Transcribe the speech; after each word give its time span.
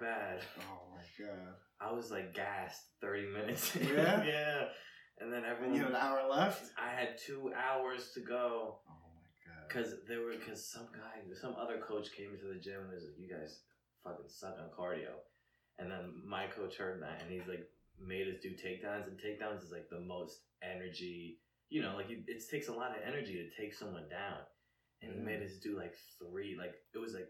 bad. 0.00 0.40
Oh 0.60 0.82
my 0.94 1.24
god. 1.26 1.54
I 1.80 1.92
was 1.92 2.10
like 2.10 2.34
gassed 2.34 2.82
30 3.00 3.26
minutes. 3.32 3.76
Yeah? 3.76 4.24
yeah. 4.26 4.64
And 5.18 5.32
then 5.32 5.44
And 5.44 5.46
everyone. 5.52 5.74
you 5.76 5.82
had 5.82 5.90
an 5.90 5.96
hour 5.96 6.28
left? 6.28 6.70
I 6.78 6.98
had 6.98 7.16
two 7.24 7.52
hours 7.54 8.10
to 8.14 8.20
go. 8.20 8.80
Oh 8.88 9.10
my 9.14 9.30
god. 9.44 9.68
Cause 9.72 9.94
there 10.08 10.20
were, 10.22 10.32
cause 10.46 10.66
some 10.66 10.88
guy, 10.92 11.20
some 11.40 11.54
other 11.60 11.78
coach 11.78 12.08
came 12.16 12.36
to 12.38 12.52
the 12.54 12.60
gym 12.60 12.80
and 12.82 12.92
was 12.92 13.04
like, 13.04 13.18
"You 13.18 13.28
guys 13.28 13.60
fucking 14.02 14.28
suck 14.28 14.56
on 14.58 14.70
cardio," 14.76 15.12
and 15.78 15.90
then 15.90 16.12
my 16.26 16.46
coach 16.46 16.76
heard 16.76 17.02
that 17.02 17.20
and 17.22 17.30
he's 17.30 17.46
like, 17.48 17.68
made 18.00 18.28
us 18.28 18.40
do 18.42 18.50
takedowns, 18.50 19.06
and 19.06 19.18
takedowns 19.20 19.62
is 19.62 19.70
like 19.70 19.88
the 19.90 20.00
most 20.00 20.40
energy, 20.62 21.38
you 21.68 21.82
know, 21.82 21.94
like 21.96 22.08
it, 22.10 22.24
it 22.26 22.42
takes 22.50 22.68
a 22.68 22.72
lot 22.72 22.90
of 22.92 22.96
energy 23.06 23.34
to 23.34 23.62
take 23.62 23.74
someone 23.74 24.08
down, 24.08 24.40
and 25.02 25.12
he 25.12 25.20
made 25.20 25.42
us 25.42 25.58
do 25.62 25.76
like 25.76 25.94
three, 26.18 26.56
like 26.58 26.72
it 26.94 26.98
was 26.98 27.12
like 27.12 27.28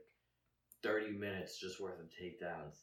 thirty 0.82 1.12
minutes 1.12 1.58
just 1.58 1.80
worth 1.80 1.98
of 2.00 2.06
takedowns, 2.06 2.76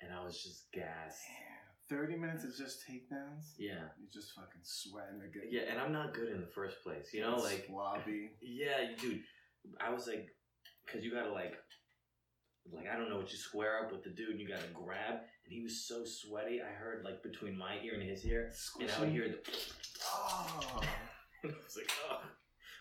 and 0.00 0.12
I 0.12 0.24
was 0.24 0.42
just 0.42 0.70
gassed. 0.72 1.20
Damn. 1.28 1.62
30 1.90 2.16
minutes 2.16 2.44
is 2.44 2.56
just 2.56 2.78
takedowns? 2.88 3.52
Yeah, 3.58 3.84
You're 4.00 4.10
just 4.10 4.32
fucking 4.34 4.62
sweating 4.62 5.20
get 5.32 5.52
yeah, 5.52 5.70
and 5.70 5.78
I'm 5.78 5.92
not 5.92 6.14
good 6.14 6.30
in 6.30 6.40
the 6.40 6.46
first 6.46 6.82
place, 6.82 7.12
you 7.12 7.20
know, 7.20 7.36
like 7.36 7.66
sloppy. 7.68 8.30
Yeah, 8.40 8.96
dude. 8.98 9.20
I 9.80 9.92
was 9.92 10.06
like, 10.06 10.28
because 10.86 11.04
you 11.04 11.12
gotta 11.12 11.32
like, 11.32 11.54
like 12.72 12.86
I 12.88 12.96
don't 12.96 13.10
know 13.10 13.16
what 13.16 13.30
you 13.30 13.36
square 13.36 13.84
up 13.84 13.92
with 13.92 14.04
the 14.04 14.10
dude, 14.10 14.30
and 14.30 14.40
you 14.40 14.48
gotta 14.48 14.68
grab, 14.72 15.20
and 15.44 15.52
he 15.52 15.60
was 15.60 15.86
so 15.86 16.04
sweaty. 16.04 16.60
I 16.62 16.72
heard 16.72 17.04
like 17.04 17.22
between 17.22 17.58
my 17.58 17.76
ear 17.84 17.94
and 17.94 18.08
his 18.08 18.24
ear, 18.24 18.52
and 18.80 18.90
I 18.90 19.00
would 19.00 19.10
hear 19.10 19.28
the. 19.28 19.38
Oh. 20.06 20.80
and 21.42 21.52
I 21.52 21.56
was 21.64 21.76
like, 21.76 21.90
oh, 22.10 22.20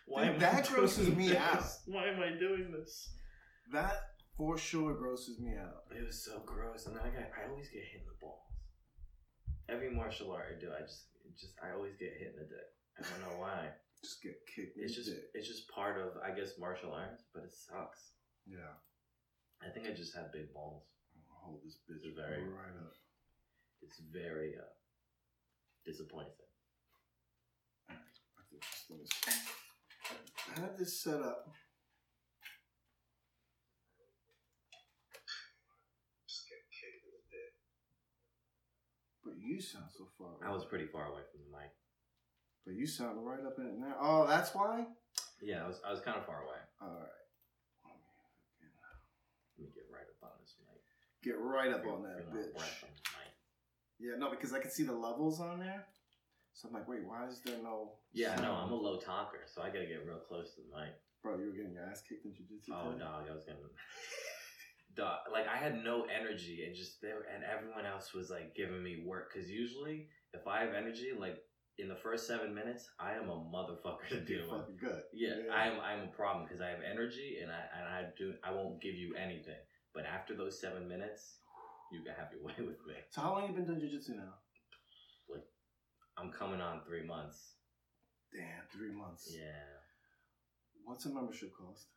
why 0.05 0.25
Dude, 0.25 0.35
am 0.35 0.39
that 0.39 0.69
I 0.69 0.73
grosses 0.73 1.09
me 1.13 1.29
this? 1.29 1.37
out. 1.37 1.63
Why 1.85 2.07
am 2.07 2.21
I 2.21 2.37
doing 2.39 2.71
this? 2.71 3.09
That 3.73 3.93
for 4.37 4.57
sure 4.57 4.93
grosses 4.95 5.39
me 5.39 5.53
out. 5.57 5.83
It 5.91 6.05
was 6.05 6.23
so 6.25 6.41
gross, 6.45 6.85
and 6.87 6.95
then 6.95 7.03
I 7.03 7.09
got, 7.09 7.29
I 7.35 7.49
always 7.49 7.69
get 7.69 7.83
hit 7.83 8.01
in 8.01 8.07
the 8.07 8.17
balls. 8.21 8.47
Every 9.69 9.91
martial 9.93 10.31
art 10.31 10.47
I 10.57 10.59
do, 10.59 10.71
I 10.71 10.81
just, 10.81 11.07
just, 11.39 11.53
I 11.63 11.73
always 11.75 11.95
get 11.99 12.13
hit 12.17 12.33
in 12.35 12.39
the 12.39 12.47
dick. 12.49 12.69
I 12.99 13.03
don't 13.03 13.21
know 13.21 13.39
why. 13.39 13.69
Just 14.01 14.21
get 14.23 14.33
kicked 14.49 14.75
It's 14.77 14.95
just, 14.95 15.09
dick. 15.09 15.29
it's 15.33 15.47
just 15.47 15.69
part 15.69 15.99
of, 16.01 16.17
I 16.25 16.31
guess, 16.35 16.57
martial 16.59 16.91
arts, 16.93 17.23
but 17.33 17.43
it 17.43 17.53
sucks. 17.53 18.11
Yeah. 18.47 18.75
I 19.61 19.69
think 19.69 19.85
I 19.87 19.93
just 19.93 20.15
have 20.15 20.33
big 20.33 20.51
balls. 20.53 20.83
I'll 21.29 21.45
hold 21.53 21.61
this 21.63 21.77
bitch 21.85 22.01
It's 22.03 22.17
very- 22.17 22.43
right 22.43 22.75
up. 22.81 22.95
It's 23.83 23.99
very 24.11 24.53
uh, 24.57 24.69
disappointing. 25.85 26.33
I 27.89 27.93
think 28.49 28.61
this 28.61 28.85
thing 28.87 28.99
is. 29.01 29.09
I 30.55 30.59
had 30.61 30.77
this 30.77 31.01
set 31.01 31.21
up. 31.21 31.49
Just 36.27 36.45
get 36.49 36.61
kicked 36.69 37.05
in 37.05 37.11
the 37.17 37.23
dick. 37.33 37.53
But 39.23 39.30
you 39.41 39.59
sound 39.61 39.85
so 39.97 40.07
far. 40.17 40.37
I 40.45 40.51
was 40.53 40.65
pretty 40.65 40.85
far 40.85 41.05
away 41.07 41.21
from 41.31 41.41
the 41.43 41.51
mic. 41.57 41.71
But 42.65 42.75
you 42.75 42.85
sound 42.85 43.25
right 43.25 43.41
up 43.45 43.57
in 43.57 43.65
it 43.65 43.77
now. 43.79 43.95
Oh, 43.99 44.27
that's 44.27 44.53
why. 44.53 44.85
Yeah, 45.41 45.65
I 45.65 45.67
was 45.67 45.81
I 45.85 45.91
was 45.91 46.01
kind 46.01 46.17
of 46.17 46.25
far 46.25 46.43
away. 46.45 46.61
All 46.81 46.93
right. 46.93 47.17
Uh, 47.85 47.97
Let 49.57 49.65
me 49.65 49.73
get 49.73 49.89
right 49.89 50.05
up 50.05 50.21
on 50.21 50.37
this 50.41 50.53
mic. 50.61 50.77
Get 51.25 51.37
right 51.41 51.73
up 51.73 51.85
on 51.85 52.03
that 52.03 52.29
bitch. 52.29 52.53
on. 52.53 53.01
Yeah, 53.99 54.17
no, 54.17 54.29
because 54.29 54.53
I 54.53 54.59
can 54.59 54.71
see 54.71 54.83
the 54.83 54.93
levels 54.93 55.39
on 55.39 55.59
there. 55.59 55.85
So 56.53 56.67
I'm 56.67 56.73
like, 56.73 56.87
wait, 56.87 57.05
why 57.05 57.27
is 57.27 57.39
there 57.45 57.57
no? 57.61 57.93
Yeah, 58.13 58.35
no, 58.41 58.53
I'm 58.53 58.71
a 58.71 58.75
low 58.75 58.97
talker, 58.99 59.45
so 59.45 59.61
I 59.61 59.67
gotta 59.69 59.85
get 59.85 60.05
real 60.05 60.17
close 60.27 60.53
to 60.55 60.61
the 60.61 60.69
mic. 60.75 60.93
Bro, 61.23 61.37
you 61.37 61.45
were 61.45 61.57
getting 61.57 61.73
your 61.73 61.85
ass 61.85 62.01
kicked 62.01 62.25
in 62.25 62.31
jujitsu. 62.31 62.73
Oh, 62.73 62.97
dog, 62.97 63.29
I 63.29 63.33
was 63.33 63.43
gonna. 63.45 63.57
Dog, 64.95 65.19
like 65.31 65.47
I 65.47 65.57
had 65.57 65.83
no 65.83 66.05
energy, 66.05 66.63
and 66.65 66.75
just 66.75 67.01
there, 67.01 67.23
and 67.33 67.43
everyone 67.43 67.85
else 67.85 68.13
was 68.13 68.29
like 68.29 68.55
giving 68.55 68.83
me 68.83 69.03
work. 69.05 69.33
Cause 69.33 69.47
usually, 69.47 70.07
if 70.33 70.47
I 70.47 70.61
have 70.61 70.73
energy, 70.73 71.11
like 71.17 71.37
in 71.77 71.87
the 71.87 71.95
first 71.95 72.27
seven 72.27 72.53
minutes, 72.53 72.89
I 72.99 73.13
am 73.13 73.29
a 73.29 73.35
motherfucker 73.35 74.07
to 74.09 74.19
deal 74.21 74.51
with. 74.51 74.77
good. 74.79 75.01
Yeah, 75.13 75.35
Yeah. 75.47 75.53
I'm 75.53 75.79
I'm 75.79 76.03
a 76.09 76.11
problem 76.11 76.45
because 76.45 76.59
I 76.61 76.67
have 76.69 76.79
energy 76.83 77.39
and 77.41 77.49
I 77.51 77.61
and 77.79 77.87
I 77.87 78.09
do 78.17 78.33
I 78.43 78.51
won't 78.51 78.81
give 78.81 78.95
you 78.95 79.15
anything. 79.15 79.55
But 79.93 80.05
after 80.05 80.35
those 80.35 80.59
seven 80.59 80.87
minutes, 80.87 81.37
you 81.91 82.01
can 82.03 82.13
have 82.15 82.27
your 82.33 82.43
way 82.47 82.53
with 82.59 82.85
me. 82.85 82.95
So 83.11 83.21
how 83.21 83.31
long 83.33 83.47
you 83.47 83.53
been 83.55 83.65
doing 83.65 83.79
jujitsu 83.79 84.17
now? 84.17 84.33
Like 85.29 85.45
I'm 86.17 86.31
coming 86.31 86.59
on 86.59 86.81
three 86.85 87.05
months. 87.05 87.53
Damn, 88.33 88.67
three 88.71 88.91
months. 88.93 89.31
Yeah, 89.33 89.71
What's 90.85 91.05
a 91.05 91.09
membership 91.13 91.51
cost? 91.57 91.87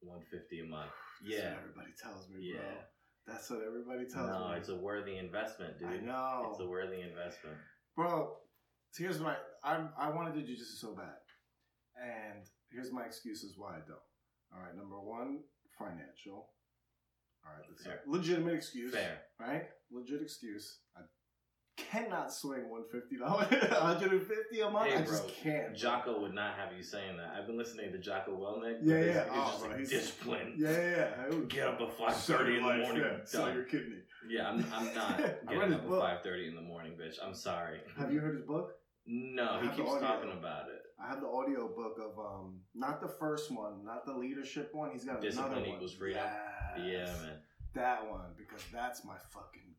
one 0.00 0.20
fifty 0.30 0.60
a 0.60 0.64
month. 0.64 0.90
That's 1.22 1.32
Yeah, 1.38 1.50
what 1.50 1.58
everybody 1.58 1.92
tells 2.02 2.28
me, 2.28 2.52
bro. 2.52 2.60
That's 3.26 3.50
what 3.50 3.60
everybody 3.66 4.04
tells 4.06 4.28
No, 4.28 4.38
me. 4.40 4.44
No, 4.50 4.52
it's 4.58 4.68
a 4.68 4.76
worthy 4.76 5.16
investment, 5.16 5.78
dude. 5.78 5.88
I 5.88 5.96
know. 5.98 6.48
It's 6.50 6.60
a 6.60 6.66
worthy 6.66 7.00
investment. 7.02 7.56
Bro, 7.96 8.36
so 8.90 9.02
here's 9.04 9.20
my 9.20 9.36
I 9.62 9.86
I 9.96 10.10
want 10.10 10.34
to 10.34 10.40
do 10.40 10.46
jujitsu 10.46 10.76
so 10.80 10.94
bad, 10.94 11.14
and 11.96 12.44
here's 12.72 12.90
my 12.92 13.04
excuses 13.04 13.54
why 13.56 13.76
I 13.76 13.80
don't. 13.86 13.98
All 14.54 14.60
right, 14.62 14.74
number 14.76 14.98
one, 15.00 15.40
financial. 15.78 16.50
All 17.44 17.52
right, 17.56 17.64
that's 17.68 17.84
Fair. 17.84 18.00
a 18.06 18.10
legitimate 18.10 18.54
excuse. 18.54 18.92
Fair. 18.92 19.18
right? 19.38 19.64
Legit 19.90 20.22
excuse. 20.22 20.78
I 20.96 21.00
cannot 21.90 22.32
swing 22.32 22.68
one 22.68 22.82
fifty 22.90 23.16
dollars, 23.16 23.46
one 23.50 23.60
hundred 23.62 24.12
and 24.12 24.22
fifty 24.26 24.60
a 24.60 24.70
month. 24.70 24.90
Hey, 24.90 24.96
I 24.96 25.02
just 25.02 25.24
bro, 25.26 25.34
can't. 25.42 25.76
Jocko 25.76 26.20
would 26.20 26.34
not 26.34 26.54
have 26.54 26.76
you 26.76 26.82
saying 26.82 27.16
that. 27.16 27.34
I've 27.38 27.46
been 27.46 27.56
listening 27.58 27.92
to 27.92 27.98
Jocko 27.98 28.32
Willink. 28.36 28.78
Yeah, 28.82 28.98
yeah. 28.98 29.24
He's 29.24 29.32
Oh, 29.32 29.50
just 29.52 29.62
like 29.66 29.78
discipline. 29.88 30.54
Yeah, 30.56 30.70
yeah, 30.70 31.28
would 31.30 31.48
Get 31.48 31.66
up 31.68 31.80
at 31.80 31.92
five 31.98 32.14
sell 32.14 32.38
thirty 32.38 32.52
your 32.54 32.60
in 32.72 32.78
the 32.80 32.84
morning. 32.84 33.02
yeah, 33.02 33.24
Sell 33.24 33.52
your 33.52 33.64
kidney. 33.64 33.96
Yeah, 34.28 34.48
I'm, 34.50 34.64
I'm 34.72 34.94
not 34.94 35.18
getting 35.48 35.72
up 35.74 35.80
at 35.82 35.88
book. 35.88 36.00
five 36.00 36.22
thirty 36.22 36.48
in 36.48 36.54
the 36.54 36.62
morning, 36.62 36.92
bitch. 36.92 37.16
I'm 37.24 37.34
sorry. 37.34 37.78
Have 37.98 38.12
you 38.12 38.20
heard 38.20 38.34
his 38.36 38.44
book? 38.44 38.72
No, 39.06 39.58
I 39.60 39.62
he 39.62 39.68
keeps 39.76 39.90
talking 40.00 40.30
about 40.32 40.68
it. 40.68 40.80
I 41.02 41.08
have 41.08 41.20
the 41.20 41.26
audio 41.26 41.66
book 41.68 41.98
of 41.98 42.16
um 42.18 42.60
not 42.74 43.00
the 43.00 43.08
first 43.08 43.50
one, 43.50 43.84
not 43.84 44.06
the 44.06 44.12
leadership 44.12 44.70
one. 44.72 44.90
He's 44.92 45.04
got 45.04 45.20
Discipline 45.20 45.52
another 45.52 45.68
one. 45.70 45.80
Discipline 45.80 45.90
equals 45.90 45.92
freedom? 45.94 46.22
Yes. 46.86 46.86
Yeah, 47.18 47.26
man. 47.26 47.36
That 47.74 48.08
one 48.08 48.20
because 48.36 48.62
that's 48.72 49.04
my 49.04 49.16
fucking 49.30 49.71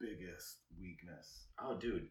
biggest 0.00 0.58
weakness. 0.80 1.46
Oh, 1.60 1.76
dude, 1.76 2.08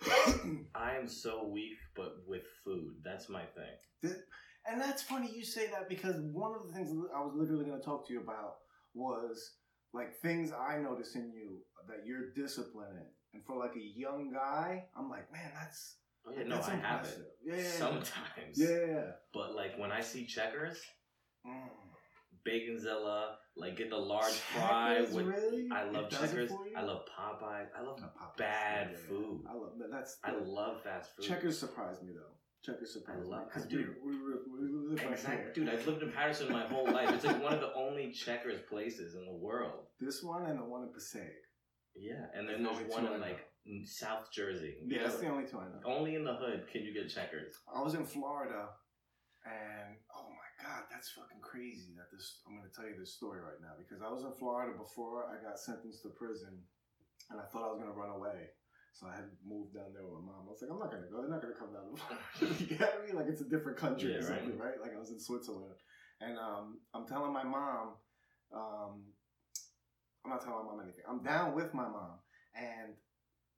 I 0.74 0.96
am 0.96 1.08
so 1.08 1.46
weak, 1.46 1.78
but 1.94 2.16
with 2.26 2.42
food, 2.64 2.94
that's 3.04 3.28
my 3.28 3.42
thing. 3.42 4.12
And 4.66 4.80
that's 4.80 5.02
funny 5.02 5.30
you 5.34 5.44
say 5.44 5.68
that 5.68 5.88
because 5.88 6.16
one 6.20 6.54
of 6.54 6.66
the 6.66 6.72
things 6.72 6.90
I 7.14 7.20
was 7.20 7.34
literally 7.34 7.64
going 7.64 7.78
to 7.78 7.84
talk 7.84 8.06
to 8.06 8.12
you 8.12 8.20
about 8.20 8.56
was 8.94 9.54
like 9.92 10.20
things 10.20 10.52
I 10.52 10.78
notice 10.78 11.14
in 11.14 11.32
you 11.32 11.58
that 11.88 12.06
you're 12.06 12.32
disciplined 12.34 12.96
in. 12.96 13.06
And 13.34 13.44
for 13.44 13.56
like 13.56 13.74
a 13.76 13.98
young 13.98 14.30
guy, 14.32 14.84
I'm 14.96 15.08
like, 15.08 15.32
man, 15.32 15.50
that's 15.58 15.96
Oh 16.24 16.30
yeah, 16.36 16.44
no, 16.44 16.54
that's 16.56 16.68
I 16.68 16.76
have 16.76 17.04
it 17.04 17.18
Yeah, 17.44 17.56
yeah, 17.56 17.70
sometimes. 17.70 18.06
Yeah, 18.54 18.68
yeah, 18.68 18.86
yeah. 18.86 19.10
But 19.34 19.56
like 19.56 19.76
when 19.78 19.90
I 19.90 20.00
see 20.00 20.24
checkers, 20.24 20.80
Mm. 21.46 21.68
Baconzilla, 22.48 23.34
like 23.56 23.76
get 23.76 23.90
the 23.90 23.96
large 23.96 24.24
fry 24.54 24.96
Checkers, 24.98 25.14
with. 25.14 25.26
really? 25.26 25.68
I 25.72 25.84
love 25.84 26.04
It 26.04 26.10
does 26.10 26.22
it 26.22 26.26
checkers. 26.28 26.52
I 26.76 26.82
love 26.82 27.02
Popeyes. 27.18 27.66
I 27.78 27.82
love 27.82 28.00
No, 28.00 28.06
Popeyes, 28.06 28.36
bad 28.38 28.88
yeah, 28.92 28.98
food. 29.08 29.44
I 29.48 29.54
love 29.54 29.72
that. 29.78 29.88
That's 29.90 30.16
I 30.24 30.32
the- 30.32 30.38
love 30.38 30.82
fast 30.82 31.10
food. 31.16 31.26
Checkers 31.26 31.58
surprised 31.58 32.02
me 32.02 32.12
though. 32.14 32.32
Checkers 32.64 32.92
surprised 32.92 33.24
love- 33.26 33.40
me 33.40 33.46
because 33.48 33.68
dude. 33.68 33.96
we, 34.04 34.12
we, 34.12 34.94
we, 34.94 35.02
Exactly. 35.10 35.52
Dude, 35.54 35.68
I've 35.72 35.86
lived 35.86 36.02
in 36.02 36.12
Paterson 36.12 36.52
my 36.52 36.64
whole 36.66 36.84
life. 36.90 37.10
It's 37.12 37.24
like 37.24 37.42
one 37.42 37.52
of 37.54 37.60
the 37.60 37.74
only 37.74 38.12
checkers 38.12 38.60
places 38.68 39.14
in 39.14 39.24
the 39.26 39.34
world. 39.34 39.86
This 40.00 40.22
one 40.22 40.46
and 40.46 40.58
the 40.58 40.64
one 40.64 40.82
in 40.82 40.92
Passaic. 40.92 41.30
Yeah, 41.94 42.24
and 42.34 42.48
then 42.48 42.62
There's 42.64 42.78
there's 42.78 42.90
one 42.90 43.06
in 43.12 43.20
like 43.20 43.38
in 43.66 43.84
South 43.86 44.32
Jersey. 44.32 44.74
Yeah, 44.86 45.02
that's 45.04 45.18
the 45.20 45.28
only 45.28 45.44
two 45.46 45.58
I 45.58 45.64
know. 45.66 45.80
Only 45.84 46.16
in 46.16 46.24
the 46.24 46.34
hood 46.34 46.66
can 46.72 46.82
you 46.82 46.92
get 46.92 47.08
checkers. 47.08 47.54
I 47.72 47.80
was 47.82 47.94
in 47.94 48.04
Florida, 48.04 48.68
and 49.44 49.94
that's 51.02 51.18
fucking 51.18 51.42
crazy. 51.42 51.98
That 51.98 52.14
this 52.14 52.46
I'm 52.46 52.54
gonna 52.54 52.70
tell 52.70 52.86
you 52.86 52.94
this 52.94 53.18
story 53.18 53.42
right 53.42 53.58
now 53.58 53.74
because 53.74 54.06
I 54.06 54.06
was 54.06 54.22
in 54.22 54.30
Florida 54.38 54.70
before 54.78 55.26
I 55.26 55.42
got 55.42 55.58
sentenced 55.58 56.06
to 56.06 56.14
prison, 56.14 56.62
and 57.26 57.42
I 57.42 57.46
thought 57.50 57.66
I 57.66 57.74
was 57.74 57.82
gonna 57.82 57.90
run 57.90 58.14
away. 58.14 58.54
So 58.94 59.10
I 59.10 59.18
had 59.18 59.26
moved 59.42 59.74
down 59.74 59.90
there 59.98 60.06
with 60.06 60.22
my 60.22 60.30
mom. 60.30 60.46
I 60.46 60.54
was 60.54 60.62
like, 60.62 60.70
I'm 60.70 60.78
not 60.78 60.94
gonna 60.94 61.10
go. 61.10 61.18
They're 61.18 61.34
not 61.34 61.42
gonna 61.42 61.58
come 61.58 61.74
down. 61.74 61.90
To 61.90 61.98
Florida. 61.98 62.54
you 62.62 62.66
get 62.78 63.02
me? 63.02 63.10
Like 63.18 63.26
it's 63.26 63.42
a 63.42 63.50
different 63.50 63.82
country 63.82 64.14
Yeah, 64.14 64.22
or 64.22 64.30
something, 64.30 64.54
right. 64.54 64.78
right. 64.78 64.78
Like 64.78 64.94
I 64.94 65.02
was 65.02 65.10
in 65.10 65.18
Switzerland, 65.18 65.74
and 66.22 66.38
um, 66.38 66.78
I'm 66.94 67.02
telling 67.10 67.34
my 67.34 67.42
mom, 67.42 67.98
um, 68.54 69.02
I'm 70.22 70.30
not 70.30 70.46
telling 70.46 70.62
my 70.62 70.70
mom 70.70 70.86
anything. 70.86 71.02
I'm 71.10 71.26
down 71.26 71.58
with 71.58 71.74
my 71.74 71.90
mom, 71.90 72.22
and 72.54 72.94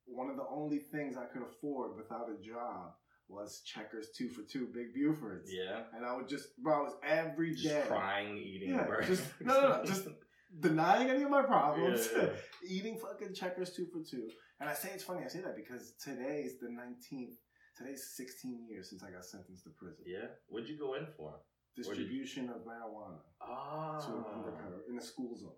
one 0.08 0.32
of 0.32 0.41
the 0.41 0.49
only 0.49 0.81
things 0.88 1.20
I 1.20 1.29
could 1.29 1.44
afford 1.44 1.93
without 2.00 2.32
a 2.32 2.41
job 2.41 2.96
was 3.29 3.62
Checkers 3.65 4.09
two 4.17 4.29
for 4.29 4.43
two 4.43 4.69
Big 4.73 4.94
Bufords. 4.94 5.49
Yeah. 5.50 5.81
And 5.97 6.05
I 6.05 6.15
would 6.15 6.29
just, 6.29 6.56
bro, 6.62 6.81
it 6.81 6.85
was 6.85 6.97
every 7.06 7.55
day 7.55 7.62
Just 7.62 7.88
crying, 7.88 8.37
eating 8.38 8.71
Yeah, 8.71 8.85
a 8.85 8.87
burger. 8.88 9.06
just- 9.06 9.41
no, 9.41 9.61
no, 9.61 9.69
no, 9.79 9.85
just 9.85 10.09
denying 10.61 11.11
any 11.11 11.23
of 11.23 11.31
my 11.31 11.43
problems, 11.43 12.09
Yeah, 12.15 12.23
yeah. 12.25 12.29
eating 12.69 12.99
fucking 12.99 13.35
checkers 13.35 13.73
two 13.75 13.87
for 13.87 14.03
two. 14.09 14.29
And 14.61 14.69
I 14.69 14.75
say 14.75 14.91
it's 14.94 15.05
funny, 15.05 15.23
I 15.25 15.29
say 15.29 15.41
that 15.41 15.56
because 15.56 15.94
today 16.03 16.43
is 16.47 16.59
the 16.59 16.69
19th, 16.69 17.35
today's 17.76 18.11
16 18.15 18.67
years 18.71 18.91
since 18.91 19.03
I 19.03 19.11
got 19.11 19.25
sentenced 19.25 19.65
to 19.65 19.70
prison. 19.70 20.05
Yeah. 20.06 20.27
What'd 20.49 20.69
you 20.69 20.79
go 20.79 20.94
in 20.94 21.06
for? 21.17 21.35
Distribution 21.77 22.50
of 22.50 22.56
marijuana 22.65 23.19
Ah. 23.41 23.99
to 23.99 24.12
an 24.17 24.25
undercover 24.37 24.85
in 24.88 24.97
a 24.97 25.03
school 25.03 25.37
zone. 25.37 25.50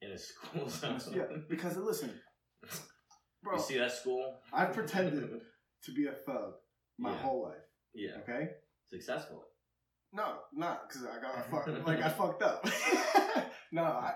In 0.00 0.12
a 0.12 0.18
school 0.18 0.66
zone. 0.68 0.98
yeah, 1.14 1.24
because 1.48 1.76
listen, 1.76 2.10
bro, 3.42 3.56
You 3.56 3.60
see 3.62 3.76
that 3.78 3.92
school? 3.92 4.38
I 4.52 4.64
pretended 4.64 5.28
to 5.84 5.92
be 5.92 6.06
a 6.06 6.12
thug 6.12 6.54
my 6.98 7.10
Yeah. 7.10 7.18
whole 7.18 7.42
life, 7.44 7.64
yeah. 7.94 8.16
okay? 8.22 8.48
Successfully. 8.86 9.46
No, 10.12 10.38
not 10.52 10.88
because 10.88 11.06
I 11.06 11.20
got 11.20 11.50
fucked. 11.50 11.86
like 11.86 12.02
I 12.02 12.08
fucked 12.10 12.42
up. 12.42 12.66
no, 13.72 13.82
I, 13.84 14.14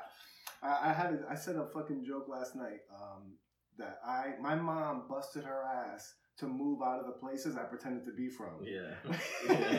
I, 0.63 0.91
I 0.91 0.93
had 0.93 1.15
a, 1.15 1.19
I 1.31 1.35
said 1.35 1.57
a 1.57 1.67
fucking 1.73 2.05
joke 2.05 2.27
last 2.29 2.55
night. 2.57 2.81
Um, 2.95 3.35
that 3.79 3.99
I 4.07 4.33
my 4.41 4.55
mom 4.55 5.05
busted 5.09 5.45
her 5.45 5.63
ass 5.63 6.15
to 6.39 6.47
move 6.47 6.81
out 6.83 7.01
of 7.01 7.07
the 7.07 7.13
places 7.13 7.57
I 7.57 7.63
pretended 7.65 8.05
to 8.07 8.13
be 8.13 8.29
from. 8.29 8.61
Yeah. 8.63 8.95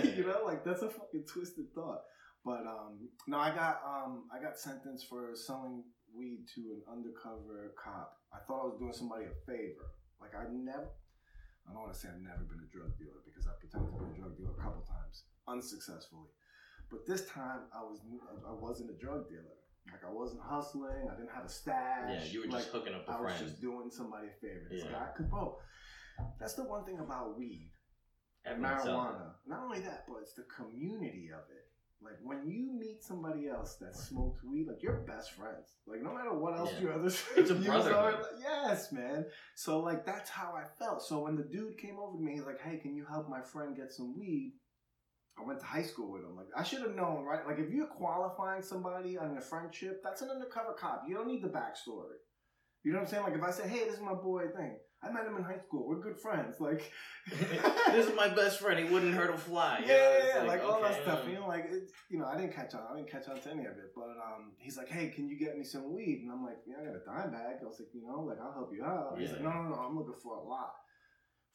you 0.16 0.26
know, 0.26 0.42
like 0.46 0.64
that's 0.64 0.82
a 0.82 0.90
fucking 0.90 1.26
twisted 1.32 1.66
thought. 1.74 2.02
But 2.46 2.62
um, 2.66 3.10
no, 3.28 3.38
I 3.38 3.54
got 3.54 3.82
um, 3.86 4.24
I 4.34 4.42
got 4.42 4.58
sentenced 4.58 5.08
for 5.08 5.32
selling 5.36 5.84
weed 6.16 6.46
to 6.56 6.62
an 6.62 6.82
undercover 6.92 7.74
cop. 7.84 8.14
I 8.34 8.40
thought 8.48 8.62
I 8.62 8.66
was 8.66 8.78
doing 8.80 8.94
somebody 8.94 9.26
a 9.26 9.52
favor. 9.52 9.92
Like 10.22 10.34
I 10.36 10.46
never, 10.52 10.90
I 11.68 11.74
don't 11.76 11.84
want 11.84 11.94
to 11.94 12.00
say 12.00 12.08
I've 12.08 12.24
never 12.24 12.48
been 12.48 12.64
a 12.64 12.70
drug 12.72 12.96
dealer 12.98 13.20
because 13.28 13.46
I 13.46 13.52
pretended 13.60 13.92
to 13.92 14.00
be 14.00 14.16
a 14.16 14.18
drug 14.24 14.38
dealer 14.40 14.56
a 14.56 14.62
couple 14.64 14.82
times 14.88 15.28
unsuccessfully. 15.48 16.32
But 16.90 17.06
this 17.06 17.28
time 17.28 17.68
I 17.76 17.84
was 17.84 18.00
I 18.48 18.54
wasn't 18.56 18.92
a 18.92 18.98
drug 18.98 19.28
dealer. 19.28 19.56
Like 19.92 20.04
I 20.08 20.12
wasn't 20.12 20.42
hustling. 20.44 21.08
I 21.12 21.16
didn't 21.16 21.32
have 21.36 21.46
a 21.46 21.50
stash. 21.52 22.08
Yeah, 22.12 22.24
you 22.32 22.40
were 22.42 22.48
like, 22.48 22.64
just 22.64 22.72
hooking 22.72 22.94
up 22.96 23.04
I 23.08 23.20
with 23.20 23.32
was 23.32 23.40
just 23.40 23.62
doing 23.62 23.90
somebody 23.92 24.28
a 24.28 24.36
favor. 24.40 24.68
This 24.72 24.84
Yeah. 24.84 24.92
guy, 24.92 25.08
cause 25.16 25.28
bro, 25.28 25.60
that's 26.40 26.54
the 26.56 26.64
one 26.64 26.84
thing 26.86 27.00
about 27.00 27.38
weed 27.38 27.72
Everyone 28.46 28.72
it. 28.72 28.84
marijuana. 28.88 29.32
Not 29.46 29.64
only 29.64 29.80
that, 29.82 30.06
but 30.08 30.20
it's 30.24 30.34
the 30.34 30.44
community 30.44 31.30
of 31.32 31.44
it. 31.52 31.67
Like 32.02 32.18
when 32.24 32.48
you 32.48 32.72
meet 32.78 33.04
somebody 33.04 33.48
else 33.48 33.76
that 33.82 33.96
smokes 33.96 34.44
weed, 34.44 34.68
like 34.68 34.84
you're 34.84 34.98
best 35.08 35.32
friends. 35.32 35.74
Like 35.88 36.04
no 36.04 36.14
matter 36.14 36.34
what 36.34 36.58
else 36.58 36.72
Yeah. 36.76 36.82
your 36.82 36.94
other 36.94 37.08
It's 37.36 37.50
a 37.50 37.56
brotherhood. 37.56 37.94
are, 37.94 38.12
like, 38.12 38.32
yes, 38.40 38.92
man. 38.92 39.26
So 39.56 39.80
like 39.80 40.06
that's 40.06 40.30
how 40.30 40.54
I 40.56 40.66
felt. 40.78 41.02
So 41.02 41.24
when 41.24 41.36
the 41.36 41.44
dude 41.44 41.78
came 41.80 41.98
over 42.00 42.16
to 42.18 42.24
me, 42.24 42.34
he's 42.34 42.46
like, 42.46 42.62
"Hey, 42.62 42.78
can 42.78 42.96
you 42.96 43.06
help 43.06 43.28
my 43.30 43.42
friend 43.42 43.76
get 43.76 43.92
some 43.92 44.18
weed?" 44.18 44.54
I 45.40 45.44
went 45.46 45.60
to 45.60 45.66
high 45.66 45.84
school 45.84 46.12
with 46.12 46.24
him. 46.24 46.36
Like 46.36 46.48
I 46.56 46.64
should 46.64 46.82
have 46.82 46.96
known, 46.96 47.24
right? 47.24 47.46
Like 47.48 47.60
if 47.60 47.72
you're 47.72 47.88
qualifying 47.88 48.62
somebody 48.62 49.18
on 49.18 49.36
a 49.38 49.42
friendship, 49.42 50.02
that's 50.04 50.22
an 50.22 50.30
undercover 50.30 50.74
cop. 50.80 51.04
You 51.08 51.16
don't 51.16 51.28
need 51.28 51.42
the 51.44 51.50
backstory. 51.50 52.18
You 52.84 52.94
know 52.94 53.00
what 53.00 53.06
I'm 53.06 53.12
saying? 53.12 53.24
Like 53.24 53.36
if 53.36 53.44
I 53.44 53.52
say, 53.52 53.68
"Hey, 53.68 53.86
this 53.86 53.96
is 53.96 54.02
my 54.02 54.14
boy," 54.14 54.46
thing. 54.56 54.78
I 55.04 55.12
met 55.12 55.26
him 55.26 55.38
in 55.38 55.44
high 55.44 55.60
school. 55.60 55.88
We're 55.88 56.00
good 56.02 56.18
friends. 56.20 56.60
Like 56.60 56.92
this 57.92 58.08
is 58.08 58.16
my 58.16 58.28
best 58.30 58.60
friend. 58.60 58.80
He 58.80 58.92
wouldn't 58.92 59.14
hurt 59.14 59.30
a 59.34 59.38
fly. 59.38 59.84
yeah, 59.86 59.94
yeah, 59.94 60.36
yeah, 60.38 60.44
like, 60.44 60.64
all 60.64 60.82
that 60.82 61.02
stuff. 61.04 61.24
um, 61.24 61.30
You 61.30 61.36
know, 61.40 61.48
like 61.48 61.66
it, 61.70 61.92
you 62.10 62.18
know, 62.18 62.26
I 62.26 62.36
didn't 62.36 62.54
catch 62.54 62.74
on. 62.74 62.82
I 62.92 62.96
didn't 62.98 63.12
catch 63.12 63.28
on 63.30 63.40
to 63.40 63.52
any 63.52 63.66
of 63.66 63.78
it. 63.78 63.94
But 63.96 64.18
um, 64.18 64.54
he's 64.58 64.76
like, 64.78 64.90
"Hey, 64.90 65.10
can 65.10 65.28
you 65.30 65.38
get 65.38 65.58
me 65.58 65.64
some 65.64 65.94
weed?" 65.94 66.22
And 66.24 66.32
I'm 66.32 66.44
like, 66.44 66.58
"Yeah, 66.66 66.78
I 66.82 66.86
got 66.86 66.96
a 66.96 67.06
dime 67.06 67.32
bag." 67.32 67.58
I 67.62 67.66
was 67.66 67.80
like, 67.80 67.94
"You 67.94 68.02
know, 68.08 68.22
like 68.22 68.40
I'll 68.42 68.54
help 68.54 68.72
you 68.74 68.84
out." 68.84 69.16
He's 69.20 69.32
like, 69.32 69.42
"No, 69.42 69.52
no, 69.52 69.70
no, 69.70 69.76
I'm 69.76 69.96
looking 69.98 70.18
for 70.22 70.36
a 70.38 70.44
lot." 70.44 70.74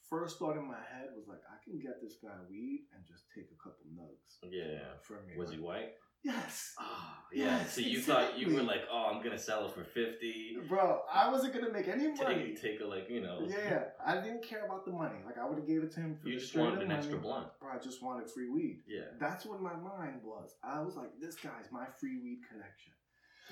First 0.09 0.37
thought 0.39 0.57
in 0.57 0.67
my 0.67 0.79
head 0.93 1.07
was 1.15 1.27
like, 1.27 1.41
"I 1.49 1.57
can 1.63 1.79
get 1.79 1.99
this 2.01 2.15
guy 2.23 2.35
weed 2.49 2.85
and 2.95 3.03
just 3.07 3.23
take 3.35 3.47
a 3.51 3.59
couple 3.61 3.83
nugs 3.91 4.39
Yeah. 4.51 4.95
from 5.01 5.25
me." 5.27 5.35
Was 5.37 5.51
he 5.51 5.59
white? 5.59 5.93
Yes, 6.23 6.73
Oh, 6.79 6.85
yeah. 7.33 7.57
Yes, 7.57 7.73
so 7.73 7.81
you 7.81 7.99
thought 7.99 8.37
you 8.39 8.53
were 8.55 8.61
like, 8.63 8.83
oh, 8.91 9.09
I'm 9.11 9.21
gonna 9.23 9.37
sell 9.37 9.65
it 9.65 9.73
for 9.73 9.83
fifty. 9.83 10.55
bro. 10.69 11.01
I 11.11 11.29
wasn't 11.31 11.53
gonna 11.53 11.71
make 11.71 11.87
any 11.87 12.07
money. 12.13 12.53
Take, 12.55 12.61
take 12.61 12.81
a 12.81 12.85
like, 12.85 13.09
you 13.09 13.21
know. 13.21 13.39
Yeah, 13.45 13.83
I 14.05 14.15
didn't 14.21 14.43
care 14.47 14.65
about 14.65 14.85
the 14.85 14.91
money. 14.91 15.17
Like 15.25 15.37
I 15.37 15.45
would 15.47 15.57
have 15.57 15.67
gave 15.67 15.83
it 15.83 15.91
to 15.95 15.99
him 15.99 16.15
for 16.21 16.29
You 16.29 16.35
the 16.35 16.39
just 16.41 16.55
wanted 16.55 16.81
an 16.81 16.87
money. 16.87 16.99
extra 16.99 17.17
blunt. 17.17 17.47
Bro, 17.59 17.71
I 17.75 17.79
just 17.79 18.01
wanted 18.01 18.29
free 18.29 18.49
weed. 18.49 18.83
Yeah. 18.87 19.01
That's 19.19 19.45
what 19.45 19.61
my 19.61 19.73
mind 19.75 20.21
was. 20.23 20.55
I 20.63 20.79
was 20.81 20.95
like, 20.95 21.09
this 21.19 21.35
guy's 21.35 21.71
my 21.71 21.85
free 21.99 22.17
weed 22.23 22.39
connection. 22.49 22.93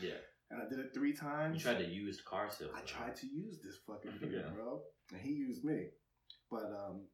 Yeah. 0.01 0.21
And 0.51 0.62
I 0.62 0.69
did 0.69 0.79
it 0.79 0.94
three 0.94 1.13
times. 1.13 1.56
You 1.56 1.62
tried 1.71 1.83
to 1.83 1.89
use 1.89 2.21
car 2.21 2.50
sales. 2.51 2.71
I 2.75 2.81
tried 2.81 3.15
to 3.18 3.27
use 3.27 3.59
this 3.63 3.77
fucking 3.88 4.19
dude, 4.21 4.31
Yeah. 4.33 4.50
bro. 4.53 4.81
And 5.12 5.19
he 5.21 5.31
used 5.31 5.63
me. 5.65 5.88
But 6.50 6.65
um, 6.65 7.07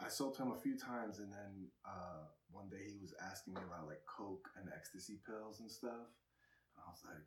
I 0.00 0.08
sold 0.08 0.36
to 0.36 0.42
him 0.42 0.52
a 0.52 0.60
few 0.60 0.76
times, 0.78 1.18
and 1.18 1.30
then 1.32 1.68
uh, 1.86 2.24
one 2.58 2.66
day 2.68 2.90
he 2.90 2.98
was 2.98 3.14
asking 3.22 3.54
me 3.54 3.62
about 3.62 3.86
like 3.86 4.02
coke 4.10 4.50
and 4.58 4.66
ecstasy 4.74 5.22
pills 5.22 5.60
and 5.62 5.70
stuff. 5.70 6.10
And 6.74 6.80
I 6.82 6.90
was 6.90 7.02
like, 7.06 7.22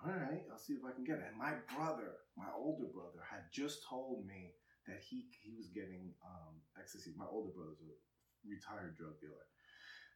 all 0.00 0.16
right, 0.16 0.40
I'll 0.48 0.58
see 0.58 0.72
if 0.72 0.84
I 0.88 0.92
can 0.96 1.04
get 1.04 1.20
it. 1.20 1.28
And 1.28 1.36
my 1.36 1.60
brother, 1.76 2.24
my 2.36 2.48
older 2.56 2.88
brother, 2.88 3.20
had 3.20 3.44
just 3.52 3.84
told 3.84 4.24
me 4.24 4.56
that 4.88 5.04
he 5.04 5.28
he 5.44 5.52
was 5.52 5.68
getting 5.68 6.16
um, 6.24 6.56
ecstasy. 6.80 7.12
My 7.16 7.28
older 7.28 7.52
brother's 7.52 7.84
a 7.84 7.92
retired 8.48 8.96
drug 8.96 9.20
dealer. 9.20 9.44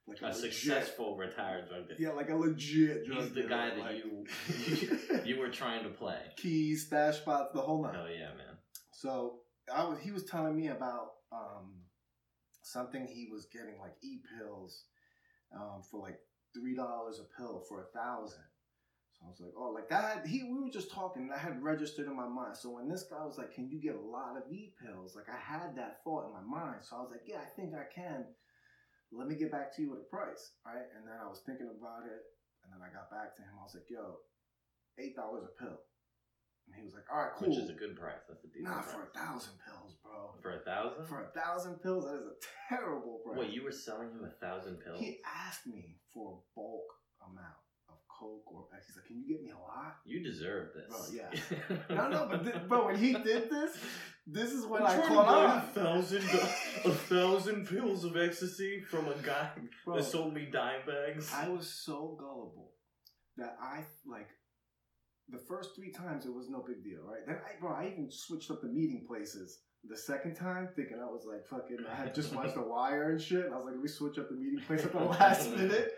Like 0.07 0.21
a 0.21 0.27
legit- 0.37 0.53
successful 0.53 1.17
retired 1.17 1.69
drug 1.69 1.89
dealer. 1.89 2.01
Yeah, 2.01 2.17
like 2.17 2.29
a 2.31 2.37
legit 2.37 3.05
drug 3.07 3.25
He's 3.25 3.33
the 3.33 3.43
dealer, 3.45 3.49
guy 3.49 3.69
that 3.77 3.79
like- 3.79 4.01
you 4.05 4.27
you 5.25 5.39
were 5.39 5.49
trying 5.51 5.85
to 5.85 5.91
play. 5.91 6.21
keys, 6.37 6.87
stash 6.87 7.17
spots, 7.19 7.53
the 7.55 7.61
whole 7.61 7.83
nine. 7.83 7.97
Oh 7.97 8.07
yeah, 8.09 8.33
man. 8.37 8.57
So 8.93 9.41
I 9.75 9.85
was 9.85 9.99
he 10.01 10.11
was 10.11 10.25
telling 10.25 10.57
me 10.57 10.69
about 10.69 11.09
um, 11.33 11.75
something 12.65 13.07
he 13.07 13.29
was 13.31 13.47
getting 13.53 13.79
like 13.79 13.95
e 14.03 14.19
pills 14.39 14.85
um, 15.55 15.83
for 15.91 16.01
like 16.01 16.19
three 16.55 16.75
dollars 16.75 17.21
a 17.21 17.41
pill 17.41 17.63
for 17.69 17.83
a 17.83 17.99
thousand. 17.99 18.45
So 19.13 19.27
I 19.27 19.29
was 19.29 19.41
like, 19.41 19.55
oh, 19.57 19.71
like 19.71 19.89
that. 19.91 20.27
He 20.27 20.43
we 20.43 20.65
were 20.65 20.73
just 20.73 20.91
talking, 20.91 21.23
and 21.23 21.33
I 21.33 21.39
had 21.39 21.63
registered 21.63 22.07
in 22.07 22.17
my 22.17 22.27
mind. 22.27 22.57
So 22.57 22.71
when 22.71 22.89
this 22.89 23.05
guy 23.05 23.25
was 23.25 23.39
like, 23.39 23.55
"Can 23.55 23.69
you 23.69 23.81
get 23.81 23.95
a 23.95 24.01
lot 24.01 24.37
of 24.37 24.51
e 24.51 24.73
pills?" 24.83 25.15
Like 25.15 25.29
I 25.29 25.39
had 25.39 25.77
that 25.77 26.03
thought 26.03 26.27
in 26.27 26.33
my 26.33 26.43
mind. 26.43 26.83
So 26.83 26.97
I 26.97 27.01
was 27.01 27.11
like, 27.13 27.23
"Yeah, 27.27 27.39
I 27.39 27.51
think 27.55 27.75
I 27.75 27.87
can." 27.95 28.25
Let 29.13 29.29
me 29.29 29.37
get 29.37 29.53
back 29.53 29.71
to 29.77 29.83
you 29.83 29.91
with 29.91 30.01
a 30.01 30.11
price, 30.11 30.59
right? 30.67 30.91
And 30.97 31.07
then 31.07 31.15
I 31.23 31.29
was 31.29 31.43
thinking 31.47 31.71
about 31.71 32.03
it, 32.11 32.23
and 32.65 32.73
then 32.73 32.83
I 32.83 32.91
got 32.91 33.13
back 33.13 33.37
to 33.37 33.43
him. 33.43 33.55
I 33.61 33.63
was 33.63 33.75
like, 33.75 33.89
"Yo, 33.89 34.19
eight 34.99 35.15
dollars 35.15 35.45
a 35.45 35.55
pill," 35.63 35.79
and 36.67 36.75
he 36.77 36.83
was 36.83 36.95
like, 36.95 37.05
"All 37.13 37.23
right, 37.23 37.33
cool." 37.37 37.49
Which 37.49 37.59
is 37.59 37.71
a 37.71 37.75
good 37.75 37.97
price. 37.97 38.23
That's 38.29 38.45
a 38.45 38.49
decent 38.49 38.65
Nah, 38.65 38.83
price. 38.83 38.95
for 38.95 39.03
a 39.03 39.19
thousand 39.19 39.55
pills, 39.65 39.97
bro. 40.03 40.35
For 40.43 40.51
a 40.57 40.61
thousand? 40.61 41.07
For 41.07 41.23
a 41.25 41.31
thousand 41.39 41.75
pills, 41.83 42.05
that 42.05 42.17
is 42.17 42.27
a 42.27 42.37
terrible 42.69 43.21
price. 43.25 43.39
Wait, 43.39 43.51
you 43.51 43.63
were 43.65 43.73
selling 43.73 44.11
him 44.11 44.25
a 44.25 44.31
thousand 44.45 44.77
pills? 44.85 45.01
He 45.01 45.19
asked 45.27 45.67
me 45.67 45.97
for 46.13 46.33
a 46.33 46.39
bulk 46.55 46.87
amount 47.23 47.61
of 47.89 47.97
coke 48.09 48.45
or 48.47 48.67
he's 48.87 48.97
like, 48.97 49.07
"Can 49.07 49.19
you 49.21 49.29
get 49.29 49.43
me 49.43 49.51
a 49.51 49.59
lot?" 49.59 49.97
You 50.05 50.23
deserve 50.23 50.69
this. 50.75 50.89
Bro, 50.89 51.19
yeah. 51.19 51.77
No, 51.95 52.09
no, 52.09 52.27
but 52.31 52.45
thi- 52.45 52.59
bro, 52.69 52.87
when 52.87 52.97
he 52.97 53.13
did 53.13 53.51
this, 53.51 53.77
this 54.27 54.53
is 54.53 54.65
when 54.67 54.83
I 54.83 54.95
I'm 54.95 55.03
caught 55.09 55.27
trying 55.29 55.51
on. 55.51 55.59
a 55.59 55.61
thousand, 55.63 56.25
a 56.87 56.91
thousand 56.91 57.69
pills 57.69 58.05
of 58.05 58.17
ecstasy 58.17 58.81
from 58.81 59.09
a 59.09 59.15
guy 59.23 59.51
Bro, 59.85 59.97
that 59.97 60.05
sold 60.05 60.33
me 60.35 60.49
dime 60.51 60.81
bags. 60.87 61.31
I 61.35 61.49
was 61.49 61.69
so 61.69 62.17
gullible 62.19 62.73
that 63.37 63.57
I 63.61 63.85
like 64.07 64.29
the 65.31 65.39
first 65.39 65.75
three 65.75 65.91
times 65.91 66.27
it 66.27 66.35
was 66.35 66.49
no 66.51 66.63
big 66.67 66.83
deal, 66.85 67.01
right? 67.05 67.27
Then 67.27 67.37
I, 67.37 67.59
bro, 67.61 67.73
I 67.73 67.87
even 67.93 68.11
switched 68.11 68.51
up 68.51 68.61
the 68.63 68.69
meeting 68.69 69.05
places. 69.07 69.61
The 69.89 69.97
second 69.97 70.35
time, 70.35 70.69
thinking 70.77 70.99
I 71.01 71.07
was 71.07 71.25
like 71.27 71.47
fucking, 71.47 71.85
I 71.91 71.95
had 71.95 72.15
just 72.15 72.35
watched 72.35 72.55
The 72.55 72.63
Wire 72.75 73.11
and 73.11 73.21
shit. 73.21 73.45
And 73.45 73.53
I 73.55 73.57
was 73.57 73.67
like, 73.67 73.75
let 73.75 73.83
me 73.83 73.89
switch 73.89 74.19
up 74.19 74.29
the 74.31 74.35
meeting 74.37 74.61
place 74.67 74.85
at 74.85 74.93
the 74.93 74.99
last 75.05 75.51
minute. 75.57 75.93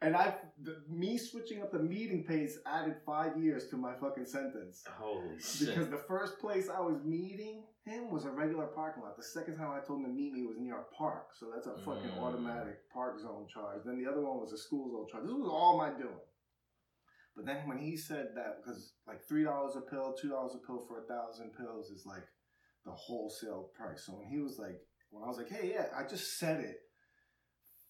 And 0.00 0.14
I, 0.14 0.34
the, 0.62 0.76
me 0.88 1.18
switching 1.18 1.60
up 1.60 1.72
the 1.72 1.78
meeting 1.80 2.22
place 2.24 2.58
added 2.66 2.94
five 3.04 3.36
years 3.36 3.66
to 3.70 3.76
my 3.76 3.94
fucking 4.00 4.26
sentence. 4.26 4.84
Holy 4.88 5.38
shit. 5.40 5.68
Because 5.70 5.88
the 5.88 6.02
first 6.08 6.38
place 6.38 6.68
I 6.68 6.78
was 6.80 6.98
meeting 7.04 7.64
him 7.84 8.10
was 8.12 8.24
a 8.24 8.30
regular 8.30 8.66
parking 8.66 9.02
lot. 9.02 9.16
The 9.16 9.24
second 9.24 9.56
time 9.56 9.70
I 9.72 9.84
told 9.84 10.00
him 10.00 10.06
to 10.06 10.12
meet 10.12 10.32
me 10.32 10.44
was 10.46 10.56
near 10.60 10.76
a 10.76 10.84
park. 10.96 11.28
So 11.38 11.46
that's 11.52 11.66
a 11.66 11.74
fucking 11.84 12.10
Mm. 12.10 12.22
automatic 12.22 12.88
park 12.92 13.18
zone 13.20 13.46
charge. 13.52 13.80
Then 13.84 13.98
the 14.02 14.08
other 14.08 14.20
one 14.20 14.38
was 14.38 14.52
a 14.52 14.58
school 14.58 14.88
zone 14.92 15.06
charge. 15.10 15.24
This 15.26 15.32
was 15.34 15.48
all 15.50 15.76
my 15.78 15.90
doing. 15.90 16.20
But 17.38 17.46
then 17.46 17.68
when 17.68 17.78
he 17.78 17.96
said 17.96 18.30
that, 18.34 18.56
because 18.60 18.94
like 19.06 19.20
$3 19.30 19.46
a 19.46 19.80
pill, 19.82 20.12
$2 20.20 20.26
a 20.26 20.66
pill 20.66 20.84
for 20.88 21.04
a 21.04 21.06
thousand 21.06 21.52
pills 21.56 21.88
is 21.90 22.04
like 22.04 22.24
the 22.84 22.90
wholesale 22.90 23.70
price. 23.76 24.02
So 24.06 24.14
when 24.14 24.26
he 24.26 24.40
was 24.40 24.58
like, 24.58 24.80
when 25.10 25.22
I 25.22 25.28
was 25.28 25.38
like, 25.38 25.48
hey, 25.48 25.70
yeah, 25.72 25.86
I 25.96 26.02
just 26.02 26.36
said 26.40 26.58
it 26.58 26.78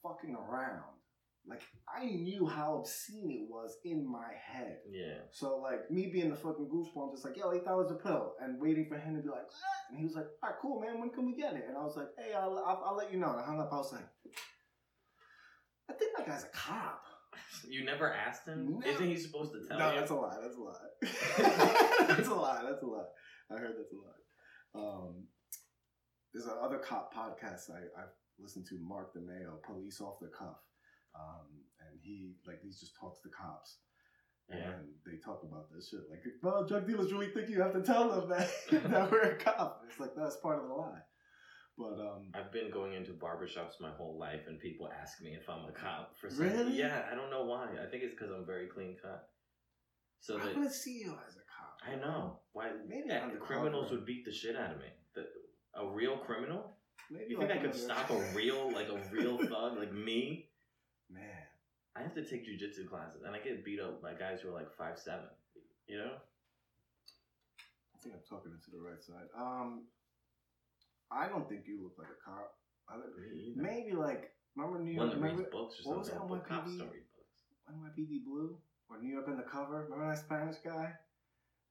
fucking 0.02 0.34
around. 0.36 1.00
like 1.48 1.62
I 1.88 2.04
knew 2.04 2.46
how 2.46 2.76
obscene 2.76 3.30
it 3.30 3.48
was 3.48 3.78
in 3.84 4.06
my 4.06 4.28
head. 4.52 4.80
Yeah. 4.90 5.20
So 5.30 5.56
like 5.56 5.90
me 5.90 6.10
being 6.12 6.28
the 6.28 6.36
fucking 6.36 6.68
goofball, 6.68 7.08
I'm 7.08 7.14
just 7.14 7.24
like, 7.24 7.38
yo, 7.38 7.50
eight 7.52 7.64
dollars 7.64 7.90
a 7.90 7.94
pill, 7.94 8.34
and 8.42 8.60
waiting 8.60 8.86
for 8.86 8.98
him 8.98 9.16
to 9.16 9.22
be 9.22 9.28
like, 9.30 9.46
what? 9.46 9.80
And 9.88 9.98
he 9.98 10.04
was 10.04 10.14
like, 10.14 10.26
all 10.42 10.50
right, 10.50 10.58
cool, 10.60 10.80
man. 10.80 11.00
When 11.00 11.08
can 11.08 11.24
we 11.24 11.34
get 11.34 11.54
it? 11.54 11.64
And 11.68 11.76
I 11.76 11.82
was 11.82 11.96
like, 11.96 12.08
hey, 12.18 12.34
I'll, 12.34 12.62
I'll, 12.66 12.82
I'll 12.88 12.96
let 12.96 13.10
you 13.10 13.18
know. 13.18 13.30
And 13.30 13.40
I 13.40 13.44
hung 13.46 13.60
up. 13.60 13.72
I 13.72 13.76
was 13.76 13.92
like, 13.92 14.06
I 15.88 15.94
think 15.94 16.16
that 16.18 16.26
guy's 16.26 16.44
a 16.44 16.48
cop. 16.52 17.02
You 17.68 17.84
never 17.84 18.12
asked 18.12 18.46
him? 18.46 18.78
No. 18.80 18.90
Isn't 18.90 19.06
he 19.06 19.16
supposed 19.16 19.52
to 19.52 19.66
tell 19.68 19.78
no, 19.78 19.88
you? 19.88 19.94
No, 19.94 20.00
that's 20.00 20.10
a 20.10 20.14
lie. 20.14 20.36
That's 20.40 20.56
a 20.56 20.60
lie. 20.60 22.06
that's 22.16 22.28
a 22.28 22.34
lie. 22.34 22.62
That's 22.64 22.82
a 22.82 22.86
lie. 22.86 23.04
I 23.50 23.58
heard 23.58 23.74
that's 23.76 23.92
a 23.92 23.96
lie. 23.96 24.84
Um, 24.84 25.24
there's 26.32 26.46
another 26.46 26.78
cop 26.78 27.12
podcast 27.12 27.70
I, 27.70 28.00
I've 28.00 28.14
listened 28.38 28.66
to, 28.66 28.78
Mark 28.80 29.12
the 29.12 29.20
Mayo, 29.20 29.58
Police 29.66 30.00
Off 30.00 30.20
the 30.20 30.28
Cuff. 30.28 30.60
Um, 31.14 31.64
and 31.80 31.98
he, 32.00 32.36
like, 32.46 32.60
he 32.62 32.68
just 32.68 32.96
talks 32.98 33.20
to 33.20 33.28
cops. 33.28 33.78
Yeah. 34.48 34.56
And 34.56 34.88
they 35.04 35.18
talk 35.18 35.42
about 35.42 35.66
this 35.74 35.88
shit. 35.90 36.00
Like, 36.10 36.20
well, 36.42 36.66
drug 36.66 36.86
dealers 36.86 37.12
really 37.12 37.28
think 37.28 37.50
you 37.50 37.60
have 37.60 37.74
to 37.74 37.82
tell 37.82 38.08
them 38.08 38.30
that, 38.30 38.48
that 38.90 39.10
we're 39.10 39.32
a 39.32 39.36
cop. 39.36 39.82
It's 39.88 40.00
like, 40.00 40.14
that's 40.16 40.36
part 40.36 40.58
of 40.58 40.68
the 40.68 40.74
lie. 40.74 41.00
But, 41.78 42.00
um, 42.00 42.32
I've 42.34 42.50
been 42.50 42.70
going 42.72 42.94
into 42.94 43.12
barbershops 43.12 43.80
my 43.80 43.90
whole 43.90 44.18
life, 44.18 44.48
and 44.48 44.58
people 44.58 44.90
ask 45.00 45.22
me 45.22 45.36
if 45.40 45.48
I'm 45.48 45.64
a 45.68 45.72
cop 45.72 46.18
for 46.20 46.28
some 46.28 46.46
Really? 46.46 46.76
Yeah, 46.76 47.02
I 47.10 47.14
don't 47.14 47.30
know 47.30 47.44
why. 47.44 47.68
I 47.80 47.88
think 47.88 48.02
it's 48.02 48.14
because 48.14 48.32
I'm 48.32 48.44
very 48.44 48.66
clean 48.66 48.96
cut. 49.00 49.28
So 50.20 50.36
that 50.38 50.54
going 50.54 50.66
to 50.66 50.72
see 50.72 50.98
you 50.98 51.16
as 51.28 51.36
a 51.36 51.46
cop. 51.46 51.78
I 51.86 51.94
know 51.94 52.40
why. 52.52 52.70
Maybe 52.88 53.10
undercover. 53.12 53.44
criminals 53.44 53.92
would 53.92 54.04
beat 54.04 54.24
the 54.24 54.32
shit 54.32 54.56
out 54.56 54.72
of 54.72 54.78
me. 54.78 54.88
The, 55.14 55.26
a 55.80 55.86
real 55.86 56.16
criminal? 56.16 56.72
Maybe 57.10 57.26
You 57.30 57.38
think 57.38 57.52
I 57.52 57.58
could 57.58 57.74
stop 57.74 58.10
a 58.10 58.18
real, 58.34 58.72
like 58.72 58.88
a 58.88 58.98
real 59.14 59.38
thug, 59.38 59.78
like 59.78 59.92
me? 59.92 60.48
Man. 61.08 61.22
I 61.96 62.02
have 62.02 62.14
to 62.14 62.24
take 62.24 62.46
jujitsu 62.46 62.88
classes, 62.88 63.22
and 63.24 63.34
I 63.34 63.38
get 63.38 63.64
beat 63.64 63.80
up 63.80 64.02
by 64.02 64.14
guys 64.14 64.40
who 64.40 64.48
are 64.48 64.52
like 64.52 64.72
five 64.76 64.98
seven. 64.98 65.26
You 65.86 65.98
know? 65.98 66.12
I 67.94 68.02
think 68.02 68.14
I'm 68.14 68.20
talking 68.28 68.52
into 68.52 68.70
the 68.70 68.82
right 68.82 69.02
side. 69.02 69.26
Um, 69.36 69.82
I 71.10 71.28
don't 71.28 71.48
think 71.48 71.62
you 71.66 71.82
look 71.82 71.94
like 71.98 72.08
a 72.08 72.20
cop. 72.24 72.52
I 72.88 72.96
look, 72.96 73.06
either. 73.20 73.62
maybe 73.62 73.92
like 73.96 74.30
remember 74.56 74.78
New 74.80 74.92
York. 74.92 75.10
that 75.10 75.16
Remember 75.20 75.48
books 75.50 75.76
or 75.84 75.90
what 75.92 75.98
was 76.00 76.08
something. 76.08 76.28
that 76.38 76.48
cop 76.48 76.66
NYPD? 76.66 76.76
story 76.76 77.02
books. 77.16 77.36
NYPD 77.70 78.24
Blue 78.24 78.56
or 78.88 79.00
New 79.00 79.12
York 79.12 79.26
Undercover? 79.28 79.84
Remember 79.90 80.08
that 80.14 80.18
Spanish 80.18 80.56
guy? 80.64 80.92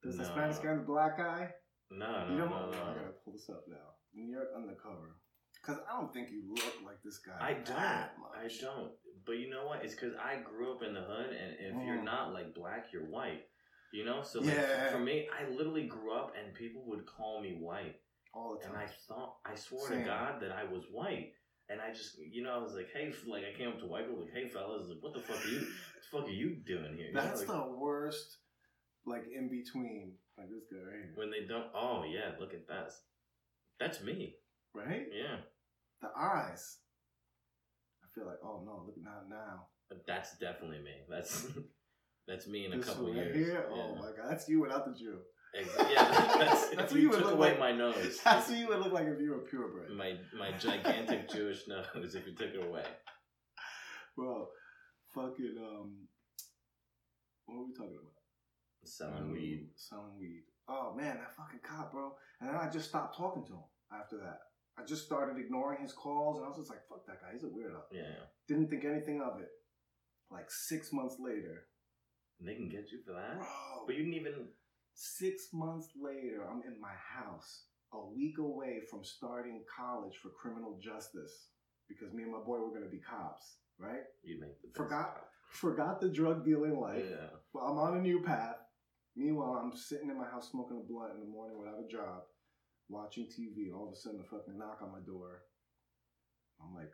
There's 0.02 0.16
the 0.16 0.24
Spanish 0.24 0.58
guy 0.58 0.70
and 0.70 0.80
the 0.80 0.84
black 0.86 1.18
guy. 1.18 1.50
No, 1.90 2.26
you 2.30 2.36
no, 2.38 2.48
don't 2.48 2.50
no, 2.50 2.70
know? 2.70 2.82
I 2.90 2.94
gotta 2.94 3.14
pull 3.24 3.32
this 3.32 3.48
up 3.50 3.64
now. 3.68 3.96
New 4.14 4.30
York 4.30 4.48
Undercover. 4.56 5.16
Because 5.60 5.82
I 5.90 6.00
don't 6.00 6.12
think 6.12 6.30
you 6.30 6.42
look 6.54 6.74
like 6.84 7.02
this 7.04 7.18
guy. 7.18 7.34
I 7.40 7.52
don't. 7.54 7.76
that 7.76 8.14
I 8.36 8.48
don't. 8.60 8.92
But 9.26 9.38
you 9.38 9.50
know 9.50 9.66
what? 9.66 9.84
It's 9.84 9.94
because 9.94 10.14
I 10.14 10.36
grew 10.42 10.72
up 10.72 10.82
in 10.82 10.94
the 10.94 11.00
hood, 11.00 11.30
and 11.30 11.52
if 11.58 11.86
you're 11.86 11.98
Mm. 11.98 12.04
not 12.04 12.32
like 12.32 12.54
black, 12.54 12.92
you're 12.92 13.06
white. 13.10 13.42
You 13.92 14.04
know, 14.04 14.22
so 14.22 14.40
like, 14.40 14.54
Yeah. 14.54 14.90
for 14.92 14.98
me, 15.00 15.28
I 15.32 15.48
literally 15.48 15.86
grew 15.86 16.12
up, 16.12 16.34
and 16.36 16.54
people 16.54 16.84
would 16.86 17.06
call 17.06 17.40
me 17.42 17.54
white, 17.58 17.96
all 18.38 18.58
the 18.60 18.68
and. 18.68 18.76
I 18.76 18.86
thought, 19.08 19.36
I 19.44 19.54
swore 19.54 19.88
Same. 19.88 20.00
to 20.00 20.04
God 20.06 20.40
that 20.42 20.52
I 20.52 20.64
was 20.64 20.84
white, 20.92 21.32
and 21.68 21.80
I 21.80 21.92
just, 21.92 22.16
you 22.18 22.42
know, 22.42 22.54
I 22.54 22.62
was 22.62 22.74
like, 22.74 22.88
hey, 22.94 23.12
like 23.26 23.44
I 23.44 23.56
came 23.58 23.68
up 23.68 23.78
to 23.80 23.86
white 23.86 24.06
people, 24.06 24.22
like, 24.22 24.32
hey, 24.32 24.48
fellas, 24.48 24.88
like, 24.88 24.98
what 25.02 25.14
the 25.14 25.20
fuck 25.20 25.44
are 25.44 25.48
you, 25.48 25.58
what 25.60 25.66
the 26.02 26.08
fuck 26.18 26.26
are 26.28 26.32
you 26.32 26.56
doing 26.66 26.94
here? 26.96 27.08
You 27.08 27.12
know, 27.14 27.20
That's 27.22 27.40
like, 27.40 27.48
the 27.48 27.66
worst. 27.76 28.38
Like 29.06 29.24
in 29.34 29.48
between, 29.48 30.12
like 30.36 30.48
this 30.50 30.64
guy 30.70 30.78
right 30.84 31.00
here, 31.02 31.12
when 31.16 31.30
they 31.30 31.46
don't. 31.48 31.66
Oh 31.74 32.04
yeah, 32.06 32.32
look 32.38 32.52
at 32.52 32.68
that. 32.68 32.90
That's 33.80 34.02
me. 34.02 34.34
right? 34.74 35.06
Yeah, 35.12 35.36
The 36.02 36.08
eyes. 36.18 36.76
I 38.04 38.06
feel 38.14 38.26
like, 38.26 38.38
oh 38.44 38.62
no, 38.66 38.82
look 38.86 38.96
not 39.02 39.30
now. 39.30 39.68
but 39.88 40.04
that's 40.06 40.36
definitely 40.38 40.78
me. 40.80 40.92
That's 41.08 41.46
that's 42.28 42.46
me 42.48 42.66
in 42.66 42.72
a 42.74 42.76
This 42.76 42.86
couple 42.86 43.14
years. 43.14 43.34
here. 43.34 43.66
Oh, 43.70 43.76
yeah. 43.76 43.82
Oh 43.82 43.94
my 43.94 44.10
god, 44.16 44.30
that's 44.30 44.48
you 44.48 44.60
without 44.60 44.84
the 44.84 44.98
Jew. 44.98 45.20
Yeah, 45.54 45.64
that's, 46.38 46.68
That's 46.76 46.92
what 46.92 47.00
you 47.00 47.10
you 47.10 47.18
took 47.18 47.32
away 47.32 47.50
like. 47.50 47.58
my 47.58 47.72
nose. 47.72 48.20
That's 48.24 48.48
what 48.48 48.58
you 48.58 48.68
would 48.68 48.80
look 48.80 48.92
like 48.92 49.06
if 49.06 49.20
you 49.20 49.30
were 49.30 49.38
purebred. 49.38 49.90
my 49.96 50.14
my 50.38 50.52
gigantic 50.58 51.28
Jewish 51.30 51.66
nose. 51.68 52.14
If 52.14 52.26
you 52.26 52.34
took 52.34 52.48
it 52.54 52.64
away, 52.66 52.84
Bro, 54.16 54.48
fucking 55.14 55.54
um, 55.58 56.08
what 57.46 57.58
were 57.58 57.64
we 57.66 57.72
talking 57.74 57.96
about? 57.98 58.12
selling 58.84 59.16
Um, 59.24 59.32
weed. 59.32 59.68
Selling 59.76 60.18
weed. 60.18 60.42
Oh 60.68 60.94
man, 60.96 61.16
that 61.16 61.34
fucking 61.36 61.60
cop, 61.62 61.92
bro. 61.92 62.12
And 62.40 62.50
then 62.50 62.56
I 62.56 62.68
just 62.70 62.88
stopped 62.88 63.16
talking 63.16 63.44
to 63.46 63.52
him 63.54 63.64
after 63.92 64.16
that. 64.18 64.38
I 64.78 64.84
just 64.84 65.06
started 65.06 65.38
ignoring 65.42 65.82
his 65.82 65.92
calls, 65.92 66.36
and 66.38 66.44
I 66.46 66.48
was 66.48 66.58
just 66.58 66.70
like, 66.70 66.86
"Fuck 66.88 67.06
that 67.06 67.20
guy. 67.20 67.28
He's 67.32 67.42
a 67.42 67.46
weirdo." 67.46 67.80
Yeah, 67.90 68.28
Didn't 68.46 68.68
think 68.68 68.84
anything 68.84 69.20
of 69.22 69.40
it. 69.40 69.48
Like 70.30 70.50
six 70.50 70.92
months 70.92 71.16
later, 71.18 71.66
and 72.38 72.48
they 72.48 72.54
can 72.54 72.68
get 72.68 72.92
you 72.92 72.98
for 73.04 73.12
that. 73.14 73.38
bro. 73.38 73.46
But 73.86 73.96
you 73.96 74.02
didn't 74.04 74.20
even. 74.20 74.48
Six 75.00 75.50
months 75.52 75.90
later, 75.94 76.42
I'm 76.50 76.60
in 76.66 76.80
my 76.80 76.90
house, 76.90 77.66
a 77.92 78.04
week 78.04 78.38
away 78.38 78.80
from 78.90 79.04
starting 79.04 79.62
college 79.70 80.16
for 80.20 80.30
criminal 80.30 80.76
justice 80.82 81.50
because 81.88 82.12
me 82.12 82.24
and 82.24 82.32
my 82.32 82.40
boy 82.40 82.58
were 82.58 82.74
gonna 82.74 82.90
be 82.90 82.98
cops, 82.98 83.58
right? 83.78 84.02
You 84.24 84.40
make 84.40 84.60
the 84.60 84.66
best 84.66 84.76
Forgot-. 84.76 85.24
Forgot 85.50 86.00
the 86.00 86.08
drug 86.08 86.44
dealing 86.44 86.80
life. 86.80 87.06
Yeah. 87.08 87.30
Well, 87.52 87.66
I'm 87.66 87.78
on 87.78 87.98
a 87.98 88.00
new 88.02 88.24
path. 88.24 88.56
Meanwhile, 89.14 89.52
I'm 89.62 89.76
sitting 89.76 90.10
in 90.10 90.18
my 90.18 90.26
house 90.26 90.50
smoking 90.50 90.82
a 90.82 90.92
blunt 90.92 91.14
in 91.14 91.20
the 91.20 91.30
morning 91.30 91.60
without 91.60 91.78
a 91.78 91.86
job, 91.86 92.24
watching 92.88 93.26
TV, 93.26 93.66
and 93.66 93.76
all 93.76 93.86
of 93.86 93.92
a 93.92 93.96
sudden, 93.96 94.18
a 94.18 94.24
fucking 94.24 94.58
knock 94.58 94.80
on 94.82 94.90
my 94.90 95.00
door. 95.06 95.44
I'm 96.60 96.74
like, 96.74 96.92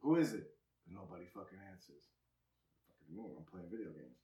"Who 0.00 0.16
is 0.16 0.32
it?" 0.32 0.56
And 0.86 0.96
nobody 0.96 1.26
fucking 1.26 1.60
answers. 1.70 2.08
Fucking. 2.88 3.36
I'm 3.36 3.44
playing 3.44 3.68
video 3.68 3.92
games. 3.92 4.21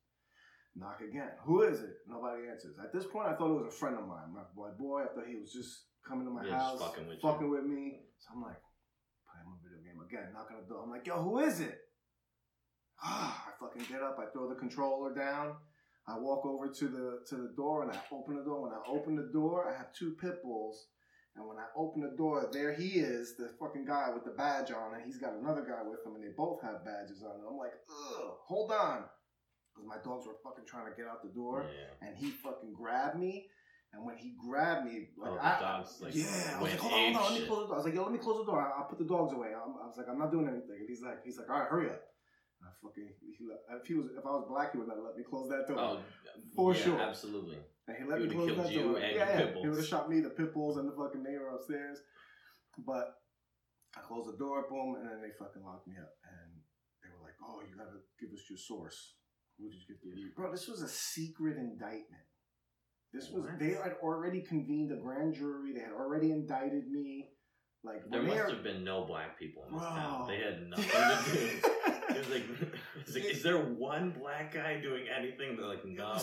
Knock 0.79 1.01
again. 1.01 1.31
Who 1.45 1.63
is 1.63 1.81
it? 1.81 1.97
Nobody 2.07 2.49
answers. 2.49 2.77
At 2.83 2.93
this 2.93 3.05
point, 3.05 3.29
I 3.29 3.35
thought 3.35 3.51
it 3.51 3.65
was 3.65 3.75
a 3.75 3.77
friend 3.77 3.97
of 3.99 4.07
mine, 4.07 4.33
my, 4.33 4.43
my 4.57 4.71
boy. 4.79 5.03
I 5.03 5.07
thought 5.07 5.27
he 5.27 5.37
was 5.37 5.53
just 5.53 5.87
coming 6.07 6.25
to 6.27 6.31
my 6.31 6.47
Yeah, 6.47 6.59
house, 6.59 6.81
fucking 6.81 7.09
with 7.09 7.21
fucking 7.21 7.51
with 7.51 7.65
me. 7.65 8.01
So 8.19 8.29
I'm 8.35 8.43
like, 8.43 8.61
playing 9.27 9.47
my 9.51 9.57
video 9.63 9.83
game 9.83 10.01
again. 10.01 10.33
Knock 10.33 10.49
on 10.51 10.63
the 10.63 10.69
door. 10.69 10.83
I'm 10.85 10.91
like, 10.91 11.07
"Yo, 11.07 11.21
who 11.21 11.41
is 11.41 11.61
it?" 11.61 11.79
Ah, 13.03 13.47
I 13.49 13.51
fucking 13.59 13.87
get 13.89 14.03
up. 14.03 14.19
I 14.19 14.31
throw 14.33 14.49
the 14.49 14.55
controller 14.55 15.15
down. 15.15 15.57
I 16.07 16.17
walk 16.19 16.47
over 16.47 16.69
to 16.69 16.89
the 16.89 17.21
to 17.29 17.37
the 17.37 17.53
door 17.57 17.83
and 17.83 17.91
I 17.93 17.99
open 18.13 18.37
the 18.37 18.45
door. 18.45 18.63
When 18.63 18.73
I 18.73 18.81
open 18.89 19.17
the 19.17 19.31
door, 19.33 19.69
I 19.69 19.77
have 19.77 19.93
two 19.93 20.17
pit 20.21 20.43
bulls. 20.43 20.87
And 21.37 21.47
when 21.47 21.59
I 21.59 21.67
open 21.77 22.03
the 22.03 22.17
door, 22.17 22.49
there 22.53 22.73
he 22.73 22.99
is, 22.99 23.37
the 23.37 23.51
fucking 23.61 23.85
guy 23.85 24.11
with 24.13 24.25
the 24.25 24.33
badge 24.33 24.73
on, 24.73 24.95
and 24.95 25.05
he's 25.05 25.19
got 25.19 25.35
another 25.35 25.63
guy 25.63 25.89
with 25.89 26.05
him, 26.05 26.17
and 26.17 26.25
they 26.25 26.35
both 26.37 26.61
have 26.63 26.85
badges 26.85 27.23
on. 27.23 27.39
And 27.39 27.49
I'm 27.49 27.57
like, 27.57 27.75
ugh, 27.89 28.33
hold 28.45 28.73
on, 28.73 29.05
because 29.79 29.87
my 29.87 30.03
dogs 30.03 30.27
were 30.27 30.35
fucking 30.43 30.67
trying 30.67 30.91
to 30.91 30.95
get 30.99 31.07
out 31.07 31.23
the 31.23 31.31
door, 31.31 31.63
Yeah. 31.71 32.07
and 32.09 32.17
he 32.19 32.31
fucking 32.31 32.75
grabbed 32.75 33.19
me. 33.19 33.47
And 33.95 34.05
when 34.05 34.19
he 34.19 34.35
grabbed 34.37 34.85
me, 34.85 35.09
like 35.17 35.33
Oh, 35.33 35.39
I, 35.41 35.59
dogs, 35.61 35.97
like, 36.03 36.15
yeah, 36.15 36.59
I 36.59 36.61
was 36.61 36.71
like, 36.73 36.81
hold 36.81 36.93
on, 36.93 37.15
hold 37.15 37.17
on, 37.17 37.33
let 37.33 37.41
me 37.41 37.47
close 37.47 37.63
the 37.65 37.67
door. 37.69 37.73
I 37.73 37.77
was 37.79 37.87
like, 37.87 37.95
yo, 37.95 38.03
let 38.03 38.13
me 38.13 38.19
close 38.19 38.39
the 38.45 38.51
door. 38.53 38.61
I'll 38.61 38.85
put 38.85 38.99
the 38.99 39.07
dogs 39.09 39.33
away. 39.33 39.49
I'm, 39.57 39.73
I 39.81 39.87
was 39.89 39.97
like, 39.97 40.09
I'm 40.11 40.19
not 40.19 40.31
doing 40.31 40.45
anything. 40.47 40.77
And 40.85 40.89
he's 40.89 41.01
like, 41.01 41.25
he's 41.25 41.39
like, 41.39 41.49
all 41.49 41.57
right, 41.61 41.71
hurry 41.73 41.89
up. 41.89 42.03
And 42.61 42.69
I 42.69 42.73
fucking, 42.85 43.09
he 43.17 43.33
if 43.33 43.87
he 43.89 43.95
was, 43.95 44.13
if 44.13 44.27
I 44.27 44.29
was 44.37 44.45
black, 44.51 44.73
he 44.73 44.79
would 44.79 44.89
not 44.93 45.01
let 45.01 45.17
me 45.17 45.25
close 45.25 45.49
that 45.49 45.65
door. 45.69 45.79
Oh, 45.81 46.01
For 46.55 46.75
yeah, 46.75 46.83
sure. 46.85 47.01
Absolutely. 47.01 47.57
And 47.89 47.97
he 47.97 48.05
let 48.05 48.21
He 48.21 48.27
me 48.29 48.35
close 48.35 48.57
that 48.61 48.69
door. 48.75 48.99
yeah, 49.01 49.09
yeah. 49.17 49.57
He 49.57 49.69
would 49.69 49.79
have 49.81 49.87
shot 49.89 50.11
me, 50.11 50.21
the 50.21 50.37
pit 50.37 50.53
bulls, 50.53 50.77
and 50.77 50.85
the 50.85 50.93
fucking 50.93 51.23
neighbor 51.25 51.49
upstairs. 51.57 51.97
But 52.85 53.17
I 53.97 54.01
closed 54.05 54.29
the 54.29 54.37
door, 54.37 54.69
boom, 54.69 55.01
and 55.01 55.09
then 55.09 55.23
they 55.25 55.33
fucking 55.41 55.65
locked 55.65 55.89
me 55.89 55.97
up. 55.97 56.13
And 56.29 56.61
they 57.01 57.09
were 57.09 57.25
like, 57.25 57.41
"Oh, 57.41 57.65
you 57.65 57.73
gotta 57.73 58.05
give 58.21 58.29
us 58.37 58.45
your 58.53 58.59
source. 58.61 59.17
Who 59.59 59.69
did 59.71 59.79
you 59.81 59.87
get 59.89 60.03
the 60.03 60.09
weed?" 60.15 60.35
Bro, 60.37 60.53
this 60.53 60.69
was 60.69 60.83
a 60.83 60.89
secret 60.89 61.57
indictment. 61.57 62.23
This 63.13 63.31
was 63.31 63.45
What? 63.47 63.59
they 63.59 63.71
had 63.71 63.95
already 64.03 64.43
convened 64.43 64.93
a 64.93 64.97
grand 64.97 65.35
jury. 65.35 65.73
They 65.73 65.81
had 65.81 65.93
already 65.93 66.31
indicted 66.31 66.89
me. 66.91 67.31
Like 67.85 68.03
There 68.11 68.23
must 68.23 68.37
are- 68.37 68.51
have 68.55 68.63
been 68.63 68.85
no 68.85 69.05
black 69.05 69.39
people 69.39 69.65
in 69.67 69.73
this 69.75 69.81
Bro. 69.83 69.91
town. 69.91 70.29
They 70.29 70.39
had 70.39 70.63
nothing 70.69 70.85
to 70.91 71.61
do. 71.61 72.15
It 72.15 72.19
was 72.19 72.29
like, 72.29 72.45
it's 73.01 73.15
like, 73.15 73.25
is 73.25 73.43
there 73.43 73.59
one 73.59 74.11
black 74.11 74.53
guy 74.53 74.81
doing 74.81 75.07
anything? 75.09 75.57
They're 75.57 75.67
like, 75.67 75.85
no. 75.85 76.19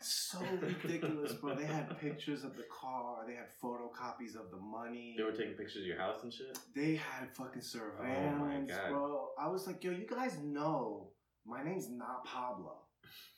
so 0.00 0.38
ridiculous, 0.60 1.32
bro. 1.34 1.54
They 1.54 1.66
had 1.66 1.98
pictures 1.98 2.42
of 2.44 2.56
the 2.56 2.64
car. 2.70 3.24
They 3.28 3.34
had 3.34 3.46
photocopies 3.62 4.34
of 4.34 4.50
the 4.50 4.56
money. 4.58 5.14
They 5.16 5.24
were 5.24 5.32
taking 5.32 5.54
pictures 5.54 5.82
of 5.82 5.86
your 5.86 5.98
house 5.98 6.22
and 6.22 6.32
shit. 6.32 6.58
They 6.74 6.96
had 6.96 7.30
fucking 7.34 7.62
oh 7.62 7.66
surveillance, 7.78 8.70
God. 8.70 8.88
bro. 8.90 9.28
I 9.38 9.48
was 9.48 9.66
like, 9.66 9.82
yo, 9.84 9.90
you 9.92 10.06
guys 10.06 10.38
know 10.42 11.10
my 11.46 11.62
name's 11.62 11.88
not 11.90 12.24
Pablo, 12.24 12.72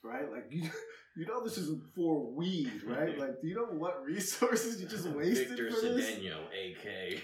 right? 0.03 0.31
Like 0.31 0.47
you, 0.51 0.63
you 1.17 1.27
know 1.27 1.43
this 1.43 1.59
is 1.59 1.71
for 1.95 2.33
weed, 2.33 2.83
right? 2.85 3.19
Like, 3.19 3.41
do 3.41 3.49
you 3.49 3.55
know 3.55 3.67
what 3.67 4.05
resources 4.05 4.81
you 4.81 4.89
just 4.89 5.07
wasted 5.17 5.49
Victor 5.49 5.71
for 5.71 5.81
this? 5.81 6.11
Cedeno, 6.11 6.39
a.k. 6.55 7.21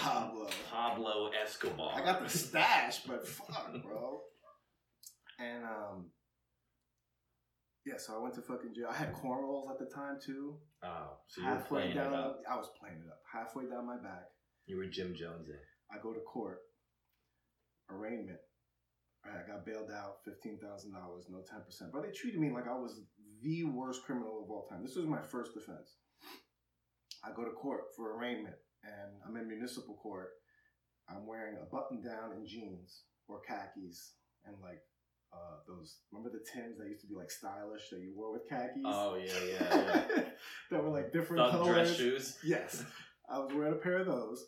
Pablo. 0.00 0.48
Pablo 0.70 1.30
Escobar. 1.42 1.92
I 1.94 2.04
got 2.04 2.22
the 2.22 2.28
stash, 2.28 3.00
but 3.04 3.26
fuck, 3.26 3.72
bro. 3.82 4.20
And 5.38 5.64
um, 5.64 6.10
yeah. 7.86 7.94
So 7.96 8.14
I 8.14 8.22
went 8.22 8.34
to 8.34 8.42
fucking 8.42 8.74
jail. 8.74 8.88
I 8.90 8.94
had 8.96 9.12
cornrows 9.12 9.70
at 9.70 9.78
the 9.78 9.86
time 9.86 10.18
too. 10.24 10.56
Oh, 10.84 11.16
so 11.28 11.40
you 11.40 11.46
were 11.46 11.54
Halfway 11.54 11.80
playing 11.80 11.96
down. 11.96 12.14
I 12.14 12.56
was 12.56 12.68
playing 12.78 12.96
it 12.96 13.08
up. 13.08 13.20
Halfway 13.32 13.64
down 13.64 13.86
my 13.86 13.96
back. 13.96 14.24
You 14.66 14.76
were 14.76 14.86
Jim 14.86 15.14
Jonesing. 15.14 15.58
I 15.90 16.00
go 16.02 16.12
to 16.12 16.20
court. 16.20 16.58
Arraignment. 17.90 18.38
I 19.24 19.46
got 19.46 19.66
bailed 19.66 19.90
out, 19.90 20.24
fifteen 20.24 20.58
thousand 20.58 20.92
dollars, 20.92 21.26
no 21.28 21.42
ten 21.48 21.60
percent. 21.64 21.92
But 21.92 22.02
they 22.02 22.10
treated 22.10 22.40
me 22.40 22.50
like 22.50 22.66
I 22.66 22.74
was 22.74 23.00
the 23.42 23.64
worst 23.64 24.02
criminal 24.02 24.42
of 24.44 24.50
all 24.50 24.66
time. 24.68 24.82
This 24.82 24.96
was 24.96 25.06
my 25.06 25.22
first 25.22 25.52
offense. 25.56 25.96
I 27.24 27.32
go 27.34 27.44
to 27.44 27.50
court 27.50 27.92
for 27.96 28.16
arraignment, 28.16 28.56
and 28.82 29.12
I'm 29.26 29.36
in 29.36 29.48
municipal 29.48 29.94
court. 30.02 30.30
I'm 31.08 31.26
wearing 31.26 31.56
a 31.56 31.66
button 31.74 32.02
down 32.02 32.32
and 32.32 32.46
jeans 32.46 33.02
or 33.28 33.40
khakis, 33.46 34.14
and 34.46 34.56
like 34.62 34.80
uh, 35.32 35.58
those. 35.68 35.98
Remember 36.12 36.30
the 36.30 36.44
Tims 36.52 36.78
that 36.78 36.88
used 36.88 37.02
to 37.02 37.06
be 37.06 37.14
like 37.14 37.30
stylish 37.30 37.90
that 37.90 38.00
you 38.00 38.12
wore 38.16 38.32
with 38.32 38.48
khakis? 38.48 38.82
Oh 38.84 39.16
yeah, 39.16 39.32
yeah, 39.46 40.04
yeah. 40.16 40.22
that 40.70 40.82
were 40.82 40.90
like 40.90 41.12
different 41.12 41.42
Thug 41.42 41.52
colors. 41.52 41.74
dress 41.74 41.96
shoes. 41.96 42.38
Yes, 42.42 42.84
I 43.28 43.38
was 43.38 43.52
wearing 43.52 43.74
a 43.74 43.76
pair 43.76 43.98
of 43.98 44.06
those 44.06 44.46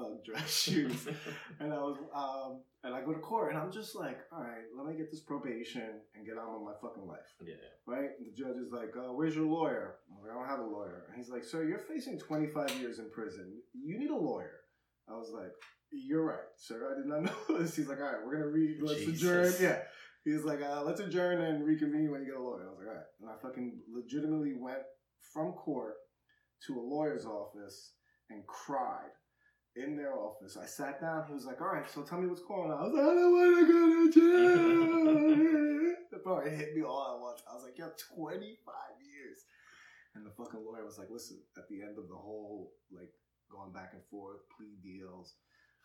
thug 0.00 0.24
dress 0.24 0.50
shoes, 0.62 1.08
and 1.60 1.72
I 1.72 1.78
was 1.78 1.98
um, 2.14 2.62
and 2.82 2.94
I 2.94 3.02
go 3.02 3.12
to 3.12 3.20
court, 3.20 3.52
and 3.52 3.60
I'm 3.60 3.70
just 3.70 3.94
like, 3.94 4.18
all 4.32 4.42
right, 4.42 4.64
let 4.76 4.86
me 4.86 4.96
get 4.96 5.10
this 5.10 5.20
probation 5.20 6.00
and 6.14 6.26
get 6.26 6.38
on 6.38 6.54
with 6.54 6.62
my 6.62 6.74
fucking 6.80 7.06
life, 7.06 7.18
yeah. 7.44 7.54
right? 7.86 8.10
And 8.18 8.26
the 8.26 8.36
judge 8.36 8.56
is 8.56 8.72
like, 8.72 8.94
uh, 8.96 9.12
where's 9.12 9.36
your 9.36 9.46
lawyer? 9.46 9.96
I'm 10.10 10.22
like, 10.22 10.32
I 10.32 10.34
don't 10.34 10.48
have 10.48 10.60
a 10.60 10.70
lawyer, 10.70 11.04
and 11.08 11.16
he's 11.16 11.30
like, 11.30 11.44
sir, 11.44 11.64
you're 11.64 11.78
facing 11.78 12.18
25 12.18 12.80
years 12.80 12.98
in 12.98 13.10
prison. 13.10 13.52
You 13.74 13.98
need 13.98 14.10
a 14.10 14.16
lawyer. 14.16 14.60
I 15.08 15.14
was 15.14 15.30
like, 15.32 15.52
you're 15.92 16.24
right, 16.24 16.48
sir. 16.56 16.92
I 16.92 16.96
did 16.96 17.06
not 17.06 17.22
know 17.48 17.58
this. 17.58 17.76
He's 17.76 17.88
like, 17.88 17.98
all 17.98 18.04
right, 18.04 18.24
we're 18.24 18.38
gonna 18.38 18.48
read. 18.48 18.78
Let's 18.82 19.00
Jesus. 19.00 19.22
adjourn. 19.22 19.54
Yeah. 19.60 19.78
He's 20.24 20.44
like, 20.44 20.60
uh, 20.60 20.82
let's 20.84 21.00
adjourn 21.00 21.40
and 21.40 21.64
reconvene 21.64 22.10
when 22.10 22.20
you 22.20 22.26
get 22.26 22.36
a 22.36 22.42
lawyer. 22.42 22.66
I 22.66 22.70
was 22.70 22.78
like, 22.78 22.88
all 22.88 22.94
right. 22.94 23.10
And 23.20 23.30
I 23.30 23.34
fucking 23.40 23.80
legitimately 23.90 24.52
went 24.58 24.82
from 25.32 25.52
court 25.52 25.94
to 26.66 26.78
a 26.78 26.82
lawyer's 26.82 27.24
office 27.24 27.94
and 28.28 28.46
cried 28.46 29.10
in 29.76 29.96
their 29.96 30.18
office. 30.18 30.56
I 30.56 30.66
sat 30.66 31.00
down. 31.00 31.24
He 31.26 31.34
was 31.34 31.46
like, 31.46 31.60
all 31.60 31.68
right, 31.68 31.88
so 31.88 32.02
tell 32.02 32.20
me 32.20 32.28
what's 32.28 32.42
going 32.42 32.70
on. 32.70 32.78
I 32.78 32.82
was 32.84 32.92
like, 32.92 33.02
I 33.02 33.14
don't 33.14 33.32
want 33.32 33.54
to 33.58 33.72
go 33.72 33.82
to 33.90 34.12
jail. 34.12 35.50
the 36.10 36.18
bro, 36.24 36.38
it 36.40 36.52
hit 36.52 36.74
me 36.74 36.82
all 36.82 37.14
at 37.14 37.20
once. 37.20 37.42
I 37.50 37.54
was 37.54 37.64
like, 37.64 37.78
yo, 37.78 37.90
25 38.16 38.74
years. 39.00 39.38
And 40.14 40.26
the 40.26 40.30
fucking 40.30 40.64
lawyer 40.66 40.84
was 40.84 40.98
like, 40.98 41.10
listen, 41.10 41.38
at 41.56 41.68
the 41.68 41.82
end 41.82 41.98
of 41.98 42.08
the 42.08 42.16
whole, 42.16 42.72
like, 42.90 43.12
going 43.50 43.72
back 43.72 43.90
and 43.92 44.02
forth, 44.10 44.40
plea 44.56 44.78
deals, 44.82 45.34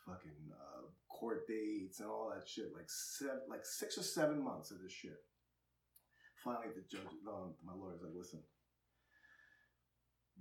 fucking 0.06 0.54
uh, 0.54 0.86
court 1.10 1.48
dates 1.48 2.00
and 2.00 2.10
all 2.10 2.32
that 2.34 2.48
shit. 2.48 2.74
Like 2.74 2.88
seven, 2.88 3.42
like 3.50 3.66
six 3.66 3.98
or 3.98 4.04
seven 4.04 4.44
months 4.44 4.72
of 4.72 4.82
this 4.82 4.94
shit. 4.94 5.18
Finally, 6.44 6.78
the 6.78 6.86
judge, 6.86 7.10
um, 7.28 7.56
my 7.66 7.74
lawyer's 7.74 8.02
like, 8.02 8.14
listen, 8.14 8.40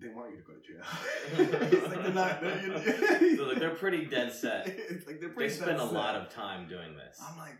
they 0.01 0.09
want 0.09 0.33
you 0.35 0.39
to 0.39 0.47
go 0.47 0.55
to 0.59 0.65
jail. 0.65 0.83
He's 1.71 1.87
like, 1.87 2.03
they're 2.03 2.13
not. 2.13 2.41
They're, 2.43 3.37
So 3.37 3.45
like 3.45 3.59
they're 3.59 3.79
pretty 3.79 4.07
dead 4.07 4.33
set. 4.33 4.67
it's 4.91 5.07
like 5.07 5.21
they're 5.21 5.31
pretty. 5.31 5.55
They 5.55 5.61
spend 5.61 5.79
a 5.79 5.87
set. 5.87 5.93
lot 5.95 6.17
of 6.17 6.31
time 6.35 6.69
doing 6.69 6.97
this. 6.97 7.19
I'm 7.23 7.39
like, 7.39 7.59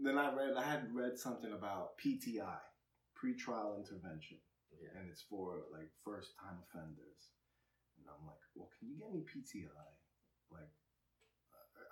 then 0.00 0.16
I 0.18 0.32
read, 0.34 0.56
I 0.56 0.64
had 0.64 0.88
read 0.94 1.18
something 1.18 1.52
about 1.52 1.98
PTI, 2.00 2.58
pretrial 3.14 3.76
intervention, 3.76 4.38
Yeah. 4.72 4.96
and 4.98 5.10
it's 5.10 5.22
for 5.28 5.68
like 5.72 5.92
first 6.04 6.32
time 6.40 6.56
offenders. 6.64 7.30
And 8.00 8.08
I'm 8.08 8.26
like, 8.26 8.40
well, 8.56 8.68
can 8.78 8.88
you 8.88 8.96
get 8.98 9.12
me 9.12 9.20
PTI? 9.22 9.68
Like, 10.50 10.72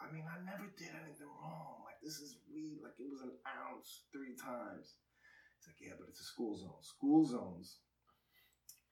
I 0.03 0.11
mean, 0.13 0.25
I 0.27 0.41
never 0.43 0.67
did 0.77 0.91
anything 0.99 1.31
wrong. 1.41 1.85
Like, 1.87 2.01
this 2.03 2.19
is 2.19 2.37
weed. 2.51 2.81
Like, 2.83 2.99
it 2.99 3.07
was 3.07 3.23
an 3.23 3.33
ounce 3.47 4.09
three 4.11 4.35
times. 4.35 4.99
It's 5.57 5.69
like, 5.71 5.79
yeah, 5.79 5.95
but 5.95 6.09
it's 6.11 6.19
a 6.21 6.27
school 6.27 6.59
zone. 6.59 6.83
School 6.83 7.23
zones 7.25 7.79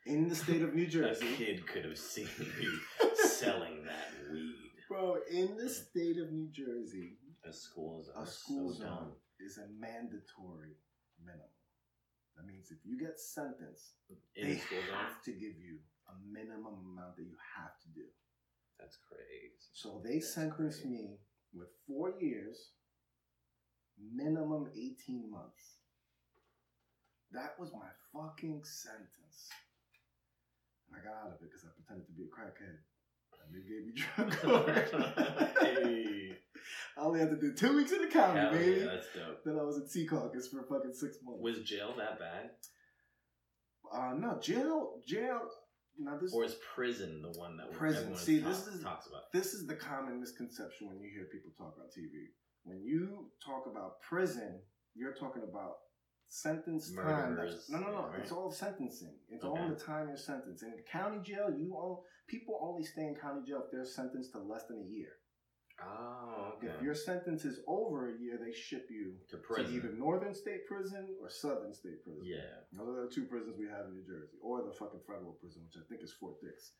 in 0.06 0.28
the 0.28 0.34
state 0.34 0.62
of 0.62 0.74
New 0.74 0.86
Jersey. 0.86 1.34
A 1.34 1.36
kid 1.36 1.66
could 1.66 1.84
have 1.84 1.98
seen 1.98 2.28
you 2.60 2.78
selling 3.14 3.84
that 3.84 4.12
weed. 4.32 4.54
Bro, 4.88 5.18
in 5.30 5.56
the 5.56 5.68
state 5.68 6.18
of 6.18 6.32
New 6.32 6.48
Jersey, 6.52 7.18
A 7.48 7.52
school 7.52 8.02
zone. 8.02 8.14
a 8.18 8.22
is 8.22 8.32
school 8.32 8.72
so 8.72 8.80
zone 8.80 9.12
is 9.40 9.58
a 9.58 9.66
mandatory 9.78 10.76
minimum. 11.24 11.46
That 12.36 12.46
means 12.46 12.70
if 12.70 12.78
you 12.84 12.98
get 12.98 13.18
sentenced, 13.20 13.94
In 14.36 14.48
they 14.48 14.54
the 14.54 14.60
school 14.60 14.78
zone. 14.88 14.96
have 14.98 15.22
to 15.24 15.32
give 15.32 15.56
you 15.60 15.78
a 16.08 16.14
minimum 16.32 16.74
amount 16.96 17.16
that 17.16 17.22
you 17.22 17.36
have 17.56 17.78
to 17.82 17.88
do. 17.94 18.06
That's 18.80 18.96
crazy. 19.08 19.52
So 19.72 20.00
they 20.04 20.14
That's 20.14 20.34
sentenced 20.34 20.80
crazy. 20.82 20.88
me 20.88 21.18
with 21.54 21.68
four 21.86 22.14
years, 22.18 22.72
minimum 24.12 24.66
18 24.74 25.30
months. 25.30 25.76
That 27.32 27.54
was 27.60 27.70
my 27.72 27.90
fucking 28.12 28.62
sentence. 28.64 29.48
I 30.94 30.98
got 31.04 31.14
out 31.22 31.28
of 31.34 31.40
it 31.42 31.48
because 31.48 31.64
I 31.64 31.70
pretended 31.76 32.06
to 32.06 32.12
be 32.14 32.24
a 32.24 32.32
crackhead. 32.32 32.78
And 33.40 33.50
they 33.56 33.64
gave 33.66 33.86
me 33.86 33.92
drug 33.96 34.30
court. 34.42 35.54
hey. 35.60 36.36
I 36.96 37.00
only 37.02 37.20
had 37.20 37.30
to 37.30 37.36
do 37.40 37.54
two 37.54 37.76
weeks 37.76 37.90
in 37.92 38.02
the 38.02 38.08
county, 38.08 38.38
Hell 38.40 38.52
baby. 38.52 38.80
yeah, 38.80 38.86
that's 38.92 39.06
dope. 39.14 39.42
Then 39.44 39.58
I 39.58 39.62
was 39.62 39.76
in 39.78 39.84
Secaucus 39.88 40.50
for 40.50 40.62
fucking 40.68 40.92
six 40.92 41.16
months. 41.24 41.40
Was 41.40 41.60
jail 41.62 41.94
that 41.96 42.18
bad? 42.18 42.50
Uh, 43.92 44.14
no, 44.18 44.38
jail, 44.40 45.00
jail. 45.06 45.40
Now 45.98 46.16
this, 46.20 46.32
Or 46.32 46.44
is 46.44 46.56
prison 46.74 47.22
the 47.22 47.36
one 47.38 47.56
that 47.56 47.72
Prison. 47.72 48.16
See, 48.16 48.40
talk- 48.40 48.48
this 48.50 48.66
is- 48.68 48.82
talks 48.82 49.06
about? 49.06 49.32
this 49.32 49.54
is 49.54 49.66
the 49.66 49.74
common 49.74 50.20
misconception 50.20 50.88
when 50.88 51.00
you 51.00 51.10
hear 51.12 51.26
people 51.32 51.50
talk 51.58 51.74
on 51.78 51.86
TV. 51.86 52.28
When 52.64 52.82
you 52.84 53.30
talk 53.44 53.64
about 53.70 54.00
prison, 54.02 54.60
you're 54.94 55.14
talking 55.14 55.42
about 55.42 55.76
sentence 56.30 56.94
time. 56.94 57.34
That's- 57.36 57.68
No, 57.68 57.78
no, 57.80 57.90
no. 57.90 58.10
yeah, 58.14 58.20
It's 58.22 58.30
all 58.32 58.50
sentencing. 58.50 59.18
It's 59.28 59.44
Okay. 59.44 59.60
all 59.62 59.68
the 59.68 59.76
time 59.76 60.08
you're 60.08 60.16
sentenced. 60.16 60.62
In 60.62 60.78
county 60.84 61.20
jail, 61.20 61.50
you 61.52 61.74
all 61.74 62.06
people 62.28 62.56
only 62.62 62.84
stay 62.84 63.02
in 63.08 63.16
county 63.16 63.42
jail 63.46 63.62
if 63.64 63.70
they're 63.72 63.84
sentenced 63.84 64.30
to 64.32 64.38
less 64.38 64.66
than 64.68 64.78
a 64.78 64.84
year. 64.86 65.12
Oh, 65.82 66.52
okay. 66.56 66.68
If 66.68 66.82
your 66.82 66.94
sentence 66.94 67.44
is 67.44 67.60
over 67.66 68.14
a 68.14 68.18
year, 68.18 68.36
they 68.38 68.52
ship 68.52 68.86
you 68.90 69.18
to 69.30 69.38
to 69.38 69.68
either 69.74 69.90
Northern 69.92 70.34
State 70.34 70.66
Prison 70.66 71.16
or 71.20 71.28
Southern 71.30 71.72
State 71.74 72.04
Prison. 72.04 72.22
yeah. 72.24 72.60
Those 72.72 72.96
are 72.96 73.06
the 73.08 73.10
two 73.10 73.26
prisons 73.26 73.56
we 73.58 73.66
have 73.66 73.86
in 73.86 73.94
New 73.94 74.04
Jersey, 74.04 74.38
or 74.42 74.62
the 74.62 74.72
fucking 74.72 75.00
federal 75.00 75.32
prison, 75.34 75.64
which 75.64 75.76
I 75.82 75.84
think 75.88 76.02
is 76.02 76.12
Fort 76.12 76.40
Dix. 76.42 76.74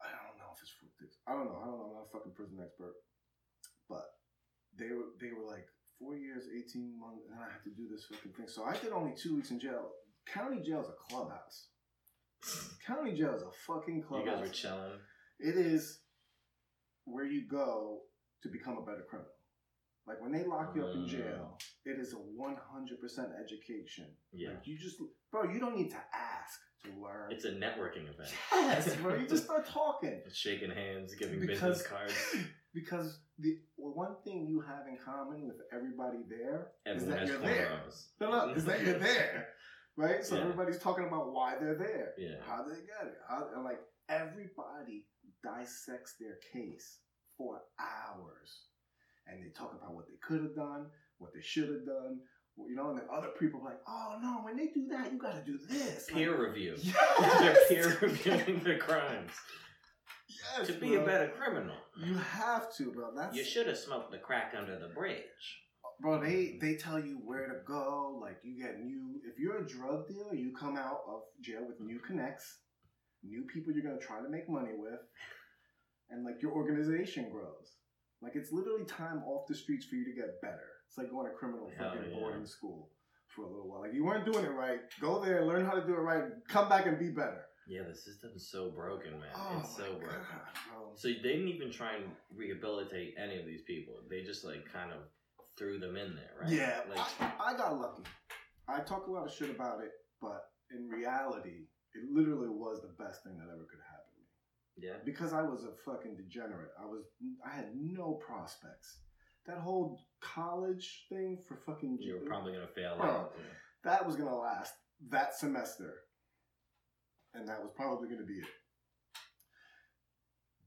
I 0.00 0.10
don't 0.12 0.36
know 0.38 0.52
if 0.54 0.60
it's 0.62 0.70
Fort 0.72 0.92
Dix. 1.00 1.18
I 1.26 1.32
don't 1.32 1.46
know. 1.46 1.56
I 1.58 1.64
don't 1.66 1.78
know. 1.78 1.86
I'm 1.86 1.94
not 1.94 2.06
a 2.06 2.10
fucking 2.12 2.32
prison 2.34 2.60
expert, 2.62 2.94
but 3.88 4.04
they 4.76 4.90
were 4.92 5.10
they 5.20 5.32
were 5.32 5.46
like 5.46 5.66
four 5.98 6.16
years, 6.16 6.44
eighteen 6.54 6.98
months, 6.98 7.24
and 7.30 7.38
I 7.38 7.52
had 7.52 7.62
to 7.64 7.70
do 7.70 7.88
this 7.90 8.04
fucking 8.10 8.32
thing. 8.32 8.48
So 8.48 8.64
I 8.64 8.76
did 8.76 8.92
only 8.92 9.14
two 9.16 9.36
weeks 9.36 9.50
in 9.50 9.60
jail. 9.60 9.90
County 10.26 10.60
jail 10.62 10.80
is 10.80 10.88
a 10.88 10.96
clubhouse. 11.08 11.68
County 12.86 13.14
jail 13.14 13.34
is 13.34 13.42
a 13.42 13.50
fucking 13.66 14.02
clubhouse. 14.02 14.26
You 14.26 14.32
guys 14.32 14.48
were 14.48 14.54
chilling. 14.54 14.98
It 15.38 15.56
is 15.56 16.00
where 17.04 17.24
you 17.24 17.48
go 17.48 18.00
to 18.42 18.48
become 18.48 18.78
a 18.78 18.82
better 18.82 19.04
criminal. 19.08 19.30
Like 20.06 20.20
when 20.20 20.32
they 20.32 20.44
lock 20.44 20.72
you 20.74 20.84
up 20.84 20.94
in 20.94 21.06
jail, 21.06 21.50
oh. 21.52 21.56
it 21.84 21.98
is 22.00 22.12
a 22.12 22.16
100% 22.16 22.18
education. 23.44 24.06
Yeah. 24.32 24.48
Like 24.50 24.66
you 24.66 24.76
just, 24.76 24.96
bro, 25.30 25.44
you 25.44 25.60
don't 25.60 25.76
need 25.76 25.90
to 25.90 25.96
ask 25.96 26.58
to 26.84 26.90
learn. 27.00 27.30
It's 27.30 27.44
a 27.44 27.52
networking 27.52 28.10
event. 28.12 28.32
yes, 28.52 28.96
bro. 28.96 29.14
You 29.14 29.28
just 29.28 29.44
start 29.50 29.66
talking. 29.66 30.20
Shaking 30.32 30.70
hands, 30.70 31.14
giving 31.14 31.40
Because- 31.40 31.60
business 31.60 31.86
cards. 31.86 32.14
Because 32.74 33.20
the 33.38 33.58
well, 33.76 33.94
one 33.94 34.16
thing 34.24 34.46
you 34.46 34.60
have 34.60 34.86
in 34.88 34.96
common 34.96 35.46
with 35.46 35.56
everybody 35.72 36.18
there 36.28 36.68
is 36.86 37.06
that 37.06 37.26
you're 37.26 37.38
there. 37.38 37.80
No, 38.20 38.30
no, 38.30 38.52
is 38.54 38.64
that 38.66 38.84
you're 38.84 38.98
there, 38.98 39.48
right? 39.96 40.24
So 40.24 40.36
Yeah. 40.36 40.42
everybody's 40.42 40.78
talking 40.78 41.06
about 41.06 41.32
why 41.32 41.56
they're 41.60 41.74
there. 41.78 42.12
Yeah. 42.18 42.36
How 42.46 42.62
they 42.64 42.76
get 42.76 43.06
it? 43.06 43.18
How, 43.28 43.48
and 43.54 43.64
like 43.64 43.80
everybody 44.08 45.06
dissects 45.42 46.14
their 46.20 46.36
case 46.52 46.98
for 47.38 47.62
hours, 47.80 48.66
and 49.26 49.42
they 49.42 49.48
talk 49.50 49.74
about 49.80 49.94
what 49.94 50.06
they 50.08 50.16
could 50.22 50.42
have 50.42 50.54
done, 50.54 50.86
what 51.18 51.32
they 51.34 51.40
should 51.42 51.68
have 51.68 51.86
done. 51.86 52.20
You 52.58 52.76
know, 52.76 52.90
and 52.90 52.98
then 52.98 53.06
other 53.10 53.28
people 53.40 53.60
are 53.62 53.64
like, 53.70 53.80
"Oh 53.88 54.18
no, 54.22 54.40
when 54.44 54.58
they 54.58 54.66
do 54.66 54.86
that, 54.88 55.10
you 55.10 55.18
got 55.18 55.34
to 55.34 55.42
do 55.50 55.58
this." 55.58 56.06
Like, 56.10 56.16
Peer 56.18 56.48
review. 56.48 56.76
Yes! 56.84 57.68
They're 57.70 57.90
peer 57.90 57.98
reviewing 58.02 58.60
the 58.62 58.76
crimes. 58.76 59.30
Yes, 60.58 60.66
to 60.66 60.74
be 60.74 60.94
a 60.94 61.04
better 61.04 61.28
criminal, 61.28 61.76
You 61.96 62.14
have 62.14 62.74
to, 62.76 62.92
bro. 62.92 63.10
That's 63.16 63.36
you 63.36 63.44
should 63.44 63.66
have 63.66 63.78
smoked 63.78 64.10
the 64.10 64.18
crack 64.18 64.54
under 64.56 64.78
the 64.78 64.88
bridge. 64.88 65.62
bro. 66.00 66.20
They 66.20 66.58
they 66.60 66.76
tell 66.76 66.98
you 66.98 67.20
where 67.24 67.46
to 67.46 67.60
go. 67.66 68.18
Like 68.20 68.38
you 68.42 68.62
get 68.62 68.80
new. 68.80 69.20
If 69.24 69.38
you're 69.38 69.58
a 69.58 69.66
drug 69.66 70.08
dealer, 70.08 70.34
you 70.34 70.52
come 70.52 70.76
out 70.76 71.00
of 71.08 71.22
jail 71.40 71.64
with 71.66 71.80
new 71.80 71.98
connects, 72.00 72.58
new 73.22 73.42
people 73.52 73.72
you're 73.72 73.84
gonna 73.84 73.98
try 73.98 74.20
to 74.20 74.28
make 74.28 74.48
money 74.48 74.72
with, 74.76 75.00
and 76.10 76.24
like 76.24 76.42
your 76.42 76.52
organization 76.52 77.30
grows. 77.30 77.76
Like 78.22 78.36
it's 78.36 78.52
literally 78.52 78.84
time 78.84 79.22
off 79.26 79.48
the 79.48 79.54
streets 79.54 79.86
for 79.86 79.96
you 79.96 80.04
to 80.04 80.12
get 80.12 80.40
better. 80.40 80.68
It's 80.88 80.98
like 80.98 81.10
going 81.10 81.26
to 81.26 81.32
criminal 81.32 81.70
fucking 81.78 82.12
yeah. 82.12 82.18
boarding 82.18 82.46
school 82.46 82.90
for 83.34 83.44
a 83.44 83.48
little 83.48 83.68
while. 83.68 83.80
Like 83.80 83.94
you 83.94 84.04
weren't 84.04 84.30
doing 84.30 84.44
it 84.44 84.52
right. 84.52 84.80
Go 85.00 85.24
there, 85.24 85.44
learn 85.44 85.64
how 85.64 85.72
to 85.72 85.84
do 85.86 85.94
it 85.94 86.00
right, 86.00 86.24
come 86.48 86.68
back 86.68 86.86
and 86.86 86.98
be 86.98 87.08
better. 87.08 87.46
Yeah, 87.68 87.82
the 87.88 87.94
system's 87.94 88.48
so 88.50 88.70
broken, 88.70 89.12
man. 89.12 89.30
Oh 89.34 89.58
it's 89.60 89.76
so 89.76 89.94
broken. 89.94 90.18
God. 90.30 90.96
So 90.96 91.08
they 91.08 91.14
didn't 91.14 91.48
even 91.48 91.70
try 91.70 91.96
and 91.96 92.04
rehabilitate 92.34 93.14
any 93.22 93.38
of 93.38 93.46
these 93.46 93.62
people. 93.62 93.94
They 94.10 94.22
just 94.22 94.44
like 94.44 94.70
kind 94.70 94.90
of 94.92 94.98
threw 95.58 95.78
them 95.78 95.96
in 95.96 96.14
there, 96.14 96.30
right? 96.40 96.50
Yeah, 96.50 96.80
Like 96.88 97.06
I, 97.20 97.52
I 97.52 97.56
got 97.56 97.78
lucky. 97.78 98.02
I 98.68 98.80
talk 98.80 99.06
a 99.06 99.10
lot 99.10 99.26
of 99.26 99.32
shit 99.32 99.50
about 99.50 99.80
it, 99.82 99.90
but 100.20 100.44
in 100.70 100.88
reality, 100.88 101.66
it 101.94 102.02
literally 102.10 102.48
was 102.48 102.80
the 102.82 103.02
best 103.02 103.22
thing 103.22 103.36
that 103.38 103.44
ever 103.52 103.66
could 103.70 103.80
happen 103.90 104.12
to 104.14 104.20
me. 104.20 104.88
yeah. 104.88 104.98
Because 105.04 105.32
I 105.32 105.42
was 105.42 105.64
a 105.64 105.72
fucking 105.84 106.16
degenerate. 106.16 106.70
I 106.82 106.86
was 106.86 107.04
I 107.46 107.54
had 107.54 107.68
no 107.76 108.14
prospects. 108.14 108.98
that 109.46 109.58
whole 109.58 110.00
college 110.20 111.06
thing 111.08 111.38
for 111.46 111.56
fucking 111.56 111.98
You 112.00 112.14
were 112.20 112.26
probably 112.28 112.52
gonna 112.52 112.66
fail. 112.66 112.96
Bro. 112.96 113.06
out, 113.10 113.34
that 113.84 114.06
was 114.06 114.16
gonna 114.16 114.36
last 114.36 114.72
that 115.10 115.34
semester, 115.36 115.94
and 117.34 117.48
that 117.48 117.60
was 117.60 117.70
probably 117.76 118.08
gonna 118.08 118.26
be 118.26 118.34
it. 118.34 118.48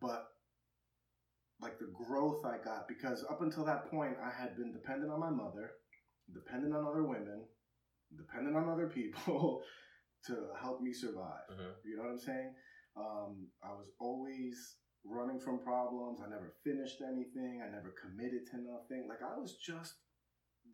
But 0.01 0.27
like 1.61 1.79
the 1.79 1.91
growth 1.93 2.45
I 2.45 2.57
got 2.63 2.87
because 2.87 3.23
up 3.29 3.41
until 3.41 3.65
that 3.65 3.89
point 3.89 4.17
I 4.21 4.29
had 4.29 4.55
been 4.57 4.71
dependent 4.73 5.11
on 5.11 5.19
my 5.19 5.29
mother, 5.29 5.71
dependent 6.33 6.73
on 6.75 6.85
other 6.85 7.03
women, 7.03 7.45
dependent 8.15 8.55
on 8.55 8.69
other 8.69 8.87
people 8.87 9.61
to 10.27 10.47
help 10.59 10.81
me 10.81 10.91
survive. 10.93 11.47
Mhm. 11.51 11.71
You 11.85 11.97
know 11.97 12.03
what 12.03 12.11
I'm 12.11 12.19
saying? 12.19 12.53
Um, 12.97 13.47
I 13.63 13.71
was 13.73 13.91
always 13.99 14.77
running 15.03 15.39
from 15.39 15.59
problems. 15.59 16.19
I 16.25 16.29
never 16.29 16.53
finished 16.63 17.01
anything. 17.01 17.61
I 17.63 17.69
never 17.69 17.93
committed 18.01 18.47
to 18.51 18.57
nothing. 18.57 19.07
Like 19.07 19.21
I 19.21 19.37
was 19.37 19.57
just 19.57 19.93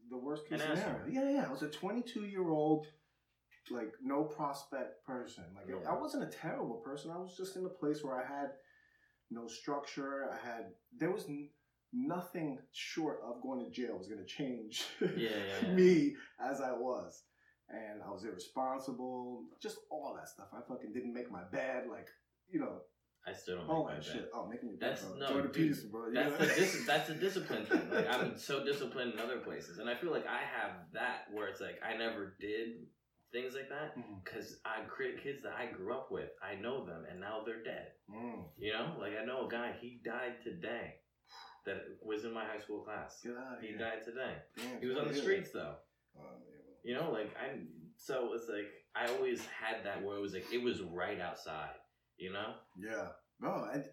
the 0.09 0.17
worst 0.17 0.47
case 0.47 0.61
scenario. 0.61 1.05
Yeah, 1.09 1.29
yeah. 1.29 1.45
I 1.47 1.51
was 1.51 1.61
a 1.63 1.69
22 1.69 2.25
year 2.25 2.49
old, 2.49 2.87
like 3.69 3.91
no 4.01 4.23
prospect 4.23 5.05
person. 5.05 5.43
Like. 5.55 5.85
I 5.87 5.93
wasn't 5.99 6.23
a 6.23 6.27
terrible 6.35 6.77
person. 6.77 7.11
I 7.11 7.17
was 7.17 7.35
just 7.37 7.55
in 7.55 7.65
a 7.65 7.69
place 7.69 8.03
where 8.03 8.15
I 8.15 8.25
had 8.25 8.49
no 9.29 9.47
structure. 9.47 10.29
I 10.31 10.45
had 10.45 10.65
there 10.97 11.11
was 11.11 11.25
n- 11.25 11.49
nothing 11.93 12.57
short 12.71 13.19
of 13.25 13.41
going 13.41 13.63
to 13.63 13.69
jail 13.71 13.97
was 13.97 14.07
going 14.07 14.19
to 14.19 14.25
change 14.25 14.83
Yeah, 15.15 15.29
yeah, 15.63 15.69
me 15.73 16.15
as 16.43 16.61
I 16.61 16.71
was. 16.71 17.23
And 17.69 18.01
I 18.05 18.09
was 18.11 18.25
irresponsible, 18.25 19.43
just 19.61 19.77
all 19.89 20.13
that 20.17 20.27
stuff. 20.27 20.47
I 20.53 20.59
fucking 20.67 20.91
didn't 20.93 21.13
make 21.13 21.31
my 21.31 21.43
bed, 21.51 21.85
like 21.89 22.07
you 22.51 22.59
know, 22.59 22.81
I 23.25 23.31
still 23.33 23.57
don't. 23.59 23.69
all 23.69 23.85
that 23.87 23.97
my 23.99 24.03
shit. 24.03 24.13
bed. 24.23 24.25
Oh, 24.33 24.47
making 24.49 24.69
your 24.69 24.77
bed, 24.79 24.89
That's- 24.97 25.05
bro. 25.05 25.17
no, 25.19 25.27
Jordan 25.27 25.51
dude, 25.51 25.53
Peterson, 25.53 25.89
bro. 25.91 26.07
you 26.07 26.13
That's 26.15 26.37
the 26.37 26.45
dis- 26.47 26.83
that's 26.87 27.09
a 27.09 27.13
discipline 27.13 27.65
thing. 27.65 27.89
Like 27.89 28.09
I'm 28.13 28.37
so 28.37 28.65
disciplined 28.65 29.13
in 29.13 29.19
other 29.19 29.37
places, 29.37 29.77
and 29.77 29.89
I 29.89 29.95
feel 29.95 30.11
like 30.11 30.25
I 30.27 30.39
have 30.39 30.71
that 30.93 31.27
where 31.31 31.47
it's 31.47 31.61
like 31.61 31.79
I 31.87 31.95
never 31.95 32.35
did 32.41 32.87
things 33.31 33.53
like 33.55 33.69
that 33.69 33.95
because 34.23 34.57
I 34.65 34.81
create 34.87 35.23
kids 35.23 35.43
that 35.43 35.53
I 35.57 35.71
grew 35.71 35.93
up 35.93 36.11
with. 36.11 36.29
I 36.41 36.59
know 36.59 36.85
them, 36.85 37.03
and 37.09 37.19
now 37.19 37.41
they're 37.45 37.63
dead. 37.63 37.87
Mm. 38.09 38.43
You 38.57 38.73
know, 38.73 38.93
like 38.99 39.13
I 39.21 39.25
know 39.25 39.47
a 39.47 39.51
guy. 39.51 39.73
He 39.79 40.01
died 40.03 40.35
today. 40.43 40.95
That 41.65 41.77
was 42.03 42.25
in 42.25 42.33
my 42.33 42.43
high 42.43 42.59
school 42.59 42.81
class. 42.81 43.19
Get 43.23 43.33
out 43.33 43.57
of 43.57 43.61
He 43.61 43.67
here. 43.69 43.77
died 43.77 44.01
today. 44.03 44.33
Damn, 44.57 44.81
He 44.81 44.87
was 44.87 44.97
on 44.97 45.07
the 45.09 45.13
streets 45.13 45.51
though. 45.51 45.75
Yeah, 46.15 46.21
well. 46.23 46.41
You 46.83 46.95
know, 46.95 47.11
like 47.11 47.31
I'm. 47.41 47.67
So 47.97 48.31
it's 48.33 48.49
like 48.49 48.67
I 48.95 49.07
always 49.13 49.45
had 49.45 49.85
that 49.85 50.01
where 50.03 50.17
it 50.17 50.21
was 50.21 50.33
like 50.33 50.47
it 50.51 50.61
was 50.61 50.81
right 50.81 51.19
outside. 51.19 51.77
You 52.17 52.33
know. 52.33 52.53
Yeah, 52.77 53.09
no, 53.39 53.67
and 53.71 53.83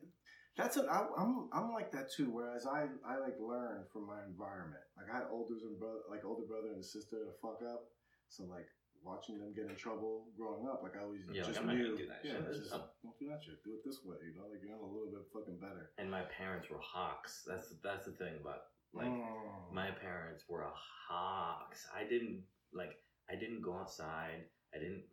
that's 0.57 0.77
an 0.79 0.87
I, 0.91 1.07
I'm 1.19 1.49
I'm 1.53 1.73
like 1.73 1.93
that 1.93 2.11
too. 2.11 2.31
Whereas 2.33 2.67
I 2.67 2.87
I 3.07 3.19
like 3.19 3.37
learn 3.39 3.85
from 3.93 4.07
my 4.07 4.25
environment. 4.27 4.81
Like 4.97 5.15
I 5.15 5.19
had 5.19 5.27
olders 5.31 5.63
and 5.63 5.79
brother, 5.79 6.01
like 6.11 6.25
older 6.25 6.47
brother 6.49 6.73
and 6.75 6.83
sister 6.85 7.17
to 7.17 7.33
fuck 7.43 7.61
up. 7.71 7.85
So 8.31 8.45
like 8.45 8.67
watching 9.09 9.41
them 9.41 9.57
get 9.57 9.67
in 9.73 9.77
trouble 9.77 10.29
growing 10.37 10.69
up, 10.69 10.83
like 10.85 10.93
I 10.97 11.03
always 11.03 11.25
Yeah, 11.33 11.43
just 11.49 11.61
gonna 11.61 11.73
knew. 11.75 11.97
do 11.97 12.07
that 12.07 12.21
yeah, 12.23 12.37
shit. 12.45 12.61
Just, 12.61 12.71
dumb. 12.71 12.85
don't 13.03 13.19
do 13.19 13.27
that 13.33 13.41
shit. 13.43 13.57
Do 13.65 13.73
it 13.73 13.83
this 13.89 14.05
way. 14.05 14.17
You 14.21 14.37
know, 14.37 14.47
like 14.53 14.61
you're 14.63 14.77
a 14.77 14.85
little 14.85 15.09
bit 15.11 15.25
fucking 15.33 15.59
better. 15.59 15.91
And 15.97 16.11
my 16.11 16.23
parents 16.37 16.69
were 16.69 16.79
hawks. 16.85 17.43
That's 17.49 17.73
that's 17.83 18.05
the 18.05 18.13
thing 18.13 18.35
But 18.45 18.61
like 18.93 19.09
Mm. 19.09 19.73
my 19.73 19.91
parents 19.91 20.45
were 20.49 20.63
a 20.63 20.73
hawks. 21.09 21.87
I 21.97 22.05
didn't 22.05 22.45
like 22.73 22.93
I 23.33 23.35
didn't 23.37 23.63
go 23.63 23.75
outside. 23.77 24.45
I 24.75 24.79
didn't 24.79 25.05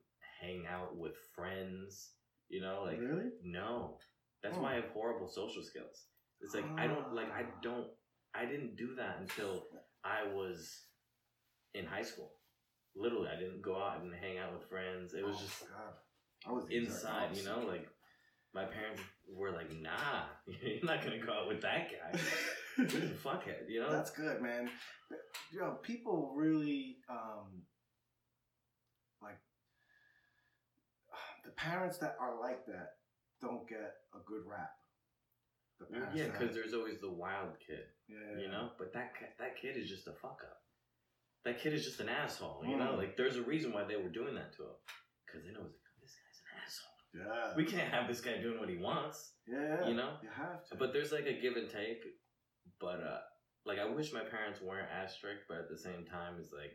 hang 0.41 0.67
out 0.67 0.97
with 0.97 1.15
friends. 1.35 2.11
You 2.49 2.61
know, 2.61 2.83
like 2.85 2.99
really? 2.99 3.31
no. 3.43 3.97
That's 4.43 4.57
Oh. 4.57 4.61
why 4.61 4.73
I 4.73 4.75
have 4.75 4.89
horrible 4.93 5.27
social 5.27 5.63
skills. 5.63 6.07
It's 6.41 6.53
like 6.53 6.65
I 6.77 6.87
don't 6.87 7.13
like 7.13 7.31
I 7.31 7.43
Ah. 7.47 7.59
don't 7.61 7.87
I 8.33 8.45
didn't 8.45 8.75
do 8.75 8.95
that 8.95 9.19
until 9.21 9.67
I 10.03 10.27
was 10.27 10.85
in 11.73 11.85
high 11.85 12.03
school. 12.03 12.31
Literally, 12.95 13.27
I 13.29 13.39
didn't 13.39 13.61
go 13.61 13.75
out 13.77 14.01
and 14.01 14.13
hang 14.13 14.37
out 14.37 14.53
with 14.53 14.67
friends. 14.69 15.13
It 15.13 15.25
was 15.25 15.35
Oh, 15.37 15.41
just. 15.43 15.63
I 16.47 16.51
was 16.51 16.65
inside, 16.69 17.35
you 17.35 17.43
know, 17.43 17.59
like 17.67 17.87
my 18.53 18.65
parents 18.65 19.01
were 19.27 19.51
like, 19.51 19.71
"Nah, 19.71 20.23
you're 20.47 20.83
not 20.83 21.03
gonna 21.03 21.19
go 21.19 21.33
out 21.33 21.47
with 21.47 21.61
that 21.61 21.89
guy. 21.91 22.19
Fuckhead," 23.23 23.67
you 23.67 23.81
know. 23.81 23.91
That's 23.91 24.11
good, 24.11 24.41
man. 24.41 24.69
You 25.51 25.59
know, 25.59 25.77
people 25.81 26.33
really 26.35 26.97
um 27.09 27.63
like 29.21 29.39
the 31.43 31.51
parents 31.51 31.97
that 31.97 32.15
are 32.19 32.39
like 32.39 32.65
that 32.67 32.93
don't 33.41 33.67
get 33.67 33.95
a 34.13 34.19
good 34.25 34.43
rap. 34.45 34.71
The 35.79 35.87
yeah, 36.13 36.27
because 36.27 36.55
there's 36.55 36.73
always 36.73 36.99
the 36.99 37.11
wild 37.11 37.59
kid, 37.65 37.83
yeah, 38.07 38.39
you 38.41 38.47
know. 38.47 38.69
But 38.77 38.93
that 38.93 39.11
that 39.39 39.57
kid 39.61 39.75
is 39.75 39.89
just 39.89 40.07
a 40.07 40.13
fuck 40.13 40.39
up. 40.43 40.61
That 41.45 41.61
kid 41.61 41.73
is 41.73 41.85
just 41.85 41.99
an 41.99 42.09
asshole, 42.09 42.63
you 42.67 42.75
know. 42.75 42.93
Mm. 42.93 42.97
Like 42.97 43.17
there's 43.17 43.35
a 43.37 43.43
reason 43.43 43.71
why 43.71 43.83
they 43.83 43.95
were 43.97 44.09
doing 44.09 44.33
that 44.35 44.53
to 44.57 44.63
him, 44.63 44.75
because 45.25 45.45
they 45.45 45.53
know 45.53 45.61
like, 45.61 45.77
this 46.01 46.15
guy's 46.17 46.41
an 46.41 46.57
asshole. 46.65 46.97
yeah, 47.13 47.53
We 47.55 47.65
can't 47.65 47.93
have 47.93 48.07
this 48.07 48.19
guy 48.19 48.41
doing 48.41 48.59
what 48.59 48.67
he 48.69 48.77
wants, 48.77 49.33
yeah, 49.47 49.87
you 49.87 49.93
know. 49.93 50.13
you 50.23 50.29
have 50.35 50.65
to. 50.69 50.75
But 50.75 50.91
there's 50.91 51.11
like 51.11 51.27
a 51.27 51.39
give 51.39 51.55
and 51.55 51.69
take. 51.69 52.01
But 52.81 52.99
uh 53.01 53.19
like 53.65 53.77
I 53.79 53.85
wish 53.85 54.11
my 54.11 54.21
parents 54.23 54.59
weren't 54.61 54.89
as 54.89 55.13
strict, 55.13 55.43
but 55.47 55.57
at 55.57 55.69
the 55.69 55.77
same 55.77 56.05
time 56.09 56.33
it's 56.39 56.51
like 56.51 56.73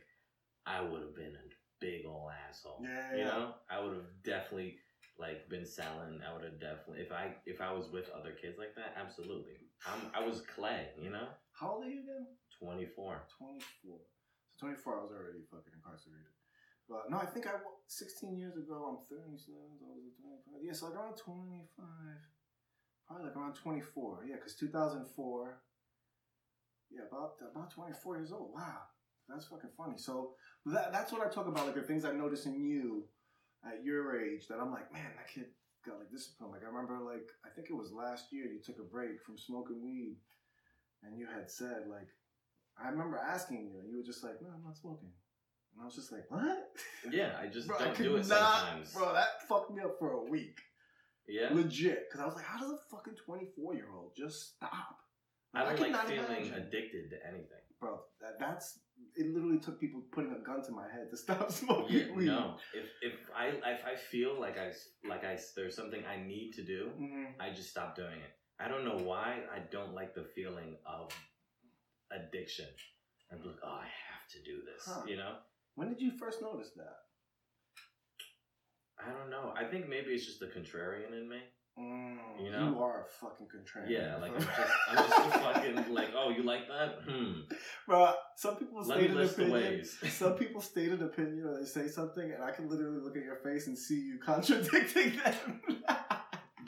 I 0.66 0.80
would 0.80 1.02
have 1.02 1.16
been 1.16 1.34
a 1.34 1.46
big 1.80 2.06
old 2.06 2.30
asshole. 2.48 2.80
Yeah, 2.82 3.16
You 3.16 3.24
know? 3.24 3.54
I 3.70 3.80
would 3.80 3.94
have 3.94 4.10
definitely 4.24 4.76
like 5.18 5.48
been 5.48 5.66
selling. 5.66 6.20
I 6.26 6.32
would 6.32 6.44
have 6.44 6.60
definitely 6.60 7.02
if 7.02 7.10
I 7.10 7.34
if 7.44 7.60
I 7.60 7.72
was 7.72 7.90
with 7.90 8.08
other 8.10 8.32
kids 8.40 8.56
like 8.56 8.76
that, 8.76 8.94
absolutely. 8.96 9.58
I'm 9.84 10.00
I 10.14 10.24
was 10.24 10.42
clay, 10.54 10.88
you 11.00 11.10
know? 11.10 11.26
How 11.58 11.72
old 11.72 11.84
are 11.86 11.88
you 11.90 12.00
again? 12.06 12.26
Twenty 12.58 12.86
four. 12.86 13.26
Twenty 13.36 13.64
four. 13.82 13.98
So 14.60 14.68
twenty 14.68 14.76
four, 14.76 15.00
I 15.00 15.08
was 15.08 15.12
already 15.16 15.40
fucking 15.48 15.72
incarcerated. 15.72 16.36
But 16.84 17.08
no, 17.08 17.16
I 17.16 17.24
think 17.24 17.48
I 17.48 17.56
wa- 17.56 17.80
sixteen 17.88 18.36
years 18.36 18.60
ago. 18.60 18.76
I'm 18.92 19.00
thirty 19.08 19.40
seven. 19.40 19.72
So 19.80 19.88
I 19.88 19.96
was 19.96 20.12
twenty 20.20 20.36
five. 20.44 20.60
Yeah, 20.60 20.76
so 20.76 20.92
like 20.92 21.00
around 21.00 21.16
twenty 21.16 21.64
five. 21.72 22.20
Probably 23.08 23.24
like 23.24 23.36
around 23.40 23.56
twenty 23.56 23.80
four. 23.80 24.20
Yeah, 24.28 24.36
because 24.36 24.56
two 24.60 24.68
thousand 24.68 25.06
four. 25.16 25.64
Yeah, 26.92 27.08
about 27.08 27.40
about 27.40 27.72
twenty 27.72 27.96
four 28.04 28.20
years 28.20 28.32
old. 28.36 28.52
Wow, 28.52 28.84
that's 29.32 29.46
fucking 29.48 29.72
funny. 29.80 29.96
So 29.96 30.36
that 30.66 30.92
that's 30.92 31.08
what 31.08 31.24
I 31.24 31.32
talk 31.32 31.48
about. 31.48 31.64
Like 31.64 31.80
the 31.80 31.88
things 31.88 32.04
I 32.04 32.12
notice 32.12 32.44
in 32.44 32.60
you 32.60 33.08
at 33.64 33.80
your 33.82 34.20
age 34.20 34.44
that 34.48 34.60
I'm 34.60 34.70
like, 34.70 34.92
man, 34.92 35.08
that 35.16 35.32
kid 35.32 35.46
got 35.86 36.04
like 36.04 36.10
discipline. 36.10 36.50
Like 36.52 36.64
I 36.64 36.68
remember, 36.68 37.00
like 37.00 37.32
I 37.46 37.48
think 37.48 37.70
it 37.70 37.80
was 37.80 37.92
last 37.96 38.28
year 38.28 38.44
you 38.44 38.60
took 38.60 38.76
a 38.76 38.84
break 38.84 39.22
from 39.24 39.38
smoking 39.38 39.80
weed, 39.80 40.18
and 41.02 41.16
you 41.16 41.24
had 41.32 41.48
said 41.48 41.88
like, 41.88 42.12
I 42.82 42.88
remember 42.88 43.16
asking 43.18 43.58
you, 43.70 43.78
and 43.80 43.90
you 43.90 43.98
were 43.98 44.04
just 44.04 44.24
like, 44.24 44.40
no, 44.42 44.48
I'm 44.54 44.62
not 44.64 44.76
smoking. 44.76 45.10
And 45.74 45.82
I 45.82 45.84
was 45.84 45.94
just 45.94 46.10
like, 46.12 46.24
what? 46.30 46.70
Yeah, 47.12 47.36
I 47.40 47.46
just 47.46 47.68
Bro, 47.68 47.78
don't 47.78 47.94
could 47.94 48.02
do 48.04 48.16
it 48.16 48.26
not- 48.28 48.58
sometimes. 48.60 48.92
Bro, 48.94 49.12
that 49.14 49.42
fucked 49.48 49.70
me 49.70 49.82
up 49.82 49.96
for 49.98 50.12
a 50.12 50.24
week. 50.24 50.58
yeah. 51.28 51.48
Legit. 51.52 52.06
Because 52.08 52.20
I 52.22 52.26
was 52.26 52.34
like, 52.34 52.44
how 52.44 52.58
does 52.58 52.70
a 52.70 52.78
fucking 52.90 53.14
24 53.24 53.74
year 53.74 53.88
old 53.94 54.12
just 54.16 54.56
stop? 54.56 54.96
I 55.54 55.64
don't 55.64 55.76
could 55.76 55.90
like 55.92 56.06
feeling 56.06 56.24
imagine. 56.24 56.54
addicted 56.54 57.10
to 57.10 57.16
anything. 57.26 57.64
Bro, 57.80 58.00
that, 58.20 58.38
that's. 58.38 58.78
It 59.16 59.32
literally 59.34 59.58
took 59.58 59.80
people 59.80 60.02
putting 60.12 60.32
a 60.32 60.38
gun 60.44 60.62
to 60.64 60.72
my 60.72 60.82
head 60.92 61.08
to 61.10 61.16
stop 61.24 61.50
smoking 61.50 61.96
Yeah, 61.96 62.14
weed. 62.14 62.26
no. 62.26 62.56
If 62.74 62.86
if 63.00 63.18
I 63.34 63.46
if 63.48 63.80
I 63.84 63.96
feel 63.96 64.38
like 64.38 64.56
I 64.58 64.70
like 65.08 65.24
I 65.24 65.38
there's 65.56 65.74
something 65.74 66.02
I 66.06 66.22
need 66.22 66.52
to 66.56 66.62
do, 66.64 66.90
Mhm. 67.00 67.32
I 67.40 67.50
just 67.54 67.70
stop 67.70 67.96
doing 67.96 68.12
it. 68.20 68.30
I 68.62 68.68
don't 68.68 68.84
know 68.84 68.98
why. 69.02 69.40
I 69.52 69.60
don't 69.72 69.94
like 69.94 70.14
the 70.14 70.24
feeling 70.34 70.76
of 70.86 71.10
addiction. 72.12 72.66
I'm 73.32 73.38
like, 73.38 73.56
oh, 73.64 73.68
I 73.68 73.84
have 73.86 74.26
to 74.32 74.38
do 74.42 74.58
this. 74.66 74.82
Huh. 74.86 75.02
You 75.06 75.16
know? 75.16 75.34
When 75.76 75.88
did 75.88 76.00
you 76.00 76.12
first 76.18 76.42
notice 76.42 76.70
that? 76.76 76.96
I 78.98 79.12
don't 79.12 79.30
know. 79.30 79.54
I 79.56 79.64
think 79.64 79.88
maybe 79.88 80.10
it's 80.10 80.26
just 80.26 80.40
the 80.40 80.46
contrarian 80.46 81.12
in 81.16 81.28
me. 81.28 81.38
Mm, 81.78 82.44
You 82.44 82.50
know? 82.50 82.68
You 82.68 82.78
are 82.82 83.02
a 83.06 83.08
fucking 83.24 83.46
contrarian. 83.46 83.88
Yeah, 83.88 84.16
like 84.20 84.32
I'm 84.34 84.40
just, 84.42 84.58
I'm 84.90 84.96
just 84.96 85.34
fucking 85.40 85.94
like, 85.94 86.08
oh, 86.14 86.30
you 86.30 86.42
like 86.42 86.68
that? 86.68 86.96
Hmm. 87.08 87.32
Bro, 87.86 88.12
some 88.36 88.56
people 88.56 88.82
Let 88.82 88.98
me 88.98 89.04
state 89.04 89.10
an 89.12 89.16
list 89.16 89.36
the 89.36 89.42
opinion. 89.44 89.62
ways. 89.70 89.98
Some 90.10 90.34
people 90.34 90.60
state 90.60 90.90
an 90.90 91.02
opinion 91.02 91.46
or 91.46 91.58
they 91.58 91.64
say 91.64 91.88
something, 91.88 92.30
and 92.32 92.42
I 92.44 92.50
can 92.50 92.68
literally 92.68 93.00
look 93.00 93.16
at 93.16 93.22
your 93.22 93.36
face 93.36 93.68
and 93.68 93.78
see 93.78 94.00
you 94.00 94.18
contradicting 94.18 95.16
them. 95.24 95.62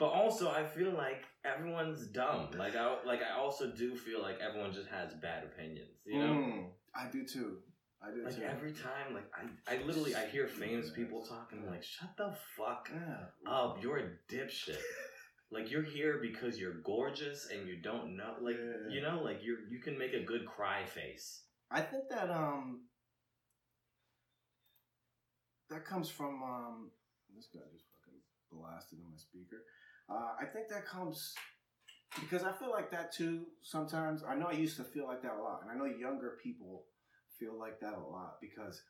But 0.03 0.09
also, 0.09 0.51
I 0.51 0.65
feel 0.65 0.91
like 0.91 1.23
everyone's 1.45 2.07
dumb. 2.07 2.49
Like 2.57 2.75
I 2.75 2.97
like 3.05 3.21
I 3.23 3.39
also 3.39 3.71
do 3.71 3.95
feel 3.95 4.21
like 4.21 4.37
everyone 4.45 4.73
just 4.73 4.89
has 4.89 5.13
bad 5.13 5.45
opinions. 5.45 5.95
You 6.05 6.19
know? 6.19 6.33
Mm, 6.33 6.65
I 6.93 7.09
do 7.09 7.25
too. 7.25 7.59
I 8.05 8.13
do 8.13 8.21
Like 8.25 8.35
too. 8.35 8.43
every 8.43 8.73
time, 8.73 9.13
like 9.13 9.29
I, 9.33 9.73
I 9.75 9.81
literally 9.83 10.13
I 10.13 10.25
hear 10.25 10.45
famous 10.45 10.89
people 10.89 11.25
talking. 11.25 11.59
I'm 11.59 11.69
like, 11.71 11.85
shut 11.85 12.09
the 12.17 12.35
fuck 12.57 12.89
yeah. 12.93 13.49
up. 13.49 13.81
You're 13.81 13.99
a 13.99 14.09
dipshit. 14.29 14.75
like 15.51 15.71
you're 15.71 15.83
here 15.97 16.19
because 16.21 16.59
you're 16.59 16.81
gorgeous 16.83 17.47
and 17.49 17.65
you 17.65 17.77
don't 17.81 18.17
know. 18.17 18.33
Like 18.41 18.57
Yeah. 18.59 18.93
you 18.93 19.01
know, 19.01 19.21
like 19.23 19.41
you 19.41 19.55
you 19.71 19.79
can 19.79 19.97
make 19.97 20.11
a 20.11 20.25
good 20.25 20.45
cry 20.45 20.83
face. 20.83 21.43
I 21.71 21.79
think 21.79 22.09
that 22.09 22.29
um 22.29 22.81
that 25.69 25.85
comes 25.85 26.09
from 26.09 26.43
um 26.43 26.91
this 27.33 27.47
guy 27.53 27.61
just 27.71 27.85
fucking 27.89 28.19
blasted 28.51 28.99
in 28.99 29.05
my 29.09 29.15
speaker. 29.15 29.63
Uh, 30.09 30.33
I 30.39 30.45
think 30.45 30.67
that 30.69 30.85
comes 30.85 31.33
because 32.19 32.43
I 32.43 32.51
feel 32.51 32.69
like 32.69 32.91
that 32.91 33.13
too. 33.13 33.45
Sometimes 33.61 34.23
I 34.27 34.35
know 34.35 34.47
I 34.47 34.53
used 34.53 34.77
to 34.77 34.83
feel 34.83 35.07
like 35.07 35.21
that 35.23 35.37
a 35.39 35.41
lot, 35.41 35.61
and 35.61 35.71
I 35.71 35.75
know 35.75 35.85
younger 35.85 36.37
people 36.43 36.85
feel 37.39 37.57
like 37.57 37.79
that 37.79 37.93
a 37.93 37.99
lot 37.99 38.35
because 38.41 38.81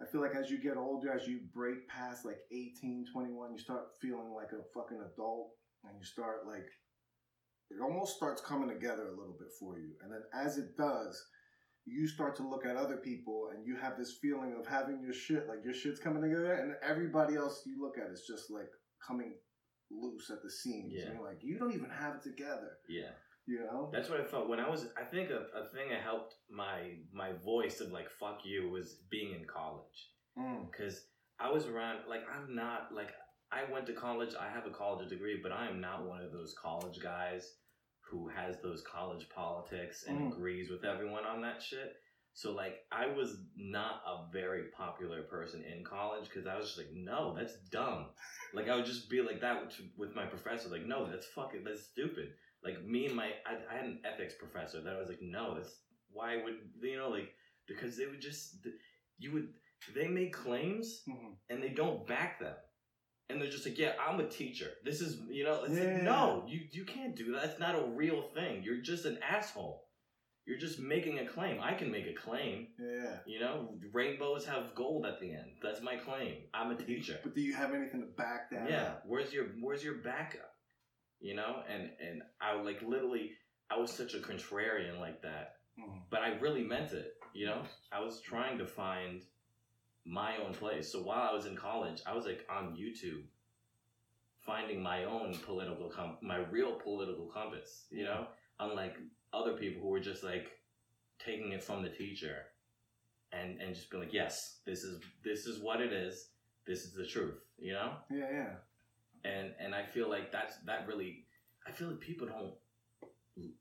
I 0.00 0.06
feel 0.06 0.20
like 0.20 0.34
as 0.34 0.50
you 0.50 0.60
get 0.60 0.76
older, 0.76 1.12
as 1.12 1.26
you 1.26 1.40
break 1.54 1.88
past 1.88 2.24
like 2.24 2.38
18, 2.52 3.06
21, 3.12 3.52
you 3.52 3.58
start 3.58 3.88
feeling 4.00 4.32
like 4.34 4.52
a 4.52 4.64
fucking 4.74 5.00
adult, 5.14 5.50
and 5.84 5.94
you 5.98 6.04
start 6.04 6.46
like 6.46 6.66
it 7.70 7.82
almost 7.82 8.16
starts 8.16 8.40
coming 8.40 8.68
together 8.68 9.08
a 9.08 9.18
little 9.18 9.36
bit 9.38 9.48
for 9.60 9.78
you, 9.78 9.90
and 10.02 10.12
then 10.12 10.22
as 10.34 10.58
it 10.58 10.76
does. 10.76 11.22
You 11.90 12.06
start 12.06 12.36
to 12.36 12.46
look 12.46 12.66
at 12.66 12.76
other 12.76 12.98
people 12.98 13.48
and 13.50 13.66
you 13.66 13.74
have 13.76 13.96
this 13.96 14.18
feeling 14.20 14.54
of 14.60 14.66
having 14.66 15.00
your 15.00 15.14
shit, 15.14 15.48
like 15.48 15.64
your 15.64 15.72
shit's 15.72 15.98
coming 15.98 16.20
together, 16.20 16.52
and 16.52 16.74
everybody 16.86 17.34
else 17.34 17.62
you 17.64 17.80
look 17.80 17.96
at 17.96 18.12
is 18.12 18.26
just 18.28 18.50
like 18.50 18.68
coming 19.00 19.32
loose 19.90 20.30
at 20.30 20.42
the 20.42 20.50
seams. 20.50 20.92
Yeah. 20.94 21.06
And 21.06 21.14
you're 21.18 21.24
like, 21.26 21.38
you 21.42 21.58
don't 21.58 21.72
even 21.74 21.90
have 21.90 22.16
it 22.16 22.22
together. 22.22 22.72
Yeah. 22.88 23.10
You 23.46 23.60
know? 23.60 23.90
That's 23.92 24.10
what 24.10 24.20
I 24.20 24.24
felt 24.24 24.48
when 24.48 24.60
I 24.60 24.68
was. 24.68 24.86
I 25.00 25.04
think 25.04 25.30
a, 25.30 25.46
a 25.58 25.64
thing 25.72 25.88
that 25.90 26.00
helped 26.02 26.34
my 26.50 26.96
my 27.12 27.32
voice 27.44 27.80
of 27.80 27.90
like 27.92 28.10
"fuck 28.10 28.40
you" 28.44 28.70
was 28.70 28.96
being 29.10 29.34
in 29.34 29.46
college 29.46 30.10
Mm. 30.38 30.70
because 30.70 31.06
I 31.40 31.50
was 31.50 31.66
around. 31.66 32.00
Like 32.08 32.24
I'm 32.30 32.54
not 32.54 32.92
like 32.94 33.08
I 33.50 33.62
went 33.72 33.86
to 33.86 33.94
college. 33.94 34.34
I 34.38 34.50
have 34.50 34.66
a 34.66 34.70
college 34.70 35.08
degree, 35.08 35.40
but 35.42 35.50
I 35.50 35.66
am 35.66 35.80
not 35.80 36.06
one 36.06 36.20
of 36.20 36.30
those 36.30 36.54
college 36.62 37.00
guys 37.02 37.54
who 38.10 38.28
has 38.28 38.56
those 38.62 38.82
college 38.82 39.26
politics 39.34 40.04
and 40.06 40.18
Mm. 40.20 40.32
agrees 40.32 40.68
with 40.70 40.84
everyone 40.84 41.24
on 41.24 41.40
that 41.40 41.62
shit. 41.62 41.94
So 42.38 42.52
like 42.52 42.84
I 42.92 43.08
was 43.08 43.36
not 43.56 44.00
a 44.06 44.30
very 44.32 44.66
popular 44.76 45.22
person 45.22 45.64
in 45.64 45.82
college 45.82 46.26
because 46.28 46.46
I 46.46 46.56
was 46.56 46.66
just 46.66 46.78
like, 46.78 46.92
no, 46.94 47.34
that's 47.36 47.56
dumb. 47.72 48.10
Like 48.54 48.68
I 48.68 48.76
would 48.76 48.86
just 48.86 49.10
be 49.10 49.22
like 49.22 49.40
that 49.40 49.60
with, 49.96 50.14
my 50.14 50.24
professor, 50.24 50.68
like, 50.68 50.86
no, 50.86 51.10
that's 51.10 51.26
fucking, 51.26 51.64
that's 51.64 51.82
stupid. 51.82 52.28
Like 52.62 52.84
me 52.84 53.06
and 53.06 53.16
my, 53.16 53.30
I, 53.44 53.56
I 53.68 53.76
had 53.78 53.86
an 53.86 53.98
ethics 54.04 54.34
professor 54.38 54.80
that 54.80 54.94
I 54.94 55.00
was 55.00 55.08
like, 55.08 55.20
no, 55.20 55.56
that's 55.56 55.80
why 56.12 56.36
would 56.36 56.54
you 56.80 56.96
know 56.96 57.08
like 57.08 57.32
because 57.66 57.96
they 57.96 58.06
would 58.06 58.20
just 58.20 58.64
you 59.18 59.32
would 59.32 59.48
they 59.96 60.06
make 60.06 60.32
claims 60.32 61.02
Mhm. 61.08 61.34
and 61.50 61.60
they 61.60 61.70
don't 61.70 62.06
back 62.06 62.38
them. 62.38 62.54
And 63.30 63.42
they're 63.42 63.50
just 63.50 63.66
like, 63.66 63.78
yeah, 63.78 63.94
I'm 64.00 64.20
a 64.20 64.28
teacher. 64.28 64.70
This 64.84 65.00
is, 65.00 65.18
you 65.28 65.42
know, 65.42 65.64
it's 65.64 65.74
Yeah. 65.74 65.94
like, 65.94 66.02
no, 66.04 66.44
you, 66.46 66.60
you 66.70 66.84
can't 66.84 67.16
do 67.16 67.32
that. 67.32 67.44
It's 67.46 67.58
not 67.60 67.74
a 67.74 67.84
real 67.84 68.22
thing. 68.32 68.62
You're 68.62 68.80
just 68.80 69.06
an 69.06 69.18
asshole. 69.22 69.87
You're 70.48 70.56
just 70.58 70.78
making 70.80 71.18
a 71.18 71.26
claim. 71.26 71.60
I 71.60 71.74
can 71.74 71.90
make 71.90 72.06
a 72.06 72.14
claim. 72.14 72.68
Yeah. 72.80 73.18
You 73.26 73.38
know, 73.38 73.74
rainbows 73.92 74.46
have 74.46 74.74
gold 74.74 75.04
at 75.04 75.20
the 75.20 75.30
end. 75.30 75.50
That's 75.62 75.82
my 75.82 75.96
claim. 75.96 76.36
I'm 76.54 76.70
a 76.70 76.74
teacher. 76.74 77.20
But 77.22 77.34
do 77.34 77.42
you 77.42 77.52
have 77.54 77.74
anything 77.74 78.00
to 78.00 78.06
back 78.06 78.50
that 78.52 78.70
Yeah. 78.70 78.82
up? 78.92 79.02
Where's 79.04 79.30
your 79.30 79.48
Where's 79.60 79.84
your 79.84 79.96
backup? 79.96 80.54
You 81.20 81.34
know, 81.34 81.62
and 81.68 81.90
and 82.00 82.22
I 82.40 82.54
like 82.54 82.80
literally, 82.80 83.36
I 83.68 83.76
was 83.76 83.92
such 83.92 84.14
a 84.14 84.20
contrarian 84.20 84.98
like 84.98 85.20
that, 85.20 85.56
Mhm. 85.78 86.08
but 86.08 86.22
I 86.22 86.38
really 86.38 86.62
meant 86.64 86.92
it. 86.92 87.14
You 87.34 87.44
know, 87.44 87.66
I 87.92 88.00
was 88.00 88.22
trying 88.22 88.56
to 88.56 88.66
find 88.66 89.22
my 90.06 90.38
own 90.38 90.54
place. 90.54 90.90
So 90.90 91.02
while 91.02 91.28
I 91.28 91.32
was 91.34 91.44
in 91.44 91.56
college, 91.56 92.00
I 92.06 92.14
was 92.14 92.24
like 92.24 92.46
on 92.48 92.74
YouTube, 92.74 93.26
finding 94.40 94.82
my 94.82 95.04
own 95.04 95.36
political 95.40 95.90
com- 95.90 96.16
my 96.22 96.36
real 96.38 96.80
political 96.80 97.26
compass. 97.26 97.86
You 97.90 98.04
know, 98.04 98.28
unlike 98.60 98.96
other 99.32 99.52
people 99.54 99.82
who 99.82 99.88
were 99.88 100.00
just 100.00 100.22
like 100.24 100.50
taking 101.18 101.52
it 101.52 101.62
from 101.62 101.82
the 101.82 101.88
teacher, 101.88 102.36
and 103.32 103.60
and 103.60 103.74
just 103.74 103.90
being 103.90 104.02
like, 104.02 104.12
yes, 104.12 104.60
this 104.66 104.82
is 104.84 105.00
this 105.24 105.46
is 105.46 105.60
what 105.62 105.80
it 105.80 105.92
is. 105.92 106.28
This 106.66 106.80
is 106.84 106.94
the 106.94 107.06
truth. 107.06 107.34
You 107.58 107.72
know 107.72 107.92
Yeah, 108.10 108.26
yeah. 108.32 108.50
and 109.30 109.52
and 109.58 109.74
I 109.74 109.84
feel 109.84 110.08
like 110.08 110.30
that's 110.30 110.56
that 110.66 110.86
really 110.86 111.24
I 111.66 111.72
feel 111.72 111.88
like 111.88 112.00
people 112.00 112.28
don't 112.28 112.54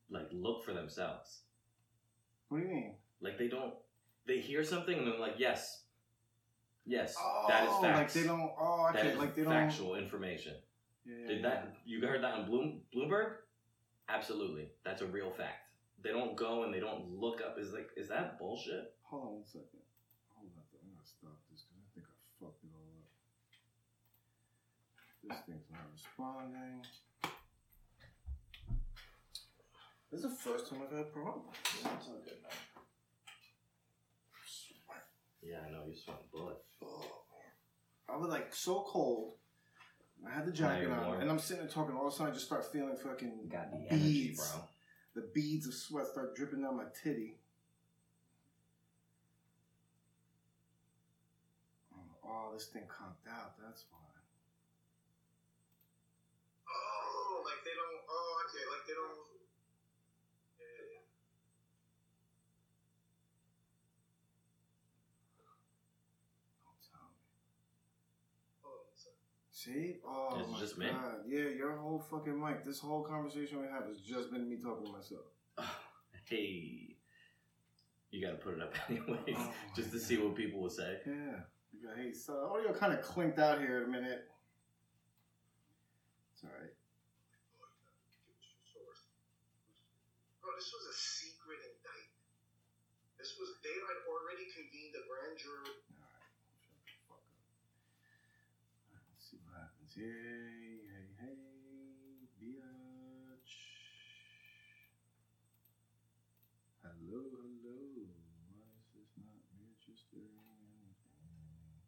like 0.10 0.27
look 0.32 0.63
for 0.63 0.73
themselves. 0.73 1.41
What 2.49 2.60
do 2.60 2.63
you 2.65 2.69
mean? 2.73 2.95
Like 3.21 3.38
they 3.38 3.47
don't 3.47 3.73
they 4.27 4.39
hear 4.39 4.63
something 4.63 4.97
and 4.97 5.08
they're 5.08 5.19
like, 5.19 5.36
yes, 5.38 5.84
yes, 6.86 7.15
that 7.47 7.63
is 7.63 7.69
Oh, 7.73 7.82
facts. 7.82 8.15
Like 8.15 8.23
they 8.23 8.27
don't. 8.27 8.51
Oh, 8.60 8.88
I 8.89 8.93
That 8.93 9.01
can't. 9.01 9.13
is 9.13 9.19
Like 9.19 9.36
they 9.36 9.43
don't. 9.43 9.51
factual 9.53 9.95
information. 9.95 10.53
Yeah, 11.06 11.27
Did 11.27 11.43
that 11.45 11.73
you 11.86 12.06
heard 12.06 12.21
that 12.23 12.34
on 12.34 12.45
Bloom 12.45 12.82
Bloomberg? 12.95 13.32
Absolutely, 14.10 14.72
that's 14.86 15.02
a 15.02 15.06
real 15.06 15.32
fact. 15.32 15.67
They 16.04 16.12
don't 16.12 16.36
go 16.36 16.63
and 16.63 16.74
they 16.74 16.80
don't 16.80 17.10
look 17.10 17.41
up. 17.41 17.58
Is 17.60 17.74
like, 17.74 17.89
is 17.98 18.08
that 18.10 18.39
bullshit? 18.39 18.93
Hold 19.04 19.24
on 19.24 19.34
one 19.34 19.46
second. 19.46 19.84
Hold 20.36 20.52
on. 20.56 20.63
I'm 20.80 20.93
gonna 20.93 21.04
stop 21.04 21.39
this 21.52 21.65
because 21.67 21.84
I 21.84 21.89
think 21.93 22.08
I 22.08 22.15
fucked 22.39 22.63
it 22.63 22.72
all 22.72 22.88
up. 23.04 23.12
This 25.28 25.39
thing's 25.46 25.70
not 25.72 25.89
responding. 25.91 26.86
This 30.12 30.24
is 30.24 30.30
the 30.30 30.36
first 30.36 30.70
time 30.70 30.80
I've 30.86 30.96
had 30.96 31.12
problems. 31.12 31.52
It's 31.58 32.08
all 32.08 32.22
good 32.24 32.39
now. 32.43 32.56
Yeah, 35.43 35.60
I 35.67 35.72
know 35.72 35.84
you're 35.86 35.96
sweating 35.96 36.30
blood. 36.32 36.56
Oh, 36.84 37.24
man. 37.32 37.54
I 38.10 38.17
was 38.17 38.30
like 38.30 38.54
so 38.54 38.86
cold. 38.88 39.34
I 40.25 40.30
had 40.34 40.45
the 40.45 40.51
jacket 40.51 40.89
on, 40.91 41.06
warm. 41.08 41.21
and 41.21 41.30
I'm 41.30 41.39
sitting 41.39 41.63
there 41.63 41.71
talking. 41.71 41.95
All 41.95 42.08
of 42.08 42.13
a 42.13 42.15
sudden, 42.15 42.32
I 42.32 42.36
just 42.36 42.45
start 42.45 42.65
feeling 42.71 42.95
fucking 42.97 43.47
Got 43.49 43.71
the 43.71 43.77
energy, 43.91 44.27
beads. 44.30 44.51
bro. 44.51 44.62
The 45.21 45.27
beads 45.34 45.67
of 45.67 45.73
sweat 45.73 46.08
start 46.08 46.36
dripping 46.36 46.62
down 46.62 46.77
my 46.77 46.84
titty. 47.03 47.36
Oh, 51.95 51.99
oh, 52.25 52.53
this 52.53 52.65
thing 52.67 52.84
conked 52.88 53.27
out. 53.27 53.53
That's 53.63 53.86
why. 53.91 53.99
Oh, 56.67 57.41
like 57.45 57.63
they 57.63 57.71
don't. 57.71 58.01
Oh, 58.10 58.43
okay. 58.45 58.63
Like 58.69 58.86
they 58.88 58.93
don't. 58.93 59.17
Yeah. 60.60 61.01
Don't 66.67 66.82
tell 66.84 67.08
me. 67.15 67.23
Hold 68.62 68.86
on 68.86 68.91
a 68.91 68.97
second. 68.99 69.23
See? 69.67 69.95
Oh, 70.08 70.38
It's 70.39 70.49
my 70.49 70.60
just 70.60 70.77
me? 70.77 70.88
God. 70.89 71.27
Yeah, 71.27 71.49
your 71.51 71.75
whole 71.75 71.99
fucking 71.99 72.39
mic. 72.39 72.63
This 72.63 72.80
whole 72.80 73.03
conversation 73.03 73.60
we 73.60 73.67
have 73.67 73.84
has 73.88 73.99
just 73.99 74.32
been 74.32 74.47
me 74.49 74.56
talking 74.56 74.86
to 74.86 74.91
myself. 74.91 75.25
Hey, 76.27 76.91
you 78.12 78.19
got 78.19 78.36
to 78.36 78.43
put 78.43 78.56
it 78.56 78.62
up 78.62 78.75
anyways, 78.91 79.39
Oh, 79.39 79.53
just 79.75 79.95
to 79.95 79.99
my 79.99 80.03
see 80.03 80.17
what 80.19 80.36
people 80.36 80.60
will 80.60 80.69
say. 80.69 80.99
Yeah. 81.08 81.39
You 81.71 81.88
hey, 81.95 82.12
so 82.12 82.36
the 82.36 82.47
audio 82.51 82.75
kind 82.75 82.91
of 82.91 82.99
clinked 82.99 83.39
out 83.39 83.60
here 83.63 83.80
in 83.80 83.88
a 83.88 83.91
minute. 83.91 84.27
It's 86.36 86.43
all 86.43 86.51
right. 86.51 86.75
Oh, 86.75 87.71
you 87.71 87.80
gotta 87.80 88.03
give 88.27 88.36
us 88.36 88.43
your 88.43 88.60
source. 88.75 89.08
Bro, 90.43 90.51
this 90.60 90.67
was 90.67 90.84
a 90.91 90.95
secret 90.99 91.63
indictment. 91.63 92.27
This 93.15 93.32
was 93.39 93.56
they 93.63 93.71
had 93.71 94.03
already 94.12 94.51
convened 94.51 94.99
a 94.99 95.03
grand 95.08 95.39
jury. 95.39 95.80
All 95.95 96.12
right. 96.12 96.27
Shut 96.84 96.99
the 97.08 97.08
fuck 97.08 97.23
up. 97.23 97.39
All 98.91 98.99
right, 98.99 99.08
let's 99.15 99.23
see 99.32 99.39
what 99.47 99.56
happens. 99.63 99.87
Hey, 99.97 100.05
hey, 100.05 101.10
hey, 101.17 101.33
bitch. 102.38 103.53
Hello, 106.86 107.17
hello. 107.33 107.81
Why 108.45 108.62
is 108.77 108.93
this 108.93 109.10
not 109.17 109.41
registering 109.57 110.38
anything? 110.69 111.81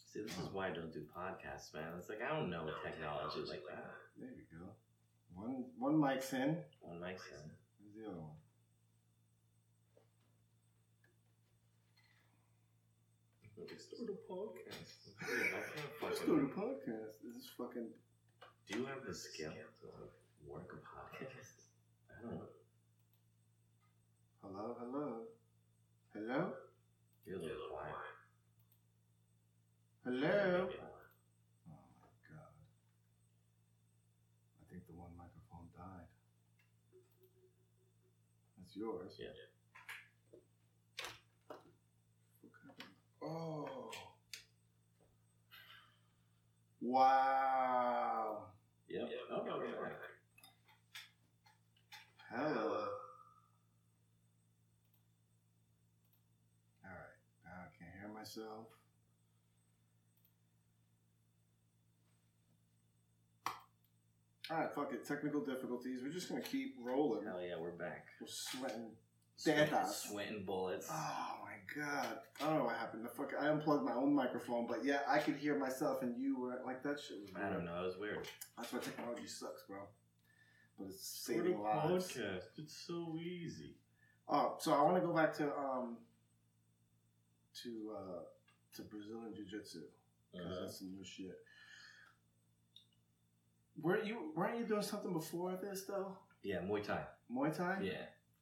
See, 0.00 0.22
this 0.24 0.32
is 0.32 0.48
why 0.54 0.68
I 0.68 0.70
don't 0.70 0.90
do 0.90 1.04
podcasts, 1.12 1.74
man. 1.74 1.92
It's 1.98 2.08
like 2.08 2.22
I 2.24 2.34
don't 2.34 2.48
know 2.48 2.64
technology 2.82 3.44
like 3.46 3.68
that. 3.68 3.92
There 4.16 4.30
you 4.32 4.48
go. 4.48 4.72
One 5.34 5.66
one 5.76 6.00
mic's 6.00 6.32
in. 6.32 6.56
One 6.80 7.02
mic's 7.02 7.20
stand. 7.26 7.52
Where's 7.84 7.96
the 8.00 8.08
other 8.08 8.18
one? 8.18 8.40
Let's 13.58 13.84
do 13.84 14.06
the 14.06 14.16
podcast. 14.24 15.07
I 15.20 15.24
can't 15.26 15.90
Let's 16.02 16.18
fucking. 16.20 16.34
do 16.34 16.40
the 16.42 16.52
podcast. 16.60 17.12
This 17.24 17.36
is 17.36 17.50
fucking. 17.58 17.88
Do 18.70 18.78
you 18.78 18.84
have 18.86 19.04
the 19.06 19.14
skill 19.14 19.50
to 19.52 19.86
like, 19.86 20.14
work 20.46 20.72
a 20.72 20.76
podcast? 20.86 21.66
I 22.10 22.22
don't 22.22 22.34
know. 22.34 22.48
Hello, 24.42 24.76
hello, 24.80 25.06
hello, 26.14 26.52
You're 27.26 27.38
a 27.38 27.42
little 27.42 27.68
quiet. 27.70 27.94
hello. 30.04 30.68
Oh 31.68 31.84
my 32.00 32.12
god. 32.28 32.54
I 34.62 34.64
think 34.70 34.86
the 34.86 34.92
one 34.94 35.10
microphone 35.18 35.68
died. 35.76 36.08
That's 38.58 38.76
yours. 38.76 39.18
Yeah. 39.18 39.26
What 42.40 42.52
happened? 42.64 42.94
Oh. 43.22 43.90
Wow. 46.88 48.44
Yep. 48.88 49.02
Okay, 49.02 49.50
okay, 49.50 49.50
okay. 49.50 49.92
Hello. 52.34 52.88
All 56.82 56.90
right. 56.90 57.18
Now 57.44 57.52
I 57.60 57.68
can't 57.78 57.92
hear 58.00 58.08
myself. 58.14 58.68
All 64.50 64.56
right, 64.56 64.74
fuck 64.74 64.94
it. 64.94 65.06
Technical 65.06 65.42
difficulties. 65.42 66.00
We're 66.02 66.08
just 66.08 66.30
gonna 66.30 66.40
keep 66.40 66.76
rolling. 66.82 67.26
Hell 67.26 67.42
yeah, 67.46 67.56
we're 67.60 67.72
back. 67.72 68.06
We're 68.18 68.28
sweating. 68.28 68.92
Sweating, 69.36 69.66
Tetas. 69.66 70.08
sweating 70.08 70.44
bullets. 70.46 70.88
Oh 70.90 71.34
my 71.44 71.47
god! 71.76 72.18
I 72.40 72.44
don't 72.46 72.58
know 72.58 72.64
what 72.64 72.76
happened. 72.76 73.04
The 73.04 73.08
fuck! 73.08 73.32
I 73.40 73.48
unplugged 73.48 73.84
my 73.84 73.92
own 73.94 74.14
microphone, 74.14 74.66
but 74.66 74.84
yeah, 74.84 75.00
I 75.08 75.18
could 75.18 75.36
hear 75.36 75.58
myself, 75.58 76.02
and 76.02 76.16
you 76.18 76.38
were 76.40 76.60
like 76.64 76.82
that 76.82 76.98
shit. 77.00 77.20
Was 77.20 77.30
I 77.36 77.48
don't 77.50 77.64
know. 77.64 77.82
It 77.82 77.86
was 77.86 77.96
weird. 77.98 78.26
That's 78.56 78.72
why 78.72 78.78
technology 78.80 79.26
sucks, 79.26 79.62
bro. 79.68 79.78
But 80.78 80.88
it's 80.88 81.06
saving 81.06 81.60
lives. 81.60 82.16
It's 82.56 82.74
so 82.86 83.16
easy. 83.20 83.76
Oh, 84.28 84.56
so 84.58 84.72
I 84.72 84.82
want 84.82 84.96
to 84.96 85.06
go 85.06 85.12
back 85.14 85.34
to 85.38 85.44
um 85.56 85.96
to 87.62 87.92
uh 87.96 88.20
to 88.76 88.82
Brazilian 88.82 89.34
Jiu 89.34 89.44
Jitsu 89.44 89.80
because 90.32 90.46
Uh-huh. 90.46 90.60
that's 90.62 90.78
some 90.78 90.90
new 90.92 91.04
shit. 91.04 91.36
Weren't 93.80 94.04
you 94.06 94.32
weren't 94.36 94.58
you 94.58 94.64
doing 94.66 94.82
something 94.82 95.12
before 95.12 95.58
this 95.62 95.84
though? 95.84 96.16
Yeah, 96.42 96.58
Muay 96.60 96.84
Thai. 96.84 97.02
Muay 97.32 97.56
Thai? 97.56 97.78
Yeah. 97.82 97.92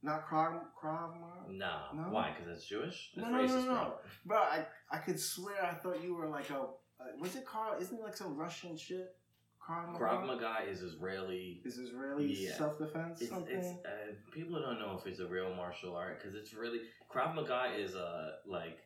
Not 0.07 0.29
Krav 0.29 0.61
Krav 0.81 1.11
Maga? 1.21 1.53
Nah. 1.53 1.93
No? 1.93 2.03
Why? 2.15 2.33
Because 2.33 2.57
it's 2.57 2.67
Jewish? 2.67 3.11
No, 3.17 3.25
no, 3.29 3.31
no, 3.31 3.39
racist, 3.43 3.57
no, 3.57 3.65
bro. 3.65 3.75
no. 3.75 3.95
Bro, 4.25 4.39
I 4.39 4.67
I 4.91 4.99
could 4.99 5.19
swear 5.19 5.65
I 5.65 5.75
thought 5.75 6.01
you 6.03 6.15
were 6.15 6.29
like 6.29 6.49
a 6.51 6.61
uh, 6.61 7.05
was 7.21 7.35
it 7.35 7.45
Krav? 7.45 7.81
Isn't 7.83 7.99
it 7.99 8.03
like 8.05 8.17
some 8.17 8.37
Russian 8.37 8.77
shit? 8.77 9.17
Krav 9.61 9.93
Maga. 9.93 10.05
Krav 10.05 10.27
Maga 10.29 10.71
is 10.71 10.81
Israeli. 10.83 11.61
is 11.65 11.77
Israeli 11.79 12.27
Yeah. 12.33 12.55
self 12.57 12.79
defense 12.79 13.21
It's, 13.21 13.33
it's 13.49 13.67
uh, 13.67 14.13
people 14.33 14.61
don't 14.63 14.79
know 14.79 14.97
if 14.99 15.05
it's 15.09 15.19
a 15.19 15.27
real 15.27 15.53
martial 15.57 15.97
art 15.97 16.21
because 16.23 16.37
it's 16.41 16.55
really 16.55 16.81
Krav 17.13 17.35
Maga 17.35 17.63
is 17.77 17.97
a 17.97 18.35
like 18.47 18.79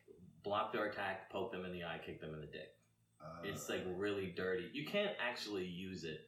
block 0.43 0.73
their 0.73 0.85
attack, 0.85 1.29
poke 1.31 1.51
them 1.51 1.65
in 1.65 1.71
the 1.71 1.83
eye, 1.83 1.99
kick 2.03 2.19
them 2.19 2.33
in 2.33 2.39
the 2.41 2.47
dick. 2.47 2.73
Uh, 3.23 3.43
It's 3.43 3.69
like 3.69 3.83
really 3.95 4.33
dirty. 4.35 4.69
You 4.73 4.87
can't 4.87 5.15
actually 5.29 5.65
use 5.65 6.03
it 6.03 6.21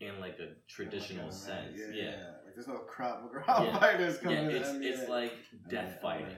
in 0.00 0.18
like 0.20 0.38
a 0.38 0.48
traditional 0.68 1.26
like, 1.26 1.34
uh, 1.34 1.50
sense. 1.50 1.76
Yeah, 1.76 2.02
yeah. 2.02 2.24
Like 2.54 2.66
there's 2.66 2.68
no 2.68 2.82
Krav 2.84 3.22
Maga 3.46 3.64
Yeah. 3.64 3.78
fighters 3.78 4.18
coming. 4.18 4.38
in 4.38 4.50
it's 4.50 4.68
it's 4.74 5.08
like 5.08 5.32
death 5.68 5.92
Yeah, 5.94 6.02
fighting. 6.02 6.36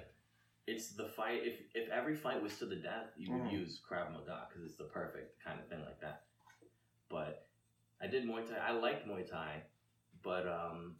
It's 0.67 0.93
the 0.95 1.07
fight. 1.09 1.41
If 1.43 1.61
if 1.75 1.91
every 1.91 2.15
fight 2.15 2.41
was 2.43 2.57
to 2.59 2.67
the 2.67 2.77
death, 2.77 3.09
you 3.17 3.33
would 3.33 3.43
Mhm. 3.43 3.53
use 3.53 3.81
Krav 3.89 4.13
Maga 4.13 4.47
because 4.49 4.65
it's 4.65 4.77
the 4.77 4.85
perfect 4.85 5.43
kind 5.43 5.59
of 5.61 5.67
thing 5.69 5.81
like 5.81 6.01
that. 6.01 6.27
But 7.09 7.47
I 8.01 8.07
did 8.07 8.25
Muay 8.25 8.49
Thai. 8.49 8.57
I 8.59 8.73
like 8.73 9.07
Muay 9.07 9.29
Thai, 9.29 9.63
but 10.23 10.47
um, 10.47 10.97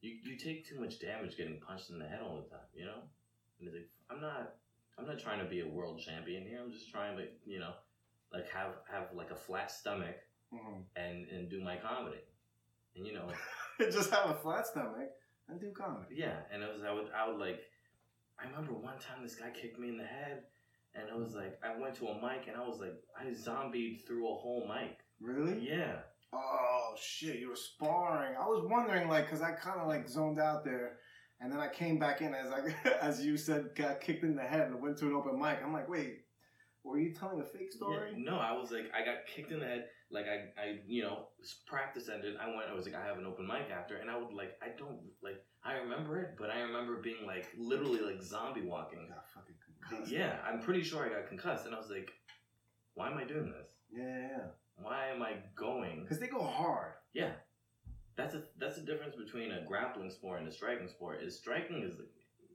you 0.00 0.16
you 0.22 0.36
take 0.38 0.66
too 0.66 0.80
much 0.80 0.98
damage 0.98 1.36
getting 1.36 1.60
punched 1.60 1.90
in 1.90 1.98
the 1.98 2.06
head 2.08 2.20
all 2.22 2.36
the 2.42 2.48
time. 2.48 2.66
You 2.74 2.86
know, 2.86 3.02
and 3.60 3.68
it's 3.68 3.74
like 3.76 3.88
I'm 4.10 4.20
not 4.22 4.54
I'm 4.96 5.06
not 5.06 5.18
trying 5.18 5.40
to 5.40 5.44
be 5.50 5.60
a 5.60 5.68
world 5.68 6.00
champion 6.00 6.46
here. 6.46 6.60
I'm 6.64 6.72
just 6.72 6.90
trying 6.90 7.16
to 7.18 7.26
you 7.46 7.60
know 7.60 7.74
like 8.32 8.48
have 8.48 8.76
have 8.90 9.12
like 9.14 9.30
a 9.30 9.36
flat 9.36 9.70
stomach 9.70 10.16
Mhm. 10.54 10.84
and 10.96 11.28
and 11.28 11.50
do 11.50 11.60
my 11.62 11.76
comedy. 11.76 12.24
And 12.96 13.06
you 13.06 13.12
know 13.12 13.30
just 13.92 14.10
have 14.10 14.30
a 14.30 14.34
flat 14.34 14.66
stomach 14.66 15.10
and 15.48 15.60
do 15.60 15.70
comedy. 15.70 16.16
yeah, 16.16 16.36
and 16.52 16.62
it 16.62 16.68
was 16.72 16.82
I 16.82 16.92
would 16.92 17.08
I 17.16 17.28
would 17.28 17.38
like 17.38 17.60
I 18.40 18.46
remember 18.46 18.72
one 18.72 18.98
time 18.98 19.22
this 19.22 19.34
guy 19.34 19.50
kicked 19.50 19.78
me 19.78 19.88
in 19.88 19.98
the 19.98 20.04
head 20.04 20.42
and 20.94 21.10
I 21.12 21.16
was 21.16 21.34
like 21.34 21.58
I 21.64 21.78
went 21.78 21.94
to 21.96 22.08
a 22.08 22.14
mic 22.14 22.48
and 22.48 22.56
I 22.56 22.66
was 22.66 22.80
like 22.80 22.94
I 23.18 23.32
zombied 23.32 24.00
through 24.06 24.26
a 24.26 24.34
whole 24.34 24.68
mic. 24.68 24.98
Really? 25.20 25.58
Yeah. 25.60 25.96
Oh 26.32 26.94
shit! 27.00 27.38
You 27.38 27.48
were 27.48 27.56
sparring. 27.56 28.34
I 28.36 28.46
was 28.46 28.66
wondering, 28.68 29.08
like, 29.08 29.30
cause 29.30 29.40
I 29.40 29.52
kind 29.52 29.80
of 29.80 29.88
like 29.88 30.08
zoned 30.08 30.38
out 30.38 30.62
there, 30.64 30.98
and 31.40 31.50
then 31.50 31.58
I 31.58 31.68
came 31.68 31.98
back 31.98 32.20
in 32.20 32.34
as 32.34 32.52
I, 32.52 32.90
as 33.02 33.24
you 33.24 33.38
said, 33.38 33.74
got 33.74 34.00
kicked 34.02 34.24
in 34.24 34.36
the 34.36 34.42
head 34.42 34.68
and 34.68 34.82
went 34.82 34.98
to 34.98 35.06
an 35.06 35.14
open 35.14 35.40
mic. 35.40 35.58
I'm 35.64 35.72
like, 35.72 35.88
wait, 35.88 36.18
were 36.88 36.98
you 36.98 37.12
telling 37.12 37.40
a 37.40 37.44
fake 37.44 37.72
story? 37.72 38.12
Yeah, 38.12 38.30
No, 38.30 38.38
I 38.38 38.52
was 38.56 38.70
like 38.70 38.90
I 38.94 39.04
got 39.04 39.26
kicked 39.26 39.52
in 39.52 39.60
the 39.60 39.66
head. 39.66 39.86
Like 40.10 40.26
I, 40.26 40.60
I 40.60 40.78
you 40.86 41.02
know, 41.02 41.28
practice 41.66 42.08
ended. 42.08 42.36
I 42.40 42.48
went. 42.48 42.70
I 42.70 42.74
was 42.74 42.86
like 42.86 42.94
I 42.94 43.04
have 43.04 43.18
an 43.18 43.26
open 43.26 43.46
mic 43.46 43.70
after, 43.70 43.96
and 43.96 44.10
I 44.10 44.16
would 44.16 44.32
like 44.32 44.58
I 44.62 44.68
don't 44.78 44.98
like 45.22 45.44
I 45.64 45.74
remember 45.74 46.18
it, 46.20 46.36
but 46.38 46.50
I 46.50 46.60
remember 46.60 47.00
being 47.02 47.26
like 47.26 47.46
literally 47.58 48.00
like 48.00 48.22
zombie 48.22 48.62
walking. 48.62 49.06
Got 49.08 49.28
fucking 49.34 49.54
concussed. 49.90 50.10
Yeah, 50.10 50.36
I'm 50.46 50.60
pretty 50.60 50.82
sure 50.82 51.04
I 51.04 51.08
got 51.08 51.28
concussed, 51.28 51.66
and 51.66 51.74
I 51.74 51.78
was 51.78 51.90
like, 51.90 52.10
why 52.94 53.10
am 53.10 53.18
I 53.18 53.24
doing 53.24 53.52
this? 53.52 53.68
Yeah, 53.92 54.04
yeah, 54.04 54.28
yeah. 54.30 54.46
Why 54.80 55.08
am 55.08 55.22
I 55.22 55.34
going? 55.56 56.02
Because 56.02 56.20
they 56.20 56.28
go 56.28 56.42
hard. 56.42 56.92
Yeah, 57.12 57.32
that's 58.16 58.34
a 58.34 58.42
that's 58.58 58.76
the 58.76 58.86
difference 58.86 59.14
between 59.16 59.52
a 59.52 59.64
grappling 59.66 60.10
sport 60.10 60.40
and 60.40 60.48
a 60.48 60.52
striking 60.52 60.88
sport. 60.88 61.22
Is 61.22 61.36
striking 61.36 61.82
is 61.82 61.98
like, 61.98 62.08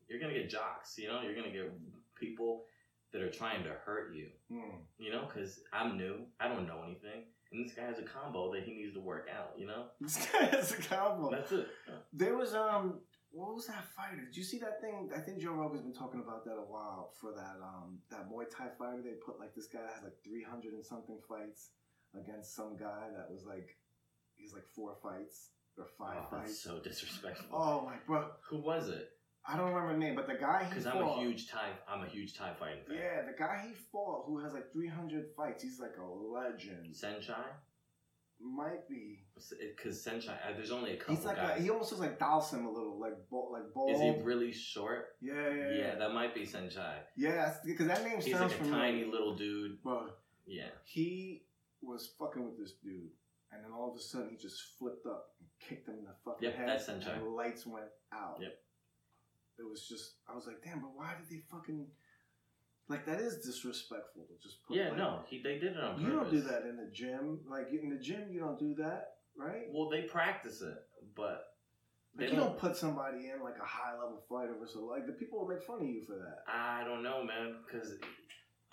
you're 0.10 0.19
gonna 0.19 0.34
get 0.34 0.50
jocks, 0.50 0.96
you 0.98 1.08
know, 1.08 1.22
you're 1.22 1.36
gonna 1.36 1.52
get 1.52 1.72
people 2.15 2.65
that 3.13 3.21
are 3.21 3.30
trying 3.32 3.63
to 3.63 3.69
hurt 3.86 4.13
you, 4.15 4.28
Mm. 4.52 4.82
you 4.97 5.12
know, 5.12 5.26
because 5.26 5.62
I'm 5.71 5.97
new, 5.97 6.26
I 6.39 6.47
don't 6.47 6.67
know 6.67 6.82
anything, 6.84 7.26
and 7.52 7.63
this 7.65 7.73
guy 7.76 7.84
has 7.86 7.99
a 7.99 8.04
combo 8.04 8.52
that 8.54 8.63
he 8.63 8.73
needs 8.73 8.93
to 8.95 8.99
work 8.99 9.28
out, 9.32 9.54
you 9.58 9.67
know. 9.67 9.86
This 10.02 10.28
guy 10.32 10.47
is 10.47 10.71
a 10.71 10.78
combo. 10.82 11.30
That's 11.32 11.52
it. 11.52 11.67
There 12.12 12.36
was 12.36 12.54
um, 12.56 12.99
what 13.32 13.54
was 13.56 13.67
that 13.67 13.86
fighter? 13.95 14.26
Did 14.26 14.36
you 14.36 14.43
see 14.43 14.60
that 14.60 14.82
thing? 14.82 15.10
I 15.15 15.19
think 15.19 15.39
Joe 15.39 15.54
Rogan's 15.54 15.82
been 15.82 15.93
talking 15.93 16.21
about 16.21 16.43
that 16.45 16.54
a 16.58 16.65
while. 16.76 17.13
For 17.21 17.32
that 17.34 17.58
um, 17.63 17.99
that 18.12 18.30
Muay 18.30 18.45
Thai 18.49 18.67
fighter, 18.78 19.02
they 19.04 19.13
put 19.26 19.39
like 19.39 19.54
this 19.56 19.67
guy 19.67 19.80
has 19.93 20.04
like 20.04 20.17
three 20.23 20.43
hundred 20.43 20.73
and 20.73 20.86
something 20.86 21.19
fights 21.30 21.69
against 22.19 22.56
some 22.56 22.76
guy 22.78 23.10
that 23.17 23.30
was 23.32 23.43
like, 23.45 23.69
he's 24.36 24.54
like 24.54 24.67
four 24.76 24.95
fights 25.02 25.49
or 25.80 25.86
five 25.97 26.17
Oh, 26.17 26.28
that's 26.32 26.45
fights. 26.52 26.63
so 26.63 26.80
disrespectful. 26.80 27.47
Oh 27.52 27.86
my 27.86 27.95
bro, 28.06 28.28
Who 28.49 28.58
was 28.62 28.89
it? 28.89 29.10
I 29.48 29.58
don't 29.58 29.68
remember 29.74 29.94
the 29.94 30.00
name, 30.00 30.16
but 30.16 30.28
the 30.28 30.36
guy 30.36 30.64
he 30.64 30.70
Because. 30.70 30.86
I'm 30.86 31.02
a 31.02 31.16
huge 31.20 31.50
Thai, 31.50 31.70
I'm 31.90 32.04
a 32.04 32.08
huge 32.08 32.38
Thai 32.38 32.54
fighting 32.60 32.84
fan. 32.88 32.96
Yeah, 32.98 33.22
the 33.30 33.38
guy 33.38 33.64
he 33.68 33.74
fought 33.92 34.24
who 34.26 34.40
has 34.44 34.54
like 34.54 34.72
three 34.72 34.88
hundred 34.88 35.26
fights. 35.36 35.64
He's 35.64 35.80
like 35.80 35.96
a 36.00 36.06
legend. 36.06 36.94
Saenchai, 36.94 37.36
Might 38.42 38.88
be. 38.90 39.20
because 39.36 40.04
Saenchai, 40.06 40.30
uh, 40.30 40.54
there's 40.56 40.72
only 40.72 40.94
a 40.94 40.98
couple 40.98 41.16
He's 41.16 41.26
like 41.26 41.38
guys. 41.38 41.60
a, 41.60 41.62
he 41.62 41.70
almost 41.70 41.92
looks 41.92 42.02
like 42.02 42.20
Dhalsim 42.20 42.66
a 42.66 42.70
little, 42.70 43.00
like 43.00 43.14
bald, 43.30 43.52
like 43.54 43.74
bald. 43.74 43.92
Is 43.92 44.00
he 44.02 44.12
really 44.24 44.52
short? 44.54 45.16
Yeah, 45.22 45.34
yeah, 45.34 45.50
yeah. 45.56 45.78
Yeah, 45.78 45.96
that 45.96 46.14
might 46.14 46.34
be 46.34 46.42
Saenchai. 46.46 46.94
Yeah, 47.18 47.54
because 47.66 47.88
that 47.88 48.04
name 48.06 48.22
He's 48.22 48.32
sounds 48.34 48.52
like 48.52 48.62
a 48.62 48.64
familiar. 48.64 48.80
tiny 48.92 49.06
little 49.06 49.36
dude. 49.36 49.82
Bro, 49.84 50.08
Yeah. 50.46 50.70
he 50.86 51.44
was 51.82 52.12
fucking 52.18 52.46
with 52.46 52.58
this 52.58 52.74
dude, 52.84 53.10
and 53.52 53.64
then 53.64 53.72
all 53.74 53.92
of 53.92 53.98
a 53.98 54.02
sudden 54.02 54.30
he 54.30 54.38
just 54.38 54.62
flipped 54.80 55.06
up 55.06 55.32
and 55.40 55.50
kicked 55.60 55.88
him 55.88 55.96
in 56.00 56.06
the 56.06 56.16
fucking 56.24 56.44
Yep, 56.48 56.56
head. 56.56 56.68
that's 56.70 56.88
Saenchai. 56.88 57.18
And 57.18 57.28
lights 57.36 57.66
went 57.66 57.88
out. 58.14 58.38
Yep. 58.42 58.58
It 59.60 59.68
was 59.70 59.88
just, 59.88 60.16
I 60.30 60.34
was 60.36 60.48
like, 60.48 60.63
damn, 60.63 60.80
but 60.82 60.92
why 60.96 61.13
did 61.20 61.30
they 61.30 61.42
fucking 61.52 61.86
like 62.89 63.06
that? 63.06 63.20
Is 63.22 63.38
disrespectful 63.46 64.24
to 64.28 64.34
just 64.42 64.63
put. 64.68 64.76
Yeah, 64.78 64.89
like- 64.89 64.98
no, 64.98 65.20
he 65.30 65.42
they 65.42 65.60
did 65.60 65.74
it 65.74 65.80
on 65.80 65.96
purpose. 65.96 66.04
You 66.04 66.12
don't 66.12 66.32
do 66.32 66.42
that 66.42 66.63
in 66.63 66.76
the 66.78 66.89
gym. 66.94 67.39
Like 67.48 67.68
in 67.72 67.89
the 67.89 67.98
gym, 68.04 68.30
you 68.32 68.39
don't 68.39 68.60
do 68.60 68.74
that, 68.76 69.16
right? 69.38 69.63
Well, 69.72 69.89
they 69.89 70.02
practice 70.04 70.62
it, 70.62 70.78
but 71.16 71.46
they 72.16 72.26
Like 72.26 72.34
you 72.34 72.39
don't. 72.39 72.50
don't 72.50 72.60
put 72.60 72.76
somebody 72.76 73.30
in 73.30 73.42
like 73.44 73.58
a 73.62 73.66
high 73.66 73.94
level 73.94 74.24
fighter 74.30 74.56
or 74.60 74.68
so. 74.68 74.86
Like 74.86 75.06
the 75.08 75.13
people 75.13 75.39
will 75.39 75.48
make 75.48 75.63
fun 75.63 75.82
of 75.82 75.88
you 75.88 76.02
for 76.06 76.16
that. 76.16 76.44
I 76.48 76.84
don't 76.84 77.04
know, 77.04 77.24
man. 77.24 77.56
Because 77.66 77.94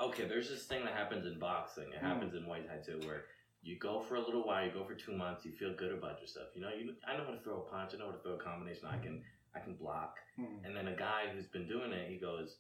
okay, 0.00 0.26
there's 0.26 0.48
this 0.48 0.64
thing 0.66 0.84
that 0.86 0.94
happens 0.94 1.26
in 1.26 1.38
boxing. 1.38 1.92
It 1.92 2.00
Mm. 2.02 2.08
happens 2.08 2.34
in 2.34 2.42
Muay 2.44 2.66
Thai 2.66 2.78
too, 2.84 3.06
where 3.06 3.24
you 3.62 3.78
go 3.78 4.00
for 4.00 4.14
a 4.16 4.20
little 4.20 4.42
while, 4.46 4.64
you 4.64 4.72
go 4.72 4.84
for 4.84 4.94
two 4.94 5.12
months, 5.12 5.44
you 5.44 5.52
feel 5.52 5.74
good 5.76 5.92
about 5.92 6.20
yourself. 6.22 6.48
You 6.54 6.62
know, 6.62 6.70
you 6.70 6.94
I 7.06 7.16
know 7.18 7.24
how 7.26 7.32
to 7.32 7.40
throw 7.40 7.58
a 7.62 7.70
punch, 7.70 7.92
I 7.94 7.98
know 7.98 8.06
how 8.06 8.12
to 8.16 8.22
throw 8.22 8.32
a 8.34 8.38
combination. 8.38 8.86
I 8.86 8.98
can 8.98 9.22
I 9.54 9.60
can 9.60 9.74
block. 9.74 10.16
Hmm. 10.36 10.64
And 10.64 10.76
then 10.76 10.88
a 10.88 10.96
guy 10.96 11.24
who's 11.32 11.46
been 11.46 11.66
doing 11.66 11.92
it, 11.92 12.08
he 12.08 12.16
goes, 12.16 12.56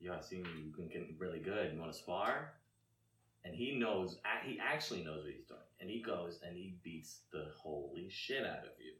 "Yo, 0.00 0.14
I 0.14 0.20
seen 0.20 0.46
you 0.64 0.72
can 0.72 0.88
get 0.88 1.08
really 1.18 1.40
good. 1.40 1.72
You 1.72 1.80
want 1.80 1.92
to 1.92 1.98
spar?" 1.98 2.54
And 3.44 3.54
he 3.54 3.76
knows, 3.76 4.18
he 4.44 4.58
actually 4.58 5.04
knows 5.04 5.24
what 5.24 5.34
he's 5.34 5.44
doing. 5.44 5.60
And 5.80 5.90
he 5.90 6.00
goes 6.00 6.40
and 6.46 6.56
he 6.56 6.76
beats 6.82 7.20
the 7.30 7.48
holy 7.54 8.08
shit 8.10 8.42
out 8.42 8.60
of 8.60 8.72
you. 8.82 8.92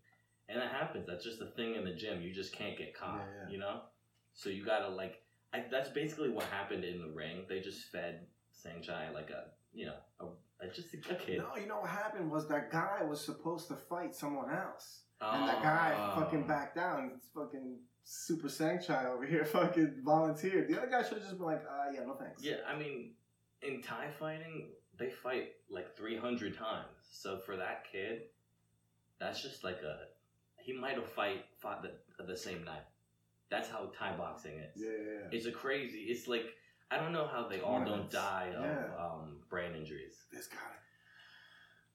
And 0.48 0.60
that 0.60 0.70
happens. 0.70 1.06
That's 1.06 1.24
just 1.24 1.40
a 1.40 1.46
thing 1.46 1.76
in 1.76 1.84
the 1.84 1.94
gym. 1.94 2.20
You 2.20 2.32
just 2.32 2.52
can't 2.52 2.76
get 2.76 2.94
caught. 2.94 3.20
Yeah, 3.20 3.46
yeah. 3.46 3.52
You 3.52 3.58
know. 3.58 3.80
So 4.34 4.50
you 4.50 4.64
gotta 4.64 4.88
like. 4.88 5.22
I, 5.54 5.64
that's 5.70 5.88
basically 5.88 6.28
what 6.28 6.44
happened 6.44 6.84
in 6.84 7.00
the 7.00 7.08
ring. 7.08 7.46
They 7.48 7.60
just 7.60 7.90
fed 7.90 8.26
Sangchai 8.52 9.14
like 9.14 9.30
a, 9.30 9.44
you 9.72 9.86
know, 9.86 9.94
a, 10.20 10.24
a 10.66 10.70
just 10.70 10.92
a, 10.92 10.98
a 11.12 11.14
kid. 11.14 11.38
No, 11.38 11.56
you 11.58 11.66
know 11.66 11.80
what 11.80 11.88
happened 11.88 12.30
was 12.30 12.46
that 12.48 12.70
guy 12.70 12.98
was 13.08 13.24
supposed 13.24 13.68
to 13.68 13.76
fight 13.76 14.14
someone 14.14 14.52
else. 14.52 15.03
And 15.32 15.48
that 15.48 15.62
guy 15.62 15.94
Oh. 15.96 16.20
fucking 16.20 16.46
backed 16.46 16.76
down. 16.76 17.12
It's 17.14 17.28
fucking 17.34 17.78
super 18.04 18.48
Sangchai 18.48 19.06
over 19.06 19.24
here 19.24 19.44
fucking 19.58 20.02
volunteered. 20.04 20.68
The 20.68 20.78
other 20.78 20.90
guy 20.90 21.02
should 21.02 21.14
have 21.18 21.22
just 21.22 21.38
been 21.38 21.46
like, 21.46 21.62
uh, 21.68 21.90
yeah, 21.92 22.04
no 22.04 22.14
thanks. 22.14 22.42
Yeah, 22.42 22.56
I 22.68 22.76
mean, 22.78 23.12
in 23.62 23.80
Thai 23.82 24.08
fighting, 24.18 24.68
they 24.98 25.10
fight 25.10 25.52
like 25.70 25.96
300 25.96 26.56
times. 26.56 26.86
So 27.10 27.38
for 27.38 27.56
that 27.56 27.84
kid, 27.90 28.22
that's 29.18 29.40
just 29.42 29.64
like 29.64 29.78
a. 29.82 30.06
He 30.58 30.72
might 30.72 30.94
have 30.94 31.10
fight 31.10 31.44
fought 31.60 31.82
the, 31.82 32.24
the 32.24 32.36
same 32.36 32.64
night. 32.64 32.84
That's 33.50 33.68
how 33.68 33.90
Thai 33.98 34.16
boxing 34.16 34.58
is. 34.58 34.72
Yeah, 34.76 34.88
yeah, 34.90 35.12
yeah. 35.22 35.28
It's 35.36 35.46
a 35.46 35.52
crazy. 35.52 35.98
It's 36.08 36.26
like 36.26 36.46
I 36.90 36.98
don't 36.98 37.12
know 37.12 37.26
how 37.26 37.46
they 37.48 37.60
all 37.60 37.84
don't 37.84 38.10
die 38.10 38.52
of 38.56 39.00
um, 39.00 39.36
brain 39.48 39.74
injuries. 39.74 40.16
This 40.32 40.46
guy. 40.46 40.58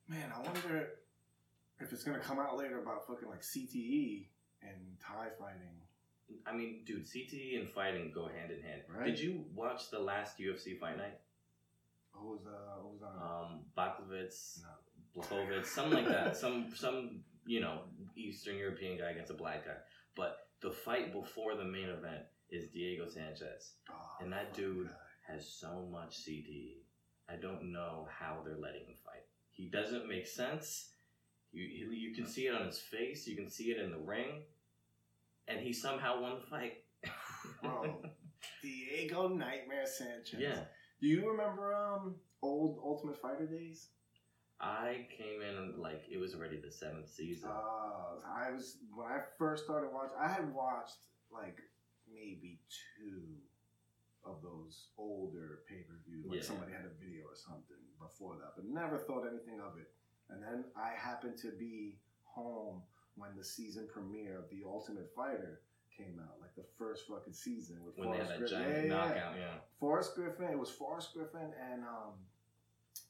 Man, 0.08 0.32
I 0.36 0.42
wonder 0.42 0.90
if 1.80 1.92
it's 1.94 2.04
gonna 2.04 2.20
come 2.20 2.40
out 2.40 2.58
later 2.58 2.80
about 2.82 3.06
fucking 3.08 3.30
like 3.30 3.42
CTE 3.42 4.28
and 4.62 4.78
Thai 5.00 5.28
fighting. 5.40 5.82
I 6.46 6.54
mean, 6.54 6.84
dude, 6.86 7.06
CTE 7.06 7.60
and 7.60 7.70
fighting 7.70 8.12
go 8.14 8.28
hand 8.28 8.52
in 8.52 8.62
hand. 8.62 8.82
Right. 8.88 9.06
Did 9.08 9.20
you 9.20 9.46
watch 9.56 9.90
the 9.90 10.00
last 10.00 10.38
UFC 10.40 10.78
fight 10.80 10.98
night? 10.98 11.20
Who 12.12 12.30
was 12.32 12.42
uh 12.46 12.82
who 12.82 12.90
was 12.90 13.02
on? 13.02 13.16
Um, 13.22 13.60
Bakovitz, 13.78 14.60
no. 14.62 15.22
Blachowicz, 15.22 15.66
something 15.66 16.04
like 16.04 16.08
that. 16.10 16.38
Some 16.38 16.72
some 16.76 17.22
you 17.46 17.62
know 17.62 17.80
Eastern 18.16 18.58
European 18.58 18.98
guy 18.98 19.12
against 19.12 19.32
a 19.32 19.36
black 19.36 19.66
guy. 19.66 19.78
But 20.16 20.38
the 20.62 20.72
fight 20.72 21.14
before 21.14 21.56
the 21.56 21.64
main 21.66 21.90
event 21.90 22.24
is 22.52 22.70
Diego 22.70 23.08
Sanchez. 23.08 23.74
Oh, 23.90 23.94
And 24.24 24.32
that 24.34 24.54
dude- 24.54 24.88
guy. 24.88 24.94
Has 25.28 25.48
so 25.48 25.88
much 25.92 26.24
CTE. 26.26 26.78
I 27.30 27.36
don't 27.36 27.72
know 27.72 28.08
how 28.10 28.42
they're 28.44 28.58
letting 28.58 28.88
him 28.88 28.96
fight. 29.06 29.22
He 29.52 29.70
doesn't 29.70 30.08
make 30.08 30.26
sense. 30.26 30.94
You 31.52 31.64
you 31.64 31.92
you 31.92 32.14
can 32.16 32.26
see 32.28 32.48
it 32.48 32.56
on 32.56 32.66
his 32.68 32.80
face. 32.80 33.28
You 33.28 33.36
can 33.36 33.50
see 33.50 33.72
it 33.72 33.80
in 33.84 33.92
the 33.92 33.98
ring, 33.98 34.44
and 35.48 35.60
he 35.60 35.74
somehow 35.74 36.22
won 36.22 36.36
the 36.36 36.46
fight. 36.46 36.84
Bro. 37.64 38.04
Diego 38.62 39.28
Nightmare 39.30 39.86
Sanchez. 39.86 40.40
yeah. 40.40 40.62
Do 41.02 41.08
you 41.08 41.30
remember 41.30 41.74
um 41.74 42.16
old 42.42 42.80
Ultimate 42.84 43.18
Fighter 43.22 43.48
days? 43.48 43.88
I 44.62 45.08
came 45.18 45.42
in 45.42 45.80
like 45.82 46.04
it 46.12 46.18
was 46.20 46.36
already 46.36 46.60
the 46.60 46.72
seventh 46.72 47.10
season. 47.10 47.50
Uh, 47.50 48.20
I 48.28 48.52
was 48.52 48.78
when 48.94 49.08
I 49.08 49.20
first 49.38 49.64
started 49.64 49.90
watching. 49.94 50.18
I 50.22 50.28
had 50.28 50.54
watched 50.54 50.98
like 51.32 51.58
maybe 52.12 52.60
two 52.98 53.24
of 54.26 54.42
those 54.44 54.88
older 54.98 55.60
pay 55.68 55.82
per 55.88 55.96
views. 56.06 56.26
Like 56.28 56.40
Yeah. 56.40 56.44
somebody 56.44 56.74
had 56.74 56.84
a 56.86 56.94
video 57.00 57.24
or 57.26 57.36
something 57.36 57.80
before 58.00 58.36
that, 58.44 58.54
but 58.58 58.66
never 58.68 58.98
thought 59.00 59.24
anything 59.28 59.62
of 59.62 59.78
it. 59.80 59.90
And 60.30 60.42
then 60.44 60.66
I 60.76 60.90
happened 60.90 61.38
to 61.40 61.52
be 61.52 61.98
home 62.24 62.82
when 63.16 63.32
the 63.38 63.44
season 63.44 63.88
premiere 63.92 64.38
of 64.38 64.50
The 64.50 64.64
Ultimate 64.66 65.10
Fighter 65.16 65.62
came 65.96 66.20
out, 66.22 66.40
like 66.40 66.56
the 66.56 66.66
first 66.78 67.08
fucking 67.08 67.34
season 67.34 67.78
with 67.84 67.98
when 67.98 68.12
they 68.12 68.18
had 68.18 68.28
Forrest 68.28 68.40
that 68.54 68.60
Griffin. 68.60 68.72
giant 68.72 68.88
Yeah, 68.88 68.96
yeah, 68.96 69.06
yeah. 69.06 69.08
knockout, 69.16 69.38
yeah. 69.38 69.54
Forrest 69.80 70.16
Griffin. 70.16 70.46
It 70.50 70.58
was 70.60 70.70
Forrest 70.70 71.14
Griffin 71.14 71.52
and 71.72 71.84
um, 71.84 72.14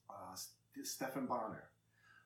uh, 0.09 0.35
St- 0.35 0.87
Stephan 0.87 1.25
Bonnar 1.27 1.69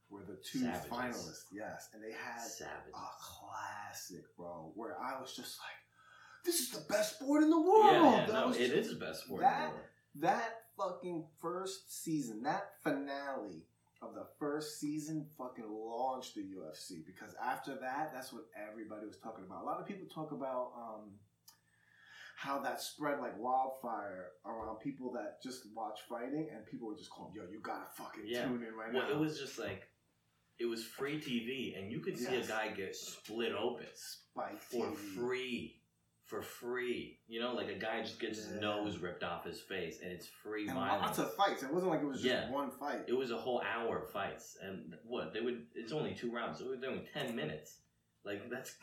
were 0.10 0.22
the 0.24 0.38
two 0.44 0.60
Savages. 0.60 0.88
finalists. 0.92 1.44
Yes, 1.52 1.90
and 1.94 2.04
they 2.04 2.12
had 2.12 2.40
Savage. 2.42 2.94
a 2.94 3.08
classic, 3.20 4.24
bro. 4.38 4.72
Where 4.76 4.96
I 5.02 5.20
was 5.20 5.36
just 5.36 5.58
like, 5.60 6.46
"This 6.46 6.60
is 6.62 6.70
the 6.70 6.86
best 6.88 7.16
sport 7.16 7.42
in 7.44 7.50
the 7.50 7.60
world." 7.60 7.86
yeah, 7.86 8.26
yeah, 8.28 8.32
no, 8.32 8.50
it 8.52 8.58
just- 8.60 8.72
is 8.74 8.90
the 9.00 9.06
best 9.06 9.24
sport 9.26 9.42
in 9.42 9.50
that- 9.50 9.70
the 9.72 9.76
world. 9.76 9.88
that 10.16 10.66
fucking 10.78 11.28
first 11.42 11.92
season, 12.04 12.44
that 12.44 12.80
finale 12.84 13.66
of 14.08 14.14
the 14.14 14.26
first 14.40 14.80
season 14.80 15.26
fucking 15.38 15.66
launched 15.70 16.36
the 16.36 16.42
UFC 16.42 17.06
because 17.06 17.34
after 17.44 17.76
that, 17.82 18.12
that's 18.14 18.34
what 18.34 18.44
everybody 18.70 19.06
was 19.08 19.18
talking 19.18 19.46
about. 19.46 19.64
A 19.64 19.66
lot 19.66 19.80
of 19.80 19.88
people 19.88 20.08
talk 20.14 20.32
about 20.32 20.72
um, 20.78 21.12
how 22.38 22.60
that 22.60 22.82
spread 22.82 23.20
like 23.20 23.38
wildfire 23.40 24.28
around 24.46 24.78
people 24.80 25.12
that 25.14 25.42
just 25.42 25.62
watch 25.76 26.00
fighting 26.10 26.50
and 26.54 26.66
people 26.66 26.88
were 26.88 26.96
just 26.98 27.10
calling, 27.10 27.34
yo, 27.36 27.44
you 27.52 27.60
gotta 27.62 27.86
fucking 27.96 28.24
Yeah. 28.26 28.46
tune 28.48 28.64
in 28.68 28.76
right 28.76 28.92
now. 28.92 29.00
Well, 29.00 29.10
now. 29.10 29.16
it 29.16 29.20
was 29.20 29.40
just 29.40 29.58
like 29.60 29.88
it 30.60 30.66
was 30.66 30.84
free 30.86 31.20
TV, 31.20 31.76
and 31.78 31.92
you 31.92 32.00
could 32.00 32.18
see 32.18 32.32
Yes. 32.32 32.46
a 32.46 32.50
guy 32.50 32.68
get 32.70 32.96
split 32.96 33.54
open 33.54 33.88
Spike 33.96 34.62
for 34.62 34.88
TV. 34.92 34.96
free. 35.16 35.83
For 36.34 36.42
free, 36.42 37.20
you 37.28 37.40
know, 37.40 37.54
like 37.54 37.68
a 37.70 37.76
guy 37.78 38.02
just 38.02 38.20
gets 38.20 38.40
his 38.40 38.60
nose 38.60 38.98
ripped 38.98 39.24
off 39.24 39.46
his 39.46 39.62
face, 39.62 40.00
and 40.02 40.12
it's 40.12 40.26
free 40.42 40.66
And 40.68 40.74
violence. 40.80 41.06
lots 41.06 41.20
of 41.20 41.36
fights. 41.36 41.62
It 41.62 41.72
wasn't 41.72 41.92
like 41.92 42.02
it 42.02 42.08
was 42.08 42.24
just 42.24 42.34
Yeah. 42.34 42.50
one 42.50 42.72
fight. 42.72 43.02
It 43.08 43.14
was 43.14 43.30
a 43.30 43.38
whole 43.38 43.62
hour 43.62 44.00
of 44.00 44.10
fights, 44.10 44.58
and 44.60 44.96
what 45.04 45.32
they 45.32 45.42
would. 45.42 45.68
It's 45.76 45.92
only 45.92 46.16
two 46.16 46.32
rounds, 46.34 46.58
so 46.58 46.66
only 46.66 47.08
ten 47.14 47.36
minutes. 47.36 47.78
Like 48.26 48.50
that's, 48.50 48.76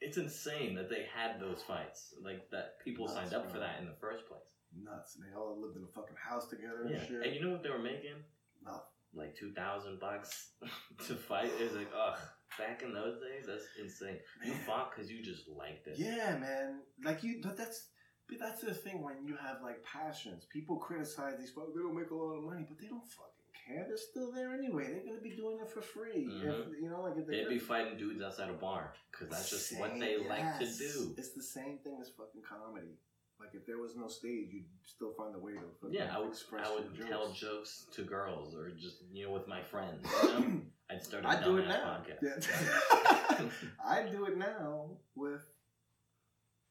it's 0.00 0.16
insane 0.16 0.74
that 0.74 0.90
they 0.90 1.04
had 1.14 1.38
those 1.38 1.62
fights. 1.62 2.12
Like 2.20 2.50
that 2.50 2.80
people 2.84 3.06
Nuts, 3.06 3.16
signed 3.18 3.34
up 3.34 3.44
for 3.46 3.58
bro. 3.58 3.60
that 3.60 3.78
in 3.78 3.86
the 3.86 3.94
first 4.00 4.26
place. 4.26 4.40
Nuts. 4.76 5.14
And 5.14 5.24
they 5.30 5.36
all 5.36 5.60
lived 5.62 5.76
in 5.76 5.84
a 5.84 5.92
fucking 5.94 6.16
house 6.16 6.48
together 6.48 6.82
and 6.86 6.90
Yeah, 6.90 7.06
shit. 7.06 7.22
and 7.24 7.32
you 7.36 7.40
know 7.40 7.52
what 7.52 7.62
they 7.62 7.70
were 7.70 7.78
making? 7.78 8.16
No. 8.64 8.82
Like 9.14 9.36
two 9.36 9.52
thousand 9.52 10.00
bucks 10.00 10.50
to 11.06 11.14
fight. 11.14 11.52
It 11.60 11.62
was 11.70 11.74
like, 11.74 11.92
ugh. 11.96 12.18
Back 12.58 12.82
in 12.82 12.94
those 12.94 13.20
days, 13.20 13.44
that's 13.46 13.64
insane. 13.80 14.18
You 14.44 14.52
Man. 14.52 14.60
fought 14.66 14.90
because 14.94 15.10
you 15.10 15.22
just 15.22 15.48
liked 15.48 15.86
it. 15.88 15.94
Yeah, 15.98 16.36
man. 16.38 16.80
Like 17.04 17.22
you, 17.22 17.40
but 17.42 17.56
that's 17.56 17.88
but 18.28 18.38
that's 18.38 18.60
the 18.62 18.74
thing 18.74 19.02
when 19.02 19.24
you 19.24 19.36
have 19.36 19.62
like 19.62 19.84
passions. 19.84 20.46
People 20.52 20.76
criticize 20.78 21.34
these 21.38 21.50
folks. 21.50 21.72
They 21.74 21.82
don't 21.82 21.94
make 21.96 22.10
a 22.10 22.14
lot 22.14 22.36
of 22.38 22.44
money, 22.44 22.64
but 22.68 22.78
they 22.80 22.88
don't 22.88 23.04
fucking 23.04 23.52
care. 23.66 23.84
They're 23.86 23.96
still 23.98 24.32
there 24.32 24.52
anyway. 24.54 24.84
They're 24.88 25.04
gonna 25.04 25.20
be 25.22 25.36
doing 25.36 25.58
it 25.60 25.68
for 25.70 25.82
free. 25.82 26.26
Mhm. 26.30 26.44
If 26.72 26.80
you 26.82 26.88
know, 26.88 27.02
like 27.02 27.16
if 27.18 27.26
They'd 27.26 27.48
be 27.48 27.58
fighting 27.58 27.98
dudes 27.98 28.22
outside 28.22 28.48
a 28.48 28.54
bar 28.54 28.94
because 29.12 29.28
that's 29.28 29.50
just 29.50 29.78
what 29.78 29.90
Same- 29.90 30.00
they 30.00 30.16
like 30.26 30.58
to 30.58 30.66
do. 30.66 31.14
It's 31.18 31.32
the 31.34 31.42
same 31.42 31.78
thing 31.84 31.98
as 32.00 32.08
fucking 32.16 32.42
comedy. 32.42 32.96
Like 33.38 33.50
if 33.52 33.66
there 33.66 33.76
was 33.78 33.94
no 33.96 34.08
stage, 34.08 34.48
you'd 34.50 34.64
still 34.82 35.12
find 35.12 35.34
a 35.34 35.38
way 35.38 35.52
to 35.52 35.60
fucking 35.82 35.92
Yeah, 35.94 36.16
I 36.16 36.20
would, 36.20 36.28
express 36.30 36.66
I 36.66 36.72
would 36.74 36.96
your 36.96 37.06
tell 37.06 37.26
jokes. 37.26 37.40
jokes 37.40 37.86
to 37.96 38.02
girls 38.02 38.56
or 38.56 38.70
just 38.70 39.02
you 39.12 39.26
know 39.26 39.32
with 39.32 39.46
my 39.46 39.62
friends. 39.62 40.06
You 40.22 40.28
know? 40.28 40.60
I'd 40.90 41.02
start 41.02 41.24
a 41.24 41.28
I 41.28 41.42
do 41.42 41.56
it 41.58 41.66
now. 41.66 42.02
I 43.84 44.02
do 44.02 44.26
it 44.26 44.36
now 44.36 44.90
with 45.14 45.42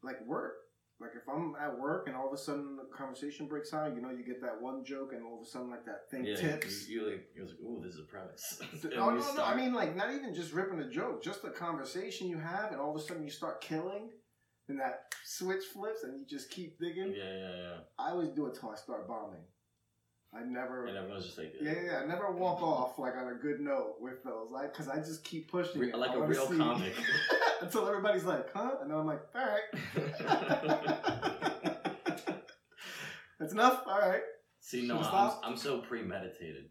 like 0.03 0.25
work. 0.25 0.53
Like 1.01 1.11
if 1.15 1.27
I'm 1.27 1.55
at 1.61 1.77
work 1.77 2.07
and 2.07 2.15
all 2.15 2.27
of 2.27 2.33
a 2.33 2.37
sudden 2.37 2.77
the 2.77 2.85
conversation 2.95 3.47
breaks 3.47 3.73
out, 3.73 3.93
you 3.93 4.01
know, 4.01 4.11
you 4.11 4.23
get 4.23 4.41
that 4.41 4.61
one 4.61 4.85
joke 4.85 5.11
and 5.13 5.25
all 5.25 5.41
of 5.41 5.45
a 5.45 5.49
sudden 5.49 5.69
like 5.69 5.85
that 5.85 6.09
thing 6.09 6.23
yeah, 6.23 6.35
tips. 6.35 6.87
You, 6.87 7.01
you 7.01 7.11
like, 7.11 7.25
you're 7.35 7.45
like, 7.45 7.59
ooh, 7.61 7.81
this 7.83 7.95
is 7.95 7.99
a 7.99 8.03
premise. 8.03 8.61
Oh 8.97 9.09
no, 9.09 9.33
no, 9.35 9.43
I 9.43 9.55
mean 9.55 9.73
like 9.73 9.95
not 9.95 10.13
even 10.13 10.33
just 10.33 10.53
ripping 10.53 10.79
a 10.79 10.89
joke, 10.89 11.21
just 11.21 11.41
the 11.41 11.49
conversation 11.49 12.29
you 12.29 12.37
have, 12.37 12.71
and 12.71 12.79
all 12.79 12.95
of 12.95 13.01
a 13.01 13.03
sudden 13.03 13.23
you 13.23 13.29
start 13.29 13.59
killing, 13.59 14.09
and 14.69 14.79
that 14.79 15.13
switch 15.25 15.65
flips, 15.73 16.03
and 16.03 16.17
you 16.17 16.25
just 16.25 16.49
keep 16.49 16.79
digging. 16.79 17.13
yeah, 17.13 17.23
yeah, 17.23 17.55
yeah. 17.57 17.77
I 17.99 18.11
always 18.11 18.29
do 18.29 18.45
it 18.47 18.57
till 18.57 18.69
I 18.69 18.75
start 18.75 19.07
bombing. 19.07 19.43
I 20.35 20.43
never. 20.43 20.85
And 20.85 20.97
everyone's 20.97 21.25
just 21.25 21.37
like, 21.37 21.53
Yeah, 21.61 21.71
yeah, 21.73 21.81
yeah. 21.85 22.01
I 22.03 22.05
never 22.05 22.31
walk 22.31 22.61
off 22.63 22.99
like 22.99 23.15
on 23.15 23.29
a 23.29 23.35
good 23.35 23.59
note 23.61 23.95
with 23.99 24.23
those, 24.23 24.49
like, 24.51 24.73
because 24.73 24.87
I 24.89 24.97
just 24.97 25.23
keep 25.23 25.49
pushing 25.49 25.79
Re- 25.81 25.93
like 25.93 26.15
a 26.15 26.21
real 26.21 26.47
see- 26.49 26.57
comic. 26.57 26.93
Until 27.61 27.87
everybody's 27.87 28.25
like, 28.25 28.51
huh? 28.53 28.71
And 28.81 28.91
then 28.91 28.97
I'm 28.97 29.05
like, 29.05 29.21
all 29.33 29.47
right. 29.47 29.61
That's 33.39 33.53
enough? 33.53 33.83
All 33.87 33.99
right. 33.99 34.21
See, 34.59 34.87
no, 34.87 34.99
I'm. 34.99 35.31
I'm 35.43 35.57
so 35.57 35.79
premeditated. 35.79 36.65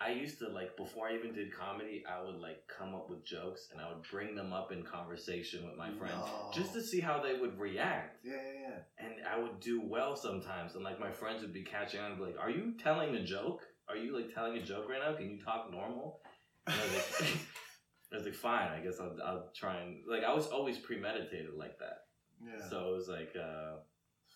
I 0.00 0.10
used 0.10 0.38
to 0.40 0.48
like 0.48 0.76
before 0.76 1.08
I 1.08 1.14
even 1.14 1.32
did 1.32 1.52
comedy, 1.56 2.04
I 2.08 2.22
would 2.22 2.36
like 2.40 2.62
come 2.68 2.94
up 2.94 3.08
with 3.08 3.24
jokes 3.24 3.68
and 3.72 3.80
I 3.80 3.88
would 3.88 4.02
bring 4.10 4.34
them 4.34 4.52
up 4.52 4.70
in 4.72 4.82
conversation 4.82 5.64
with 5.66 5.76
my 5.76 5.90
friends 5.90 6.12
No. 6.26 6.50
just 6.52 6.74
to 6.74 6.82
see 6.82 7.00
how 7.00 7.20
they 7.22 7.38
would 7.38 7.58
react. 7.58 8.18
Yeah, 8.24 8.34
yeah, 8.34 8.60
yeah. 8.68 9.04
And 9.06 9.14
I 9.26 9.38
would 9.38 9.60
do 9.60 9.80
well 9.80 10.14
sometimes, 10.16 10.74
and 10.74 10.84
like 10.84 11.00
my 11.00 11.10
friends 11.10 11.42
would 11.42 11.52
be 11.54 11.62
catching 11.62 12.00
on, 12.00 12.10
and 12.12 12.18
be 12.18 12.26
like, 12.26 12.38
"Are 12.38 12.50
you 12.50 12.74
telling 12.82 13.14
a 13.14 13.24
joke? 13.24 13.62
Are 13.88 13.96
you 13.96 14.14
like 14.14 14.34
telling 14.34 14.56
a 14.58 14.62
joke 14.62 14.88
right 14.88 15.00
now? 15.00 15.14
Can 15.16 15.30
you 15.30 15.38
talk 15.40 15.70
normal?" 15.70 16.20
And 16.66 16.76
I 16.78 16.84
was 16.84 16.94
like, 17.20 17.30
I 18.12 18.16
was 18.16 18.24
like, 18.24 18.34
"Fine, 18.34 18.68
I 18.68 18.80
guess 18.84 18.98
I'll, 19.00 19.16
I'll 19.24 19.50
try 19.54 19.80
and 19.80 20.02
like." 20.08 20.24
I 20.24 20.34
was 20.34 20.46
always 20.48 20.78
premeditated 20.78 21.54
like 21.56 21.78
that, 21.78 21.98
Yeah. 22.44 22.68
so 22.68 22.90
it 22.92 22.96
was 22.96 23.08
like, 23.08 23.34
uh, 23.34 23.76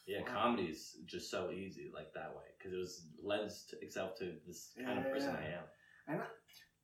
yeah, 0.06 0.22
Fun. 0.24 0.34
comedy 0.34 0.64
is 0.64 0.96
just 1.06 1.30
so 1.30 1.50
easy 1.50 1.90
like 1.94 2.12
that 2.14 2.30
way 2.34 2.44
because 2.58 2.72
it 2.72 2.78
was 2.78 3.06
lends 3.22 3.64
to, 3.70 3.80
itself 3.80 4.16
to 4.18 4.32
this 4.46 4.72
kind 4.84 4.98
of 4.98 5.04
Yeah, 5.04 5.10
person 5.12 5.34
yeah. 5.34 5.38
I 5.38 5.52
am. 5.58 5.64
And 6.08 6.22
I, 6.22 6.26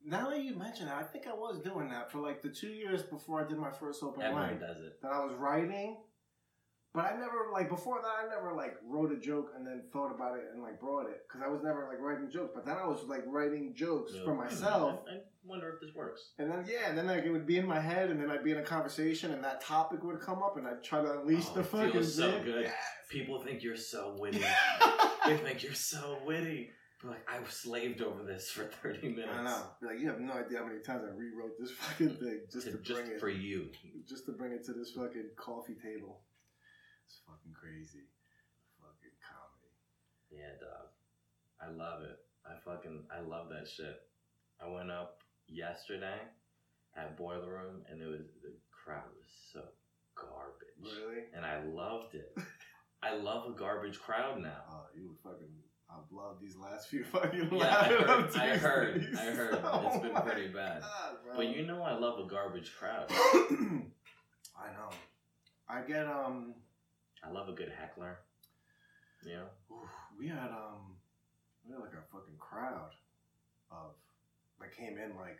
now 0.05 0.31
that 0.31 0.43
you 0.45 0.55
mention 0.55 0.87
that, 0.87 0.97
I 0.97 1.03
think 1.03 1.27
I 1.27 1.35
was 1.35 1.59
doing 1.61 1.89
that 1.91 2.13
for 2.13 2.21
like 2.21 2.43
the 2.43 2.51
two 2.51 2.69
years 2.69 3.03
before 3.03 3.45
I 3.45 3.49
did 3.49 3.59
my 3.59 3.73
first 3.73 4.03
open 4.03 4.23
Everyone 4.23 4.51
mic. 4.51 4.61
does 4.61 4.81
it. 4.81 5.01
That 5.03 5.13
I 5.13 5.25
was 5.25 5.35
writing, 5.37 5.97
but 6.95 7.05
I 7.07 7.17
never 7.17 7.49
like 7.53 7.69
before 7.69 8.01
that. 8.03 8.27
I 8.27 8.29
never 8.35 8.55
like 8.55 8.77
wrote 8.85 9.11
a 9.11 9.17
joke 9.19 9.51
and 9.57 9.67
then 9.67 9.83
thought 9.93 10.15
about 10.15 10.37
it 10.39 10.45
and 10.53 10.63
like 10.63 10.79
brought 10.79 11.09
it 11.11 11.23
because 11.27 11.45
I 11.45 11.49
was 11.51 11.61
never 11.65 11.89
like 11.91 12.01
writing 12.01 12.31
jokes. 12.31 12.53
But 12.55 12.65
then 12.65 12.77
I 12.77 12.87
was 12.87 13.03
like 13.09 13.25
writing 13.27 13.75
jokes 13.75 14.13
for 14.25 14.33
"Hmm, 14.35 14.43
myself. 14.45 15.01
I, 15.11 15.15
I 15.17 15.19
wonder 15.45 15.69
if 15.75 15.81
this 15.81 15.95
works. 15.97 16.31
And 16.39 16.51
then 16.51 16.65
yeah, 16.71 16.89
and 16.89 16.97
then 16.97 17.07
like 17.09 17.25
it 17.25 17.31
would 17.33 17.47
be 17.47 17.57
in 17.59 17.67
my 17.67 17.81
head, 17.81 18.11
and 18.11 18.21
then 18.23 18.31
I'd 18.31 18.45
be 18.45 18.53
in 18.53 18.59
a 18.59 18.63
conversation, 18.63 19.33
and 19.33 19.43
that 19.43 19.61
topic 19.61 20.05
would 20.05 20.21
come 20.21 20.43
up, 20.43 20.57
and 20.57 20.67
I'd 20.69 20.85
try 20.85 21.03
to 21.03 21.21
unleash 21.21 21.47
Oh, 21.51 21.55
the 21.55 21.65
fucking 21.65 21.93
feels 21.93 22.15
so 22.15 22.39
good. 22.45 22.65
Yes. 22.65 22.75
People 23.09 23.41
think 23.41 23.63
you're 23.63 23.77
so 23.77 24.17
witty. 24.19 24.45
they 25.27 25.37
think 25.37 25.63
you're 25.63 25.75
so 25.75 26.19
witty. 26.25 26.71
But 27.03 27.11
like 27.11 27.29
I 27.29 27.39
slaved 27.49 28.01
over 28.01 28.23
this 28.23 28.51
for 28.51 28.65
thirty 28.65 29.09
minutes. 29.09 29.31
I 29.33 29.45
know. 29.45 29.63
Like 29.83 30.01
you 30.01 30.09
have 30.09 30.21
no 30.21 30.33
idea 30.33 30.59
how 30.59 30.67
many 30.67 30.81
times 30.81 31.05
I 31.05 31.15
rewrote 31.15 31.59
this 31.61 31.71
fucking 31.71 32.17
thing 32.17 32.41
just 32.51 32.67
to, 32.67 32.73
to, 32.73 32.79
just 32.79 33.01
bring 33.01 33.13
it, 33.13 33.21
for 33.21 33.29
you. 33.29 33.69
just 34.09 34.27
to 34.27 34.33
bring 34.33 34.53
it 34.53 34.65
to 34.67 34.73
this 34.73 34.93
fucking 34.93 35.31
coffee 35.37 35.75
table. 35.75 36.21
It's 37.07 37.21
fucking 37.27 37.53
crazy. 37.53 38.09
Fucking 38.81 39.17
comedy. 39.23 39.71
Yeah, 40.31 40.57
dog. 40.59 40.89
I 41.61 41.71
love 41.71 42.03
it. 42.03 42.19
I 42.47 42.59
fucking 42.65 43.05
I 43.15 43.21
love 43.21 43.49
that 43.51 43.69
shit. 43.69 44.01
I 44.61 44.69
went 44.69 44.91
up 44.91 45.21
yesterday 45.49 46.19
at 46.97 47.17
Boiler 47.17 47.51
Room 47.51 47.83
and 47.91 48.01
it 48.01 48.07
was 48.07 48.27
the 48.43 48.53
crowd 48.73 49.05
was 49.15 49.29
so 49.53 49.61
garbage. 50.15 50.81
Really? 50.81 51.25
And 51.35 51.45
I 51.45 51.63
loved 51.65 52.15
it. 52.15 52.33
I 53.03 53.15
love 53.15 53.49
a 53.49 53.57
garbage 53.59 53.99
crowd 54.01 54.41
now. 54.41 54.63
Oh, 54.71 54.83
you 54.95 55.09
would 55.09 55.19
fucking. 55.19 55.49
I've 55.89 56.11
loved 56.11 56.43
these 56.43 56.57
last 56.57 56.89
few 56.89 57.05
fucking. 57.13 57.49
Yeah, 57.53 57.77
I 57.79 57.85
heard. 57.85 58.37
I 58.37 58.57
heard. 58.57 59.17
I 59.19 59.25
heard. 59.31 59.61
Oh 59.65 59.91
It's 59.93 60.03
been 60.03 60.15
pretty 60.23 60.49
bad. 60.49 60.83
God. 60.83 61.17
But 61.37 61.55
you 61.57 61.65
know 61.67 61.83
I 61.83 61.97
love 61.97 62.19
a 62.19 62.29
garbage 62.29 62.73
crowd. 62.79 63.07
I 63.11 64.73
know. 64.73 64.91
I 65.69 65.83
get 65.83 66.07
um. 66.07 66.55
I 67.25 67.31
love 67.31 67.49
a 67.49 67.53
good 67.53 67.73
heckler. 67.77 68.19
Yeah. 69.25 69.45
oof, 69.71 69.89
we 70.19 70.29
had 70.29 70.51
um. 70.51 70.97
We 71.65 71.73
had 71.73 71.81
like 71.81 71.93
a 71.95 72.13
fucking 72.13 72.37
crowd 72.39 72.93
of 73.71 73.95
like 74.61 74.75
came 74.77 74.99
in 74.99 75.17
like 75.17 75.39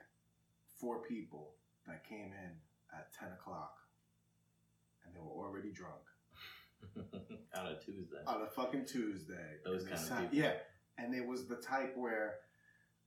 four 0.81 1.03
people 1.03 1.55
that 1.87 2.05
came 2.09 2.33
in 2.33 2.51
at 2.93 3.13
ten 3.19 3.29
o'clock, 3.33 3.77
and 5.05 5.15
they 5.15 5.21
were 5.21 5.45
already 5.45 5.71
drunk 5.71 6.03
on 7.57 7.67
a 7.67 7.79
Tuesday. 7.81 8.17
on 8.27 8.43
a 8.43 8.47
fucking 8.47 8.85
Tuesday. 8.87 9.57
Those 9.65 9.85
kind 9.85 9.95
of 10.01 10.31
people. 10.31 10.39
Yeah, 10.39 10.53
and 10.99 11.15
it 11.15 11.27
was 11.27 11.47
the 11.47 11.57
type 11.57 11.97
where 11.97 12.35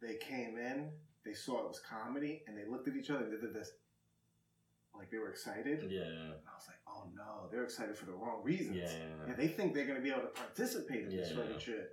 they 0.01 0.15
came 0.15 0.57
in, 0.57 0.89
they 1.26 1.34
saw 1.34 1.59
it 1.63 1.67
was 1.67 1.80
comedy, 1.80 2.43
and 2.47 2.57
they 2.57 2.65
looked 2.70 2.88
at 2.88 2.95
each 2.95 3.09
other 3.09 3.24
and 3.26 3.34
they 3.34 3.38
did 3.41 3.53
this, 3.53 3.72
like 4.95 5.09
they 5.11 5.17
were 5.17 5.30
excited. 5.30 5.86
Yeah, 5.89 6.01
And 6.03 6.34
I 6.47 6.55
was 6.55 6.67
like, 6.67 6.80
oh 6.88 7.03
no, 7.15 7.49
they're 7.51 7.63
excited 7.63 7.97
for 7.97 8.05
the 8.05 8.13
wrong 8.13 8.41
reasons. 8.43 8.78
yeah, 8.78 8.91
Yeah, 9.28 9.34
they 9.36 9.47
think 9.47 9.74
they're 9.74 9.86
gonna 9.88 10.01
be 10.01 10.09
able 10.11 10.22
to 10.22 10.28
participate 10.28 11.03
in 11.05 11.09
this 11.15 11.32
Yeah. 11.32 11.38
fucking 11.43 11.59
shit. 11.59 11.91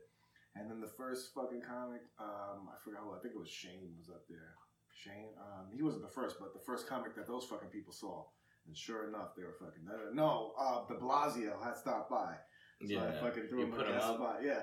And 0.55 0.71
then 0.71 0.81
the 0.81 0.89
first 0.89 1.35
fucking 1.35 1.61
comic, 1.61 2.01
um, 2.19 2.69
I 2.73 2.77
forgot 2.83 3.03
who. 3.03 3.13
I 3.13 3.19
think 3.21 3.35
it 3.35 3.39
was 3.39 3.51
Shane 3.51 3.93
was 3.99 4.09
up 4.09 4.25
there. 4.29 4.55
Shane, 4.95 5.35
um, 5.39 5.69
he 5.75 5.83
wasn't 5.83 6.03
the 6.05 6.09
first, 6.11 6.37
but 6.41 6.55
the 6.55 6.61
first 6.65 6.89
comic 6.89 7.15
that 7.17 7.27
those 7.27 7.45
fucking 7.45 7.69
people 7.69 7.93
saw. 7.93 8.25
And 8.67 8.77
sure 8.77 9.09
enough, 9.09 9.35
they 9.37 9.45
were 9.45 9.55
fucking 9.61 9.85
no. 10.15 10.53
Uh, 10.59 10.87
De 10.89 10.95
Blasio 10.99 11.63
had 11.63 11.77
stopped 11.77 12.11
by, 12.11 12.35
so 12.83 12.93
yeah. 12.93 13.05
I 13.05 13.13
fucking 13.23 13.47
threw 13.49 13.63
him 13.65 13.73
a 13.75 13.85
guest 13.85 14.07
spot. 14.07 14.41
Yeah, 14.43 14.63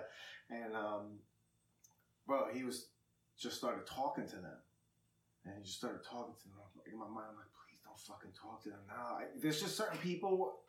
and 0.49 0.75
um, 0.75 1.19
bro, 2.27 2.47
he 2.53 2.63
was 2.63 2.87
just 3.37 3.55
started 3.57 3.85
talking 3.87 4.27
to 4.27 4.35
them, 4.35 4.57
and 5.45 5.55
he 5.57 5.63
just 5.63 5.77
started 5.77 6.03
talking 6.03 6.35
to 6.35 6.43
them. 6.49 6.57
Like, 6.75 6.91
in 6.91 6.99
my 6.99 7.05
mind, 7.07 7.27
I'm 7.31 7.37
like, 7.37 7.47
please 7.65 7.79
don't 7.85 7.99
fucking 7.99 8.31
talk 8.39 8.61
to 8.63 8.69
them 8.69 8.79
now. 8.87 9.17
I, 9.19 9.25
there's 9.41 9.61
just 9.61 9.77
certain 9.77 9.97
people 9.99 10.59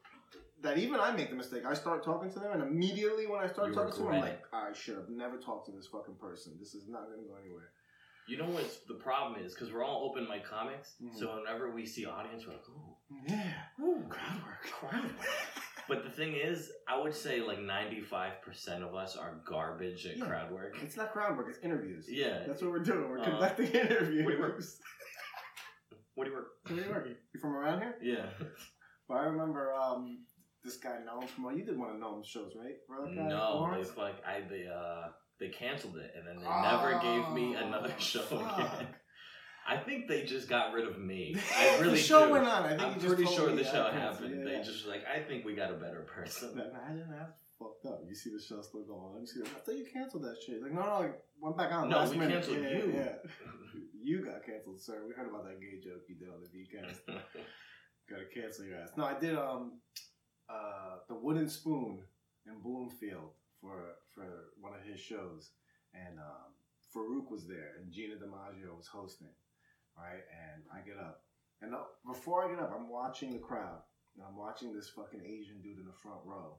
that 0.62 0.78
even 0.78 1.00
I 1.00 1.10
make 1.10 1.30
the 1.30 1.36
mistake. 1.36 1.64
I 1.66 1.74
start 1.74 2.04
talking 2.04 2.30
to 2.32 2.38
them, 2.38 2.52
and 2.52 2.62
immediately 2.62 3.26
when 3.26 3.40
I 3.40 3.48
start 3.48 3.68
You 3.70 3.74
talking 3.74 3.92
to 3.94 3.98
them, 3.98 4.12
I'm 4.14 4.20
like, 4.20 4.42
I 4.52 4.72
should 4.72 4.96
have 4.96 5.08
never 5.08 5.38
talked 5.38 5.66
to 5.66 5.72
this 5.72 5.88
fucking 5.88 6.14
person. 6.20 6.52
This 6.60 6.74
is 6.74 6.88
not 6.88 7.10
gonna 7.10 7.26
go 7.26 7.34
anywhere. 7.42 7.70
You 8.26 8.38
know 8.38 8.46
what 8.46 8.64
the 8.88 8.94
problem 8.94 9.44
is 9.44 9.52
because 9.52 9.70
we're 9.70 9.84
all 9.84 10.08
open 10.08 10.26
mic 10.26 10.44
comics, 10.46 10.94
Mhm. 11.02 11.14
so 11.14 11.36
whenever 11.36 11.70
we 11.70 11.84
see 11.84 12.06
audience, 12.06 12.46
we're 12.46 12.54
like, 12.54 12.66
ooh, 12.70 12.93
Yeah, 13.28 13.52
ooh, 13.80 14.02
crowd 14.08 14.42
work. 14.44 14.62
crowd 14.72 15.04
work. 15.04 15.26
But 15.88 16.02
the 16.04 16.10
thing 16.10 16.34
is, 16.34 16.70
I 16.88 16.98
would 17.00 17.14
say 17.14 17.40
like 17.42 17.58
ninety 17.60 18.00
five 18.00 18.40
percent 18.42 18.82
of 18.82 18.94
us 18.94 19.16
are 19.16 19.40
garbage 19.46 20.06
at 20.06 20.16
Yeah. 20.16 20.24
crowd 20.26 20.50
work. 20.50 20.76
It's 20.82 20.96
not 20.96 21.12
crowd 21.12 21.36
work. 21.36 21.46
It's 21.50 21.58
interviews. 21.62 22.06
Yeah. 22.08 22.44
That's 22.46 22.62
what 22.62 22.70
we're 22.70 22.78
doing. 22.82 23.08
We're 23.08 23.20
Uh, 23.20 23.24
conducting 23.24 23.66
interviews. 23.66 24.24
what 24.24 24.30
do 24.32 24.36
you 24.36 24.42
work? 24.42 24.60
What 26.14 26.24
do 26.24 26.30
you 26.30 26.36
work? 26.36 26.46
Where 26.68 26.84
you 26.84 26.90
working? 26.90 27.16
You 27.34 27.40
from 27.40 27.54
around 27.56 27.80
here? 27.82 27.96
Yeah. 28.02 28.26
But 29.08 29.18
I 29.18 29.24
remember 29.26 29.74
um, 29.74 30.24
this 30.64 30.76
guy 30.78 30.96
Noam 31.06 31.28
from. 31.28 31.44
Well, 31.44 31.54
you 31.56 31.64
did 31.66 31.78
one 31.78 31.90
of 31.90 31.96
Noam's 31.96 32.26
shows, 32.26 32.52
right? 32.56 32.76
For 32.86 33.04
guy, 33.04 33.12
No, 33.14 33.26
they 33.28 33.34
Lawrence? 33.36 33.96
like 33.98 34.14
I 34.26 34.40
they 34.48 34.66
uh 34.66 35.08
they 35.38 35.48
canceled 35.48 35.96
it 35.96 36.12
and 36.16 36.26
then 36.26 36.36
they 36.36 36.48
never 36.62 36.98
gave 37.00 37.30
me 37.34 37.56
Oh, 37.60 37.66
another 37.66 37.92
show 37.98 38.20
fuck. 38.20 38.58
again. 38.80 38.88
I 39.66 39.76
think 39.78 40.08
they 40.08 40.24
just 40.24 40.48
got 40.48 40.72
rid 40.72 40.86
of 40.86 40.98
me. 40.98 41.36
I 41.56 41.78
really 41.78 41.92
the 41.92 41.96
show 41.98 42.26
do. 42.26 42.32
went 42.32 42.46
on. 42.46 42.64
I 42.64 42.70
think 42.70 42.82
I'm 42.82 43.00
pretty 43.00 43.26
sure 43.26 43.54
the 43.54 43.64
show 43.64 43.90
happened. 43.90 44.36
Yeah, 44.38 44.44
They 44.44 44.56
yeah. 44.58 44.62
just 44.62 44.86
like 44.86 45.04
I 45.06 45.20
think 45.20 45.44
we 45.44 45.54
got 45.54 45.70
a 45.70 45.74
better 45.74 46.00
person. 46.02 46.52
Imagine 46.52 47.06
that's 47.10 47.40
fucked 47.58 47.86
up. 47.86 48.02
You 48.08 48.14
see 48.14 48.30
the 48.30 48.42
show 48.42 48.60
still 48.62 48.84
going 48.84 49.14
on. 49.14 49.20
You 49.20 49.26
see, 49.26 49.40
I 49.42 49.58
thought 49.60 49.76
you 49.76 49.86
canceled 49.92 50.24
that 50.24 50.36
shit. 50.44 50.62
Like, 50.62 50.72
no, 50.72 50.80
no, 50.80 51.02
it 51.02 51.12
went 51.40 51.56
back 51.56 51.72
on. 51.72 51.88
No, 51.88 51.98
last 51.98 52.12
we 52.12 52.18
minute. 52.18 52.44
canceled 52.44 52.58
yeah, 52.62 52.70
you. 52.70 52.92
Yeah, 52.94 53.12
you 54.02 54.24
got 54.24 54.44
canceled, 54.44 54.80
sir. 54.80 55.02
We 55.06 55.14
heard 55.14 55.28
about 55.28 55.44
that 55.44 55.60
gay 55.60 55.80
joke 55.82 56.02
you 56.08 56.16
did 56.16 56.28
on 56.28 56.40
the 56.42 56.48
VCast. 56.48 57.00
Gotta 58.10 58.24
cancel 58.34 58.66
your 58.66 58.78
ass. 58.80 58.90
No, 58.96 59.04
I 59.04 59.18
did 59.18 59.34
um 59.36 59.80
uh 60.48 60.96
the 61.08 61.14
wooden 61.14 61.48
spoon 61.48 62.02
in 62.46 62.60
Bloomfield 62.62 63.30
for 63.60 63.96
for 64.14 64.26
one 64.60 64.74
of 64.74 64.82
his 64.86 65.00
shows, 65.00 65.50
and 65.94 66.18
um, 66.18 66.52
Farouk 66.94 67.30
was 67.30 67.46
there, 67.48 67.72
and 67.80 67.90
Gina 67.90 68.14
DiMaggio 68.16 68.76
was 68.76 68.86
hosting, 68.86 69.28
right? 69.96 70.22
And 70.30 70.62
I 70.72 70.86
get 70.86 70.98
up, 70.98 71.22
and 71.62 71.74
uh, 71.74 71.84
before 72.06 72.44
I 72.44 72.50
get 72.50 72.62
up, 72.62 72.72
I'm 72.74 72.88
watching 72.88 73.32
the 73.32 73.38
crowd, 73.38 73.80
and 74.16 74.24
I'm 74.26 74.36
watching 74.36 74.74
this 74.74 74.90
fucking 74.90 75.20
Asian 75.24 75.60
dude 75.62 75.78
in 75.78 75.86
the 75.86 75.98
front 76.02 76.20
row 76.24 76.56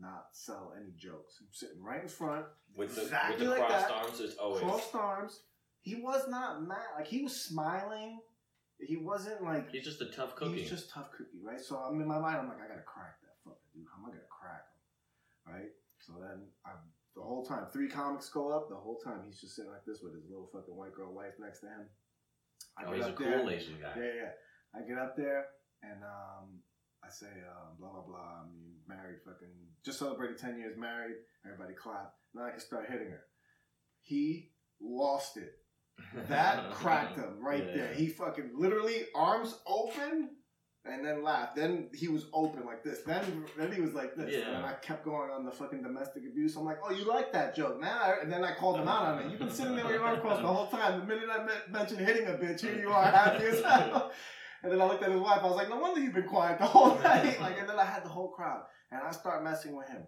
not 0.00 0.26
sell 0.32 0.72
any 0.80 0.92
jokes. 0.96 1.38
I'm 1.40 1.48
sitting 1.52 1.82
right 1.82 2.02
in 2.02 2.08
front, 2.08 2.46
with 2.76 2.94
the 2.94 3.02
Exactly 3.02 3.46
with 3.46 3.56
the 3.56 3.60
like 3.60 3.68
crossed 3.68 3.88
that. 3.88 3.94
arms, 3.94 4.20
it's 4.20 4.36
always 4.36 4.62
crossed 4.62 4.94
arms. 4.94 5.40
He 5.80 5.96
was 5.96 6.26
not 6.28 6.66
mad. 6.66 6.96
Like 6.96 7.06
he 7.06 7.22
was 7.22 7.44
smiling. 7.44 8.20
He 8.80 8.96
wasn't 8.96 9.42
like 9.42 9.70
he's 9.70 9.84
just 9.84 10.00
a 10.00 10.06
tough 10.06 10.34
cookie. 10.34 10.60
He's 10.60 10.70
just 10.70 10.90
tough 10.90 11.10
cookie, 11.12 11.40
right? 11.42 11.60
So 11.60 11.76
I'm 11.76 12.00
in 12.00 12.08
my 12.08 12.18
mind. 12.18 12.38
I'm 12.38 12.48
like, 12.48 12.58
I 12.58 12.68
gotta 12.68 12.82
crack 12.86 13.20
that 13.22 13.36
fucking 13.44 13.70
dude. 13.72 13.86
How 13.92 14.02
am 14.02 14.08
I 14.08 14.16
gonna 14.16 14.30
crack 14.30 14.64
him, 14.72 15.54
right? 15.54 15.70
So 16.00 16.14
then 16.20 16.48
I'm 16.66 16.80
the 17.14 17.22
whole 17.22 17.44
time, 17.44 17.66
three 17.72 17.88
comics 17.88 18.28
go 18.28 18.50
up. 18.50 18.68
The 18.68 18.74
whole 18.74 18.98
time 18.98 19.22
he's 19.24 19.40
just 19.40 19.54
sitting 19.54 19.70
like 19.70 19.84
this 19.86 20.00
with 20.02 20.14
his 20.14 20.24
little 20.28 20.50
fucking 20.52 20.74
white 20.74 20.94
girl 20.94 21.14
wife 21.14 21.34
next 21.38 21.60
to 21.60 21.66
him. 21.66 21.86
I 22.78 22.84
oh, 22.86 22.92
he's 22.92 23.04
a 23.04 23.08
up 23.08 23.16
cool 23.16 23.26
there. 23.26 23.50
Asian 23.50 23.74
guy. 23.80 23.92
Yeah, 23.96 24.12
yeah. 24.16 24.30
I 24.74 24.86
get 24.88 24.98
up 24.98 25.16
there 25.16 25.46
and 25.82 26.02
um, 26.02 26.60
I 27.04 27.10
say, 27.10 27.26
um, 27.26 27.76
blah 27.78 27.90
blah 27.92 28.02
blah. 28.02 28.40
I'm 28.42 28.50
married, 28.88 29.18
fucking 29.24 29.48
just 29.84 29.98
celebrated 29.98 30.38
ten 30.38 30.58
years 30.58 30.76
married. 30.78 31.16
Everybody 31.44 31.74
clap. 31.74 32.12
Now 32.34 32.46
I 32.46 32.50
can 32.50 32.60
start 32.60 32.86
hitting 32.90 33.08
her. 33.10 33.20
He 34.02 34.50
lost 34.80 35.36
it. 35.36 35.52
That 36.28 36.70
cracked 36.72 37.16
him 37.16 37.38
right 37.40 37.64
Yeah. 37.66 37.76
there. 37.76 37.94
He 37.94 38.08
fucking 38.08 38.50
literally 38.56 39.06
arms 39.14 39.54
open 39.66 40.30
and 40.84 41.04
then 41.04 41.22
laughed. 41.22 41.56
Then 41.56 41.88
he 41.94 42.08
was 42.08 42.26
open 42.32 42.64
like 42.66 42.84
this. 42.84 43.00
Then 43.06 43.44
then 43.56 43.72
he 43.72 43.80
was 43.80 43.94
like 43.94 44.14
this. 44.16 44.34
Yeah. 44.34 44.56
And 44.56 44.66
I 44.66 44.74
kept 44.74 45.04
going 45.04 45.30
on 45.30 45.44
the 45.44 45.50
fucking 45.50 45.82
domestic 45.82 46.24
abuse. 46.30 46.56
I'm 46.56 46.64
like, 46.64 46.78
oh, 46.84 46.90
you 46.92 47.04
like 47.04 47.32
that 47.32 47.56
joke 47.56 47.80
now? 47.80 48.14
And 48.20 48.30
then 48.30 48.44
I 48.44 48.54
called 48.54 48.78
him 48.80 48.88
out 48.88 49.02
on 49.02 49.22
it. 49.22 49.30
You've 49.30 49.38
been 49.40 49.50
sitting 49.50 49.76
there 49.76 49.84
with 49.84 49.94
your 49.94 50.04
arm 50.04 50.20
crossed 50.20 50.42
the 50.42 50.48
whole 50.48 50.66
time. 50.66 51.00
The 51.00 51.06
minute 51.06 51.28
I 51.32 51.44
me- 51.44 51.52
mentioned 51.72 52.00
hitting 52.00 52.26
a 52.26 52.32
bitch, 52.32 52.60
here 52.60 52.78
you 52.78 52.90
are, 52.90 53.04
happy 53.04 53.44
as 53.46 53.62
hell. 53.62 54.12
And 54.62 54.72
then 54.72 54.80
I 54.80 54.86
looked 54.86 55.02
at 55.02 55.10
his 55.12 55.20
wife. 55.20 55.40
I 55.42 55.46
was 55.46 55.56
like, 55.56 55.68
no 55.68 55.76
wonder 55.76 56.00
you've 56.00 56.14
been 56.14 56.26
quiet 56.26 56.58
the 56.58 56.64
whole 56.64 56.94
night. 57.00 57.38
Like, 57.38 57.60
and 57.60 57.68
then 57.68 57.78
I 57.78 57.84
had 57.84 58.02
the 58.02 58.08
whole 58.08 58.30
crowd, 58.30 58.62
and 58.90 59.02
I 59.02 59.10
start 59.10 59.44
messing 59.44 59.76
with 59.76 59.86
him. 59.88 60.06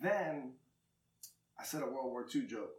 Then 0.00 0.52
I 1.58 1.64
said 1.64 1.82
a 1.82 1.86
World 1.86 2.12
War 2.12 2.24
II 2.32 2.46
joke, 2.46 2.70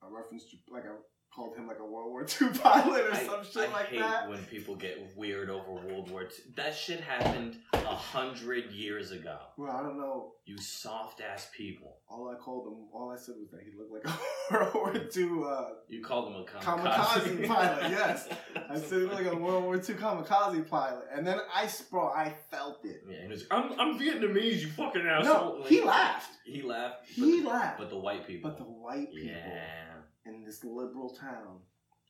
a 0.00 0.06
reference 0.08 0.44
to 0.50 0.56
like 0.72 0.84
I 0.84 0.90
called 1.34 1.56
him 1.56 1.66
like 1.66 1.78
a 1.78 1.84
World 1.84 2.10
War 2.10 2.22
II 2.22 2.48
pilot 2.62 3.06
or 3.06 3.12
I, 3.14 3.26
some 3.26 3.44
shit 3.44 3.68
I 3.68 3.72
like 3.72 3.86
hate 3.86 4.00
that. 4.00 4.28
when 4.28 4.44
people 4.44 4.74
get 4.74 5.12
weird 5.16 5.48
over 5.48 5.72
World 5.72 6.10
War 6.10 6.22
II. 6.22 6.28
That 6.56 6.74
shit 6.74 7.00
happened 7.00 7.56
a 7.72 7.78
hundred 7.94 8.70
years 8.70 9.10
ago. 9.12 9.38
Well, 9.56 9.70
I 9.72 9.82
don't 9.82 9.98
know. 9.98 10.32
You 10.44 10.58
soft 10.58 11.20
ass 11.20 11.48
people. 11.56 11.96
All 12.08 12.28
I 12.28 12.34
called 12.34 12.66
him, 12.66 12.88
all 12.92 13.10
I 13.10 13.16
said 13.16 13.36
was 13.38 13.50
that 13.52 13.60
he 13.62 13.70
looked 13.78 13.92
like 13.92 14.14
a 14.14 14.52
World 14.52 14.74
War 14.74 14.94
II. 14.94 15.44
Uh, 15.46 15.64
You 15.88 16.02
called 16.02 16.28
him 16.28 16.40
a 16.40 16.44
kamikaze. 16.44 16.82
Kamikaze 16.82 17.46
pilot, 17.46 17.90
yes. 17.90 18.28
I 18.70 18.76
said 18.78 18.90
he 18.90 18.96
looked 19.06 19.14
like 19.22 19.32
a 19.32 19.36
World 19.36 19.64
War 19.64 19.76
II 19.76 19.80
kamikaze 19.82 20.68
pilot, 20.68 21.04
and 21.14 21.26
then 21.26 21.38
I 21.54 21.68
bro, 21.90 22.08
I 22.08 22.34
felt 22.50 22.84
it. 22.84 23.04
Yeah, 23.08 23.22
he 23.22 23.28
was. 23.28 23.44
I'm, 23.50 23.78
I'm 23.78 23.98
Vietnamese. 23.98 24.60
You 24.62 24.68
fucking 24.68 25.02
asshole. 25.06 25.60
No, 25.60 25.64
he 25.64 25.82
laughed. 25.82 26.30
He 26.44 26.62
laughed. 26.62 27.08
He 27.08 27.40
but, 27.42 27.50
laughed. 27.52 27.78
But 27.78 27.90
the 27.90 27.98
white 27.98 28.26
people. 28.26 28.50
But 28.50 28.58
the 28.58 28.64
white 28.64 29.12
people 29.14 29.30
Yeah. 29.30 29.91
In 30.26 30.44
this 30.44 30.64
liberal 30.64 31.10
town, 31.14 31.58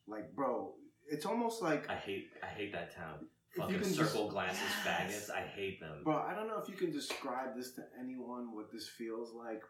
like, 0.07 0.35
bro, 0.35 0.73
it's 1.09 1.25
almost 1.25 1.61
like, 1.61 1.89
I 1.89 1.95
hate. 1.95 2.27
I 2.41 2.47
hate 2.47 2.71
that 2.73 2.95
town. 2.95 3.27
Fucking 3.55 3.83
circle 3.83 4.23
just- 4.23 4.29
glasses, 4.31 4.61
Yes. 4.85 5.29
faggots. 5.29 5.35
I 5.35 5.41
hate 5.41 5.79
them. 5.79 6.03
bro, 6.03 6.15
I 6.17 6.33
don't 6.33 6.47
know 6.47 6.57
if 6.57 6.67
you 6.69 6.75
can 6.75 6.91
describe 6.91 7.55
this 7.55 7.73
to 7.75 7.83
anyone 7.99 8.55
what 8.55 8.71
this 8.71 8.89
feels 8.89 9.33
like 9.33 9.61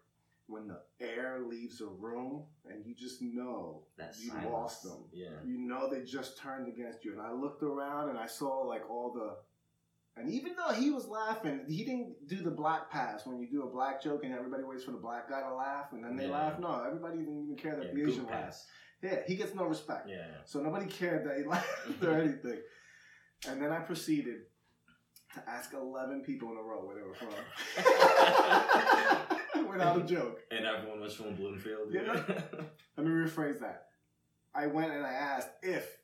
when 0.47 0.67
the 0.67 0.81
air 1.01 1.41
leaves 1.41 1.81
a 1.81 1.87
room 1.87 2.45
and 2.65 2.85
you 2.85 2.93
just 2.95 3.21
know 3.21 3.85
that 3.97 4.13
you 4.19 4.29
silence. 4.29 4.49
lost 4.51 4.83
them. 4.83 5.03
Yeah. 5.11 5.29
You 5.45 5.57
know 5.57 5.89
they 5.89 6.03
just 6.03 6.37
turned 6.37 6.67
against 6.67 7.03
you. 7.03 7.11
And 7.13 7.21
I 7.21 7.31
looked 7.33 7.61
around 7.63 8.09
and 8.09 8.17
I 8.17 8.25
saw 8.27 8.59
like 8.61 8.89
all 8.89 9.11
the. 9.13 9.35
And 10.15 10.29
even 10.31 10.53
though 10.55 10.73
he 10.73 10.91
was 10.91 11.07
laughing, 11.07 11.61
he 11.67 11.83
didn't 11.83 12.27
do 12.27 12.37
the 12.37 12.51
black 12.51 12.91
pass 12.91 13.25
when 13.25 13.39
you 13.39 13.47
do 13.49 13.63
a 13.63 13.67
black 13.67 14.01
joke 14.01 14.23
and 14.23 14.33
everybody 14.33 14.63
waits 14.63 14.83
for 14.83 14.91
the 14.91 14.97
black 14.97 15.27
guy 15.29 15.41
to 15.41 15.53
laugh 15.55 15.91
and 15.91 16.03
then 16.03 16.15
they 16.15 16.25
Yeah. 16.27 16.31
laugh. 16.33 16.59
No, 16.59 16.83
everybody 16.85 17.17
didn't 17.17 17.43
even 17.43 17.55
care 17.55 17.75
that 17.75 17.87
yeah 17.87 17.93
the 18.03 18.09
Asian 18.11 18.25
laughed. 18.27 18.43
pass. 18.45 18.67
Yeah, 19.01 19.21
he 19.27 19.35
gets 19.35 19.55
no 19.55 19.65
respect. 19.65 20.07
Yeah. 20.07 20.27
So 20.45 20.61
nobody 20.61 20.85
cared 20.85 21.25
that 21.25 21.37
he 21.37 21.43
laughed 21.47 22.03
or 22.03 22.11
anything. 22.19 22.59
And 23.47 23.59
then 23.61 23.71
I 23.71 23.79
proceeded 23.79 24.41
to 25.33 25.49
ask 25.49 25.73
11 25.73 26.21
people 26.21 26.51
in 26.51 26.57
a 26.57 26.61
row 26.61 26.85
where 26.85 26.95
they 26.95 27.01
were 27.01 27.15
from. 27.15 27.29
Without 29.71 29.97
a 29.97 30.03
joke. 30.03 30.41
And 30.51 30.65
everyone 30.65 30.99
was 31.01 31.15
from 31.15 31.33
Bloomfield. 31.35 31.91
Yeah. 31.91 32.01
Let 32.97 33.05
me 33.05 33.11
rephrase 33.11 33.59
that. 33.61 33.87
I 34.53 34.67
went 34.67 34.91
and 34.93 35.03
I 35.03 35.11
asked 35.13 35.49
if, 35.63 35.97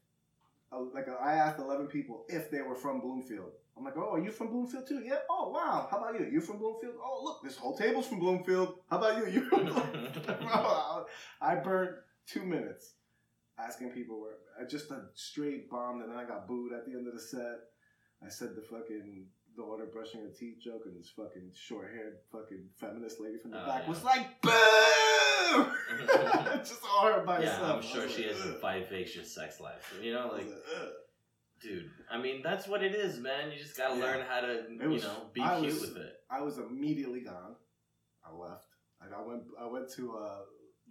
uh, 0.72 0.82
like, 0.94 1.08
I 1.08 1.34
asked 1.34 1.60
11 1.60 1.86
people 1.88 2.26
if 2.28 2.50
they 2.50 2.62
were 2.64 2.76
from 2.76 3.00
Bloomfield. 3.02 3.52
I'm 3.80 3.86
like, 3.86 3.96
oh, 3.98 4.16
are 4.16 4.20
you 4.20 4.30
from 4.30 4.48
Bloomfield 4.48 4.86
too? 4.88 5.02
Yeah. 5.06 5.20
Oh, 5.30 5.50
wow. 5.52 5.88
How 5.90 6.00
about 6.00 6.20
you? 6.20 6.28
You 6.30 6.42
from 6.42 6.58
Bloomfield? 6.58 6.96
Oh, 7.02 7.22
look, 7.24 7.42
this 7.44 7.56
whole 7.56 7.78
table's 7.78 8.08
from 8.08 8.20
Bloomfield. 8.20 8.76
How 8.90 8.98
about 8.98 9.18
you? 9.18 9.32
You 9.32 9.50
from 9.50 9.66
Bloomfield? 9.66 10.28
I 11.42 11.56
burned 11.64 11.96
two 12.28 12.44
minutes 12.44 12.96
asking 13.58 13.92
people 13.92 14.20
where 14.20 14.34
I 14.60 14.68
just 14.68 14.92
a 14.92 15.04
straight 15.16 15.70
bombed, 15.70 16.02
and 16.02 16.12
then 16.12 16.20
I 16.20 16.26
got 16.26 16.46
booed 16.46 16.74
at 16.74 16.86
the 16.86 16.92
end 16.92 17.08
of 17.08 17.14
the 17.14 17.22
set. 17.22 17.60
I 18.22 18.28
said 18.28 18.50
the 18.56 18.62
fucking 18.62 19.28
the 19.56 19.64
daughter 19.64 19.86
brushing 19.92 20.22
her 20.22 20.30
teeth 20.38 20.58
joke, 20.62 20.82
and 20.86 21.00
this 21.00 21.10
fucking 21.16 21.52
short 21.56 21.90
haired 21.94 22.18
fucking 22.34 22.66
feminist 22.76 23.22
lady 23.22 23.38
from 23.38 23.52
the 23.52 23.64
Oh, 23.64 23.66
back 23.66 23.84
yeah. 23.84 23.90
was 23.90 24.04
like, 24.04 24.42
boo! 24.42 24.50
Just 26.58 26.82
all 26.94 27.08
her 27.08 27.24
by 27.26 27.42
yeah, 27.42 27.52
herself. 27.52 27.78
I'm 27.78 27.82
sure 27.82 28.10
she 28.10 28.28
like, 28.28 28.36
has 28.36 28.46
a 28.46 28.60
vivacious 28.60 29.34
sex 29.34 29.62
life. 29.62 29.98
You 30.02 30.14
know, 30.14 30.32
like. 30.34 30.48
Dude. 31.62 31.90
I 32.12 32.18
mean, 32.18 32.42
that's 32.44 32.68
what 32.68 32.84
it 32.84 32.94
is, 32.96 33.20
man. 33.20 33.52
You 33.52 33.58
just 33.60 33.78
gotta 33.78 33.96
Yeah. 33.96 34.04
learn 34.06 34.26
how 34.28 34.42
to, 34.42 34.66
you 34.82 34.90
was- 34.90 35.04
know, 35.04 35.30
be 35.34 35.42
I 35.42 35.60
cute 35.60 35.74
was- 35.74 35.82
with 35.82 35.98
it. 35.98 36.14
I 36.30 36.42
was 36.42 36.58
immediately 36.58 37.22
gone. 37.22 37.56
I 38.24 38.32
left. 38.34 38.66
Like 39.02 39.12
I 39.14 39.22
went. 39.22 39.44
I 39.60 39.66
went 39.66 39.90
to 39.96 40.16
uh, 40.18 40.40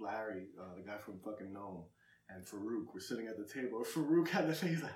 Larry, 0.00 0.48
uh, 0.60 0.74
the 0.76 0.82
guy 0.82 0.98
from 0.98 1.20
fucking 1.20 1.52
Nome, 1.52 1.84
and 2.30 2.44
Farouk 2.46 2.92
were 2.94 3.00
sitting 3.00 3.26
at 3.26 3.36
the 3.36 3.44
table. 3.46 3.84
Farouk 3.94 4.28
had 4.28 4.48
the 4.48 4.54
face 4.54 4.82
like. 4.82 4.92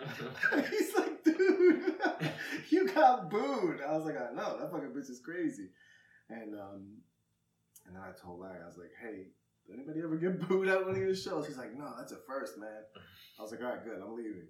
He's 0.70 0.96
like, 0.96 1.22
dude, 1.24 1.94
you 2.70 2.88
got 2.88 3.28
booed. 3.30 3.80
I 3.86 3.92
was 3.92 4.04
like, 4.06 4.16
I 4.16 4.32
know 4.34 4.58
that 4.58 4.70
fucking 4.70 4.90
bitch 4.96 5.10
is 5.10 5.20
crazy. 5.24 5.68
And 6.30 6.54
um, 6.54 6.96
and 7.86 7.94
then 7.94 8.02
I 8.02 8.12
told 8.20 8.40
Larry, 8.40 8.60
I 8.62 8.66
was 8.66 8.78
like, 8.78 8.92
hey, 9.02 9.26
did 9.66 9.74
anybody 9.76 10.00
ever 10.02 10.16
get 10.16 10.48
booed 10.48 10.68
at 10.68 10.80
one 10.84 10.92
of 10.94 10.96
your 11.00 11.14
shows? 11.14 11.46
He's 11.46 11.58
like, 11.58 11.74
no, 11.76 11.92
that's 11.98 12.12
a 12.12 12.18
first, 12.26 12.56
man. 12.58 12.82
I 13.38 13.42
was 13.42 13.50
like, 13.50 13.60
all 13.60 13.68
right, 13.68 13.84
good, 13.84 14.00
I'm 14.02 14.14
leaving. 14.16 14.48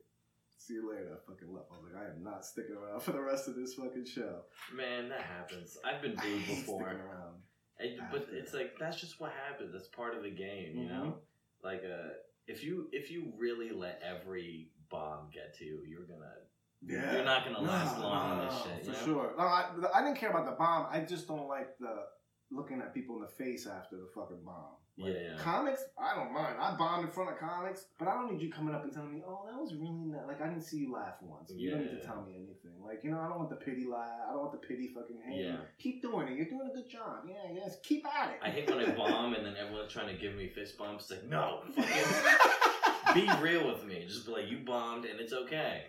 See 0.60 0.74
you 0.74 0.90
later. 0.90 1.08
I 1.16 1.30
fucking 1.30 1.48
left. 1.54 1.68
I 1.72 1.76
was 1.80 1.88
like, 1.90 2.02
I 2.02 2.10
am 2.14 2.22
not 2.22 2.44
sticking 2.44 2.76
around 2.76 3.00
for 3.06 3.12
the 3.12 3.20
rest 3.22 3.48
of 3.48 3.56
this 3.56 3.74
fucking 3.74 4.04
show. 4.04 4.42
Man, 4.76 5.08
that 5.08 5.22
happens. 5.22 5.78
I've 5.84 6.02
been 6.02 6.14
I 6.18 6.22
booed 6.22 6.46
before. 6.46 6.82
sticking 6.84 7.00
around. 7.00 7.36
And- 7.78 7.98
but 8.12 8.26
it's 8.30 8.52
like 8.52 8.72
that's 8.78 9.00
just 9.00 9.18
what 9.20 9.32
happens. 9.48 9.72
That's 9.72 9.88
part 9.88 10.14
of 10.14 10.22
the 10.22 10.30
game, 10.30 10.76
you 10.76 10.84
Mhm. 10.86 10.90
know. 10.90 11.18
Like, 11.64 11.82
uh, 11.82 12.10
if 12.46 12.62
you 12.62 12.88
if 12.92 13.10
you 13.10 13.32
really 13.38 13.70
let 13.70 14.02
every 14.04 14.70
bomb 14.90 15.30
get 15.32 15.54
to 15.58 15.64
you, 15.64 15.82
you're 15.88 16.04
gonna 16.04 16.34
Yeah. 16.82 17.14
you're 17.14 17.24
not 17.24 17.44
gonna 17.44 17.60
last 17.62 17.96
No, 17.98 18.02
long 18.08 18.36
no, 18.36 18.42
in 18.42 18.48
this 18.48 18.62
shit. 18.62 18.80
For 18.80 18.86
you 18.86 18.92
know? 18.92 19.04
sure. 19.22 19.34
No, 19.38 19.44
I, 19.44 19.70
I 19.94 20.02
didn't 20.02 20.18
care 20.18 20.28
about 20.30 20.44
the 20.44 20.52
bomb. 20.56 20.88
I 20.90 21.00
just 21.00 21.26
don't 21.26 21.48
like 21.48 21.78
the 21.78 22.04
looking 22.50 22.80
at 22.80 22.92
people 22.94 23.16
in 23.16 23.22
the 23.22 23.28
face 23.28 23.66
after 23.66 23.96
the 23.96 24.08
fucking 24.14 24.42
bomb. 24.44 24.74
Like, 24.98 25.14
Yeah, 25.14 25.20
yeah. 25.32 25.38
Comics, 25.38 25.84
I 25.96 26.14
don't 26.16 26.32
mind. 26.32 26.56
I 26.60 26.76
bombed 26.76 27.04
in 27.06 27.10
front 27.12 27.30
of 27.30 27.38
comics, 27.38 27.86
but 27.98 28.08
I 28.08 28.14
don't 28.14 28.32
need 28.32 28.42
you 28.42 28.50
coming 28.52 28.74
up 28.74 28.82
and 28.82 28.92
telling 28.92 29.14
me, 29.14 29.22
"Oh, 29.26 29.46
that 29.50 29.58
was 29.58 29.72
really 29.74 30.04
not. 30.10 30.26
Like 30.26 30.42
I 30.42 30.48
didn't 30.48 30.64
see 30.64 30.78
you 30.78 30.92
laugh 30.92 31.14
once. 31.22 31.50
You 31.54 31.70
don't 31.70 31.80
need 31.80 31.90
to 31.90 31.96
Yeah. 31.98 32.02
tell 32.06 32.22
me 32.22 32.34
anything. 32.34 32.82
Like 32.84 33.02
you 33.04 33.10
know, 33.12 33.20
I 33.20 33.28
don't 33.28 33.38
want 33.38 33.50
the 33.50 33.56
pity 33.56 33.86
laugh. 33.86 34.10
I 34.28 34.32
don't 34.32 34.40
want 34.40 34.52
the 34.60 34.66
pity 34.66 34.88
fucking 34.88 35.20
hand. 35.24 35.40
Yeah. 35.40 35.56
Keep 35.78 36.02
doing 36.02 36.28
it. 36.28 36.36
You're 36.36 36.46
doing 36.50 36.68
a 36.70 36.74
good 36.74 36.88
job. 36.90 37.24
Yeah, 37.26 37.50
yes. 37.54 37.76
Keep 37.84 38.04
at 38.06 38.30
it. 38.32 38.38
I 38.42 38.50
hate 38.50 38.68
when 38.68 38.80
I 38.80 38.90
bomb 38.96 39.34
and 39.34 39.46
then 39.46 39.56
everyone's 39.56 39.92
trying 39.92 40.08
to 40.14 40.20
give 40.20 40.34
me 40.34 40.48
fist 40.48 40.76
bumps. 40.76 41.10
It's 41.10 41.22
like, 41.22 41.30
no, 41.30 41.62
fucking 41.76 43.14
be 43.14 43.30
real 43.40 43.66
with 43.72 43.84
me. 43.84 44.04
Just 44.06 44.26
be 44.26 44.32
like, 44.32 44.48
you 44.48 44.58
bombed 44.66 45.04
and 45.04 45.18
it's 45.20 45.32
okay. 45.32 45.84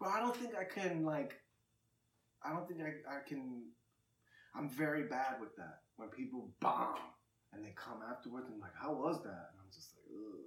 But 0.00 0.08
I 0.08 0.20
don't 0.20 0.34
think 0.36 0.54
I 0.56 0.64
can 0.64 1.04
like. 1.04 1.34
I 2.42 2.50
don't 2.54 2.66
think 2.66 2.80
I, 2.80 3.16
I 3.16 3.18
can. 3.28 3.64
I'm 4.56 4.68
very 4.70 5.04
bad 5.04 5.40
with 5.40 5.54
that. 5.56 5.80
When 6.00 6.08
people 6.08 6.50
bomb 6.60 6.96
and 7.52 7.62
they 7.64 7.74
come 7.76 8.00
afterwards 8.10 8.46
and 8.50 8.58
like, 8.60 8.74
how 8.74 8.92
was 8.94 9.22
that? 9.22 9.28
And 9.52 9.60
I'm 9.60 9.70
just 9.72 9.92
like, 9.94 10.16
Ugh, 10.16 10.40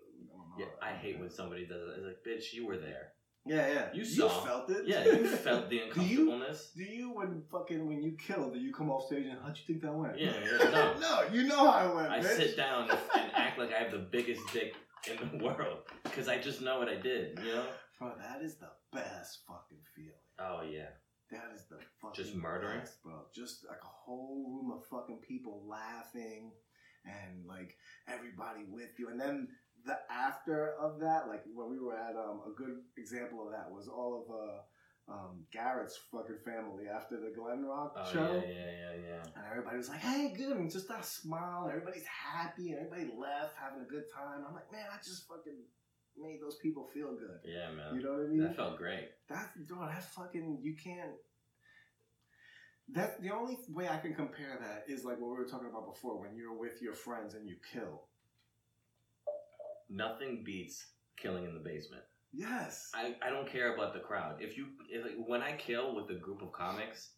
I 0.00 0.38
don't 0.38 0.48
know. 0.48 0.54
Yeah, 0.58 0.72
I 0.82 0.92
hate 0.96 1.20
when 1.20 1.28
somebody 1.30 1.66
does 1.66 1.82
it. 1.82 1.94
It's 1.98 2.06
like, 2.06 2.24
bitch, 2.26 2.52
you 2.54 2.66
were 2.66 2.78
there. 2.78 3.12
Yeah, 3.46 3.68
yeah. 3.72 3.86
You 3.94 4.04
saw. 4.04 4.28
felt 4.28 4.70
it. 4.70 4.86
Yeah, 4.86 5.04
you 5.04 5.26
felt 5.46 5.68
the 5.70 5.76
Do 5.76 5.76
you- 5.76 5.84
uncomfortableness. 6.32 6.70
Do 6.76 6.82
you 6.84 7.12
when 7.14 7.42
fucking 7.52 7.86
when 7.86 8.02
you 8.02 8.12
kill? 8.12 8.50
Do 8.50 8.58
you 8.58 8.72
come 8.72 8.90
off 8.90 9.06
stage 9.06 9.26
and 9.26 9.38
how'd 9.42 9.56
you 9.56 9.64
think 9.66 9.82
that 9.82 9.92
went? 9.94 10.18
Yeah, 10.18 10.32
yeah, 10.42 10.70
no. 10.70 10.98
no, 10.98 11.22
you 11.32 11.44
know 11.44 11.70
how 11.70 11.90
it 11.90 11.94
went. 11.96 12.08
I 12.12 12.20
bitch. 12.20 12.36
sit 12.36 12.56
down 12.56 12.88
and 12.90 13.32
act 13.34 13.58
like 13.58 13.72
I 13.74 13.78
have 13.82 13.90
the 13.92 13.98
biggest 13.98 14.40
dick 14.52 14.74
in 15.10 15.38
the 15.38 15.44
world 15.44 15.78
because 16.04 16.28
I 16.28 16.38
just 16.38 16.60
know 16.62 16.78
what 16.78 16.88
I 16.88 16.96
did. 16.96 17.38
You 17.44 17.54
know? 17.54 17.64
Bro, 17.98 18.12
that 18.18 18.42
is 18.42 18.56
the 18.56 18.68
best 18.92 19.40
fucking 19.46 19.78
feeling. 19.94 20.12
Oh 20.38 20.62
yeah. 20.70 20.88
That 21.30 21.52
is 21.54 21.64
the 21.70 21.76
fucking 22.02 22.24
Just 22.24 22.34
murdering? 22.36 22.80
best, 22.80 23.02
bro. 23.02 23.14
Just 23.34 23.64
like 23.68 23.78
a 23.82 23.86
whole 23.86 24.44
room 24.48 24.72
of 24.76 24.84
fucking 24.86 25.20
people 25.26 25.62
laughing 25.68 26.52
and 27.04 27.46
like 27.46 27.76
everybody 28.08 28.64
with 28.68 28.90
you. 28.98 29.08
And 29.10 29.20
then 29.20 29.48
the 29.86 29.96
after 30.10 30.74
of 30.80 31.00
that, 31.00 31.28
like 31.28 31.42
when 31.54 31.70
we 31.70 31.78
were 31.78 31.96
at 31.96 32.16
um 32.16 32.40
a 32.46 32.52
good 32.56 32.76
example 32.98 33.46
of 33.46 33.52
that 33.52 33.70
was 33.70 33.88
all 33.88 34.24
of 34.26 34.34
uh 34.34 35.14
um 35.14 35.44
Garrett's 35.52 35.98
fucking 36.12 36.38
family 36.44 36.84
after 36.88 37.16
the 37.18 37.32
Glen 37.34 37.64
Rock 37.64 37.94
Oh 37.96 38.12
show. 38.12 38.42
yeah, 38.46 38.52
yeah, 38.52 38.70
yeah, 38.70 38.94
yeah. 39.08 39.22
And 39.36 39.44
everybody 39.50 39.76
was 39.78 39.88
like, 39.88 40.00
hey, 40.00 40.32
good. 40.36 40.56
And 40.56 40.70
just 40.70 40.88
that 40.88 41.04
smile. 41.04 41.62
and 41.64 41.70
Everybody's 41.72 42.06
happy. 42.06 42.70
And 42.72 42.86
everybody 42.86 43.10
left 43.18 43.54
having 43.56 43.82
a 43.82 43.90
good 43.90 44.04
time. 44.14 44.44
I'm 44.46 44.54
like, 44.54 44.70
man, 44.70 44.86
I 44.92 44.98
just 44.98 45.26
fucking 45.26 45.62
made 46.16 46.38
those 46.42 46.56
people 46.56 46.88
feel 46.92 47.12
good. 47.12 47.40
Yeah, 47.44 47.70
man. 47.70 47.94
You 47.94 48.02
know 48.02 48.12
what 48.12 48.26
I 48.26 48.28
mean? 48.28 48.42
That 48.42 48.56
felt 48.56 48.76
great. 48.76 49.08
That's 49.28 49.48
bro, 49.66 49.86
that's 49.86 50.06
fucking 50.06 50.60
you 50.62 50.74
can't 50.74 51.16
that 52.92 53.22
the 53.22 53.30
only 53.30 53.58
way 53.68 53.88
I 53.88 53.98
can 53.98 54.14
compare 54.14 54.58
that 54.60 54.92
is 54.92 55.04
like 55.04 55.20
what 55.20 55.30
we 55.30 55.36
were 55.36 55.48
talking 55.48 55.68
about 55.68 55.86
before 55.86 56.20
when 56.20 56.34
you're 56.34 56.58
with 56.58 56.82
your 56.82 56.94
friends 56.94 57.34
and 57.34 57.48
you 57.48 57.56
kill. 57.72 58.02
Nothing 59.88 60.42
beats 60.44 60.86
killing 61.16 61.44
in 61.44 61.54
the 61.54 61.60
basement. 61.60 62.02
Yes. 62.32 62.90
I, 62.94 63.16
I 63.22 63.30
don't 63.30 63.48
care 63.48 63.74
about 63.74 63.92
the 63.92 64.00
crowd. 64.00 64.36
If 64.40 64.56
you 64.56 64.66
if, 64.88 65.04
like, 65.04 65.16
when 65.26 65.42
I 65.42 65.52
kill 65.52 65.94
with 65.94 66.10
a 66.10 66.18
group 66.18 66.42
of 66.42 66.52
comics, 66.52 67.10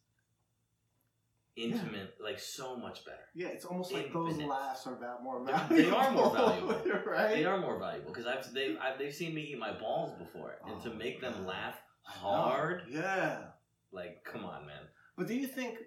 intimate, 1.56 2.14
like 2.22 2.38
so 2.38 2.76
much 2.76 3.04
better. 3.04 3.26
yeah, 3.34 3.48
it's 3.48 3.64
almost 3.64 3.92
like 3.92 4.12
those 4.12 4.36
laughs 4.38 4.86
are 4.86 4.96
that 5.00 5.22
more 5.22 5.44
They- 5.44 5.52
valuable. 5.52 5.76
they 5.76 5.90
are 5.90 6.10
more 6.12 6.34
valuable. 6.34 7.02
right? 7.06 7.34
They 7.34 7.44
are 7.44 7.58
more 7.60 7.78
valuable 7.78 8.12
because 8.12 8.26
I've 8.26 8.52
they 8.54 8.76
I've, 8.78 8.98
they've 8.98 9.14
seen 9.14 9.34
me 9.34 9.42
eat 9.42 9.58
my 9.58 9.72
balls 9.72 10.12
before, 10.18 10.56
and 10.66 10.80
to 10.82 10.90
Oh, 10.90 10.94
make 10.94 11.20
them 11.20 11.34
God. 11.34 11.46
laugh 11.46 11.78
hard, 12.04 12.82
Yeah. 12.88 13.44
like 13.92 14.24
come 14.24 14.44
on, 14.44 14.66
man. 14.66 14.82
But 15.16 15.26
do 15.28 15.34
you 15.34 15.46
think, 15.46 15.78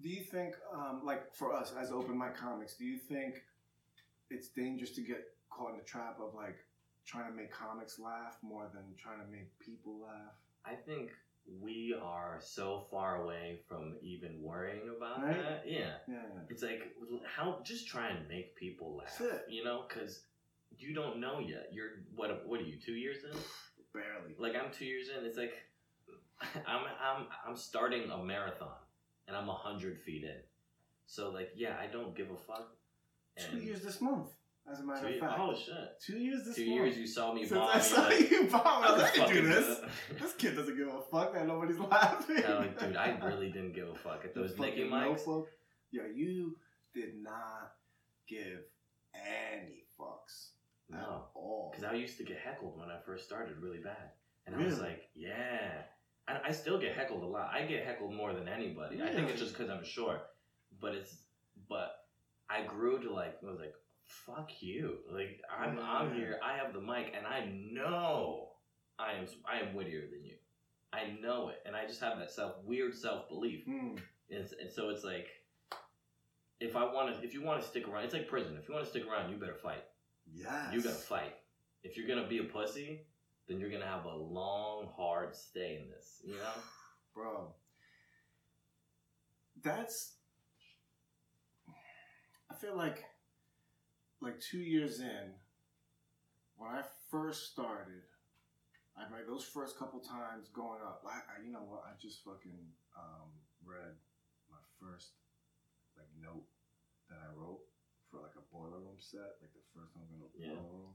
do 0.00 0.08
you 0.08 0.24
think, 0.24 0.54
um, 0.74 1.02
like 1.04 1.32
for 1.34 1.54
us 1.54 1.72
as 1.80 1.92
open 1.92 2.18
mic 2.18 2.34
comics, 2.36 2.76
do 2.76 2.84
you 2.84 2.98
think 2.98 3.36
it's 4.30 4.48
dangerous 4.48 4.90
to 4.96 5.02
get 5.02 5.22
caught 5.50 5.70
in 5.72 5.78
the 5.78 5.84
trap 5.84 6.18
of 6.20 6.34
like 6.34 6.56
trying 7.06 7.30
to 7.30 7.36
make 7.36 7.52
comics 7.52 7.98
laugh 8.00 8.36
more 8.42 8.68
than 8.74 8.82
trying 8.98 9.20
to 9.24 9.30
make 9.30 9.56
people 9.60 10.00
laugh? 10.00 10.34
I 10.66 10.74
think 10.74 11.10
we 11.60 11.94
are 12.02 12.38
so 12.40 12.86
far 12.90 13.22
away 13.22 13.60
from 13.68 13.96
even 14.02 14.40
worrying 14.42 14.88
about 14.96 15.22
Right? 15.22 15.36
that. 15.36 15.62
Yeah. 15.66 15.94
Yeah. 16.08 16.16
It's 16.48 16.62
like 16.62 16.82
how 17.26 17.60
just 17.64 17.86
try 17.88 18.08
and 18.10 18.28
make 18.28 18.54
people 18.56 18.96
laugh. 18.96 19.16
That's 19.18 19.32
it. 19.34 19.44
You 19.48 19.64
know, 19.64 19.84
because 19.88 20.22
you 20.78 20.94
don't 20.94 21.20
know 21.20 21.38
yet. 21.40 21.68
You're 21.72 22.04
what? 22.14 22.46
What 22.46 22.60
are 22.60 22.64
you? 22.64 22.78
Two 22.84 22.92
years 22.94 23.18
in? 23.24 23.36
Barely. 23.92 24.34
Like 24.38 24.54
I'm 24.54 24.70
two 24.72 24.86
years 24.86 25.08
in. 25.16 25.24
It's 25.26 25.36
like 25.36 25.52
I'm 26.66 26.82
I'm 27.00 27.26
I'm 27.46 27.56
starting 27.56 28.10
a 28.10 28.18
marathon 28.18 28.78
and 29.28 29.36
I'm 29.36 29.48
a 29.48 29.54
hundred 29.54 29.98
feet 30.00 30.24
in. 30.24 30.40
So 31.06 31.30
like 31.30 31.50
yeah, 31.54 31.76
I 31.80 31.86
don't 31.92 32.14
give 32.16 32.30
a 32.30 32.36
fuck. 32.36 32.74
Two 33.50 33.58
years 33.58 33.82
this 33.82 34.00
month, 34.00 34.28
as 34.70 34.80
a 34.80 34.84
matter 34.84 35.08
two 35.08 35.14
of 35.14 35.20
fact. 35.20 35.38
oh 35.40 35.54
shit! 35.54 35.74
Two 36.04 36.18
years 36.18 36.44
this 36.44 36.56
Two 36.56 36.66
month. 36.66 36.74
years 36.86 36.98
you 36.98 37.06
saw 37.06 37.32
me 37.34 37.42
Since 37.44 37.58
bomb. 37.58 37.70
I 37.74 37.80
saw 37.80 38.02
like, 38.02 38.30
you 38.30 38.44
bomb, 38.44 38.62
I 38.64 38.92
was 38.92 39.02
like, 39.02 39.18
I 39.20 39.24
can 39.26 39.34
do 39.34 39.46
this. 39.48 39.80
This 40.20 40.32
kid 40.34 40.56
doesn't 40.56 40.76
give 40.76 40.88
a 40.88 41.00
fuck 41.10 41.32
that 41.34 41.46
nobody's 41.46 41.78
laughing. 41.90 42.36
Like, 42.42 42.78
dude, 42.78 42.96
I 42.96 43.18
really 43.24 43.50
didn't 43.50 43.74
give 43.74 43.88
a 43.88 43.94
fuck 43.94 44.24
at 44.24 44.34
those 44.34 44.56
Nicky 44.58 44.84
mics. 44.84 45.00
notebook. 45.00 45.48
Yeah, 45.90 46.02
you 46.14 46.56
did 46.94 47.22
not 47.22 47.72
give 48.28 48.60
any 49.14 49.84
fucks 49.98 50.50
at 50.92 50.98
No, 51.00 51.24
all. 51.34 51.70
because 51.72 51.84
I 51.90 51.94
used 51.94 52.16
to 52.18 52.24
get 52.24 52.38
heckled 52.38 52.78
when 52.78 52.88
I 52.88 52.98
first 53.04 53.24
started 53.24 53.56
really 53.58 53.78
bad, 53.78 54.10
and 54.46 54.54
I 54.56 54.64
was 54.64 54.78
like, 54.80 55.02
yeah. 55.14 55.82
And 56.28 56.38
I 56.46 56.52
still 56.52 56.78
get 56.78 56.94
heckled 56.94 57.22
a 57.24 57.26
lot. 57.26 57.50
I 57.52 57.62
get 57.66 57.84
heckled 57.84 58.14
more 58.14 58.32
than 58.32 58.46
anybody. 58.48 59.02
I 59.02 59.12
think 59.12 59.28
it's 59.28 59.40
just 59.40 59.52
because 59.56 59.68
I'm 59.70 59.84
short, 59.84 60.20
but 60.80 60.94
it's 60.94 61.14
but 61.68 61.90
I 62.48 62.62
grew 62.64 63.00
to 63.02 63.12
like 63.12 63.38
I 63.42 63.50
was 63.50 63.58
like, 63.58 63.74
fuck 64.26 64.50
you. 64.60 64.98
Like 65.10 65.40
I'm 65.50 65.78
I'm 65.78 66.14
here. 66.14 66.38
I 66.44 66.56
have 66.56 66.72
the 66.72 66.80
mic, 66.80 67.12
and 67.16 67.26
I 67.26 67.46
know 67.72 68.48
I 68.98 69.12
am 69.12 69.26
I 69.46 69.60
am 69.60 69.74
wittier 69.74 70.02
than 70.12 70.24
you. 70.24 70.36
I 70.92 71.16
know 71.22 71.48
it, 71.48 71.62
and 71.64 71.74
I 71.74 71.86
just 71.86 72.00
have 72.00 72.18
that 72.18 72.30
self 72.30 72.56
weird 72.64 72.94
self 72.94 73.28
belief. 73.28 73.64
Hmm. 73.64 73.96
And, 74.30 74.48
and 74.60 74.70
so 74.70 74.90
it's 74.90 75.04
like, 75.04 75.28
if 76.60 76.76
I 76.76 76.84
want 76.84 77.14
to, 77.14 77.24
if 77.26 77.34
you 77.34 77.42
want 77.42 77.60
to 77.62 77.68
stick 77.68 77.88
around, 77.88 78.04
it's 78.04 78.14
like 78.14 78.28
prison. 78.28 78.56
If 78.60 78.68
you 78.68 78.74
want 78.74 78.86
to 78.86 78.90
stick 78.90 79.04
around, 79.06 79.30
you 79.30 79.36
better 79.36 79.54
fight. 79.54 79.84
Yeah. 80.32 80.70
You 80.72 80.82
gotta 80.82 80.94
fight. 80.94 81.34
If 81.82 81.96
you're 81.96 82.06
gonna 82.06 82.28
be 82.28 82.38
a 82.38 82.44
pussy, 82.44 83.06
then 83.48 83.58
you're 83.58 83.70
gonna 83.70 83.86
have 83.86 84.04
a 84.04 84.14
long, 84.14 84.88
hard 84.96 85.34
stay 85.34 85.78
in 85.82 85.90
this. 85.90 86.20
You 86.24 86.34
know? 86.34 86.62
bro. 87.14 87.54
That's. 89.62 90.12
I 92.50 92.54
feel 92.54 92.76
like, 92.76 93.02
like 94.22 94.38
two 94.40 94.58
years 94.62 95.00
in, 95.00 95.34
when 96.56 96.70
I 96.70 96.82
first 97.10 97.50
started, 97.52 98.06
I 98.96 99.10
like 99.10 99.26
those 99.26 99.44
first 99.44 99.78
couple 99.78 100.00
times 100.00 100.48
going 100.54 100.80
up. 100.84 101.02
I, 101.06 101.18
I 101.26 101.44
you 101.44 101.50
know 101.52 101.66
what? 101.66 101.82
I 101.88 101.92
just 102.00 102.22
fucking 102.24 102.62
um, 102.96 103.28
read 103.64 103.96
my 104.50 104.62
first 104.80 105.12
like 105.96 106.06
note 106.20 106.46
that 107.10 107.18
I 107.18 107.34
wrote 107.34 107.60
for 108.10 108.20
like 108.20 108.36
a 108.38 108.44
boiler 108.54 108.78
room 108.80 109.00
set, 109.00 109.40
like 109.40 109.52
the 109.52 109.64
first 109.74 109.96
one 109.96 110.06
in 110.14 110.20
a 110.22 110.28
Yeah. 110.38 110.54
boiler 110.60 110.70
room. 110.70 110.94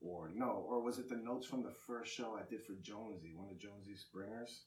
Or 0.00 0.30
no, 0.32 0.64
or 0.68 0.80
was 0.82 0.98
it 1.00 1.08
the 1.08 1.16
notes 1.16 1.46
from 1.46 1.64
the 1.64 1.74
first 1.86 2.14
show 2.14 2.38
I 2.38 2.48
did 2.48 2.62
for 2.62 2.74
Jonesy, 2.80 3.34
one 3.34 3.48
of 3.50 3.58
Jonesy 3.58 3.96
Springers 3.96 4.62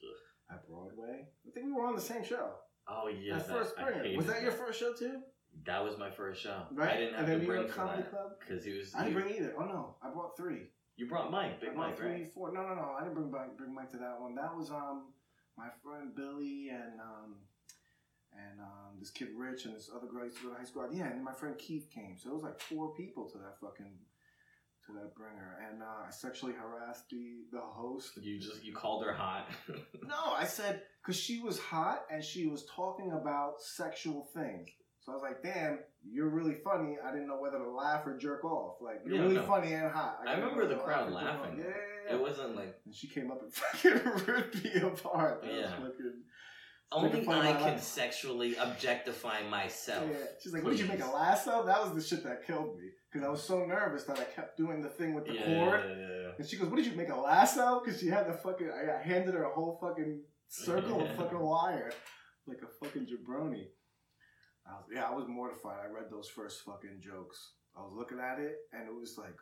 at 0.51 0.67
Broadway? 0.67 1.27
I 1.47 1.51
think 1.53 1.67
we 1.67 1.71
were 1.71 1.85
on 1.85 1.95
the 1.95 2.01
same 2.01 2.23
show. 2.23 2.51
Oh 2.87 3.07
yeah. 3.07 3.37
That 3.37 3.47
that- 3.47 3.57
first 3.57 3.71
Springer. 3.77 4.17
Was 4.17 4.25
that 4.27 4.41
your 4.41 4.51
first 4.51 4.79
show 4.79 4.93
too? 4.93 5.21
That 5.65 5.83
was 5.83 5.97
my 5.97 6.09
first 6.09 6.41
show. 6.41 6.63
Right? 6.71 6.93
I 6.93 6.97
didn't 6.97 7.13
have 7.15 7.23
and 7.23 7.31
then 7.33 7.39
to 7.41 7.45
bring 7.45 7.59
York 7.61 7.71
for 7.71 7.75
Comedy 7.75 8.01
that 8.03 8.11
Club. 8.11 8.31
because 8.39 8.63
he 8.65 8.77
was. 8.77 8.93
I 8.95 9.03
didn't 9.03 9.21
bring 9.21 9.35
either. 9.35 9.53
Oh 9.57 9.65
no, 9.65 9.95
I 10.01 10.09
brought 10.09 10.35
three. 10.37 10.69
You 10.97 11.07
brought 11.07 11.31
Mike, 11.31 11.59
Big 11.61 11.69
I 11.71 11.73
brought 11.73 11.87
Mike, 11.89 11.97
three, 11.97 12.11
right? 12.11 12.33
four. 12.33 12.51
No, 12.51 12.61
no, 12.61 12.75
no. 12.75 12.95
I 12.97 13.03
didn't 13.03 13.15
bring 13.15 13.31
Mike, 13.31 13.57
bring 13.57 13.73
Mike 13.73 13.91
to 13.91 13.97
that 13.97 14.19
one. 14.19 14.35
That 14.35 14.55
was 14.55 14.69
um 14.71 15.13
my 15.57 15.67
friend 15.83 16.15
Billy 16.15 16.69
and 16.69 16.99
um 16.99 17.35
and 18.33 18.59
um 18.61 18.97
this 18.99 19.09
kid 19.11 19.29
Rich 19.35 19.65
and 19.65 19.75
this 19.75 19.89
other 19.95 20.07
girl 20.07 20.21
I 20.21 20.25
used 20.25 20.37
to 20.37 20.43
go 20.43 20.49
to 20.51 20.57
high 20.57 20.63
school. 20.65 20.87
Yeah, 20.91 21.05
and 21.05 21.15
then 21.15 21.23
my 21.23 21.33
friend 21.33 21.57
Keith 21.57 21.89
came. 21.93 22.17
So 22.17 22.29
it 22.29 22.33
was 22.33 22.43
like 22.43 22.59
four 22.59 22.93
people 22.93 23.29
to 23.29 23.37
that 23.39 23.59
fucking 23.59 23.93
to 24.87 24.91
that 24.93 25.13
bringer. 25.15 25.57
And 25.69 25.81
uh, 25.83 26.07
I 26.07 26.11
sexually 26.11 26.53
harassed 26.53 27.09
the 27.09 27.43
the 27.51 27.61
host. 27.61 28.11
You 28.21 28.39
just 28.39 28.63
you 28.63 28.73
called 28.73 29.03
her 29.05 29.13
hot. 29.13 29.47
No, 30.07 30.33
I 30.35 30.45
said 30.45 30.81
because 31.01 31.19
she 31.19 31.39
was 31.39 31.59
hot 31.59 32.03
and 32.11 32.23
she 32.23 32.47
was 32.47 32.65
talking 32.65 33.11
about 33.11 33.61
sexual 33.61 34.27
things. 34.33 34.69
So 35.01 35.11
I 35.11 35.15
was 35.15 35.23
like, 35.23 35.41
"Damn, 35.43 35.79
you're 36.03 36.29
really 36.29 36.55
funny." 36.63 36.97
I 37.03 37.11
didn't 37.11 37.27
know 37.27 37.39
whether 37.39 37.57
to 37.57 37.69
laugh 37.69 38.05
or 38.05 38.17
jerk 38.17 38.43
off. 38.45 38.77
Like 38.81 39.01
you're 39.05 39.15
Yeah, 39.15 39.21
really 39.23 39.35
no. 39.35 39.43
funny 39.43 39.73
and 39.73 39.91
hot. 39.91 40.19
I 40.21 40.35
couldn't 40.35 40.49
remember 40.51 40.67
the 40.67 40.79
crowd 40.81 41.11
laughing. 41.11 41.57
Yeah, 41.57 41.65
yeah, 41.65 41.73
yeah. 42.09 42.15
it 42.15 42.21
wasn't 42.21 42.55
like 42.55 42.79
And 42.85 42.93
she 42.93 43.07
came 43.07 43.31
up 43.31 43.41
and 43.41 43.51
fucking 43.53 44.25
ripped 44.27 44.63
me 44.63 44.73
apart. 44.81 45.41
That 45.41 45.53
Yeah. 45.53 45.71
fucking- 45.75 46.23
only 46.93 47.21
I 47.21 47.23
can 47.53 47.61
life. 47.61 47.81
sexually 47.81 48.53
objectify 48.57 49.43
myself. 49.47 50.05
Yeah. 50.11 50.17
She's 50.43 50.53
like, 50.53 50.61
"What 50.63 50.71
did 50.71 50.79
you 50.81 50.87
make 50.87 51.01
a 51.01 51.07
lasso?" 51.07 51.63
That 51.65 51.81
was 51.81 51.93
the 51.95 52.01
shit 52.01 52.21
that 52.25 52.45
killed 52.45 52.77
me 52.77 52.89
because 53.09 53.25
I 53.25 53.29
was 53.31 53.41
so 53.41 53.63
nervous 53.65 54.03
that 54.03 54.19
I 54.19 54.25
kept 54.25 54.57
doing 54.57 54.81
the 54.81 54.89
thing 54.89 55.13
with 55.13 55.25
the 55.25 55.33
Yeah, 55.35 55.45
cord. 55.45 55.81
yeah, 55.85 55.95
yeah, 55.95 56.21
yeah. 56.23 56.31
And 56.37 56.45
she 56.45 56.57
goes, 56.57 56.67
"What 56.67 56.75
did 56.75 56.85
you 56.87 56.95
make 56.97 57.07
a 57.09 57.15
lasso?" 57.15 57.79
Because 57.79 57.97
she 58.01 58.07
had 58.07 58.27
the 58.27 58.33
fucking. 58.33 58.69
I 58.69 58.97
I 58.99 59.01
handed 59.01 59.33
her 59.35 59.43
a 59.45 59.53
whole 59.53 59.77
fucking 59.81 60.21
circle 60.49 61.01
of 61.01 61.09
fucking 61.15 61.39
wire, 61.39 61.93
like 62.45 62.59
a 62.61 62.67
fucking 62.85 63.07
jabroni. 63.07 63.67
I 64.67 64.73
was, 64.73 64.85
yeah, 64.93 65.05
I 65.05 65.15
was 65.15 65.25
mortified. 65.27 65.79
I 65.83 65.91
read 65.91 66.09
those 66.11 66.29
first 66.29 66.61
fucking 66.65 66.99
jokes. 67.01 67.53
I 67.75 67.81
was 67.81 67.93
looking 67.95 68.19
at 68.19 68.39
it, 68.39 68.55
and 68.73 68.87
it 68.87 68.93
was 68.93 69.17
like, 69.17 69.35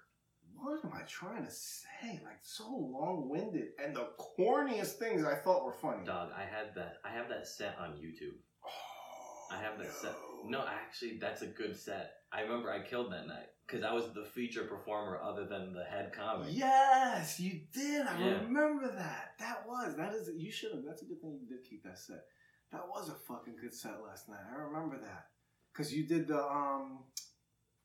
"What 0.56 0.84
am 0.86 0.92
I 0.94 1.02
trying 1.08 1.46
to 1.46 1.52
say?" 1.52 2.22
Like 2.24 2.40
so 2.44 2.70
long 2.70 3.28
winded, 3.30 3.70
and 3.84 3.96
the 3.96 4.10
corniest 4.40 4.94
things 4.98 5.24
I 5.26 5.36
thought 5.36 5.66
were 5.66 5.74
funny. 5.74 6.06
Dog, 6.06 6.30
I 6.36 6.42
had 6.44 6.74
that. 6.76 6.98
I 7.04 7.10
have 7.10 7.30
that 7.30 7.48
set 7.48 7.76
on 7.80 7.94
YouTube. 7.98 8.38
Oh, 8.66 9.56
I 9.56 9.62
have 9.62 9.78
that 9.80 9.92
set. 9.94 10.16
No, 10.46 10.64
actually, 10.68 11.18
that's 11.20 11.42
a 11.42 11.48
good 11.48 11.76
set. 11.78 12.12
I 12.32 12.42
remember 12.42 12.72
I 12.72 12.82
killed 12.82 13.12
that 13.12 13.28
night 13.28 13.48
because 13.66 13.84
I 13.84 13.92
was 13.92 14.14
the 14.14 14.24
feature 14.26 14.64
performer 14.66 15.20
other 15.22 15.46
than 15.48 15.74
the 15.74 15.84
head 15.84 16.14
comic. 16.14 16.48
Yes, 16.52 17.40
you 17.40 17.62
did. 17.74 18.06
I 18.06 18.20
Yeah. 18.20 18.42
remember 18.44 18.88
that. 18.96 19.34
That 19.40 19.68
was 19.68 19.96
that 19.98 20.14
is 20.14 20.30
you 20.38 20.52
should 20.52 20.72
have. 20.74 20.84
That's 20.86 21.02
a 21.02 21.06
good 21.06 21.20
thing 21.22 21.40
you 21.42 21.48
did 21.48 21.66
keep 21.68 21.84
that 21.84 21.98
set. 21.98 22.24
That 22.72 22.88
was 22.88 23.10
a 23.10 23.14
fucking 23.16 23.56
good 23.60 23.74
set 23.74 23.96
last 24.06 24.30
night. 24.30 24.40
I 24.52 24.62
remember 24.62 24.98
that 25.00 25.28
because 25.74 25.94
you 25.94 26.06
did 26.08 26.28
the 26.28 26.42
um. 26.44 27.00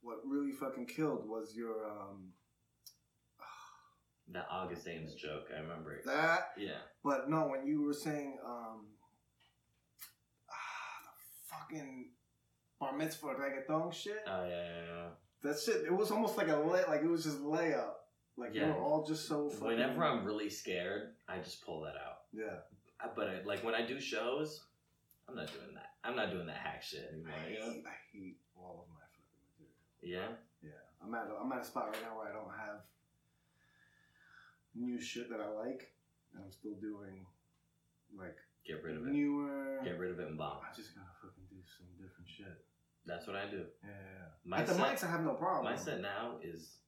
What 0.03 0.19
really 0.27 0.53
fucking 0.53 0.85
killed 0.87 1.27
was 1.27 1.55
your 1.57 1.87
um 1.91 2.33
That 4.33 4.47
August 4.51 4.87
Ames 4.87 5.15
joke, 5.15 5.47
I 5.55 5.61
remember 5.61 5.95
it. 5.95 6.05
that. 6.05 6.49
Yeah. 6.59 6.79
But 7.03 7.31
no, 7.31 7.47
when 7.49 7.67
you 7.67 7.83
were 7.83 7.95
saying 7.95 8.39
um. 8.45 8.87
Ah, 10.51 10.55
the 11.07 11.55
fucking 11.57 12.11
bar 12.79 12.95
mitzvah 12.97 13.29
reggaeton 13.29 13.93
shit. 13.95 14.23
Oh 14.27 14.45
yeah, 14.47 14.51
yeah, 14.51 14.83
yeah. 14.95 15.09
that 15.43 15.59
shit. 15.59 15.85
It 15.87 15.93
was 15.93 16.11
almost 16.11 16.37
like 16.37 16.49
a 16.49 16.57
lay. 16.57 16.83
Like 16.87 17.03
it 17.03 17.09
was 17.09 17.25
just 17.25 17.41
layup. 17.43 17.93
Like 18.37 18.55
you 18.55 18.61
Yeah. 18.63 18.75
were 18.75 18.83
all 18.83 19.07
just 19.07 19.27
so. 19.27 19.49
Fucking, 19.49 19.67
Whenever 19.67 20.05
I'm 20.05 20.25
really 20.27 20.51
scared, 20.51 21.15
I 21.29 21.39
just 21.39 21.65
pull 21.65 21.81
that 21.83 21.95
out. 21.95 22.19
Yeah. 22.33 22.59
But 23.17 23.29
I, 23.29 23.43
like 23.45 23.63
when 23.65 23.75
I 23.75 23.87
do 23.87 24.01
shows, 24.01 24.65
I'm 25.29 25.35
not 25.37 25.49
doing 25.49 25.75
that. 25.75 25.95
I'm 26.05 26.17
not 26.17 26.31
doing 26.31 26.47
that 26.47 26.57
hack 26.57 26.83
shit 26.83 27.09
anymore. 27.13 27.33
I 27.35 27.49
You 27.51 27.59
know? 27.61 27.73
hate, 27.73 27.85
I 27.87 27.97
hate 28.13 28.37
all 28.57 28.85
of 28.85 28.89
my 28.93 29.01
fucking 29.09 29.41
material. 29.49 29.73
Yeah. 30.05 30.37
Yeah, 30.63 30.83
I'm 31.03 31.13
at 31.15 31.29
a, 31.29 31.35
I'm 31.41 31.53
at 31.53 31.61
a 31.61 31.65
spot 31.65 31.89
right 31.93 32.03
now 32.03 32.17
where 32.19 32.29
I 32.29 32.33
don't 32.33 32.53
have 32.53 32.81
new 34.75 35.01
shit 35.01 35.29
that 35.31 35.41
I 35.41 35.49
like, 35.49 35.93
and 36.35 36.43
I'm 36.45 36.51
still 36.53 36.75
doing 36.81 37.25
like 38.17 38.37
Get 38.67 38.83
rid 38.83 38.97
of 38.97 39.07
it. 39.07 39.13
newer. 39.13 39.81
Get 39.85 39.99
rid 39.99 40.11
of 40.13 40.21
it 40.21 40.29
and 40.29 40.39
bomb. 40.39 40.59
I 40.65 40.75
just 40.75 40.95
gotta 40.95 41.09
fucking 41.21 41.45
do 41.51 41.61
some 41.77 41.87
different 42.01 42.29
shit. 42.29 42.65
That's 43.07 43.27
what 43.27 43.37
I 43.37 43.45
do. 43.51 43.65
Yeah. 43.85 43.91
My 44.45 44.59
At 44.61 44.67
the 44.67 44.75
set- 44.75 44.83
mics, 44.97 45.05
I 45.05 45.11
have 45.11 45.21
no 45.23 45.35
problem. 45.35 45.65
My 45.71 45.77
set 45.79 46.01
now 46.01 46.39
is 46.43 46.79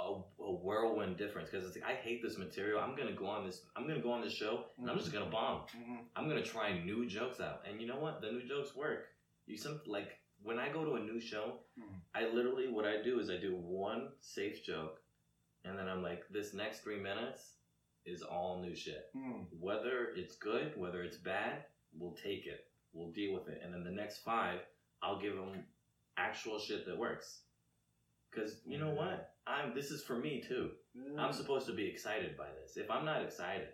a, 0.00 0.04
a 0.42 0.52
whirlwind 0.52 1.16
difference 1.16 1.50
because 1.50 1.66
it's 1.66 1.76
like 1.76 1.84
I 1.84 1.94
hate 1.94 2.22
this 2.22 2.38
material. 2.38 2.80
I'm 2.80 2.96
gonna 2.96 3.12
go 3.12 3.26
on 3.26 3.46
this. 3.46 3.62
I'm 3.76 3.86
gonna 3.86 4.00
go 4.00 4.12
on 4.12 4.22
this 4.22 4.32
show 4.32 4.64
and 4.78 4.90
I'm 4.90 4.98
just 4.98 5.12
gonna 5.12 5.30
bomb. 5.30 5.62
hmm 5.76 5.96
I'm 6.16 6.28
gonna 6.28 6.42
try 6.42 6.78
new 6.82 7.06
jokes 7.06 7.40
out, 7.40 7.62
and 7.68 7.80
you 7.80 7.86
know 7.86 7.98
what? 7.98 8.20
The 8.20 8.30
new 8.32 8.42
jokes 8.46 8.74
work. 8.74 9.06
You 9.46 9.56
some 9.56 9.80
like 9.86 10.18
when 10.42 10.58
I 10.58 10.70
go 10.70 10.84
to 10.84 10.94
a 10.94 11.00
new 11.00 11.20
show, 11.20 11.60
Mhm. 11.78 12.00
I 12.14 12.26
literally 12.26 12.68
what 12.68 12.84
I 12.84 13.00
do 13.02 13.20
is 13.20 13.30
I 13.30 13.36
do 13.36 13.54
one 13.54 14.08
safe 14.20 14.64
joke, 14.64 15.00
and 15.64 15.78
then 15.78 15.88
I'm 15.88 16.02
like, 16.02 16.26
this 16.30 16.52
next 16.54 16.80
three 16.80 16.98
minutes 17.00 17.52
is 18.04 18.22
all 18.22 18.60
new 18.60 18.74
shit. 18.74 19.10
Mm. 19.16 19.46
Whether 19.60 20.08
it's 20.16 20.34
good, 20.36 20.76
whether 20.76 21.02
it's 21.04 21.18
bad, 21.18 21.64
we'll 21.96 22.16
take 22.16 22.46
it. 22.46 22.66
We'll 22.92 23.12
deal 23.12 23.32
with 23.34 23.48
it, 23.48 23.60
and 23.62 23.72
then 23.72 23.84
the 23.84 23.90
next 23.92 24.18
five, 24.24 24.58
I'll 25.02 25.20
give 25.20 25.36
them 25.36 25.64
actual 26.16 26.58
shit 26.58 26.84
that 26.86 26.98
works. 26.98 27.42
Cause 28.34 28.60
you 28.66 28.78
know 28.78 28.90
what? 28.90 29.31
I'm. 29.46 29.74
This 29.74 29.90
is 29.90 30.02
for 30.02 30.16
me 30.16 30.42
too. 30.46 30.70
Yeah. 30.94 31.20
I'm 31.20 31.32
supposed 31.32 31.66
to 31.66 31.74
be 31.74 31.86
excited 31.86 32.36
by 32.36 32.48
this. 32.60 32.76
If 32.76 32.90
I'm 32.90 33.04
not 33.04 33.22
excited, 33.22 33.68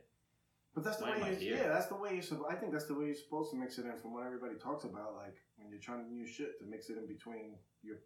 But 0.74 0.84
that's 0.84 0.98
the 0.98 1.04
Why 1.04 1.20
way. 1.20 1.36
You, 1.40 1.56
yeah, 1.56 1.68
that's 1.68 1.86
the 1.86 1.96
way 1.96 2.14
you're. 2.14 2.50
I 2.50 2.54
think 2.54 2.72
that's 2.72 2.86
the 2.86 2.94
way 2.94 3.06
you're 3.06 3.14
supposed 3.14 3.50
to 3.52 3.56
mix 3.56 3.78
it 3.78 3.84
in. 3.84 3.96
From 3.98 4.14
what 4.14 4.26
everybody 4.26 4.54
talks 4.54 4.84
about, 4.84 5.14
like 5.16 5.36
when 5.56 5.70
you're 5.70 5.80
trying 5.80 6.04
to 6.04 6.12
new 6.12 6.26
shit 6.26 6.58
to 6.60 6.66
mix 6.66 6.90
it 6.90 6.98
in 6.98 7.06
between 7.06 7.56
your 7.82 7.96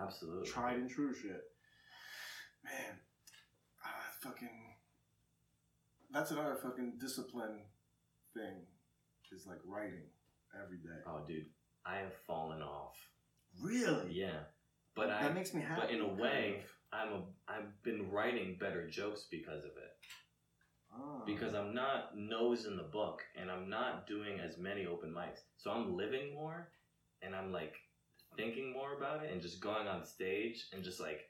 absolutely. 0.00 0.48
tried 0.48 0.76
and 0.76 0.88
true 0.88 1.14
shit. 1.14 1.42
Man, 2.64 2.98
ah, 3.84 4.06
fucking. 4.22 4.76
That's 6.12 6.30
another 6.30 6.56
fucking 6.62 6.94
discipline 7.00 7.60
thing. 8.34 8.66
Is 9.34 9.46
like 9.46 9.60
writing 9.64 10.04
every 10.62 10.76
day. 10.76 11.00
Oh, 11.06 11.24
dude, 11.26 11.46
I 11.86 11.96
have 11.96 12.12
fallen 12.26 12.60
off. 12.60 12.98
Really? 13.62 14.12
Yeah, 14.12 14.40
but 14.94 15.08
that 15.08 15.22
I, 15.22 15.32
makes 15.32 15.54
me 15.54 15.62
happy. 15.62 15.80
but 15.80 15.90
in 15.90 16.02
a 16.02 16.08
way, 16.08 16.56
of. 16.58 16.70
I'm 16.92 17.12
a, 17.12 17.22
I've 17.48 17.82
been 17.82 18.10
writing 18.10 18.56
better 18.60 18.88
jokes 18.88 19.26
because 19.30 19.64
of 19.64 19.70
it. 19.70 19.92
Ah. 20.94 21.22
Because 21.24 21.54
I'm 21.54 21.74
not 21.74 22.16
nose 22.16 22.66
in 22.66 22.76
the 22.76 22.82
book, 22.82 23.22
and 23.36 23.50
I'm 23.50 23.70
not 23.70 24.06
doing 24.06 24.40
as 24.40 24.58
many 24.58 24.86
open 24.86 25.10
mics. 25.10 25.40
So 25.56 25.70
I'm 25.70 25.96
living 25.96 26.34
more, 26.34 26.68
and 27.22 27.34
I'm 27.34 27.50
like 27.50 27.74
thinking 28.36 28.72
more 28.72 28.96
about 28.96 29.24
it, 29.24 29.32
and 29.32 29.40
just 29.40 29.60
going 29.60 29.88
on 29.88 30.04
stage 30.04 30.66
and 30.72 30.84
just 30.84 31.00
like 31.00 31.20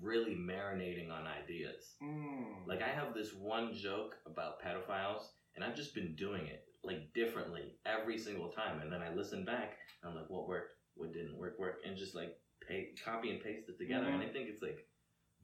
really 0.00 0.34
marinating 0.34 1.10
on 1.10 1.26
ideas. 1.26 1.94
Mm. 2.02 2.66
Like 2.66 2.82
I 2.82 2.88
have 2.88 3.14
this 3.14 3.34
one 3.34 3.74
joke 3.74 4.16
about 4.26 4.62
pedophiles, 4.62 5.22
and 5.56 5.64
I've 5.64 5.76
just 5.76 5.94
been 5.94 6.14
doing 6.14 6.46
it 6.46 6.64
like 6.84 7.12
differently 7.14 7.78
every 7.86 8.18
single 8.18 8.50
time. 8.50 8.80
And 8.80 8.92
then 8.92 9.02
I 9.02 9.12
listen 9.12 9.44
back, 9.44 9.76
and 10.02 10.10
I'm 10.10 10.16
like, 10.16 10.30
what 10.30 10.46
worked, 10.46 10.74
what 10.94 11.12
didn't 11.12 11.36
work, 11.36 11.58
work, 11.58 11.78
and 11.84 11.96
just 11.96 12.14
like 12.14 12.36
pay, 12.66 12.90
copy 13.04 13.30
and 13.30 13.42
paste 13.42 13.68
it 13.68 13.78
together. 13.78 14.06
And 14.06 14.22
I 14.22 14.28
think 14.28 14.48
it's 14.48 14.62
like 14.62 14.86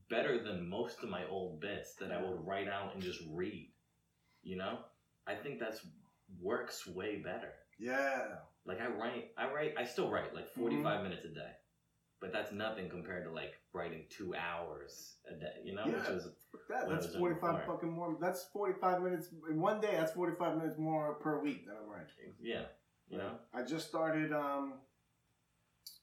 better 0.08 0.42
than 0.42 0.68
most 0.68 1.02
of 1.02 1.08
my 1.08 1.26
old 1.28 1.60
bits 1.60 1.94
that 1.96 2.12
I 2.12 2.22
would 2.22 2.46
write 2.46 2.68
out 2.68 2.94
and 2.94 3.02
just 3.02 3.20
read. 3.30 3.70
You 4.42 4.56
know, 4.56 4.78
I 5.26 5.34
think 5.34 5.58
that's 5.58 5.80
works 6.40 6.86
way 6.86 7.16
better. 7.16 7.52
yeah. 7.78 8.36
Like 8.64 8.80
I 8.80 8.88
write, 8.88 9.30
I 9.38 9.52
write, 9.52 9.74
I 9.78 9.84
still 9.84 10.10
write 10.10 10.34
like 10.34 10.48
45 10.52 11.02
minutes 11.04 11.24
a 11.24 11.28
day. 11.28 11.50
But 12.20 12.32
that's 12.32 12.50
nothing 12.50 12.88
compared 12.88 13.24
to 13.24 13.30
like 13.30 13.52
writing 13.72 14.04
two 14.08 14.34
hours 14.34 15.16
a 15.30 15.34
day, 15.38 15.52
you 15.64 15.74
know? 15.74 15.84
Which 15.84 15.94
Yeah. 15.94 16.12
is 16.16 16.28
That, 16.68 16.88
that's 16.88 17.14
45 17.14 17.40
before? 17.58 17.74
fucking 17.76 17.92
more. 17.92 18.16
That's 18.20 18.44
45 18.52 19.02
minutes. 19.02 19.28
In 19.50 19.60
one 19.60 19.80
day, 19.80 19.92
that's 19.92 20.12
45 20.12 20.56
minutes 20.56 20.78
more 20.78 21.14
per 21.14 21.38
week 21.40 21.66
that 21.66 21.76
I'm 21.80 21.88
writing. 21.90 22.34
yeah, 22.40 22.64
you 23.08 23.18
know? 23.18 23.32
I 23.54 23.62
just 23.62 23.86
started. 23.88 24.32
um 24.32 24.74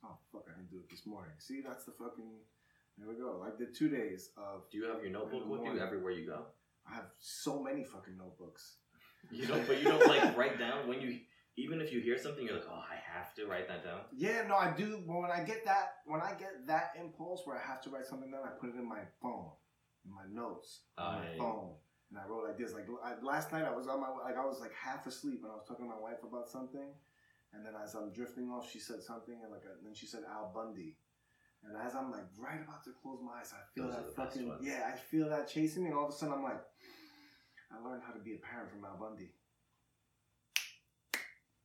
Oh 0.06 0.18
fuck! 0.32 0.46
I 0.50 0.58
didn't 0.58 0.70
do 0.70 0.78
it 0.78 0.90
this 0.90 1.06
morning. 1.06 1.32
See, 1.40 1.62
that's 1.62 1.86
the 1.86 1.92
fucking. 1.94 2.32
There 2.98 3.08
we 3.08 3.16
go. 3.16 3.46
I 3.46 3.58
did 3.58 3.76
two 3.76 3.90
days 3.90 4.30
of. 4.38 4.70
Do 4.72 4.78
you 4.78 4.86
have 4.86 5.02
your 5.02 5.12
notebook 5.12 5.48
with 5.48 5.64
you 5.64 5.80
everywhere 5.80 6.12
you 6.12 6.28
go? 6.28 6.46
I 6.90 6.96
have 6.96 7.06
so 7.20 7.62
many 7.62 7.84
fucking 7.84 8.18
notebooks. 8.18 8.78
You 9.32 9.48
don't, 9.48 9.66
but 9.68 9.78
you 9.78 9.86
don't 9.86 10.08
like 10.08 10.38
write 10.38 10.60
down 10.60 10.88
when 10.88 11.02
you, 11.02 11.20
even 11.56 11.80
if 11.82 11.94
you 11.94 12.02
hear 12.02 12.18
something, 12.18 12.46
you're 12.46 12.56
like, 12.56 12.68
oh, 12.70 12.84
I 12.92 12.96
have 13.18 13.34
to 13.36 13.48
write 13.48 13.68
that 13.68 13.84
down. 13.84 14.02
Yeah, 14.16 14.46
no, 14.48 14.56
I 14.56 14.74
do. 14.76 15.02
But 15.08 15.22
when 15.22 15.32
I 15.32 15.44
get 15.44 15.66
that, 15.66 16.04
when 16.06 16.22
I 16.22 16.34
get 16.38 16.68
that 16.68 16.92
impulse 17.00 17.42
where 17.46 17.58
I 17.58 17.66
have 17.66 17.82
to 17.84 17.90
write 17.90 18.06
something 18.06 18.30
down, 18.30 18.42
I 18.46 18.50
put 18.60 18.70
it 18.70 18.76
in 18.76 18.88
my 18.88 19.02
phone, 19.22 19.50
in 20.06 20.12
my 20.14 20.28
notes, 20.30 20.82
on 20.98 21.20
my 21.20 21.26
yeah, 21.32 21.38
phone, 21.38 21.72
and 22.12 22.20
I 22.20 22.28
wrote 22.28 22.46
like 22.48 22.58
this. 22.58 22.74
Like 22.74 22.86
I, 23.04 23.14
last 23.24 23.52
night, 23.52 23.64
I 23.66 23.74
was 23.74 23.88
on 23.88 24.02
my 24.02 24.10
like 24.10 24.38
I 24.38 24.46
was 24.46 24.60
like 24.60 24.74
half 24.74 25.08
asleep, 25.08 25.40
and 25.44 25.52
I 25.52 25.56
was 25.56 25.66
talking 25.68 25.86
to 25.86 25.90
my 25.90 26.00
wife 26.00 26.22
about 26.28 26.50
something, 26.50 26.94
and 27.54 27.66
then 27.66 27.74
as 27.82 27.96
I'm 27.96 28.12
drifting 28.12 28.50
off, 28.50 28.70
she 28.70 28.80
said 28.80 29.02
something, 29.02 29.40
and 29.42 29.52
like 29.52 29.64
and 29.64 29.86
then 29.86 29.96
she 29.96 30.06
said 30.06 30.22
Al 30.30 30.52
Bundy. 30.54 30.98
And 31.64 31.78
as 31.80 31.96
I'm 31.96 32.12
like 32.12 32.28
right 32.38 32.60
about 32.62 32.84
to 32.84 32.92
close 33.02 33.20
my 33.24 33.40
eyes, 33.40 33.54
I 33.56 33.64
feel 33.74 33.88
Those 33.88 33.96
that 33.96 34.16
fucking 34.16 34.52
yeah, 34.62 34.92
I 34.94 34.98
feel 34.98 35.30
that 35.30 35.48
chasing 35.48 35.84
me, 35.84 35.90
and 35.90 35.98
all 35.98 36.06
of 36.08 36.14
a 36.14 36.18
sudden 36.18 36.36
I'm 36.36 36.44
like, 36.44 36.60
I 37.72 37.82
learned 37.82 38.04
how 38.06 38.14
to 38.14 38.20
be 38.20 38.36
a 38.36 38.42
parent 38.44 38.70
from 38.70 38.84
Al 38.84 38.98
Bundy. 39.00 39.32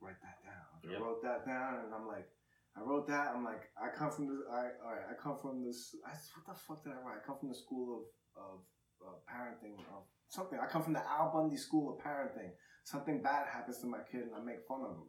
Write 0.00 0.22
that 0.22 0.38
down. 0.46 0.94
I 0.94 1.00
wrote 1.02 1.22
that 1.22 1.44
down, 1.44 1.82
and 1.84 1.92
I'm 1.92 2.06
like, 2.06 2.30
I 2.76 2.80
wrote 2.80 3.08
that. 3.08 3.34
I'm 3.34 3.44
like, 3.44 3.66
I 3.74 3.90
come 3.90 4.10
from 4.10 4.28
this. 4.28 4.38
I, 4.50 4.70
all 4.86 4.94
right, 4.94 5.06
I 5.10 5.14
come 5.20 5.36
from 5.36 5.64
this. 5.64 5.96
I, 6.06 6.14
what 6.38 6.46
the 6.46 6.54
fuck 6.54 6.84
did 6.84 6.92
I 6.92 7.02
write? 7.02 7.18
I 7.22 7.26
come 7.26 7.38
from 7.38 7.48
the 7.48 7.58
school 7.58 7.98
of 7.98 8.02
of 8.38 8.60
uh, 9.02 9.18
parenting 9.26 9.78
of 9.90 10.06
something. 10.28 10.58
I 10.58 10.66
come 10.70 10.82
from 10.82 10.92
the 10.92 11.02
Al 11.02 11.32
Bundy 11.34 11.56
school 11.56 11.90
of 11.90 12.04
parenting. 12.04 12.54
Something 12.90 13.20
bad 13.20 13.46
happens 13.52 13.78
to 13.80 13.86
my 13.86 13.98
kid, 14.10 14.22
and 14.22 14.34
I 14.34 14.40
make 14.40 14.66
fun 14.66 14.80
of 14.80 14.92
him. 14.96 15.04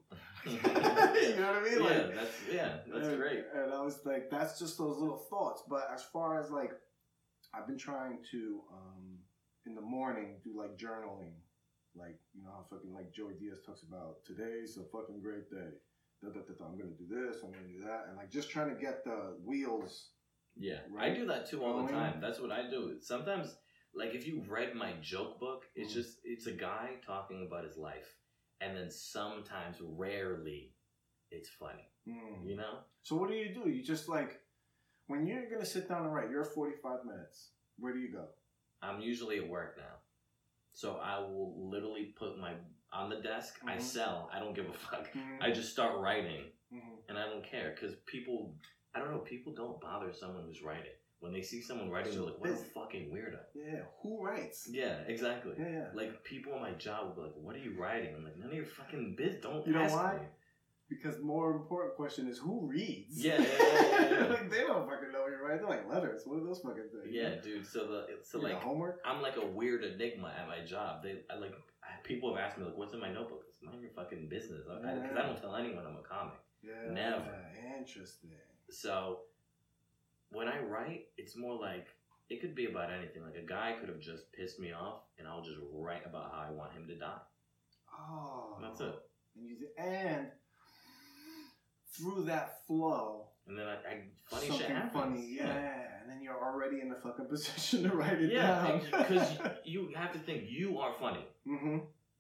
you 0.46 1.40
know 1.40 1.54
what 1.54 1.60
I 1.60 1.64
mean? 1.64 1.80
yeah, 1.80 1.86
Like, 1.86 2.16
that's 2.16 2.36
yeah, 2.52 2.72
that's 2.92 3.08
and, 3.08 3.18
great. 3.18 3.44
And 3.56 3.72
I 3.74 3.82
was 3.82 4.00
like, 4.04 4.30
that's 4.30 4.60
just 4.60 4.78
those 4.78 4.98
little 4.98 5.24
thoughts. 5.30 5.64
But 5.70 5.88
as 5.94 6.04
far 6.04 6.38
as 6.42 6.52
like, 6.52 6.74
I've 7.54 7.68
been 7.68 7.78
trying 7.78 8.18
to 8.32 8.62
um, 8.74 9.20
in 9.66 9.76
the 9.76 9.82
morning 9.82 10.42
do 10.44 10.52
like 10.58 10.78
journaling, 10.78 11.36
like 11.96 12.20
you 12.36 12.44
know 12.44 12.50
how 12.52 12.66
fucking 12.70 12.94
like 12.94 13.14
Joey 13.14 13.36
Diaz 13.40 13.60
talks 13.66 13.84
about 13.84 14.26
today's 14.26 14.78
a 14.78 14.84
fucking 14.92 15.22
great 15.22 15.50
day. 15.50 15.72
Da, 16.22 16.32
da, 16.32 16.42
da, 16.42 16.54
da, 16.60 16.66
I'm 16.66 16.78
gonna 16.78 16.92
do 17.00 17.08
this. 17.08 17.38
I'm 17.46 17.52
gonna 17.52 17.64
do 17.72 17.86
that, 17.86 18.08
and 18.10 18.18
like 18.18 18.30
just 18.30 18.50
trying 18.50 18.76
to 18.76 18.82
get 18.82 19.06
the 19.06 19.38
wheels. 19.46 20.10
Yeah, 20.58 20.80
Right? 20.92 21.14
I 21.14 21.16
do 21.16 21.26
that 21.28 21.50
too 21.50 21.64
all 21.64 21.86
the 21.86 21.94
time. 21.94 22.20
That's 22.20 22.42
what 22.42 22.52
I 22.52 22.70
do. 22.70 22.98
Sometimes, 23.00 23.56
like 24.00 24.16
if 24.16 24.26
you 24.26 24.42
read 24.48 24.74
my 24.76 24.94
joke 25.02 25.40
book, 25.40 25.66
it's 25.76 25.92
Mm. 25.92 25.96
just 26.00 26.20
it's 26.24 26.48
a 26.48 26.52
guy 26.70 26.86
talking 27.06 27.46
about 27.46 27.66
his 27.66 27.78
life, 27.78 28.10
and 28.62 28.76
then 28.76 28.90
sometimes, 28.90 29.78
rarely, 29.82 30.74
it's 31.32 31.50
funny. 31.50 31.88
Hmm. 32.08 32.48
You 32.48 32.56
know? 32.56 32.76
So 33.04 33.16
what 33.18 33.30
do 33.30 33.36
you 33.36 33.54
do? 33.54 33.70
You 33.70 33.84
just 33.84 34.08
like 34.10 34.42
when 35.08 35.28
you're 35.28 35.50
gonna 35.50 35.66
sit 35.66 35.88
down 35.90 36.06
and 36.06 36.14
write. 36.14 36.30
You're 36.32 36.46
45 36.46 37.06
minutes. 37.06 37.52
Where 37.78 37.94
do 37.94 38.00
you 38.00 38.12
go? 38.12 38.26
I'm 38.82 39.02
usually 39.02 39.38
at 39.40 39.48
work 39.48 39.78
now, 39.78 39.96
so 40.74 40.96
I 40.96 41.20
will 41.20 41.70
literally 41.70 42.06
put 42.18 42.38
my 42.40 42.54
on 42.92 43.10
the 43.10 43.22
desk. 43.22 43.60
I 43.66 43.76
Mhm. 43.78 43.82
sell. 43.82 44.30
I 44.34 44.40
don't 44.40 44.54
give 44.56 44.70
a 44.70 44.74
fuck. 44.74 45.12
Mhm. 45.14 45.42
I 45.42 45.52
just 45.52 45.72
start 45.72 46.00
writing, 46.00 46.52
Mhm. 46.72 46.98
and 47.10 47.20
I 47.20 47.26
don't 47.28 47.44
care 47.44 47.72
because 47.72 47.96
people. 48.16 48.56
I 48.96 49.00
don't 49.00 49.12
know. 49.12 49.20
People 49.20 49.54
don't 49.54 49.80
bother 49.80 50.12
someone 50.14 50.46
who's 50.46 50.64
writing. 50.64 50.96
When 51.20 51.34
they 51.34 51.42
see 51.42 51.62
someone 51.62 51.90
writing, 51.90 52.14
they're 52.14 52.24
like, 52.24 52.40
"What 52.40 52.52
a 52.52 52.56
fucking 52.56 53.12
weirdo." 53.12 53.40
Yeah. 53.54 53.82
Who 54.02 54.24
writes? 54.24 54.70
Yeah, 54.72 55.00
exactly. 55.08 55.54
Yeah. 55.60 55.70
yeah. 55.70 55.86
Like 55.94 56.24
people 56.24 56.54
on 56.54 56.62
my 56.62 56.72
job 56.72 57.08
will 57.08 57.16
be 57.16 57.22
like, 57.24 57.36
"What 57.36 57.56
are 57.56 57.60
you 57.60 57.76
writing?" 57.78 58.16
I'm 58.16 58.24
like, 58.24 58.38
"None 58.38 58.48
of 58.50 58.56
your 58.56 58.66
fucking 58.66 59.16
biz. 59.18 59.42
Don't 59.42 59.66
You 59.68 59.74
know 59.74 59.84
why? 59.88 60.14
me." 60.22 60.26
Because 60.88 61.20
more 61.22 61.52
important 61.52 61.96
question 61.96 62.28
is 62.28 62.40
who 62.40 62.66
reads? 62.66 63.24
Yeah, 63.24 63.40
yeah, 63.40 64.10
yeah, 64.12 64.26
like 64.30 64.50
they 64.50 64.62
don't 64.62 64.90
fucking 64.90 65.12
know 65.12 65.22
what 65.22 65.30
you're 65.30 65.44
writing. 65.44 65.60
They're 65.68 65.70
like 65.78 65.88
letters. 65.88 66.24
What 66.26 66.38
are 66.42 66.46
those 66.46 66.62
fucking 66.62 66.90
things? 66.92 67.14
Yeah, 67.14 67.36
dude. 67.44 67.66
So 67.68 67.86
the 67.86 68.08
so 68.24 68.40
like 68.40 68.60
homework. 68.62 69.00
I'm 69.06 69.22
like 69.22 69.36
a 69.38 69.46
weird 69.46 69.84
enigma 69.84 70.34
at 70.40 70.48
my 70.48 70.66
job. 70.66 71.04
They 71.04 71.22
I 71.30 71.36
like 71.36 71.54
I- 71.84 72.02
people 72.04 72.34
have 72.34 72.44
asked 72.44 72.58
me 72.58 72.66
like, 72.66 72.78
"What's 72.78 72.94
in 72.94 73.00
my 73.02 73.12
notebook?" 73.12 73.44
It's 73.50 73.62
mind 73.62 73.82
your 73.82 73.92
fucking 73.92 74.30
business. 74.30 74.62
Because 74.66 74.84
I, 74.86 75.20
I 75.20 75.28
don't 75.28 75.40
tell 75.40 75.56
anyone 75.56 75.86
I'm 75.86 75.98
a 75.98 76.02
comic. 76.02 76.40
Yeah. 76.64 76.92
Never. 76.92 77.36
Interesting. 77.78 78.32
So 78.72 79.20
when 80.32 80.48
I 80.48 80.60
write, 80.60 81.08
it's 81.18 81.36
more 81.36 81.56
like 81.60 81.88
it 82.30 82.42
could 82.42 82.56
be 82.56 82.66
about 82.66 82.92
anything. 82.92 83.24
Like 83.24 83.36
a 83.36 83.46
guy 83.46 83.76
could 83.80 83.90
have 83.90 84.00
just 84.00 84.32
pissed 84.34 84.60
me 84.60 84.72
off, 84.72 85.02
and 85.18 85.28
I'll 85.28 85.42
just 85.44 85.58
write 85.74 86.06
about 86.06 86.32
how 86.32 86.46
I 86.48 86.52
want 86.52 86.74
him 86.74 86.88
to 86.88 86.96
die. 86.96 87.18
Oh. 87.94 88.58
That's 88.62 88.80
it. 88.82 88.96
And 89.36 89.48
you 89.50 89.56
and 89.78 90.28
through 91.96 92.24
that 92.26 92.66
flow, 92.68 93.28
And 93.48 93.58
then 93.58 93.66
I, 93.68 93.74
I 93.74 94.02
funny 94.30 94.48
something 94.48 94.68
shit 94.68 94.76
happens. 94.76 94.94
funny, 94.94 95.38
yeah. 95.38 95.74
And 96.02 96.10
then 96.10 96.22
you're 96.22 96.38
already 96.42 96.82
in 96.82 96.90
the 96.90 96.96
fucking 96.96 97.26
position 97.30 97.84
to 97.84 97.90
write 97.96 98.22
it 98.22 98.32
Yeah, 98.32 98.68
down. 98.68 98.82
because 98.92 99.32
you 99.66 99.90
have 99.96 100.14
to 100.14 100.20
think 100.20 100.44
you 100.50 100.78
are 100.80 100.94
funny. 101.00 101.26
mm-hmm. 101.48 101.78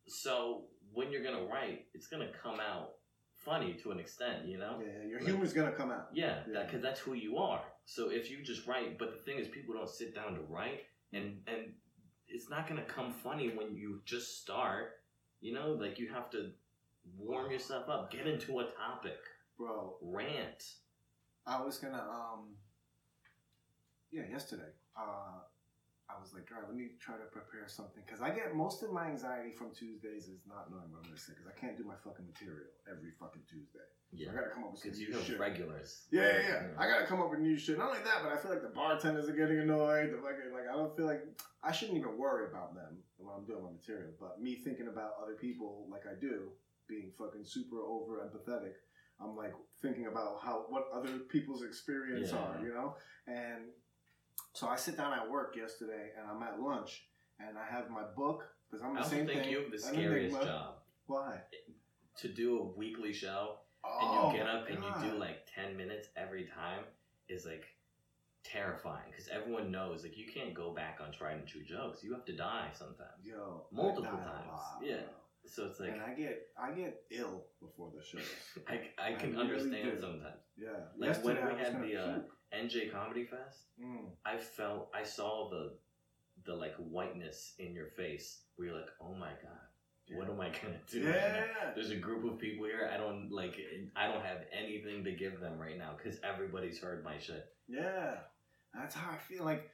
So 0.07 0.64
when 0.93 1.12
you're 1.12 1.24
gonna 1.24 1.43
write, 1.45 1.86
it's 1.93 2.07
gonna 2.07 2.30
come 2.43 2.60
out 2.60 2.93
funny 3.36 3.74
to 3.84 3.91
an 3.91 3.99
extent, 3.99 4.47
you 4.47 4.57
know? 4.57 4.82
Yeah, 4.84 5.07
your 5.07 5.20
Like- 5.20 5.30
humor's 5.30 5.53
gonna 5.53 5.72
come 5.72 5.91
out. 5.91 6.07
Yeah, 6.14 6.39
Yeah. 6.51 6.64
because 6.66 6.82
that's 6.82 6.99
who 6.99 7.14
you 7.14 7.38
are. 7.38 7.62
So 7.89 8.11
if 8.11 8.29
you 8.29 8.43
just 8.43 8.67
write, 8.67 8.99
but 8.99 9.09
the 9.11 9.17
thing 9.23 9.39
is, 9.39 9.47
people 9.47 9.73
don't 9.73 9.89
sit 9.89 10.13
down 10.13 10.35
to 10.35 10.41
write, 10.41 10.81
and 11.11 11.41
and 11.47 11.73
it's 12.27 12.47
not 12.47 12.67
gonna 12.69 12.83
come 12.83 13.11
funny 13.11 13.49
when 13.49 13.75
you 13.75 14.01
just 14.05 14.39
start. 14.39 14.91
You 15.41 15.55
know, 15.55 15.71
like 15.71 15.97
you 15.97 16.07
have 16.09 16.29
to 16.31 16.51
warm 17.17 17.49
yourself 17.51 17.89
up, 17.89 18.11
get 18.11 18.27
into 18.27 18.59
a 18.59 18.65
topic, 18.77 19.17
Bro, 19.57 19.95
rant. 20.03 20.63
I 21.47 21.63
was 21.63 21.79
gonna 21.79 21.97
um 21.97 22.57
yeah, 24.11 24.21
yesterday. 24.29 24.71
Uh 24.95 25.41
I 26.10 26.20
was 26.20 26.34
like, 26.34 26.49
all 26.51 26.57
right, 26.60 26.68
let 26.68 26.76
me 26.76 26.97
try 26.99 27.16
to 27.22 27.30
prepare 27.30 27.70
something 27.70 28.01
because 28.05 28.20
I 28.20 28.34
get 28.34 28.55
most 28.57 28.82
of 28.82 28.91
my 28.91 29.07
anxiety 29.07 29.51
from 29.53 29.70
Tuesdays 29.72 30.26
is 30.28 30.41
not 30.49 30.68
knowing 30.74 30.89
what 30.89 31.05
I'm 31.05 31.14
gonna 31.14 31.22
say 31.22 31.34
because 31.38 31.47
I 31.47 31.53
can't 31.53 31.78
do 31.78 31.86
my 31.86 31.93
fucking 32.03 32.26
material 32.26 32.66
every 32.89 33.14
fucking 33.22 33.45
Tuesday. 33.45 33.86
So 34.10 34.18
Yeah, 34.18 34.32
I 34.32 34.34
gotta 34.34 34.49
come 34.49 34.66
up 34.66 34.74
with 34.74 34.82
some 34.82 34.97
new 34.97 35.22
shit. 35.22 35.38
regulars. 35.39 36.07
Yeah, 36.10 36.26
yeah, 36.34 36.41
yeah. 36.74 36.82
I 36.82 36.89
gotta 36.89 37.05
come 37.05 37.22
up 37.22 37.30
with 37.30 37.39
new 37.45 37.55
shit. 37.55 37.78
Not 37.78 37.93
only 37.93 38.01
that, 38.03 38.26
but 38.26 38.34
I 38.34 38.38
feel 38.41 38.49
like 38.49 38.66
the 38.66 38.74
bartenders 38.74 39.30
are 39.30 39.38
getting 39.38 39.60
annoyed. 39.62 40.10
The 40.12 40.18
fucking 40.18 40.49
like, 40.51 40.66
I 40.68 40.74
don't 40.76 40.91
feel 40.97 41.05
like 41.05 41.22
I 41.62 41.72
shouldn't 41.72 41.97
even 42.01 42.18
worry 42.18 42.49
about 42.49 42.74
them 42.74 43.05
when 43.22 43.30
I'm 43.36 43.45
doing 43.45 43.62
my 43.64 43.72
material. 43.72 44.12
But 44.20 44.41
me 44.41 44.55
thinking 44.57 44.89
about 44.89 45.14
other 45.22 45.38
people 45.38 45.86
like 45.93 46.10
I 46.10 46.18
do, 46.20 46.49
being 46.89 47.14
fucking 47.22 47.45
super 47.45 47.78
over 47.86 48.26
empathetic, 48.26 48.82
I'm 49.22 49.36
like 49.38 49.53
thinking 49.82 50.07
about 50.07 50.41
how 50.41 50.66
what 50.70 50.89
other 50.91 51.20
people's 51.30 51.62
experience 51.62 52.32
Yeah. 52.34 52.39
are, 52.41 52.57
you 52.66 52.74
know. 52.74 52.95
And 53.28 53.70
so 54.60 54.68
I 54.68 54.76
sit 54.76 54.97
down 54.97 55.14
at 55.14 55.30
work 55.32 55.55
yesterday, 55.55 56.10
and 56.20 56.28
I'm 56.30 56.43
at 56.43 56.60
lunch, 56.60 57.05
and 57.39 57.57
I 57.57 57.64
have 57.74 57.89
my 57.89 58.03
book 58.18 58.43
because 58.70 58.84
I'm 58.84 58.91
I 58.91 58.95
the 58.95 58.99
also 59.05 59.16
same 59.16 59.26
think 59.26 59.43
thing. 59.43 59.51
you 59.51 59.62
have 59.62 59.72
the 59.72 59.78
scariest 59.80 60.36
enigma. 60.36 60.45
job 60.51 60.74
Why? 61.07 61.38
to 62.18 62.28
do 62.28 62.60
a 62.60 62.78
weekly 62.78 63.14
show 63.14 63.55
and 63.86 64.10
Oh, 64.12 64.32
you 64.34 64.38
get 64.38 64.47
up 64.49 64.68
and 64.70 64.84
you 64.84 65.10
do 65.12 65.18
like 65.18 65.47
10 65.55 65.78
minutes 65.78 66.10
every 66.18 66.43
time 66.43 66.84
is 67.30 67.45
like 67.45 67.64
terrifying 68.43 69.05
because 69.10 69.30
everyone 69.30 69.72
knows 69.72 70.03
like 70.03 70.18
you 70.18 70.26
can't 70.30 70.53
go 70.53 70.72
back 70.74 70.99
on 71.05 71.14
tried 71.14 71.38
and 71.38 71.47
true 71.47 71.64
jokes 71.64 72.03
you 72.03 72.12
have 72.14 72.26
to 72.26 72.36
die 72.36 72.68
sometimes 72.74 73.24
Yo, 73.24 73.68
I 73.72 73.76
multiple 73.76 74.12
times. 74.18 74.47
lot, 74.51 74.82
Yeah. 74.84 74.95
bro. 74.97 75.14
So 75.51 75.65
it's 75.67 75.79
like 75.79 75.91
and 75.91 76.01
I 76.01 76.13
get 76.13 76.47
I 76.61 76.71
get 76.71 77.01
ill 77.11 77.45
before 77.61 77.91
the 77.95 78.03
shows. 78.03 78.27
I, 78.67 78.79
I 79.01 79.09
I 79.09 79.13
can 79.13 79.35
understand 79.37 79.97
sometimes 79.99 80.41
Yeah. 80.57 80.69
Like, 80.97 81.23
when 81.23 81.35
we 81.35 81.59
had 81.63 81.81
the, 81.81 81.95
uh, 81.97 82.19
nj 82.63 82.91
comedy 82.91 83.25
fest 83.25 83.59
Mm. 83.83 84.09
i 84.25 84.35
felt 84.37 84.89
i 84.93 85.03
saw 85.03 85.49
the 85.49 85.73
the 86.45 86.53
like 86.55 86.73
whiteness 86.77 87.53
in 87.59 87.73
your 87.73 87.89
face 87.95 88.41
where 88.55 88.67
you're 88.69 88.77
like 88.77 88.89
oh 89.01 89.13
my 89.13 89.29
god 89.45 90.17
what 90.17 90.27
am 90.27 90.41
i 90.41 90.49
gonna 90.49 90.79
do 90.91 91.05
right? 91.05 91.15
Yeah. 91.15 91.71
there's 91.75 91.91
a 91.91 91.95
group 91.95 92.25
of 92.25 92.39
people 92.39 92.65
here 92.65 92.89
i 92.91 92.97
don't 92.97 93.31
like 93.31 93.55
i 93.95 94.07
don't 94.07 94.25
have 94.25 94.39
anything 94.51 95.03
to 95.03 95.11
give 95.11 95.39
them 95.39 95.59
right 95.59 95.77
now 95.77 95.91
because 95.95 96.19
everybody's 96.23 96.79
heard 96.79 97.03
my 97.03 97.17
shit 97.19 97.45
Yeah. 97.67 98.15
That's 98.73 98.95
how 98.95 99.11
I 99.11 99.17
feel 99.17 99.43
like 99.45 99.69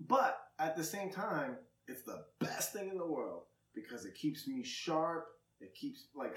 but 0.00 0.38
at 0.58 0.76
the 0.76 0.84
same 0.84 1.10
time, 1.10 1.56
it's 1.86 2.02
the 2.02 2.24
best 2.38 2.72
thing 2.72 2.88
in 2.88 2.96
the 2.96 3.06
world 3.06 3.42
because 3.74 4.04
it 4.04 4.14
keeps 4.14 4.46
me 4.46 4.62
sharp. 4.62 5.26
It 5.60 5.74
keeps 5.74 6.06
like 6.14 6.34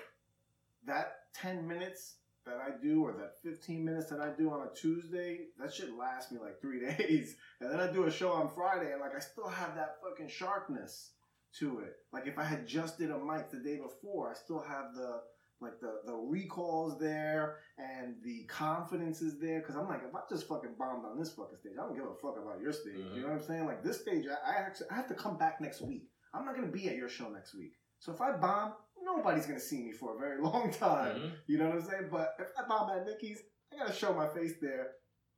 that 0.86 1.14
10 1.36 1.68
minutes 1.68 2.16
that 2.46 2.58
I 2.58 2.72
do 2.82 3.04
or 3.04 3.14
that 3.14 3.40
15 3.42 3.86
minutes 3.86 4.10
that 4.10 4.20
I 4.20 4.30
do 4.38 4.52
on 4.52 4.68
a 4.68 4.76
Tuesday, 4.76 5.46
that 5.60 5.74
should 5.74 5.96
last 5.96 6.32
me 6.32 6.40
like 6.40 6.62
3 6.62 6.80
days. 6.98 7.36
And 7.62 7.72
then 7.72 7.80
I 7.80 7.92
do 7.92 8.06
a 8.06 8.12
show 8.12 8.32
on 8.32 8.50
Friday 8.50 8.92
and 8.92 9.02
like 9.02 9.16
I 9.16 9.20
still 9.20 9.48
have 9.48 9.76
that 9.76 9.96
fucking 10.04 10.30
sharpness 10.30 11.12
to 11.60 11.80
it. 11.80 11.94
Like 12.12 12.28
if 12.28 12.38
I 12.38 12.44
had 12.44 12.68
just 12.68 12.98
did 12.98 13.12
a 13.12 13.18
mic 13.18 13.50
the 13.50 13.60
day 13.60 13.78
before, 13.78 14.32
I 14.32 14.34
still 14.34 14.62
have 14.62 14.94
the 14.96 15.22
like 15.62 15.80
the 15.80 16.02
the 16.06 16.14
recalls 16.14 17.00
there 17.00 17.58
and 17.78 18.16
the 18.24 18.44
confidence 18.50 19.22
is 19.22 19.40
there 19.40 19.62
because 19.62 19.76
I'm 19.76 19.88
like 19.88 20.02
if 20.08 20.14
I 20.14 20.20
just 20.30 20.48
fucking 20.48 20.76
bombed 20.78 21.06
on 21.06 21.18
this 21.18 21.32
fucking 21.34 21.58
stage, 21.58 21.74
I 21.80 21.84
don't 21.84 21.96
give 21.96 22.06
a 22.06 22.16
fuck 22.22 22.36
about 22.38 22.62
your 22.62 22.74
stage. 22.74 22.98
You 22.98 23.04
mm-hmm. 23.04 23.22
know 23.22 23.28
what 23.28 23.42
I'm 23.42 23.48
saying? 23.48 23.66
Like 23.66 23.84
this 23.84 24.02
stage, 24.02 24.26
I, 24.28 24.52
I 24.52 24.56
actually 24.66 24.88
I 24.92 24.96
have 24.96 25.08
to 25.08 25.14
come 25.14 25.38
back 25.38 25.62
next 25.62 25.82
week. 25.82 26.10
I'm 26.34 26.46
not 26.46 26.56
gonna 26.56 26.68
be 26.68 26.88
at 26.90 26.96
your 26.96 27.10
show 27.10 27.30
next 27.30 27.54
week. 27.56 27.74
So 28.00 28.12
if 28.12 28.22
I 28.22 28.32
bomb, 28.34 28.74
nobody's 29.04 29.46
gonna 29.46 29.60
see 29.60 29.82
me 29.84 29.92
for 29.92 30.16
a 30.16 30.20
very 30.20 30.42
long 30.50 30.72
time. 30.72 31.16
Mhm. 31.20 31.32
You 31.48 31.58
know 31.60 31.70
what 31.70 31.76
I'm 31.80 31.84
saying? 31.86 32.08
But 32.12 32.36
if 32.40 32.48
I 32.58 32.68
bomb 32.68 32.90
at 32.90 33.06
Nikki's, 33.06 33.40
I 33.74 33.78
gotta 33.78 33.94
show 33.94 34.14
my 34.14 34.28
face 34.28 34.54
there. 34.62 34.88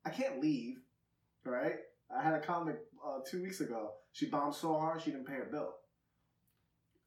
I 0.04 0.10
can't 0.10 0.40
leave. 0.40 0.76
right? 1.44 1.76
I 2.16 2.22
had 2.22 2.34
a 2.34 2.40
comic 2.40 2.76
uh, 3.04 3.18
two 3.28 3.42
weeks 3.42 3.60
ago. 3.60 3.90
She 4.12 4.26
bombed 4.26 4.54
so 4.54 4.78
hard 4.78 5.02
she 5.02 5.10
didn't 5.10 5.26
pay 5.26 5.34
her 5.34 5.48
bill. 5.50 5.74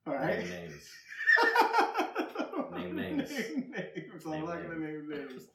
All 0.08 0.14
right. 0.16 0.40
Name 0.40 0.50
names 0.50 0.90
Name 2.76 2.96
names. 2.96 3.30
Name 3.32 3.72
names. 3.72 4.26
I'm 4.26 4.32
Name 4.32 4.46
not 4.46 4.62
gonna 4.64 4.80
name 4.80 5.10
names. 5.10 5.48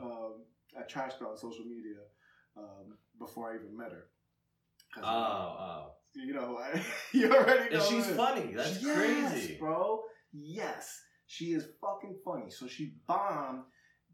Um, 0.00 0.44
I 0.78 0.82
trashed 0.82 1.18
her 1.20 1.26
on 1.28 1.36
social 1.36 1.64
media 1.64 1.96
um, 2.56 2.96
before 3.18 3.50
I 3.52 3.56
even 3.56 3.76
met 3.76 3.92
her. 3.92 4.04
oh 4.98 5.06
uh, 5.06 5.56
oh 5.58 5.92
You 6.14 6.34
know, 6.34 6.58
you 7.12 7.32
already 7.32 7.74
know. 7.74 7.80
and 7.80 7.82
she's 7.88 8.06
this. 8.06 8.16
funny 8.16 8.52
that's 8.54 8.82
Yes, 8.82 8.92
crazy 8.94 9.56
bro. 9.58 10.02
Yes, 10.32 11.00
she 11.26 11.52
is 11.52 11.66
fucking 11.80 12.16
funny. 12.24 12.50
So 12.50 12.66
she 12.66 12.94
bombed, 13.06 13.64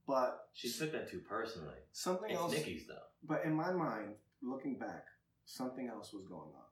but 0.06 0.38
she 0.52 0.70
took 0.72 0.92
that 0.92 1.10
too 1.10 1.20
personally 1.28 1.74
something 1.92 2.30
it's 2.30 2.38
else. 2.40 2.52
nikki's 2.52 2.86
though 2.86 2.94
But 3.26 3.44
in 3.44 3.54
my 3.54 3.72
mind, 3.72 4.14
looking 4.42 4.78
back, 4.78 5.04
something 5.44 5.88
else 5.88 6.12
was 6.12 6.26
going 6.26 6.52
on. 6.54 6.68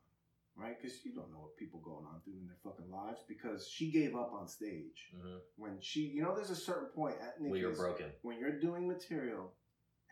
right? 0.62 0.76
Because 0.80 1.04
you 1.04 1.12
don't 1.14 1.30
know 1.32 1.40
what 1.40 1.56
people 1.56 1.80
going 1.80 2.06
on 2.06 2.20
through 2.24 2.38
in 2.40 2.46
their 2.46 2.56
fucking 2.64 2.90
lives. 2.90 3.20
Because 3.28 3.68
she 3.68 3.90
gave 3.90 4.14
up 4.14 4.32
on 4.32 4.46
stage 4.48 5.10
hmm 5.12 5.36
when 5.56 5.78
she, 5.80 6.00
you 6.00 6.22
know, 6.22 6.34
there's 6.34 6.50
a 6.50 6.56
certain 6.56 6.88
point 6.94 7.16
at 7.20 7.34
Well, 7.40 7.56
you're 7.58 7.74
broken. 7.74 8.06
when 8.22 8.38
you're 8.38 8.58
doing 8.60 8.86
material 8.86 9.52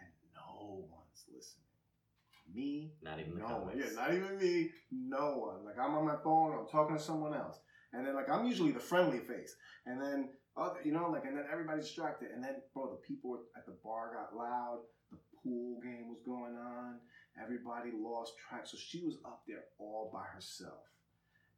and 0.01 0.11
no 0.35 0.87
one's 0.91 1.25
listening. 1.35 1.64
Me, 2.53 2.93
Not 3.03 3.19
even 3.19 3.39
no 3.39 3.59
one. 3.59 3.77
Yeah, 3.77 3.93
not 3.95 4.15
even 4.15 4.39
me. 4.39 4.71
No 4.93 5.37
one. 5.39 5.65
Like 5.65 5.79
I'm 5.79 5.95
on 5.95 6.07
my 6.07 6.17
phone. 6.23 6.53
I'm 6.53 6.67
talking 6.67 6.97
to 6.97 7.03
someone 7.03 7.35
else, 7.35 7.59
and 7.93 8.07
then 8.07 8.15
like 8.15 8.29
I'm 8.29 8.47
usually 8.47 8.73
the 8.73 8.81
friendly 8.81 9.19
face, 9.19 9.57
and 9.87 10.01
then 10.01 10.29
other, 10.57 10.79
you 10.85 10.93
know, 10.93 11.11
like 11.11 11.25
and 11.25 11.37
then 11.37 11.47
everybody's 11.51 11.87
distracted, 11.87 12.29
and 12.33 12.45
then 12.45 12.57
bro, 12.73 12.91
the 12.91 13.07
people 13.07 13.41
at 13.57 13.67
the 13.67 13.75
bar 13.83 14.13
got 14.15 14.37
loud. 14.37 14.81
The 15.11 15.19
pool 15.43 15.81
game 15.83 16.09
was 16.09 16.21
going 16.25 16.57
on. 16.57 16.97
Everybody 17.43 17.91
lost 17.97 18.35
track. 18.49 18.67
So 18.67 18.77
she 18.79 19.05
was 19.05 19.17
up 19.25 19.43
there 19.49 19.65
all 19.79 20.11
by 20.13 20.23
herself, 20.33 20.85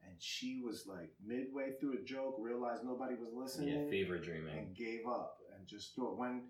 and 0.07 0.15
she 0.19 0.63
was 0.65 0.87
like 0.87 1.11
midway 1.25 1.73
through 1.79 1.99
a 1.99 2.05
joke, 2.05 2.37
realized 2.39 2.85
nobody 2.85 3.15
was 3.15 3.33
listening 3.35 3.85
yeah, 3.85 3.91
fever 3.91 4.19
dreaming. 4.19 4.57
and 4.57 4.77
gave 4.77 5.07
up 5.07 5.39
and 5.57 5.67
just 5.67 5.95
threw 5.95 6.13
it. 6.13 6.19
When 6.19 6.43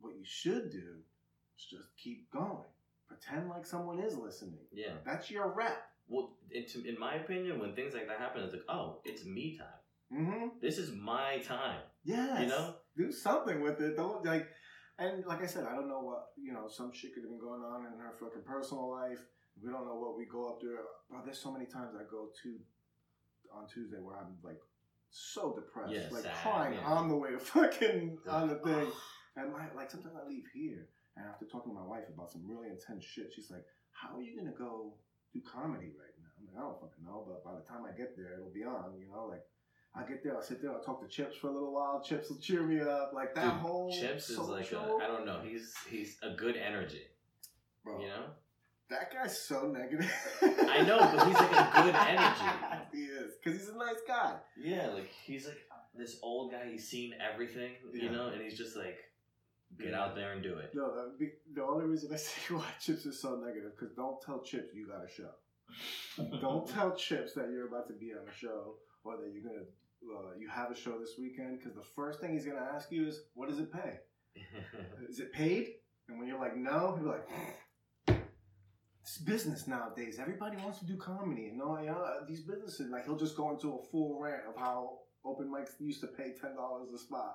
what 0.00 0.14
you 0.16 0.24
should 0.24 0.70
do 0.70 1.02
is 1.58 1.64
just 1.64 1.88
keep 2.02 2.30
going. 2.30 2.64
Pretend 3.08 3.48
like 3.48 3.64
someone 3.66 4.00
is 4.00 4.16
listening. 4.16 4.60
Yeah. 4.72 4.92
That's 5.04 5.30
your 5.30 5.52
rep. 5.52 5.76
Well, 6.08 6.36
in, 6.50 6.66
to- 6.66 6.88
in 6.88 6.98
my 6.98 7.14
opinion, 7.16 7.58
when 7.58 7.74
things 7.74 7.94
like 7.94 8.06
that 8.08 8.18
happen, 8.18 8.42
it's 8.42 8.52
like, 8.52 8.62
oh, 8.68 9.00
it's 9.04 9.24
me 9.24 9.56
time. 9.58 10.20
Mm-hmm. 10.20 10.46
This 10.60 10.78
is 10.78 10.92
my 10.92 11.38
time. 11.38 11.80
Yes. 12.04 12.40
You 12.40 12.46
know? 12.46 12.74
do 12.96 13.10
something 13.12 13.60
with 13.60 13.80
it. 13.80 13.96
Don't 13.96 14.24
like. 14.24 14.46
And 14.98 15.24
like 15.26 15.42
I 15.42 15.46
said, 15.46 15.64
I 15.70 15.74
don't 15.74 15.88
know 15.88 16.00
what 16.00 16.28
you 16.36 16.52
know. 16.52 16.68
Some 16.68 16.92
shit 16.92 17.12
could 17.12 17.22
have 17.24 17.30
been 17.30 17.40
going 17.40 17.60
on 17.60 17.84
in 17.86 17.98
her 17.98 18.12
fucking 18.18 18.42
personal 18.46 18.90
life. 18.90 19.18
We 19.62 19.70
don't 19.70 19.84
know 19.84 19.96
what 19.96 20.16
we 20.16 20.24
go 20.24 20.48
up 20.48 20.60
there. 20.62 20.78
Bro, 21.10 21.20
there's 21.24 21.38
so 21.38 21.52
many 21.52 21.66
times 21.66 21.94
I 21.94 22.04
go 22.10 22.28
to 22.42 22.56
on 23.52 23.66
Tuesday 23.66 23.98
where 24.00 24.16
I'm 24.16 24.36
like 24.42 24.60
so 25.10 25.54
depressed, 25.54 25.92
Yeah, 25.92 26.08
like 26.10 26.22
sad, 26.22 26.34
crying 26.42 26.74
yeah. 26.80 26.86
on 26.86 27.08
the 27.08 27.16
way 27.16 27.30
to 27.32 27.38
fucking 27.38 28.18
on 28.28 28.48
the 28.48 28.54
thing. 28.56 28.86
And 29.36 29.52
my 29.52 29.66
like 29.76 29.90
sometimes 29.90 30.14
I 30.22 30.26
leave 30.28 30.44
here 30.54 30.88
and 31.16 31.26
after 31.26 31.44
talking 31.46 31.72
to 31.72 31.78
my 31.78 31.86
wife 31.86 32.04
about 32.12 32.30
some 32.30 32.42
really 32.46 32.68
intense 32.68 33.04
shit, 33.04 33.32
she's 33.34 33.50
like, 33.50 33.64
"How 33.92 34.16
are 34.16 34.22
you 34.22 34.36
gonna 34.36 34.52
go 34.56 34.94
do 35.32 35.40
comedy 35.40 35.92
right 35.98 36.14
now?" 36.18 36.28
I'm 36.38 36.46
like, 36.46 36.56
"I 36.56 36.60
don't 36.68 36.80
fucking 36.80 37.04
know, 37.04 37.24
but 37.26 37.44
by 37.44 37.54
the 37.54 37.64
time 37.66 37.84
I 37.84 37.96
get 37.96 38.16
there, 38.16 38.34
it'll 38.34 38.50
be 38.52 38.64
on." 38.64 38.96
You 38.98 39.08
know, 39.08 39.26
like 39.26 39.44
I 39.94 40.02
get 40.06 40.22
there, 40.22 40.36
I'll 40.36 40.42
sit 40.42 40.60
there, 40.60 40.72
I'll 40.72 40.82
talk 40.82 41.00
to 41.02 41.08
Chips 41.08 41.36
for 41.38 41.48
a 41.48 41.52
little 41.52 41.72
while. 41.72 42.02
Chips 42.02 42.28
will 42.28 42.38
cheer 42.38 42.62
me 42.62 42.80
up, 42.80 43.12
like 43.14 43.34
that 43.34 43.44
Dude, 43.44 43.60
whole 43.62 43.90
Chips 43.92 44.28
is 44.28 44.38
like 44.38 44.72
I 44.72 45.06
don't 45.06 45.24
know. 45.24 45.40
He's 45.42 45.74
he's 45.88 46.18
a 46.22 46.30
good 46.34 46.56
energy. 46.56 47.02
bro. 47.82 48.00
You 48.00 48.08
know. 48.08 48.24
that 48.90 49.10
guy's 49.12 49.40
so 49.40 49.66
negative. 49.68 50.12
I 50.42 50.82
know, 50.82 50.98
but 50.98 51.26
he's 51.26 51.34
like 51.34 51.50
a 51.50 51.82
good 51.82 51.94
energy. 52.14 52.88
he 52.92 53.02
is, 53.04 53.32
cause 53.42 53.52
he's 53.54 53.68
a 53.68 53.76
nice 53.76 54.02
guy. 54.06 54.34
Yeah, 54.62 54.88
like 54.88 55.08
he's 55.24 55.46
like 55.46 55.58
this 55.96 56.18
old 56.22 56.52
guy. 56.52 56.68
He's 56.70 56.86
seen 56.86 57.14
everything, 57.18 57.72
Yeah. 57.94 58.02
you 58.04 58.10
know, 58.10 58.26
and 58.28 58.42
he's 58.42 58.56
just 58.58 58.76
like, 58.76 58.98
get 59.78 59.90
Yeah. 59.90 60.00
out 60.02 60.14
there 60.14 60.32
and 60.32 60.42
do 60.42 60.56
it. 60.58 60.70
No, 60.74 60.94
the, 60.94 61.16
the- 61.18 61.32
the 61.54 61.62
only 61.64 61.84
reason 61.86 62.12
I 62.12 62.16
say 62.28 62.54
why 62.54 62.64
Chips 62.80 63.06
is 63.06 63.20
so 63.20 63.36
negative, 63.36 63.72
because 63.78 63.94
don't 63.94 64.20
tell 64.22 64.40
Chips 64.42 64.74
you 64.74 64.86
got 64.86 65.04
a 65.04 65.08
show. 65.10 65.30
Don't 66.40 66.68
tell 66.74 66.94
Chips 66.94 67.34
that 67.34 67.48
you're 67.50 67.66
about 67.68 67.86
to 67.88 67.94
be 67.94 68.12
on 68.12 68.26
a 68.28 68.34
show 68.34 68.76
or 69.04 69.16
that 69.16 69.30
you're 69.32 69.42
gonna 69.42 69.64
uh, 70.14 70.30
you 70.38 70.48
have 70.48 70.70
a 70.70 70.74
show 70.76 70.98
this 70.98 71.14
weekend. 71.18 71.58
Because 71.58 71.74
the 71.74 71.82
first 71.96 72.20
thing 72.20 72.32
he's 72.34 72.46
gonna 72.46 72.68
ask 72.74 72.90
you 72.92 73.06
is, 73.08 73.20
"What 73.34 73.48
does 73.48 73.58
it 73.58 73.72
pay? 73.72 73.98
Is 75.08 75.18
it 75.18 75.32
paid?" 75.32 75.68
And 76.08 76.18
when 76.18 76.28
you're 76.28 76.38
like, 76.38 76.56
"No," 76.56 76.94
he'll 76.94 77.04
be 77.04 77.10
like, 77.10 78.18
"It's 79.02 79.18
business 79.18 79.66
nowadays. 79.66 80.18
Everybody 80.20 80.56
wants 80.58 80.78
to 80.80 80.86
do 80.86 80.96
comedy, 80.96 81.46
and 81.46 81.58
no, 81.58 81.78
you 81.80 81.86
know, 81.86 82.04
these 82.28 82.42
businesses 82.42 82.90
like 82.90 83.04
he'll 83.06 83.16
just 83.16 83.36
go 83.36 83.50
into 83.50 83.74
a 83.78 83.82
full 83.90 84.18
rant 84.20 84.42
of 84.48 84.56
how 84.56 84.98
open 85.24 85.46
mics 85.50 85.70
used 85.80 86.00
to 86.02 86.08
pay 86.08 86.32
ten 86.40 86.54
dollars 86.56 86.88
a 86.94 86.98
spot. 86.98 87.34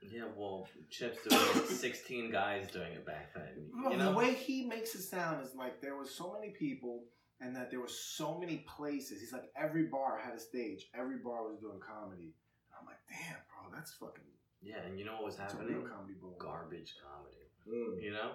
Yeah, 0.00 0.24
well, 0.36 0.66
Chips 0.88 1.18
there 1.28 1.38
were 1.38 1.44
like 1.60 1.66
sixteen 1.70 2.30
guys 2.30 2.70
doing 2.70 2.92
it 2.92 3.04
back 3.06 3.34
then. 3.34 3.68
Bro, 3.82 3.92
You 3.92 3.98
know, 3.98 4.12
the 4.12 4.16
way 4.18 4.34
he 4.34 4.66
makes 4.66 4.94
it 4.94 5.02
sound 5.02 5.44
is 5.44 5.54
like 5.54 5.80
there 5.80 5.96
was 5.96 6.14
so 6.14 6.32
many 6.32 6.52
people 6.52 7.04
and 7.40 7.54
that 7.56 7.70
there 7.70 7.80
were 7.80 7.88
so 7.88 8.38
many 8.38 8.64
places. 8.66 9.20
He's 9.20 9.32
like 9.32 9.50
every 9.56 9.84
bar 9.84 10.18
had 10.22 10.34
a 10.34 10.40
stage. 10.40 10.88
Every 10.94 11.18
bar 11.18 11.44
was 11.48 11.58
doing 11.60 11.80
comedy. 11.80 12.34
And 12.68 12.74
I'm 12.80 12.86
like, 12.86 13.00
damn, 13.08 13.36
bro, 13.48 13.74
that's 13.76 13.92
fucking 13.94 14.24
yeah, 14.62 14.84
and 14.86 14.98
you 14.98 15.04
know 15.06 15.14
what 15.14 15.24
was 15.24 15.36
that's 15.36 15.54
a 15.54 15.56
happening? 15.56 15.78
real 15.80 15.88
comedy 15.88 16.14
boom. 16.20 16.34
Garbage 16.38 16.96
comedy. 17.00 17.48
Mm. 17.64 18.02
You 18.02 18.12
know? 18.12 18.32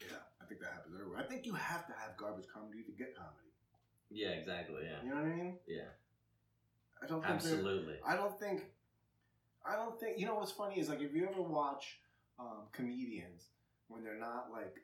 Yeah, 0.00 0.22
I 0.40 0.44
think 0.46 0.60
that 0.60 0.70
happens 0.72 0.94
everywhere. 0.94 1.18
I 1.18 1.24
think 1.24 1.46
you 1.46 1.54
have 1.54 1.86
to 1.88 1.92
have 1.94 2.16
garbage 2.16 2.46
comedy 2.52 2.82
to 2.84 2.92
get 2.92 3.16
comedy. 3.16 3.50
Yeah, 4.10 4.38
exactly. 4.38 4.82
Yeah, 4.84 5.02
You 5.02 5.10
know 5.10 5.16
what 5.22 5.32
I 5.32 5.34
mean? 5.34 5.58
yeah, 5.66 5.90
I 7.02 7.06
don't 7.06 7.22
think 7.22 7.34
absolutely. 7.34 7.96
I 8.06 8.14
don't 8.14 8.38
think. 8.38 8.62
I 9.68 9.76
don't 9.76 9.98
think. 9.98 10.18
You 10.18 10.26
know 10.26 10.34
what's 10.36 10.52
funny 10.52 10.78
is 10.80 10.88
like 10.88 11.00
if 11.00 11.14
you 11.14 11.28
ever 11.30 11.42
watch 11.42 11.98
um, 12.38 12.68
comedians 12.72 13.44
when 13.88 14.02
they're 14.04 14.18
not 14.18 14.48
like 14.52 14.76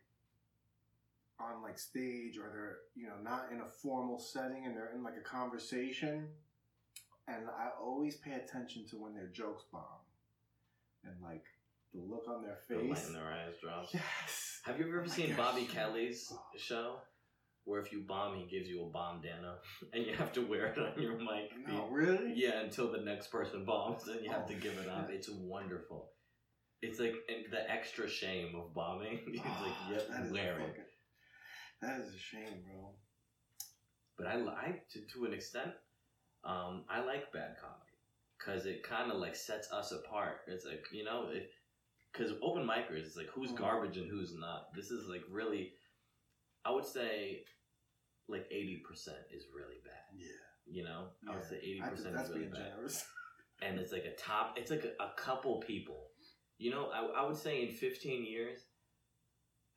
on 1.41 1.62
like 1.62 1.78
stage 1.78 2.39
or 2.39 2.51
they're 2.53 2.76
you 2.95 3.07
know 3.07 3.16
not 3.22 3.47
in 3.53 3.61
a 3.61 3.66
formal 3.83 4.18
setting 4.18 4.64
and 4.66 4.76
they're 4.76 4.93
in 4.95 5.03
like 5.03 5.14
a 5.16 5.28
conversation, 5.28 6.26
and 7.28 7.47
I 7.59 7.68
always 7.80 8.16
pay 8.16 8.33
attention 8.33 8.87
to 8.91 8.97
when 8.97 9.14
their 9.14 9.28
jokes 9.28 9.64
bomb, 9.72 9.83
and 11.05 11.14
like 11.22 11.45
the 11.95 12.01
look 12.01 12.24
on 12.28 12.43
their 12.43 12.57
face 12.68 12.78
The 12.83 12.89
light 12.89 13.07
in 13.07 13.12
their 13.12 13.33
eyes 13.33 13.55
drop. 13.61 13.87
Yes. 13.93 14.61
Have 14.64 14.78
you 14.78 14.87
ever 14.89 15.03
Like 15.03 15.11
seen 15.11 15.26
they're 15.28 15.37
Bobby 15.37 15.64
Kelly's 15.64 16.28
bomb. 16.28 16.39
show? 16.57 16.97
Where 17.65 17.81
if 17.81 17.93
you 17.93 18.01
bomb, 18.01 18.37
he 18.37 18.47
gives 18.47 18.69
you 18.69 18.83
a 18.85 18.91
bomb 18.91 19.21
dana, 19.23 19.55
and 19.93 20.05
you 20.05 20.15
have 20.15 20.33
to 20.33 20.41
wear 20.41 20.67
it 20.67 20.79
on 20.79 21.01
your 21.01 21.17
mic. 21.17 21.51
No, 21.69 21.89
really? 21.91 22.33
Yeah, 22.35 22.61
until 22.61 22.91
the 22.91 22.99
next 23.01 23.29
person 23.29 23.65
bombs, 23.65 24.09
and 24.09 24.25
you 24.25 24.31
have 24.31 24.43
Oh, 24.47 24.49
to 24.49 24.55
give 24.55 24.77
it 24.79 24.89
up. 24.89 25.09
It's 25.11 25.29
wonderful. 25.31 26.11
It's 26.81 26.99
like 26.99 27.15
the 27.51 27.71
extra 27.71 28.09
shame 28.09 28.57
of 28.57 28.75
bombing. 28.75 29.21
He's 29.31 29.39
like, 29.39 29.47
Oh, 29.49 29.89
yep, 29.93 30.09
that 30.09 30.23
is 30.25 30.31
a 30.31 30.33
wear 30.35 30.59
it. 30.59 30.67
fucking- 30.67 30.85
That 31.83 32.01
is 32.01 32.15
a 32.15 32.19
shame, 32.19 32.63
bro. 32.65 32.95
But 34.19 34.27
I 34.27 34.37
like 34.37 34.89
to 34.91 35.01
to 35.15 35.25
an 35.25 35.33
extent. 35.33 35.71
Um, 36.45 36.85
I 36.91 37.01
like 37.05 37.33
bad 37.33 37.55
comedy 37.61 37.97
because 38.39 38.67
it 38.67 38.83
kind 38.83 39.13
of 39.13 39.19
like 39.19 39.37
sets 39.37 39.71
us 39.73 39.93
apart. 39.93 40.39
It's 40.49 40.65
like 40.67 40.85
you 40.93 41.05
know, 41.05 41.31
because 42.13 42.33
open 42.43 42.67
micers, 42.67 43.07
it's 43.07 43.17
like 43.17 43.29
who's 43.33 43.53
Mhm. 43.53 43.57
garbage 43.59 43.97
and 43.97 44.11
who's 44.11 44.35
not. 44.37 44.75
This 44.75 44.91
is 44.91 45.07
like 45.09 45.23
really, 45.31 45.73
I 46.65 46.71
would 46.71 46.85
say, 46.87 47.45
like 48.29 48.47
eighty 48.51 48.83
percent 48.89 49.19
is 49.35 49.45
really 49.55 49.81
bad. 49.85 50.17
Yeah. 50.17 50.27
You 50.67 50.85
know, 50.85 51.07
I 51.31 51.35
would 51.35 51.45
say 51.45 51.57
eighty 51.63 51.81
percent 51.81 52.15
that's 52.15 52.29
is 52.29 52.35
really 52.35 52.47
being 52.49 52.53
bad. 52.53 52.71
generous. 52.73 53.05
and 53.63 53.79
it's 53.79 53.93
like 53.93 54.05
a 54.05 54.15
top 54.21 54.55
it's 54.59 54.71
like 54.73 54.85
a, 54.85 55.03
a 55.03 55.13
couple 55.17 55.61
people 55.61 56.09
you 56.59 56.71
know 56.73 56.89
I, 56.93 57.21
I 57.23 57.27
would 57.27 57.37
say 57.37 57.63
in 57.63 57.69
15 57.69 58.25
years 58.25 58.59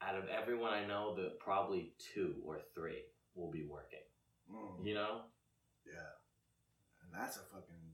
out 0.02 0.16
of 0.16 0.24
everyone 0.28 0.74
i 0.74 0.84
know 0.88 1.14
that 1.18 1.38
probably 1.40 1.94
two 2.14 2.34
or 2.44 2.62
three 2.74 3.02
will 3.36 3.52
be 3.52 3.68
working 3.70 4.00
Mm. 4.52 4.86
you 4.88 4.94
know 4.96 5.22
Yeah. 5.86 6.12
And 7.04 7.12
that's 7.14 7.38
a 7.38 7.42
fucking 7.42 7.94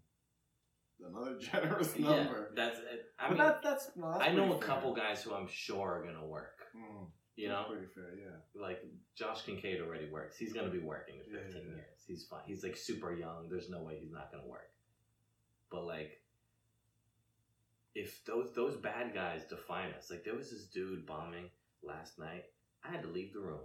another 1.06 1.38
generous 1.52 1.94
yeah 1.98 2.24
number. 2.24 2.52
that's 2.56 2.80
it. 2.80 3.06
i 3.20 3.28
but 3.28 3.38
mean 3.38 3.38
that, 3.46 3.62
that's 3.64 3.90
no, 3.98 4.12
that's 4.18 4.30
i 4.30 4.32
know 4.34 4.46
a 4.54 4.60
fair. 4.60 4.68
couple 4.68 4.94
guys 4.96 5.24
who 5.24 5.34
i'm 5.34 5.48
sure 5.52 5.90
are 6.00 6.06
gonna 6.06 6.26
work 6.26 6.56
Mm, 6.76 7.08
you 7.42 7.50
that's 7.50 7.70
know? 7.70 7.74
pretty 7.76 7.88
fair. 7.94 8.12
Yeah. 8.18 8.62
like 8.62 8.84
josh 9.16 9.42
kincaid 9.44 9.82
already 9.82 10.10
works. 10.10 10.38
He's 10.38 10.54
gonna 10.54 10.70
be 10.70 10.80
working 10.80 11.16
in 11.16 11.24
15 11.24 11.34
Yeah, 11.34 11.58
yeah, 11.58 11.64
yeah. 11.70 11.76
years. 11.76 12.02
He's 12.08 12.24
fine. 12.26 12.42
He's 12.46 12.64
like 12.64 12.76
super 12.78 13.14
young. 13.14 13.48
There's 13.50 13.70
no 13.70 13.82
way 13.82 13.98
he's 14.00 14.12
not 14.12 14.32
gonna 14.32 14.48
work. 14.48 14.70
But 15.72 15.86
like 15.86 16.22
if 17.96 18.24
those 18.26 18.54
those 18.56 18.78
bad 18.78 19.14
guys 19.14 19.44
define 19.50 19.92
us 19.98 20.10
like 20.10 20.24
there 20.24 20.36
was 20.36 20.50
this 20.52 20.66
dude 20.66 21.06
bombing 21.06 21.50
last 21.84 22.20
night. 22.20 22.46
I 22.84 22.92
had 22.92 23.02
to 23.04 23.10
leave 23.10 23.34
the 23.34 23.40
room. 23.40 23.60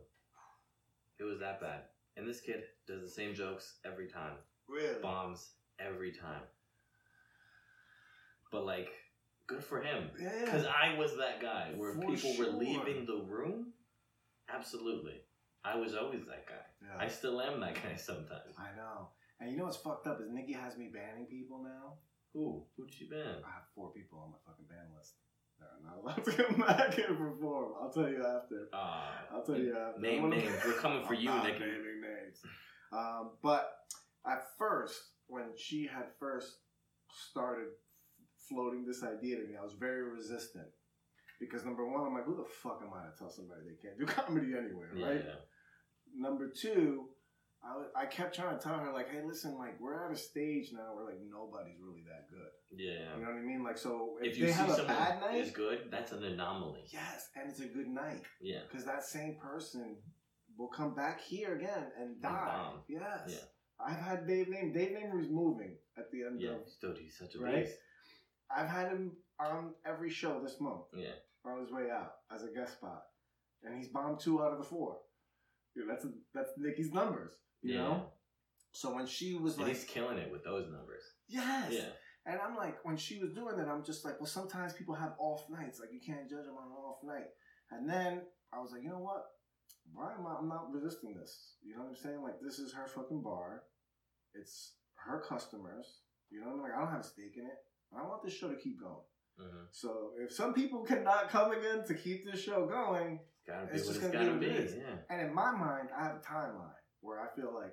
It 1.18 1.24
was 1.24 1.38
that 1.40 1.60
bad. 1.60 1.82
And 2.16 2.28
this 2.28 2.40
kid 2.40 2.64
does 2.86 3.02
the 3.02 3.08
same 3.08 3.34
jokes 3.34 3.74
every 3.84 4.06
time. 4.08 4.34
Really? 4.68 5.00
bombs 5.00 5.50
every 5.78 6.12
time. 6.12 6.42
But 8.52 8.64
like 8.66 8.90
good 9.46 9.62
for 9.64 9.80
him 9.80 10.10
Yeah. 10.20 10.44
because 10.44 10.66
I 10.66 10.96
was 10.98 11.16
that 11.18 11.40
guy 11.40 11.72
where 11.76 11.94
For 11.94 12.00
people 12.00 12.34
were 12.38 12.52
leaving 12.52 13.06
the 13.06 13.22
room. 13.28 13.72
Absolutely. 14.52 15.20
I 15.64 15.76
was 15.76 15.94
always 15.94 16.20
that 16.26 16.46
guy. 16.46 16.64
yeah. 16.82 17.04
I 17.04 17.08
still 17.08 17.40
am 17.40 17.60
that 17.60 17.74
guy 17.74 17.96
sometimes. 17.96 18.54
I 18.58 18.76
know. 18.76 19.08
And 19.40 19.50
you 19.50 19.58
know 19.58 19.64
what's 19.64 19.76
fucked 19.76 20.06
up 20.06 20.20
is 20.20 20.30
Nikki 20.30 20.52
has 20.52 20.76
me 20.76 20.90
banning 20.92 21.26
people 21.26 21.62
now. 21.62 21.94
Who? 22.32 22.64
Who'd 22.76 22.92
she 22.92 23.08
ban? 23.08 23.42
I 23.44 23.50
have 23.50 23.64
four 23.74 23.92
people 23.92 24.18
on 24.20 24.30
my 24.30 24.38
fucking 24.46 24.66
ban 24.68 24.86
list 24.96 25.14
that 25.58 25.66
are 25.66 25.82
not 25.84 25.98
allowed 26.02 26.24
to 26.24 26.42
come 26.42 26.60
back 26.66 26.96
and 26.98 27.18
perform. 27.18 27.72
I'll 27.82 27.90
tell 27.90 28.08
you 28.08 28.18
after. 28.24 28.68
Uh, 28.72 29.34
I'll 29.34 29.42
tell 29.44 29.58
you 29.58 29.76
after. 29.76 30.00
Name 30.00 30.30
names. 30.30 30.54
We're 30.64 30.74
coming 30.74 31.04
for 31.06 31.14
I'm 31.14 31.20
you, 31.20 31.30
Nikki. 31.30 31.60
naming 31.60 32.00
names. 32.02 32.40
Um, 32.92 33.30
but 33.42 33.70
at 34.26 34.44
first, 34.58 34.94
when 35.26 35.46
she 35.56 35.88
had 35.92 36.04
first 36.20 36.52
started 37.30 37.68
floating 38.48 38.84
this 38.86 39.02
idea 39.02 39.36
to 39.36 39.46
me, 39.46 39.54
I 39.60 39.62
was 39.64 39.74
very 39.78 40.02
resistant. 40.02 40.66
Because 41.38 41.64
number 41.64 41.86
one, 41.86 42.06
I'm 42.06 42.14
like, 42.14 42.24
who 42.24 42.36
the 42.36 42.48
fuck 42.62 42.80
am 42.82 42.92
I 42.94 43.04
to 43.10 43.18
tell 43.18 43.30
somebody 43.30 43.60
they 43.68 43.76
can't 43.82 43.98
do 43.98 44.06
comedy 44.20 44.52
anywhere, 44.56 44.90
Yeah, 44.96 45.06
right? 45.06 45.22
yeah. 45.26 45.34
number 46.16 46.48
two, 46.50 47.08
I, 47.62 48.02
I 48.02 48.06
kept 48.06 48.34
trying 48.34 48.56
to 48.56 48.62
tell 48.62 48.78
her 48.78 48.92
like, 48.92 49.10
hey, 49.10 49.20
listen, 49.26 49.58
like 49.58 49.78
we're 49.80 50.06
at 50.06 50.12
a 50.12 50.16
stage 50.16 50.70
now 50.72 50.94
where 50.94 51.04
like 51.04 51.18
nobody's 51.30 51.76
really 51.82 52.04
that 52.08 52.30
good. 52.30 52.52
Yeah. 52.74 53.16
You 53.16 53.22
know 53.24 53.30
what 53.32 53.38
I 53.38 53.42
mean? 53.42 53.62
Like 53.64 53.76
so, 53.76 54.16
if, 54.22 54.32
If 54.32 54.38
you 54.38 54.46
they 54.46 54.52
see 54.52 54.58
have 54.58 54.78
a 54.78 54.84
bad 54.84 55.20
night, 55.20 55.34
is 55.40 55.50
good, 55.50 55.88
that's 55.90 56.12
an 56.12 56.24
anomaly. 56.24 56.84
yes, 56.88 57.28
and 57.36 57.50
it's 57.50 57.60
a 57.60 57.66
good 57.66 57.88
night 57.88 58.22
Yeah. 58.40 58.60
because 58.68 58.86
that 58.86 59.04
same 59.04 59.36
person 59.36 59.96
will 60.56 60.68
come 60.68 60.94
back 60.94 61.20
here 61.20 61.54
again 61.56 61.84
and 62.00 62.20
die. 62.22 62.70
yes. 62.88 63.02
Yeah. 63.28 63.36
I've 63.78 63.98
had 64.00 64.26
Dave 64.26 64.48
Name. 64.48 64.72
Dave 64.72 64.92
Name 64.92 65.14
was 65.18 65.28
moving 65.28 65.76
at 65.98 66.10
the 66.10 66.22
end 66.24 66.40
Yeah. 66.40 66.52
of. 66.52 66.60
Dude, 66.80 66.96
he's 66.98 67.18
such 67.18 67.34
a 67.34 67.40
Right? 67.40 67.64
beast. 67.66 67.76
I've 68.54 68.68
had 68.68 68.88
him 68.88 69.12
on 69.40 69.74
every 69.86 70.10
show 70.10 70.40
this 70.42 70.60
month. 70.60 70.82
Yeah. 70.94 71.12
on 71.44 71.60
his 71.60 71.70
way 71.72 71.90
out 71.90 72.12
as 72.34 72.42
a 72.42 72.48
guest 72.52 72.74
spot, 72.74 73.02
and 73.62 73.76
he's 73.76 73.88
bombed 73.88 74.20
two 74.20 74.42
out 74.42 74.52
of 74.52 74.58
the 74.58 74.64
four. 74.64 74.98
Dude, 75.74 75.88
that's 75.88 76.06
that's 76.34 76.50
Nikki's 76.58 76.92
numbers, 76.92 77.32
you 77.62 77.74
yeah. 77.74 77.82
know. 77.82 78.06
So 78.72 78.94
when 78.94 79.06
she 79.06 79.34
was 79.34 79.54
And 79.56 79.64
like, 79.66 79.74
he's 79.76 79.84
killing 79.84 80.18
it 80.18 80.30
with 80.30 80.44
those 80.44 80.66
numbers. 80.70 81.02
yes, 81.28 81.72
Yeah. 81.72 81.88
and 82.26 82.38
I'm 82.40 82.56
like, 82.56 82.76
when 82.84 82.96
she 82.96 83.18
was 83.18 83.32
doing 83.32 83.56
that, 83.56 83.68
I'm 83.68 83.84
just 83.84 84.04
like, 84.04 84.20
well, 84.20 84.26
sometimes 84.26 84.72
people 84.74 84.94
have 84.94 85.14
off 85.18 85.44
nights, 85.50 85.80
like 85.80 85.90
you 85.92 86.00
can't 86.04 86.28
judge 86.28 86.44
them 86.44 86.56
on 86.58 86.66
an 86.66 86.72
off 86.72 86.98
night. 87.04 87.28
And 87.70 87.88
then 87.88 88.22
I 88.52 88.60
was 88.60 88.72
like, 88.72 88.82
you 88.82 88.90
know 88.90 88.98
what? 89.00 89.24
Why 89.92 90.12
am 90.18 90.26
I? 90.26 90.34
I'm 90.40 90.48
not 90.48 90.72
resisting 90.72 91.14
this. 91.14 91.54
You 91.62 91.74
know 91.76 91.82
what 91.82 91.90
I'm 91.90 91.96
saying? 91.96 92.22
Like 92.22 92.40
this 92.42 92.58
is 92.58 92.72
her 92.74 92.86
fucking 92.88 93.22
bar. 93.22 93.62
It's 94.34 94.74
her 95.06 95.20
customers. 95.20 96.00
You 96.30 96.40
know 96.40 96.46
what 96.48 96.52
I 96.52 96.56
mean? 96.56 96.62
Like 96.64 96.72
I 96.76 96.80
don't 96.80 96.90
have 96.92 97.00
a 97.00 97.04
stake 97.04 97.36
in 97.36 97.44
it. 97.46 97.58
I 97.96 98.02
want 98.02 98.22
this 98.22 98.34
show 98.34 98.48
to 98.48 98.56
keep 98.56 98.80
going. 98.80 99.04
hmm 99.38 99.64
So 99.70 100.12
if 100.18 100.32
some 100.32 100.54
people 100.54 100.82
cannot 100.84 101.28
come 101.28 101.52
again 101.52 101.84
to 101.86 101.94
keep 101.94 102.24
this 102.30 102.42
show 102.42 102.66
going, 102.66 103.20
It's 103.72 103.86
just 103.86 104.00
gonna 104.00 104.12
gotta 104.12 104.32
be 104.34 104.46
be. 104.46 104.46
what 104.52 104.56
it 104.56 104.64
is. 104.64 104.74
Yeah. 104.76 104.96
and 105.10 105.20
in 105.28 105.34
my 105.34 105.52
mind, 105.52 105.88
I 105.96 106.04
have 106.04 106.16
a 106.16 106.20
timeline 106.20 106.74
where 107.00 107.20
I 107.20 107.28
feel 107.36 107.54
like 107.54 107.72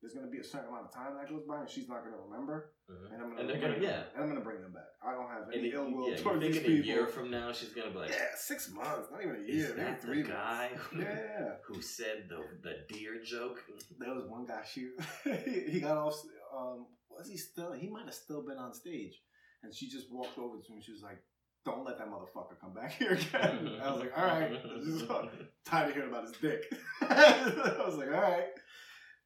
there's 0.00 0.14
gonna 0.14 0.28
be 0.32 0.38
a 0.38 0.44
certain 0.44 0.68
amount 0.68 0.86
of 0.86 0.94
time 0.94 1.12
that 1.18 1.28
goes 1.28 1.44
by, 1.46 1.60
and 1.60 1.68
she's 1.68 1.86
not 1.86 2.02
gonna 2.02 2.16
remember, 2.16 2.72
Mhm. 2.90 3.12
and 3.12 3.22
I'm 3.22 3.28
gonna 3.28 3.40
And 3.40 3.48
bring 3.48 3.60
gonna- 3.60 3.74
them- 3.74 3.82
yeah. 3.82 4.04
and 4.14 4.22
I'm 4.22 4.28
gonna 4.30 4.40
bring 4.40 4.62
them 4.62 4.72
back. 4.72 4.88
I 5.02 5.12
don't 5.12 5.28
have 5.28 5.50
any 5.52 5.68
it, 5.68 5.74
ill 5.74 5.90
will 5.92 6.08
yeah, 6.08 6.16
towards 6.16 6.40
these 6.40 6.54
thinking 6.56 6.78
a 6.78 6.82
year 6.92 7.06
from 7.06 7.30
now, 7.30 7.52
she's 7.52 7.68
gonna 7.74 7.90
be 7.90 7.98
like, 7.98 8.10
yeah, 8.10 8.34
six 8.34 8.70
months, 8.70 9.10
not 9.10 9.22
even 9.22 9.36
a 9.36 9.40
year, 9.40 9.68
maybe 9.76 9.80
that 9.82 10.00
three 10.00 10.22
the 10.22 10.28
guy 10.30 10.68
who, 10.74 11.00
Yeah, 11.02 11.56
who 11.66 11.82
said 11.82 12.28
the 12.30 12.38
the 12.62 12.74
deer 12.88 13.20
joke?" 13.22 13.62
there 13.98 14.14
was 14.14 14.24
one 14.24 14.46
guy. 14.46 14.64
She 14.64 14.90
he 15.72 15.80
got 15.80 15.98
off. 15.98 16.14
Um, 16.56 16.86
was 17.10 17.28
he 17.28 17.36
still? 17.36 17.72
He 17.72 17.88
might 17.90 18.06
have 18.06 18.14
still 18.14 18.42
been 18.42 18.56
on 18.56 18.72
stage, 18.72 19.20
and 19.62 19.74
she 19.74 19.88
just 19.88 20.06
walked 20.10 20.38
over 20.38 20.56
to 20.56 20.72
him. 20.72 20.80
She 20.80 20.92
was 20.92 21.02
like. 21.02 21.18
Don't 21.66 21.84
let 21.84 21.98
that 21.98 22.08
motherfucker 22.08 22.58
come 22.58 22.72
back 22.72 22.92
here 22.92 23.12
again. 23.12 23.78
I 23.82 23.92
was 23.92 24.00
like, 24.00 24.16
all 24.16 24.24
right, 24.24 24.50
tired 25.66 25.88
of 25.90 25.94
hearing 25.94 26.08
about 26.08 26.24
his 26.24 26.32
dick. 26.40 26.62
I 27.02 27.82
was 27.84 27.96
like, 27.96 28.08
all 28.08 28.22
right. 28.22 28.46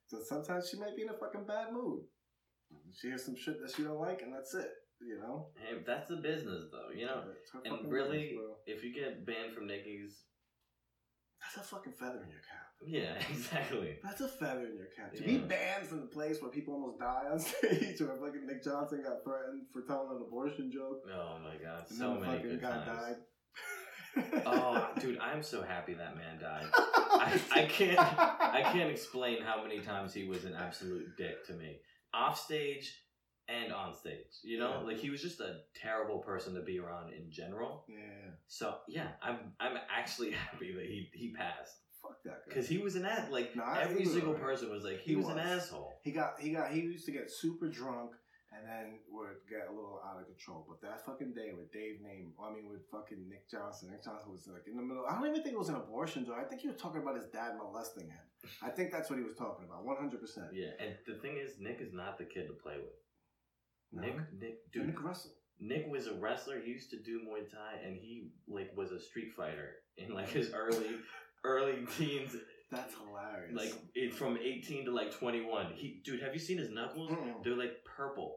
So 0.08 0.18
sometimes 0.20 0.68
she 0.68 0.76
might 0.76 0.96
be 0.96 1.02
in 1.02 1.10
a 1.10 1.16
fucking 1.16 1.46
bad 1.46 1.72
mood. 1.72 2.02
She 2.92 3.08
hears 3.08 3.24
some 3.24 3.36
shit 3.36 3.60
that 3.60 3.74
she 3.74 3.84
don't 3.84 4.00
like, 4.00 4.22
and 4.22 4.32
that's 4.32 4.54
it. 4.54 4.70
You 5.00 5.18
know. 5.18 5.48
Hey, 5.58 5.78
that's 5.86 6.08
the 6.08 6.16
business, 6.16 6.64
though. 6.72 6.90
You 6.96 7.06
know, 7.06 7.22
her 7.52 7.60
and 7.64 7.90
really, 7.90 8.34
business, 8.34 8.58
if 8.66 8.84
you 8.84 8.94
get 8.94 9.26
banned 9.26 9.54
from 9.54 9.66
Nikki's, 9.66 10.24
that's 11.40 11.66
a 11.66 11.68
fucking 11.68 11.92
feather 11.92 12.22
in 12.22 12.30
your 12.30 12.42
cap. 12.42 12.73
Yeah, 12.86 13.14
exactly. 13.30 13.96
That's 14.02 14.20
a 14.20 14.28
feather 14.28 14.66
in 14.66 14.76
your 14.76 14.86
cap. 14.96 15.12
To 15.14 15.20
Yeah. 15.20 15.26
be 15.26 15.38
banned 15.38 15.86
from 15.86 16.00
the 16.00 16.06
place 16.06 16.40
where 16.42 16.50
people 16.50 16.74
almost 16.74 16.98
die 16.98 17.24
on 17.30 17.38
stage, 17.40 18.00
or 18.00 18.16
fucking 18.16 18.46
Nick 18.46 18.62
Johnson 18.64 19.02
got 19.02 19.24
threatened 19.24 19.62
for 19.72 19.82
telling 19.82 20.10
an 20.16 20.22
abortion 20.26 20.70
joke, 20.72 21.02
Oh 21.12 21.38
my 21.42 21.56
god, 21.62 21.84
and 21.88 21.98
so 21.98 22.14
many 22.14 22.42
good 22.42 22.60
times. 22.60 22.86
died. 22.86 23.16
Oh, 24.46 24.88
dude, 25.00 25.18
I'm 25.18 25.42
so 25.42 25.62
happy 25.62 25.94
that 25.94 26.16
man 26.16 26.38
died. 26.40 26.66
I, 26.76 27.40
I 27.52 27.64
can't 27.64 27.98
I 27.98 28.60
can't 28.72 28.88
explain 28.90 29.42
how 29.42 29.60
many 29.62 29.80
times 29.80 30.14
he 30.14 30.24
was 30.28 30.44
an 30.44 30.54
absolute 30.54 31.16
dick 31.18 31.44
to 31.48 31.52
me. 31.54 31.78
Off 32.12 32.38
stage 32.40 32.94
and 33.48 33.72
on 33.72 33.92
stage. 33.92 34.20
You 34.44 34.58
know? 34.60 34.78
Yeah. 34.80 34.86
Like 34.86 34.98
he 34.98 35.10
was 35.10 35.20
just 35.20 35.40
a 35.40 35.56
terrible 35.74 36.18
person 36.18 36.54
to 36.54 36.60
be 36.62 36.78
around 36.78 37.12
in 37.12 37.28
general. 37.32 37.86
Yeah, 37.88 38.30
So 38.46 38.76
yeah, 38.86 39.08
I'm 39.20 39.52
I'm 39.58 39.76
actually 39.92 40.30
happy 40.30 40.72
that 40.76 40.84
he 40.86 41.08
he 41.12 41.32
passed. 41.32 41.74
Fuck 42.04 42.22
that 42.24 42.44
guy. 42.44 42.48
Because 42.48 42.68
he 42.68 42.78
was 42.78 42.94
an 42.96 43.06
ass 43.06 43.30
like 43.30 43.56
Nah, 43.56 43.78
every 43.80 44.04
single 44.04 44.36
alright. 44.36 44.42
person 44.44 44.70
was 44.70 44.84
like 44.84 45.00
he, 45.00 45.12
He 45.12 45.16
was, 45.16 45.28
an 45.28 45.38
asshole. 45.38 45.92
He 46.02 46.12
got 46.12 46.38
he 46.38 46.50
got 46.50 46.70
he 46.70 46.80
used 46.80 47.06
to 47.06 47.12
get 47.12 47.30
super 47.30 47.68
drunk 47.68 48.12
and 48.52 48.62
then 48.68 49.00
would 49.10 49.42
get 49.50 49.66
a 49.66 49.72
little 49.74 49.98
out 50.06 50.20
of 50.20 50.26
control. 50.26 50.64
But 50.68 50.78
that 50.86 51.04
fucking 51.04 51.34
day 51.34 51.50
with 51.56 51.72
Dave 51.72 51.98
Name, 52.02 52.34
I 52.38 52.52
mean 52.54 52.68
with 52.68 52.86
fucking 52.92 53.26
Nick 53.28 53.50
Johnson, 53.50 53.90
Nick 53.90 54.04
Johnson 54.04 54.30
was 54.30 54.46
like 54.46 54.68
in 54.70 54.76
the 54.76 54.82
middle. 54.82 55.04
I 55.08 55.16
don't 55.18 55.26
even 55.26 55.42
think 55.42 55.54
it 55.54 55.58
was 55.58 55.70
an 55.70 55.80
abortion 55.80 56.24
though. 56.28 56.36
I 56.38 56.44
think 56.44 56.60
he 56.60 56.68
was 56.68 56.76
talking 56.76 57.02
about 57.02 57.16
his 57.16 57.26
dad 57.32 57.56
molesting 57.58 58.06
him. 58.06 58.26
I 58.62 58.68
think 58.68 58.92
that's 58.92 59.08
what 59.08 59.18
he 59.18 59.24
was 59.24 59.34
talking 59.34 59.64
about, 59.66 59.84
one 59.84 59.96
hundred 59.96 60.20
percent. 60.20 60.52
Yeah, 60.52 60.76
and 60.78 60.94
the 61.08 61.16
thing 61.18 61.36
is 61.40 61.58
Nick 61.58 61.80
is 61.80 61.92
not 61.92 62.18
the 62.18 62.24
kid 62.28 62.46
to 62.46 62.54
play 62.54 62.76
with. 62.76 62.94
Nick 63.92 64.14
Nick 64.38 64.70
dude 64.72 64.86
Nick 64.86 65.02
Russell. 65.02 65.32
Nick 65.60 65.86
was 65.88 66.08
a 66.08 66.14
wrestler. 66.14 66.60
He 66.60 66.70
used 66.72 66.90
to 66.90 66.98
do 67.02 67.20
Muay 67.20 67.48
Thai, 67.50 67.80
and 67.86 67.96
he 67.96 68.30
like 68.48 68.70
was 68.76 68.90
a 68.90 69.00
street 69.00 69.32
fighter 69.36 69.70
in 69.96 70.12
like 70.12 70.28
his 70.28 70.52
early, 70.52 70.96
early 71.44 71.86
teens, 71.98 72.34
That's 72.70 72.94
hilarious. 72.94 73.54
like 73.56 73.74
it, 73.94 74.14
from 74.14 74.38
eighteen 74.38 74.84
to 74.86 74.90
like 74.92 75.12
twenty 75.12 75.42
one. 75.44 75.72
He, 75.74 76.00
dude, 76.04 76.22
have 76.22 76.34
you 76.34 76.40
seen 76.40 76.58
his 76.58 76.70
knuckles? 76.70 77.10
Mm-mm. 77.10 77.42
They're 77.44 77.56
like 77.56 77.84
purple, 77.96 78.36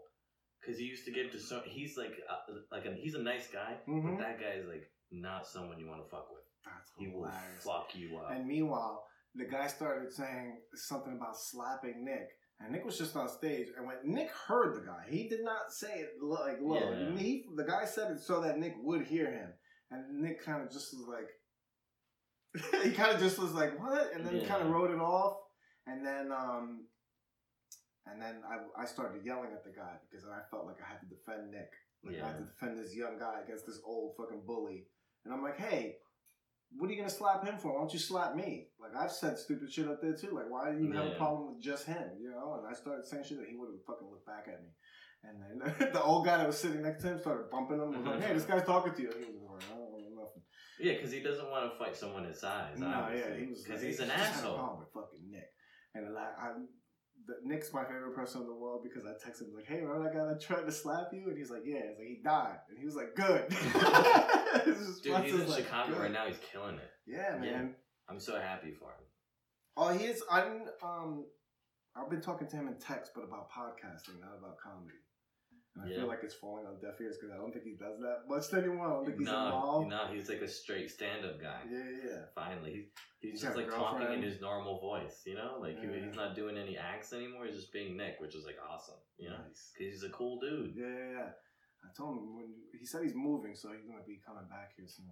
because 0.62 0.78
he 0.80 0.86
used 0.86 1.05
to 1.05 1.12
get 1.12 1.32
to 1.32 1.39
so. 1.39 1.62
He's 1.66 1.97
like, 1.97 2.14
uh, 2.30 2.53
like 2.72 2.86
a, 2.86 2.93
he's 2.93 3.16
a 3.16 3.22
nice 3.22 3.47
guy, 3.47 3.78
Mhm. 3.88 4.18
but 4.18 4.24
that 4.24 4.39
guy 4.39 4.60
is 4.60 4.68
like 4.68 4.84
not 5.12 5.47
someone 5.47 5.80
you 5.80 5.88
want 5.88 6.03
to 6.03 6.10
fuck 6.10 6.28
with. 6.32 6.43
that's 6.66 6.91
He 6.99 7.08
will 7.08 7.26
hilarious. 7.26 7.64
fuck 7.64 7.89
you 7.95 8.18
up. 8.18 8.32
And 8.32 8.45
meanwhile, 8.47 9.03
the 9.36 9.45
guy 9.45 9.68
started 9.68 10.12
saying 10.12 10.58
something 10.76 11.14
about 11.16 11.38
slapping 11.38 12.03
Nick. 12.03 12.28
And 12.60 12.72
Nick 12.72 12.86
was 12.86 12.97
just 12.97 13.16
on 13.16 13.30
stage, 13.30 13.68
and 13.78 13.86
when 13.86 13.97
Nick 14.03 14.32
heard 14.32 14.76
the 14.76 14.86
guy, 14.88 15.03
he 15.08 15.30
did 15.30 15.43
not 15.43 15.72
say 15.72 15.99
it 15.99 16.10
like 16.20 16.58
low. 16.60 16.91
Yeah. 16.91 17.16
He, 17.16 17.45
the 17.55 17.64
guy 17.64 17.86
said 17.86 18.10
it 18.10 18.20
so 18.20 18.41
that 18.41 18.58
Nick 18.58 18.74
would 18.82 19.03
hear 19.05 19.30
him, 19.32 19.49
and 19.91 20.22
Nick 20.22 20.43
kind 20.43 20.64
of 20.64 20.72
just 20.72 20.91
was 20.97 21.05
like, 21.08 21.28
he 22.84 22.91
kind 22.91 23.14
of 23.14 23.20
just 23.20 23.38
was 23.39 23.54
like, 23.54 23.80
"What?" 23.80 24.14
And 24.14 24.26
then 24.26 24.38
Yeah. 24.38 24.48
kind 24.48 24.64
of 24.64 24.70
wrote 24.70 24.91
it 24.91 25.00
off, 25.00 25.38
and 25.86 26.06
then, 26.06 26.32
um, 26.32 26.88
and 28.06 28.22
then 28.22 28.41
I, 28.48 28.82
I 28.82 28.86
started 28.86 29.26
yelling 29.26 29.52
at 29.54 29.64
the 29.64 29.72
guy 29.72 29.98
because 30.10 30.26
I 30.26 30.39
felt 30.50 30.66
like 30.66 30.82
I 30.82 30.88
had 30.91 31.00
to 31.02 31.08
defend 31.08 31.52
Nick, 31.52 31.72
like 32.04 32.22
I 32.22 32.28
had 32.28 32.38
to 32.38 32.43
defend 32.45 32.78
this 32.80 32.95
young 32.95 33.18
guy 33.20 33.41
against 33.43 33.66
this 33.66 33.80
old 33.84 34.16
fucking 34.18 34.43
bully, 34.45 34.88
and 35.26 35.34
I'm 35.34 35.43
like, 35.43 35.58
"Hey, 35.58 35.98
what 36.76 36.89
are 36.89 36.93
you 36.93 36.98
gonna 36.98 37.10
slap 37.10 37.45
him 37.45 37.58
for? 37.58 37.74
Why 37.74 37.80
don't 37.80 37.93
you 37.93 38.00
slap 38.00 38.36
me? 38.36 38.68
Like 38.80 38.95
I've 38.95 39.12
said 39.12 39.38
stupid 39.38 39.72
shit 39.72 39.88
up 39.88 40.02
there 40.02 40.14
too. 40.16 40.32
Like 40.32 40.50
why 40.50 40.72
do 40.72 40.84
you 40.84 40.91
have 40.93 41.06
a 41.06 41.12
problem 41.12 41.54
with 41.54 41.62
just 41.64 41.86
him? 41.86 42.18
You 42.20 42.32
know? 42.32 42.60
And 42.60 42.68
I 42.68 42.74
started 42.78 43.06
saying 43.06 43.24
shit 43.24 43.38
that 43.39 43.48
he 43.48 43.56
would 43.56 43.70
have 43.72 43.84
fucking 43.86 44.08
looked 44.10 44.26
back 44.26 44.48
at 44.48 44.62
me. 44.62 44.70
And 45.24 45.41
then 45.41 45.91
the 45.93 46.04
old 46.04 46.26
guy 46.26 46.38
that 46.38 46.48
was 46.48 46.58
sitting 46.58 46.82
next 46.82 47.04
to 47.04 47.10
him 47.10 47.20
started 47.20 47.50
bumping 47.50 47.78
him. 47.78 47.93
And 47.93 47.98
was 47.98 48.06
like, 48.06 48.24
"Hey, 48.28 48.34
this 48.34 48.45
guy's 48.45 48.66
talking 48.66 48.93
to 48.93 49.02
you." 49.02 49.12
And 49.12 49.24
he 49.26 49.32
was 49.32 49.41
like, 49.43 49.64
"I 49.72 49.76
don't 49.76 49.91
know 49.91 50.24
nothing." 50.24 50.43
Yeah, 50.80 50.93
because 50.93 51.11
he 51.11 51.19
doesn't 51.21 51.49
want 51.49 51.71
to 51.71 51.78
fight 51.78 51.95
someone 51.95 52.23
his 52.25 52.39
size. 52.39 52.78
No, 52.78 53.09
yeah, 53.13 53.36
he 53.38 53.47
was 53.47 53.63
because 53.63 53.82
like, 53.82 53.89
he's 53.89 53.99
an 53.99 54.08
just 54.09 54.20
had 54.20 54.33
a 54.33 54.37
asshole. 54.37 54.78
with 54.79 54.89
fucking 54.93 55.29
Nick. 55.32 55.49
And 55.95 56.13
like, 56.13 56.33
I'm, 56.41 56.67
the, 57.25 57.33
Nick's 57.43 57.74
my 57.74 57.83
favorite 57.83 58.16
person 58.16 58.41
in 58.41 58.47
the 58.47 58.54
world 58.55 58.82
because 58.83 59.04
I 59.05 59.12
texted 59.13 59.47
him 59.49 59.55
like, 59.55 59.66
"Hey, 59.66 59.82
remember 59.82 60.04
that 60.04 60.13
guy 60.17 60.25
that 60.25 60.39
tried 60.41 60.66
to 60.66 60.71
slap 60.71 61.08
you?" 61.12 61.28
And 61.29 61.37
he's 61.37 61.49
like, 61.49 61.63
"Yeah." 61.66 61.79
It's 61.89 61.97
like 61.99 62.08
he 62.08 62.20
died, 62.24 62.59
and 62.70 62.78
he 62.78 62.86
was 62.86 62.95
like, 62.95 63.16
"Good." 63.16 63.49
Dude, 65.04 65.24
he's 65.24 65.33
in 65.33 65.47
like, 65.49 65.63
Chicago 65.66 65.93
"Good." 65.93 66.01
right 66.01 66.12
now. 66.12 66.25
He's 66.28 66.39
killing 66.51 66.75
it. 66.75 66.89
Yeah, 67.05 67.36
Yeah. 67.36 67.51
man. 67.51 67.75
I'm 68.09 68.20
so 68.20 68.39
happy 68.39 68.71
for 68.71 68.86
him. 68.89 69.04
Oh, 69.75 69.89
he 69.89 70.05
is. 70.05 70.24
I'm. 70.32 70.63
Um, 70.83 71.25
I've 71.95 72.09
been 72.09 72.21
talking 72.21 72.47
to 72.47 72.55
him 72.55 72.67
in 72.67 72.78
text, 72.79 73.12
but 73.16 73.24
about 73.24 73.49
podcasting, 73.51 74.20
not 74.21 74.37
about 74.37 74.58
comedy. 74.63 74.93
And 75.78 75.86
I 75.86 75.89
Yeah. 75.89 75.99
feel 75.99 76.08
like 76.08 76.24
it's 76.24 76.33
falling 76.33 76.66
on 76.66 76.79
deaf 76.79 76.99
ears 77.01 77.17
because 77.17 77.32
I 77.32 77.37
don't 77.37 77.51
think 77.54 77.63
he 77.66 77.75
does 77.75 77.99
that 77.99 78.24
much 78.28 78.51
anymore. 78.54 78.87
I 78.87 78.93
don't 78.93 79.05
think 79.05 79.17
he's 79.20 79.25
No, 79.28 79.45
involved. 79.45 79.89
no, 79.89 80.08
he's 80.08 80.28
like 80.28 80.41
a 80.41 80.47
straight 80.47 80.89
stand-up 80.89 81.39
guy. 81.39 81.62
Yeah, 81.70 81.78
yeah, 81.83 82.09
yeah. 82.09 82.25
Finally, 82.33 82.74
he's 82.74 82.86
he's, 83.20 83.32
He's 83.33 83.41
just 83.43 83.55
like 83.55 83.70
talking 83.70 84.12
in 84.12 84.21
his 84.24 84.41
normal 84.41 84.79
voice. 84.79 85.21
You 85.25 85.36
know, 85.36 85.58
like 85.59 85.78
he, 85.79 85.87
he's 85.87 86.16
not 86.16 86.36
doing 86.36 86.58
any 86.58 86.78
acts 86.78 87.13
anymore. 87.13 87.45
He's 87.45 87.55
just 87.55 87.71
being 87.71 87.95
Nick, 87.95 88.20
which 88.20 88.33
is 88.36 88.43
like 88.45 88.58
awesome. 88.67 88.97
You 89.17 89.29
know, 89.29 89.37
Nice. 89.37 89.74
he's 89.78 90.04
a 90.04 90.09
cool 90.09 90.39
dude. 90.39 90.74
Yeah, 90.75 90.87
yeah, 90.87 91.12
yeah. 91.12 91.29
I 91.86 91.93
told 91.95 92.17
him 92.17 92.36
when 92.36 92.55
he 92.78 92.86
said 92.86 93.04
he's 93.04 93.13
moving, 93.16 93.54
so 93.55 93.71
he's 93.71 93.86
gonna 93.86 94.04
be 94.05 94.20
coming 94.25 94.47
back 94.49 94.74
here 94.75 94.87
soon. 94.87 95.12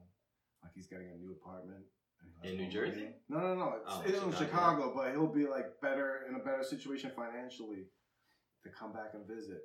Like 0.64 0.74
he's 0.74 0.88
getting 0.88 1.12
a 1.12 1.16
new 1.18 1.34
apartment. 1.34 1.86
and 2.22 2.32
he 2.32 2.48
has 2.48 2.52
In 2.52 2.58
New 2.66 2.72
Jersey? 2.72 3.02
money. 3.04 3.16
No, 3.30 3.40
no, 3.40 3.56
no. 3.56 3.74
It's, 3.76 3.86
Oh, 3.88 4.02
it's 4.02 4.18
in 4.24 4.32
Chicago. 4.32 4.46
Chicago, 4.46 4.94
but 4.96 5.12
he'll 5.12 5.28
be 5.32 5.46
like 5.46 5.80
better 5.82 6.26
in 6.28 6.34
a 6.36 6.40
better 6.40 6.64
situation 6.64 7.12
financially 7.16 7.92
to 8.64 8.70
come 8.72 8.94
back 8.94 9.14
and 9.14 9.28
visit. 9.28 9.62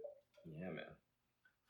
Yeah, 0.46 0.70
man. 0.72 0.92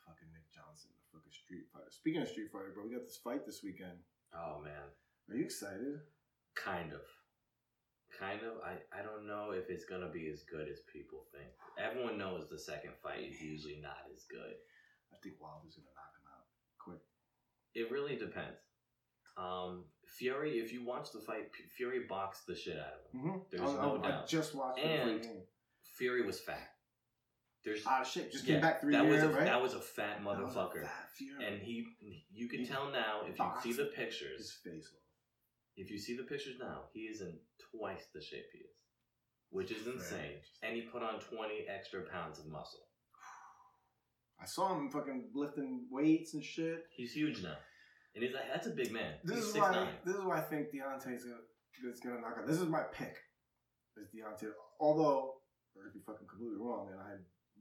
Fucking 0.07 0.31
Nick 0.35 0.47
Johnson, 0.55 0.91
the 0.95 1.07
fucking 1.19 1.33
Street 1.33 1.67
Fighter. 1.73 1.91
Speaking 1.91 2.23
of 2.23 2.29
Street 2.29 2.51
Fighter, 2.53 2.73
bro, 2.75 2.85
we 2.87 2.95
got 2.95 3.05
this 3.07 3.19
fight 3.23 3.47
this 3.47 3.63
weekend. 3.63 3.99
Oh 4.35 4.61
man, 4.63 4.87
Are 5.29 5.37
you 5.37 5.45
excited? 5.45 6.01
kind 6.55 6.93
of, 6.93 7.03
kind 8.19 8.43
of. 8.43 8.59
I 8.63 8.79
I 8.95 9.03
don't 9.03 9.27
know 9.27 9.51
if 9.53 9.71
it's 9.71 9.85
gonna 9.85 10.09
be 10.11 10.29
as 10.31 10.43
good 10.43 10.69
as 10.69 10.81
people 10.93 11.27
think. 11.33 11.51
Everyone 11.79 12.19
knows 12.19 12.49
the 12.49 12.59
second 12.59 12.93
fight 13.03 13.27
is 13.31 13.41
usually 13.41 13.79
not 13.83 14.07
as 14.15 14.25
good. 14.31 14.55
I 15.13 15.17
think 15.23 15.37
Wilder's 15.41 15.75
gonna 15.75 15.91
knock 15.95 16.15
him 16.19 16.27
out 16.31 16.47
quick. 16.79 17.03
It 17.75 17.91
really 17.91 18.17
depends. 18.17 18.59
Um, 19.37 19.85
Fury, 20.07 20.59
if 20.59 20.73
you 20.73 20.85
watch 20.85 21.13
the 21.13 21.21
fight, 21.21 21.51
Fury 21.77 22.01
boxed 22.09 22.47
the 22.47 22.55
shit 22.55 22.77
out 22.79 22.99
of 22.99 23.03
him. 23.13 23.21
Mm-hmm. 23.31 23.39
There's 23.51 23.63
no 23.75 24.01
I, 24.03 24.07
I 24.07 24.11
doubt. 24.11 24.29
just 24.29 24.55
watched 24.55 24.83
the 24.83 24.89
And-. 24.89 25.27
Fury 25.97 26.23
was 26.27 26.41
fat. 26.41 26.71
There's 27.65 27.85
of 27.87 28.07
shit. 28.07 28.33
Just 28.33 28.47
yeah, 28.47 28.55
came 28.55 28.63
back 28.63 28.81
three 28.81 28.93
that 28.93 29.05
years, 29.05 29.23
was 29.23 29.35
a, 29.35 29.37
right? 29.37 29.45
that 29.45 29.61
was 29.63 29.75
a 29.75 29.81
fat 29.81 30.25
That 30.25 30.43
was 30.43 30.55
a 30.55 30.59
motherfucker, 30.59 30.83
fat 30.83 31.45
and 31.47 31.61
he 31.61 31.87
you 32.33 32.49
can 32.49 32.61
He 32.61 32.67
tell 32.67 32.91
now 32.91 33.21
if 33.29 33.39
you 33.39 33.51
see 33.63 33.73
the 33.73 33.91
pictures. 33.95 34.39
his 34.39 34.59
face 34.65 34.89
off. 34.93 35.01
If 35.77 35.91
you 35.91 35.99
see 35.99 36.17
the 36.17 36.25
pictures 36.25 36.57
now, 36.59 36.85
he 36.93 37.01
is 37.01 37.21
in 37.21 37.39
twice 37.71 38.07
the 38.15 38.21
shape 38.21 38.47
he 38.53 38.59
is, 38.61 38.77
which 39.51 39.71
is 39.71 39.87
insane. 39.87 40.41
And 40.63 40.75
he 40.75 40.83
put 40.83 41.03
on 41.03 41.21
twenty 41.21 41.67
extra 41.69 42.03
pounds 42.03 42.39
of 42.39 42.47
muscle. 42.47 42.81
I 44.43 44.47
saw 44.47 44.75
him 44.75 44.91
fucking 44.91 45.31
lifting 45.35 45.87
weights 45.91 46.33
and 46.35 46.43
shit. 46.43 46.85
He's 46.97 47.13
huge 47.13 47.43
now, 47.43 47.57
and 48.15 48.25
he's 48.25 48.33
like 48.33 48.51
that's 48.51 48.67
a 48.67 48.71
big 48.71 48.91
man. 48.91 49.15
This 49.23 49.37
he's 49.37 49.45
is 49.49 49.57
why. 49.57 49.89
This 50.05 50.17
is 50.17 50.25
why 50.25 50.39
I 50.39 50.41
think 50.41 50.69
Deontay's 50.69 51.25
gonna 51.25 51.93
is 51.93 52.01
gonna 52.01 52.21
knock 52.21 52.37
out. 52.39 52.47
This 52.47 52.61
is 52.61 52.69
my 52.69 52.83
pick. 52.93 53.17
Is 53.99 54.09
Deontay? 54.09 54.49
Although 54.81 55.35
I 55.77 55.85
could 55.85 55.93
be 55.93 56.01
fucking 56.07 56.27
completely 56.27 56.57
wrong, 56.59 56.89
and 56.91 57.01
I 57.01 57.21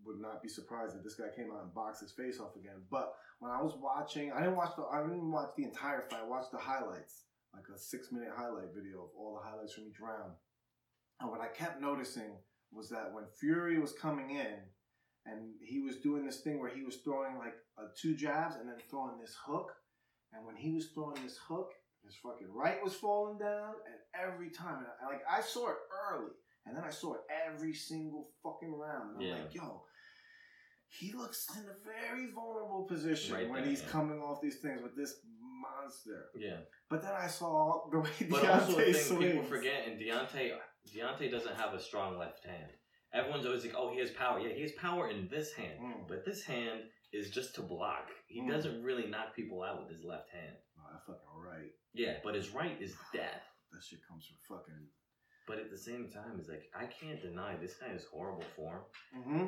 would 0.10 0.20
not 0.20 0.42
be 0.42 0.50
surprised 0.50 0.96
if 0.98 1.04
this 1.04 1.14
guy 1.16 1.30
came 1.36 1.52
out 1.54 1.62
and 1.64 1.74
boxed 1.74 2.02
his 2.02 2.12
face 2.12 2.40
off 2.40 2.56
again. 2.56 2.82
But 2.90 3.14
when 3.40 3.52
I 3.52 3.62
was 3.62 3.78
watching, 3.80 4.32
I 4.32 4.40
didn't 4.40 4.56
watch 4.58 4.76
the. 4.76 4.84
I 4.92 5.02
didn't 5.04 5.32
watch 5.32 5.52
the 5.56 5.64
entire 5.64 6.02
fight. 6.10 6.22
I 6.26 6.28
watched 6.28 6.52
the 6.52 6.58
highlights, 6.58 7.26
like 7.54 7.64
a 7.74 7.78
six 7.78 8.12
minute 8.12 8.32
highlight 8.36 8.74
video 8.76 9.04
of 9.04 9.10
all 9.18 9.36
the 9.40 9.48
highlights 9.48 9.74
from 9.74 9.86
each 9.86 10.00
round. 10.00 10.34
And 11.22 11.30
what 11.30 11.42
I 11.42 11.48
kept 11.48 11.80
noticing 11.82 12.32
was 12.72 12.90
that 12.90 13.14
when 13.14 13.26
Fury 13.40 13.80
was 13.80 13.94
coming 13.94 14.32
in, 14.32 14.58
and 15.26 15.52
he 15.62 15.80
was 15.82 15.98
doing 15.98 16.26
this 16.26 16.42
thing 16.42 16.60
where 16.60 16.70
he 16.74 16.84
was 16.84 16.98
throwing 17.04 17.38
like 17.38 17.56
uh, 17.78 17.88
two 18.02 18.16
jabs 18.16 18.56
and 18.56 18.68
then 18.68 18.78
throwing 18.90 19.20
this 19.20 19.36
hook. 19.46 19.72
And 20.34 20.46
when 20.46 20.56
he 20.56 20.72
was 20.74 20.88
throwing 20.94 21.22
this 21.24 21.38
hook, 21.48 21.72
his 22.06 22.16
fucking 22.24 22.48
right 22.54 22.82
was 22.84 22.94
falling 22.94 23.38
down, 23.38 23.74
and 23.86 23.96
every 24.16 24.50
time, 24.50 24.78
and 24.78 24.88
I, 25.04 25.12
like 25.12 25.24
I 25.30 25.42
saw 25.42 25.70
it 25.70 25.76
early, 26.12 26.32
and 26.66 26.76
then 26.78 26.84
I 26.84 26.92
saw 26.92 27.16
it 27.16 27.22
every 27.46 27.74
single 27.74 28.30
fucking 28.44 28.72
round. 28.74 29.10
And 29.10 29.18
I'm 29.18 29.24
Yeah. 29.28 29.44
like, 29.44 29.54
yo, 29.54 29.84
he 30.90 31.14
looks 31.14 31.48
in 31.56 31.64
a 31.64 31.76
very 31.84 32.32
vulnerable 32.34 32.84
position 32.88 33.36
Right 33.36 33.50
when 33.50 33.62
there, 33.62 33.70
he's 33.70 33.82
yeah. 33.82 33.90
coming 33.90 34.20
off 34.20 34.42
these 34.42 34.58
things 34.58 34.82
with 34.82 34.96
this 34.96 35.16
monster. 35.62 36.26
Yeah, 36.36 36.58
But 36.90 37.02
then 37.02 37.12
I 37.14 37.28
saw 37.28 37.82
the 37.92 38.00
way 38.00 38.10
but 38.30 38.44
Deontay 38.44 38.54
also 38.62 38.76
the 38.78 38.84
thing 38.86 38.94
swings. 38.94 39.26
people 39.34 39.44
forget, 39.46 39.88
and 39.88 40.00
Deontay 40.00 40.52
Deontay 40.96 41.30
doesn't 41.32 41.56
have 41.56 41.74
a 41.74 41.80
strong 41.80 42.18
left 42.18 42.44
hand. 42.46 42.72
Everyone's 43.14 43.46
always 43.46 43.66
like, 43.66 43.76
oh, 43.76 43.92
he 43.92 44.00
has 44.00 44.12
power. 44.12 44.40
Yeah, 44.40 44.54
he 44.54 44.62
has 44.62 44.72
power 44.74 45.10
in 45.10 45.28
this 45.30 45.54
hand, 45.54 45.80
Mm. 45.82 46.08
but 46.08 46.26
this 46.26 46.44
hand 46.44 46.82
is 47.12 47.30
just 47.32 47.56
to 47.56 47.62
block. 47.62 48.08
He 48.28 48.42
Mm. 48.42 48.50
doesn't 48.50 48.84
really 48.84 49.08
knock 49.08 49.36
people 49.36 49.64
out 49.64 49.80
with 49.82 49.90
his 49.96 50.04
left 50.06 50.30
hand. 50.30 50.56
Oh, 50.78 50.84
that 50.94 51.06
fucking 51.06 51.42
right. 51.44 51.72
Yeah, 51.94 52.20
but 52.24 52.36
his 52.36 52.50
right 52.52 52.80
is 52.82 52.96
death. 53.14 53.44
That 53.72 53.84
shit 53.84 54.00
comes 54.08 54.26
from 54.28 54.38
fucking. 54.58 54.88
But 55.50 55.58
at 55.58 55.72
the 55.72 55.78
same 55.78 56.08
time, 56.08 56.38
it's 56.40 56.48
like 56.48 56.70
I 56.80 56.86
can't 56.86 57.20
deny 57.22 57.56
this 57.60 57.74
guy 57.74 57.92
is 57.94 58.06
horrible 58.14 58.46
form. 58.56 58.82
Mm-hmm. 59.18 59.46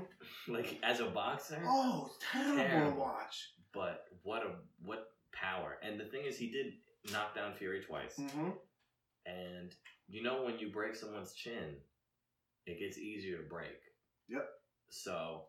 Like 0.53 0.79
as 0.83 0.99
a 0.99 1.05
boxer, 1.05 1.61
Oh, 1.65 2.09
terrible, 2.31 2.57
Terrible. 2.57 2.91
to 2.93 2.97
watch. 2.97 3.35
but 3.71 4.05
what 4.23 4.41
a 4.43 4.51
what 4.83 5.09
power! 5.31 5.77
And 5.83 5.99
the 5.99 6.05
thing 6.05 6.23
is, 6.25 6.37
he 6.39 6.49
did 6.51 6.73
knock 7.13 7.35
down 7.35 7.53
Fury 7.53 7.81
twice. 7.87 8.15
Mm-hmm. 8.19 8.49
And 9.27 9.69
you 10.09 10.23
know 10.23 10.43
when 10.43 10.57
you 10.57 10.71
break 10.71 10.95
someone's 10.95 11.33
chin, 11.33 11.75
it 12.65 12.79
gets 12.79 12.97
easier 12.97 13.37
to 13.37 13.43
break. 13.47 13.79
Yep. 14.27 14.47
So 14.89 15.43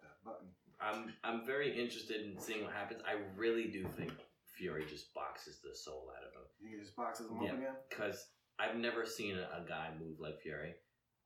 I'm 0.80 1.14
I'm 1.24 1.46
very 1.46 1.70
interested 1.82 2.20
in 2.26 2.38
seeing 2.38 2.62
what 2.64 2.74
happens. 2.74 3.00
I 3.08 3.14
really 3.36 3.68
do 3.68 3.86
think 3.96 4.12
Fury 4.58 4.84
just 4.88 5.14
boxes 5.14 5.60
the 5.64 5.74
soul 5.74 6.10
out 6.16 6.24
of 6.26 6.32
him 6.34 6.46
You 6.70 6.78
just 6.80 6.94
boxes 6.94 7.30
him 7.30 7.38
Yeah. 7.42 7.52
up 7.52 7.58
again. 7.58 7.74
because 7.88 8.26
I've 8.62 8.76
never 8.76 9.04
seen 9.04 9.36
a, 9.36 9.42
a 9.62 9.64
guy 9.68 9.90
move 9.98 10.20
like 10.20 10.40
Fury, 10.42 10.74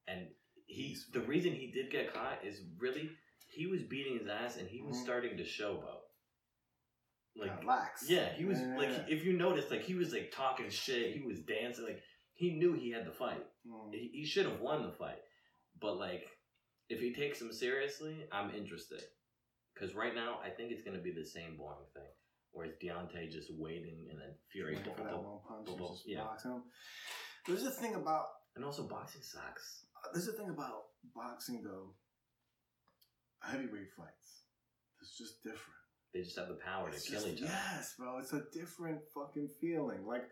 and 0.09 0.29
he 0.67 0.89
He's- 0.89 1.07
the 1.13 1.21
reason 1.21 1.53
he 1.53 1.71
did 1.71 1.91
get 1.91 2.13
caught 2.13 2.45
is 2.45 2.63
really 2.79 3.11
he 3.49 3.67
was 3.67 3.83
beating 3.83 4.19
his 4.19 4.27
ass 4.29 4.57
and 4.57 4.69
he 4.69 4.83
was 4.83 4.97
Mhm. 4.97 5.03
starting 5.03 5.37
to 5.37 5.45
showboat. 5.45 6.03
Like 7.37 7.51
Like, 7.51 7.65
lax. 7.65 8.09
yeah, 8.11 8.33
he 8.33 8.45
was 8.45 8.59
Yeah. 8.61 8.77
like 8.77 9.09
if 9.09 9.25
you 9.25 9.35
notice, 9.35 9.71
like 9.71 9.83
he 9.83 9.95
was 9.95 10.13
like 10.13 10.31
talking 10.33 10.69
shit. 10.71 11.15
He 11.15 11.23
was 11.23 11.41
dancing. 11.43 11.85
Like 11.85 12.03
he 12.33 12.51
knew 12.59 12.73
he 12.75 12.91
had 12.91 13.07
the 13.07 13.13
fight. 13.13 13.47
Mm. 13.67 13.93
He, 13.95 14.09
he 14.09 14.25
should 14.25 14.47
have 14.47 14.61
won 14.61 14.83
the 14.83 14.93
fight. 14.93 15.23
But 15.79 15.95
like, 15.99 16.27
if 16.89 16.99
he 17.01 17.13
takes 17.15 17.41
him 17.41 17.53
seriously, 17.53 18.27
I'm 18.33 18.51
interested. 18.55 19.03
Because 19.75 19.95
right 19.95 20.15
now, 20.15 20.41
I 20.43 20.51
think 20.51 20.73
it's 20.73 20.83
gonna 20.83 20.99
be 21.03 21.13
the 21.13 21.25
same 21.25 21.57
boring 21.59 21.87
thing, 21.95 22.11
where 22.53 22.67
it's 22.67 22.83
Deontay 22.83 23.31
just 23.31 23.51
waiting 23.55 24.09
and 24.11 24.19
then 24.21 24.35
Fury. 24.51 24.75
Waiting 24.77 24.95
for 24.95 25.05
that 25.05 25.23
one 25.23 25.41
punch 25.47 25.69
and 25.69 25.79
boom, 25.79 25.89
just 25.89 26.09
yeah. 26.09 26.37
There's 27.47 27.64
a 27.64 27.70
thing 27.70 27.94
about 27.94 28.27
And 28.55 28.64
also, 28.64 28.82
boxing 28.85 29.23
sucks. 29.23 29.85
Uh, 29.97 30.09
there's 30.12 30.28
a 30.28 30.32
thing 30.32 30.48
about 30.51 30.85
boxing 31.14 31.62
though. 31.62 31.94
Heavyweight 33.43 33.93
fights. 33.97 34.43
It's 35.01 35.16
just 35.16 35.43
different. 35.43 35.62
They 36.14 36.23
just 36.23 36.36
have 36.39 36.48
the 36.48 36.55
power 36.55 36.89
It's 36.89 37.05
to 37.05 37.12
kill 37.12 37.27
each 37.27 37.43
other. 37.43 37.51
Yes, 37.52 37.94
bro. 37.98 38.18
It's 38.18 38.32
a 38.32 38.43
different 38.52 39.01
fucking 39.14 39.51
feeling. 39.60 40.06
Like 40.06 40.24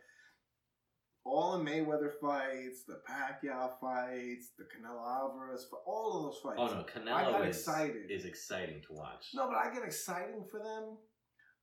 all 1.24 1.56
the 1.58 1.64
Mayweather 1.64 2.10
fights, 2.20 2.84
the 2.86 3.00
Pacquiao 3.08 3.72
fights, 3.80 4.50
the 4.58 4.64
Canelo 4.64 5.06
Alvarez, 5.06 5.66
fi- 5.70 5.76
all 5.86 6.16
of 6.18 6.22
those 6.32 6.40
fights. 6.42 6.56
Oh 6.58 6.66
no, 6.66 7.12
I 7.14 7.22
got 7.24 7.34
Canelo 7.34 7.48
is, 7.48 7.56
excited. 7.56 8.10
is 8.10 8.24
exciting 8.24 8.82
to 8.86 8.92
watch. 8.94 9.26
No, 9.34 9.46
but 9.48 9.56
I 9.56 9.72
get 9.72 9.84
exciting 9.84 10.44
for 10.50 10.58
them, 10.58 10.96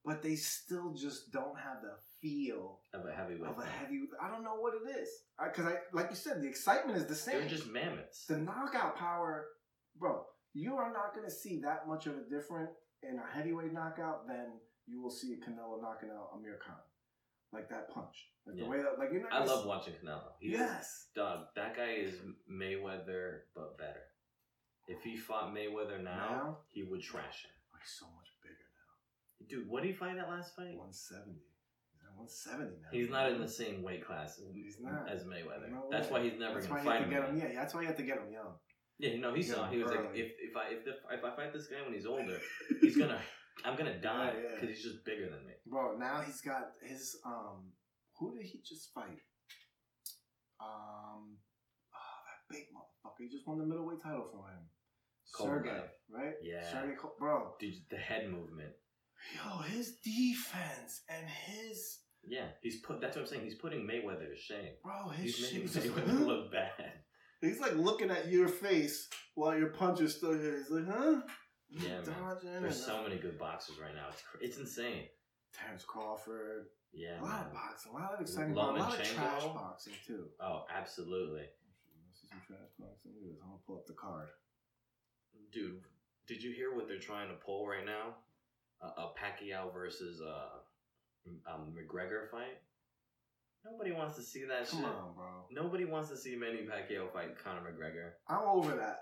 but 0.05 0.21
they 0.21 0.35
still 0.35 0.93
just 0.93 1.31
don't 1.31 1.57
have 1.59 1.81
the 1.81 1.93
feel 2.21 2.79
Of 2.93 3.05
a 3.05 3.11
heavyweight. 3.13 3.49
of 3.49 3.57
a 3.57 3.61
fight. 3.61 3.69
heavy. 3.69 4.01
I 4.21 4.29
don't 4.29 4.43
know 4.43 4.55
what 4.55 4.73
it 4.75 4.89
is. 5.01 5.09
Because 5.43 5.65
I, 5.65 5.75
like 5.93 6.09
you 6.09 6.15
said, 6.15 6.41
the 6.41 6.47
excitement 6.47 6.97
is 6.97 7.05
the 7.05 7.15
same. 7.15 7.39
They're 7.39 7.49
just 7.49 7.67
mammoths. 7.67 8.25
the 8.27 8.37
knockout 8.37 8.95
power, 8.97 9.47
bro. 9.97 10.23
You 10.53 10.75
are 10.75 10.91
not 10.91 11.13
going 11.15 11.25
to 11.25 11.31
see 11.33 11.59
that 11.61 11.87
much 11.87 12.07
of 12.07 12.13
a 12.17 12.29
different 12.29 12.69
in 13.03 13.17
a 13.17 13.35
heavyweight 13.35 13.73
knockout 13.73 14.27
than 14.27 14.47
you 14.85 15.01
will 15.01 15.09
see 15.09 15.33
a 15.33 15.37
Canelo 15.37 15.81
knocking 15.81 16.09
out 16.09 16.29
Amir 16.35 16.59
Khan, 16.65 16.75
like 17.53 17.69
that 17.69 17.89
punch, 17.89 18.29
like 18.45 18.57
Yeah. 18.57 18.65
the 18.65 18.69
way 18.69 18.77
that, 18.77 18.99
like 18.99 19.09
you're 19.11 19.21
not. 19.23 19.33
I 19.33 19.43
love 19.45 19.65
watching 19.65 19.93
Canelo. 19.93 20.33
He's, 20.39 20.51
Yes. 20.51 21.07
Dog, 21.15 21.47
that 21.55 21.75
guy 21.75 21.91
is 21.93 22.15
Mayweather, 22.51 23.39
but 23.55 23.77
better. 23.77 24.03
If 24.87 25.01
he 25.03 25.15
fought 25.17 25.53
Mayweather 25.53 26.03
now, 26.03 26.29
Now? 26.29 26.57
he 26.69 26.83
would 26.83 27.01
trash 27.01 27.45
him. 27.45 27.51
He's 27.79 27.97
so 27.97 28.05
much 28.07 28.27
bigger 28.43 28.53
now. 28.77 29.47
Dude, 29.47 29.67
what 29.69 29.81
did 29.83 29.89
he 29.91 29.95
fight 29.95 30.15
that 30.17 30.29
last 30.29 30.55
fight? 30.55 30.75
170. 30.77 31.31
He's 31.31 31.41
at 31.47 31.50
170 32.25 32.81
now. 32.81 32.87
He's 32.91 33.09
not 33.09 33.31
in 33.31 33.41
the 33.41 33.47
same 33.47 33.81
weight 33.83 34.05
class 34.05 34.39
He's 34.53 34.77
not. 34.79 35.09
as 35.09 35.23
Mayweather. 35.23 35.69
No 35.71 35.87
that's 35.89 36.09
why 36.09 36.21
he's 36.23 36.37
never 36.39 36.59
going 36.61 36.77
to 36.77 36.83
fight 36.83 37.03
him. 37.03 37.11
him. 37.11 37.37
Yeah, 37.37 37.53
that's 37.55 37.73
why 37.73 37.81
you 37.81 37.87
have 37.87 37.97
to 37.97 38.03
get 38.03 38.17
him 38.17 38.31
young. 38.31 38.53
Yeah, 38.99 39.09
you 39.11 39.21
know, 39.21 39.33
he 39.33 39.41
Get 39.41 39.55
saw. 39.55 39.65
him 39.65 39.73
He 39.73 39.83
was 39.83 39.91
like, 39.91 40.11
if 40.13 40.31
if 40.37 40.55
I 40.55 40.73
if, 40.73 40.85
the, 40.85 40.91
if 41.11 41.23
I 41.25 41.35
fight 41.35 41.53
this 41.53 41.67
guy 41.67 41.81
when 41.83 41.93
he's 41.93 42.05
older, 42.05 42.37
he's 42.81 42.95
gonna, 42.97 43.19
I'm 43.65 43.75
gonna 43.75 43.99
die 43.99 44.33
Yeah, 44.35 44.41
yeah. 44.43 44.49
because 44.55 44.69
he's 44.69 44.83
just 44.83 45.03
bigger 45.03 45.25
than 45.29 45.45
me. 45.45 45.53
Bro, 45.65 45.97
now 45.97 46.21
he's 46.21 46.41
got 46.41 46.71
his 46.87 47.17
um. 47.25 47.71
Who 48.19 48.31
did 48.37 48.45
he 48.45 48.61
just 48.63 48.93
fight? 48.93 49.17
Um, 50.61 51.37
oh, 51.93 52.17
that 52.27 52.53
big 52.53 52.65
motherfucker. 52.75 53.17
He 53.25 53.29
just 53.29 53.47
won 53.47 53.57
the 53.57 53.65
middleweight 53.65 54.03
title 54.03 54.27
for 54.31 54.45
him. 54.49 54.69
Sergey, 55.25 55.81
right? 56.13 56.33
Yeah. 56.43 56.69
Sergey, 56.71 56.93
bro. 57.19 57.53
Dude, 57.59 57.73
the 57.89 57.97
head 57.97 58.29
movement. 58.29 58.73
Yo, 59.35 59.61
his 59.63 59.97
defense 60.03 61.01
and 61.09 61.25
his 61.27 61.99
Yeah, 62.27 62.45
he's 62.61 62.79
put. 62.81 63.01
That's 63.01 63.15
what 63.15 63.23
I'm 63.23 63.27
saying. 63.27 63.43
He's 63.43 63.55
putting 63.55 63.81
Mayweather 63.81 64.29
to 64.29 64.37
shame. 64.37 64.73
bro, 64.83 65.09
his 65.09 65.35
He's 65.35 65.53
making 65.53 65.67
just, 65.69 65.87
Mayweather 65.87 66.17
huh? 66.19 66.25
look 66.25 66.51
bad. 66.51 66.93
He's 67.41 67.59
like 67.59 67.75
looking 67.75 68.11
at 68.11 68.27
your 68.31 68.47
face 68.47 69.09
while 69.35 69.57
your 69.57 69.69
punch 69.69 69.99
is 70.01 70.15
still 70.15 70.33
here. 70.33 70.57
He's 70.59 70.69
like, 70.69 70.87
huh? 70.87 71.21
Yeah, 71.69 72.01
man. 72.43 72.61
There's 72.61 72.85
so 72.85 72.99
uh, 72.99 73.03
many 73.03 73.15
good 73.17 73.39
boxers 73.39 73.77
right 73.79 73.95
now. 73.95 74.07
It's 74.11 74.21
cr- 74.21 74.37
it's 74.43 74.57
insane. 74.57 75.05
Terence 75.57 75.83
Crawford. 75.83 76.67
Yeah, 76.93 77.19
a 77.19 77.23
lot 77.23 77.31
man. 77.31 77.45
of 77.47 77.53
boxing, 77.53 77.91
a 77.91 77.95
lot 77.95 78.13
of 78.13 78.21
exciting 78.21 78.53
boxing, 78.53 78.75
a 78.75 78.79
lot 78.79 78.93
of 78.93 78.99
Lomachenko. 78.99 79.15
trash 79.15 79.43
boxing 79.55 79.93
too. 80.05 80.25
Oh, 80.41 80.65
absolutely, 80.75 81.41
Let's 82.05 82.21
see 82.21 82.27
some 82.27 82.41
trash 82.45 82.69
boxing. 82.77 83.11
Look 83.15 83.23
at 83.23 83.29
this. 83.31 83.39
I'm 83.41 83.49
gonna 83.49 83.61
pull 83.65 83.77
up 83.77 83.87
the 83.87 83.93
card. 83.93 84.27
dude. 85.51 85.81
Did 86.27 86.43
you 86.43 86.51
hear 86.53 86.75
what 86.75 86.87
they're 86.87 86.99
trying 86.99 87.29
to 87.29 87.35
pull 87.35 87.67
right 87.67 87.85
now? 87.85 88.15
A, 88.81 88.87
a 89.01 89.13
Pacquiao 89.17 89.73
versus 89.73 90.21
uh, 90.21 90.60
um, 91.27 91.73
McGregor 91.73 92.29
fight. 92.31 92.57
Nobody 93.63 93.91
wants 93.91 94.15
to 94.15 94.23
see 94.23 94.43
that 94.45 94.67
Come 94.69 94.79
shit. 94.79 94.89
on, 94.89 95.13
bro. 95.15 95.45
Nobody 95.51 95.85
wants 95.85 96.09
to 96.09 96.17
see 96.17 96.35
Manny 96.35 96.61
Pacquiao 96.67 97.11
fight 97.13 97.37
Conor 97.43 97.61
McGregor. 97.61 98.11
I'm 98.27 98.47
over 98.47 98.75
that. 98.75 98.97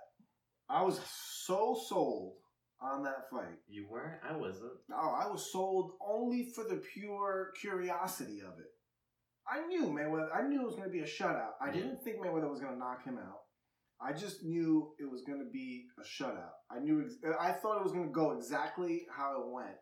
I 0.70 0.84
was 0.84 1.00
so 1.46 1.80
sold 1.88 2.34
on 2.82 3.04
that 3.04 3.30
fight. 3.32 3.58
You 3.68 3.88
were? 3.90 4.20
I 4.30 4.36
wasn't. 4.36 4.74
No, 4.90 4.98
I 4.98 5.28
was 5.32 5.52
sold 5.52 5.94
only 6.06 6.52
for 6.54 6.64
the 6.66 6.82
pure 6.94 7.54
curiosity 7.60 8.40
of 8.42 8.60
it. 8.60 8.68
I 9.52 9.66
knew 9.66 9.86
Mayweather. 9.86 10.28
I 10.36 10.48
knew 10.48 10.62
it 10.62 10.66
was 10.66 10.76
going 10.76 10.88
to 10.88 10.94
be 10.94 11.00
a 11.00 11.06
shutout. 11.06 11.54
I 11.62 11.72
didn't 11.72 12.04
think 12.04 12.18
Mayweather 12.18 12.50
was 12.50 12.60
going 12.60 12.74
to 12.74 12.78
knock 12.80 13.04
him 13.04 13.18
out. 13.18 13.40
I 14.02 14.14
just 14.14 14.44
knew 14.44 14.92
it 15.00 15.10
was 15.10 15.24
going 15.24 15.40
to 15.40 15.50
be 15.52 15.86
a 16.00 16.04
shutout. 16.04 16.52
I 16.70 16.80
knew. 16.80 17.02
Ex- 17.04 17.16
I 17.40 17.52
thought 17.54 17.78
it 17.78 17.84
was 17.84 17.94
going 17.94 18.08
to 18.08 18.14
go 18.14 18.32
exactly 18.32 19.08
how 19.16 19.42
it 19.42 19.50
went, 19.52 19.76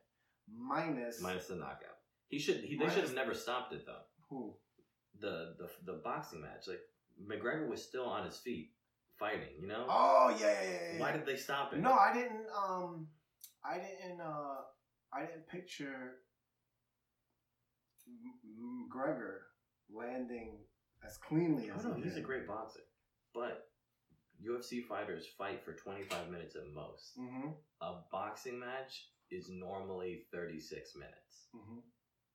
minus. 0.56 1.20
Minus 1.22 1.48
the 1.48 1.56
knockout. 1.56 1.97
He 2.30 2.40
should. 2.40 2.58
He, 2.58 2.78
they 2.78 2.90
should 2.90 3.04
have 3.04 3.16
never 3.16 3.34
stopped 3.34 3.74
it 3.74 3.86
though. 3.86 4.04
Who? 4.30 4.56
The 5.20 5.56
the 5.58 5.92
the 5.92 6.00
boxing 6.04 6.42
match. 6.42 6.68
Like 6.68 6.82
McGregor 7.22 7.68
was 7.70 7.84
still 7.84 8.06
on 8.06 8.26
his 8.26 8.38
feet 8.38 8.72
fighting. 9.18 9.56
You 9.60 9.68
know. 9.68 9.86
Oh 9.90 10.36
yeah, 10.40 10.48
yeah, 10.48 10.70
yeah. 10.70 10.94
yeah. 10.94 11.00
Why 11.00 11.12
did 11.12 11.26
they 11.26 11.38
stop 11.38 11.74
it? 11.74 11.80
No, 11.80 11.94
I 11.94 12.14
didn't. 12.14 12.46
Um, 12.56 13.08
I 13.64 13.76
didn't. 13.76 14.22
Uh, 14.22 14.62
I 15.14 15.22
didn't 15.22 15.48
picture 15.48 16.18
McGregor 18.10 19.40
landing 19.94 20.60
as 21.06 21.18
cleanly 21.18 21.70
Oh 21.72 21.78
as 21.78 21.86
no, 21.86 21.94
he 21.94 22.04
he's 22.04 22.18
a 22.18 22.22
great 22.22 22.48
boxer, 22.48 22.82
but 23.34 23.70
UFC 24.46 24.84
fighters 24.84 25.26
fight 25.38 25.64
for 25.64 25.74
25 25.74 26.30
minutes 26.30 26.56
at 26.56 26.74
most. 26.74 27.18
Mm-hmm. 27.18 27.50
A 27.82 27.96
boxing 28.12 28.60
match 28.60 29.08
is 29.32 29.50
normally 29.50 30.24
36 30.32 30.96
minutes. 30.96 31.48
Mm-hmm. 31.56 31.80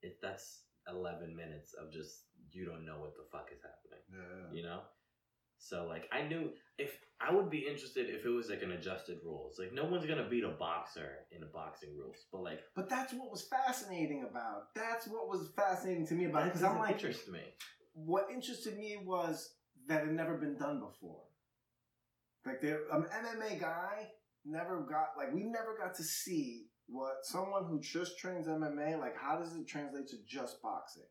It 0.03 0.19
that's 0.21 0.65
11 0.89 1.35
minutes 1.35 1.75
of 1.75 1.93
just 1.93 2.25
you 2.51 2.67
don't 2.67 2.85
know 2.85 2.99
what 2.99 3.15
the 3.15 3.25
fuck 3.31 3.49
is 3.53 3.61
happening. 3.63 4.03
Yeah. 4.11 4.57
You 4.57 4.63
know. 4.65 4.81
So 5.59 5.87
like 5.87 6.09
I 6.13 6.23
knew 6.23 6.51
if 6.79 6.99
I 7.21 7.33
would 7.33 7.49
be 7.49 7.59
interested 7.59 8.11
if 8.11 8.25
it 8.25 8.29
was 8.29 8.51
like 8.51 8.63
an 8.63 8.73
adjusted 8.73 9.19
rules. 9.25 9.59
Like 9.59 9.73
no 9.73 9.85
one's 9.85 10.07
gonna 10.07 10.29
beat 10.29 10.45
a 10.45 10.49
boxer 10.49 11.27
in 11.31 11.43
a 11.43 11.47
boxing 11.47 11.97
rules, 11.97 12.17
but 12.33 12.43
like 12.43 12.61
But 12.75 12.89
that's 12.89 13.13
what 13.13 13.31
was 13.31 13.43
fascinating 13.43 14.27
about. 14.29 14.75
That's 14.75 15.07
what 15.07 15.29
was 15.29 15.51
fascinating 15.55 16.07
to 16.09 16.15
me 16.15 16.25
about 16.25 16.43
it 16.43 16.53
because 16.53 16.65
I'm 16.65 16.79
like, 16.79 16.95
interest 16.95 17.29
me. 17.29 17.41
what 17.93 18.27
interested 18.33 18.77
me 18.77 18.99
was 19.05 19.55
that 19.87 20.03
it 20.05 20.13
never 20.13 20.37
been 20.37 20.57
done 20.57 20.81
before. 20.81 21.23
Like 22.45 22.61
there, 22.61 22.81
an 22.93 23.05
MMA 23.05 23.61
guy 23.61 24.09
never 24.45 24.81
got 24.81 25.11
like 25.17 25.33
we 25.33 25.45
never 25.45 25.77
got 25.79 25.95
to 25.95 26.03
see 26.03 26.67
what 26.89 27.25
someone 27.25 27.65
who 27.65 27.81
just 27.81 28.19
trains 28.19 28.47
MMA 28.47 28.99
like. 28.99 29.17
How 29.17 29.39
does 29.39 29.55
it 29.57 29.67
translate 29.67 30.09
to 30.09 30.17
just 30.27 30.61
boxing? 30.63 31.03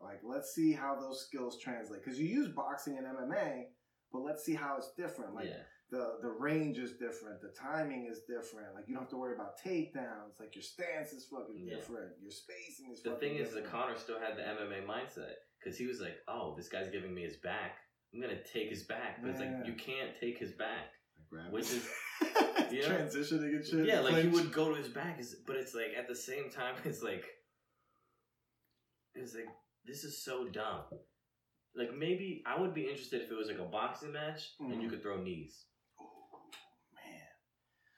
Like, 0.00 0.20
let's 0.22 0.54
see 0.54 0.72
how 0.72 0.94
those 0.94 1.24
skills 1.26 1.58
translate 1.58 2.04
because 2.04 2.18
you 2.20 2.26
use 2.26 2.48
boxing 2.48 2.98
and 2.98 3.06
MMA, 3.06 3.64
but 4.12 4.20
let's 4.20 4.44
see 4.44 4.54
how 4.54 4.76
it's 4.76 4.92
different. 4.96 5.34
Like 5.34 5.46
yeah. 5.46 5.62
the 5.90 6.18
the 6.22 6.28
range 6.28 6.78
is 6.78 6.92
different, 6.92 7.40
the 7.40 7.52
timing 7.58 8.06
is 8.10 8.20
different. 8.28 8.74
Like 8.74 8.84
you 8.88 8.94
don't 8.94 9.04
have 9.04 9.10
to 9.10 9.16
worry 9.16 9.34
about 9.34 9.58
takedowns. 9.64 10.38
Like 10.38 10.54
your 10.54 10.62
stance 10.62 11.12
is 11.12 11.26
fucking 11.30 11.66
Yeah. 11.66 11.76
different. 11.76 12.12
Your 12.20 12.30
spacing 12.30 12.92
is. 12.92 13.02
The 13.02 13.10
fucking 13.10 13.28
thing 13.28 13.38
is, 13.38 13.54
that 13.54 13.62
different. 13.64 13.86
Conor 13.86 13.96
still 13.98 14.20
had 14.20 14.36
the 14.36 14.42
MMA 14.42 14.86
mindset 14.86 15.32
because 15.58 15.78
he 15.78 15.86
was 15.86 16.00
like, 16.00 16.16
"Oh, 16.28 16.54
this 16.56 16.68
guy's 16.68 16.90
giving 16.90 17.14
me 17.14 17.22
his 17.22 17.36
back. 17.38 17.78
I'm 18.12 18.20
gonna 18.20 18.42
take 18.44 18.68
his 18.68 18.82
back." 18.84 19.22
But 19.22 19.30
it's 19.30 19.40
like 19.40 19.66
you 19.66 19.72
can't 19.74 20.14
take 20.20 20.38
his 20.38 20.52
back. 20.52 20.92
Which 21.50 21.70
it. 21.72 21.76
is- 21.76 21.88
transitioning 22.84 23.56
and 23.56 23.64
shit. 23.64 23.86
Yeah, 23.86 24.00
like 24.00 24.16
he 24.22 24.28
would 24.28 24.52
go 24.52 24.68
to 24.70 24.74
his 24.74 24.88
back, 24.88 25.20
but 25.46 25.56
it's 25.56 25.74
like 25.74 25.92
at 25.96 26.08
the 26.08 26.14
same 26.16 26.50
time, 26.50 26.74
it's 26.84 27.02
like 27.02 27.24
it's 29.14 29.34
like 29.34 29.48
this 29.84 30.04
is 30.04 30.22
so 30.22 30.44
dumb. 30.48 30.82
Like 31.74 31.94
maybe 31.94 32.42
I 32.46 32.58
would 32.60 32.74
be 32.74 32.82
interested 32.88 33.22
if 33.22 33.30
it 33.30 33.36
was 33.36 33.48
like 33.48 33.58
a 33.58 33.64
boxing 33.68 34.12
match 34.12 34.52
and 34.60 34.80
you 34.82 34.88
Mhm. 34.88 34.90
could 34.90 35.02
throw 35.02 35.20
knees. 35.22 35.64
Oh, 36.00 36.40
man. 36.94 37.28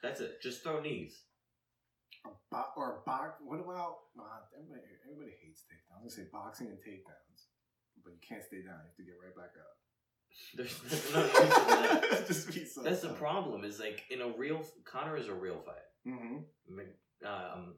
That's 0.03 0.21
it. 0.21 0.43
Just 0.43 0.63
throw 0.63 0.81
knees. 0.81 1.23
A 2.27 2.31
bo- 2.51 2.73
or 2.77 2.99
a 2.99 3.01
box. 3.07 3.39
What 3.41 3.61
about? 3.61 4.11
Nah, 4.17 4.43
everybody, 4.53 4.83
everybody 5.07 5.31
hates 5.41 5.63
takedowns. 5.63 5.95
I'm 5.95 6.01
gonna 6.03 6.11
say 6.11 6.27
boxing 6.33 6.67
and 6.69 6.79
takedowns, 6.79 7.47
but 8.03 8.13
you 8.13 8.19
can't 8.21 8.43
stay 8.45 8.63
down. 8.63 8.83
You 8.83 8.91
have 8.91 8.97
to 8.99 9.03
get 9.07 9.15
right 9.23 9.35
back 9.37 9.55
up. 9.57 9.78
There's, 10.55 10.81
no 11.15 11.23
use 11.23 11.31
for 11.35 11.43
that. 11.43 12.25
Just 12.27 12.53
be 12.55 12.65
so 12.65 12.83
That's 12.83 13.01
the 13.01 13.09
problem. 13.11 13.65
Is 13.65 13.81
like 13.81 14.03
in 14.11 14.21
a 14.21 14.29
real 14.37 14.63
Conor 14.85 15.17
is 15.17 15.29
a 15.29 15.35
real 15.35 15.61
fight. 15.65 15.77
Mhm. 16.07 16.45
Mc- 16.69 17.27
Um, 17.29 17.75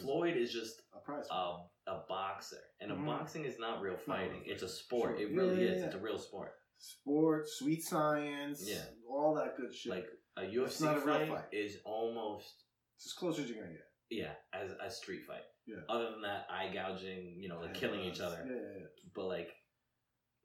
Floyd 0.00 0.36
is 0.36 0.52
just 0.52 0.82
a 0.92 0.98
prize. 0.98 1.26
a, 1.30 1.56
a 1.86 2.02
boxer, 2.08 2.58
and 2.80 2.90
a 2.90 2.94
Mhm. 2.96 3.06
boxing 3.06 3.44
is 3.44 3.58
not 3.60 3.80
real 3.80 3.96
fighting. 3.96 4.42
It's 4.44 4.62
a 4.64 4.68
sport. 4.68 5.20
It 5.20 5.30
really 5.32 5.64
yeah, 5.64 5.70
is. 5.70 5.80
yeah. 5.80 5.86
It's 5.86 5.94
a 5.94 6.00
real 6.00 6.18
sport. 6.18 6.52
Sport, 6.78 7.48
sweet 7.48 7.82
science, 7.82 8.68
Yeah. 8.68 8.84
all 9.08 9.34
that 9.34 9.56
good 9.56 9.72
shit. 9.74 9.92
Like 9.92 10.06
a 10.36 10.42
UFC 10.42 10.84
not 10.84 10.96
a 10.98 11.00
real 11.06 11.18
fight, 11.18 11.28
fight. 11.28 11.44
is 11.52 11.78
almost 11.84 12.64
it's 12.96 13.06
as 13.06 13.12
close 13.12 13.38
as 13.38 13.48
you're 13.48 13.60
gonna 13.62 13.72
get. 13.74 13.86
yeah 14.10 14.34
as 14.52 14.72
a 14.72 14.90
street 14.90 15.24
fight. 15.24 15.44
Yeah. 15.66 15.76
Other 15.88 16.10
than 16.10 16.22
that, 16.22 16.46
eye 16.50 16.70
gouging, 16.72 17.36
you 17.40 17.48
know, 17.48 17.60
like 17.60 17.74
killing 17.74 18.00
each 18.00 18.20
other. 18.20 18.44
Yeah, 18.46 18.54
yeah, 18.54 18.78
yeah. 18.80 18.86
But 19.14 19.26
like, 19.26 19.50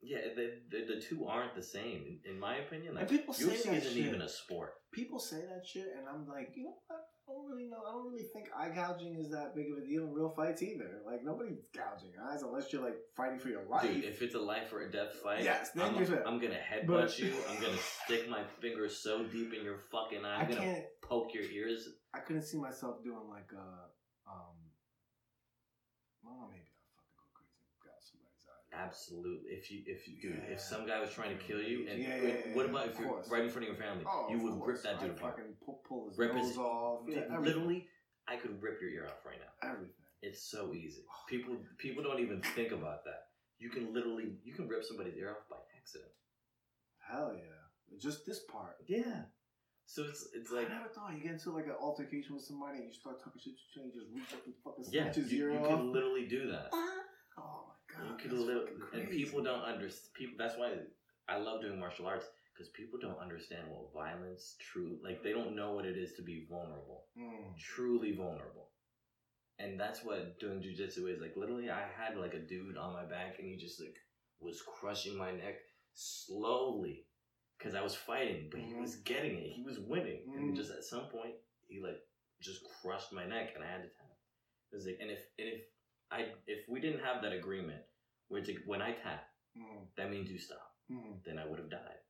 yeah, 0.04 0.18
the, 0.36 0.52
the 0.70 0.94
the 0.94 1.00
two 1.00 1.26
aren't 1.26 1.54
the 1.54 1.62
same 1.62 2.20
in, 2.24 2.32
in 2.34 2.38
my 2.40 2.56
opinion. 2.56 2.94
Like 2.94 3.02
And 3.02 3.10
people 3.10 3.34
say 3.34 3.44
UFC 3.46 3.64
that 3.64 3.74
isn't 3.76 3.92
shit. 3.94 4.06
even 4.06 4.22
a 4.22 4.28
sport. 4.28 4.74
People 4.92 5.18
say 5.18 5.40
that 5.40 5.66
shit, 5.66 5.88
and 5.98 6.06
I'm 6.08 6.26
like, 6.28 6.52
you 6.54 6.64
know 6.64 6.74
what? 6.86 7.00
I 7.26 7.32
don't 7.32 7.46
really 7.50 7.68
know. 7.70 7.78
I 7.88 7.90
don't 7.92 8.12
really 8.12 8.28
think 8.34 8.48
eye 8.54 8.68
gouging 8.68 9.16
is 9.16 9.30
that 9.30 9.56
big 9.56 9.72
of 9.72 9.78
a 9.82 9.86
deal 9.86 10.04
in 10.04 10.12
real 10.12 10.28
fights 10.36 10.62
either. 10.62 11.00
Like 11.06 11.24
nobody's 11.24 11.66
gouging 11.74 12.12
eyes 12.22 12.42
unless 12.42 12.70
you're 12.70 12.82
like 12.84 12.96
fighting 13.16 13.38
for 13.38 13.48
your 13.48 13.64
life. 13.66 13.82
Dude, 13.82 14.04
if 14.04 14.20
it's 14.20 14.34
a 14.34 14.38
life 14.38 14.70
or 14.74 14.82
a 14.82 14.92
death 14.92 15.14
fight, 15.22 15.42
Yes, 15.42 15.70
then 15.74 15.86
I'm, 15.94 16.04
you're. 16.04 16.22
I'm 16.28 16.38
gonna 16.38 16.60
headbutt 16.60 16.86
But- 16.86 17.18
you. 17.18 17.32
I'm 17.50 17.58
gonna 17.62 17.78
stick 18.04 18.28
my 18.28 18.42
finger 18.60 18.88
so 18.90 19.24
deep 19.24 19.54
in 19.54 19.64
your 19.64 19.78
fucking 19.90 20.22
eye. 20.24 20.36
I 20.36 20.40
I'm 20.42 20.48
gonna 20.50 20.60
can't. 20.60 20.84
poke 21.02 21.32
your 21.32 21.44
ears. 21.44 21.88
I 22.12 22.18
couldn't 22.20 22.42
see 22.42 22.58
myself 22.58 23.02
doing 23.02 23.26
like 23.30 23.50
a. 23.56 23.66
Um, 24.30 24.56
well, 26.22 26.48
maybe 26.52 26.68
I'll 26.68 26.92
fucking 26.92 27.16
go 27.16 27.24
crazy 27.32 27.56
and 27.72 27.80
gouge 27.80 28.04
somebody's 28.04 28.44
eye. 28.48 28.62
Absolutely. 28.76 29.50
If 29.50 29.70
you, 29.70 29.82
if 29.86 30.08
you, 30.08 30.20
dude, 30.20 30.42
Yeah. 30.46 30.54
if 30.54 30.60
some 30.60 30.86
guy 30.86 31.00
was 31.00 31.10
trying 31.10 31.36
to 31.36 31.42
kill 31.42 31.60
you, 31.62 31.88
and 31.88 32.02
Yeah, 32.02 32.16
yeah, 32.16 32.22
yeah, 32.46 32.54
what 32.54 32.66
about 32.66 32.88
if 32.88 32.98
you're 32.98 33.08
course. 33.08 33.28
right 33.28 33.42
in 33.44 33.50
front 33.50 33.68
of 33.68 33.74
your 33.74 33.82
family? 33.82 34.04
Oh, 34.06 34.28
you 34.30 34.38
would 34.38 34.54
course. 34.58 34.68
rip 34.68 34.82
that 34.82 35.00
dude 35.00 35.10
I'd 35.12 35.16
apart. 35.18 35.36
Fucking 35.36 35.56
pull, 35.64 35.80
pull 35.86 36.08
his 36.08 36.18
Rip 36.18 36.34
nose 36.34 36.48
his- 36.48 36.58
off. 36.58 37.06
Dude, 37.06 37.16
Yeah, 37.16 37.38
literally, 37.38 37.88
I 38.26 38.36
could 38.36 38.60
rip 38.62 38.80
your 38.80 38.90
ear 38.90 39.06
off 39.06 39.24
right 39.24 39.38
now. 39.40 39.68
everything. 39.70 39.94
It's 40.22 40.42
so 40.42 40.72
easy. 40.72 41.04
Oh, 41.08 41.24
People, 41.28 41.56
people 41.78 42.02
don't 42.02 42.20
even 42.20 42.40
think 42.54 42.72
about 42.72 43.04
that. 43.04 43.28
You 43.58 43.70
can 43.70 43.92
literally, 43.92 44.38
you 44.42 44.54
can 44.54 44.66
rip 44.68 44.82
somebody's 44.84 45.16
ear 45.16 45.30
off 45.30 45.48
by 45.48 45.56
accident. 45.78 46.10
Hell 46.98 47.34
yeah! 47.36 47.98
Just 47.98 48.24
this 48.26 48.40
part. 48.44 48.76
Yeah. 48.86 49.24
So 49.86 50.02
it's, 50.04 50.26
it's 50.34 50.50
like, 50.50 50.70
I 50.70 50.74
never 50.78 50.88
thought 50.88 51.12
you 51.14 51.20
get 51.22 51.32
into 51.32 51.50
like 51.50 51.66
an 51.66 51.76
altercation 51.78 52.34
with 52.34 52.42
somebody 52.44 52.78
and 52.78 52.86
you 52.88 52.92
start 52.94 53.22
talking 53.22 53.38
shit 53.42 53.52
to 53.74 53.80
you, 53.80 53.86
you 53.86 53.92
just 53.92 54.10
reach 54.14 54.32
up 54.32 54.44
and 54.46 54.54
fucking 54.64 54.84
yeah, 54.90 55.02
snatch 55.04 55.16
his 55.16 55.30
you, 55.32 55.44
ear 55.44 55.52
you 55.52 55.58
off. 55.58 55.68
could 55.68 55.84
literally 55.92 56.26
do 56.26 56.46
that. 56.50 56.72
Uh-huh. 56.72 57.00
God! 57.96 58.10
You 58.10 58.16
could 58.16 58.30
that's 58.38 58.42
li- 58.48 58.60
fucking 58.88 59.00
and 59.00 59.10
people 59.10 59.42
don't 59.42 59.62
understand. 59.62 60.14
People. 60.14 60.36
That's 60.38 60.56
why 60.58 60.72
I 61.28 61.38
love 61.38 61.60
doing 61.62 61.78
martial 61.78 62.06
arts 62.06 62.26
because 62.52 62.68
people 62.70 62.98
don't 63.00 63.18
understand 63.18 63.62
what 63.68 63.92
violence 63.92 64.56
true. 64.60 64.98
Like 65.02 65.22
they 65.22 65.32
don't 65.32 65.56
know 65.56 65.72
what 65.72 65.84
it 65.86 65.96
is 65.96 66.12
to 66.14 66.22
be 66.22 66.46
vulnerable, 66.48 67.06
Mm. 67.18 67.56
truly 67.58 68.12
vulnerable. 68.12 68.70
And 69.58 69.78
that's 69.78 70.04
what 70.04 70.38
doing 70.40 70.60
jujitsu 70.60 71.08
is. 71.12 71.20
Like 71.20 71.36
literally, 71.36 71.70
I 71.70 71.86
had 71.96 72.16
like 72.16 72.34
a 72.34 72.40
dude 72.40 72.76
on 72.76 72.92
my 72.92 73.04
back, 73.04 73.38
and 73.38 73.48
he 73.48 73.56
just 73.56 73.80
like 73.80 73.96
was 74.40 74.62
crushing 74.62 75.16
my 75.16 75.30
neck 75.32 75.56
slowly 75.94 77.06
because 77.58 77.74
I 77.74 77.82
was 77.82 77.94
fighting, 77.94 78.48
but 78.50 78.60
he 78.60 78.72
Mhm. 78.74 78.80
was 78.80 78.96
getting 78.96 79.38
it. 79.38 79.52
He 79.52 79.62
was 79.62 79.78
winning, 79.78 80.22
and 80.34 80.52
Mhm. 80.52 80.56
just 80.56 80.70
at 80.72 80.84
some 80.84 81.08
point, 81.08 81.36
he 81.68 81.80
like 81.80 82.04
just 82.40 82.64
crushed 82.64 83.12
my 83.12 83.24
neck, 83.26 83.54
and 83.54 83.62
I 83.64 83.68
had 83.68 83.82
to 83.84 83.88
tap. 83.88 84.10
It 84.72 84.74
was 84.74 84.86
like, 84.86 84.98
and 85.00 85.10
if 85.10 85.24
and 85.38 85.48
if 85.48 85.62
I 86.14 86.32
if 86.46 86.60
we 86.68 86.80
didn't 86.80 87.02
have 87.04 87.22
that 87.22 87.32
agreement, 87.32 87.82
which 88.28 88.48
when 88.66 88.80
I 88.82 88.92
tap, 88.92 89.22
Mm. 89.56 89.86
that 89.96 90.10
means 90.10 90.30
you 90.30 90.38
stop, 90.38 90.66
Mm. 90.90 91.22
then 91.24 91.38
I 91.38 91.46
would 91.46 91.58
have 91.60 91.70
died. 91.70 92.00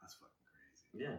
That's 0.00 0.14
fucking 0.14 0.44
crazy. 0.50 0.86
Yeah, 1.04 1.16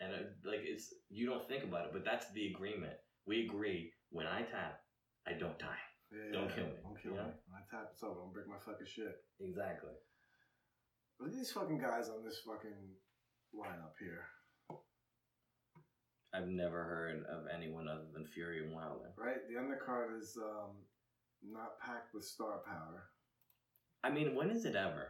and 0.00 0.12
like 0.44 0.60
it's 0.64 0.92
you 1.08 1.26
don't 1.26 1.46
think 1.48 1.64
about 1.64 1.86
it, 1.86 1.92
but 1.92 2.04
that's 2.04 2.30
the 2.32 2.46
agreement. 2.52 2.94
We 3.26 3.44
agree 3.46 3.92
when 4.10 4.26
I 4.26 4.42
tap, 4.42 4.80
I 5.26 5.32
don't 5.32 5.58
die. 5.58 5.82
Yeah, 6.12 6.32
Don't 6.32 6.50
kill 6.54 6.66
me, 6.66 6.78
Don't 6.82 7.00
kill 7.00 7.12
you 7.12 7.16
know? 7.16 7.26
me. 7.26 7.34
When 7.48 7.56
I 7.58 7.64
tap, 7.70 7.88
it's 7.92 8.02
over. 8.02 8.20
Don't 8.20 8.32
break 8.32 8.46
my 8.46 8.58
fucking 8.58 8.86
shit. 8.86 9.16
Exactly. 9.40 9.94
Look 11.18 11.30
at 11.30 11.34
these 11.34 11.50
fucking 11.52 11.78
guys 11.78 12.08
on 12.08 12.24
this 12.24 12.40
fucking 12.46 12.76
lineup 13.54 13.96
here, 13.98 14.26
I've 16.36 16.48
never 16.48 16.82
heard 16.84 17.24
of 17.30 17.44
anyone 17.54 17.88
other 17.88 18.06
than 18.12 18.26
Fury 18.26 18.64
and 18.64 18.74
Wilder. 18.74 19.12
right? 19.16 19.36
The 19.48 19.54
undercard 19.60 20.18
is 20.20 20.36
um, 20.36 20.70
not 21.48 21.78
packed 21.80 22.12
with 22.14 22.24
star 22.24 22.60
power. 22.66 23.04
I 24.02 24.10
mean, 24.10 24.34
when 24.34 24.50
is 24.50 24.64
it 24.64 24.74
ever? 24.76 25.08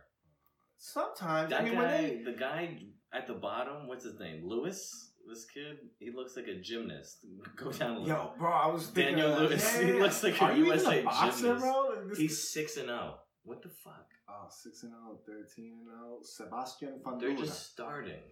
Sometimes, 0.76 1.50
That 1.50 1.60
I 1.62 1.64
mean, 1.64 1.74
guy, 1.74 1.96
they, 2.02 2.22
the 2.24 2.32
guy 2.38 2.78
at 3.12 3.26
the 3.26 3.34
bottom, 3.34 3.86
what's 3.88 4.04
his 4.04 4.18
name? 4.20 4.42
Lewis. 4.46 5.10
This 5.26 5.46
kid, 5.46 5.78
he 5.98 6.10
looks 6.14 6.36
like 6.36 6.48
a 6.48 6.60
gymnast. 6.60 7.24
Go 7.56 7.72
down 7.72 8.02
little. 8.02 8.08
yo, 8.08 8.32
bro, 8.38 8.50
I 8.52 8.66
was 8.66 8.88
thinking 8.88 9.16
Daniel. 9.16 9.38
Lewis, 9.40 9.76
he 9.78 9.92
looks 9.94 10.22
like 10.22 10.38
a 10.38 10.44
Are 10.44 10.52
you 10.52 10.66
even 10.66 10.78
USA 10.78 11.00
a 11.00 11.04
boxer, 11.04 11.42
gymnast. 11.42 11.64
bro? 11.64 12.08
This- 12.08 12.18
He's 12.18 12.52
six 12.52 12.76
and 12.76 12.86
zero. 12.88 13.14
What 13.44 13.62
the 13.62 13.68
fuck? 13.70 14.06
oh, 14.28 14.46
6 14.50 14.82
and 14.84 14.92
0, 14.92 15.18
13 15.26 15.72
and 15.72 15.86
0. 15.86 16.18
Sebastian 16.22 17.00
Van 17.04 17.18
They're 17.18 17.36
just 17.36 17.70
starting. 17.72 18.22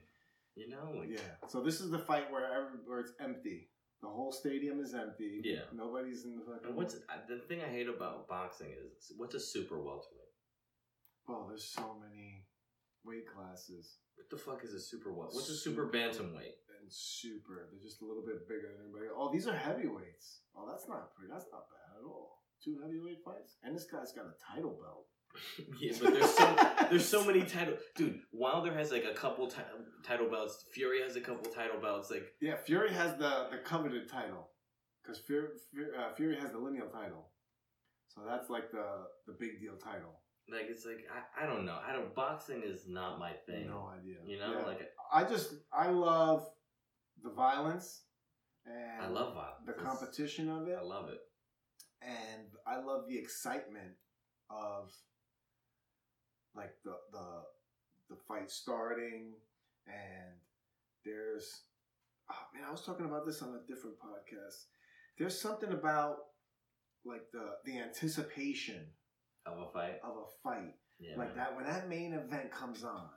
You 0.55 0.69
know, 0.69 0.93
like, 0.99 1.09
Yeah. 1.11 1.49
So 1.49 1.63
this 1.63 1.81
is 1.81 1.91
the 1.91 1.99
fight 1.99 2.31
where 2.31 2.45
every, 2.45 2.79
where 2.85 3.01
it's 3.01 3.13
empty. 3.21 3.69
The 4.03 4.09
whole 4.09 4.33
stadium 4.33 4.81
is 4.81 4.95
empty. 4.95 5.41
Yeah. 5.45 5.63
Nobody's 5.73 6.25
in 6.25 6.35
the 6.37 6.43
fucking. 6.43 6.69
And 6.69 6.77
what's 6.77 6.95
the 7.29 7.39
thing 7.49 7.61
I 7.63 7.69
hate 7.71 7.89
about 7.89 8.29
boxing 8.29 8.69
is 8.75 9.13
what's 9.17 9.35
a 9.35 9.41
super 9.41 9.79
welterweight? 9.81 10.35
Bro, 11.27 11.47
there's 11.49 11.65
so 11.71 11.97
many 12.03 12.45
weight 13.05 13.27
classes 13.31 13.99
What 14.19 14.29
the 14.31 14.37
fuck 14.37 14.65
is 14.65 14.75
a 14.75 14.81
super 14.81 15.13
wel? 15.15 15.29
What's 15.31 15.49
a 15.49 15.55
Super- 15.55 15.87
super 15.87 15.97
bantamweight? 15.97 16.59
and 16.83 16.91
super. 16.91 17.71
They're 17.71 17.81
just 17.83 18.03
a 18.03 18.07
little 18.07 18.27
bit 18.27 18.43
bigger 18.49 18.75
than 18.75 18.91
anybody. 18.91 19.07
Oh, 19.15 19.31
these 19.33 19.47
are 19.47 19.55
heavyweights. 19.57 20.43
Oh, 20.57 20.67
that's 20.69 20.89
not 20.89 21.15
pretty. 21.15 21.31
That's 21.33 21.47
not 21.53 21.71
bad 21.71 22.03
at 22.03 22.05
all. 22.05 22.43
two 22.63 22.79
heavyweight 22.83 23.23
fights, 23.25 23.57
and 23.63 23.75
this 23.75 23.87
guy's 23.91 24.11
got 24.13 24.27
a 24.27 24.35
title 24.39 24.79
belt. 24.83 25.07
yeah, 25.81 25.93
but 26.01 26.15
there's 26.15 26.31
so 26.31 26.57
there's 26.91 27.09
so 27.09 27.25
many 27.25 27.43
title. 27.57 27.75
Dude, 27.97 28.21
Wilder 28.33 28.73
has 28.75 28.91
like 28.93 29.05
a 29.05 29.15
couple 29.15 29.47
ti- 29.49 29.63
title 30.05 30.29
belts. 30.29 30.65
Fury 30.73 31.03
has 31.03 31.17
a 31.17 31.21
couple 31.21 31.51
title 31.51 31.81
belts. 31.81 32.11
Like, 32.11 32.25
Yeah, 32.41 32.57
Fury 32.57 32.93
has 32.93 33.17
the 33.17 33.49
the 33.51 33.59
coveted 33.65 34.09
title 34.09 34.51
because 35.03 35.19
Fury, 35.21 35.49
Fury, 35.73 35.91
uh, 35.99 36.13
Fury 36.15 36.37
has 36.39 36.53
the 36.53 36.59
lineal 36.59 36.89
title, 36.89 37.31
so 38.09 38.23
that's 38.27 38.51
like 38.51 38.71
the 38.71 38.87
the 39.27 39.35
big 39.39 39.61
deal 39.61 39.77
title. 39.77 40.21
like 40.51 40.67
it's 40.69 40.85
like 40.85 41.05
I, 41.11 41.45
I 41.45 41.47
don't 41.47 41.65
know. 41.65 41.79
I 41.87 41.93
don't. 41.93 42.15
Boxing 42.15 42.63
is 42.65 42.83
not 42.89 43.19
my 43.19 43.33
thing. 43.47 43.69
No 43.69 43.91
idea. 43.99 44.17
You 44.27 44.39
know, 44.39 44.53
Yeah. 44.61 44.67
like 44.67 44.89
I 45.13 45.25
just 45.25 45.55
I 45.73 45.89
love 45.91 46.47
the 47.23 47.31
violence 47.31 48.03
and 48.67 49.03
I 49.03 49.09
love 49.09 49.35
violence. 49.35 49.65
the 49.67 49.73
competition 49.73 50.49
of 50.51 50.69
it, 50.69 50.77
I 50.79 50.83
love 50.85 51.09
it. 51.09 51.21
and 52.03 52.47
I 52.67 52.77
love 52.81 53.07
the 53.09 53.19
excitement 53.19 53.95
of 54.51 54.91
like 56.55 56.75
the 56.85 56.95
the 57.13 57.43
the 58.11 58.17
fight 58.29 58.51
starting 58.51 59.33
and 59.87 60.35
there's 61.05 61.63
oh 62.31 62.45
man 62.55 62.65
I 62.69 62.71
was 62.71 62.83
talking 62.85 63.07
about 63.07 63.27
this 63.27 63.43
on 63.43 63.51
a 63.55 63.67
different 63.73 63.97
podcast. 63.99 64.67
There's 65.19 65.39
something 65.41 65.73
about 65.73 66.17
like 67.05 67.31
the 67.33 67.57
the 67.65 67.79
anticipation 67.79 68.87
Of 69.47 69.59
a 69.59 69.73
fight. 69.73 69.99
of 70.05 70.17
a 70.17 70.27
fight 70.43 70.75
Yeah. 70.99 71.17
like 71.17 71.29
man. 71.35 71.37
that 71.39 71.57
when 71.57 71.65
that 71.67 71.89
main 71.89 72.13
event 72.15 72.51
comes 72.53 72.85
on, 72.85 73.09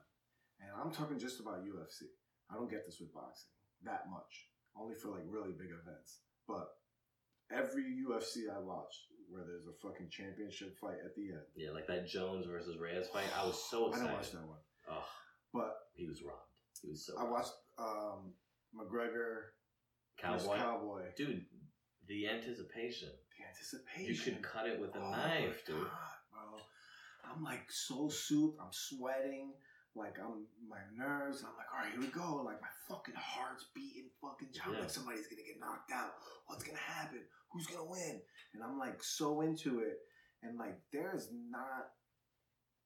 and 0.59 0.69
I'm 0.81 0.91
talking 0.91 1.19
just 1.19 1.39
about 1.39 1.63
UFC. 1.63 2.07
I 2.49 2.55
don't 2.55 2.69
get 2.69 2.85
this 2.85 2.99
with 2.99 3.13
boxing 3.13 3.49
that 3.83 4.03
much, 4.09 4.47
only 4.79 4.95
for 4.95 5.09
like 5.09 5.23
really 5.27 5.51
big 5.51 5.69
events. 5.69 6.19
But 6.47 6.67
every 7.51 7.83
UFC 8.07 8.49
I 8.49 8.59
watch, 8.59 8.93
where 9.35 9.43
there's 9.45 9.67
a 9.67 9.75
fucking 9.85 10.07
championship 10.09 10.77
fight 10.79 10.97
at 11.03 11.13
the 11.15 11.29
end, 11.35 11.43
Yeah, 11.55 11.71
like 11.71 11.87
that 11.87 12.07
Jones 12.07 12.45
versus 12.47 12.77
Reyes 12.79 13.07
fight. 13.11 13.27
I 13.37 13.45
was 13.45 13.61
so 13.69 13.89
excited. 13.89 14.07
I 14.07 14.11
didn't 14.11 14.17
watch 14.21 14.31
that 14.31 14.47
one, 14.47 14.63
Oh, 14.89 15.05
but 15.53 15.75
he 15.93 16.07
was 16.07 16.23
robbed. 16.23 16.39
He 16.81 16.89
was 16.89 17.05
so. 17.05 17.13
I 17.17 17.21
robbed. 17.23 17.31
watched 17.31 17.53
um, 17.77 18.33
McGregor 18.73 19.51
Cowboy. 20.17 20.57
Cowboy. 20.57 21.01
Dude, 21.17 21.45
the 22.07 22.27
anticipation. 22.29 23.09
The 23.37 23.45
anticipation. 23.45 24.13
You 24.15 24.15
could 24.33 24.41
cut 24.43 24.67
it 24.67 24.79
with 24.79 24.95
a 24.95 24.99
Oh 24.99 25.11
knife, 25.11 25.65
dude. 25.65 25.75
God, 25.75 26.15
bro. 26.31 26.59
I'm 27.29 27.43
like 27.43 27.69
so 27.69 28.07
souped. 28.09 28.59
I'm 28.61 28.71
sweating. 28.71 29.51
Like 29.95 30.17
I'm 30.19 30.45
my 30.67 30.84
nerves. 30.95 31.43
I'm 31.43 31.55
like, 31.57 31.67
all 31.72 31.80
right, 31.84 31.91
here 31.91 32.01
we 32.01 32.07
go. 32.07 32.43
Like 32.43 32.61
my 32.61 32.67
fucking 32.89 33.15
heart's 33.17 33.65
beating. 33.73 34.09
Fucking 34.22 34.49
I'm 34.65 34.73
Yeah. 34.73 34.80
like 34.81 34.89
somebody's 34.89 35.27
gonna 35.27 35.43
get 35.43 35.59
knocked 35.59 35.91
out. 35.91 36.11
What's 36.47 36.63
gonna 36.63 36.77
happen? 36.77 37.22
Who's 37.51 37.67
gonna 37.67 37.85
win? 37.89 38.22
And 38.53 38.63
I'm 38.63 38.77
like 38.77 39.01
so 39.01 39.41
into 39.41 39.80
it. 39.80 39.97
And 40.43 40.57
like 40.59 40.77
there 40.91 41.15
is 41.15 41.30
not 41.49 41.91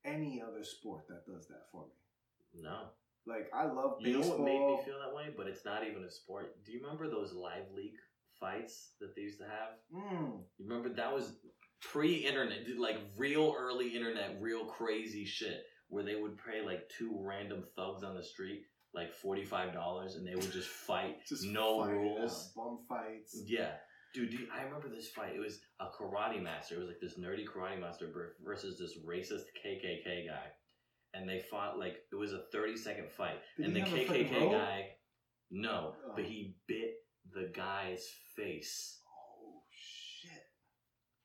any 0.05 0.41
other 0.41 0.63
sport 0.63 1.07
that 1.09 1.25
does 1.25 1.47
that 1.47 1.63
for 1.71 1.85
me. 1.87 2.61
No. 2.61 2.89
Like 3.25 3.49
I 3.53 3.65
love 3.65 3.97
You 4.01 4.19
know 4.19 4.27
what 4.27 4.39
made 4.41 4.59
me 4.65 4.77
feel 4.85 4.99
that 4.99 5.15
way? 5.15 5.33
But 5.35 5.47
it's 5.47 5.65
not 5.65 5.85
even 5.87 6.03
a 6.03 6.11
sport. 6.11 6.63
Do 6.63 6.71
you 6.71 6.81
remember 6.81 7.09
those 7.09 7.33
live 7.33 7.71
league 7.75 7.97
fights 8.39 8.91
that 9.01 9.15
they 9.15 9.23
used 9.23 9.39
to 9.39 9.45
have? 9.45 9.79
Mm, 9.93 10.43
You 10.57 10.65
remember 10.67 10.89
that 10.89 11.13
was 11.13 11.37
pre-internet, 11.81 12.59
like 12.77 12.99
real 13.17 13.55
early 13.57 13.89
internet, 13.95 14.37
real 14.41 14.65
crazy 14.65 15.25
shit, 15.25 15.63
where 15.89 16.03
they 16.03 16.15
would 16.15 16.37
pay 16.37 16.61
like 16.65 16.89
two 16.97 17.17
random 17.21 17.63
thugs 17.75 18.03
on 18.03 18.15
the 18.15 18.23
street 18.23 18.63
like 18.93 19.13
forty 19.13 19.43
five 19.45 19.73
dollars, 19.73 20.15
and 20.15 20.25
they 20.27 20.33
would 20.35 20.51
just 20.51 20.67
fight, 20.87 21.17
just 21.27 21.45
no 21.45 21.83
fight 21.83 21.89
uh, 21.91 21.93
rules. 21.93 22.31
out, 22.57 22.63
bum 22.63 22.79
fights. 22.87 23.39
Yeah. 23.45 23.71
Dude, 24.15 24.31
dude, 24.31 24.47
I 24.51 24.63
remember 24.63 24.89
this 24.89 25.09
fight. 25.09 25.35
It 25.35 25.39
was 25.39 25.59
a 25.79 25.85
karate 25.85 26.41
master. 26.41 26.73
It 26.75 26.79
was 26.79 26.87
like 26.87 26.99
this 26.99 27.19
nerdy 27.19 27.45
karate 27.45 27.79
master 27.79 28.07
versus 28.43 28.79
this 28.79 28.97
racist 29.07 29.43
KKK 29.63 30.27
guy. 30.27 30.47
And 31.13 31.29
they 31.29 31.39
fought 31.51 31.77
like, 31.77 31.97
it 32.11 32.15
was 32.15 32.33
a 32.33 32.41
30 32.51 32.75
second 32.75 33.11
fight. 33.11 33.35
Did 33.57 33.67
and 33.67 33.75
the 33.75 33.81
have 33.81 33.93
a 33.93 34.05
fucking 34.07 34.25
KKK 34.29 34.51
guy, 34.51 34.85
no, 35.51 35.93
Oh. 36.07 36.13
but 36.15 36.25
he 36.25 36.55
bit 36.67 36.95
the 37.31 37.51
guy's 37.55 38.03
face. 38.35 38.99
Oh 39.07 39.61
shit. 39.69 40.41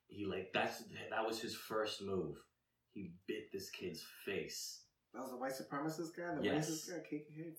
He 0.09 0.27
like, 0.27 0.49
that's, 0.53 0.82
that 1.11 1.27
was 1.27 1.41
his 1.41 1.55
first 1.55 2.03
move. 2.03 2.36
He 2.95 3.12
bit 3.27 3.53
this 3.53 3.71
kid's 3.71 4.03
face. 4.25 4.81
That 5.12 5.21
was 5.23 5.31
the 5.31 5.37
white 5.37 5.53
supremacist 5.53 6.16
guy, 6.16 6.35
the 6.37 6.45
Yes. 6.45 6.69
racist 6.71 6.91
guy, 6.91 6.99
KKK. 7.09 7.25
He 7.35 7.43
was, 7.43 7.59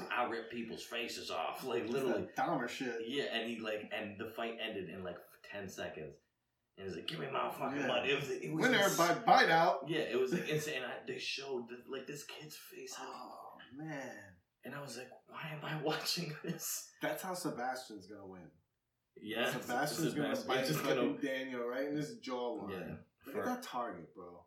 Fuck. 0.00 0.12
I 0.12 0.24
rip 0.24 0.50
people's 0.50 0.84
faces 0.84 1.30
off. 1.30 1.64
Like, 1.64 1.88
literally. 1.88 2.28
Dahmer 2.38 2.68
shit. 2.68 3.00
Yeah, 3.06 3.24
and 3.32 3.48
he 3.50 3.58
like, 3.60 3.90
and 3.94 4.18
the 4.18 4.30
fight 4.36 4.56
ended 4.64 4.88
in 4.88 5.02
like 5.02 5.16
10 5.52 5.68
seconds. 5.68 6.14
And 6.76 6.84
he 6.84 6.84
was 6.84 6.94
like, 6.96 7.06
give 7.06 7.18
me 7.20 7.26
my 7.32 7.50
fucking 7.50 7.80
Yeah. 7.80 7.86
money. 7.86 8.10
It 8.10 8.20
was, 8.20 8.30
it 8.30 8.52
was 8.52 8.62
Winner 8.68 8.82
ins- 8.84 8.96
by 8.98 9.14
bite 9.14 9.50
out. 9.50 9.84
Yeah, 9.88 10.00
it 10.00 10.18
was 10.18 10.32
like 10.32 10.48
insane. 10.48 10.82
I, 10.82 11.04
they 11.06 11.18
showed 11.18 11.66
the, 11.68 11.76
like 11.90 12.06
this 12.06 12.24
kid's 12.24 12.56
face, 12.56 12.94
Oh 12.98 13.52
man, 13.76 14.12
and 14.64 14.74
I 14.74 14.80
was 14.80 14.96
like, 14.96 15.08
"Why 15.26 15.50
am 15.52 15.64
I 15.64 15.82
watching 15.82 16.32
this?" 16.44 16.90
that's 17.02 17.22
how 17.22 17.34
Sebastian's 17.34 18.06
gonna 18.06 18.26
win. 18.26 18.48
Yeah, 19.20 19.50
Sebastian's 19.52 20.14
gonna 20.14 20.36
bite 20.48 20.60
he's 20.60 20.68
just 20.68 20.84
gonna. 20.84 21.16
Daniel 21.18 21.66
right 21.68 21.86
in 21.88 21.96
his 21.96 22.16
jawline. 22.20 22.70
Yeah, 22.70 22.94
Look 23.26 23.34
for- 23.36 23.40
at 23.42 23.46
that 23.46 23.62
target, 23.62 24.12
bro. 24.14 24.44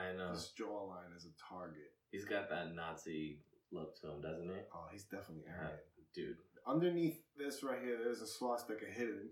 I 0.00 0.16
know. 0.16 0.32
This 0.32 0.52
jawline 0.58 1.14
is 1.16 1.26
a 1.26 1.34
target. 1.54 1.92
He's 2.10 2.24
got 2.24 2.48
that 2.50 2.74
Nazi 2.74 3.38
look 3.72 4.00
to 4.00 4.10
him, 4.10 4.20
doesn't 4.22 4.48
he? 4.48 4.60
Oh, 4.74 4.86
he's 4.90 5.04
definitely 5.04 5.44
Yeah. 5.46 5.58
Aryan. 5.58 5.78
Dude, 6.14 6.36
Underneath 6.66 7.22
this 7.36 7.62
right 7.62 7.80
here, 7.82 7.98
there's 8.02 8.20
a 8.20 8.26
swastika 8.26 8.84
hidden 8.84 9.30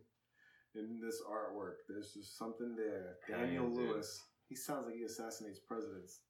in 0.74 1.00
this 1.00 1.20
artwork. 1.28 1.84
There's 1.88 2.14
just 2.14 2.38
something 2.38 2.74
there. 2.76 3.16
Daniel 3.28 3.64
Aryan, 3.66 3.74
dude. 3.76 3.88
Lewis. 3.90 4.24
He 4.48 4.54
sounds 4.56 4.86
like 4.86 4.96
he 4.96 5.02
assassinates 5.04 5.58
presidents. 5.58 6.20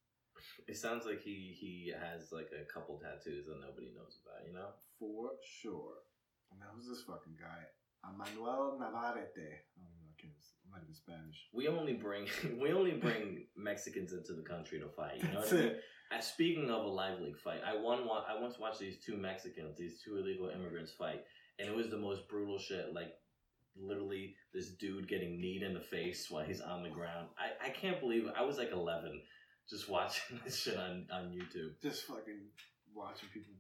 it 0.66 0.77
sounds 0.77 1.05
like 1.06 1.20
he 1.20 1.55
he 1.59 1.93
has 1.98 2.32
like 2.32 2.51
a 2.55 2.65
couple 2.73 2.98
tattoos 2.98 3.47
that 3.47 3.60
nobody 3.60 3.90
knows 3.94 4.19
about. 4.24 4.47
You 4.47 4.55
know? 4.55 4.70
For 4.98 5.31
sure. 5.43 6.02
Now 6.59 6.66
who's 6.74 6.89
this 6.89 7.02
fucking 7.05 7.36
guy? 7.39 7.62
Manuel 8.16 8.78
Navarrete. 8.81 9.36
I 9.36 9.82
don't 9.85 9.98
I. 10.24 10.45
I'm 10.65 10.73
not 10.73 10.82
even 10.82 10.95
Spanish. 10.95 11.49
We 11.55 11.69
only 11.69 11.95
bring 11.95 12.27
we 12.61 12.73
only 12.73 12.93
bring 12.93 13.47
Mexicans 13.57 14.12
into 14.12 14.35
the 14.35 14.43
country 14.43 14.78
to 14.81 14.89
fight. 14.89 15.16
You 15.23 15.28
know 15.28 15.40
That's 15.40 15.53
what 15.53 15.61
I 15.61 15.65
mean? 15.65 15.73
it. 15.73 15.81
Uh, 16.15 16.20
speaking 16.20 16.70
of 16.70 16.85
a 16.85 16.89
live 16.89 17.20
league 17.20 17.39
fight, 17.39 17.61
I 17.66 17.77
won 17.77 18.07
one. 18.07 18.23
I 18.28 18.40
once 18.40 18.59
watched 18.59 18.78
these 18.81 18.97
two 19.05 19.16
Mexicans, 19.16 19.77
these 19.77 20.01
two 20.03 20.16
illegal 20.16 20.49
immigrants 20.49 20.93
fight, 20.93 21.20
and 21.59 21.69
it 21.69 21.74
was 21.77 21.90
the 21.90 21.99
most 21.99 22.28
brutal 22.28 22.59
shit. 22.59 22.95
Like, 22.95 23.12
literally, 23.77 24.35
this 24.55 24.70
dude 24.70 25.07
getting 25.09 25.39
kneed 25.40 25.62
in 25.62 25.74
the 25.74 25.81
face 25.81 26.31
while 26.31 26.45
he's 26.45 26.61
on 26.62 26.82
the 26.82 26.89
ground. 26.89 27.28
I, 27.39 27.66
I 27.66 27.70
can't 27.70 28.01
believe 28.01 28.24
it. 28.27 28.32
I 28.39 28.43
was 28.43 28.57
like 28.57 28.73
11, 28.73 29.20
just 29.69 29.89
watching 29.90 30.40
this 30.45 30.57
shit 30.62 30.78
on 30.78 31.07
on 31.12 31.24
YouTube, 31.31 31.81
Just 31.82 32.07
fucking 32.07 32.40
watching 32.95 33.28
people 33.32 33.53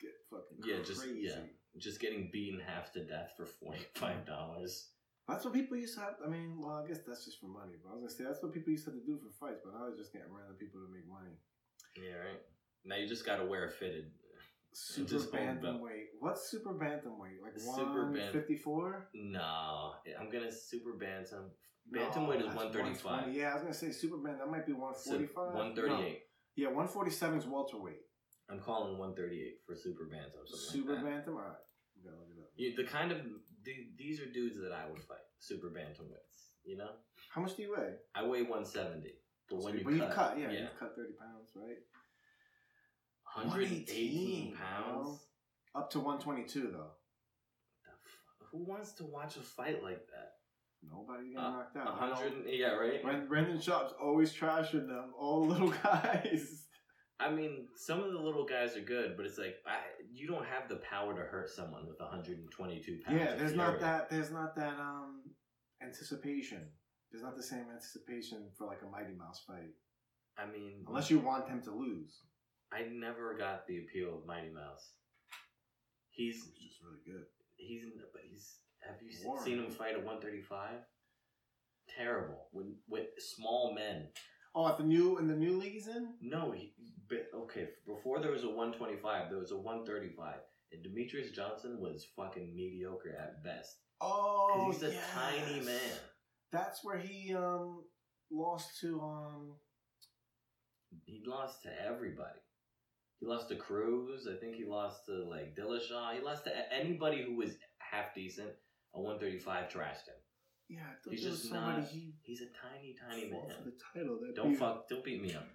get 0.00 0.10
fucking 0.30 0.58
Yeah, 0.64 0.82
just- 0.84 1.06
yeah. 1.16 1.40
just 1.78 2.00
getting 2.00 2.28
beaten 2.32 2.60
half 2.60 2.92
to 2.92 3.04
death 3.06 3.32
for 3.36 3.46
forty 3.46 3.80
five 3.94 4.26
dollars. 4.26 4.88
That's 5.28 5.44
what 5.44 5.54
people 5.54 5.76
used 5.76 5.94
to 5.94 6.00
have. 6.00 6.14
I 6.24 6.28
mean, 6.28 6.58
well, 6.58 6.82
I 6.82 6.86
guess 6.86 6.98
that's 7.06 7.24
just 7.24 7.40
for 7.40 7.46
money. 7.46 7.78
But 7.82 7.90
I 7.90 7.92
was 7.94 8.02
gonna 8.02 8.16
say 8.16 8.24
that's 8.24 8.42
what 8.42 8.52
people 8.52 8.72
used 8.72 8.84
to 8.86 8.90
have 8.90 9.00
to 9.00 9.06
do 9.06 9.18
for 9.18 9.30
fights. 9.38 9.60
But 9.64 9.74
now 9.74 9.86
they're 9.86 9.96
just 9.96 10.12
getting 10.12 10.32
random 10.34 10.56
people 10.58 10.80
to 10.80 10.90
make 10.90 11.06
money. 11.06 11.38
Yeah, 11.96 12.18
right. 12.18 12.42
Now 12.84 12.96
you 12.96 13.06
just 13.06 13.24
gotta 13.24 13.44
wear 13.44 13.66
a 13.66 13.70
fitted. 13.70 14.10
Super 14.74 15.08
just 15.08 15.30
hold 15.30 15.60
belt. 15.60 15.80
bantamweight. 15.80 16.18
What's 16.18 16.50
super 16.50 16.74
bantamweight? 16.74 17.38
Like 17.42 17.54
one 17.62 18.16
fifty 18.32 18.56
four. 18.56 19.08
No, 19.14 19.92
I'm 20.18 20.30
gonna 20.30 20.50
super 20.50 20.94
bantam. 20.94 21.52
Bantamweight 21.92 22.40
is 22.40 22.54
135. 22.54 23.34
Yeah, 23.34 23.50
I 23.50 23.54
was 23.54 23.62
gonna 23.62 23.74
say 23.74 23.90
super 23.90 24.16
bantam. 24.16 24.46
That 24.46 24.50
might 24.50 24.66
be 24.66 24.72
one 24.72 24.94
forty 24.94 25.26
five. 25.26 25.54
One 25.54 25.74
thirty 25.74 26.02
eight. 26.02 26.22
Yeah, 26.56 26.68
one 26.68 26.88
forty 26.88 27.10
seven 27.10 27.38
is 27.38 27.46
welterweight. 27.46 28.00
I'm 28.50 28.60
calling 28.60 28.98
138 28.98 29.64
for 29.64 29.74
super 29.74 30.04
bantam. 30.04 30.44
Super 30.44 30.94
like 30.94 31.04
bantam. 31.04 31.34
All 31.36 31.40
right, 31.40 31.64
we 31.96 32.04
gotta 32.04 32.20
look 32.20 32.28
it 32.36 32.40
up. 32.40 32.50
You, 32.56 32.76
the 32.76 32.84
kind 32.84 33.12
of 33.12 33.18
the, 33.64 33.74
these 33.98 34.20
are 34.20 34.26
dudes 34.26 34.56
that 34.60 34.72
I 34.72 34.90
would 34.90 35.02
fight. 35.02 35.18
Super 35.38 35.68
bantamweights. 35.68 36.50
You 36.64 36.76
know, 36.78 36.90
How 37.34 37.40
much 37.40 37.56
do 37.56 37.62
you 37.62 37.72
weigh? 37.76 37.94
I 38.14 38.22
weigh 38.24 38.42
170, 38.42 39.10
but 39.50 39.62
when 39.62 39.74
you 39.78 39.84
cut, 39.84 39.92
you 39.94 40.00
cut, 40.14 40.38
yeah, 40.38 40.50
yeah, 40.50 40.60
you 40.60 40.68
cut 40.78 40.94
thirty 40.96 41.12
pounds, 41.18 41.50
right? 41.56 41.78
118 43.34 44.52
118, 44.52 44.56
pounds. 44.56 45.18
Up 45.74 45.90
to 45.90 46.00
one 46.00 46.18
twenty 46.20 46.44
two 46.44 46.68
though. 46.72 46.90
F- 47.88 48.48
Who 48.52 48.64
wants 48.64 48.92
to 48.94 49.04
watch 49.04 49.36
a 49.36 49.40
fight 49.40 49.82
like 49.82 50.06
that? 50.08 50.32
Nobody's 50.88 51.34
Uh, 51.36 51.40
getting 51.40 51.52
knocked 51.56 51.76
out. 51.76 51.98
Hundred, 51.98 52.32
yeah, 52.46 52.72
right. 52.74 53.02
Brendan, 53.02 53.28
Brendan 53.28 53.58
Schaub's 53.58 53.94
always 54.00 54.32
trashing 54.34 54.86
them, 54.86 55.12
all 55.18 55.46
little 55.48 55.70
guys. 55.82 56.66
I 57.18 57.30
mean, 57.30 57.68
some 57.76 58.00
of 58.02 58.12
the 58.12 58.18
little 58.18 58.44
guys 58.44 58.76
are 58.76 58.80
good, 58.80 59.16
but 59.16 59.24
it's 59.26 59.38
like 59.38 59.54
I, 59.66 59.78
you 60.12 60.28
don't 60.28 60.44
have 60.46 60.68
the 60.68 60.76
power 60.76 61.14
to 61.14 61.22
hurt 61.22 61.48
someone 61.50 61.86
with 61.86 61.98
122 62.00 63.00
pounds. 63.04 63.18
yeah, 63.18 63.34
there's 63.34 63.54
not 63.54 63.80
that. 63.80 64.10
There's 64.10 64.30
not 64.30 64.54
that 64.56 64.78
um 64.78 65.22
anticipation. 65.82 66.68
There's 67.10 67.22
not 67.22 67.36
the 67.36 67.42
same 67.42 67.66
anticipation 67.72 68.48
for 68.56 68.66
like 68.66 68.80
a 68.82 68.90
Mighty 68.90 69.14
Mouse 69.14 69.42
fight, 69.46 69.72
I 70.38 70.46
mean, 70.50 70.84
unless 70.88 71.10
you 71.10 71.18
want 71.18 71.48
him 71.48 71.60
to 71.62 71.70
lose. 71.70 72.20
I 72.72 72.84
never 72.90 73.36
got 73.36 73.66
the 73.66 73.78
appeal 73.78 74.18
of 74.18 74.26
Mighty 74.26 74.48
Mouse. 74.50 74.92
He's 76.10 76.36
He's 76.56 76.70
just 76.72 76.82
really 76.82 77.02
good. 77.04 77.24
he's 77.56 77.82
in 77.82 77.90
the, 77.96 78.04
but 78.12 78.22
he's 78.30 78.56
have 78.80 78.96
you 79.02 79.10
Warren. 79.26 79.44
seen 79.44 79.58
him 79.58 79.70
fight 79.70 79.92
at 79.92 80.04
135? 80.04 80.70
terrible 81.98 82.46
with 82.52 82.66
with 82.88 83.06
small 83.18 83.74
men. 83.74 84.08
Oh, 84.54 84.68
at 84.68 84.78
the 84.78 84.84
new 84.84 85.18
in 85.18 85.26
the 85.26 85.36
new 85.36 85.58
league 85.58 85.72
he's 85.72 85.88
in. 85.88 86.14
No, 86.22 86.52
he, 86.52 86.72
okay. 87.34 87.68
Before 87.86 88.20
there 88.20 88.30
was 88.32 88.44
a 88.44 88.48
125, 88.48 89.30
there 89.30 89.38
was 89.38 89.50
a 89.52 89.56
135, 89.58 90.36
and 90.72 90.84
Demetrious 90.84 91.32
Johnson 91.34 91.78
was 91.80 92.06
fucking 92.16 92.54
mediocre 92.54 93.16
at 93.18 93.42
best. 93.44 93.76
Oh, 94.00 94.70
he's 94.72 94.82
a 94.82 94.92
tiny 95.14 95.60
man. 95.64 95.98
That's 96.50 96.84
where 96.84 96.98
he 96.98 97.34
um 97.34 97.84
lost 98.30 98.80
to 98.80 99.00
um. 99.00 99.52
He 101.06 101.22
lost 101.26 101.62
to 101.62 101.70
everybody. 101.86 102.38
He 103.20 103.26
lost 103.26 103.48
to 103.48 103.56
Cruz. 103.56 104.26
I 104.30 104.36
think 104.38 104.56
he 104.56 104.64
lost 104.66 105.06
to 105.06 105.24
like 105.24 105.56
Dillashaw. 105.56 106.14
He 106.18 106.24
lost 106.24 106.44
to 106.44 106.52
anybody 106.72 107.22
who 107.24 107.36
was 107.36 107.52
half 107.78 108.14
decent. 108.14 108.50
A 108.94 109.00
135 109.00 109.68
trashed 109.70 110.06
him. 110.08 110.20
Yeah, 110.68 110.80
He's 111.08 111.22
just 111.22 111.50
not- 111.52 111.84
he 111.84 112.12
He's 112.22 112.40
a 112.42 112.46
tiny, 112.46 112.94
tiny 113.08 113.30
man. 113.30 113.40
for 113.58 113.64
the 113.70 113.76
title. 113.94 114.18
That 114.20 114.34
Don't 114.36 114.50
beat- 114.50 114.58
fuck. 114.58 114.88
Don't 114.88 115.04
beat 115.04 115.22
me 115.22 115.34
up, 115.34 115.46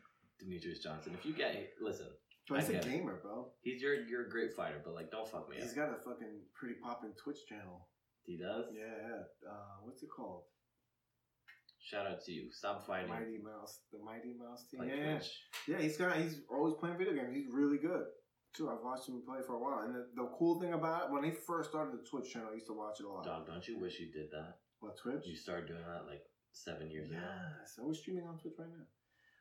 Demetrious 0.43 0.81
Johnson. 0.81 1.13
If 1.17 1.25
you 1.25 1.33
get 1.33 1.55
listen, 1.81 2.07
But 2.49 2.59
he's 2.61 2.69
I 2.69 2.73
a 2.73 2.75
it. 2.77 2.83
gamer, 2.85 3.19
bro. 3.21 3.51
he's 3.61 3.81
your 3.81 3.95
you're 4.07 4.27
a 4.27 4.29
great 4.29 4.53
fighter, 4.53 4.81
but 4.83 4.93
like 4.93 5.09
don't 5.11 5.27
fuck 5.27 5.49
me 5.49 5.57
He's 5.59 5.71
up. 5.71 5.75
got 5.75 5.89
a 5.89 5.97
fucking 6.03 6.41
pretty 6.55 6.75
popping 6.83 7.13
Twitch 7.21 7.45
channel. 7.49 7.87
He 8.23 8.37
does. 8.37 8.65
Yeah, 8.73 8.83
yeah. 9.07 9.49
Uh, 9.49 9.75
what's 9.83 10.03
it 10.03 10.09
called? 10.15 10.43
Shout 11.79 12.05
out 12.05 12.21
to 12.25 12.31
you. 12.31 12.51
Stop 12.51 12.85
fighting. 12.85 13.09
Mighty 13.09 13.37
Mouse, 13.41 13.79
the 13.93 13.99
Mighty 14.03 14.33
Mouse 14.37 14.65
team. 14.69 14.81
Like 14.81 14.89
yeah, 14.89 14.95
yeah. 14.95 15.11
Twitch. 15.15 15.31
yeah. 15.67 15.77
He's 15.79 15.95
got. 15.97 16.17
He's 16.17 16.41
always 16.51 16.73
playing 16.79 16.97
video 16.97 17.13
games. 17.13 17.33
He's 17.33 17.47
really 17.51 17.77
good. 17.77 18.03
Too. 18.55 18.69
I've 18.69 18.83
watched 18.83 19.07
him 19.07 19.21
play 19.25 19.39
for 19.45 19.55
a 19.55 19.59
while. 19.59 19.79
And 19.85 19.95
the, 19.95 20.07
the 20.15 20.27
cool 20.37 20.59
thing 20.59 20.73
about 20.73 21.05
it, 21.07 21.11
when 21.13 21.23
he 21.23 21.31
first 21.31 21.69
started 21.69 21.93
the 21.93 22.03
Twitch 22.09 22.33
channel, 22.33 22.49
I 22.51 22.55
used 22.55 22.67
to 22.67 22.73
watch 22.73 22.99
it 22.99 23.05
a 23.05 23.09
lot. 23.09 23.23
Dog, 23.23 23.47
don't 23.47 23.65
you 23.67 23.79
wish 23.79 23.99
you 23.99 24.11
did 24.11 24.27
that? 24.31 24.59
What 24.81 24.97
Twitch? 24.97 25.23
You 25.25 25.35
started 25.37 25.67
doing 25.67 25.81
that 25.87 26.05
like 26.09 26.21
seven 26.51 26.91
years 26.91 27.09
ago. 27.09 27.19
Yes, 27.21 27.79
I 27.81 27.85
was 27.87 27.99
streaming 27.99 28.27
on 28.27 28.37
Twitch 28.39 28.53
right 28.59 28.67
now. 28.67 28.83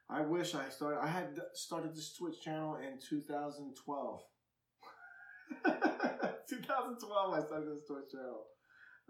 I 0.08 0.20
wish 0.22 0.54
I 0.54 0.68
started. 0.68 1.00
I 1.00 1.08
had 1.08 1.38
started 1.54 1.94
this 1.94 2.12
Twitch 2.14 2.40
channel 2.40 2.76
in 2.76 2.98
2012. 2.98 4.22
2012, 6.48 7.34
I 7.34 7.42
started 7.46 7.68
this 7.70 7.84
Twitch 7.86 8.10
channel. 8.12 8.46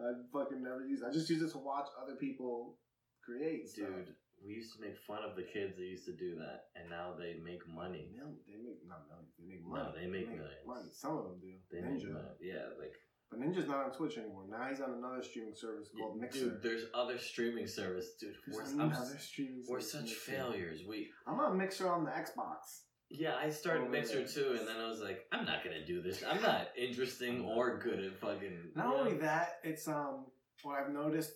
I 0.00 0.12
fucking 0.32 0.62
never 0.62 0.84
used. 0.84 1.02
it. 1.02 1.08
I 1.08 1.12
just 1.12 1.28
used 1.28 1.42
it 1.44 1.52
to 1.52 1.58
watch 1.58 1.86
other 2.00 2.16
people 2.16 2.76
create. 3.24 3.68
stuff. 3.68 3.88
Dude, 3.88 4.12
we 4.44 4.54
used 4.54 4.76
to 4.76 4.80
make 4.80 4.96
fun 5.08 5.24
of 5.24 5.36
the 5.36 5.44
kids 5.44 5.76
that 5.76 5.84
used 5.84 6.04
to 6.06 6.12
do 6.16 6.36
that, 6.36 6.68
and 6.76 6.88
now 6.88 7.16
they 7.16 7.40
make 7.40 7.64
money. 7.68 8.08
Mil- 8.12 8.36
they 8.44 8.56
make 8.60 8.84
not 8.84 9.08
millions. 9.08 9.32
They 9.40 9.48
make 9.48 9.64
money. 9.64 9.84
No, 9.84 9.92
they 9.96 10.06
make 10.08 10.28
millions. 10.28 10.64
money. 10.68 10.88
Some 10.92 11.16
of 11.16 11.24
them 11.24 11.40
do. 11.40 11.52
They 11.72 11.80
make 11.80 12.04
money. 12.04 12.36
Yeah, 12.40 12.68
like 12.80 12.92
but 13.38 13.46
Ninja's 13.46 13.68
not 13.68 13.84
on 13.84 13.90
Twitch 13.92 14.16
anymore. 14.18 14.44
Now 14.50 14.66
he's 14.68 14.80
on 14.80 14.92
another 14.92 15.22
streaming 15.22 15.54
service 15.54 15.88
called 15.98 16.20
Mixer. 16.20 16.40
dude. 16.50 16.62
There's 16.62 16.84
other 16.94 17.18
streaming 17.18 17.66
service, 17.66 18.14
dude. 18.20 18.34
We're, 18.52 18.62
There's 18.64 18.72
I'm 18.74 18.80
another 18.80 19.18
streaming 19.18 19.64
we're 19.68 19.80
such 19.80 20.02
Mixer. 20.02 20.32
failures. 20.32 20.80
We 20.88 21.10
I'm 21.26 21.38
on 21.40 21.56
Mixer 21.58 21.88
on 21.88 22.04
the 22.04 22.10
Xbox. 22.10 22.82
yeah, 23.10 23.34
I 23.36 23.50
started 23.50 23.84
Oh, 23.86 23.90
Mixer 23.90 24.20
yeah. 24.20 24.26
too, 24.26 24.56
and 24.58 24.66
then 24.66 24.76
I 24.80 24.88
was 24.88 25.00
like, 25.00 25.26
I'm 25.32 25.44
not 25.44 25.62
gonna 25.64 25.84
do 25.86 26.02
this. 26.02 26.22
I'm 26.28 26.42
not 26.42 26.68
interesting 26.76 27.44
or 27.44 27.78
good 27.78 28.00
at 28.00 28.16
fucking. 28.18 28.72
Not 28.74 28.86
know? 28.88 28.96
only 28.98 29.14
that, 29.18 29.58
it's 29.64 29.86
um 29.88 30.26
what 30.62 30.76
I've 30.80 30.92
noticed 30.92 31.32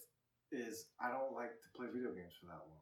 is 0.52 0.86
I 1.00 1.10
don't 1.10 1.32
like 1.34 1.50
to 1.62 1.68
play 1.76 1.86
video 1.94 2.10
games 2.12 2.32
for 2.40 2.46
that 2.46 2.60
long. 2.66 2.78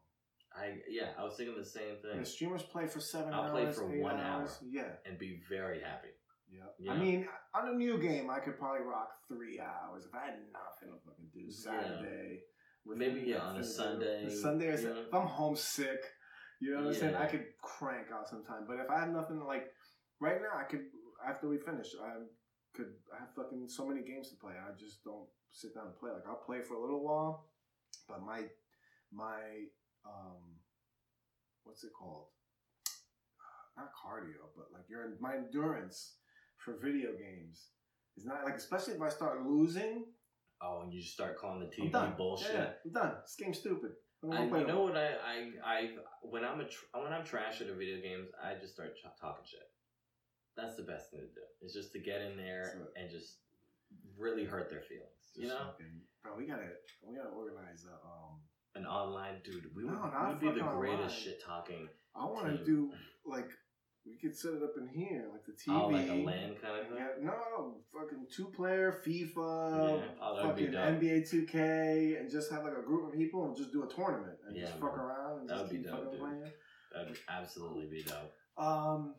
I 0.57 0.78
yeah, 0.89 1.09
I 1.19 1.24
was 1.24 1.35
thinking 1.35 1.55
the 1.57 1.65
same 1.65 1.97
thing, 2.03 2.20
The 2.20 2.24
streamers 2.27 2.62
play 2.62 2.86
for 2.86 3.01
7 3.01 3.32
I'll 3.35 3.43
hours. 3.43 3.51
play 3.53 3.73
for 3.73 3.85
one 4.01 4.19
hours. 4.19 4.51
hour. 4.51 4.69
Yeah, 4.70 4.89
and 5.05 5.19
be 5.19 5.40
very 5.49 5.81
happy. 5.82 6.09
Yeah. 6.51 6.61
Yeah. 6.79 6.93
I 6.93 6.97
mean, 6.97 7.29
on 7.55 7.69
a 7.69 7.73
new 7.77 7.99
game, 7.99 8.31
I 8.31 8.39
could 8.41 8.59
probably 8.59 8.87
rock 8.87 9.09
three 9.29 9.61
hours 9.61 10.05
if 10.07 10.15
I 10.15 10.27
had 10.27 10.35
nothing 10.53 10.95
to 10.95 11.01
fucking 11.05 11.29
do. 11.33 11.51
Saturday, 11.51 12.41
with 12.87 12.99
Maybe, 12.99 13.23
yeah, 13.27 13.39
on 13.39 13.57
a 13.57 13.59
nothing 13.59 13.62
to 13.62 13.69
do. 13.69 13.73
Sunday, 13.75 14.25
A 14.25 14.31
Sunday, 14.31 14.66
or 14.69 14.81
yeah. 14.81 15.03
if 15.07 15.15
I'm 15.15 15.27
homesick, 15.27 16.03
you 16.61 16.75
know 16.75 16.83
what 16.83 16.95
I'm 16.95 17.01
saying. 17.01 17.15
I 17.15 17.27
could 17.27 17.47
crank 17.62 18.07
out 18.12 18.29
sometime. 18.29 18.65
But 18.66 18.79
if 18.81 18.91
I 18.91 19.01
have 19.01 19.11
nothing 19.11 19.45
like 19.45 19.66
right 20.20 20.41
now, 20.41 20.59
I 20.59 20.65
could 20.65 20.87
after 21.27 21.49
we 21.49 21.59
finish, 21.59 21.89
I 22.03 22.23
could 22.75 22.93
I 23.15 23.20
have 23.20 23.35
fucking 23.35 23.69
so 23.69 23.87
many 23.87 24.03
games 24.03 24.31
to 24.31 24.37
play. 24.37 24.53
I 24.55 24.77
just 24.79 25.05
don't 25.05 25.27
sit 25.51 25.75
down 25.75 25.87
and 25.87 25.97
play. 25.97 26.11
Like 26.12 26.27
I'll 26.29 26.43
play 26.45 26.61
for 26.61 26.75
a 26.75 26.81
little 26.81 27.03
while, 27.05 27.47
but 28.09 28.23
my 28.23 28.43
my 29.12 29.66
um 30.07 30.59
what's 31.65 31.85
it 31.85 31.91
called? 31.99 32.27
Not 33.77 33.91
cardio, 33.95 34.51
but 34.57 34.66
like 34.73 34.89
your 34.89 35.07
my 35.20 35.37
endurance 35.37 36.15
for 36.69 36.86
video 36.86 37.11
games 37.12 37.69
It's 38.16 38.27
not 38.27 38.45
like 38.45 38.57
especially 38.57 38.95
if 38.95 39.03
I 39.03 39.09
start 39.09 39.47
losing. 39.47 40.05
Oh, 40.61 40.81
and 40.82 40.93
you 40.93 41.01
just 41.01 41.15
start 41.15 41.39
calling 41.39 41.61
the 41.61 41.70
TV 41.70 42.16
bullshit. 42.16 42.53
Yeah, 42.53 42.70
I'm 42.85 42.93
done. 42.93 43.12
This 43.23 43.36
game's 43.39 43.59
stupid. 43.59 43.93
I 44.23 44.27
don't 44.27 44.35
I, 44.35 44.39
wanna 44.40 44.51
play 44.51 44.61
you 44.62 44.66
know 44.66 44.82
what 44.82 44.97
I, 44.97 45.09
I 45.32 45.36
I 45.65 45.90
when 46.23 46.45
I'm 46.45 46.61
a 46.61 46.65
tr- 46.65 46.90
when 46.93 47.12
I'm 47.12 47.24
trash 47.24 47.61
at 47.61 47.69
a 47.70 47.74
video 47.74 48.01
games, 48.03 48.28
I 48.43 48.59
just 48.61 48.74
start 48.74 48.97
ch- 48.97 49.07
talking 49.20 49.45
shit. 49.47 49.62
That's 50.57 50.74
the 50.74 50.82
best 50.82 51.11
thing 51.12 51.20
to 51.20 51.27
do. 51.27 51.45
Is 51.62 51.73
just 51.73 51.93
to 51.93 52.01
get 52.01 52.20
in 52.23 52.36
there 52.36 52.65
So- 52.74 52.90
and 53.01 53.09
just 53.09 53.39
really 54.19 54.45
hurt 54.45 54.69
their 54.69 54.82
feelings. 54.82 55.23
you 55.36 55.47
know, 55.47 55.70
bro, 56.24 56.35
we 56.36 56.47
gotta 56.47 56.70
we 57.07 57.15
gotta 57.15 57.31
organize 57.31 57.86
a 57.86 57.95
um. 57.95 58.43
an 58.74 58.85
online 58.86 59.40
dude. 59.45 59.70
We 59.77 59.85
would, 59.85 59.95
No, 59.95 60.11
would 60.28 60.40
be 60.40 60.51
the 60.51 60.66
greatest 60.66 61.16
shit 61.23 61.39
talking. 61.47 61.89
I 62.16 62.24
want 62.24 62.47
to 62.49 62.65
do 62.65 62.90
like 63.24 63.51
we 64.09 64.16
could 64.16 64.36
set 64.36 64.55
it 64.55 64.62
up 64.62 64.72
in 64.78 64.89
here, 64.89 65.26
like 65.32 65.44
the 65.44 65.52
TV. 65.52 65.74
Oh, 65.76 65.89
like 65.89 66.09
a 66.09 66.14
LAN 66.14 66.55
kind 66.62 66.80
of 66.80 66.89
thing. 66.89 66.97
Yeah, 66.97 67.09
no, 67.22 67.76
fucking 67.93 68.26
two 68.35 68.47
player 68.47 69.01
FIFA, 69.06 69.98
Yeah. 70.01 70.05
Oh, 70.20 70.43
fucking. 70.43 70.72
NBA 70.72 71.28
2K, 71.30 72.18
and 72.20 72.30
just 72.30 72.51
have 72.51 72.64
like 72.64 72.76
a 72.76 72.82
group 72.82 73.06
of 73.12 73.18
people 73.18 73.47
and 73.47 73.56
just 73.56 73.72
do 73.72 73.82
a 73.85 73.89
tournament 73.94 74.39
and 74.47 74.56
just 74.56 74.74
Yeah, 74.74 74.80
fuck 74.80 74.97
man. 74.97 75.05
around 75.06 75.40
and 75.40 75.48
That 75.48 75.55
just 75.59 75.64
would 75.64 75.70
be 75.70 75.76
keep 75.78 75.86
dope, 75.86 75.97
fucking 76.05 76.10
dude. 76.12 76.20
playing. 76.20 76.52
That'd 76.94 77.18
absolutely 77.28 77.86
be 77.86 78.02
dope. 78.02 78.32
Um, 78.56 79.14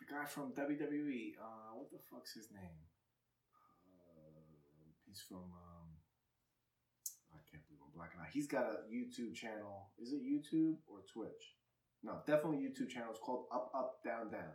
the 0.00 0.06
guy 0.12 0.24
from 0.26 0.52
WWE, 0.52 1.34
uh, 1.40 1.76
what 1.78 1.90
the 1.90 1.98
fuck's 2.10 2.34
his 2.34 2.50
name? 2.50 2.76
Uh, 3.86 4.42
he's 5.06 5.20
from 5.28 5.38
um, 5.38 5.88
I 7.32 7.38
can't 7.50 7.64
believe 7.66 7.80
I'm 7.84 7.92
blacking 7.96 8.20
out. 8.20 8.26
He's 8.32 8.46
got 8.48 8.64
a 8.64 8.76
YouTube 8.92 9.34
channel. 9.34 9.90
Is 9.98 10.12
it 10.12 10.20
YouTube 10.22 10.76
or 10.86 11.00
Twitch? 11.12 11.54
No, 12.04 12.18
definitely 12.26 12.58
YouTube 12.58 12.88
channel. 12.90 13.10
It's 13.10 13.18
called 13.20 13.46
Up 13.52 13.72
Up 13.74 13.96
Down 14.04 14.30
Down. 14.30 14.52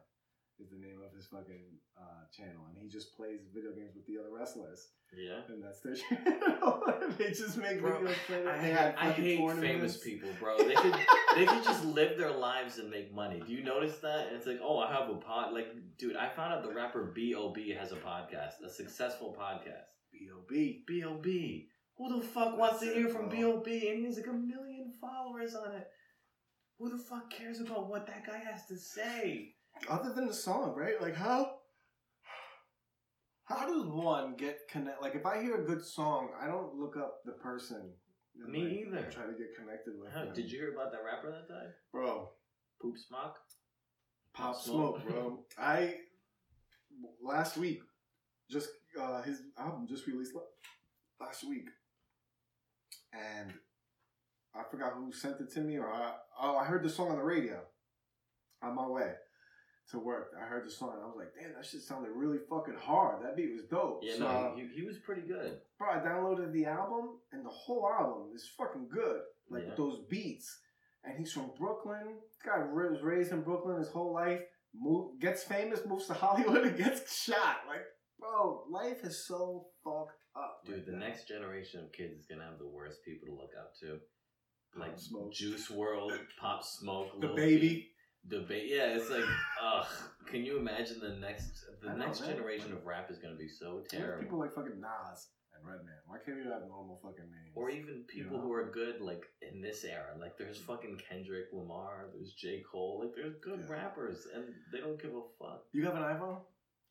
Is 0.62 0.70
the 0.72 0.78
name 0.78 1.00
of 1.08 1.16
his 1.16 1.26
fucking 1.28 1.64
uh, 1.98 2.28
channel, 2.36 2.66
and 2.68 2.78
he 2.78 2.90
just 2.90 3.16
plays 3.16 3.40
video 3.56 3.72
games 3.72 3.96
with 3.96 4.06
the 4.06 4.18
other 4.20 4.28
wrestlers, 4.30 4.90
Yeah. 5.18 5.40
and 5.48 5.64
that's 5.64 5.80
their 5.80 5.96
channel. 6.04 6.84
they 7.18 7.30
just 7.32 7.58
make 7.58 7.80
Bro, 7.80 8.02
videos. 8.02 8.14
playing. 8.28 8.46
I, 8.46 8.58
They 8.62 8.70
had 8.72 8.96
I 8.98 9.12
hate 9.12 9.38
tournaments. 9.40 9.62
famous 9.66 9.98
people, 10.04 10.30
bro. 10.38 10.58
They 10.58 10.74
could 10.76 10.96
they 11.38 11.46
could 11.46 11.64
just 11.64 11.86
live 11.86 12.18
their 12.18 12.32
lives 12.34 12.78
and 12.78 12.92
make 12.92 13.14
money. 13.16 13.42
Do 13.48 13.54
you 13.54 13.64
notice 13.64 14.00
that? 14.00 14.28
And 14.28 14.36
it's 14.36 14.48
like, 14.48 14.60
oh, 14.62 14.80
I 14.80 14.92
have 14.92 15.10
a 15.10 15.16
pod. 15.16 15.54
Like, 15.54 15.70
dude, 15.98 16.18
I 16.18 16.28
found 16.28 16.52
out 16.52 16.64
the 16.64 16.74
rapper 16.74 17.04
B.O.B. 17.16 17.70
has 17.80 17.94
a 17.94 17.96
podcast, 17.96 18.62
a 18.66 18.70
successful 18.70 19.34
podcast. 19.40 19.88
B.O.B. 20.12 20.84
B.O.B. 20.86 21.68
Who 21.98 22.20
the 22.20 22.26
fuck 22.26 22.58
wants 22.58 22.80
to 22.82 22.86
That's 22.88 22.98
it, 22.98 23.00
hear 23.00 23.10
from. 23.10 23.30
B.O.B. 23.30 23.88
and 23.90 24.00
he 24.00 24.06
has 24.08 24.18
like 24.18 24.28
a 24.28 24.34
million 24.34 24.92
followers 25.00 25.56
on 25.56 25.74
it? 25.74 25.88
Who 26.80 26.90
the 26.90 26.98
fuck 26.98 27.30
cares 27.30 27.60
about 27.60 27.90
what 27.90 28.08
that 28.08 28.26
guy 28.26 28.38
has 28.40 28.66
to 28.68 28.78
say? 28.78 29.54
other 29.90 30.12
than 30.14 30.28
the 30.28 30.34
song, 30.34 30.74
right? 30.76 31.00
Like 31.02 31.16
how 31.16 31.52
how 33.46 33.66
does 33.68 33.86
one 33.86 34.36
get 34.38 34.68
connect? 34.70 35.02
Like 35.02 35.16
if 35.16 35.26
I 35.26 35.42
hear 35.42 35.56
a 35.62 35.66
good 35.66 35.84
song, 35.84 36.30
I 36.40 36.48
don't 36.48 36.76
look 36.76 36.96
up 36.98 37.20
the 37.26 37.32
person. 37.34 37.92
and, 38.42 38.52
Me 38.52 38.64
like, 38.64 38.74
either. 38.74 39.12
Try 39.12 39.26
to 39.26 39.34
get 39.34 39.56
connected 39.58 39.94
with. 40.00 40.12
Huh, 40.14 40.26
them. 40.26 40.34
did 40.34 40.52
you 40.52 40.58
hear 40.60 40.74
about 40.74 40.92
that 40.92 41.02
rapper 41.06 41.32
that 41.32 41.48
died? 41.48 41.74
bro? 41.92 42.30
Poop 42.82 42.96
Smock? 42.98 43.38
Pop 44.34 44.54
Pop 44.54 44.62
Smoke, 44.62 45.02
Smoke. 45.02 45.10
bro. 45.10 45.40
I 45.58 45.96
last 47.24 47.58
week 47.58 47.82
just 48.50 48.70
uh 49.00 49.22
his 49.22 49.42
album 49.58 49.86
just 49.88 50.08
released 50.08 50.34
last 51.20 51.44
week, 51.48 51.68
and 53.14 53.54
I 54.56 54.64
forgot 54.70 54.94
who 54.96 55.12
sent 55.12 55.40
it 55.42 55.52
to 55.54 55.62
me, 55.62 55.78
or 55.78 55.88
I, 55.92 56.14
oh 56.42 56.58
I 56.58 56.66
heard 56.66 56.84
the 56.84 56.90
song 56.90 57.10
on 57.10 57.18
the 57.18 57.24
radio 57.24 57.60
on 58.62 58.76
my 58.76 58.88
way 58.88 59.14
to 59.92 60.00
work. 60.00 60.32
I 60.40 60.46
heard 60.46 60.66
the 60.68 60.72
song 60.72 60.92
and 60.96 61.02
I 61.04 61.06
was 61.08 61.16
like, 61.18 61.34
damn, 61.40 61.54
that 61.56 61.66
shit 61.66 61.82
sounded 61.82 62.12
really 62.12 62.38
fucking 62.50 62.76
hard. 62.80 63.24
That 63.24 63.36
beat 63.36 63.52
was 63.54 63.64
dope. 63.70 64.02
Yeah, 64.04 64.18
So, 64.18 64.20
no, 64.20 64.54
he, 64.56 64.68
he 64.82 64.86
was 64.86 64.98
pretty 65.00 65.22
good. 65.22 65.60
bro, 65.80 65.90
I 65.90 65.98
downloaded 65.98 66.52
the 66.54 66.66
album 66.66 67.18
and 67.32 67.44
the 67.46 67.50
whole 67.50 67.90
album 67.90 68.30
is 68.36 68.48
fucking 68.58 68.90
good. 68.94 69.22
Like 69.50 69.64
Yeah. 69.68 69.76
those 69.78 70.00
beats. 70.10 70.60
And 71.04 71.18
he's 71.18 71.32
from 71.32 71.52
Brooklyn. 71.58 72.18
This 72.28 72.38
guy 72.46 72.60
was 72.60 73.02
raised 73.02 73.32
in 73.32 73.42
Brooklyn 73.42 73.78
his 73.80 73.88
whole 73.90 74.14
life. 74.14 74.42
Move, 74.76 75.20
gets 75.20 75.44
famous, 75.44 75.80
moves 75.88 76.06
to 76.08 76.14
Hollywood, 76.26 76.66
and 76.68 76.78
gets 76.78 77.24
shot. 77.24 77.62
Like, 77.68 77.82
bro, 78.20 78.66
life 78.70 79.04
is 79.04 79.26
so 79.26 79.68
fucked 79.84 80.22
up. 80.36 80.60
Dude, 80.66 80.76
like 80.76 80.86
the 80.86 80.92
that. 80.92 80.98
next 81.00 81.28
generation 81.28 81.80
of 81.84 81.92
kids 81.94 82.20
is 82.20 82.26
gonna 82.30 82.44
have 82.44 82.60
the 82.60 82.68
worst 82.68 83.04
people 83.04 83.28
to 83.30 83.34
look 83.34 83.52
up 83.60 83.72
to. 83.80 83.98
Like 84.78 84.98
Smoke. 85.00 85.34
Juice 85.34 85.70
WRLD, 85.70 86.18
Pop 86.42 86.64
Smoke, 86.64 87.20
the 87.20 87.28
Lil 87.28 87.36
baby. 87.36 87.90
The 88.28 88.40
ba- 88.42 88.66
yeah, 88.66 88.96
it's 88.98 89.10
like, 89.10 89.24
ugh. 89.64 89.86
Can 90.28 90.44
you 90.46 90.58
imagine 90.60 91.00
the 91.00 91.16
next 91.16 91.66
the 91.82 91.90
I 91.90 91.94
know, 91.96 92.06
next 92.06 92.22
man. 92.22 92.32
generation 92.32 92.74
of 92.74 92.86
rap 92.86 93.10
is 93.10 93.18
gonna 93.18 93.36
be 93.36 93.48
so 93.48 93.82
terrible. 93.90 94.22
people 94.24 94.40
like 94.40 94.54
fucking 94.54 94.80
Nas 94.80 95.28
and 95.56 95.66
Redman. 95.66 95.96
Why 96.06 96.18
can't 96.24 96.38
we 96.38 96.44
have 96.44 96.62
normal 96.68 97.00
fucking 97.02 97.24
names? 97.32 97.54
Or 97.56 97.70
even 97.70 98.04
people 98.08 98.40
who 98.40 98.52
are 98.54 98.70
good, 98.72 99.02
like 99.02 99.24
in 99.42 99.62
this 99.62 99.84
era. 99.86 100.16
Like 100.20 100.38
there's 100.38 100.58
fucking 100.60 101.00
Kendrick 101.10 101.46
Lamar, 101.54 102.08
there's 102.14 102.34
J. 102.34 102.62
Cole. 102.70 103.02
Like 103.04 103.16
there's 103.16 103.36
good 103.42 103.66
Yeah. 103.68 103.74
rappers, 103.74 104.28
and 104.36 104.44
they 104.72 104.80
don't 104.82 105.02
give 105.02 105.12
a 105.16 105.22
fuck. 105.40 105.64
you 105.74 105.86
have 105.86 105.96
an 105.96 106.04
iPhone? 106.04 106.42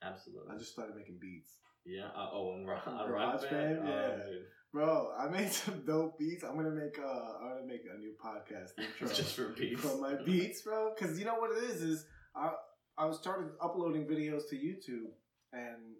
Absolutely. 0.02 0.52
I 0.54 0.58
just 0.58 0.72
started 0.72 0.96
making 0.96 1.18
beats. 1.20 1.52
yeah. 1.84 2.06
Uh, 2.16 2.30
oh, 2.32 2.54
and 2.54 2.68
on 2.68 3.06
Garage 3.08 3.42
Rock 3.42 3.50
Band? 3.50 3.76
Band. 3.76 3.88
Yeah. 3.88 3.94
Oh, 3.94 4.30
dude. 4.30 4.42
Bro, 4.72 5.12
I 5.18 5.28
made 5.28 5.50
some 5.50 5.82
dope 5.86 6.18
beats. 6.18 6.44
I'm 6.44 6.56
gonna 6.56 6.70
make 6.70 6.98
uh 6.98 7.02
I'm 7.42 7.48
gonna 7.56 7.66
make 7.66 7.82
a 7.92 7.98
new 7.98 8.12
podcast 8.22 8.72
intro 8.78 9.08
Just 9.14 9.34
for 9.34 9.48
beats. 9.48 9.80
for 9.80 9.96
my 9.98 10.14
beats, 10.24 10.62
bro. 10.62 10.92
Cause 10.98 11.18
you 11.18 11.24
know 11.24 11.36
what 11.36 11.50
it 11.56 11.64
is 11.70 11.82
is 11.82 12.06
I 12.36 12.50
I 12.98 13.06
was 13.06 13.16
started 13.18 13.50
uploading 13.62 14.06
videos 14.06 14.48
to 14.50 14.56
YouTube 14.56 15.08
and 15.52 15.96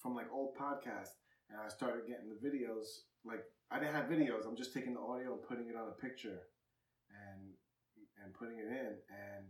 from 0.00 0.14
like 0.14 0.26
old 0.32 0.56
podcasts 0.56 1.18
and 1.50 1.58
I 1.64 1.68
started 1.68 2.06
getting 2.06 2.28
the 2.28 2.48
videos 2.48 2.84
like 3.24 3.42
I 3.70 3.78
didn't 3.80 3.94
have 3.94 4.06
videos. 4.06 4.46
I'm 4.46 4.56
just 4.56 4.72
taking 4.72 4.94
the 4.94 5.00
audio 5.00 5.32
and 5.32 5.42
putting 5.42 5.68
it 5.68 5.76
on 5.76 5.88
a 5.88 6.00
picture 6.00 6.42
and 7.10 7.40
and 8.22 8.32
putting 8.34 8.58
it 8.58 8.66
in 8.68 8.86
and 9.10 9.46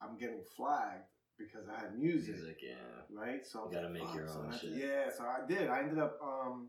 I'm 0.00 0.16
getting 0.16 0.40
flagged 0.56 1.04
because 1.38 1.68
I 1.68 1.78
had 1.78 1.98
music 1.98 2.36
Music, 2.36 2.56
yeah. 2.62 2.74
right? 3.14 3.44
So 3.46 3.60
I 3.60 3.64
You 3.68 3.74
gotta 3.74 3.86
like, 3.88 3.92
make 3.94 4.02
"Fuck," 4.04 4.14
your 4.16 4.28
own 4.30 4.58
shit. 4.58 4.70
yeah, 4.76 5.10
so 5.14 5.24
I 5.24 5.46
did. 5.46 5.68
I 5.68 5.80
ended 5.80 5.98
up 5.98 6.16
um 6.22 6.68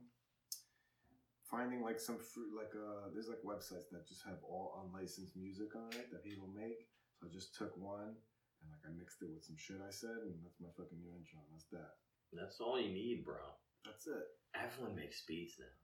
finding 1.52 1.84
like 1.84 2.00
some 2.00 2.18
fruit, 2.18 2.56
like 2.56 2.72
uh, 2.74 3.12
there's 3.14 3.28
like 3.28 3.44
websites 3.44 3.92
that 3.92 4.08
just 4.08 4.24
have 4.26 4.40
all 4.48 4.82
unlicensed 4.88 5.36
music 5.36 5.76
on 5.76 5.92
it 6.00 6.08
that 6.12 6.24
people 6.24 6.48
make. 6.48 6.88
So 7.20 7.28
I 7.28 7.30
just 7.30 7.54
took 7.54 7.76
one 7.78 8.16
and 8.16 8.68
like 8.72 8.82
I 8.88 8.92
mixed 8.98 9.22
it 9.22 9.30
with 9.30 9.44
some 9.44 9.60
shit 9.60 9.84
I 9.84 9.92
said, 9.92 10.16
and 10.26 10.40
that's 10.42 10.58
my 10.64 10.72
fucking 10.74 10.98
new 10.98 11.14
intro. 11.14 11.44
And 11.44 11.52
that's 11.54 11.70
that. 11.76 12.00
That's 12.34 12.60
all 12.64 12.80
you 12.80 12.90
need, 12.94 13.26
bro. 13.28 13.44
That's 13.86 14.08
it, 14.08 14.26
Everyone 14.56 14.96
makes 14.96 15.22
beats 15.28 15.60
now. 15.60 15.76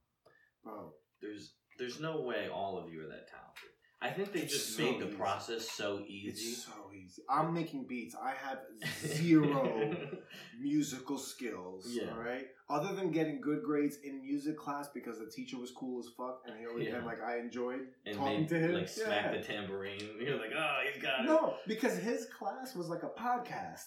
bro. 0.64 0.94
There's 1.22 1.58
there's 1.78 2.00
no 2.00 2.22
way 2.22 2.48
all 2.50 2.78
of 2.78 2.90
you 2.94 3.02
are 3.02 3.10
that 3.10 3.28
talented. 3.30 3.74
I 4.02 4.12
think 4.12 4.32
they 4.32 4.42
just 4.42 4.76
so 4.78 4.84
made 4.84 5.00
the 5.02 5.08
easy. 5.08 5.16
process 5.18 5.72
so 5.72 6.04
easy. 6.08 6.28
It's 6.52 6.66
so 6.66 6.72
easy. 6.96 7.24
I'm 7.30 7.54
making 7.54 7.88
beats. 7.88 8.16
I 8.16 8.34
have 8.48 8.60
zero 9.06 9.96
musical 10.62 11.18
skills. 11.18 11.88
Yeah. 11.90 12.12
All 12.12 12.20
right. 12.20 12.46
Other 12.70 12.94
than 12.96 13.12
getting 13.12 13.42
good 13.42 13.64
grades 13.64 13.98
in 14.04 14.22
music 14.22 14.58
class 14.58 14.90
because 14.94 15.20
the 15.20 15.26
teacher 15.32 15.58
was 15.58 15.72
cool 15.72 16.00
as 16.00 16.08
fuck 16.18 16.42
and 16.46 16.60
he 16.60 16.66
always 16.68 16.88
Yeah. 16.88 16.98
and 16.98 17.06
like 17.06 17.22
I 17.24 17.40
enjoyed 17.40 17.88
and 18.06 18.16
talking 18.18 18.42
they 18.42 18.48
to 18.48 18.60
him. 18.60 18.74
like 18.74 18.90
smack 18.90 19.34
Yeah. 19.34 19.38
the 19.38 19.44
tambourine. 19.44 20.02
You're 20.22 20.38
like, 20.38 20.52
oh, 20.56 20.80
he's 20.94 21.02
got 21.02 21.22
it. 21.22 21.26
No, 21.26 21.56
because 21.68 21.98
his 21.98 22.28
class 22.38 22.76
was 22.76 22.90
like 22.90 23.04
a 23.04 23.10
podcast. 23.20 23.84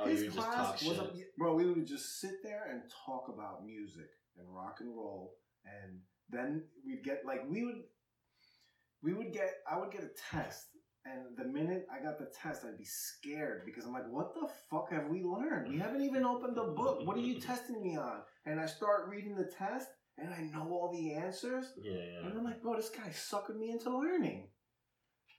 oh, 0.00 0.06
his 0.06 0.22
you 0.22 0.26
would 0.30 0.34
just 0.34 0.48
class 0.50 0.82
was 0.84 0.98
a, 0.98 1.10
bro. 1.38 1.54
We 1.54 1.66
would 1.66 1.86
just 1.86 2.20
sit 2.20 2.42
there 2.42 2.66
and 2.72 2.82
talk 3.06 3.28
about 3.32 3.64
music 3.64 4.08
and 4.36 4.46
rock 4.52 4.78
and 4.80 4.88
roll, 4.96 5.34
and 5.64 6.00
then 6.30 6.64
we'd 6.84 7.04
get 7.04 7.20
like 7.24 7.42
we 7.48 7.64
would, 7.64 7.82
we 9.04 9.12
would 9.12 9.32
get. 9.32 9.50
I 9.70 9.78
would 9.78 9.90
get 9.92 10.02
a 10.02 10.10
test, 10.30 10.66
and 11.04 11.36
the 11.36 11.44
minute 11.44 11.86
I 11.92 12.02
got 12.02 12.18
the 12.18 12.26
test, 12.42 12.64
I'd 12.64 12.78
be 12.78 12.84
scared 12.84 13.62
because 13.66 13.84
I'm 13.84 13.92
like, 13.92 14.08
what 14.10 14.34
the 14.34 14.48
fuck 14.70 14.90
have 14.92 15.08
we 15.08 15.22
learned? 15.22 15.68
We 15.70 15.78
haven't 15.78 16.02
even 16.02 16.24
opened 16.24 16.56
the 16.56 16.64
book. 16.64 17.06
What 17.06 17.16
are 17.16 17.20
you 17.20 17.38
testing 17.40 17.82
me 17.82 17.96
on? 17.96 18.20
And 18.46 18.58
I 18.58 18.66
start 18.66 19.08
reading 19.08 19.36
the 19.36 19.44
test, 19.58 19.88
and 20.18 20.32
I 20.32 20.42
know 20.56 20.68
all 20.72 20.90
the 20.92 21.12
answers. 21.14 21.66
yeah, 21.82 21.92
yeah. 21.92 22.26
And 22.28 22.38
I'm 22.38 22.44
like, 22.44 22.62
bro, 22.62 22.76
this 22.76 22.90
guy 22.90 23.08
suckered 23.10 23.56
me 23.58 23.70
into 23.70 23.96
learning. 23.96 24.48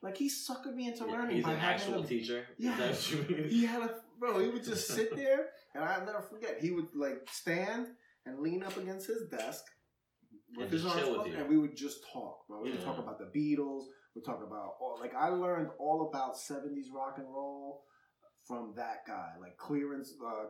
Like 0.03 0.17
he 0.17 0.29
suckered 0.29 0.75
me 0.75 0.87
into 0.87 1.05
Yeah, 1.07 1.13
learning. 1.13 1.37
He's 1.37 1.45
an 1.45 1.51
actual 1.55 2.03
a- 2.03 2.05
teacher. 2.05 2.45
Yeah. 2.59 2.77
That 2.77 2.89
what 2.91 3.11
you 3.11 3.17
mean? 3.37 3.49
He 3.49 3.65
had 3.65 3.81
a 3.81 3.95
bro. 4.19 4.39
He 4.39 4.49
would 4.49 4.63
just 4.63 4.87
sit 4.87 5.15
there, 5.23 5.47
and 5.73 5.83
I'll 5.83 6.05
never 6.05 6.21
forget. 6.21 6.59
He 6.61 6.69
would 6.71 6.89
like 6.95 7.27
stand 7.31 7.87
and 8.27 8.39
lean 8.39 8.61
up 8.63 8.77
against 8.77 9.07
his 9.07 9.23
desk 9.29 9.63
And 10.63 10.71
just 10.71 10.83
chill 10.95 11.17
with 11.17 11.27
you. 11.27 11.37
and 11.39 11.49
we 11.49 11.57
would 11.57 11.75
just 11.75 12.05
talk, 12.11 12.47
bro. 12.47 12.61
We 12.61 12.71
would 12.71 12.79
Yeah. 12.79 12.85
talk 12.85 12.97
about 12.97 13.19
the 13.19 13.25
Beatles. 13.25 13.85
We 14.15 14.21
talk 14.21 14.41
about 14.41 14.75
all 14.79 14.97
like 14.99 15.13
I 15.15 15.29
learned 15.29 15.69
all 15.79 16.07
about 16.09 16.35
'70s 16.37 16.89
rock 16.93 17.17
and 17.17 17.27
roll 17.27 17.83
from 18.47 18.73
that 18.75 19.05
guy, 19.07 19.33
like 19.41 19.57
Clearance, 19.57 20.13
uh, 20.25 20.45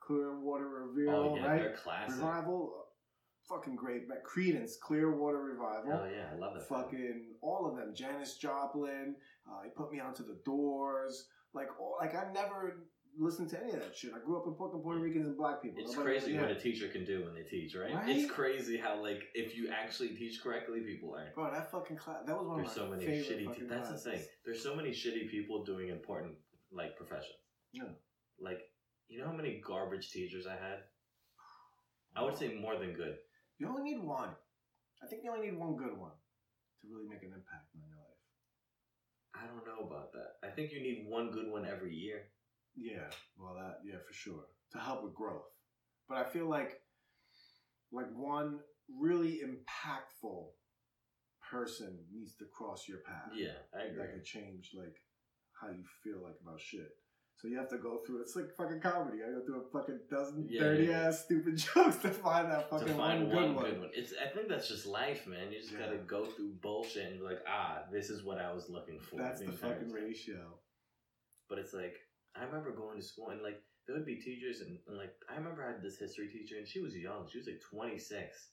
Clearwater 0.00 0.68
Revival, 0.68 1.32
oh 1.32 1.36
yeah, 1.36 1.46
right? 1.46 1.76
classic. 1.76 2.16
Revival, 2.16 2.72
uh, 2.78 3.54
fucking 3.54 3.76
great. 3.76 4.08
But 4.08 4.22
Creedence, 4.24 4.72
Clearwater 4.80 5.42
Revival. 5.42 5.92
Oh 6.02 6.04
yeah, 6.10 6.30
I 6.32 6.36
love 6.36 6.56
it. 6.56 6.62
fucking 6.64 7.34
all 7.42 7.66
of 7.66 7.76
them. 7.76 7.94
Janis 7.94 8.36
Joplin. 8.36 9.16
Uh, 9.48 9.62
he 9.62 9.70
put 9.70 9.92
me 9.92 10.00
onto 10.00 10.24
the 10.24 10.38
Doors. 10.44 11.28
Like 11.52 11.68
all, 11.78 11.96
like 12.00 12.14
I 12.14 12.32
never 12.32 12.86
listened 13.18 13.48
to 13.50 13.60
any 13.62 13.72
of 13.72 13.80
that 13.80 13.96
shit. 13.96 14.12
I 14.14 14.18
grew 14.24 14.36
up 14.38 14.46
in 14.46 14.54
fucking 14.54 14.80
Puerto 14.80 15.00
Ricans 15.00 15.26
and 15.26 15.36
black 15.36 15.62
people. 15.62 15.80
It's 15.82 15.92
Nobody- 15.96 16.18
crazy 16.18 16.38
what 16.38 16.50
a 16.50 16.58
teacher 16.58 16.88
can 16.88 17.04
do 17.04 17.24
when 17.24 17.34
they 17.34 17.42
teach, 17.42 17.74
right? 17.74 17.94
Right? 17.94 18.08
It's 18.08 18.30
crazy 18.30 18.76
how 18.76 19.00
like 19.00 19.22
if 19.34 19.56
you 19.56 19.68
actually 19.70 20.10
teach 20.16 20.42
correctly, 20.42 20.80
people 20.80 21.10
learn. 21.12 21.28
Bro, 21.34 21.52
that 21.52 21.70
fucking 21.70 21.96
class. 21.96 22.22
That 22.26 22.36
was 22.36 22.46
one 22.46 22.58
There's 22.62 22.76
of 22.76 22.76
my 22.76 22.82
so 22.84 22.90
many 22.90 23.06
favorite 23.06 23.28
shitty. 23.48 23.54
Te- 23.56 23.66
that's 23.66 23.88
classes. 23.88 24.06
insane. 24.06 24.26
There's 24.44 24.62
so 24.62 24.74
many 24.74 24.90
shitty 24.90 25.30
people 25.30 25.64
doing 25.64 25.88
important 25.88 26.34
like 26.72 26.96
professions. 26.96 27.38
Yeah. 27.72 27.84
Like 28.40 28.60
you 29.08 29.18
know 29.20 29.26
how 29.26 29.32
many 29.36 29.60
garbage 29.64 30.10
teachers 30.10 30.46
I 30.46 30.52
had? 30.56 30.80
I 32.16 32.22
would 32.22 32.36
say 32.36 32.54
more 32.54 32.76
than 32.78 32.92
good. 32.92 33.16
You 33.58 33.68
only 33.68 33.82
need 33.82 34.02
one. 34.02 34.30
I 35.02 35.06
think 35.06 35.22
you 35.24 35.30
only 35.32 35.50
need 35.50 35.58
one 35.58 35.76
good 35.76 35.96
one 35.98 36.12
to 36.80 36.88
really 36.90 37.08
make 37.08 37.22
an 37.22 37.28
impact 37.34 37.68
on 37.74 37.82
your 37.86 37.96
life. 37.98 38.18
I 39.34 39.46
don't 39.46 39.66
know 39.66 39.86
about 39.86 40.12
that. 40.12 40.38
I 40.46 40.50
think 40.50 40.72
you 40.72 40.80
need 40.80 41.06
one 41.08 41.30
good 41.30 41.50
one 41.50 41.66
every 41.66 41.94
year. 41.94 42.28
Yeah, 42.76 43.08
well, 43.38 43.54
that 43.54 43.78
yeah 43.84 43.98
for 44.06 44.12
sure 44.12 44.44
to 44.72 44.78
help 44.78 45.04
with 45.04 45.14
growth. 45.14 45.44
But 46.08 46.18
I 46.18 46.24
feel 46.24 46.48
like 46.48 46.80
like 47.92 48.06
one 48.14 48.58
really 49.00 49.40
impactful 49.44 50.46
person 51.50 51.98
needs 52.12 52.34
to 52.36 52.44
cross 52.56 52.88
your 52.88 52.98
path. 52.98 53.30
Yeah, 53.34 53.50
I 53.78 53.84
agree. 53.86 53.98
that 53.98 54.12
could 54.14 54.24
change 54.24 54.70
like 54.76 54.96
how 55.60 55.68
you 55.68 55.84
feel 56.02 56.22
like 56.22 56.34
about 56.42 56.60
shit. 56.60 56.88
So 57.36 57.48
you 57.48 57.58
have 57.58 57.68
to 57.70 57.78
go 57.78 57.98
through. 58.06 58.22
It's 58.22 58.36
like 58.36 58.46
fucking 58.56 58.80
comedy. 58.80 59.18
I 59.26 59.30
go 59.32 59.44
through 59.44 59.62
a 59.66 59.70
fucking 59.72 60.00
dozen 60.08 60.46
Yeah, 60.48 60.60
dirty 60.62 60.84
yeah. 60.84 61.08
ass 61.08 61.24
stupid 61.24 61.56
jokes 61.74 61.96
to 61.98 62.08
find 62.10 62.50
that 62.50 62.70
fucking 62.70 62.86
to 62.88 62.94
find 62.94 63.26
one, 63.28 63.34
one, 63.34 63.46
good 63.48 63.56
one. 63.56 63.64
good 63.64 63.80
one. 63.80 63.90
It's 63.92 64.12
I 64.20 64.28
think 64.34 64.48
that's 64.48 64.68
just 64.68 64.86
life, 64.86 65.26
man. 65.26 65.50
You 65.52 65.58
just 65.60 65.72
Yeah. 65.72 65.80
gotta 65.80 65.96
go 65.98 66.26
through 66.26 66.52
bullshit 66.62 67.06
and 67.10 67.18
be 67.20 67.24
like, 67.24 67.40
ah, 67.48 67.82
this 67.92 68.08
is 68.08 68.24
what 68.24 68.38
I 68.38 68.52
was 68.52 68.68
looking 68.70 68.98
for. 69.00 69.16
That's 69.16 69.40
the 69.40 69.52
fucking 69.52 69.90
ratio. 69.90 70.58
But 71.48 71.58
it's 71.58 71.74
like 71.74 71.94
I 72.36 72.44
remember 72.44 72.72
going 72.72 72.96
to 72.98 73.02
school 73.06 73.30
and 73.30 73.42
like 73.42 73.62
there 73.86 73.94
would 73.96 74.06
be 74.06 74.16
teachers 74.16 74.60
and, 74.60 74.78
and 74.88 74.96
like 74.96 75.12
I 75.30 75.36
remember 75.36 75.62
I 75.64 75.72
had 75.72 75.82
this 75.82 75.98
history 75.98 76.28
teacher 76.28 76.56
and 76.58 76.66
she 76.66 76.80
was 76.80 76.96
young. 76.96 77.28
She 77.30 77.38
was 77.38 77.46
like 77.46 77.60
twenty 77.60 77.98
six, 77.98 78.48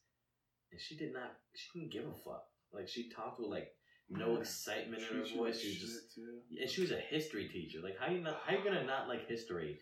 and 0.71 0.79
she 0.81 0.95
did 0.97 1.13
not. 1.13 1.31
She 1.55 1.79
didn't 1.79 1.91
give 1.93 2.05
a 2.05 2.13
fuck. 2.13 2.43
Like 2.73 2.87
she 2.87 3.09
talked 3.09 3.39
with 3.39 3.49
like 3.49 3.69
no 4.09 4.33
Yeah. 4.33 4.39
excitement 4.39 5.01
in 5.09 5.17
her 5.17 5.23
voice. 5.35 5.59
She 5.61 5.69
was 5.69 5.77
just 5.79 6.15
too. 6.15 6.39
and 6.59 6.69
she 6.69 6.81
was 6.81 6.91
a 6.91 6.99
history 6.99 7.47
teacher. 7.47 7.79
Like 7.81 7.97
how 7.99 8.11
you 8.11 8.19
not 8.21 8.41
how 8.45 8.55
you 8.55 8.63
gonna 8.63 8.83
not 8.85 9.07
like 9.07 9.27
history 9.27 9.79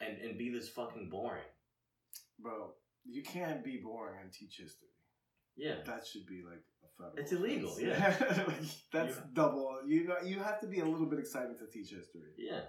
and 0.00 0.18
and 0.18 0.38
be 0.38 0.50
this 0.50 0.68
fucking 0.68 1.08
boring? 1.10 1.42
Bro, 2.38 2.72
you 3.04 3.22
can't 3.22 3.62
be 3.64 3.78
boring 3.84 4.16
and 4.22 4.32
teach 4.32 4.56
history. 4.58 4.88
Yeah. 5.56 5.76
That 5.84 6.06
should 6.06 6.26
be 6.26 6.42
like 6.48 6.62
a 6.82 6.88
federal. 6.96 7.18
It's 7.18 7.32
illegal, 7.32 7.72
offense. 7.76 8.38
Like, 8.48 8.56
That's 8.92 9.16
Yeah. 9.16 9.22
double. 9.34 9.80
You 9.86 10.06
know, 10.08 10.16
you 10.24 10.38
have 10.38 10.60
to 10.60 10.66
be 10.66 10.80
a 10.80 10.84
little 10.84 11.06
bit 11.06 11.18
excited 11.18 11.58
to 11.58 11.66
teach 11.66 11.90
history. 11.90 12.32
Yeah. 12.38 12.62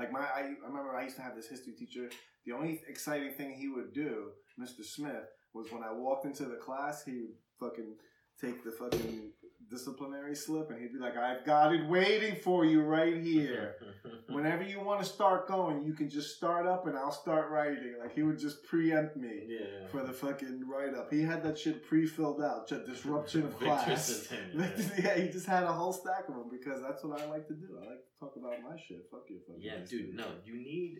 Like 0.00 0.12
my, 0.12 0.20
I, 0.20 0.54
I 0.64 0.66
remember 0.66 0.96
I 0.96 1.04
used 1.04 1.16
to 1.16 1.22
have 1.22 1.36
this 1.36 1.46
history 1.46 1.74
teacher. 1.74 2.08
The 2.46 2.52
only 2.52 2.80
exciting 2.88 3.32
thing 3.32 3.52
he 3.52 3.68
would 3.68 3.92
do, 3.92 4.30
Mr. 4.58 4.82
Smith, 4.82 5.28
was 5.52 5.70
when 5.70 5.82
I 5.82 5.92
walked 5.92 6.24
into 6.24 6.44
the 6.44 6.56
class, 6.56 7.04
he 7.04 7.20
would 7.20 7.34
fucking 7.60 7.96
take 8.40 8.64
the 8.64 8.70
fucking 8.70 9.32
disciplinary 9.70 10.34
slip 10.34 10.70
and 10.70 10.80
he'd 10.80 10.92
be 10.92 10.98
like, 10.98 11.16
"I've 11.16 11.44
got 11.44 11.74
it 11.74 11.86
waiting 11.86 12.36
for 12.36 12.64
you 12.64 12.82
right 12.82 13.16
here. 13.16 13.76
Whenever 14.28 14.62
you 14.62 14.80
want 14.80 15.00
to 15.00 15.06
start 15.06 15.48
going, 15.48 15.84
you 15.84 15.92
can 15.92 16.08
just 16.08 16.36
start 16.36 16.66
up 16.66 16.86
and 16.86 16.98
I'll 16.98 17.12
start 17.12 17.50
writing." 17.50 17.94
Like 18.00 18.14
he 18.14 18.22
would 18.22 18.38
just 18.38 18.64
preempt 18.64 19.16
me 19.16 19.46
yeah. 19.48 19.86
for 19.88 20.02
the 20.02 20.12
fucking 20.12 20.64
write 20.68 20.94
up. 20.94 21.12
He 21.12 21.22
had 21.22 21.42
that 21.44 21.58
shit 21.58 21.86
pre-filled 21.86 22.42
out. 22.42 22.68
Disruption 22.68 23.44
of 23.44 23.58
class. 23.60 24.26
Centennial, 24.28 24.70
yeah, 24.98 25.18
he 25.18 25.28
just 25.28 25.46
had 25.46 25.64
a 25.64 25.72
whole 25.72 25.92
stack 25.92 26.28
of 26.28 26.34
them 26.34 26.50
because 26.50 26.82
that's 26.82 27.04
what 27.04 27.20
I 27.20 27.26
like 27.26 27.46
to 27.48 27.54
do. 27.54 27.78
I 27.80 27.90
like 27.90 28.04
to 28.04 28.18
talk 28.18 28.34
about 28.36 28.60
my 28.62 28.76
shit. 28.76 29.06
Fuck 29.10 29.24
you, 29.28 29.38
fucking 29.46 29.62
Yeah, 29.62 29.84
dude, 29.88 30.14
no, 30.14 30.26
you 30.44 30.54
need 30.54 30.98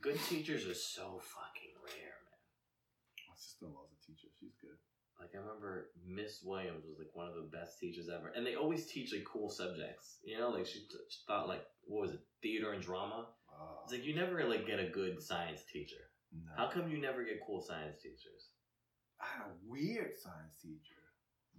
good 0.00 0.18
teachers 0.28 0.66
are 0.66 0.74
so 0.74 1.20
fucking 1.20 1.74
rare, 1.82 2.16
man. 2.22 2.42
My 3.28 3.34
sister-in-law's 3.36 3.90
a 3.90 3.95
teacher. 3.95 3.95
She's 3.95 3.95
good. 3.95 3.95
Like 5.18 5.30
I 5.34 5.38
remember 5.38 5.88
Miss 6.06 6.42
Williams 6.44 6.84
was 6.84 6.98
like 6.98 7.08
one 7.14 7.28
of 7.28 7.34
the 7.34 7.48
best 7.56 7.78
teachers 7.80 8.08
ever, 8.12 8.32
and 8.36 8.44
they 8.46 8.54
always 8.54 8.86
teach 8.86 9.12
like 9.12 9.24
cool 9.24 9.48
subjects. 9.48 10.18
You 10.24 10.38
know, 10.38 10.50
like 10.50 10.66
she, 10.66 10.80
t- 10.80 11.08
she 11.08 11.18
thought 11.26 11.48
like 11.48 11.64
what 11.84 12.02
was 12.02 12.12
it, 12.12 12.20
theater 12.42 12.72
and 12.72 12.82
drama. 12.82 13.26
Oh, 13.50 13.80
It's 13.84 13.92
like 13.94 14.04
you 14.04 14.14
never 14.14 14.44
like 14.44 14.66
get 14.66 14.78
a 14.78 14.88
good 14.90 15.22
science 15.22 15.62
teacher. 15.72 16.12
no. 16.32 16.52
How 16.56 16.68
come 16.70 16.90
you 16.90 17.00
never 17.00 17.24
get 17.24 17.40
cool 17.46 17.62
science 17.62 17.96
teachers? 18.02 18.52
I 19.20 19.24
had 19.24 19.46
a 19.48 19.54
weird 19.64 20.12
science 20.20 20.60
teacher. 20.60 21.00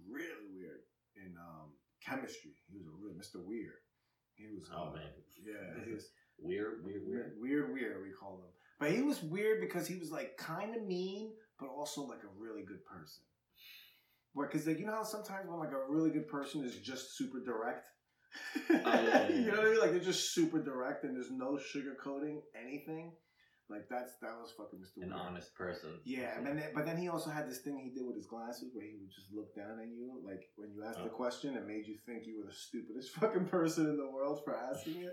Really 0.08 0.46
weird. 0.54 0.86
In 1.16 1.34
um, 1.36 1.74
chemistry. 2.04 2.52
He 2.70 2.78
was 2.78 2.86
a 2.86 2.94
real 2.94 3.14
Mr. 3.18 3.44
Weird. 3.44 3.82
He 4.36 4.46
was 4.54 4.70
Oh 4.72 4.90
uh, 4.90 4.94
man, 4.94 5.10
Yeah, 5.42 5.82
he 5.84 5.92
was 5.92 6.10
weird, 6.38 6.84
weird, 6.84 7.02
weird. 7.04 7.32
weird, 7.42 7.72
weird, 7.72 7.72
weird, 7.74 8.02
we 8.06 8.12
call 8.14 8.38
him. 8.38 8.52
But 8.78 8.92
he 8.92 9.02
was 9.02 9.20
weird 9.20 9.60
because 9.60 9.88
he 9.88 9.96
was 9.96 10.12
like 10.12 10.36
kind 10.36 10.76
of 10.76 10.86
mean, 10.86 11.32
but 11.58 11.66
also 11.68 12.02
like 12.02 12.22
a 12.22 12.30
really 12.40 12.62
good 12.62 12.84
person. 12.84 13.24
Because 14.36 14.66
like 14.66 14.78
you 14.78 14.86
know 14.86 14.92
how 14.92 15.02
sometimes 15.02 15.48
when 15.48 15.58
like 15.58 15.72
a 15.72 15.90
really 15.92 16.10
good 16.10 16.28
person 16.28 16.64
is 16.64 16.76
just 16.76 17.16
super 17.16 17.40
direct. 17.44 17.86
Oh, 18.70 18.74
yeah, 18.84 19.28
yeah, 19.28 19.28
you 19.28 19.46
know 19.50 19.56
what 19.58 19.66
I 19.66 19.70
mean? 19.70 19.80
Like 19.80 19.90
they're 19.92 20.00
just 20.00 20.32
super 20.34 20.62
direct 20.62 21.04
and 21.04 21.16
there's 21.16 21.30
no 21.30 21.58
sugarcoating 21.58 22.40
anything. 22.54 23.12
Like 23.70 23.84
that's 23.90 24.12
that 24.22 24.32
was 24.40 24.52
fucking 24.56 24.78
Mr. 24.80 25.02
An 25.02 25.10
Weird. 25.10 25.20
honest 25.20 25.54
person. 25.54 26.00
Yeah, 26.04 26.36
and 26.38 26.46
then 26.46 26.62
but 26.74 26.86
then 26.86 26.96
he 26.96 27.08
also 27.08 27.28
had 27.30 27.48
this 27.48 27.58
thing 27.60 27.76
he 27.78 27.90
did 27.92 28.06
with 28.06 28.16
his 28.16 28.26
glasses 28.26 28.70
where 28.72 28.84
he 28.84 28.96
would 29.00 29.10
just 29.10 29.28
look 29.34 29.54
down 29.54 29.80
at 29.80 29.88
you, 29.88 30.20
like 30.24 30.40
when 30.56 30.72
you 30.72 30.84
asked 30.84 30.98
the 31.04 31.10
Oh. 31.10 31.20
question, 31.20 31.54
it 31.56 31.66
made 31.66 31.86
you 31.86 31.96
think 32.06 32.24
you 32.24 32.38
were 32.40 32.48
the 32.48 32.54
stupidest 32.56 33.10
fucking 33.20 33.46
person 33.46 33.86
in 33.86 33.96
the 33.98 34.08
world 34.10 34.40
for 34.44 34.56
asking 34.56 35.02
it. 35.02 35.12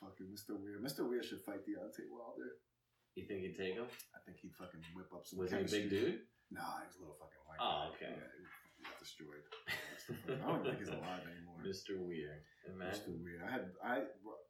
fucking 0.00 0.26
Mr. 0.28 0.58
Weird. 0.60 0.82
Mr. 0.84 1.08
Weird 1.08 1.24
should 1.24 1.40
fight 1.40 1.64
Deontay 1.64 2.08
Wilder. 2.12 2.60
You 3.14 3.24
think 3.26 3.40
he'd 3.40 3.56
take 3.56 3.74
him? 3.74 3.86
I 4.14 4.18
think 4.26 4.38
he'd 4.42 4.52
fucking 4.58 4.80
whip 4.94 5.06
up 5.14 5.24
some. 5.24 5.38
Was 5.38 5.50
he 5.52 5.58
a 5.58 5.64
big 5.64 5.88
dude? 5.88 6.18
Nah, 6.50 6.80
he 6.82 6.86
was 6.88 6.96
a 6.96 7.00
little 7.02 7.16
fucking 7.18 7.42
white. 7.48 7.60
Oh, 7.60 7.88
guy. 7.88 7.90
okay. 7.96 8.12
Yeah, 8.12 8.30
he 8.76 8.82
got 8.84 8.98
destroyed. 9.00 9.44
I 10.42 10.46
don't 10.50 10.62
think 10.64 10.78
he's 10.78 10.88
alive 10.92 11.24
anymore. 11.24 11.60
Mr. 11.66 11.96
Weir. 11.98 12.44
Mr. 12.68 12.74
Imagine. 12.76 13.20
Weird. 13.24 13.40
I 13.46 13.50
had 13.50 13.64
I 13.84 13.94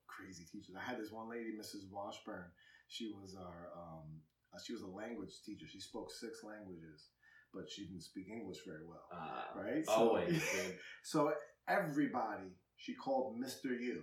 crazy 0.06 0.44
teachers. 0.50 0.74
I 0.78 0.82
had 0.82 0.98
this 1.00 1.10
one 1.10 1.30
lady, 1.30 1.54
Mrs. 1.54 1.90
Washburn. 1.90 2.50
She 2.88 3.12
was 3.14 3.34
our 3.34 3.70
um, 3.76 4.20
uh, 4.54 4.58
she 4.64 4.72
was 4.72 4.82
a 4.82 4.86
language 4.90 5.30
teacher. 5.46 5.66
She 5.70 5.80
spoke 5.80 6.10
six 6.10 6.42
languages, 6.44 7.10
but 7.52 7.70
she 7.70 7.86
didn't 7.86 8.02
speak 8.02 8.26
English 8.28 8.58
very 8.66 8.84
well. 8.86 9.02
Uh, 9.12 9.58
Right? 9.58 9.84
So- 9.86 9.92
Always. 9.92 10.42
So 11.02 11.32
everybody 11.68 12.50
she 12.76 12.94
called 12.94 13.40
Mr. 13.40 13.70
U. 13.70 14.02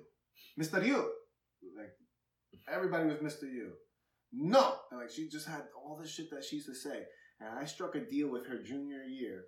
Mr. 0.59 0.85
U. 0.85 1.09
Like 1.77 1.93
everybody 2.71 3.05
was 3.05 3.17
Mr. 3.19 3.43
U. 3.43 3.71
No. 4.33 4.75
And 4.91 4.99
like 5.01 5.09
she 5.11 5.27
just 5.29 5.47
had 5.47 5.63
all 5.75 5.97
this 6.01 6.11
shit 6.11 6.29
that 6.31 6.43
she 6.43 6.57
used 6.57 6.67
to 6.67 6.75
say. 6.75 7.03
And 7.41 7.59
I 7.59 7.65
struck 7.65 7.95
a 7.95 7.99
deal 7.99 8.29
with 8.29 8.45
her 8.47 8.61
junior 8.61 9.03
year 9.03 9.45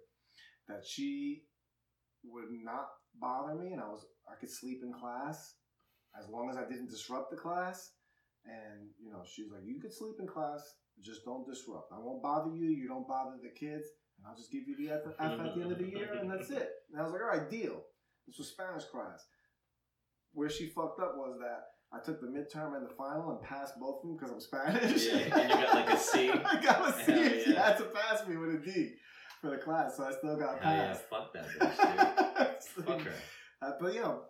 that 0.67 0.83
she 0.85 1.43
would 2.25 2.49
not 2.63 2.87
bother 3.19 3.53
me 3.53 3.73
and 3.73 3.81
I 3.81 3.87
was 3.87 4.05
I 4.27 4.35
could 4.39 4.49
sleep 4.49 4.79
in 4.83 4.93
class 4.93 5.55
as 6.19 6.29
long 6.29 6.49
as 6.49 6.57
I 6.57 6.63
didn't 6.63 6.89
disrupt 6.89 7.31
the 7.31 7.37
class. 7.37 7.91
And 8.45 8.89
you 9.01 9.11
know, 9.11 9.21
she 9.25 9.43
was 9.43 9.51
like, 9.51 9.63
You 9.65 9.79
could 9.79 9.93
sleep 9.93 10.15
in 10.19 10.27
class, 10.27 10.61
just 11.01 11.23
don't 11.25 11.47
disrupt. 11.47 11.91
I 11.93 11.99
won't 11.99 12.21
bother 12.21 12.51
you, 12.55 12.69
you 12.69 12.87
don't 12.87 13.07
bother 13.07 13.37
the 13.41 13.49
kids, 13.49 13.87
and 14.17 14.27
I'll 14.27 14.35
just 14.35 14.51
give 14.51 14.67
you 14.67 14.75
the 14.77 14.93
F, 14.93 15.01
F 15.07 15.15
at 15.19 15.55
the 15.55 15.61
end 15.61 15.71
of 15.71 15.77
the 15.77 15.89
year, 15.89 16.17
and 16.19 16.29
that's 16.29 16.49
it. 16.49 16.69
And 16.91 16.99
I 16.99 17.03
was 17.03 17.13
like, 17.13 17.21
All 17.21 17.37
right, 17.37 17.49
deal. 17.49 17.81
This 18.27 18.37
was 18.37 18.49
Spanish 18.49 18.85
class. 18.85 19.25
Where 20.33 20.49
she 20.49 20.67
fucked 20.67 20.99
up 20.99 21.15
was 21.15 21.37
that 21.39 21.63
I 21.93 22.03
took 22.03 22.19
the 22.19 22.27
midterm 22.27 22.75
and 22.75 22.85
the 22.85 22.93
final 22.93 23.29
and 23.31 23.41
passed 23.41 23.79
both 23.79 24.03
of 24.03 24.09
them 24.09 24.17
because 24.17 24.31
I'm 24.31 24.39
Spanish. 24.39 25.05
Yeah, 25.05 25.62
pass 28.65 28.75
me 28.75 28.81
with 28.81 28.85
a 28.85 28.89
D 28.89 28.95
for 29.41 29.49
the 29.51 29.57
class, 29.57 29.97
so 29.97 30.03
I 30.05 30.11
still 30.11 30.37
got 30.37 30.61
Hell 30.63 30.73
yeah, 30.73 30.87
passed. 30.87 31.03
fuck 31.09 31.33
that 31.33 31.45
bitch, 31.59 31.77
dude. 32.75 32.85
Fuck 32.85 33.01
her. 33.01 33.13
Uh, 33.61 33.71
but 33.79 33.93
you 33.93 34.01
know, 34.01 34.21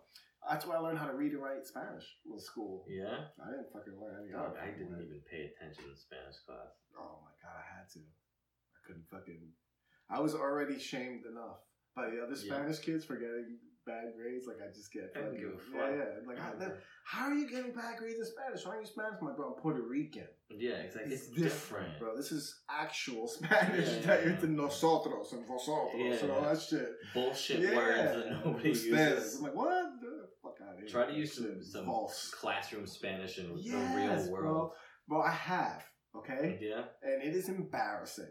that's 0.48 0.66
why 0.66 0.74
I 0.76 0.78
learned 0.78 0.98
how 0.98 1.06
to 1.06 1.14
read 1.14 1.32
and 1.32 1.42
write 1.42 1.64
Spanish 1.66 2.04
in 2.30 2.38
school. 2.38 2.84
Yeah? 2.88 3.30
I 3.40 3.50
didn't 3.50 3.72
fucking 3.72 3.94
learn 4.00 4.26
any 4.26 4.34
I 4.34 4.66
didn't 4.76 5.00
even 5.00 5.22
pay 5.30 5.48
attention 5.54 5.84
in 5.90 5.96
Spanish 5.96 6.36
class. 6.46 6.74
Oh 6.98 7.18
my 7.22 7.32
god, 7.42 7.56
I 7.56 7.78
had 7.78 7.88
to. 7.94 8.00
I 8.00 8.78
couldn't 8.86 9.06
fucking. 9.10 9.40
I 10.10 10.20
was 10.20 10.34
already 10.34 10.78
shamed 10.78 11.24
enough 11.30 11.58
by 11.96 12.10
the 12.10 12.20
other 12.22 12.34
Yeah. 12.36 12.54
Spanish 12.54 12.78
kids 12.80 13.04
for 13.04 13.16
getting 13.16 13.56
bad 13.86 14.12
grades. 14.18 14.46
Like 14.46 14.58
I 14.60 14.68
just 14.74 14.92
get. 14.92 15.10
I 15.16 15.20
fucking- 15.24 15.40
give 15.40 15.48
a 15.48 15.60
Yeah, 15.72 15.80
fuck. 15.80 15.90
yeah. 15.96 16.28
Like 16.28 16.38
how, 16.38 16.52
how 17.06 17.24
are 17.30 17.34
you 17.34 17.48
getting 17.48 17.72
bad 17.72 17.96
grades 17.98 18.18
in 18.20 18.26
Spanish? 18.26 18.66
Why 18.66 18.76
are 18.76 18.80
you 18.80 18.86
Spanish? 18.86 19.16
My 19.22 19.32
bro, 19.32 19.54
I'm 19.54 19.62
Puerto 19.62 19.80
Rican. 19.82 20.28
Yeah, 20.58 20.72
exactly. 20.86 21.12
It's, 21.14 21.22
It's, 21.24 21.30
different, 21.30 21.52
different. 21.86 21.98
bro. 21.98 22.16
This 22.16 22.32
is 22.32 22.62
actual 22.70 23.26
Spanish 23.38 23.88
Yeah, 23.88 24.00
that 24.06 24.24
you're 24.24 24.36
to 24.36 24.46
nosotros 24.46 25.32
and 25.32 25.46
vosotros 25.46 25.92
Yeah, 25.96 26.12
and 26.14 26.30
all 26.30 26.42
that 26.42 26.60
shit. 26.60 26.88
Bullshit 27.12 27.60
yeah. 27.60 27.76
words 27.76 28.24
that 28.24 28.44
nobody 28.44 28.68
uses. 28.70 29.36
I'm 29.38 29.42
like, 29.44 29.54
what? 29.54 29.84
The 30.00 30.28
fuck 30.42 30.54
out 30.66 30.74
of 30.74 30.78
here. 30.80 30.88
Try 30.88 31.06
to 31.06 31.12
use 31.16 31.34
some, 31.36 31.62
some 31.62 31.84
false. 31.86 32.30
classroom 32.38 32.86
Spanish 32.86 33.38
in 33.38 33.52
Yes, 33.58 33.72
the 33.72 33.96
real 33.96 34.32
world. 34.32 34.70
Bro. 35.08 35.18
Bro, 35.20 35.22
I 35.22 35.32
have. 35.32 35.84
Okay. 36.16 36.58
Yeah. 36.60 36.84
and 37.02 37.22
it 37.22 37.34
is 37.34 37.48
embarrassing. 37.48 38.26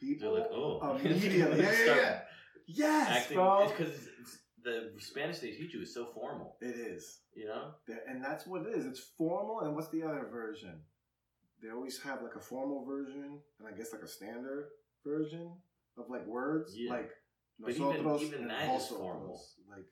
They're 0.00 0.14
People 0.14 0.34
like, 0.34 0.46
oh. 0.52 0.96
immediately, 1.00 1.62
yeah, 1.62 1.72
yeah, 1.84 1.94
yeah. 1.96 2.20
Yes, 2.66 3.16
Acting, 3.24 3.36
bro. 3.36 3.68
because 3.68 4.08
the 4.62 4.92
Spanish 4.98 5.40
they 5.40 5.50
teach 5.50 5.74
you 5.74 5.82
is 5.82 5.92
so 5.92 6.06
formal. 6.14 6.56
It 6.60 6.76
is, 6.76 7.20
You 7.34 7.46
know? 7.48 7.72
And 8.08 8.24
that's 8.24 8.46
what 8.46 8.62
it 8.66 8.74
is. 8.76 8.86
It's 8.86 9.00
formal, 9.18 9.60
and 9.60 9.74
what's 9.74 9.88
the 9.90 10.02
other 10.02 10.26
version? 10.30 10.80
They 11.62 11.70
always 11.70 12.00
have 12.02 12.22
like 12.22 12.34
a 12.36 12.40
formal 12.40 12.84
version, 12.84 13.38
and 13.58 13.68
I 13.68 13.72
guess 13.76 13.92
like 13.92 14.02
a 14.02 14.08
standard 14.08 14.68
version 15.04 15.52
of 15.98 16.08
like 16.08 16.26
words, 16.26 16.72
Yeah. 16.76 16.90
like 16.92 17.10
But 17.58 17.70
even- 17.70 17.82
nosotros 17.88 18.22
even 18.22 18.40
and 18.42 18.50
that 18.50 18.62
is 18.62 18.82
vosotros. 18.88 18.98
formal. 18.98 19.44
Like, 19.68 19.86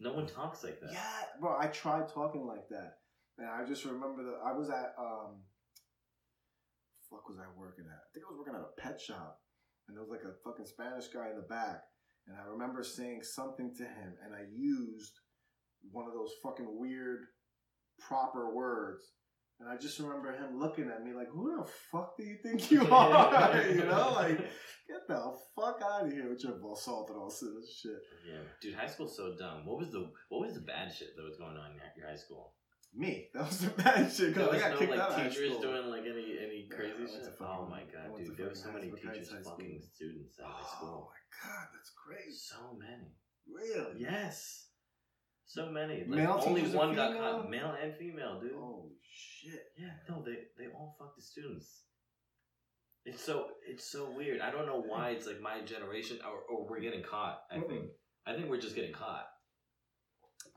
No 0.00 0.12
one 0.14 0.26
talks 0.26 0.64
like 0.64 0.80
that. 0.80 0.92
yeah, 0.92 1.24
bro. 1.40 1.56
I 1.58 1.66
tried 1.68 2.08
talking 2.08 2.46
like 2.46 2.68
that, 2.70 3.00
and 3.38 3.48
I 3.48 3.64
just 3.66 3.84
remember 3.84 4.22
that 4.24 4.40
I 4.44 4.52
was 4.52 4.70
at 4.70 4.94
um, 4.98 5.44
fuck 7.10 7.28
was 7.28 7.38
I 7.38 7.46
working 7.58 7.84
at? 7.86 7.92
I 7.98 8.08
think 8.12 8.24
I 8.26 8.30
was 8.30 8.38
working 8.38 8.54
at 8.54 8.60
a 8.62 8.80
pet 8.80 9.00
shop, 9.00 9.40
and 9.86 9.96
there 9.96 10.02
was 10.02 10.10
like 10.10 10.24
a 10.24 10.34
fucking 10.44 10.66
Spanish 10.66 11.08
guy 11.08 11.30
in 11.30 11.36
the 11.36 11.42
back, 11.42 11.82
and 12.26 12.36
I 12.36 12.44
remember 12.44 12.82
saying 12.82 13.22
something 13.22 13.74
to 13.76 13.84
him, 13.84 14.16
and 14.24 14.34
I 14.34 14.44
used 14.50 15.12
one 15.90 16.06
of 16.06 16.14
those 16.14 16.32
fucking 16.42 16.78
weird 16.78 17.26
proper 18.00 18.54
words. 18.54 19.12
And 19.60 19.68
I 19.68 19.76
just 19.76 19.98
remember 20.00 20.32
him 20.32 20.58
looking 20.58 20.90
at 20.90 21.04
me 21.04 21.12
like, 21.12 21.28
"Who 21.28 21.56
the 21.56 21.64
fuck 21.92 22.16
do 22.16 22.24
you 22.24 22.36
think 22.42 22.70
you 22.70 22.86
are?" 22.90 23.62
you 23.68 23.84
know, 23.84 24.12
like, 24.14 24.38
get 24.38 25.06
the 25.08 25.32
fuck 25.54 25.80
out 25.82 26.06
of 26.06 26.12
here 26.12 26.28
with 26.28 26.42
your 26.42 26.58
vosotros 26.58 27.08
and 27.42 27.52
all 27.52 27.60
this 27.60 27.78
shit. 27.80 28.00
Yeah, 28.28 28.40
dude, 28.60 28.74
high 28.74 28.86
school's 28.88 29.16
so 29.16 29.34
dumb. 29.38 29.64
What 29.64 29.78
was 29.78 29.90
the 29.90 30.10
what 30.28 30.46
was 30.46 30.54
the 30.54 30.60
bad 30.60 30.92
shit 30.92 31.16
that 31.16 31.22
was 31.22 31.36
going 31.36 31.56
on 31.56 31.70
in 31.72 31.78
your 31.96 32.08
high 32.08 32.16
school? 32.16 32.52
Me, 32.96 33.26
that 33.34 33.46
was 33.46 33.58
the 33.58 33.70
bad 33.70 34.10
shit. 34.12 34.34
There 34.34 34.46
Cause 34.46 34.50
I 34.50 34.52
was 34.54 34.62
got 34.62 34.70
no 34.72 34.78
kicked 34.78 34.92
out 34.92 34.98
like 34.98 35.08
of 35.10 35.14
high 35.16 35.28
teachers 35.28 35.56
doing 35.58 35.86
like 35.86 36.02
any 36.02 36.38
any 36.38 36.68
crazy 36.70 37.06
to 37.06 37.24
shit. 37.24 37.34
oh 37.40 37.66
my 37.70 37.82
god, 37.90 38.16
dude, 38.16 38.36
there 38.36 38.48
were 38.48 38.54
so 38.54 38.70
many 38.72 38.90
teachers 38.90 39.30
fucking 39.44 39.80
students 39.94 40.38
at 40.38 40.46
high 40.46 40.62
Oh 40.62 40.76
school. 40.76 40.88
Oh 40.90 41.10
my 41.10 41.22
god, 41.42 41.66
that's 41.74 41.90
crazy. 41.94 42.36
So 42.38 42.76
many. 42.78 43.14
Really? 43.46 44.00
Yes. 44.02 44.68
So 45.46 45.70
many. 45.70 45.98
Like, 45.98 46.08
Male 46.08 46.42
only 46.44 46.62
teachers 46.62 46.74
one 46.76 46.94
got 46.94 47.12
female? 47.12 47.32
caught. 47.32 47.50
Male 47.50 47.74
and 47.82 47.94
female, 47.96 48.40
dude. 48.40 48.52
Oh 48.56 48.88
shit. 49.12 49.60
Yeah, 49.78 49.90
no, 50.08 50.22
they 50.24 50.38
they 50.58 50.70
all 50.72 50.96
fuck 50.98 51.14
the 51.16 51.22
students. 51.22 51.82
It's 53.04 53.22
so 53.22 53.48
it's 53.68 53.84
so 53.84 54.10
weird. 54.16 54.40
I 54.40 54.50
don't 54.50 54.66
know 54.66 54.82
why 54.86 55.10
it's 55.10 55.26
like 55.26 55.40
my 55.40 55.60
generation 55.60 56.18
or, 56.24 56.54
or 56.56 56.66
we're 56.68 56.80
getting 56.80 57.02
caught. 57.02 57.40
I 57.50 57.56
Mm-mm. 57.58 57.68
think 57.68 57.84
I 58.26 58.34
think 58.34 58.48
we're 58.48 58.60
just 58.60 58.74
getting 58.74 58.94
caught. 58.94 59.26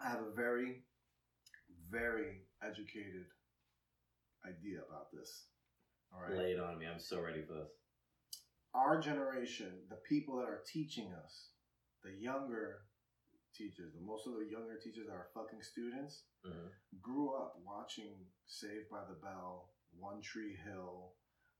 I 0.04 0.10
have 0.10 0.22
a 0.22 0.34
very, 0.36 0.84
very 1.90 2.44
educated 2.64 3.26
idea 4.46 4.80
about 4.88 5.08
this. 5.12 5.48
All 6.14 6.22
right. 6.22 6.38
Lay 6.38 6.52
it 6.52 6.60
on 6.60 6.78
me. 6.78 6.86
I'm 6.86 7.00
so 7.00 7.20
ready 7.20 7.42
for 7.42 7.54
this. 7.54 7.70
Our 8.74 9.02
generation, 9.02 9.72
the 9.90 9.98
people 10.08 10.38
that 10.38 10.46
are 10.48 10.62
teaching 10.72 11.12
us, 11.26 11.50
the 12.04 12.12
younger 12.18 12.78
teachers, 13.58 13.94
the 13.94 14.02
most 14.02 14.28
of 14.28 14.34
the 14.34 14.46
younger 14.46 14.78
teachers 14.78 15.08
that 15.08 15.14
are 15.14 15.30
fucking 15.34 15.62
students, 15.62 16.26
Mhm. 16.46 16.72
grew 17.02 17.34
up 17.36 17.58
watching 17.60 18.32
Saved 18.46 18.90
by 18.90 19.04
the 19.06 19.16
Bell, 19.16 19.74
One 19.98 20.22
Tree 20.22 20.56
Hill, 20.56 21.16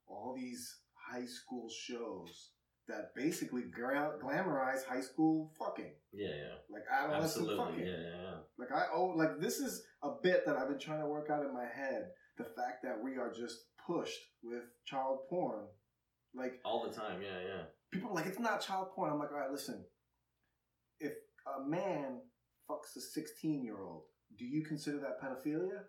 all 0.06 0.34
these 0.34 0.80
high 0.94 1.26
school 1.26 1.68
shows 1.68 2.52
that 2.86 3.14
basically 3.14 3.64
gra- 3.64 4.18
glamorize 4.22 4.84
high 4.84 5.00
school 5.02 5.50
fucking, 5.58 5.94
Yeah, 6.12 6.34
yeah, 6.34 6.58
like 6.70 6.84
adolescent 6.88 7.24
absolutely. 7.50 7.56
fucking. 7.64 7.86
Yeah, 7.86 8.00
yeah, 8.00 8.22
yeah. 8.22 8.42
Like 8.56 8.72
I 8.72 8.88
oh 8.92 9.06
like 9.08 9.38
this 9.40 9.58
is 9.60 9.86
a 10.02 10.12
bit 10.22 10.46
that 10.46 10.56
I've 10.56 10.68
been 10.68 10.78
trying 10.78 11.00
to 11.00 11.06
work 11.08 11.28
out 11.30 11.44
in 11.44 11.52
my 11.52 11.66
head. 11.66 12.14
The 12.36 12.44
fact 12.44 12.82
that 12.84 13.02
we 13.02 13.16
are 13.18 13.30
just 13.32 13.66
pushed 13.86 14.18
with 14.42 14.64
child 14.84 15.28
porn, 15.28 15.68
like 16.34 16.60
All 16.64 16.88
the 16.88 16.94
time. 16.94 17.20
Yeah, 17.20 17.40
yeah. 17.42 17.66
people 17.90 18.10
are 18.10 18.14
like 18.14 18.26
it's 18.26 18.38
not 18.38 18.60
child 18.62 18.92
porn. 18.92 19.12
I'm 19.12 19.18
like, 19.18 19.32
all 19.32 19.38
right, 19.38 19.50
listen. 19.50 19.86
If 21.00 21.12
a 21.56 21.68
man 21.68 22.20
fucks 22.70 22.96
a 22.96 23.00
16 23.00 23.64
year 23.64 23.80
old, 23.80 24.02
do 24.36 24.44
you 24.44 24.64
consider 24.64 24.98
that 24.98 25.20
pedophilia, 25.22 25.80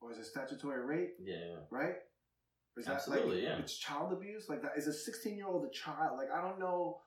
or 0.00 0.12
is 0.12 0.18
it 0.18 0.26
statutory 0.26 0.84
rape? 0.84 1.14
Yeah. 1.22 1.56
Right? 1.70 1.94
Or 2.76 2.80
is 2.80 2.86
that 2.86 2.94
Absolutely, 2.94 3.36
like 3.36 3.44
yeah. 3.44 3.58
it's 3.58 3.76
child 3.76 4.12
abuse? 4.12 4.46
Like 4.48 4.62
that 4.62 4.72
is 4.76 4.86
a 4.86 4.92
16 4.92 5.36
year 5.36 5.46
old 5.46 5.66
a 5.66 5.70
child? 5.70 6.16
Like 6.16 6.30
I 6.30 6.40
don't 6.40 6.58
know. 6.58 6.98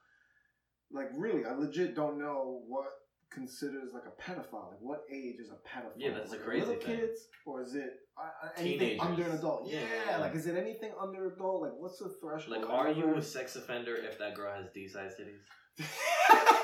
Like 0.92 1.08
really, 1.18 1.46
I 1.46 1.54
legit 1.56 1.96
don't 1.96 2.20
know 2.20 2.62
what 2.68 2.86
considers 3.32 3.92
like 3.92 4.04
a 4.06 4.22
pedophile. 4.22 4.70
Like 4.70 4.82
what 4.82 5.02
age 5.12 5.38
is 5.40 5.50
a 5.50 5.56
pedophile? 5.68 5.94
Yeah, 5.98 6.14
that's 6.14 6.32
like 6.32 6.44
crazy 6.44 6.66
little 6.68 6.82
thing. 6.82 6.98
kids, 6.98 7.20
or 7.48 7.64
is 7.64 7.74
it 7.74 7.90
uh, 8.18 8.46
uh, 8.46 8.50
anything 8.58 8.80
Teenagers. 8.80 9.02
under 9.02 9.24
an 9.24 9.32
adult? 9.32 9.68
Yeah, 9.68 9.80
Yeah, 10.08 10.18
like 10.18 10.36
is 10.36 10.46
it 10.46 10.56
anything 10.56 10.92
under 11.02 11.26
an 11.26 11.34
adult? 11.34 11.64
Like 11.64 11.74
what's 11.78 11.98
the 11.98 12.10
threshold? 12.22 12.62
Like, 12.62 12.70
are 12.70 12.92
you 12.92 13.16
a 13.16 13.22
sex 13.22 13.56
offender 13.56 13.96
if 13.96 14.20
that 14.20 14.36
girl 14.36 14.54
has 14.54 14.68
D-size 14.74 15.14
titties? 15.20 15.42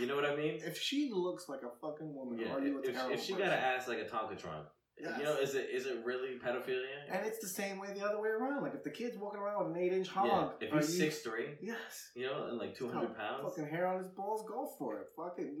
You 0.00 0.06
know 0.06 0.16
what 0.16 0.24
I 0.26 0.36
mean? 0.36 0.60
if 0.64 0.78
she 0.80 1.10
looks 1.12 1.48
like 1.48 1.60
a 1.62 1.70
fucking 1.80 2.14
woman, 2.14 2.38
Yeah. 2.38 2.54
are 2.54 2.60
you 2.64 2.78
a 2.78 2.82
If, 2.82 2.94
terrible 2.94 3.14
if 3.14 3.22
she 3.24 3.32
person? 3.32 3.46
got 3.48 3.56
an 3.58 3.62
ass 3.64 3.88
like 3.88 3.98
a 3.98 4.04
Tonka 4.04 4.38
trunk, 4.38 4.66
Yes. 5.00 5.16
You 5.18 5.24
know, 5.24 5.36
is 5.36 5.54
it 5.54 5.70
is 5.70 5.86
it 5.86 6.04
really 6.04 6.38
pedophilia? 6.44 6.98
And 7.08 7.24
it's 7.24 7.38
the 7.38 7.46
same 7.48 7.78
way 7.78 7.92
the 7.94 8.04
other 8.04 8.20
way 8.20 8.30
around. 8.30 8.64
Like 8.64 8.74
if 8.74 8.82
the 8.82 8.90
kid's 8.90 9.16
walking 9.16 9.38
around 9.40 9.58
with 9.68 9.76
an 9.76 9.82
eight 9.82 9.92
inch 9.92 10.08
hog, 10.08 10.54
yeah. 10.60 10.66
If 10.68 10.74
he's 10.74 10.92
you- 10.98 11.04
six 11.04 11.20
three, 11.22 11.56
yes, 11.62 12.10
you 12.16 12.26
know, 12.26 12.46
and 12.48 12.58
like 12.58 12.74
two 12.76 12.88
hundred 12.90 13.16
pounds. 13.16 13.44
fucking 13.44 13.68
hair 13.70 13.86
on 13.86 13.98
his 13.98 14.08
balls, 14.08 14.44
go 14.48 14.68
for 14.78 14.98
it. 15.00 15.06
Fucking. 15.16 15.56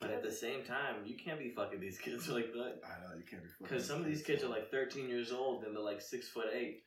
But 0.00 0.10
at 0.10 0.22
the 0.22 0.32
same 0.32 0.64
time, 0.64 1.04
you 1.04 1.16
can't 1.22 1.38
be 1.38 1.50
fucking 1.50 1.80
these 1.80 1.98
kids 1.98 2.28
like 2.38 2.50
that. 2.52 2.80
I 2.84 3.00
know 3.02 3.16
you 3.18 3.24
can't 3.30 3.42
be. 3.42 3.48
fucking 3.48 3.66
Because 3.68 3.86
some 3.86 4.00
of 4.00 4.06
these 4.06 4.22
kids 4.22 4.42
are 4.42 4.48
like 4.48 4.70
13 4.70 5.06
years 5.08 5.32
old 5.32 5.64
and 5.64 5.74
they're 5.76 5.82
like 5.82 6.00
six 6.00 6.28
foot 6.30 6.46
eight. 6.54 6.82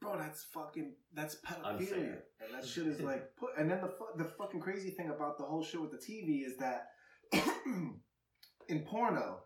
Bro, 0.00 0.18
that's 0.18 0.44
fucking 0.44 0.94
that's 1.14 1.36
pedophilia, 1.36 1.78
Unfair. 1.80 2.22
and 2.40 2.54
that 2.54 2.66
shit 2.66 2.86
is 2.86 3.00
like 3.00 3.34
put. 3.36 3.50
And 3.58 3.70
then 3.70 3.80
the 3.80 3.88
fu- 3.88 4.16
the 4.18 4.24
fucking 4.38 4.60
crazy 4.60 4.90
thing 4.90 5.08
about 5.10 5.38
the 5.38 5.44
whole 5.44 5.62
shit 5.62 5.80
with 5.80 5.90
the 5.90 5.98
TV 5.98 6.44
is 6.46 6.56
that 6.58 6.88
in 8.68 8.80
porno, 8.84 9.40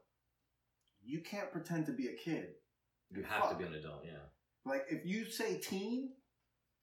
you 1.03 1.21
can't 1.21 1.51
pretend 1.53 1.87
to 1.87 1.93
be 1.93 2.09
a 2.09 2.15
kid. 2.15 2.49
You 3.11 3.23
have 3.25 3.43
Fuck. 3.43 3.51
to 3.53 3.57
be 3.59 3.65
an 3.65 3.75
adult, 3.75 4.03
yeah. 4.05 4.19
Like 4.65 4.83
if 4.91 5.05
you 5.05 5.25
say 5.31 5.59
teen, 5.59 6.11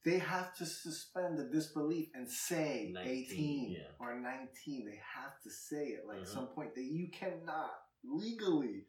they 0.03 0.17
have 0.19 0.55
to 0.57 0.65
suspend 0.65 1.37
the 1.37 1.45
disbelief 1.45 2.07
and 2.13 2.29
say 2.29 2.91
19, 2.93 3.11
18 3.31 3.71
yeah. 3.71 3.77
or 3.99 4.19
19. 4.19 4.85
They 4.85 4.99
have 5.15 5.39
to 5.43 5.49
say 5.49 5.87
it. 5.89 6.05
Like 6.07 6.19
Mhm. 6.21 6.27
some 6.27 6.47
point 6.47 6.75
that 6.75 6.83
you 6.83 7.09
cannot 7.09 7.71
legally 8.03 8.87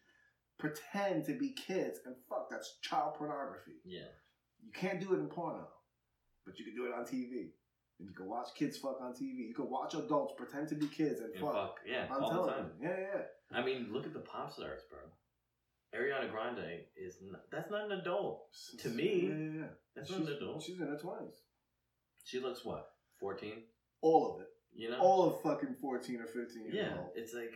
pretend 0.59 1.25
to 1.27 1.39
be 1.39 1.53
kids 1.53 2.01
and 2.05 2.17
fuck 2.29 2.49
that's 2.51 2.79
child 2.83 3.15
pornography. 3.15 3.81
Yeah. 3.85 4.09
You 4.63 4.73
can't 4.73 5.01
do 5.01 5.15
it 5.15 5.19
in 5.19 5.27
porno, 5.27 5.67
but 6.45 6.59
you 6.59 6.65
can 6.65 6.75
do 6.75 6.87
it 6.87 6.95
on 6.95 7.05
TV. 7.05 7.51
And 7.99 8.09
you 8.09 8.15
can 8.15 8.29
watch 8.29 8.49
kids 8.55 8.77
fuck 8.77 9.01
on 9.01 9.13
TV. 9.13 9.49
You 9.49 9.55
can 9.55 9.69
watch 9.69 9.95
adults 9.95 10.35
pretend 10.37 10.69
to 10.69 10.77
be 10.77 10.87
kids 10.87 11.21
and 11.21 11.33
And 11.33 11.41
fuck, 11.41 11.53
fuck, 11.53 11.77
yeah, 11.87 12.07
on 12.11 12.23
all 12.23 12.45
the 12.45 12.53
time. 12.53 12.71
Yeah, 12.81 12.97
yeah. 12.97 13.59
I 13.59 13.65
mean, 13.65 13.89
look 13.91 14.07
at 14.07 14.13
the 14.13 14.21
pop 14.21 14.53
stars, 14.53 14.83
bro. 14.89 15.01
Ariana 15.99 16.31
Grande 16.31 16.83
is 16.97 17.17
not, 17.23 17.41
that's 17.51 17.71
not 17.71 17.87
an 17.87 18.01
adult. 18.01 18.45
To 18.81 18.89
me, 18.91 19.29
yeah, 19.29 19.35
yeah, 19.35 19.61
yeah. 19.61 19.67
That's 19.97 20.09
she's, 20.09 20.19
not 20.19 20.29
an 20.29 20.37
adult. 20.37 20.63
She's 20.63 20.81
in 20.81 20.87
her 20.87 20.99
twenties. 20.99 21.43
She 22.25 22.41
looks 22.41 22.65
what, 22.65 22.91
14? 23.21 23.53
All 24.03 24.35
of 24.35 24.43
it. 24.43 24.49
You 24.75 24.91
know? 24.91 24.99
All 25.01 25.27
of 25.27 25.41
fucking 25.43 25.77
fourteen 25.81 26.21
or 26.21 26.27
fifteen 26.27 26.69
yeah, 26.71 26.91
old. 26.99 27.11
it's 27.17 27.33
like, 27.35 27.55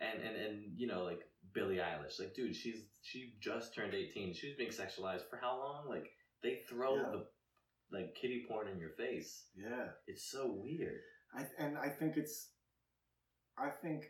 and, 0.00 0.20
and, 0.22 0.34
and, 0.34 0.62
you 0.76 0.86
know, 0.86 1.04
like 1.04 1.20
Billie 1.52 1.76
Eilish. 1.76 2.18
Like, 2.18 2.34
dude, 2.34 2.56
she's, 2.56 2.82
she 3.02 3.34
just 3.40 3.74
turned 3.74 3.94
18. 3.94 4.32
She 4.34 4.48
was 4.48 4.56
being 4.56 4.70
sexualized 4.70 5.28
for 5.28 5.36
how 5.36 5.58
long? 5.58 5.88
Like, 5.88 6.08
they 6.42 6.62
throw 6.68 6.96
Yeah. 6.96 7.10
the, 7.10 7.26
like, 7.90 8.14
kitty 8.14 8.44
porn 8.48 8.68
in 8.68 8.78
your 8.78 8.90
face. 8.90 9.48
Yeah. 9.54 9.92
It's 10.06 10.30
so 10.30 10.46
weird. 10.52 11.00
I 11.34 11.46
and 11.58 11.78
I 11.78 11.88
think 11.88 12.16
it's 12.18 12.50
I 13.56 13.70
think 13.70 14.04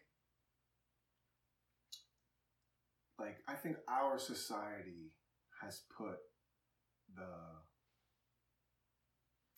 like 3.18 3.36
I 3.48 3.54
think 3.54 3.76
our 3.88 4.18
society 4.18 5.12
has 5.62 5.82
put 5.96 6.16
the 7.14 7.28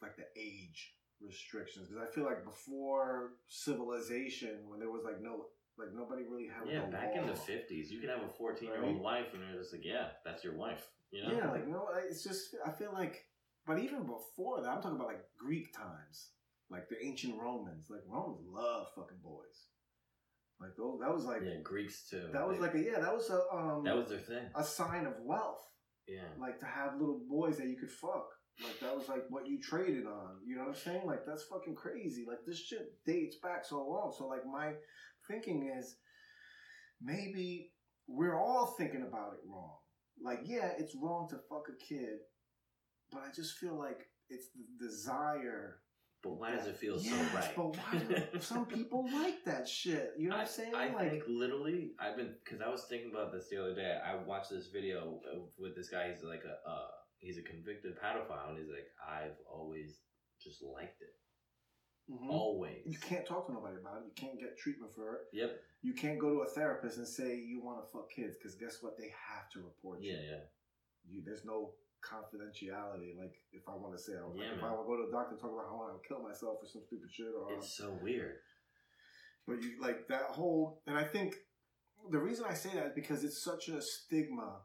like 0.03 0.17
the 0.17 0.27
age 0.39 0.95
restrictions 1.21 1.89
because 1.89 2.07
I 2.07 2.13
feel 2.15 2.25
like 2.25 2.45
before 2.45 3.31
civilization 3.49 4.69
when 4.69 4.79
there 4.81 4.91
was 4.91 5.05
like 5.05 5.21
no 5.23 5.47
like 5.79 5.89
nobody 5.95 6.23
really 6.25 6.47
had 6.49 6.69
Yeah, 6.69 6.87
back 6.91 7.15
in 7.17 7.27
the 7.27 7.35
fifties, 7.35 7.91
you 7.91 8.01
could 8.01 8.11
have 8.11 8.23
a 8.23 8.29
fourteen-year-old 8.29 8.95
Right. 8.97 9.03
wife, 9.03 9.27
and 9.35 9.43
they're 9.43 9.59
just 9.59 9.73
like, 9.73 9.85
"Yeah, 9.85 10.11
that's 10.25 10.45
your 10.45 10.55
wife." 10.57 10.89
You 11.11 11.23
know? 11.25 11.33
Yeah, 11.37 11.51
like 11.51 11.67
no, 11.69 11.89
it's 12.09 12.23
just 12.25 12.55
I 12.67 12.71
feel 12.73 12.93
like, 12.93 13.25
but 13.67 13.79
even 13.79 14.05
before 14.07 14.61
that, 14.63 14.69
I'm 14.69 14.83
talking 14.83 14.97
about 14.97 15.09
like 15.09 15.25
Greek 15.39 15.73
times, 15.73 16.31
like 16.71 16.89
the 16.89 16.97
ancient 17.05 17.41
Romans. 17.41 17.87
Like 17.91 18.03
Romans 18.07 18.41
love 18.47 18.87
fucking 18.97 19.19
boys. 19.23 19.69
Like 20.61 20.77
those, 20.77 21.01
that 21.01 21.13
was 21.13 21.25
like 21.25 21.43
yeah, 21.45 21.61
Greeks 21.63 22.09
too. 22.09 22.29
that 22.33 22.47
was 22.47 22.57
They- 22.59 22.63
like 22.63 22.75
a 22.75 22.79
yeah, 22.83 23.01
that 23.01 23.15
was 23.15 23.29
a 23.31 23.41
um 23.55 23.85
that 23.85 23.97
was 23.97 24.09
their 24.09 24.21
thing. 24.21 24.47
a 24.55 24.63
sign 24.65 25.07
of 25.07 25.15
wealth. 25.21 25.61
Yeah, 26.07 26.29
Like 26.39 26.61
to 26.61 26.67
have 26.67 26.99
little 27.01 27.23
boys 27.29 27.57
that 27.59 27.67
you 27.67 27.77
could 27.77 27.91
fuck. 27.91 28.29
Like 28.63 28.79
that 28.81 28.95
was 28.97 29.09
like 29.09 29.25
what 29.31 29.49
you 29.49 29.59
traded 29.61 30.07
on. 30.07 30.39
You 30.47 30.55
know 30.57 30.63
what 30.63 30.69
I'm 30.69 30.75
saying? 30.77 31.07
Like 31.07 31.27
that's 31.27 31.45
fucking 31.45 31.75
crazy. 31.75 32.25
Like 32.29 32.39
this 32.47 32.59
shit 32.59 33.03
dates 33.05 33.37
back 33.43 33.65
so 33.65 33.79
long. 33.89 34.15
So 34.17 34.27
like 34.29 34.45
my 34.47 34.75
thinking 35.29 35.73
is 35.79 35.97
maybe 37.01 37.73
we're 38.07 38.39
all 38.39 38.75
thinking 38.79 39.03
about 39.03 39.33
it 39.35 39.41
wrong. 39.49 39.77
Like 40.23 40.41
yeah, 40.45 40.71
it's 40.79 40.95
wrong 41.01 41.29
to 41.31 41.37
fuck 41.49 41.67
a 41.69 41.85
kid, 41.85 42.19
but 43.11 43.21
I 43.23 43.33
just 43.35 43.59
feel 43.59 43.77
like 43.79 44.01
it's 44.31 44.49
the 44.55 44.87
desire. 44.87 45.81
but 46.23 46.39
why 46.39 46.53
does 46.53 46.67
it 46.67 46.77
feel 46.77 46.97
Yes, 46.99 47.31
so 47.31 47.37
right? 47.37 47.53
But 47.57 47.77
why 47.77 47.99
do 48.09 48.23
some 48.41 48.65
people 48.67 49.07
like 49.13 49.45
that 49.45 49.69
shit? 49.69 50.13
You 50.19 50.29
know 50.31 50.37
what 50.37 50.43
I'm 50.43 50.49
saying? 50.49 50.75
I 50.75 50.89
like 50.93 51.11
think 51.11 51.25
literally, 51.29 51.93
I've 52.01 52.17
been 52.17 52.35
because 52.45 52.61
I 52.63 52.69
was 52.71 52.85
thinking 52.85 53.11
about 53.13 53.33
this 53.33 53.49
the 53.51 53.61
other 53.61 53.75
day. 53.75 53.99
I 54.05 54.15
watched 54.17 54.51
this 54.51 54.69
video 54.69 55.21
with 55.59 55.75
this 55.77 55.89
guy. 55.91 56.09
He's 56.11 56.23
like 56.23 56.45
a 56.45 56.69
uh, 56.71 56.87
he's 57.19 57.39
a 57.39 57.43
convicted 57.43 57.95
pedophile, 57.99 58.51
and 58.51 58.59
he's 58.59 58.69
like, 58.71 58.89
I've 59.07 59.37
always 59.53 60.01
just 60.43 60.63
liked 60.63 61.01
it, 61.03 61.15
mhm. 62.11 62.29
always. 62.31 62.83
you 62.87 62.99
can't 62.99 63.27
talk 63.27 63.47
to 63.47 63.53
nobody 63.53 63.77
about 63.77 63.99
it. 63.99 64.05
You 64.07 64.13
can't 64.17 64.39
get 64.39 64.59
treatment 64.59 64.93
for 64.95 65.15
it. 65.15 65.21
Yep. 65.33 65.61
You 65.83 65.93
can't 65.95 66.19
go 66.19 66.31
to 66.33 66.41
a 66.41 66.47
therapist 66.47 66.99
and 66.99 67.07
say 67.09 67.37
you 67.37 67.63
want 67.63 67.85
to 67.85 67.91
fuck 67.93 68.11
kids 68.11 68.37
because 68.37 68.55
guess 68.57 68.79
what? 68.83 68.97
They 68.97 69.13
have 69.31 69.49
to 69.53 69.61
report 69.61 70.01
you. 70.01 70.13
Yeah, 70.13 70.21
yeah. 70.31 70.43
You 71.09 71.23
there's 71.25 71.45
no 71.45 71.73
confidentiality. 72.03 73.17
Like 73.19 73.35
if 73.53 73.63
I 73.69 73.73
want 73.75 73.97
to 73.97 74.03
say, 74.03 74.13
like, 74.13 74.37
Yeah, 74.37 74.57
if. 74.57 74.63
I 74.63 74.71
want 74.73 74.85
to 74.85 74.89
go 74.89 74.97
to 75.03 75.09
a 75.09 75.13
doctor 75.13 75.33
and 75.33 75.41
talk 75.41 75.53
about 75.53 75.67
how 75.69 75.77
I 75.77 75.93
want 75.93 76.03
to 76.03 76.09
kill 76.09 76.23
myself 76.23 76.59
or 76.63 76.67
some 76.67 76.83
stupid 76.87 77.11
shit, 77.13 77.27
or 77.39 77.53
It's 77.55 77.77
so 77.77 77.99
weird. 78.03 78.37
but 79.47 79.63
you 79.63 79.81
like 79.81 80.09
that 80.09 80.23
whole. 80.31 80.81
And 80.87 80.97
I 80.97 81.05
think 81.05 81.37
the 82.11 82.19
reason 82.19 82.45
I 82.49 82.55
say 82.55 82.71
that 82.75 82.87
is 82.87 82.93
because 82.95 83.25
it's 83.25 83.43
such 83.43 83.69
a 83.69 83.81
stigma, 83.81 84.61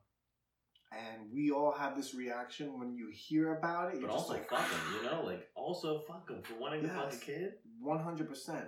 and 0.92 1.32
we 1.34 1.52
all 1.52 1.72
have 1.72 1.96
this 1.96 2.14
reaction 2.16 2.80
when 2.80 2.94
you 2.94 3.10
hear 3.14 3.58
about 3.58 3.94
it. 3.94 4.00
You're 4.00 4.08
But 4.08 4.16
just 4.16 4.30
also 4.30 4.34
like, 4.34 4.50
fuck 4.50 4.70
him, 4.70 4.80
you 4.98 5.10
know, 5.10 5.24
like 5.26 5.48
also 5.60 6.02
fuck 6.08 6.28
them 6.28 6.42
for 6.44 6.56
wanting 6.60 6.82
to 6.84 6.90
fuck 6.90 7.14
a 7.14 7.18
kid. 7.18 7.52
one 7.80 8.00
hundred 8.00 8.28
percent. 8.28 8.66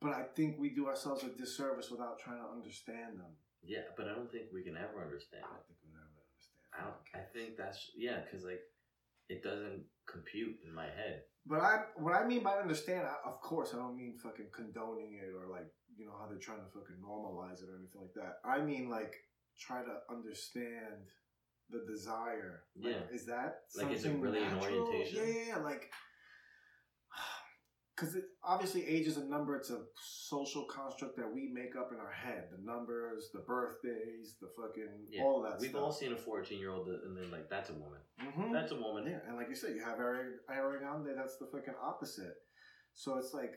But 0.00 0.14
I 0.14 0.22
think 0.36 0.56
we 0.58 0.70
do 0.70 0.86
ourselves 0.86 1.24
a 1.24 1.30
disservice 1.36 1.90
without 1.90 2.20
trying 2.20 2.38
to 2.38 2.48
understand 2.48 3.18
them. 3.18 3.34
Yeah, 3.62 3.90
but 3.96 4.06
I 4.06 4.14
don't 4.14 4.30
think 4.30 4.46
we 4.54 4.62
can 4.62 4.76
ever 4.76 5.02
understand 5.02 5.42
I 5.42 5.50
don't 5.50 5.66
think 5.66 5.78
we'll 5.82 5.98
ever 5.98 6.22
understand. 6.22 6.62
I 6.70 6.80
don't. 6.86 7.02
I 7.18 7.22
think 7.34 7.58
that's 7.58 7.90
yeah, 7.96 8.22
because 8.22 8.46
like 8.46 8.62
it 9.28 9.42
doesn't 9.42 9.84
compute 10.06 10.56
in 10.64 10.72
my 10.72 10.86
head. 10.86 11.26
But 11.44 11.60
I, 11.60 11.84
what 11.96 12.14
I 12.14 12.26
mean 12.26 12.42
by 12.42 12.56
understand, 12.60 13.06
I, 13.06 13.28
of 13.28 13.40
course, 13.40 13.72
I 13.74 13.78
don't 13.78 13.96
mean 13.96 14.16
fucking 14.22 14.54
condoning 14.54 15.18
it 15.18 15.34
or 15.34 15.50
like 15.50 15.66
you 15.96 16.06
know 16.06 16.14
how 16.18 16.28
they're 16.28 16.38
trying 16.38 16.62
to 16.62 16.70
fucking 16.70 17.02
normalize 17.02 17.58
it 17.58 17.68
or 17.68 17.76
anything 17.76 18.00
like 18.00 18.14
that. 18.14 18.38
I 18.46 18.62
mean 18.62 18.88
like 18.88 19.14
try 19.58 19.82
to 19.82 19.94
understand 20.08 21.10
the 21.70 21.84
desire. 21.90 22.64
Like, 22.76 22.94
Yeah. 22.94 23.02
is 23.16 23.26
that 23.26 23.64
Like, 23.76 23.92
is 23.92 24.00
it 24.00 24.02
something 24.04 24.20
really 24.20 24.42
an 24.42 24.58
orientation? 24.58 25.18
Yeah, 25.18 25.24
yeah, 25.34 25.46
yeah, 25.48 25.56
like. 25.58 25.90
Because 27.96 28.14
obviously, 28.44 28.86
age 28.86 29.08
is 29.08 29.16
a 29.16 29.24
number. 29.24 29.56
It's 29.56 29.70
a 29.70 29.82
social 30.00 30.66
construct 30.66 31.16
that 31.16 31.26
we 31.34 31.50
make 31.52 31.74
up 31.74 31.90
in 31.92 31.98
our 31.98 32.12
head. 32.12 32.44
The 32.52 32.62
numbers, 32.62 33.30
the 33.34 33.40
birthdays, 33.40 34.36
the 34.40 34.46
fucking 34.56 35.08
Yeah, 35.10 35.24
all 35.24 35.42
that 35.42 35.58
We've 35.58 35.70
stuff. 35.70 35.82
all 35.82 35.90
seen 35.90 36.12
a 36.12 36.16
fourteen-year-old 36.16 36.86
and 36.88 37.16
then 37.16 37.32
like 37.32 37.50
that's 37.50 37.70
a 37.70 37.74
woman. 37.74 38.00
Mhm. 38.20 38.52
That's 38.52 38.70
a 38.70 38.76
woman. 38.76 39.04
Yeah, 39.10 39.18
and 39.26 39.34
like 39.36 39.48
you 39.48 39.56
said, 39.56 39.74
you 39.74 39.82
have 39.82 39.98
Ari- 39.98 40.38
Ariana. 40.48 41.12
That's 41.16 41.38
the 41.38 41.46
fucking 41.50 41.74
opposite. 41.82 42.36
So 42.94 43.18
it's 43.18 43.34
like, 43.34 43.50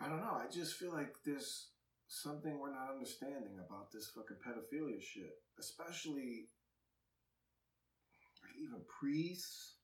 I 0.00 0.08
don't 0.08 0.18
know. 0.20 0.34
I 0.34 0.48
just 0.50 0.74
feel 0.74 0.92
like 0.92 1.14
there's 1.24 1.70
something 2.08 2.58
we're 2.58 2.74
not 2.74 2.90
understanding 2.90 3.56
about 3.64 3.92
this 3.92 4.10
fucking 4.16 4.38
pedophilia 4.44 5.00
shit, 5.00 5.30
especially 5.60 6.48
even 8.60 8.80
priests. 9.00 9.74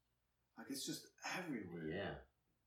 Like 0.56 0.66
it's 0.70 0.84
just 0.86 1.06
everywhere. 1.38 1.88
Yeah, 1.88 2.14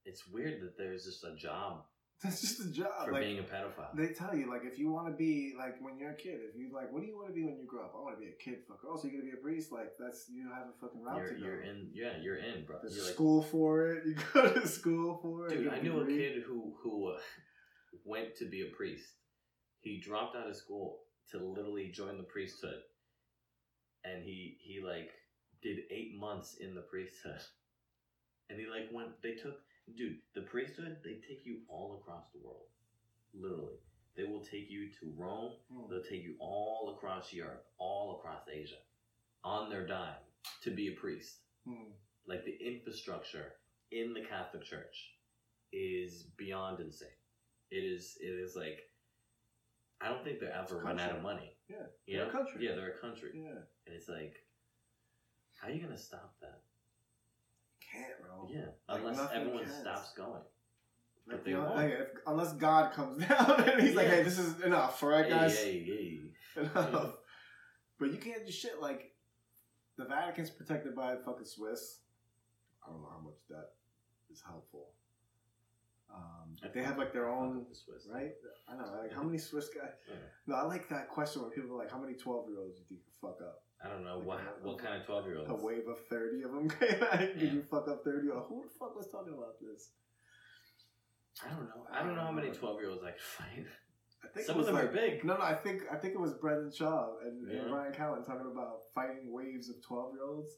it's 0.06 0.28
weird 0.28 0.62
that 0.62 0.78
there's 0.78 1.06
just 1.06 1.24
a 1.24 1.36
job 1.36 1.84
that's 2.24 2.42
just 2.42 2.60
a 2.60 2.72
job. 2.72 3.06
for 3.06 3.14
like 3.14 3.24
being 3.24 3.40
a 3.40 3.42
pedophile. 3.42 3.96
they 3.98 4.14
tell 4.14 4.36
you, 4.36 4.48
like 4.48 4.62
if 4.64 4.78
you 4.78 4.92
want 4.92 5.08
to 5.08 5.14
be 5.14 5.54
like 5.58 5.82
when 5.82 5.98
you're 5.98 6.12
a 6.12 6.16
kid, 6.16 6.38
if 6.48 6.56
you 6.56 6.70
like, 6.72 6.94
what 6.94 7.02
do 7.02 7.08
you 7.08 7.16
want 7.16 7.28
to 7.30 7.34
be 7.34 7.44
when 7.44 7.58
you 7.58 7.66
grow 7.66 7.84
up? 7.86 7.94
I 7.98 8.00
want 8.00 8.16
to 8.16 8.22
be 8.22 8.30
a 8.30 8.38
kid 8.44 8.60
fucker. 8.70 8.86
Oh, 8.88 8.96
so 8.96 9.08
you're 9.08 9.20
gonna 9.22 9.32
be 9.34 9.38
a 9.40 9.42
priest? 9.42 9.72
Like 9.72 9.94
that's 9.98 10.26
you 10.32 10.48
have 10.54 10.68
a 10.70 10.78
fucking 10.80 11.02
route 11.02 11.18
You're, 11.18 11.28
to 11.30 11.34
go. 11.34 11.46
you're 11.46 11.62
in. 11.62 11.90
Yeah, 11.94 12.14
you're 12.22 12.38
in, 12.38 12.64
bro. 12.66 12.78
There's 12.82 12.96
You're 12.96 13.06
like, 13.06 13.16
school 13.16 13.42
for 13.42 13.90
it. 13.92 14.04
You 14.06 14.16
go 14.34 14.54
to 14.54 14.68
school 14.68 15.18
for 15.22 15.48
it. 15.48 15.58
dude. 15.58 15.74
I 15.74 15.80
knew 15.82 16.00
a 16.00 16.06
kid 16.06 16.44
who 16.46 16.76
who 16.84 17.08
uh, 17.08 17.18
went 18.06 18.36
to 18.38 18.46
be 18.46 18.62
a 18.62 18.76
priest. 18.76 19.06
He 19.80 20.00
dropped 20.00 20.36
out 20.36 20.48
of 20.48 20.56
school 20.56 21.00
to 21.32 21.40
literally 21.40 21.90
join 21.92 22.18
the 22.18 22.24
priesthood, 22.24 22.82
and 24.04 24.24
he 24.24 24.58
he 24.62 24.80
like 24.86 25.10
did 25.62 25.80
eight 25.92 26.16
months 26.20 26.58
in 26.60 26.76
the 26.76 26.82
priesthood, 26.82 27.42
and 28.50 28.60
he 28.60 28.66
like 28.66 28.90
went. 28.92 29.22
They 29.22 29.34
took 29.34 29.60
dude 29.98 30.18
the 30.36 30.42
priesthood. 30.42 30.98
They 31.04 31.16
take 31.28 31.46
you 31.46 31.60
all 31.68 32.00
across 32.02 32.26
the 32.34 32.46
world, 32.46 32.68
literally. 33.34 33.80
They 34.16 34.24
will 34.24 34.44
take 34.44 34.70
you 34.70 34.90
to 35.00 35.14
Rome. 35.18 35.54
Hmm. 35.72 35.90
They'll 35.90 36.04
take 36.04 36.24
you 36.24 36.36
all 36.40 36.96
across 36.98 37.32
Europe, 37.32 37.66
all 37.78 38.20
across 38.20 38.44
Asia, 38.52 38.76
on 39.44 39.70
their 39.70 39.88
dime 39.88 40.20
to 40.64 40.72
be 40.72 40.90
a 40.90 41.00
priest. 41.00 41.38
Hmm. 41.68 41.92
Like 42.28 42.46
the 42.46 42.58
infrastructure 42.62 43.54
in 43.92 44.14
the 44.14 44.22
Catholic 44.22 44.64
Church 44.64 45.14
is 45.72 46.24
beyond 46.38 46.80
insane. 46.80 47.08
It 47.72 47.84
is. 47.84 48.18
It 48.22 48.28
is 48.28 48.56
like 48.56 48.82
I 50.02 50.10
don't 50.10 50.24
think 50.24 50.40
they're 50.40 50.54
ever 50.54 50.78
run 50.80 51.00
out 51.00 51.16
of 51.16 51.22
money. 51.22 51.52
Yeah, 51.70 51.76
You 52.06 52.18
they're 52.18 52.28
a 52.28 52.32
country. 52.32 52.66
Yeah, 52.66 52.76
they're 52.76 52.94
a 52.94 52.98
country. 52.98 53.30
Yeah, 53.36 53.62
And 53.86 53.96
it's 53.96 54.10
like, 54.10 54.36
how 55.62 55.68
are 55.68 55.72
you 55.72 55.82
gonna 55.82 55.98
stop 55.98 56.34
that? 56.42 56.62
can't, 57.92 58.22
bro. 58.22 58.48
Yeah, 58.50 58.66
Like, 58.88 59.02
unless 59.02 59.30
everyone 59.34 59.64
can. 59.66 59.74
stops 59.82 60.14
going. 60.14 60.32
Like, 60.32 60.44
But 61.28 61.46
they 61.46 61.54
won't. 61.54 61.76
like, 61.76 61.92
if, 61.92 62.08
unless 62.26 62.54
God 62.54 62.94
comes 62.94 63.24
down 63.28 63.64
and 63.70 63.82
he's 63.82 63.96
like, 63.96 64.08
"Hey, 64.08 64.24
this 64.24 64.40
is 64.40 64.62
enough, 64.62 65.02
all 65.04 65.10
right, 65.10 65.30
guys, 65.30 65.58
Hey, 65.58 65.84
hey, 65.84 66.20
hey. 66.56 66.62
enough." 66.62 67.16
But 68.00 68.12
you 68.12 68.18
can't 68.18 68.46
do 68.46 68.52
shit 68.52 68.82
like 68.82 69.12
the 69.98 70.06
Vatican's 70.06 70.50
protected 70.50 70.96
by 70.96 71.16
fucking 71.18 71.46
Swiss. 71.46 72.00
I 72.84 72.90
don't 72.92 73.02
know 73.02 73.10
how 73.12 73.20
much 73.24 73.38
that 73.50 73.74
is 74.32 74.42
helpful. 74.42 74.88
Um, 76.14 76.56
they 76.74 76.82
have 76.84 76.98
like 76.98 77.14
their 77.14 77.30
own, 77.30 77.66
Swiss. 77.74 78.08
right? 78.12 78.32
I 78.68 78.76
know. 78.76 79.00
Like, 79.02 79.14
how 79.14 79.24
many 79.24 79.38
Swiss 79.38 79.70
guys? 79.70 79.92
Yeah. 80.10 80.16
No, 80.48 80.56
I 80.56 80.64
like 80.64 80.90
that 80.90 81.10
question 81.10 81.42
where 81.42 81.52
people 81.52 81.76
are 81.76 81.78
like, 81.80 81.92
"How 81.92 82.00
many 82.00 82.16
twelve 82.16 82.48
year 82.50 82.60
olds 82.60 82.76
do 82.76 82.82
you 82.82 82.86
think 82.88 83.02
you 83.06 83.14
fuck 83.22 83.40
up?" 83.42 83.64
I 83.84 83.90
don't 83.90 84.04
know 84.04 84.18
Like 84.20 84.28
what 84.28 84.40
a- 84.40 84.68
what 84.68 84.78
kind 84.78 85.00
of 85.00 85.06
twelve 85.06 85.26
year 85.26 85.38
olds. 85.40 85.50
A 85.50 85.56
wave 85.56 85.88
of 85.88 86.00
thirty 86.08 86.44
of 86.44 86.52
them. 86.52 86.68
Did 86.68 87.00
Yeah. 87.38 87.52
you 87.54 87.64
fuck 87.70 87.88
up 87.88 88.04
thirty? 88.04 88.30
Or 88.30 88.42
who 88.42 88.64
the 88.64 88.70
fuck 88.80 88.96
was 88.96 89.08
talking 89.12 89.34
about 89.34 89.60
this? 89.60 89.92
I 91.46 91.50
don't 91.50 91.66
know. 91.66 91.88
I 91.92 92.04
don't 92.04 92.16
know 92.16 92.22
how 92.22 92.32
many 92.32 92.50
twelve 92.52 92.80
year 92.80 92.90
olds 92.90 93.04
I 93.04 93.12
could 93.12 93.22
find. 93.22 93.66
I 94.24 94.28
think 94.28 94.46
Some 94.46 94.60
of 94.60 94.68
them 94.68 94.78
are 94.78 94.86
big. 94.88 95.24
No, 95.26 95.36
no, 95.36 95.42
I 95.44 95.56
think 95.56 95.82
I 95.92 95.96
think 95.96 96.14
it 96.14 96.20
was 96.20 96.34
Brendan 96.34 96.70
Schaub 96.72 97.24
and, 97.26 97.48
Yeah. 97.50 97.62
and 97.62 97.70
Bryan 97.72 97.92
Callen 97.94 98.24
talking 98.26 98.52
about 98.52 98.82
fighting 98.94 99.32
waves 99.32 99.70
of 99.70 99.82
twelve 99.82 100.14
year 100.14 100.26
olds. 100.26 100.52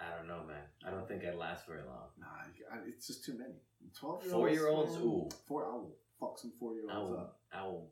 I 0.00 0.16
don't 0.16 0.26
know, 0.28 0.42
man. 0.46 0.62
I 0.86 0.90
don't 0.90 1.06
think 1.08 1.24
I'd 1.24 1.34
last 1.36 1.66
very 1.66 1.82
long. 1.82 2.08
Nah, 2.18 2.26
it's 2.86 3.06
just 3.08 3.24
too 3.24 3.36
many. 3.38 3.54
Twelve 3.98 4.24
year 4.24 4.34
olds. 4.34 4.94
Four-year-olds? 4.94 4.96
Ooh. 4.98 5.28
Four. 5.46 5.64
I 5.66 5.74
will 5.74 5.96
fuck 6.20 6.38
some 6.38 6.52
four 6.58 6.74
year 6.74 6.84
olds 6.92 7.18
up. 7.18 7.40
I 7.52 7.64
will 7.64 7.90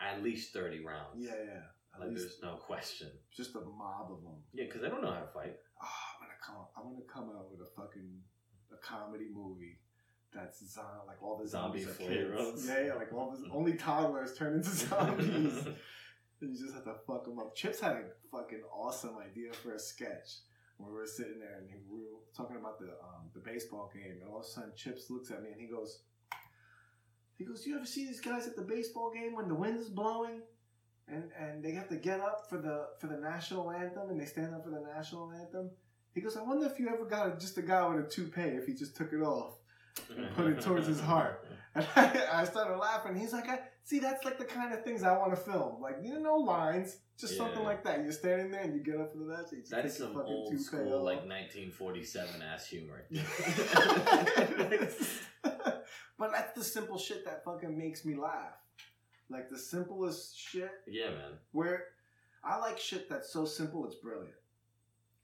at 0.00 0.22
least 0.22 0.52
thirty 0.52 0.84
rounds. 0.84 1.16
Yeah, 1.18 1.34
yeah. 1.44 1.60
Like 1.98 2.10
there's 2.10 2.38
no 2.42 2.54
question. 2.56 3.08
just 3.36 3.54
a 3.54 3.60
mob 3.60 4.10
of 4.10 4.22
them. 4.22 4.42
Yeah, 4.52 4.64
because 4.64 4.80
they 4.82 4.88
don't 4.88 5.02
know 5.02 5.12
how 5.12 5.20
to 5.20 5.32
fight. 5.32 5.54
Oh, 5.82 5.86
I'm 5.86 6.26
gonna 6.26 6.40
come. 6.44 6.66
I'm 6.76 6.84
gonna 6.92 7.12
come 7.12 7.36
out 7.36 7.50
with 7.50 7.60
a 7.60 7.70
fucking 7.76 8.20
a 8.72 8.76
comedy 8.78 9.28
movie 9.32 9.78
that's 10.34 10.66
zom- 10.72 11.06
like 11.06 11.22
all 11.22 11.36
the 11.38 11.46
Zombie 11.46 11.80
zombies 11.82 11.88
are 11.88 12.02
four-year-olds. 12.04 12.62
kids. 12.62 12.68
Yeah, 12.68 12.86
yeah, 12.86 12.94
like 12.94 13.12
all 13.12 13.30
the 13.36 13.50
only 13.52 13.74
toddlers 13.74 14.34
turn 14.36 14.54
into 14.54 14.70
zombies. 14.88 15.66
and 16.40 16.56
you 16.56 16.58
just 16.58 16.74
have 16.74 16.84
to 16.84 16.94
fuck 17.06 17.24
them 17.24 17.38
up. 17.38 17.54
Chips 17.54 17.80
had 17.80 17.92
a 17.92 18.04
fucking 18.30 18.62
awesome 18.74 19.16
idea 19.18 19.52
for 19.52 19.74
a 19.74 19.78
sketch 19.78 20.40
where 20.78 20.90
we 20.90 20.96
were 20.96 21.06
sitting 21.06 21.38
there 21.38 21.58
and 21.58 21.68
we 21.88 21.98
were 22.00 22.18
talking 22.36 22.56
about 22.56 22.78
the 22.80 22.86
um, 22.86 23.28
the 23.34 23.40
baseball 23.40 23.90
game, 23.94 24.18
and 24.22 24.28
all 24.30 24.38
of 24.40 24.44
a 24.44 24.48
sudden 24.48 24.72
Chips 24.74 25.10
looks 25.10 25.30
at 25.30 25.42
me 25.42 25.50
and 25.52 25.60
he 25.60 25.66
goes, 25.68 26.00
he 27.36 27.44
goes, 27.44 27.66
"You 27.66 27.76
ever 27.76 27.84
see 27.86 28.06
these 28.06 28.20
guys 28.22 28.46
at 28.48 28.56
the 28.56 28.62
baseball 28.62 29.12
game 29.14 29.34
when 29.34 29.46
the 29.48 29.54
wind 29.54 29.78
is 29.78 29.90
blowing?" 29.90 30.40
And, 31.08 31.24
and 31.38 31.62
they 31.62 31.72
have 31.72 31.88
to 31.88 31.96
get 31.96 32.20
up 32.20 32.48
for 32.48 32.58
the 32.58 32.86
for 32.98 33.08
the 33.08 33.16
national 33.16 33.70
anthem 33.70 34.08
and 34.08 34.20
they 34.20 34.24
stand 34.24 34.54
up 34.54 34.64
for 34.64 34.70
the 34.70 34.82
national 34.94 35.32
anthem. 35.32 35.70
He 36.14 36.20
goes, 36.20 36.36
I 36.36 36.42
wonder 36.42 36.66
if 36.66 36.78
you 36.78 36.88
ever 36.88 37.04
got 37.04 37.28
a, 37.28 37.38
just 37.38 37.58
a 37.58 37.62
guy 37.62 37.86
with 37.88 38.04
a 38.04 38.08
toupee 38.08 38.42
if 38.42 38.66
he 38.66 38.74
just 38.74 38.96
took 38.96 39.12
it 39.12 39.22
off. 39.22 39.54
And 40.16 40.34
put 40.34 40.46
it 40.46 40.60
towards 40.60 40.86
his 40.86 41.00
heart. 41.00 41.46
And 41.74 41.86
I, 41.96 42.26
I 42.34 42.44
started 42.44 42.76
laughing. 42.76 43.16
He's 43.16 43.32
like, 43.32 43.48
I, 43.48 43.60
see, 43.82 43.98
that's 43.98 44.26
like 44.26 44.36
the 44.36 44.44
kind 44.44 44.74
of 44.74 44.84
things 44.84 45.02
I 45.02 45.16
want 45.16 45.30
to 45.30 45.38
film. 45.38 45.80
Like, 45.80 45.94
you 46.02 46.12
know, 46.12 46.20
no 46.20 46.34
lines, 46.34 46.98
just 47.18 47.38
something 47.38 47.64
like 47.64 47.82
that. 47.84 48.02
You're 48.02 48.12
standing 48.12 48.50
there 48.50 48.60
and 48.60 48.74
you 48.74 48.82
get 48.82 49.00
up 49.00 49.10
for 49.10 49.16
the 49.16 49.24
match. 49.24 49.46
That 49.70 49.86
is 49.86 49.96
some 49.96 50.14
old 50.14 50.60
school, 50.60 50.92
off. 50.92 51.02
like 51.02 51.24
1947 51.24 52.42
ass 52.42 52.66
humor. 52.66 53.06
but 56.18 56.30
that's 56.30 56.52
the 56.54 56.62
simple 56.62 56.98
shit 56.98 57.24
that 57.24 57.42
fucking 57.42 57.78
makes 57.78 58.04
me 58.04 58.16
laugh. 58.16 58.52
Like 59.32 59.48
the 59.50 59.58
simplest 59.58 60.38
shit 60.38 60.70
yeah, 60.86 61.10
man. 61.10 61.32
where 61.52 61.84
I 62.44 62.58
like 62.58 62.78
shit 62.78 63.08
that's 63.08 63.32
so 63.32 63.44
simple 63.44 63.84
it's 63.86 63.94
brilliant. 63.96 64.34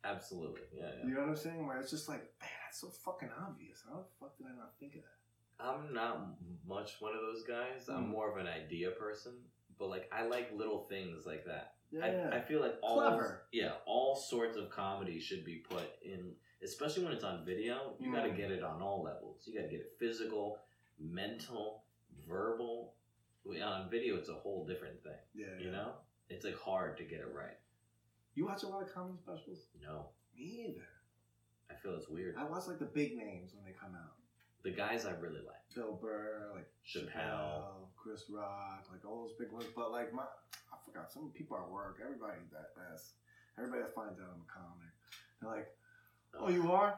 Absolutely. 0.04 0.62
Yeah, 0.74 0.86
yeah. 1.00 1.08
You 1.08 1.14
know 1.14 1.20
what 1.20 1.28
I'm 1.30 1.36
saying? 1.36 1.66
Where 1.66 1.78
it's 1.78 1.90
just 1.90 2.08
like, 2.08 2.20
man, 2.40 2.50
that's 2.64 2.80
so 2.80 2.88
fucking 2.88 3.30
obvious. 3.46 3.82
How 3.88 3.98
the 3.98 4.04
fuck 4.20 4.36
did 4.38 4.46
I 4.46 4.56
not 4.56 4.72
think 4.80 4.94
of 4.94 5.02
that? 5.02 5.64
I'm 5.64 5.92
not 5.92 6.28
much 6.66 6.92
one 7.00 7.14
of 7.14 7.20
those 7.20 7.42
guys. 7.42 7.88
I'm 7.88 8.04
Mm. 8.06 8.08
more 8.10 8.30
of 8.30 8.36
an 8.38 8.46
idea 8.46 8.90
person. 8.92 9.32
But 9.78 9.90
like, 9.90 10.08
I 10.12 10.24
like 10.24 10.52
little 10.56 10.84
things 10.88 11.26
like 11.26 11.44
that. 11.46 11.74
Yeah, 11.90 12.30
I, 12.32 12.36
I 12.36 12.40
feel 12.40 12.60
like 12.60 12.76
all 12.82 13.00
Clever. 13.00 13.42
yeah, 13.52 13.72
all 13.86 14.14
sorts 14.14 14.56
of 14.56 14.70
comedy 14.70 15.18
should 15.18 15.44
be 15.44 15.56
put 15.56 15.84
in, 16.04 16.32
especially 16.62 17.04
when 17.04 17.12
it's 17.12 17.24
on 17.24 17.44
video. 17.44 17.94
You 17.98 18.12
got 18.12 18.22
to 18.22 18.28
Mm. 18.30 18.36
get 18.36 18.50
it 18.52 18.62
on 18.62 18.80
all 18.82 19.02
levels. 19.02 19.42
You 19.46 19.54
got 19.54 19.62
to 19.66 19.68
get 19.70 19.80
it 19.80 19.92
physical, 19.98 20.58
mental, 20.98 21.82
verbal. 22.28 22.94
On 23.46 23.62
uh, 23.62 23.88
video, 23.90 24.16
it's 24.16 24.28
a 24.28 24.34
whole 24.34 24.66
different 24.66 25.02
thing. 25.02 25.12
yeah. 25.34 25.46
You 25.58 25.70
know, 25.72 25.92
it's 26.28 26.44
like 26.44 26.58
hard 26.58 26.96
to 26.98 27.04
get 27.04 27.20
it 27.20 27.28
right. 27.34 27.56
You 28.34 28.46
watch 28.46 28.62
a 28.62 28.68
lot 28.68 28.82
of 28.82 28.92
comedy 28.92 29.18
specials? 29.18 29.66
No, 29.82 30.06
Me 30.36 30.66
either. 30.68 30.86
I 31.70 31.74
feel 31.74 31.94
it's 31.96 32.08
weird. 32.08 32.36
I 32.38 32.44
watch 32.44 32.66
like 32.66 32.78
the 32.78 32.86
big 32.86 33.16
names 33.16 33.52
when 33.54 33.64
they 33.64 33.72
come 33.78 33.94
out. 33.94 34.14
The 34.64 34.70
guys 34.70 35.06
I 35.06 35.12
really 35.12 35.40
like, 35.46 35.62
Bill 35.74 35.98
Burr, 36.00 36.50
like 36.54 36.68
Chappelle. 36.86 37.88
Chris 37.96 38.24
Rock, 38.30 38.86
like 38.90 39.04
all 39.04 39.22
those 39.26 39.36
big 39.38 39.52
ones. 39.52 39.66
But 39.74 39.92
like 39.92 40.12
my, 40.14 40.22
I 40.22 40.76
forgot 40.86 41.12
some 41.12 41.30
people 41.34 41.56
at 41.56 41.70
work. 41.70 41.98
Everybody 42.02 42.38
that 42.52 42.70
that's 42.76 43.12
everybody 43.58 43.82
that 43.82 43.94
finds 43.94 44.18
out 44.20 44.26
I'm 44.34 44.42
a 44.42 44.52
comic. 44.52 44.92
They're 45.40 45.50
like, 45.50 45.68
"Oh, 46.38 46.48
you 46.48 46.72
are? 46.72 46.94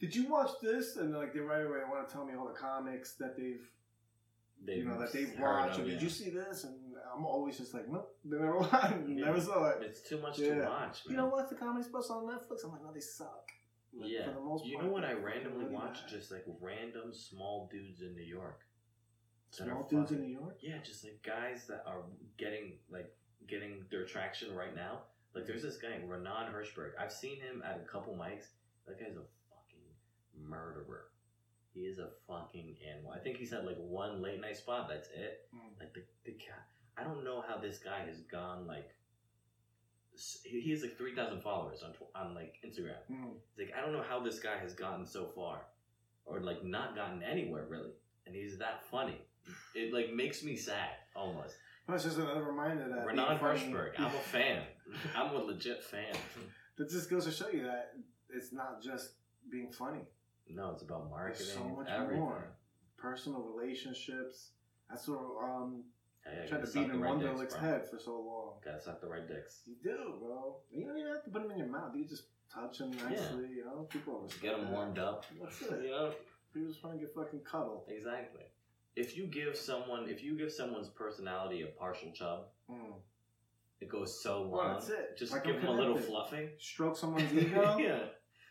Did 0.00 0.14
you 0.14 0.28
watch 0.28 0.50
this?" 0.62 0.96
And 0.96 1.14
like 1.14 1.32
they 1.34 1.40
right 1.40 1.64
away 1.64 1.78
want 1.90 2.08
to 2.08 2.12
tell 2.12 2.24
me 2.24 2.34
all 2.34 2.46
the 2.46 2.54
comics 2.54 3.14
that 3.14 3.36
they've 3.36 3.68
They've 4.66 4.78
you 4.78 4.84
know 4.84 4.98
that 4.98 5.12
they've 5.12 5.34
heard 5.34 5.70
of, 5.70 5.76
did 5.76 5.86
yeah. 5.88 6.00
you 6.00 6.08
see 6.08 6.30
this? 6.30 6.64
And 6.64 6.74
I'm 7.14 7.24
always 7.26 7.58
just 7.58 7.74
like, 7.74 7.88
nope, 7.88 8.16
they 8.24 8.36
never 8.38 8.58
watched, 8.58 8.96
never 9.06 9.40
saw 9.40 9.68
it. 9.70 9.78
It's 9.82 10.00
too 10.00 10.18
much 10.20 10.38
Yeah. 10.38 10.54
to 10.54 10.60
watch, 10.62 11.02
man. 11.06 11.10
You 11.10 11.16
know 11.16 11.26
what's 11.28 11.50
the 11.50 11.56
comedy 11.56 11.84
special 11.84 12.16
on 12.16 12.26
Netflix? 12.26 12.64
I'm 12.64 12.72
like, 12.72 12.82
no, 12.82 12.92
they 12.92 13.00
suck. 13.00 13.50
Like, 13.96 14.10
Yeah. 14.10 14.26
For 14.26 14.32
the 14.32 14.40
most 14.40 14.64
You 14.64 14.76
part, 14.76 14.86
know 14.86 14.92
what 14.92 15.04
I 15.04 15.12
randomly 15.12 15.64
really 15.64 15.74
watch? 15.74 16.00
bad. 16.00 16.08
Just 16.10 16.30
like 16.32 16.44
random 16.60 17.12
small 17.12 17.68
dudes 17.70 18.00
in 18.00 18.14
New 18.14 18.24
York. 18.24 18.60
small 19.50 19.86
dudes 19.88 20.10
in 20.12 20.20
New 20.22 20.32
York. 20.32 20.56
Yeah, 20.60 20.78
just 20.82 21.04
like 21.04 21.22
guys 21.22 21.66
that 21.68 21.84
are 21.86 22.02
getting 22.38 22.78
like 22.90 23.14
getting 23.46 23.84
their 23.90 24.04
traction 24.04 24.54
right 24.54 24.74
now. 24.74 25.00
Like 25.34 25.46
there's 25.46 25.62
this 25.62 25.76
guy, 25.76 26.00
Renan 26.06 26.52
Hirschberg. 26.52 26.92
I've 26.98 27.12
seen 27.12 27.36
him 27.40 27.62
at 27.64 27.76
a 27.76 27.84
couple 27.90 28.14
mics. 28.14 28.46
That 28.86 28.98
guy's 28.98 29.16
a 29.16 29.26
fucking 29.50 29.84
murderer. 30.48 31.06
He 31.74 31.80
is 31.80 31.98
a 31.98 32.08
fucking 32.28 32.76
animal. 32.88 33.10
I 33.10 33.18
think 33.18 33.36
he's 33.36 33.50
had 33.50 33.64
like 33.64 33.76
one 33.78 34.22
late 34.22 34.40
night 34.40 34.56
spot. 34.56 34.88
That's 34.88 35.08
it. 35.08 35.48
Mm. 35.54 35.80
Like 35.80 35.92
the 35.92 36.02
the 36.24 36.32
guy. 36.32 36.62
I 36.96 37.02
don't 37.02 37.24
know 37.24 37.42
how 37.46 37.58
this 37.58 37.78
guy 37.78 38.06
has 38.06 38.20
gone 38.20 38.66
like. 38.66 38.90
He 40.44 40.70
has 40.70 40.82
like 40.82 40.96
three 40.96 41.16
thousand 41.16 41.42
followers 41.42 41.82
on 41.82 41.92
on 42.14 42.34
like 42.34 42.54
Instagram. 42.64 43.02
Mm. 43.10 43.32
It's 43.50 43.58
like 43.58 43.72
I 43.76 43.80
don't 43.80 43.92
know 43.92 44.04
how 44.08 44.20
this 44.20 44.38
guy 44.38 44.56
has 44.58 44.72
gotten 44.72 45.04
so 45.04 45.26
far, 45.34 45.62
or 46.24 46.40
like 46.40 46.64
not 46.64 46.94
gotten 46.94 47.22
anywhere 47.24 47.66
really, 47.68 47.90
and 48.26 48.36
he's 48.36 48.56
that 48.58 48.84
funny. 48.88 49.20
It 49.74 49.92
like 49.92 50.14
makes 50.14 50.44
me 50.44 50.56
sad 50.56 50.90
almost. 51.16 51.56
Well, 51.88 51.96
it's 51.96 52.04
just 52.04 52.18
another 52.18 52.44
reminder 52.44 52.88
that 52.88 53.04
Renan 53.04 53.38
Hirschberg, 53.38 53.98
I'm 53.98 54.06
a 54.06 54.10
fan. 54.10 54.62
I'm 55.16 55.34
a 55.34 55.38
legit 55.38 55.82
fan. 55.82 56.14
That 56.76 56.88
just 56.88 57.10
goes 57.10 57.24
to 57.26 57.32
show 57.32 57.48
you 57.48 57.64
that 57.64 57.92
it's 58.30 58.52
not 58.52 58.82
just 58.82 59.10
being 59.50 59.70
funny. 59.70 60.00
No, 60.48 60.70
it's 60.70 60.82
about 60.82 61.08
marketing, 61.10 61.46
so 61.46 61.64
much 61.64 61.88
everything. 61.88 62.20
more. 62.20 62.44
Personal 62.96 63.40
relationships. 63.42 64.50
That's 64.90 65.08
what 65.08 65.18
um 65.42 65.84
Hey, 66.24 66.46
tried 66.48 66.64
to 66.64 66.72
beat 66.72 66.90
in 66.90 67.00
right 67.02 67.18
dicks, 67.18 67.30
Wonderlick's 67.32 67.54
bro. 67.54 67.62
head 67.68 67.88
for 67.90 67.98
so 67.98 68.12
long. 68.18 68.52
Gotta 68.64 68.80
suck 68.80 69.00
the 69.02 69.06
right 69.08 69.28
dicks. 69.28 69.60
You 69.66 69.74
do, 69.82 70.14
bro. 70.20 70.56
You 70.70 70.86
don't 70.86 70.96
even 70.98 71.12
have 71.12 71.24
to 71.24 71.30
put 71.30 71.42
them 71.42 71.50
in 71.50 71.58
your 71.58 71.66
mouth. 71.66 71.92
You 71.94 72.06
just 72.06 72.24
touch 72.52 72.78
them 72.78 72.92
nicely. 72.92 73.48
You 73.56 73.64
know, 73.66 73.86
people 73.90 74.30
Get 74.40 74.56
them 74.58 74.70
warmed 74.72 74.98
up. 74.98 75.26
That's 75.42 75.60
You 75.70 75.90
know, 75.90 76.12
People 76.54 76.68
just 76.70 76.82
want 76.84 76.96
to 76.96 77.04
get 77.04 77.14
fucking 77.14 77.40
cuddled. 77.40 77.84
exactly. 77.88 78.44
If 78.96 79.16
you 79.18 79.26
give 79.26 79.54
someone, 79.56 80.08
if 80.08 80.22
you 80.22 80.36
give 80.38 80.50
someone's 80.52 80.88
personality 80.88 81.62
a 81.62 81.66
partial 81.66 82.10
chub, 82.12 82.44
Mm. 82.70 82.94
it 83.80 83.88
goes 83.90 84.22
so 84.22 84.40
long. 84.42 84.50
Well, 84.52 84.74
that's 84.74 84.88
it. 84.88 85.18
Just 85.18 85.32
Like 85.32 85.44
give 85.44 85.56
I'm 85.56 85.62
them 85.62 85.70
a 85.70 85.78
little 85.78 85.98
fluffing. 85.98 86.48
Stroke 86.58 86.96
someone's 86.96 87.30
ego. 87.34 87.76
yeah, 87.78 87.98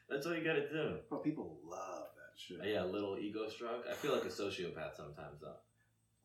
that's 0.09 0.25
all 0.25 0.35
you 0.35 0.43
gotta 0.43 0.69
do. 0.69 0.97
Bro, 1.09 1.19
people 1.19 1.57
love 1.63 2.07
that 2.15 2.39
shit. 2.39 2.59
Yeah, 2.63 2.83
a 2.83 2.85
little 2.85 3.17
ego 3.17 3.47
stroke. 3.47 3.85
I 3.89 3.93
feel 3.93 4.13
like 4.13 4.23
a 4.23 4.27
sociopath 4.27 4.95
sometimes 4.95 5.41
though. 5.41 5.55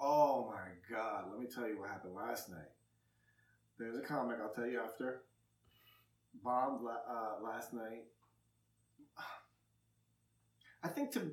Oh 0.00 0.52
my 0.52 0.68
god, 0.94 1.24
let 1.30 1.40
me 1.40 1.46
tell 1.46 1.66
you 1.68 1.78
what 1.78 1.88
happened 1.90 2.14
last 2.14 2.48
night. 2.48 2.70
There's 3.78 3.96
a 3.96 4.00
comic, 4.00 4.38
I'll 4.42 4.52
tell 4.52 4.66
you 4.66 4.80
after. 4.80 5.22
Bombed 6.42 6.82
la- 6.82 6.92
uh, 7.08 7.42
last 7.42 7.72
night. 7.72 8.04
I 10.82 10.88
think 10.88 11.10
to 11.12 11.32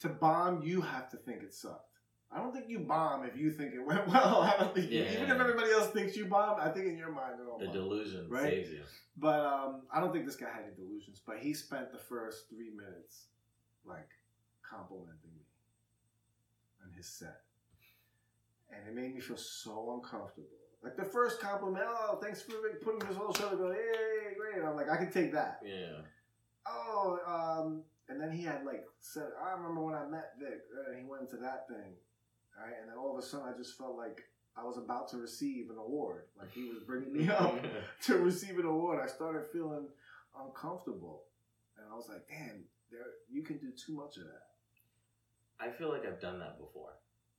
to 0.00 0.08
bomb, 0.08 0.62
you 0.62 0.80
have 0.82 1.10
to 1.10 1.16
think 1.16 1.42
it 1.42 1.54
sucked. 1.54 1.93
I 2.32 2.38
don't 2.38 2.52
think 2.52 2.68
you 2.68 2.80
bomb 2.80 3.24
if 3.24 3.36
you 3.36 3.52
think 3.52 3.74
it 3.74 3.84
went 3.84 4.06
well. 4.12 4.40
I 4.42 4.56
don't 4.58 4.74
think 4.74 4.90
you, 4.90 5.02
Yeah. 5.02 5.12
even 5.12 5.30
if 5.30 5.40
everybody 5.40 5.70
else 5.70 5.88
thinks 5.90 6.16
you 6.16 6.26
bombed, 6.26 6.60
I 6.60 6.68
think 6.70 6.86
in 6.86 6.96
your 6.96 7.12
mind 7.12 7.34
it 7.40 7.48
all 7.48 7.58
The 7.58 7.66
bombed. 7.66 7.76
delusion 7.78 8.26
Right? 8.28 8.42
saves 8.50 8.70
you. 8.70 8.82
But 9.16 9.40
um, 9.40 9.82
I 9.92 10.00
don't 10.00 10.12
think 10.12 10.26
this 10.26 10.34
guy 10.36 10.46
had 10.52 10.64
any 10.66 10.74
delusions. 10.74 11.20
But 11.24 11.38
he 11.38 11.54
spent 11.54 11.92
the 11.92 11.98
first 11.98 12.48
three 12.48 12.70
minutes 12.70 13.26
like 13.86 14.08
complimenting 14.68 15.30
me 15.36 15.42
on 16.84 16.92
his 16.96 17.06
set, 17.06 17.42
and 18.70 18.88
it 18.88 18.94
made 18.94 19.14
me 19.14 19.20
feel 19.20 19.36
so 19.36 19.94
uncomfortable. 20.02 20.48
Like 20.82 20.96
the 20.96 21.04
first 21.04 21.40
compliment, 21.40 21.84
oh, 21.88 22.18
thanks 22.22 22.42
for 22.42 22.52
putting 22.82 22.98
this 23.08 23.16
whole 23.16 23.32
show 23.32 23.50
together. 23.50 23.72
Hey, 23.74 24.34
great. 24.36 24.62
I'm 24.64 24.74
like, 24.76 24.90
I 24.90 24.96
can 24.96 25.10
take 25.12 25.32
that. 25.32 25.60
Yeah. 25.64 26.02
Oh, 26.66 27.18
um, 27.26 27.82
and 28.08 28.20
then 28.20 28.30
he 28.32 28.42
had 28.42 28.64
like 28.66 28.84
said, 29.00 29.28
I 29.42 29.52
remember 29.52 29.82
when 29.82 29.94
I 29.94 30.04
met 30.06 30.32
Vic, 30.40 30.60
and 30.88 30.98
he 30.98 31.04
went 31.04 31.22
into 31.22 31.36
that 31.38 31.68
thing, 31.68 31.94
right? 32.58 32.74
And 32.80 32.88
then 32.90 32.96
all 32.96 33.16
of 33.16 33.22
a 33.22 33.26
sudden, 33.26 33.46
I 33.52 33.56
just 33.56 33.76
felt 33.78 33.96
like 33.96 34.22
I 34.56 34.64
was 34.64 34.76
about 34.78 35.08
to 35.10 35.16
receive 35.18 35.70
an 35.70 35.76
award, 35.78 36.24
like 36.38 36.52
he 36.52 36.64
was 36.64 36.82
bringing 36.86 37.12
me 37.12 37.28
up 37.28 37.54
to 38.02 38.18
receive 38.18 38.58
an 38.58 38.66
award. 38.66 39.00
I 39.02 39.06
started 39.08 39.44
feeling 39.52 39.86
uncomfortable, 40.38 41.24
and 41.76 41.86
I 41.90 41.94
was 41.96 42.08
like, 42.08 42.26
damn, 42.28 42.64
there, 42.90 43.00
you 43.30 43.42
can 43.42 43.58
do 43.58 43.70
too 43.72 43.94
much 43.94 44.16
of 44.16 44.24
that. 44.24 44.46
I 45.60 45.70
feel 45.70 45.88
like 45.90 46.04
I've 46.06 46.20
done 46.20 46.38
that 46.40 46.58
before. 46.58 46.90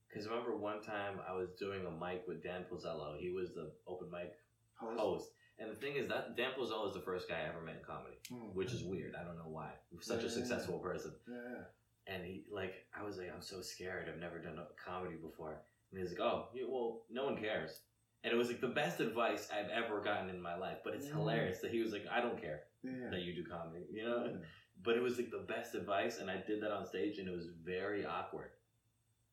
Because 0.10 0.28
remember 0.30 0.56
one 0.56 0.82
time 0.82 1.20
I 1.28 1.34
was 1.34 1.50
doing 1.60 1.86
a 1.86 1.92
mic 1.92 2.24
with 2.28 2.42
Dan 2.44 2.64
Pozzello. 2.72 3.18
He 3.20 3.30
was 3.32 3.54
the 3.54 3.72
open 3.88 4.10
mic 4.10 4.32
Host. 4.76 5.00
host. 5.00 5.30
And 5.60 5.70
the 5.72 5.76
thing 5.76 5.96
is 5.96 6.08
that 6.08 6.36
Dan 6.38 6.52
Pozzello 6.58 6.88
is 6.88 6.94
the 6.94 7.02
first 7.02 7.28
guy 7.28 7.36
I 7.36 7.50
ever 7.50 7.62
met 7.62 7.76
in 7.76 7.84
comedy, 7.84 8.16
Hmm. 8.30 8.56
which 8.56 8.72
is 8.72 8.84
weird. 8.84 9.16
I 9.16 9.24
don't 9.26 9.36
know 9.38 9.50
why. 9.50 9.74
Such 10.00 10.22
Yeah. 10.22 10.28
a 10.28 10.30
successful 10.32 10.80
person. 10.80 11.14
Yeah. 11.28 11.64
And 12.08 12.24
he, 12.24 12.44
like, 12.52 12.86
I 12.98 13.04
was 13.04 13.18
like, 13.18 13.32
I'm 13.34 13.42
so 13.42 13.62
scared. 13.62 14.08
I've 14.08 14.20
never 14.20 14.40
done 14.40 14.60
a 14.60 14.68
comedy 14.84 15.16
before. 15.16 15.62
And 15.92 16.00
he's 16.00 16.10
like, 16.12 16.20
oh, 16.20 16.50
yeah, 16.54 16.66
well, 16.68 17.04
no 17.10 17.26
one 17.26 17.38
cares. 17.38 17.82
And 18.24 18.34
it 18.34 18.38
was 18.38 18.48
like 18.48 18.62
the 18.62 18.68
best 18.68 19.00
advice 19.00 19.50
I've 19.52 19.70
ever 19.70 20.02
gotten 20.02 20.30
in 20.30 20.42
my 20.42 20.56
life. 20.56 20.78
But 20.84 20.94
it's 20.96 21.08
Yeah. 21.08 21.14
hilarious 21.14 21.60
that 21.62 21.72
he 21.72 21.82
was 21.82 21.94
like, 21.94 22.06
I 22.12 22.22
don't 22.22 22.40
care 22.40 22.64
Yeah. 22.84 23.10
that 23.10 23.22
you 23.22 23.34
do 23.34 23.44
comedy, 23.44 23.86
you 23.92 24.04
know? 24.04 24.40
But 24.84 24.98
it 24.98 25.02
was 25.04 25.18
like 25.18 25.32
the 25.32 25.46
best 25.48 25.74
advice, 25.74 26.20
and 26.20 26.30
I 26.30 26.38
did 26.38 26.62
that 26.62 26.72
on 26.72 26.86
stage, 26.86 27.18
and 27.18 27.28
it 27.30 27.36
was 27.36 27.48
very 27.64 28.06
awkward. 28.06 28.52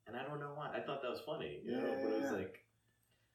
And 0.07 0.17
I 0.17 0.25
don't 0.25 0.41
know 0.41 0.53
why. 0.55 0.71
I 0.75 0.81
thought 0.81 1.03
that 1.03 1.11
was 1.11 1.21
funny, 1.21 1.61
you 1.65 1.73
know. 1.73 1.97
But 2.03 2.11
it 2.13 2.23
was 2.23 2.33
like 2.33 2.65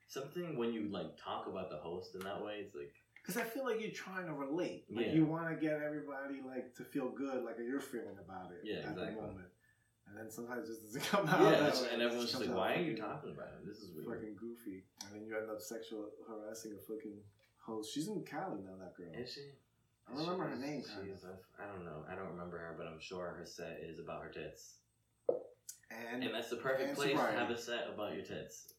something 0.07 0.57
when 0.57 0.73
you 0.73 0.89
like 0.89 1.17
talk 1.17 1.47
about 1.47 1.69
the 1.69 1.77
host 1.77 2.15
in 2.15 2.21
that 2.21 2.43
way. 2.43 2.61
It's 2.65 2.75
like 2.75 2.93
Because 3.27 3.41
I 3.41 3.43
feel 3.43 3.65
like 3.65 3.81
you're 3.81 3.91
trying 3.91 4.25
to 4.27 4.33
relate. 4.33 4.85
Like 4.89 5.07
Yeah. 5.07 5.11
you 5.11 5.25
want 5.25 5.49
to 5.49 5.55
get 5.59 5.81
everybody 5.83 6.39
like 6.47 6.73
to 6.75 6.83
feel 6.85 7.09
good, 7.09 7.43
like 7.43 7.57
you're 7.59 7.81
feeling 7.81 8.15
about 8.23 8.51
it 8.53 8.61
Yeah, 8.63 8.87
at 8.87 8.91
exactly. 8.95 9.15
the 9.15 9.21
moment. 9.21 9.49
And 10.07 10.15
then 10.17 10.31
sometimes 10.31 10.69
it 10.69 10.71
just 10.71 10.83
doesn't 10.83 11.03
come 11.03 11.27
out. 11.27 11.43
yeah, 11.43 11.59
that 11.59 11.75
way. 11.75 11.89
and 11.91 12.01
everyone's 12.01 12.31
just 12.31 12.39
like, 12.47 12.55
"Why 12.55 12.75
are 12.75 12.81
you 12.81 12.95
talking 12.95 13.31
about 13.31 13.49
it? 13.59 13.65
This 13.67 13.79
is 13.83 13.91
weird." 13.91 14.07
Fucking 14.07 14.35
goofy. 14.39 14.85
And 15.03 15.13
then 15.13 15.25
you 15.27 15.35
end 15.37 15.49
up 15.51 15.59
sexual 15.59 16.09
harassing 16.25 16.71
a 16.71 16.79
fucking 16.79 17.19
host. 17.59 17.93
She's 17.93 18.07
in 18.07 18.23
Cali 18.23 18.61
now. 18.61 18.77
That 18.79 18.95
girl. 18.95 19.11
Is 19.13 19.33
she? 19.33 19.51
I 20.07 20.11
don't 20.15 20.21
remember 20.21 20.47
her 20.47 20.55
name. 20.55 20.81
She's. 20.83 21.25
I 21.59 21.67
don't 21.67 21.83
know. 21.83 22.05
I 22.09 22.15
don't 22.15 22.29
remember 22.29 22.57
her, 22.57 22.75
but 22.77 22.87
I'm 22.87 23.01
sure 23.01 23.27
her 23.37 23.45
set 23.45 23.81
is 23.83 23.99
about 23.99 24.23
her 24.23 24.29
tits, 24.29 24.75
And, 25.91 26.23
and 26.23 26.33
that's 26.33 26.49
the 26.49 26.55
perfect 26.55 26.95
place 26.95 27.11
to 27.11 27.17
have 27.17 27.49
a 27.49 27.57
set 27.57 27.89
about 27.93 28.13
your 28.15 28.23
tits. 28.23 28.73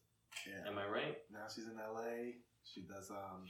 yeah. 0.47 0.67
Am 0.67 0.79
I 0.79 0.87
right? 0.87 1.17
Now 1.31 1.45
she's 1.53 1.67
in 1.67 1.77
LA. 1.77 2.41
She 2.63 2.81
does 2.81 3.11
um. 3.11 3.45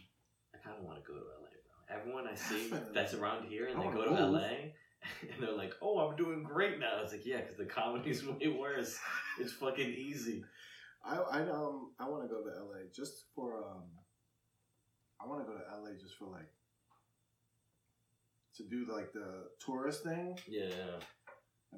I 0.54 0.58
kind 0.58 0.78
of 0.78 0.84
want 0.84 0.98
to 1.04 1.08
go 1.08 1.14
to 1.14 1.20
LA, 1.20 1.50
bro. 1.66 1.98
Everyone 1.98 2.28
I 2.28 2.36
see 2.36 2.72
that's 2.94 3.14
around 3.14 3.48
here 3.48 3.68
and 3.68 3.78
I 3.80 3.84
they 3.84 3.94
go 3.94 4.06
to 4.06 4.12
move. 4.12 4.34
LA 4.34 4.40
and 5.22 5.42
they're 5.42 5.56
like, 5.56 5.74
"Oh, 5.82 6.00
I'm 6.00 6.16
doing 6.18 6.44
great 6.44 6.80
now." 6.80 7.02
It's 7.02 7.14
like, 7.14 7.26
yeah, 7.26 7.38
because 7.42 7.56
the 7.58 7.66
comedy's 7.66 8.26
way 8.26 8.48
worse. 8.48 8.98
It's 9.40 9.54
fucking 9.54 9.90
easy. 9.90 10.44
I 11.06 11.16
I 11.16 11.42
um 11.44 11.92
I 12.00 12.10
want 12.10 12.24
to 12.24 12.28
go 12.28 12.44
to 12.44 12.50
LA 12.50 12.90
just 12.94 13.26
for 13.36 13.58
um. 13.58 13.84
I 15.22 15.28
want 15.28 15.46
to 15.46 15.52
go 15.52 15.58
to 15.58 15.64
LA 15.82 15.92
just 16.00 16.16
for 16.18 16.26
like. 16.26 16.50
To 18.58 18.64
do 18.68 18.86
like 18.94 19.14
the 19.14 19.46
tourist 19.66 20.04
thing, 20.04 20.38
Yeah, 20.46 21.00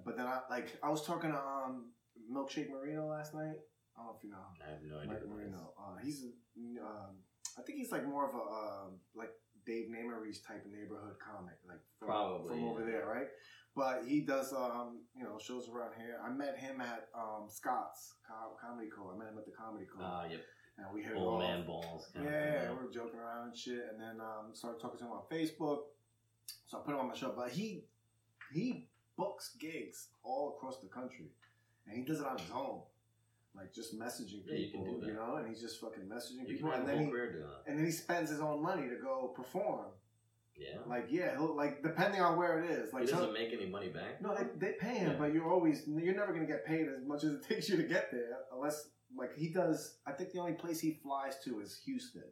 but 0.04 0.18
then 0.18 0.26
I 0.26 0.40
like 0.50 0.76
I 0.82 0.90
was 0.90 1.06
talking 1.06 1.32
to 1.32 1.38
um 1.38 1.92
Milkshake 2.32 2.72
Marino 2.72 3.06
last 3.06 3.36
night. 3.36 3.54
I 3.96 4.02
don't 4.02 4.08
know 4.08 4.16
if 4.18 4.24
you 4.24 4.32
know 4.32 4.38
I 4.66 4.72
have 4.72 4.82
no 4.82 4.98
idea. 4.98 5.12
Mike 5.14 5.22
who. 5.22 5.30
Marino. 5.30 5.74
Uh, 5.80 5.98
he's 6.04 6.24
um 6.82 7.18
I 7.58 7.62
think 7.64 7.78
he's 7.80 7.92
like 7.92 8.08
more 8.08 8.28
of 8.28 8.36
a 8.36 8.38
um 8.40 9.00
like 9.16 9.32
Dave 9.66 9.88
Namery's 9.90 10.42
type 10.42 10.66
of 10.66 10.72
neighborhood 10.72 11.16
comic, 11.20 11.56
like 11.68 11.80
from, 12.00 12.08
Probably, 12.08 12.50
from 12.60 12.64
over 12.70 12.80
yeah. 12.82 12.86
there, 12.86 13.06
right? 13.06 13.28
But 13.76 14.04
he 14.06 14.22
does 14.22 14.54
um 14.54 15.02
you 15.16 15.24
know 15.24 15.38
shows 15.40 15.70
around 15.70 15.92
here. 15.98 16.18
I 16.24 16.30
met 16.30 16.58
him 16.58 16.82
at 16.82 17.08
um 17.16 17.48
Scott's 17.50 18.14
Co- 18.28 18.56
Comedy 18.60 18.90
Co. 18.96 19.12
I 19.14 19.18
met 19.18 19.28
him 19.32 19.38
at 19.38 19.46
the 19.46 19.52
Comedy 19.52 19.86
Co. 19.86 20.00
Ah, 20.04 20.26
yep. 20.30 20.42
and 20.78 20.88
we 20.94 21.04
hit 21.04 21.14
Old 21.16 21.40
man 21.40 21.66
balls. 21.66 22.10
Yeah, 22.16 22.22
thing, 22.68 22.78
we 22.78 22.86
were 22.86 22.92
joking 22.92 23.20
around 23.20 23.50
and 23.50 23.58
shit, 23.58 23.86
and 23.92 24.00
then 24.00 24.20
um, 24.22 24.54
started 24.54 24.80
talking 24.82 25.00
to 25.00 25.06
him 25.06 25.12
on 25.12 25.24
Facebook. 25.32 25.80
So 26.68 26.78
I 26.78 26.82
put 26.82 26.94
him 26.94 27.00
on 27.00 27.08
my 27.08 27.16
show, 27.16 27.34
but 27.36 27.52
he 27.52 27.86
he 28.54 28.88
books 29.18 29.56
gigs 29.60 30.08
all 30.24 30.56
across 30.58 30.80
the 30.80 30.88
country, 30.88 31.32
and 31.88 31.96
he 31.98 32.04
does 32.04 32.20
it 32.20 32.26
on 32.26 32.38
his 32.38 32.50
own, 32.54 32.82
like 33.56 33.74
just 33.74 33.98
messaging 34.00 34.42
Yeah, 34.46 34.56
you 34.56 34.72
can 34.72 34.82
people, 34.84 35.00
do 35.02 35.08
you, 35.08 35.14
know, 35.14 35.36
and 35.36 35.48
he's 35.48 35.62
just 35.62 35.80
fucking 35.82 36.04
messaging 36.04 36.48
You 36.48 36.56
people, 36.56 36.72
and 36.72 36.88
then 36.88 37.00
he 37.00 37.06
that. 37.12 37.64
and 37.68 37.78
then 37.78 37.86
he 37.86 37.92
spends 37.92 38.30
his 38.30 38.40
own 38.40 38.62
money 38.64 38.88
to 38.90 38.96
go 38.96 39.34
perform. 39.36 39.88
Yeah. 40.56 40.78
Like 40.86 41.08
yeah, 41.10 41.32
he'll 41.38 41.56
like 41.56 41.82
depending 41.82 42.22
on 42.22 42.38
where 42.38 42.62
it 42.64 42.70
is, 42.70 42.94
like 42.94 43.06
he 43.06 43.12
doesn't 43.12 43.34
make 43.34 43.52
any 43.54 43.66
money 43.68 43.90
back. 43.90 44.22
no, 44.22 44.36
they, 44.36 44.68
they 44.68 44.74
pay 44.74 44.96
him, 45.00 45.12
Yeah. 45.12 45.18
but 45.18 45.34
you're 45.34 45.50
always 45.50 45.84
you're 45.88 46.16
never 46.16 46.34
gonna 46.34 46.46
get 46.46 46.66
paid 46.66 46.88
as 46.88 47.06
much 47.06 47.24
as 47.24 47.34
it 47.34 47.44
takes 47.50 47.68
you 47.70 47.78
to 47.78 47.84
get 47.84 48.12
there, 48.12 48.38
unless 48.54 48.90
like 49.18 49.36
he 49.36 49.50
does. 49.50 49.98
I 50.06 50.12
think 50.12 50.32
the 50.32 50.40
only 50.40 50.54
place 50.54 50.80
he 50.80 51.00
flies 51.04 51.36
to 51.46 51.60
is 51.62 51.80
Houston, 51.86 52.24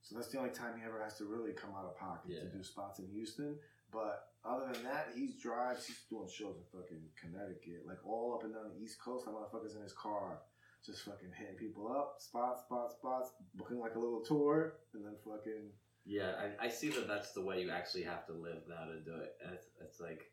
so 0.00 0.14
that's 0.14 0.28
the 0.28 0.38
only 0.38 0.50
time 0.50 0.74
he 0.78 0.84
ever 0.86 1.02
has 1.02 1.18
to 1.18 1.24
really 1.24 1.52
come 1.52 1.70
out 1.76 1.84
of 1.84 1.96
pocket 1.98 2.30
Yeah. 2.34 2.40
to 2.40 2.46
do 2.46 2.62
spots 2.62 2.98
in 2.98 3.08
Houston. 3.08 3.56
But 3.92 4.27
other 4.48 4.72
than 4.72 4.82
that, 4.84 5.08
he's 5.14 5.36
drives. 5.40 5.86
He's 5.86 6.00
doing 6.10 6.28
shows 6.28 6.56
in 6.56 6.64
fucking 6.72 7.02
Connecticut, 7.20 7.84
like 7.86 7.98
all 8.06 8.34
up 8.34 8.44
and 8.44 8.54
down 8.54 8.70
the 8.74 8.82
East 8.82 8.98
Coast. 9.00 9.24
That 9.26 9.32
motherfucker's 9.34 9.76
in 9.76 9.82
his 9.82 9.92
car, 9.92 10.38
just 10.84 11.04
fucking 11.04 11.30
hitting 11.36 11.56
people 11.56 11.88
up, 11.92 12.16
spots, 12.18 12.62
spots, 12.64 12.94
spots, 12.94 13.30
booking 13.54 13.78
like 13.78 13.94
a 13.94 13.98
little 14.00 14.22
tour, 14.24 14.74
and 14.94 15.04
then 15.04 15.14
fucking 15.24 15.70
Yeah, 16.06 16.32
I, 16.60 16.66
I 16.66 16.68
see 16.70 16.88
that 16.90 17.06
that's 17.06 17.32
the 17.32 17.42
way 17.42 17.62
you 17.62 17.70
actually 17.70 18.04
have 18.04 18.26
to 18.26 18.32
live 18.32 18.62
now 18.68 18.86
to 18.86 19.00
do 19.04 19.14
it, 19.20 19.36
and 19.44 19.54
it's 19.54 19.66
it's 19.80 20.00
like, 20.00 20.30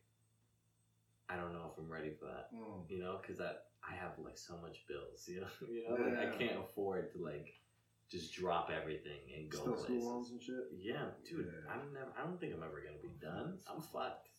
I 1.30 1.36
don't 1.36 1.54
know 1.54 1.72
if 1.74 1.78
I'm 1.78 1.90
ready 1.92 2.12
for 2.20 2.26
that. 2.26 2.54
mm, 2.56 2.90
You 2.90 3.00
know, 3.00 3.18
because 3.22 3.38
that 3.40 3.66
I 3.88 3.94
have 3.96 4.12
like 4.24 4.38
so 4.38 4.58
much 4.62 4.86
bills. 4.88 5.26
You 5.28 5.42
know, 5.42 5.48
you 5.70 5.84
know, 5.90 5.96
like 6.06 6.34
I 6.34 6.38
can't 6.38 6.60
afford 6.64 7.12
to 7.14 7.20
like 7.24 7.48
just 8.20 8.34
drop 8.34 8.70
everything 8.72 9.20
and 9.38 9.50
go 9.50 9.58
still 9.60 9.74
places. 9.74 9.86
school 9.86 10.14
loans 10.14 10.32
and 10.32 10.42
shit. 10.42 10.56
Yeah, 10.80 11.06
dude, 11.30 11.46
Yeah. 11.46 11.72
I'm 11.74 11.94
never. 11.94 12.12
I 12.18 12.24
don't 12.26 12.40
think 12.40 12.54
I'm 12.54 12.64
ever 12.64 12.82
gonna 12.86 13.02
be 13.02 13.14
done. 13.22 13.58
I'm 13.70 13.82
fucked. 13.82 14.30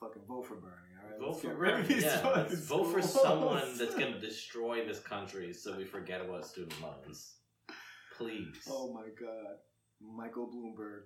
Fucking 0.00 0.22
vote 0.28 0.46
for 0.46 0.56
Bernie, 0.56 0.92
all 1.02 1.10
right? 1.10 1.18
Vote 1.18 1.28
Let's 1.28 1.40
for 1.40 1.48
get 1.48 1.58
Bernie. 1.58 2.02
Yeah, 2.02 2.18
fucking 2.18 2.42
let's 2.52 2.60
vote 2.66 2.84
for 2.92 3.02
someone 3.02 3.78
that's 3.78 3.94
gonna 3.94 4.20
destroy 4.30 4.84
this 4.86 5.00
country, 5.00 5.52
so 5.54 5.76
we 5.76 5.84
forget 5.84 6.20
about 6.20 6.44
student 6.46 6.74
loans. 6.82 7.34
Please, 8.16 8.56
Oh 8.70 8.92
my 8.92 9.08
god. 9.20 9.56
Michael 10.00 10.46
Bloomberg, 10.48 11.02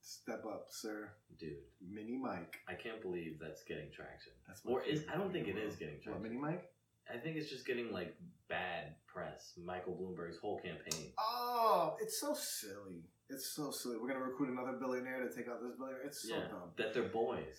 step 0.00 0.44
up, 0.46 0.66
sir. 0.70 1.10
dude, 1.38 1.56
Mini 1.86 2.16
Mike. 2.16 2.56
I 2.68 2.74
can't 2.74 3.00
believe 3.02 3.38
that's 3.40 3.62
getting 3.64 3.90
traction. 3.92 4.32
That's 4.46 4.64
my 4.64 4.72
Or 4.72 4.82
is 4.82 5.04
I 5.12 5.16
don't 5.18 5.32
think 5.32 5.48
in 5.48 5.56
it 5.56 5.60
the 5.60 5.66
is 5.66 5.68
world. 5.72 5.78
getting 5.80 5.94
What, 5.96 6.02
traction. 6.04 6.22
Mini 6.22 6.36
Mike? 6.40 6.64
I 7.12 7.18
think 7.18 7.36
it's 7.36 7.50
just 7.50 7.66
getting 7.66 7.92
like 7.92 8.14
bad 8.52 8.94
press. 9.06 9.52
Michael 9.64 9.94
Bloomberg's 9.96 10.38
whole 10.38 10.58
campaign. 10.60 11.12
Oh, 11.18 11.96
it's 12.00 12.20
so 12.20 12.34
silly. 12.34 13.08
It's 13.30 13.54
so 13.56 13.70
silly. 13.70 13.96
We're 13.96 14.08
gonna 14.08 14.24
recruit 14.24 14.50
another 14.50 14.76
billionaire 14.78 15.26
to 15.26 15.34
take 15.34 15.48
out 15.48 15.62
this 15.62 15.72
billionaire. 15.78 16.04
It's 16.04 16.28
so 16.28 16.36
yeah, 16.36 16.48
dumb. 16.48 16.70
that 16.76 16.92
they're 16.92 17.08
boys. 17.08 17.56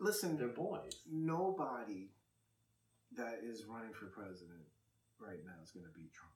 Listen, 0.00 0.36
They're 0.36 0.48
boys. 0.48 1.00
nobody 1.10 2.10
that 3.16 3.38
is 3.42 3.64
running 3.64 3.92
for 3.94 4.06
president 4.06 4.66
right 5.18 5.38
now 5.46 5.54
is 5.62 5.70
gonna 5.70 5.92
beat 5.94 6.12
Trump. 6.12 6.34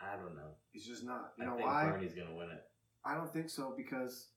I 0.00 0.16
don't 0.16 0.34
know. 0.34 0.52
He's 0.72 0.86
just 0.86 1.04
not. 1.04 1.32
You 1.38 1.44
I 1.44 1.46
know 1.48 1.56
think 1.56 1.68
why? 1.68 1.84
Bernie's 1.88 2.12
gonna 2.14 2.34
win 2.34 2.50
it. 2.50 2.62
I 3.06 3.14
don't 3.14 3.32
think 3.32 3.48
so 3.48 3.72
because 3.76 4.28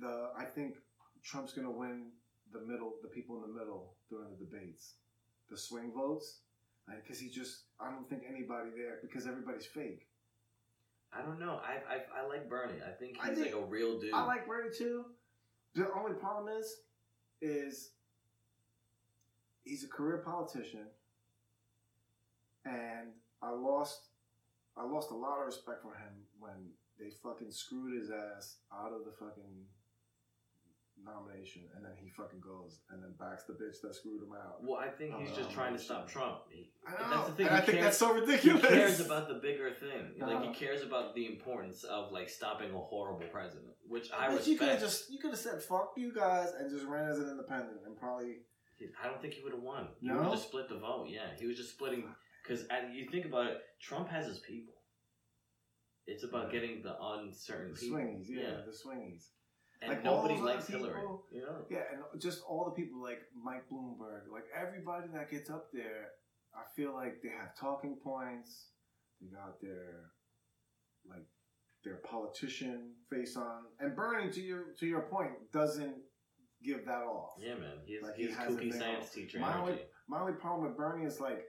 the 0.00 0.30
I 0.36 0.44
think 0.44 0.74
Trump's 1.22 1.52
gonna 1.52 1.70
win 1.70 2.10
the 2.52 2.60
middle, 2.60 2.94
the 3.02 3.08
people 3.08 3.36
in 3.36 3.42
the 3.42 3.58
middle 3.58 3.94
during 4.10 4.30
the 4.30 4.44
debates, 4.44 4.94
the 5.50 5.56
swing 5.56 5.92
votes, 5.94 6.40
because 6.96 7.18
he 7.18 7.28
just 7.28 7.62
I 7.80 7.90
don't 7.90 8.08
think 8.08 8.22
anybody 8.28 8.70
there 8.76 8.98
because 9.02 9.26
everybody's 9.26 9.66
fake. 9.66 10.06
I 11.12 11.22
don't 11.22 11.38
know. 11.40 11.60
I 11.64 11.94
I, 11.94 12.22
I 12.22 12.26
like 12.26 12.48
Bernie. 12.48 12.80
I 12.86 12.90
think 12.90 13.18
I 13.22 13.28
he's 13.28 13.38
think- 13.38 13.54
like 13.54 13.62
a 13.62 13.66
real 13.66 13.98
dude. 13.98 14.12
I 14.14 14.24
like 14.26 14.46
Bernie 14.46 14.70
too. 14.76 15.04
The 15.74 15.90
only 15.92 16.14
problem 16.14 16.48
is, 16.58 16.76
is 17.40 17.90
he's 19.64 19.84
a 19.84 19.88
career 19.88 20.18
politician, 20.24 20.86
and 22.64 23.10
I 23.42 23.50
lost, 23.50 24.08
I 24.76 24.84
lost 24.84 25.10
a 25.10 25.14
lot 25.14 25.38
of 25.40 25.46
respect 25.46 25.82
for 25.82 25.92
him 25.94 26.12
when 26.40 26.70
they 26.98 27.10
fucking 27.22 27.50
screwed 27.50 28.00
his 28.00 28.10
ass 28.10 28.56
out 28.72 28.92
of 28.92 29.04
the 29.04 29.12
fucking 29.12 29.66
nomination, 31.04 31.62
and 31.74 31.84
then 31.84 31.92
he 31.96 32.10
fucking 32.10 32.40
goes 32.40 32.80
and 32.90 33.02
then 33.02 33.10
backs 33.18 33.44
the 33.44 33.52
bitch 33.54 33.80
that 33.82 33.94
screwed 33.94 34.22
him 34.22 34.32
out. 34.32 34.62
Well, 34.62 34.78
I 34.78 34.88
think 34.88 35.14
he's 35.16 35.30
Oh, 35.32 35.36
just 35.36 35.50
trying 35.50 35.72
to 35.74 35.78
stop 35.78 36.08
Trump. 36.08 36.40
He, 36.50 36.70
I 36.86 36.92
know, 37.02 37.16
That's 37.16 37.28
the 37.30 37.34
thing. 37.34 37.46
and 37.46 37.56
I 37.56 37.60
he 37.60 37.66
think 37.66 37.78
cares, 37.78 37.84
that's 37.86 37.98
so 37.98 38.12
ridiculous. 38.14 38.62
he 38.62 38.68
cares 38.68 39.00
about 39.00 39.28
the 39.28 39.34
bigger 39.34 39.70
thing. 39.72 40.14
Like 40.20 40.42
he 40.44 40.52
cares 40.52 40.82
about 40.82 41.14
the 41.14 41.26
importance 41.26 41.84
of 41.84 42.12
like 42.12 42.28
stopping 42.28 42.70
a 42.74 42.78
horrible 42.78 43.26
president, 43.32 43.72
which 43.86 44.10
I 44.12 44.34
But 44.34 44.46
you 44.46 44.58
could 44.58 44.68
have 44.68 44.80
just 44.80 45.10
you 45.10 45.18
could 45.18 45.30
have 45.30 45.40
said 45.40 45.62
fuck 45.62 45.92
you 45.96 46.12
guys 46.14 46.52
and 46.58 46.70
just 46.70 46.84
ran 46.86 47.08
as 47.10 47.18
an 47.18 47.28
independent 47.30 47.78
and 47.86 47.96
probably 47.98 48.36
I 49.02 49.08
don't 49.08 49.20
think 49.20 49.34
he 49.34 49.42
would 49.42 49.52
have 49.54 49.62
won. 49.62 49.88
He 50.00 50.06
No? 50.08 50.14
would 50.14 50.22
have 50.24 50.32
just 50.34 50.48
split 50.48 50.68
the 50.68 50.78
vote. 50.78 51.06
Yeah, 51.10 51.26
he 51.38 51.46
was 51.46 51.56
just 51.56 51.70
splitting 51.70 52.04
because 52.42 52.64
you 52.92 53.08
think 53.10 53.24
about 53.26 53.46
it, 53.46 53.58
Trump 53.80 54.08
has 54.08 54.26
his 54.26 54.38
people. 54.38 54.74
It's 56.06 56.24
about 56.24 56.50
getting 56.50 56.82
the 56.82 56.96
uncertain 57.00 57.74
The 57.74 57.80
people. 57.80 57.98
swingies, 57.98 58.24
yeah, 58.28 58.60
the 58.64 58.72
swingies. 58.72 59.26
And 59.80 59.90
Like, 59.92 60.04
all 60.04 60.16
nobody 60.22 60.34
those 60.34 60.42
other 60.42 60.54
likes 60.54 60.66
Hillary. 60.66 60.94
people- 61.00 61.26
You 61.30 61.40
know. 61.42 61.66
Yeah, 61.70 61.84
and 62.12 62.20
just 62.20 62.42
all 62.44 62.64
the 62.64 62.72
people 62.72 63.00
like 63.00 63.20
Mike 63.34 63.68
Bloomberg, 63.70 64.28
like 64.32 64.44
everybody 64.54 65.08
that 65.14 65.30
gets 65.30 65.50
up 65.50 65.70
there, 65.72 66.10
I 66.54 66.64
feel 66.74 66.92
like 66.94 67.22
they 67.22 67.28
have 67.28 67.54
talking 67.56 67.96
points. 68.02 68.70
They 69.20 69.28
got 69.28 69.60
their 69.60 70.12
like 71.04 71.26
their 71.84 71.96
politician 71.98 72.96
face 73.08 73.36
on, 73.36 73.66
and 73.78 73.94
Bernie, 73.94 74.30
to 74.32 74.40
your 74.40 74.74
to 74.80 74.86
your 74.86 75.02
point, 75.02 75.52
doesn't 75.52 75.96
give 76.62 76.84
that 76.86 77.02
off. 77.04 77.34
Yeah, 77.38 77.54
man. 77.54 77.78
He's 77.86 78.02
Like, 78.02 78.16
he 78.16 78.26
he's 78.26 78.36
has 78.36 78.52
kooky 78.52 78.58
thing 78.58 78.72
science 78.72 79.04
on- 79.04 79.10
teacher 79.14 79.38
My 79.38 79.52
energy. 79.52 79.60
only, 79.70 79.82
my 80.08 80.20
only 80.20 80.32
problem 80.32 80.66
with 80.68 80.76
Bernie 80.76 81.04
is 81.06 81.20
like, 81.20 81.46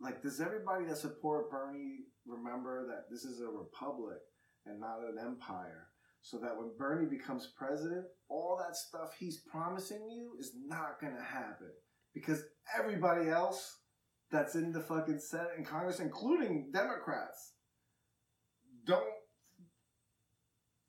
like 0.00 0.22
does 0.22 0.40
everybody 0.40 0.86
that 0.86 0.96
support 0.96 1.50
Bernie 1.50 2.06
remember 2.26 2.86
that 2.88 3.08
this 3.10 3.24
is 3.24 3.40
a 3.40 3.48
republic 3.48 4.18
and 4.66 4.80
not 4.80 4.98
an 5.04 5.18
empire? 5.24 5.85
So 6.26 6.38
that 6.38 6.56
when 6.58 6.72
Bernie 6.76 7.06
becomes 7.08 7.52
president, 7.56 8.04
all 8.28 8.56
that 8.58 8.74
stuff 8.74 9.14
he's 9.16 9.42
promising 9.48 10.10
you 10.10 10.32
is 10.40 10.54
not 10.66 11.00
gonna 11.00 11.22
happen 11.22 11.70
because 12.14 12.42
everybody 12.76 13.28
else 13.28 13.78
that's 14.32 14.56
in 14.56 14.72
the 14.72 14.80
fucking 14.80 15.20
Senate 15.20 15.52
and 15.56 15.64
Congress, 15.64 16.00
including 16.00 16.72
Democrats, 16.72 17.52
don't 18.84 19.06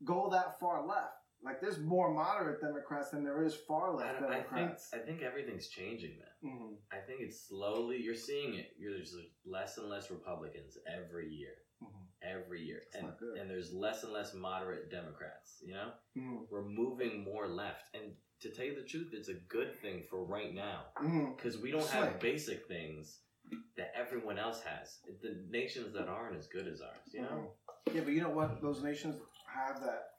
go 0.03 0.27
that 0.31 0.59
far 0.59 0.83
left. 0.87 1.13
Like 1.43 1.61
there's 1.61 1.77
more 1.77 2.11
moderate 2.11 2.59
Democrats 2.59 3.11
than 3.11 3.23
there 3.23 3.43
is 3.43 3.55
far 3.67 3.93
left 3.93 4.19
don't- 4.19 4.31
I 4.31 4.37
think 4.37 4.49
Democrats. 4.49 4.89
I 4.91 4.97
think 5.05 5.21
everything's 5.21 5.67
changing, 5.69 6.17
man. 6.17 6.51
Mhm. 6.51 6.77
I 6.91 6.99
think 7.01 7.21
it's 7.21 7.41
slowly. 7.47 8.01
You're 8.01 8.15
seeing 8.15 8.55
it. 8.55 8.71
You're, 8.75 8.93
there's 8.93 9.15
less 9.45 9.77
and 9.77 9.87
less 9.87 10.09
Republicans 10.09 10.79
every 10.87 11.29
year, 11.29 11.53
Mhm. 11.83 12.06
Every 12.21 12.61
year, 12.61 12.83
That's 12.93 13.03
and 13.03 13.39
and 13.39 13.49
there's 13.49 13.73
less 13.73 14.03
and 14.03 14.13
less 14.13 14.33
moderate 14.33 14.89
Democrats. 14.91 15.61
You 15.61 15.73
know, 15.73 15.93
Mhm. 16.15 16.47
we're 16.49 16.63
moving 16.65 17.23
more 17.23 17.47
left, 17.47 17.93
and 17.95 18.15
to 18.41 18.51
tell 18.51 18.65
you 18.65 18.75
the 18.75 18.83
truth, 18.87 19.13
it's 19.13 19.29
a 19.29 19.33
good 19.33 19.75
thing 19.75 20.03
for 20.09 20.23
right 20.25 20.53
now 20.53 20.85
because 21.35 21.57
we 21.57 21.71
don't 21.71 21.89
have 21.89 22.19
basic 22.19 22.67
things 22.67 23.21
that 23.75 23.91
everyone 23.95 24.37
else 24.37 24.61
has. 24.61 24.99
The 25.21 25.45
nations 25.49 25.93
that 25.93 26.07
aren't 26.07 26.35
as 26.35 26.47
good 26.47 26.67
as 26.67 26.81
ours, 26.81 27.13
you 27.13 27.21
know. 27.21 27.55
Mhm. 27.87 27.95
Yeah, 27.95 28.01
but 28.01 28.13
you 28.13 28.21
know 28.21 28.29
what? 28.29 28.61
Those 28.61 28.83
nations 28.83 29.21
have 29.45 29.81
that 29.81 30.13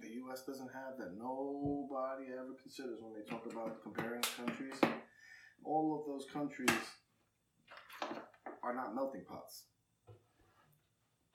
the 0.00 0.10
U.S. 0.22 0.44
doesn't 0.44 0.72
have 0.72 0.98
that 0.98 1.16
nobody 1.16 2.32
ever 2.32 2.54
considers 2.54 3.00
when 3.00 3.12
they 3.12 3.22
talk 3.28 3.44
about 3.46 3.82
comparing 3.82 4.22
countries. 4.22 4.78
All 5.64 5.98
of 5.98 6.06
those 6.06 6.26
countries 6.30 6.70
are 8.62 8.74
not 8.74 8.94
melting 8.94 9.24
pots. 9.24 9.64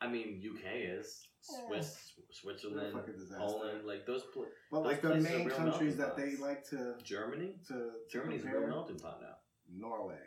I 0.06 0.11
mean, 0.11 0.41
UK 0.45 0.64
is 0.98 1.27
Swiss, 1.41 2.14
Switzerland. 2.32 2.94
Poland, 3.38 3.86
like 3.86 4.06
those. 4.06 4.23
Pl- 4.34 4.45
But 4.72 4.84
those 4.84 4.91
like 4.91 5.02
the 5.02 5.15
main 5.15 5.49
countries 5.49 5.98
that 5.98 6.18
melting 6.18 6.38
they 6.38 6.41
like 6.41 6.68
to 6.69 6.95
Germany, 7.03 7.53
to, 7.68 7.73
to 7.73 7.91
Germany's 8.11 8.44
a 8.45 8.48
real 8.49 8.68
melting 8.68 8.99
pot 8.99 9.19
now. 9.22 9.36
Norway 9.69 10.19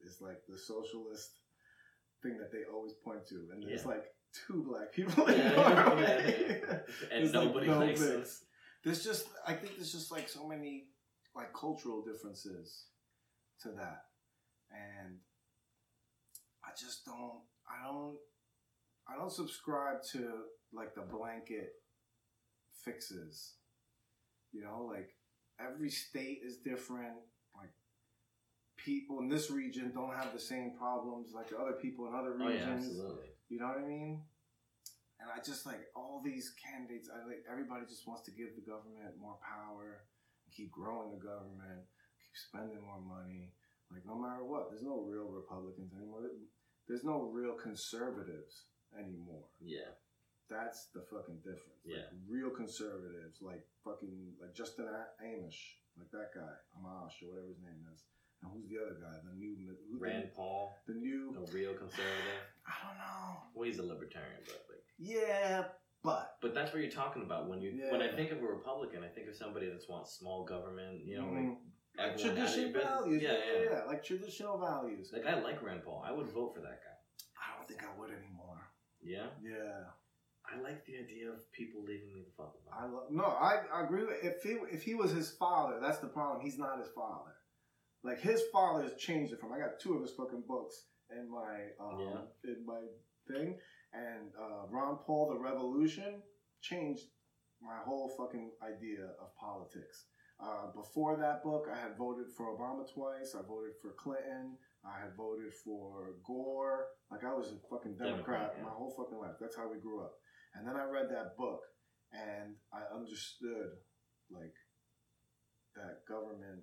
is 0.00 0.20
like 0.20 0.40
the 0.48 0.58
socialist 0.58 1.30
thing 2.22 2.38
that 2.38 2.50
they 2.52 2.64
always 2.72 2.92
point 3.04 3.26
to, 3.28 3.48
and 3.52 3.62
there's 3.62 3.82
Yeah. 3.82 3.88
like 3.88 4.04
two 4.46 4.64
black 4.68 4.92
people 4.92 5.26
in 5.26 5.38
Yeah, 5.38 5.52
Norway. 5.84 6.60
yeah, 6.60 6.78
and 7.12 7.22
There's, 7.22 7.34
like, 7.34 7.44
nobody 7.46 7.66
no 7.68 7.78
likes 7.78 8.00
them. 8.00 8.18
mix. 8.18 8.44
There's 8.84 9.02
just, 9.04 9.26
I 9.46 9.54
think 9.54 9.76
there's 9.76 9.92
just 9.92 10.10
like 10.12 10.28
so 10.28 10.46
many 10.46 10.88
like 11.34 11.52
cultural 11.52 12.02
differences 12.02 12.86
to 13.62 13.68
that, 13.70 14.04
and 14.70 15.18
I 16.64 16.70
just 16.78 17.04
don't, 17.04 17.40
I 17.68 17.86
don't, 17.86 18.16
I 19.08 19.16
don't 19.16 19.32
subscribe 19.32 20.02
to 20.12 20.48
like 20.72 20.94
the 20.94 21.02
blanket 21.02 21.72
fixes. 22.84 23.54
You 24.52 24.62
know, 24.62 24.88
like 24.90 25.10
every 25.60 25.90
state 25.90 26.40
is 26.44 26.58
different. 26.58 27.14
Like 27.56 27.72
people 28.76 29.20
in 29.20 29.28
this 29.28 29.50
region 29.50 29.92
don't 29.94 30.14
have 30.14 30.32
the 30.32 30.40
same 30.40 30.72
problems 30.78 31.32
like 31.34 31.50
the 31.50 31.58
other 31.58 31.76
people 31.80 32.06
in 32.08 32.14
other 32.14 32.32
regions. 32.32 32.48
Oh 32.48 32.70
yeah, 32.70 32.76
absolutely. 32.76 33.28
You 33.48 33.58
know 33.58 33.66
what 33.66 33.78
I 33.78 33.86
mean? 33.86 34.22
And 35.20 35.30
I 35.30 35.42
just 35.44 35.66
like 35.66 35.86
all 35.94 36.22
these 36.24 36.52
candidates. 36.56 37.08
I 37.12 37.26
like 37.26 37.44
everybody 37.50 37.84
just 37.86 38.06
wants 38.06 38.22
to 38.24 38.32
give 38.32 38.56
the 38.56 38.64
government 38.64 39.20
more 39.20 39.36
power, 39.44 40.04
keep 40.54 40.72
growing 40.72 41.12
the 41.12 41.22
government, 41.22 41.84
keep 42.20 42.36
spending 42.36 42.80
more 42.80 43.00
money. 43.00 43.52
Like 43.92 44.06
no 44.06 44.16
matter 44.16 44.44
what, 44.44 44.70
there's 44.70 44.82
no 44.82 45.04
real 45.04 45.28
Republicans 45.28 45.92
anymore. 45.92 46.24
There's 46.88 47.04
no 47.04 47.30
real 47.32 47.54
conservatives 47.54 48.73
anymore. 48.98 49.44
Yeah, 49.60 49.90
That's 50.50 50.88
the 50.94 51.02
fucking 51.10 51.38
difference. 51.44 51.82
Yeah. 51.84 52.08
Like, 52.12 52.24
real 52.28 52.50
conservatives, 52.50 53.38
like 53.40 53.64
fucking 53.84 54.36
like 54.40 54.54
Justin 54.54 54.86
Amish, 55.24 55.80
like 55.98 56.10
that 56.12 56.30
guy, 56.34 56.54
Amash 56.78 57.22
or 57.22 57.30
whatever 57.32 57.48
his 57.48 57.60
name 57.62 57.82
is. 57.92 58.04
And 58.42 58.52
who's 58.52 58.68
the 58.68 58.76
other 58.82 58.98
guy? 59.00 59.16
The 59.24 59.34
new, 59.38 59.56
who, 59.56 59.98
Rand 59.98 60.28
Paul, 60.36 60.74
the 60.86 60.94
new. 60.94 61.32
a 61.36 61.40
real 61.52 61.72
conservative. 61.74 62.44
I 62.68 62.74
don't 62.84 62.98
know. 62.98 63.40
Well, 63.54 63.64
he's 63.66 63.78
a 63.78 63.82
libertarian, 63.86 64.42
but 64.44 64.60
like, 64.68 64.84
Yeah, 64.98 65.64
but 66.02 66.36
but 66.42 66.52
that's 66.54 66.72
what 66.72 66.82
you're 66.82 66.90
talking 66.92 67.22
about 67.22 67.48
when 67.48 67.62
you 67.62 67.72
when 67.90 68.02
I 68.02 68.12
think 68.14 68.30
of 68.32 68.42
a 68.42 68.46
Republican, 68.46 69.02
I 69.02 69.08
think 69.08 69.28
of 69.28 69.34
somebody 69.36 69.66
that 69.66 69.80
wants 69.88 70.12
small 70.12 70.44
government. 70.44 71.00
You 71.04 71.16
know, 71.18 71.24
Mhm. 71.32 71.56
like 71.96 72.12
of 72.14 72.20
traditional 72.20 72.64
your 72.66 72.74
business. 72.74 72.84
values. 72.84 73.22
Yeah, 73.22 73.38
yeah. 73.70 73.84
like 73.86 74.04
traditional 74.04 74.58
values. 74.58 75.10
Like 75.14 75.24
I 75.26 75.40
like 75.40 75.62
Rand 75.62 75.82
Paul. 75.84 76.02
I 76.04 76.12
would 76.12 76.26
vote 76.26 76.52
for 76.54 76.60
that 76.60 76.80
guy. 76.84 76.96
I 77.40 77.56
don't 77.56 77.66
think 77.68 77.82
I 77.84 77.98
would 77.98 78.10
anymore. 78.10 78.33
Yeah, 79.04 79.26
Yeah, 79.42 79.84
I 80.52 80.60
like 80.60 80.84
the 80.86 80.96
idea 80.98 81.30
of 81.30 81.50
people 81.52 81.82
leaving 81.82 82.12
me 82.14 82.22
the 82.22 82.32
fuck 82.36 82.54
alone. 82.54 82.74
I 82.78 82.84
love. 82.92 83.10
No, 83.10 83.24
I, 83.24 83.60
I 83.72 83.84
agree. 83.84 84.04
With, 84.04 84.22
if 84.22 84.42
he 84.42 84.56
if 84.72 84.82
he 84.82 84.94
was 84.94 85.10
his 85.10 85.30
father, 85.30 85.78
that's 85.80 85.98
the 85.98 86.06
problem. 86.08 86.40
He's 86.44 86.58
not 86.58 86.78
his 86.78 86.88
father. 86.94 87.32
Like 88.02 88.20
his 88.20 88.42
father 88.52 88.82
has 88.82 88.94
changed 88.96 89.32
it 89.32 89.40
from. 89.40 89.52
I 89.52 89.58
got 89.58 89.80
two 89.80 89.94
of 89.94 90.02
his 90.02 90.12
fucking 90.12 90.44
books 90.46 90.84
in 91.10 91.30
my 91.30 91.70
um, 91.80 92.00
Yeah. 92.00 92.50
in 92.52 92.66
my 92.66 92.80
thing, 93.28 93.58
and 93.92 94.32
uh, 94.38 94.66
Ron 94.70 94.98
Paul, 95.06 95.30
The 95.32 95.38
Revolution, 95.38 96.22
changed 96.60 97.04
my 97.62 97.78
whole 97.84 98.08
fucking 98.18 98.50
idea 98.62 99.04
of 99.20 99.34
politics. 99.36 100.04
Uh, 100.38 100.66
before 100.74 101.16
that 101.16 101.42
book, 101.42 101.66
I 101.72 101.78
had 101.78 101.96
voted 101.96 102.26
for 102.36 102.46
Obama 102.54 102.84
twice. 102.92 103.34
I 103.34 103.42
voted 103.46 103.72
for 103.80 103.92
Clinton. 103.92 104.56
I 104.86 105.00
had 105.00 105.16
voted 105.16 105.52
for 105.64 106.16
Gore. 106.26 106.86
Like 107.10 107.24
I 107.24 107.32
was 107.32 107.52
a 107.52 107.58
fucking 107.68 107.96
Democrat, 107.96 108.16
Democrat, 108.16 108.54
yeah. 108.58 108.64
my 108.64 108.70
whole 108.70 108.92
fucking 108.96 109.18
life. 109.18 109.36
That's 109.40 109.56
how 109.56 109.68
we 109.70 109.78
grew 109.80 110.00
up. 110.04 110.12
And 110.54 110.66
then 110.66 110.76
I 110.76 110.84
read 110.84 111.08
that 111.10 111.36
book, 111.36 111.60
and 112.12 112.54
I 112.72 112.84
understood 112.94 113.80
like 114.30 114.54
that 115.76 116.04
government 116.08 116.62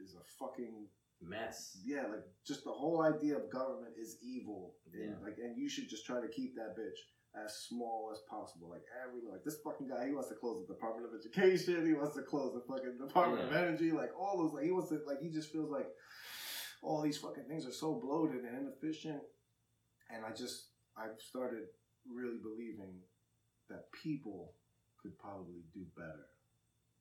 is 0.00 0.14
a 0.14 0.24
fucking 0.38 0.86
Mess. 1.22 1.78
yeah, 1.86 2.02
like 2.10 2.26
just 2.44 2.64
the 2.64 2.72
whole 2.72 3.02
idea 3.02 3.36
of 3.36 3.50
government 3.50 3.94
is 3.96 4.18
evil, 4.22 4.74
and 4.92 5.14
Yeah. 5.14 5.24
like, 5.24 5.38
and 5.38 5.56
you 5.56 5.68
should 5.68 5.88
just 5.88 6.04
try 6.04 6.20
to 6.20 6.28
keep 6.28 6.56
that 6.56 6.74
bitch 6.76 6.98
as 7.34 7.64
small 7.68 8.10
as 8.12 8.18
possible. 8.28 8.68
Like 8.68 8.82
every 9.02 9.22
like 9.30 9.44
this 9.44 9.60
fucking 9.64 9.88
guy, 9.88 10.06
he 10.08 10.12
wants 10.12 10.28
to 10.30 10.34
close 10.34 10.66
the 10.66 10.74
Department 10.74 11.06
of 11.06 11.14
Education, 11.18 11.86
he 11.86 11.94
wants 11.94 12.16
to 12.16 12.22
close 12.22 12.52
the 12.52 12.60
fucking 12.66 12.98
Department 12.98 13.44
of 13.44 13.52
Energy, 13.54 13.92
like 13.92 14.10
all 14.18 14.36
those. 14.36 14.52
Like 14.52 14.64
he 14.64 14.72
wants 14.72 14.88
to 14.90 15.00
like 15.06 15.20
he 15.22 15.30
just 15.30 15.52
feels 15.52 15.70
like 15.70 15.86
all 16.82 17.00
these 17.00 17.18
fucking 17.18 17.44
things 17.48 17.66
are 17.66 17.72
so 17.72 17.94
bloated 17.94 18.42
and 18.44 18.58
inefficient, 18.58 19.22
and 20.10 20.24
I 20.24 20.30
just 20.30 20.68
I've 20.96 21.20
started 21.20 21.64
really 22.12 22.38
believing 22.42 23.00
that 23.70 23.90
people 23.92 24.52
could 25.00 25.16
probably 25.18 25.62
do 25.72 25.84
better 25.96 26.26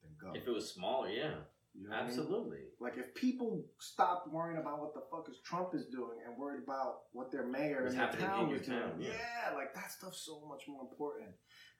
than 0.01 0.11
government. 0.19 0.43
If 0.43 0.47
it 0.47 0.53
was 0.53 0.69
smaller, 0.71 1.09
yeah, 1.09 1.33
You 1.73 1.83
know 1.83 1.89
what 1.89 1.99
I 1.99 2.01
mean? 2.01 2.07
absolutely. 2.09 2.59
Like 2.79 2.97
if 2.97 3.13
people 3.15 3.65
stopped 3.79 4.31
worrying 4.31 4.57
about 4.59 4.79
what 4.79 4.93
the 4.93 5.01
fuck 5.11 5.27
is 5.29 5.37
Trump 5.43 5.69
is 5.73 5.85
doing 5.87 6.17
and 6.25 6.37
worried 6.37 6.63
about 6.63 7.01
what 7.11 7.31
their 7.31 7.45
mayor 7.45 7.81
What's 7.83 7.93
in 7.93 7.97
their 7.99 8.07
happening 8.07 8.27
town 8.27 8.43
in 8.43 8.49
your 8.49 8.59
is 8.59 8.67
doing, 8.67 8.79
town, 8.79 8.91
yeah. 8.99 9.09
yeah. 9.09 9.55
like 9.55 9.73
that 9.73 9.91
stuff's 9.91 10.21
so 10.25 10.41
much 10.47 10.63
more 10.67 10.81
important, 10.81 11.29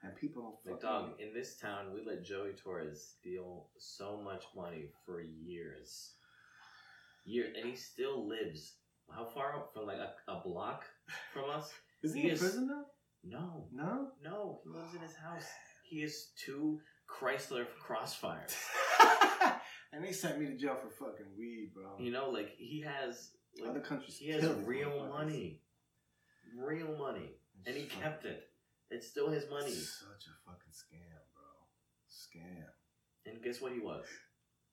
and 0.02 0.14
people 0.16 0.42
don't 0.42 0.72
Like 0.72 0.80
dog, 0.82 1.20
in 1.20 1.32
this 1.32 1.56
town, 1.56 1.92
we 1.94 2.02
let 2.04 2.24
Joey 2.24 2.52
Torres 2.52 3.14
steal 3.18 3.68
so 3.78 4.20
much 4.22 4.44
money 4.56 4.86
for 5.06 5.22
years, 5.22 6.12
years, 7.24 7.54
and 7.58 7.68
he 7.70 7.76
still 7.76 8.28
lives. 8.28 8.74
How 9.14 9.24
far 9.26 9.54
up 9.56 9.72
from 9.74 9.86
like 9.86 9.98
a, 9.98 10.14
a 10.30 10.40
block 10.44 10.84
from 11.32 11.50
us? 11.50 11.70
is 12.02 12.14
he, 12.14 12.22
he 12.22 12.28
in 12.28 12.34
is- 12.34 12.40
prison 12.40 12.66
now? 12.68 12.84
No, 13.24 13.68
No. 13.72 14.08
no, 14.24 14.60
he 14.64 14.70
lives 14.70 14.94
in 14.96 15.00
his 15.00 15.14
house. 15.14 15.46
He 15.88 16.00
has 16.02 16.28
two 16.36 16.80
Chrysler 17.08 17.66
Crossfires. 17.86 18.56
and 19.92 20.02
they 20.04 20.10
sent 20.12 20.40
me 20.40 20.46
to 20.46 20.56
jail 20.56 20.76
for 20.82 20.90
fucking 20.90 21.26
weed, 21.38 21.70
bro. 21.74 21.98
You 22.00 22.10
know, 22.10 22.30
like 22.30 22.50
he 22.58 22.80
has, 22.80 23.30
Other 23.68 23.78
countries. 23.80 24.16
he 24.16 24.30
has 24.30 24.42
real 24.64 25.06
money, 25.08 25.60
real 26.58 26.96
money, 26.98 27.36
It's 27.60 27.66
and 27.68 27.76
he 27.76 27.82
fucking- 27.84 28.02
kept 28.02 28.24
it. 28.24 28.48
It's 28.90 29.06
still 29.08 29.30
his 29.30 29.48
money. 29.48 29.70
Such 29.72 30.26
a 30.26 30.34
fucking 30.50 30.72
scam, 30.72 31.22
bro. 31.32 31.44
Scam. 32.10 32.66
And 33.24 33.42
guess 33.42 33.60
what? 33.60 33.72
He 33.72 33.78
was 33.78 34.04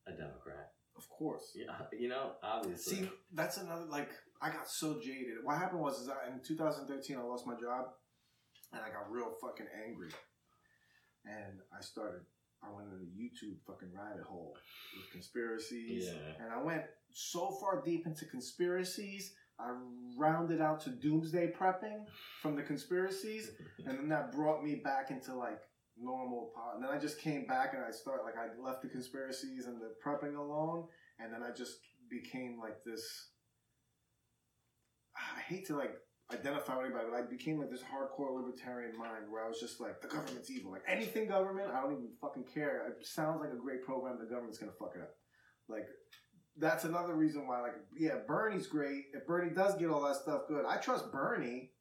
a 0.08 0.12
Democrat. 0.12 0.72
Of 1.00 1.10
course. 1.10 1.52
Yeah, 1.56 1.72
you 1.98 2.10
know, 2.10 2.34
obviously. 2.44 2.98
See, 2.98 3.10
that's 3.34 3.58
another 3.58 3.86
like 3.90 4.10
I 4.42 4.50
got 4.50 4.68
so 4.70 5.00
jaded. 5.02 5.38
What 5.44 5.58
happened 5.58 5.82
was 5.82 6.00
is 6.02 6.08
that 6.08 6.18
in 6.32 6.42
2013 6.46 7.18
I 7.18 7.22
lost 7.22 7.48
my 7.48 7.54
job, 7.56 7.86
and 8.74 8.82
I 8.82 8.90
got 8.90 9.10
real 9.10 9.32
fucking 9.42 9.68
angry, 9.88 10.10
and 11.26 11.60
I 11.78 11.82
started. 11.82 12.22
I 12.62 12.68
went 12.76 12.88
into 12.92 13.00
the 13.00 13.12
YouTube 13.18 13.56
fucking 13.66 13.88
rabbit 13.94 14.26
hole 14.26 14.54
with 14.98 15.10
conspiracies, 15.12 16.08
Yeah. 16.08 16.44
and 16.44 16.52
I 16.52 16.62
went 16.62 16.84
so 17.14 17.52
far 17.62 17.82
deep 17.82 18.06
into 18.06 18.26
conspiracies. 18.26 19.34
I 19.58 19.74
rounded 20.18 20.60
out 20.62 20.82
to 20.82 20.90
doomsday 20.90 21.54
prepping 21.58 22.06
from 22.42 22.56
the 22.58 22.62
conspiracies, 22.64 23.52
and 23.86 23.98
then 23.98 24.10
that 24.10 24.34
brought 24.34 24.62
me 24.64 24.76
back 24.76 25.10
into 25.12 25.34
like 25.36 25.60
normal 26.02 26.52
pot. 26.56 26.76
And 26.76 26.84
then 26.84 26.92
I 26.92 26.98
just 26.98 27.20
came 27.20 27.46
back 27.46 27.74
and 27.74 27.84
I 27.84 27.92
start 27.92 28.24
like 28.24 28.36
I 28.38 28.48
left 28.62 28.82
the 28.82 28.90
conspiracies 28.90 29.66
and 29.66 29.82
the 29.82 29.94
prepping 30.06 30.38
alone, 30.38 30.86
and 31.20 31.34
then 31.34 31.44
I 31.44 31.52
just 31.56 31.78
became 32.10 32.60
like 32.60 32.84
this. 32.86 33.30
I 35.16 35.42
hate 35.42 35.68
to 35.68 35.76
like 35.78 35.96
identify 36.32 36.78
with 36.78 36.86
anybody, 36.86 37.08
but 37.10 37.18
I 37.18 37.24
became 37.24 37.60
like 37.60 37.72
this 37.72 37.82
hardcore 37.82 38.36
libertarian 38.36 38.98
mind 38.98 39.26
where 39.30 39.44
I 39.44 39.48
was 39.48 39.60
just 39.60 39.82
like 39.82 40.02
the 40.02 40.08
government's 40.08 40.50
evil. 40.50 40.72
Like 40.72 40.84
anything 40.88 41.28
government, 41.28 41.72
I 41.74 41.82
don't 41.82 41.94
even 41.94 42.10
fucking 42.22 42.46
care. 42.54 42.88
It 42.88 43.06
sounds 43.06 43.42
like 43.42 43.52
a 43.52 43.58
great 43.58 43.84
program, 43.84 44.18
the 44.20 44.26
government's 44.26 44.58
gonna 44.58 44.72
fuck 44.80 44.94
it 44.96 45.02
up. 45.02 45.16
Like 45.68 45.88
that's 46.60 46.84
another 46.84 47.16
reason 47.16 47.48
why, 47.48 47.62
like, 47.62 47.76
yeah, 47.98 48.16
Bernie's 48.28 48.68
great. 48.68 49.06
If 49.14 49.26
Bernie 49.26 49.54
does 49.54 49.76
get 49.76 49.90
all 49.90 50.02
that 50.04 50.18
stuff 50.18 50.42
good, 50.48 50.66
I 50.66 50.78
trust 50.78 51.12
Bernie. 51.12 51.72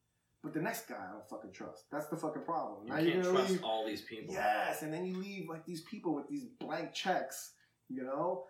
But 0.49 0.55
the 0.55 0.63
next 0.63 0.89
guy, 0.89 0.97
I 0.97 1.13
don't 1.13 1.29
fucking 1.29 1.53
trust. 1.53 1.85
That's 1.93 2.07
the 2.07 2.17
fucking 2.17 2.45
problem. 2.45 2.87
You 2.87 2.93
Now 2.95 3.01
can't 3.01 3.23
trust 3.37 3.51
leave. 3.51 3.65
all 3.65 3.87
these 3.87 4.01
people. 4.01 4.33
Yes, 4.33 4.81
and 4.81 4.91
then 4.91 5.05
you 5.05 5.15
leave 5.19 5.47
like 5.47 5.67
these 5.67 5.83
people 5.83 6.15
with 6.15 6.27
these 6.27 6.47
blank 6.59 6.95
checks. 6.95 7.53
You 7.91 8.05
know, 8.05 8.45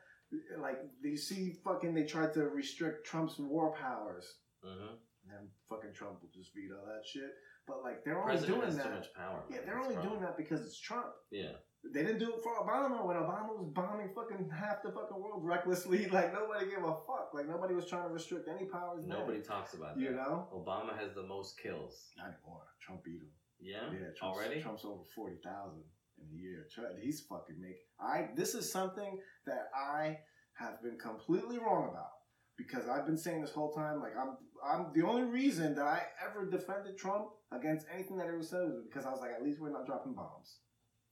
like 0.61 0.79
they 1.03 1.17
see 1.17 1.55
fucking. 1.65 1.95
They 1.95 2.05
tried 2.05 2.35
to 2.35 2.45
restrict 2.51 3.05
Trump's 3.05 3.37
war 3.37 3.75
powers, 3.75 4.33
hmm 4.65 4.95
and 5.25 5.33
then 5.33 5.49
fucking 5.69 5.93
Trump 5.93 6.23
will 6.23 6.29
just 6.33 6.55
veto 6.55 6.77
that 6.87 7.05
shit. 7.05 7.31
But 7.67 7.83
like 7.83 8.05
they're 8.05 8.21
only 8.21 8.31
President 8.37 8.59
doing 8.61 8.67
has 8.71 8.77
too 8.77 8.83
that. 8.85 8.95
much 8.95 9.13
power. 9.15 9.43
Yeah, 9.51 9.59
they're 9.67 9.75
That's 9.75 9.87
only 9.89 9.97
the 9.97 10.03
doing 10.03 10.21
that 10.21 10.37
because 10.37 10.61
it's 10.65 10.79
Trump. 10.79 11.07
Yeah. 11.33 11.53
They 11.95 12.03
didn't 12.03 12.19
do 12.19 12.29
it 12.35 12.43
for 12.43 12.53
Obama 12.63 13.05
when 13.07 13.17
Obama 13.17 13.49
was 13.57 13.71
bombing 13.75 14.11
fucking 14.15 14.51
half 14.51 14.83
the 14.83 14.91
fucking 14.93 15.19
world 15.21 15.43
recklessly. 15.45 16.07
Like 16.13 16.33
nobody 16.33 16.67
gave 16.67 16.85
a 16.85 16.95
fuck. 17.07 17.31
Like 17.35 17.49
nobody 17.49 17.75
was 17.75 17.87
trying 17.87 18.03
to 18.09 18.13
restrict 18.13 18.49
any 18.49 18.67
powers. 18.67 19.05
then. 19.07 19.19
Nobody 19.19 19.41
talks 19.41 19.75
about 19.75 19.97
that. 19.97 20.03
you 20.03 20.11
know. 20.11 20.49
Obama 20.53 20.99
has 20.99 21.15
the 21.15 21.23
most 21.23 21.59
kills. 21.63 22.09
Not 22.17 22.27
anymore. 22.35 22.63
Trump 22.85 23.05
beat 23.05 23.23
him. 23.23 23.31
Yeah. 23.61 23.91
Yeah, 23.93 24.11
Trump's, 24.19 24.23
Already. 24.39 24.61
Trump's 24.63 24.85
over 24.85 25.03
forty 25.15 25.37
thousand 25.45 25.83
in 26.19 26.27
a 26.33 26.37
year. 26.37 26.67
Tr- 26.73 26.99
He's 27.03 27.21
fucking 27.29 27.61
make. 27.61 27.79
I. 28.01 28.29
This 28.37 28.55
is 28.55 28.71
something 28.71 29.19
that 29.47 29.69
I 29.75 30.19
have 30.59 30.83
been 30.83 30.99
completely 30.99 31.59
wrong 31.59 31.89
about 31.91 32.11
because 32.57 32.89
I've 32.89 33.07
been 33.07 33.17
saying 33.19 33.41
this 33.41 33.53
whole 33.53 33.73
time. 33.73 34.01
Like 34.01 34.13
I'm. 34.21 34.37
I'm 34.65 34.87
the 34.95 35.07
only 35.07 35.23
reason 35.23 35.75
that 35.77 35.87
I 35.87 36.03
ever 36.29 36.51
defended 36.51 36.99
Trump 36.99 37.27
against 37.53 37.87
anything 37.95 38.17
that 38.19 38.25
he 38.25 38.31
ever 38.31 38.43
said 38.43 38.63
was 38.63 38.83
because 38.89 39.07
I 39.07 39.11
was 39.11 39.21
like, 39.21 39.31
at 39.31 39.43
least 39.43 39.61
we're 39.61 39.71
not 39.71 39.87
dropping 39.87 40.15
bombs. 40.15 40.57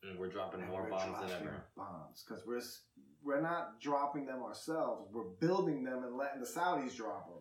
And 0.08 0.18
we're 0.18 0.28
dropping 0.28 0.60
And 0.60 0.70
more 0.70 0.82
we're 0.84 0.90
bombs 0.90 1.20
than 1.20 1.40
ever. 1.42 1.64
Bombs 1.76 2.24
because 2.26 2.44
we're 2.46 2.60
we're 3.24 3.40
not 3.40 3.80
dropping 3.80 4.26
them 4.26 4.42
ourselves. 4.42 5.10
We're 5.12 5.30
building 5.40 5.82
them 5.84 6.04
and 6.04 6.16
letting 6.16 6.40
the 6.40 6.46
Saudis 6.46 6.96
drop 6.96 7.26
them. 7.28 7.38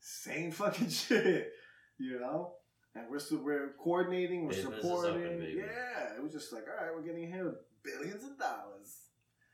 Same 0.00 0.50
fucking 0.50 0.88
shit, 0.90 1.52
you 1.98 2.18
know. 2.20 2.54
And 2.94 3.10
we're 3.10 3.18
su- 3.18 3.42
we're 3.44 3.74
coordinating, 3.82 4.44
we're 4.44 4.50
Business 4.52 4.82
supporting. 4.82 5.24
open, 5.24 5.54
yeah, 5.56 6.16
it 6.16 6.22
was 6.22 6.32
just 6.32 6.52
like, 6.52 6.64
all 6.68 6.86
right, 6.86 6.94
we're 6.94 7.02
getting 7.02 7.26
here 7.30 7.44
with 7.44 7.56
billions 7.82 8.22
of 8.24 8.38
dollars. 8.38 9.00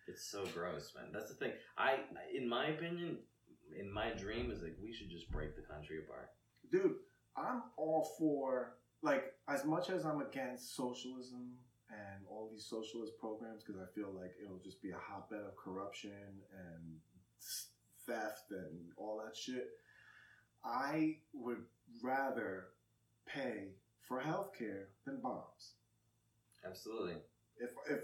It's 0.06 0.30
so 0.30 0.44
gross, 0.54 0.92
man. 0.94 1.06
That's 1.12 1.28
the 1.28 1.34
thing. 1.34 1.52
I, 1.78 2.00
in 2.36 2.48
my 2.48 2.66
opinion, 2.66 3.18
in 3.78 3.92
my 3.92 4.10
dream, 4.10 4.50
is 4.50 4.62
like 4.62 4.76
we 4.82 4.92
should 4.92 5.10
just 5.10 5.30
break 5.30 5.56
the 5.56 5.62
country 5.62 5.98
apart. 6.04 6.28
Dude, 6.70 6.96
I'm 7.36 7.62
all 7.76 8.10
for 8.18 8.74
like 9.02 9.24
as 9.48 9.64
much 9.64 9.88
as 9.88 10.04
I'm 10.04 10.20
against 10.20 10.76
socialism 10.76 11.52
and 11.90 12.24
all 12.30 12.48
these 12.50 12.64
socialist 12.64 13.12
programs 13.18 13.62
because 13.62 13.80
I 13.80 13.86
feel 13.94 14.12
like 14.14 14.32
it'll 14.42 14.62
just 14.62 14.82
be 14.82 14.90
a 14.90 14.98
hotbed 14.98 15.40
of 15.40 15.56
corruption 15.56 16.12
and 16.54 17.00
theft 18.06 18.50
and 18.50 18.90
all 18.96 19.22
that 19.24 19.36
shit. 19.36 19.68
I 20.64 21.16
would 21.32 21.64
rather 22.02 22.68
pay 23.26 23.68
for 24.00 24.20
healthcare 24.20 24.84
than 25.06 25.20
bombs. 25.20 25.74
Absolutely. 26.64 27.14
If 27.56 27.70
if 27.90 28.00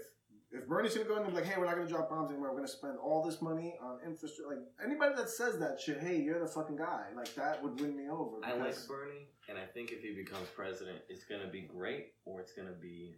if 0.51 0.67
Bernie's 0.67 0.95
gonna 0.95 1.07
go 1.07 1.17
in 1.17 1.23
and 1.23 1.31
be 1.31 1.35
like, 1.35 1.45
hey, 1.45 1.55
we're 1.57 1.65
not 1.65 1.75
gonna 1.75 1.89
drop 1.89 2.09
bombs 2.09 2.31
anymore, 2.31 2.51
we're 2.51 2.57
gonna 2.57 2.67
spend 2.67 2.97
all 2.97 3.23
this 3.23 3.41
money 3.41 3.75
on 3.81 3.99
infrastructure. 4.05 4.55
Like 4.55 4.65
anybody 4.83 5.15
that 5.15 5.29
says 5.29 5.59
that 5.59 5.79
shit, 5.79 5.99
hey, 5.99 6.17
you're 6.17 6.39
the 6.39 6.47
fucking 6.47 6.77
guy. 6.77 7.05
Like 7.15 7.33
that 7.35 7.61
would 7.61 7.79
win 7.79 7.95
me 7.95 8.09
over. 8.09 8.37
I 8.43 8.53
like 8.53 8.75
Bernie, 8.87 9.27
and 9.49 9.57
I 9.57 9.65
think 9.65 9.91
if 9.91 10.01
he 10.01 10.13
becomes 10.15 10.47
president, 10.55 10.99
it's 11.09 11.25
gonna 11.25 11.49
be 11.51 11.61
great 11.61 12.13
or 12.25 12.39
it's 12.39 12.53
gonna 12.53 12.77
be 12.81 13.15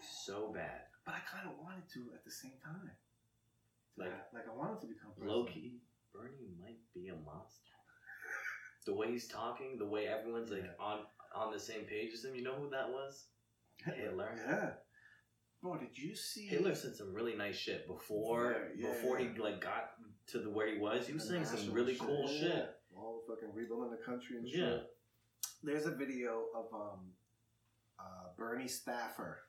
so 0.00 0.52
bad. 0.52 0.82
But 1.04 1.14
I 1.16 1.20
kind 1.30 1.48
of 1.48 1.58
wanted 1.62 1.88
to 1.94 2.12
at 2.14 2.24
the 2.24 2.30
same 2.30 2.58
time. 2.64 2.90
Like 3.96 4.12
Like 4.32 4.44
I 4.50 4.54
wanted 4.54 4.80
to 4.82 4.86
become 4.88 5.12
president. 5.16 5.30
low 5.38 5.44
key, 5.46 5.80
Bernie 6.12 6.50
might 6.60 6.80
be 6.94 7.08
a 7.08 7.14
monster. 7.16 7.72
The 8.86 8.94
way 8.94 9.10
he's 9.10 9.26
talking, 9.28 9.78
the 9.78 9.86
way 9.86 10.06
everyone's 10.06 10.50
like 10.50 10.62
Yeah. 10.64 10.84
on 10.84 11.06
on 11.34 11.52
the 11.52 11.58
same 11.60 11.84
page 11.84 12.12
as 12.14 12.24
him. 12.24 12.34
You 12.34 12.42
know 12.44 12.54
who 12.56 12.70
that 12.70 12.88
was? 12.90 13.28
Hitler. 13.84 14.32
Yeah. 14.36 14.70
Bro, 15.62 15.78
did 15.78 15.96
you 15.96 16.14
see 16.14 16.46
Hitler 16.46 16.74
said 16.74 16.94
some 16.94 17.12
really 17.12 17.34
nice 17.34 17.56
shit 17.56 17.86
before 17.86 18.52
Yeah, 18.76 18.88
yeah, 18.88 18.92
before 18.94 19.18
he 19.18 19.28
like 19.38 19.60
got 19.60 19.92
to 20.28 20.38
the 20.38 20.50
where 20.50 20.68
he 20.72 20.78
was. 20.78 21.06
He 21.06 21.12
was 21.14 21.26
saying 21.28 21.44
some 21.46 21.72
really 21.72 21.94
cool 21.96 22.28
shit. 22.28 22.74
All 22.94 23.22
fucking 23.28 23.52
rebuilding 23.54 23.90
the 23.90 24.04
country 24.04 24.36
and 24.38 24.48
Yeah. 24.48 24.54
shit. 24.78 24.86
There's 25.62 25.86
a 25.86 25.90
video 25.90 26.46
of 26.54 26.72
um 26.74 27.12
uh 27.98 28.28
Bernie 28.36 28.68
Staffer. 28.68 29.45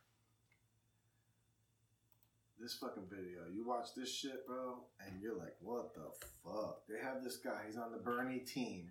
This 2.59 2.73
fucking 2.75 3.03
video. 3.09 3.41
You 3.53 3.65
watch 3.67 3.89
this 3.95 4.11
shit, 4.13 4.45
bro, 4.47 4.79
and 5.05 5.21
you're 5.21 5.37
like, 5.37 5.55
what 5.61 5.93
the 5.93 6.09
fuck? 6.43 6.79
They 6.89 6.99
have 7.03 7.23
this 7.23 7.37
guy, 7.37 7.61
he's 7.67 7.77
on 7.77 7.91
the 7.91 7.99
Bernie 7.99 8.39
team, 8.39 8.89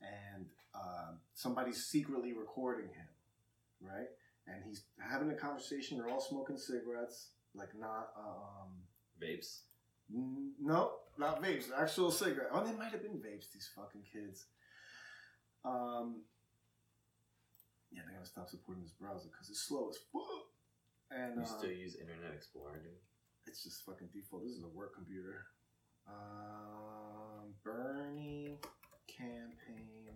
and 0.00 0.46
um, 0.74 1.18
somebody's 1.34 1.84
secretly 1.84 2.32
recording 2.34 2.86
him, 2.86 3.08
right? 3.80 4.06
And 4.46 4.62
he's 4.64 4.82
having 5.00 5.28
a 5.30 5.34
conversation, 5.34 5.98
they're 5.98 6.08
all 6.08 6.20
smoking 6.20 6.56
cigarettes, 6.56 7.30
like 7.54 7.70
not 7.78 8.10
um 8.16 8.70
Vapes. 9.20 9.62
N- 10.14 10.52
No, 10.60 10.92
not 11.18 11.42
vapes. 11.42 11.64
Actual 11.76 12.10
cigarette. 12.12 12.50
Oh, 12.52 12.64
they 12.64 12.72
might 12.72 12.92
have 12.92 13.02
been 13.02 13.18
vapes. 13.18 13.50
These 13.52 13.68
fucking 13.74 14.02
kids. 14.12 14.46
Um. 15.64 16.22
Yeah, 17.90 18.02
they 18.06 18.14
gotta 18.14 18.24
stop 18.26 18.48
supporting 18.48 18.84
this 18.84 18.92
browser 18.92 19.28
because 19.32 19.50
it's 19.50 19.60
slow 19.66 19.88
as 19.90 19.96
fuck. 20.12 20.47
And 21.10 21.36
You 21.36 21.42
uh, 21.42 21.46
still 21.46 21.72
use 21.72 21.96
Internet 21.96 22.34
Explorer, 22.34 22.80
dude. 22.82 22.92
it's 23.46 23.62
just 23.62 23.84
fucking 23.84 24.08
default. 24.12 24.44
This 24.44 24.52
is 24.52 24.64
a 24.64 24.68
work 24.68 24.94
computer. 24.94 25.46
Um, 26.06 27.54
Bernie 27.64 28.58
campaign 29.08 30.12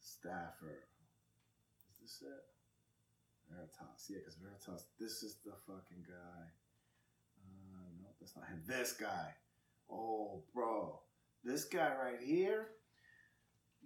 staffer. 0.00 0.88
Is 1.92 2.00
this 2.00 2.22
it? 2.22 2.42
Veritas. 3.50 4.08
Yeah, 4.08 4.18
because 4.18 4.36
Veritas. 4.36 4.86
This 4.98 5.22
is 5.22 5.36
the 5.44 5.52
fucking 5.66 6.04
guy. 6.08 6.44
Uh, 7.44 7.88
no, 8.00 8.08
that's 8.20 8.34
not 8.36 8.48
him. 8.48 8.62
This 8.66 8.92
guy. 8.92 9.34
Oh, 9.90 10.42
bro. 10.54 11.00
This 11.44 11.64
guy 11.64 11.92
right 12.02 12.20
here. 12.22 12.68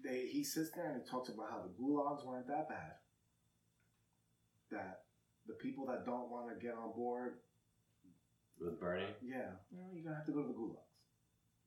They 0.04 0.26
he 0.30 0.44
sits 0.44 0.70
there 0.70 0.90
and 0.92 1.02
he 1.02 1.10
talks 1.10 1.30
about 1.30 1.50
how 1.50 1.62
the 1.62 1.70
gulags 1.82 2.24
weren't 2.24 2.46
that 2.48 2.68
bad. 2.68 2.92
That 4.70 5.00
the 5.47 5.55
people 5.55 5.86
that 5.86 6.05
don't 6.05 6.31
want 6.31 6.48
to 6.48 6.55
get 6.64 6.74
on 6.74 6.93
board 6.94 7.35
With 8.60 8.81
Bernie. 8.81 9.06
yeah, 9.23 9.55
you 9.70 9.78
know, 9.78 9.89
you're 9.93 10.05
gonna 10.05 10.16
have 10.16 10.27
to 10.27 10.32
go 10.32 10.43
to 10.43 10.48
the 10.48 10.55
gulags. 10.55 10.93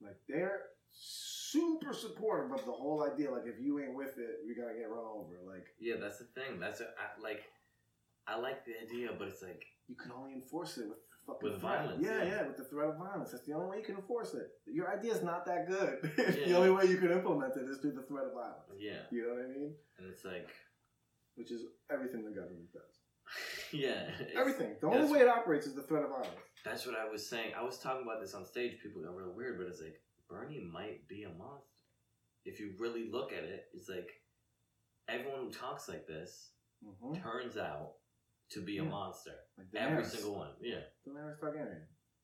Like 0.02 0.18
they're 0.28 0.62
super 0.92 1.94
supportive 1.94 2.52
of 2.52 2.66
the 2.66 2.72
whole 2.72 3.04
idea. 3.04 3.32
Like 3.32 3.46
if 3.46 3.60
you 3.60 3.80
ain't 3.80 3.94
with 3.96 4.18
it, 4.18 4.40
we 4.46 4.56
gotta 4.56 4.74
get 4.78 4.90
run 4.90 5.06
over. 5.06 5.36
Like 5.46 5.68
Yeah, 5.80 5.96
that's 6.00 6.20
the 6.20 6.26
thing. 6.36 6.60
That's 6.60 6.82
a, 6.82 6.86
I, 6.86 7.22
like, 7.22 7.42
I 8.28 8.38
like 8.40 8.66
the 8.66 8.74
idea, 8.84 9.10
but 9.18 9.28
it's 9.28 9.42
like 9.42 9.64
you 9.88 9.96
can 9.96 10.12
only 10.12 10.34
enforce 10.34 10.78
it 10.78 10.88
with 10.90 10.98
fucking 11.26 11.52
With 11.52 11.62
threat. 11.62 11.80
violence, 11.86 12.02
Yeah, 12.06 12.24
yeah. 12.24 12.30
yeah, 12.30 12.48
with 12.48 12.58
the 12.58 12.64
threat 12.66 12.90
of 12.90 12.98
violence. 12.98 13.32
That's 13.32 13.46
the 13.46 13.54
only 13.54 13.68
way 13.70 13.78
you 13.80 13.84
can 13.86 13.96
enforce 13.96 14.34
it. 14.34 14.48
Your 14.66 14.90
idea 14.92 15.14
is 15.14 15.24
not 15.24 15.46
that 15.46 15.68
good. 15.68 16.02
the 16.46 16.54
only 16.56 16.72
way 16.72 16.86
you 16.86 16.98
can 16.98 17.12
implement 17.12 17.56
it 17.56 17.70
is 17.70 17.78
through 17.80 17.94
the 17.94 18.04
threat 18.04 18.26
of 18.26 18.34
violence. 18.34 18.66
yeah, 18.80 19.04
You 19.12 19.24
know 19.28 19.34
what 19.36 19.46
I 19.46 19.50
mean? 19.50 19.74
and 20.00 20.08
it's 20.10 20.26
like 20.26 20.50
Which 21.36 21.52
is 21.52 21.62
everything 21.92 22.24
the 22.24 22.32
government 22.32 22.72
does. 22.74 22.99
yeah, 23.74 24.10
Everything. 24.36 24.76
The 24.82 24.88
only 24.88 25.12
way 25.12 25.20
it 25.20 25.28
operates 25.28 25.66
is 25.68 25.76
the 25.76 25.84
threat 25.84 26.04
of 26.04 26.10
violence. 26.10 26.30
That's 26.66 26.86
what 26.86 26.96
I 26.98 27.10
was 27.10 27.30
saying. 27.30 27.52
I 27.58 27.64
was 27.64 27.80
talking 27.80 28.04
about 28.04 28.20
this 28.22 28.34
on 28.34 28.46
stage. 28.46 28.74
People 28.84 29.02
got 29.04 29.16
real 29.16 29.34
weird, 29.36 29.58
but 29.58 29.68
it's 29.68 29.82
like 29.82 29.96
Bernie 30.30 30.68
might 30.72 31.08
be 31.08 31.24
a 31.24 31.30
monster. 31.30 31.68
If 32.46 32.60
you 32.60 32.74
really 32.80 33.10
look 33.12 33.32
at 33.32 33.44
it, 33.44 33.66
it's 33.74 33.88
like 33.90 34.10
everyone 35.08 35.46
who 35.46 35.52
talks 35.52 35.88
like 35.90 36.08
this 36.08 36.52
Mm-hmm. 36.82 37.22
turns 37.22 37.58
out 37.58 37.96
to 38.52 38.62
be 38.62 38.78
a 38.78 38.84
monster. 38.86 39.32
Like 39.58 39.68
Every 39.76 40.06
single 40.06 40.36
one. 40.36 40.52
Yeah. 40.62 40.78
Daenerys 41.06 41.38
Targaryen. 41.44 41.82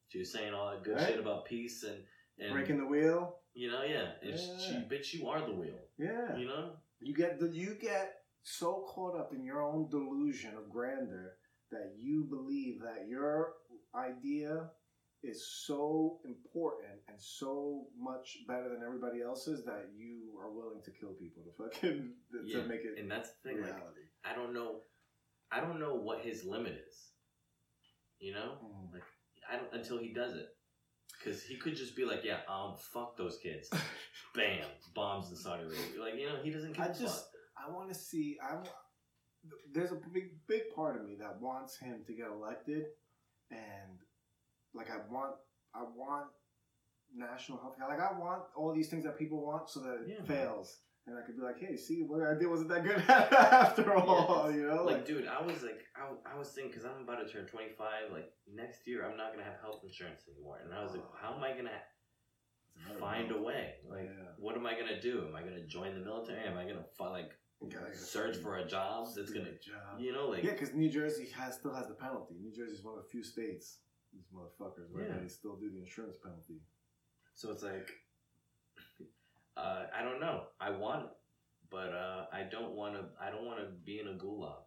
She 0.07 0.19
was 0.19 0.31
saying 0.31 0.53
all 0.53 0.71
that 0.71 0.81
good 0.85 0.95
Right? 0.95 1.07
shit 1.07 1.19
about 1.19 1.43
peace 1.43 1.83
and, 1.83 1.97
and 2.39 2.53
Breaking 2.53 2.77
the 2.77 2.85
wheel. 2.87 3.39
you 3.53 3.69
know, 3.69 3.83
yeah. 3.83 4.11
Yeah. 4.23 4.37
she 4.37 4.71
bitch 4.89 5.13
you 5.13 5.27
are 5.27 5.41
the 5.45 5.51
wheel. 5.53 5.77
Yeah. 5.99 6.37
You 6.37 6.47
know? 6.47 6.71
You 7.01 7.13
get 7.13 7.37
the 7.37 7.49
you 7.49 7.75
get 7.75 8.13
so 8.45 8.85
caught 8.87 9.19
up 9.19 9.33
in 9.33 9.43
your 9.43 9.61
own 9.63 9.89
delusion 9.89 10.53
of 10.55 10.69
grandeur 10.69 11.33
that 11.71 11.93
you 11.97 12.25
believe 12.29 12.79
that 12.81 13.07
your 13.09 13.53
idea 13.95 14.69
is 15.23 15.47
so 15.65 16.19
important 16.25 16.99
and 17.07 17.17
so 17.19 17.87
much 17.99 18.37
better 18.47 18.69
than 18.69 18.83
everybody 18.85 19.23
else's 19.23 19.65
that 19.65 19.87
you 19.97 20.37
are 20.39 20.51
willing 20.51 20.79
to 20.85 20.91
kill 20.91 21.09
people 21.19 21.41
to 21.43 21.51
fucking 21.63 22.11
to 22.31 22.37
Yeah, 22.45 22.61
make 22.67 22.81
it 22.81 22.99
and 22.99 23.09
that's 23.09 23.29
the 23.43 23.49
thing. 23.49 23.61
Like, 23.61 23.71
reality. 23.73 24.01
I 24.23 24.35
don't 24.35 24.53
know. 24.53 24.81
I 25.51 25.61
don't 25.61 25.79
know 25.79 25.95
what 25.95 26.21
his 26.21 26.43
limit 26.45 26.73
is. 26.87 26.95
You 28.19 28.33
know, 28.33 28.51
Mm. 28.63 28.93
like 28.93 29.03
I 29.51 29.55
don't 29.57 29.73
until 29.73 29.97
he 29.97 30.13
does 30.13 30.35
it. 30.35 30.49
Because 31.17 31.41
he 31.41 31.55
could 31.57 31.75
just 31.75 31.95
be 31.95 32.05
like, 32.05 32.23
yeah, 32.23 32.39
um, 32.47 32.75
fuck 32.93 33.17
those 33.17 33.37
kids. 33.41 33.69
Bam, 34.35 34.67
bombs 34.93 35.29
in 35.31 35.35
Saudi 35.37 35.63
Arabia. 35.63 35.99
Like, 35.99 36.15
you 36.19 36.27
know, 36.27 36.35
he 36.43 36.51
doesn't 36.51 36.79
I 36.79 36.89
just-. 36.89 37.25
I 37.57 37.71
want 37.71 37.89
to 37.89 37.95
see. 37.95 38.37
I 38.41 38.55
wa- 38.55 38.63
there's 39.71 39.91
a 39.91 39.99
big 40.13 40.31
big 40.47 40.63
part 40.75 40.99
of 40.99 41.05
me 41.05 41.15
that 41.19 41.39
wants 41.41 41.77
him 41.77 42.03
to 42.07 42.13
get 42.13 42.27
elected, 42.27 42.83
and 43.51 43.99
like 44.73 44.89
I 44.89 44.97
want 45.11 45.35
I 45.73 45.83
want 45.95 46.27
national 47.15 47.59
health 47.59 47.77
care. 47.77 47.87
Like 47.87 47.99
I 48.01 48.17
want 48.19 48.43
all 48.55 48.73
these 48.73 48.89
things 48.89 49.03
that 49.05 49.17
people 49.17 49.45
want, 49.45 49.69
so 49.69 49.79
that 49.81 50.01
it 50.01 50.07
Yeah, 50.07 50.17
man. 50.19 50.25
fails, 50.27 50.79
and 51.07 51.17
I 51.17 51.21
could 51.21 51.37
be 51.37 51.43
like, 51.43 51.59
hey, 51.59 51.77
see, 51.77 52.01
what 52.01 52.21
I 52.27 52.33
did 52.33 52.47
wasn't 52.49 52.69
that 52.69 52.83
good 52.83 52.97
after 53.07 53.93
all. 53.93 54.47
it's- 54.49 54.55
you 54.55 54.67
know, 54.67 54.83
Like, 54.83 55.05
dude, 55.05 55.27
I 55.27 55.41
was 55.41 55.61
like, 55.63 55.79
I, 55.95 56.33
I 56.33 56.37
was 56.37 56.49
thinking, 56.49 56.71
because 56.71 56.85
I'm 56.85 57.03
about 57.03 57.25
to 57.25 57.31
turn 57.31 57.45
25. 57.45 58.11
Like, 58.11 58.31
next 58.51 58.87
year, 58.87 59.05
I'm 59.05 59.15
not 59.15 59.27
going 59.31 59.45
to 59.45 59.49
have 59.49 59.61
health 59.61 59.81
insurance 59.85 60.21
anymore. 60.27 60.59
And 60.63 60.73
I 60.73 60.81
was 60.83 60.91
like, 60.93 61.03
how 61.21 61.35
am 61.35 61.43
I 61.43 61.51
going 61.53 61.65
to 61.69 62.99
find 62.99 63.31
a 63.31 63.41
way? 63.41 63.75
Like, 63.87 64.09
Yeah. 64.09 64.33
what 64.39 64.55
am 64.57 64.65
I 64.65 64.73
going 64.73 64.87
to 64.87 64.99
do? 64.99 65.25
Am 65.29 65.35
I 65.35 65.41
going 65.41 65.55
to 65.55 65.67
join 65.67 65.93
the 65.93 66.01
military? 66.03 66.43
Am 66.43 66.57
I 66.57 66.63
going 66.63 66.77
to, 66.77 66.85
fight, 66.97 67.11
like, 67.11 67.31
Gotta 67.63 67.95
search 67.97 68.37
for 68.37 68.57
a 68.57 68.65
job 68.67 69.07
that's 69.15 69.31
going 69.31 69.45
stupid 69.45 69.61
job. 69.61 69.99
you 69.99 70.11
know, 70.13 70.27
like, 70.27 70.43
Yeah, 70.43 70.51
because 70.51 70.73
New 70.73 70.89
Jersey 70.89 71.27
has 71.35 71.55
still 71.55 71.73
has 71.73 71.87
the 71.87 71.93
penalty. 71.95 72.35
New 72.39 72.51
Jersey 72.51 72.73
is 72.75 72.83
one 72.83 72.97
of 72.97 73.03
the 73.03 73.09
few 73.09 73.23
states, 73.23 73.79
these 74.13 74.27
motherfuckers, 74.33 74.91
where 74.91 75.07
Yeah. 75.07 75.17
they 75.19 75.27
still 75.27 75.55
do 75.55 75.71
the 75.71 75.79
insurance 75.79 76.17
penalty. 76.17 76.61
So 77.33 77.51
it's 77.51 77.63
like, 77.63 77.89
uh, 79.57 79.85
I 79.95 80.03
don't 80.03 80.19
know. 80.19 80.47
I 80.59 80.69
want 80.69 81.05
it, 81.05 81.11
but 81.71 81.89
uh, 81.93 82.25
I 82.31 82.43
don't 82.43 82.73
want 82.73 82.95
to. 82.95 83.05
I 83.19 83.29
don't 83.31 83.45
want 83.45 83.59
to 83.59 83.67
be 83.85 83.99
in 83.99 84.07
a 84.07 84.13
gulag, 84.13 84.63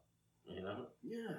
you 0.47 0.63
know. 0.63 0.87
Yeah. 1.03 1.35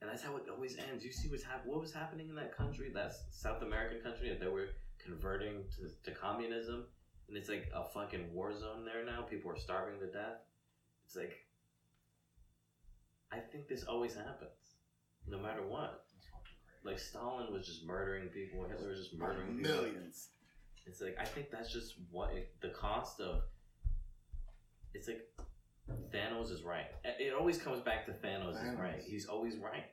And 0.00 0.10
that's 0.10 0.22
how 0.22 0.36
it 0.36 0.44
always 0.50 0.76
ends. 0.78 1.04
You 1.04 1.12
see 1.12 1.28
what's 1.28 1.42
hap- 1.42 1.66
What 1.66 1.80
was 1.80 1.92
happening 1.92 2.28
in 2.28 2.34
that 2.36 2.56
country, 2.56 2.90
that 2.94 3.12
South 3.30 3.62
American 3.62 4.00
country 4.02 4.28
that 4.28 4.40
they 4.40 4.48
were 4.48 4.68
converting 4.98 5.64
to, 5.76 6.10
to 6.10 6.16
communism, 6.16 6.86
and 7.28 7.36
it's 7.36 7.48
like 7.48 7.68
a 7.74 7.84
fucking 7.84 8.32
war 8.32 8.56
zone 8.56 8.84
there 8.84 9.04
now. 9.04 9.22
People 9.22 9.50
are 9.50 9.56
starving 9.58 9.98
to 10.00 10.06
death. 10.06 10.40
It's 11.06 11.16
like, 11.16 11.46
I 13.32 13.38
think 13.38 13.68
this 13.68 13.84
always 13.84 14.14
happens, 14.14 14.76
no 15.26 15.38
matter 15.38 15.62
what. 15.62 16.04
That's 16.12 16.26
fucking 16.26 16.56
great. 16.82 16.92
Like 16.92 16.98
Stalin 17.00 17.52
was 17.52 17.66
just 17.66 17.84
murdering 17.86 18.28
people. 18.28 18.64
Hitler 18.68 18.88
was 18.90 18.98
just 18.98 19.14
murdering 19.18 19.56
people. 19.56 19.72
millions. 19.72 20.28
It's 20.86 21.00
like 21.00 21.16
I 21.20 21.24
think 21.24 21.50
that's 21.50 21.72
just 21.72 21.94
what 22.10 22.32
it, 22.34 22.54
the 22.60 22.68
cost 22.70 23.20
of. 23.20 23.42
It's 24.94 25.08
like 25.08 25.22
Thanos 26.14 26.50
is 26.52 26.62
right. 26.62 26.86
It 27.04 27.26
it 27.28 27.34
always 27.34 27.58
comes 27.58 27.80
back 27.80 28.06
to 28.06 28.12
Thanos, 28.12 28.54
is 28.62 28.78
right. 28.78 29.02
He's 29.06 29.26
always 29.26 29.56
right. 29.56 29.84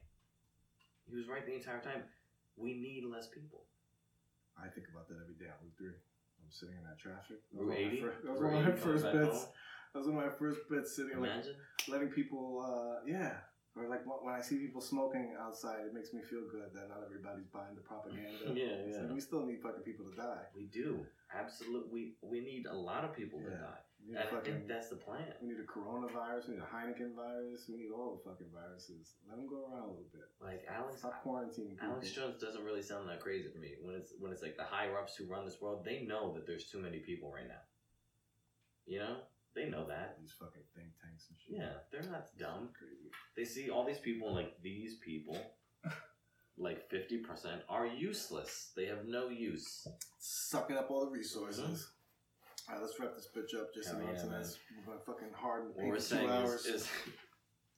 He 1.09 1.15
was 1.15 1.27
right 1.27 1.45
the 1.45 1.53
entire 1.53 1.81
time. 1.81 2.03
We 2.55 2.73
need 2.75 3.03
less 3.11 3.27
people. 3.27 3.65
I 4.57 4.67
think 4.69 4.87
about 4.93 5.07
that 5.09 5.17
every 5.21 5.33
day 5.35 5.49
on 5.49 5.57
Route 5.65 5.73
3. 5.77 5.87
I'm 5.89 6.51
sitting 6.51 6.75
in 6.77 6.83
that 6.85 6.99
traffic. 6.99 7.37
That 7.51 7.59
Route 7.59 7.67
was 7.67 7.75
one 7.75 7.77
of 7.77 7.83
my 7.83 7.91
80. 7.91 8.01
fir- 8.01 8.21
That 8.23 8.31
was 8.31 8.41
one 8.41 8.53
of 8.53 8.63
my 8.63 8.75
first 8.77 9.03
back 9.03 9.13
bits. 9.13 9.37
home. 9.37 9.47
That 9.93 9.99
was 9.99 10.07
one 10.07 10.17
of 10.17 10.25
my 10.31 10.35
first 10.37 10.59
bits 10.69 10.95
sitting, 10.95 11.19
like, 11.21 11.29
letting 11.87 12.09
people, 12.09 12.61
uh, 12.65 13.05
yeah. 13.05 13.33
Or 13.75 13.89
like 13.89 14.05
when 14.05 14.33
I 14.35 14.41
see 14.41 14.57
people 14.61 14.81
smoking 14.81 15.33
outside, 15.41 15.81
it 15.89 15.93
makes 15.97 16.13
me 16.13 16.21
feel 16.21 16.45
good 16.45 16.69
that 16.77 16.89
not 16.89 17.01
everybody's 17.05 17.49
buying 17.49 17.73
the 17.73 17.81
propaganda. 17.81 18.53
Yeah, 18.53 18.85
yeah. 18.85 19.01
like, 19.01 19.13
we 19.13 19.19
still 19.19 19.45
need 19.45 19.61
fucking 19.65 19.81
people 19.81 20.05
to 20.05 20.13
die. 20.15 20.45
We 20.55 20.65
do 20.69 21.01
absolutely. 21.33 21.89
We 21.89 22.01
we 22.21 22.39
need 22.45 22.67
a 22.69 22.73
lot 22.75 23.03
of 23.03 23.17
people 23.17 23.41
to 23.41 23.49
die, 23.49 23.81
We 23.97 24.13
need, 24.13 24.21
and 24.21 24.25
a 24.25 24.27
I 24.29 24.29
fucking, 24.29 24.53
think 24.53 24.67
that's 24.69 24.89
the 24.93 25.01
plan. 25.01 25.25
we 25.41 25.49
need 25.49 25.57
a 25.57 25.65
coronavirus. 25.65 26.49
We 26.49 26.53
need 26.53 26.61
a 26.61 26.69
Heineken 26.69 27.17
virus. 27.17 27.65
We 27.65 27.77
need 27.81 27.89
all 27.89 28.13
the 28.13 28.21
fucking 28.29 28.53
viruses. 28.53 29.17
Let 29.25 29.37
them 29.41 29.49
go 29.49 29.65
around 29.65 29.89
a 29.89 29.93
little 29.97 30.13
bit. 30.13 30.29
Like 30.37 30.61
Alex, 30.69 31.01
Stop 31.01 31.25
quarantining 31.25 31.73
people. 31.73 31.97
Alex 31.97 32.11
Jones 32.13 32.37
doesn't 32.39 32.61
really 32.63 32.83
sound 32.85 33.09
that 33.09 33.21
crazy 33.25 33.49
to 33.49 33.57
me. 33.57 33.73
When 33.81 33.95
it's 33.97 34.13
when 34.21 34.31
it's 34.31 34.43
like 34.45 34.53
the 34.55 34.69
higher 34.69 34.93
ups 35.01 35.15
who 35.17 35.25
run 35.25 35.45
this 35.49 35.57
world, 35.59 35.81
they 35.83 36.05
know 36.05 36.29
that 36.37 36.45
there's 36.45 36.69
too 36.69 36.77
many 36.77 36.99
people 36.99 37.31
right 37.33 37.47
now. 37.49 37.63
You 38.85 38.99
know, 38.99 39.15
they 39.55 39.69
know 39.69 39.85
that. 39.87 40.17
These 40.19 40.33
fucking 40.39 40.61
think 40.75 40.87
tanks 41.01 41.27
and 41.29 41.37
shit. 41.39 41.57
Yeah, 41.59 41.73
they're 41.91 42.09
not 42.11 42.27
dumb. 42.37 42.69
Crazy. 42.77 43.11
They 43.37 43.45
see 43.45 43.69
all 43.69 43.85
these 43.85 43.99
people 43.99 44.33
like 44.33 44.53
these 44.61 44.95
people, 44.95 45.37
like 46.57 46.89
fifty 46.89 47.17
percent 47.17 47.61
are 47.69 47.85
useless. 47.87 48.71
They 48.75 48.85
have 48.85 49.05
no 49.05 49.29
use. 49.29 49.87
Sucking 50.19 50.77
up 50.77 50.89
all 50.89 51.05
the 51.05 51.11
resources. 51.11 51.61
Mm-hmm. 51.61 52.69
All 52.69 52.75
right, 52.75 52.81
let's 52.81 52.97
wrap 52.99 53.13
this 53.13 53.27
bitch 53.35 53.59
up. 53.59 53.73
Just 53.73 53.89
Hell 53.89 53.99
yeah, 53.99 54.05
announcing 54.09 54.31
man. 54.31 54.39
this. 54.41 54.57
We're 54.87 54.97
fucking 55.05 55.33
hard 55.35 55.63
What 55.75 55.85
we're 55.85 55.99
saying 55.99 56.29
hours. 56.29 56.65
is, 56.65 56.75
is 56.83 56.87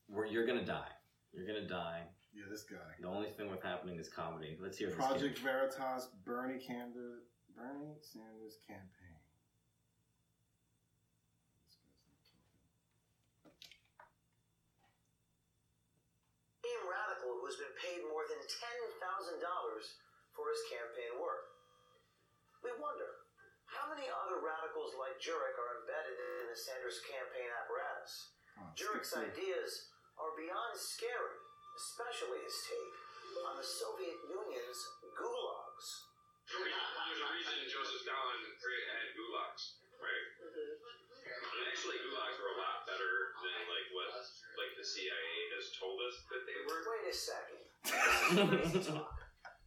where 0.08 0.26
you're 0.28 0.46
gonna 0.46 0.66
die. 0.66 0.92
You're 1.34 1.48
gonna 1.48 1.68
die. 1.68 2.02
yeah, 2.34 2.44
this 2.50 2.64
guy. 2.64 2.78
The 3.02 3.08
only 3.08 3.30
thing 3.36 3.50
with 3.50 3.64
happening 3.64 3.98
is 4.00 4.08
comedy. 4.10 4.58
Let's 4.62 4.78
hear 4.78 4.88
this. 4.90 4.96
Project. 4.98 5.40
Veritas, 5.40 6.08
Bernie 6.24 6.62
Sanders, 6.62 7.24
Bernie 7.58 7.98
Sanders 8.02 8.58
campaign. 8.68 9.18
This 11.66 11.76
guy's 11.82 12.30
not 12.38 12.54
talking. 13.42 13.74
Team 16.62 16.82
Radical 16.86 17.32
who 17.42 17.46
has 17.50 17.58
been 17.58 17.76
paid 17.78 18.02
more 18.26 18.34
than 18.34 18.42
$10,000 18.42 19.38
for 20.34 20.46
his 20.50 20.62
campaign 20.74 21.14
work. 21.22 21.46
We 22.66 22.74
wonder, 22.82 23.22
how 23.70 23.86
many 23.86 24.10
other 24.10 24.42
radicals 24.42 24.98
like 24.98 25.22
Jurek 25.22 25.54
are 25.54 25.78
embedded 25.78 26.18
in 26.18 26.50
the 26.50 26.58
Sanders 26.58 27.06
campaign 27.06 27.46
apparatus? 27.54 28.34
Oh, 28.58 28.74
Jurek's 28.74 29.14
ideas 29.14 29.94
are 30.18 30.34
beyond 30.34 30.74
scary, 30.74 31.38
especially 31.78 32.42
his 32.42 32.58
take 32.66 32.98
on 33.46 33.62
the 33.62 33.68
Soviet 33.68 34.18
Union's 34.26 34.82
gulags. 35.14 36.10
There's 36.50 37.22
a 37.22 37.30
reason 37.30 37.62
Joseph 37.70 38.10
Stalin 38.10 38.42
created 38.58 38.90
had 38.90 39.14
gulags, 39.14 39.78
right? 40.02 40.26
Mm-hmm. 40.50 41.62
And 41.62 41.66
actually, 41.70 42.02
gulags 42.02 42.42
were 42.42 42.58
a 42.58 42.58
lot 42.58 42.90
better 42.90 43.38
than 43.38 43.60
like 43.70 43.88
what 43.94 44.10
like 44.58 44.74
the 44.78 44.86
CIA 44.86 45.34
has 45.62 45.70
told 45.78 46.02
us 46.10 46.26
that 46.34 46.42
they 46.50 46.58
were. 46.66 46.82
Wait 46.90 47.06
a 47.06 47.14
second. 47.14 47.66
Crazy 47.86 48.82
talk. 48.82 49.16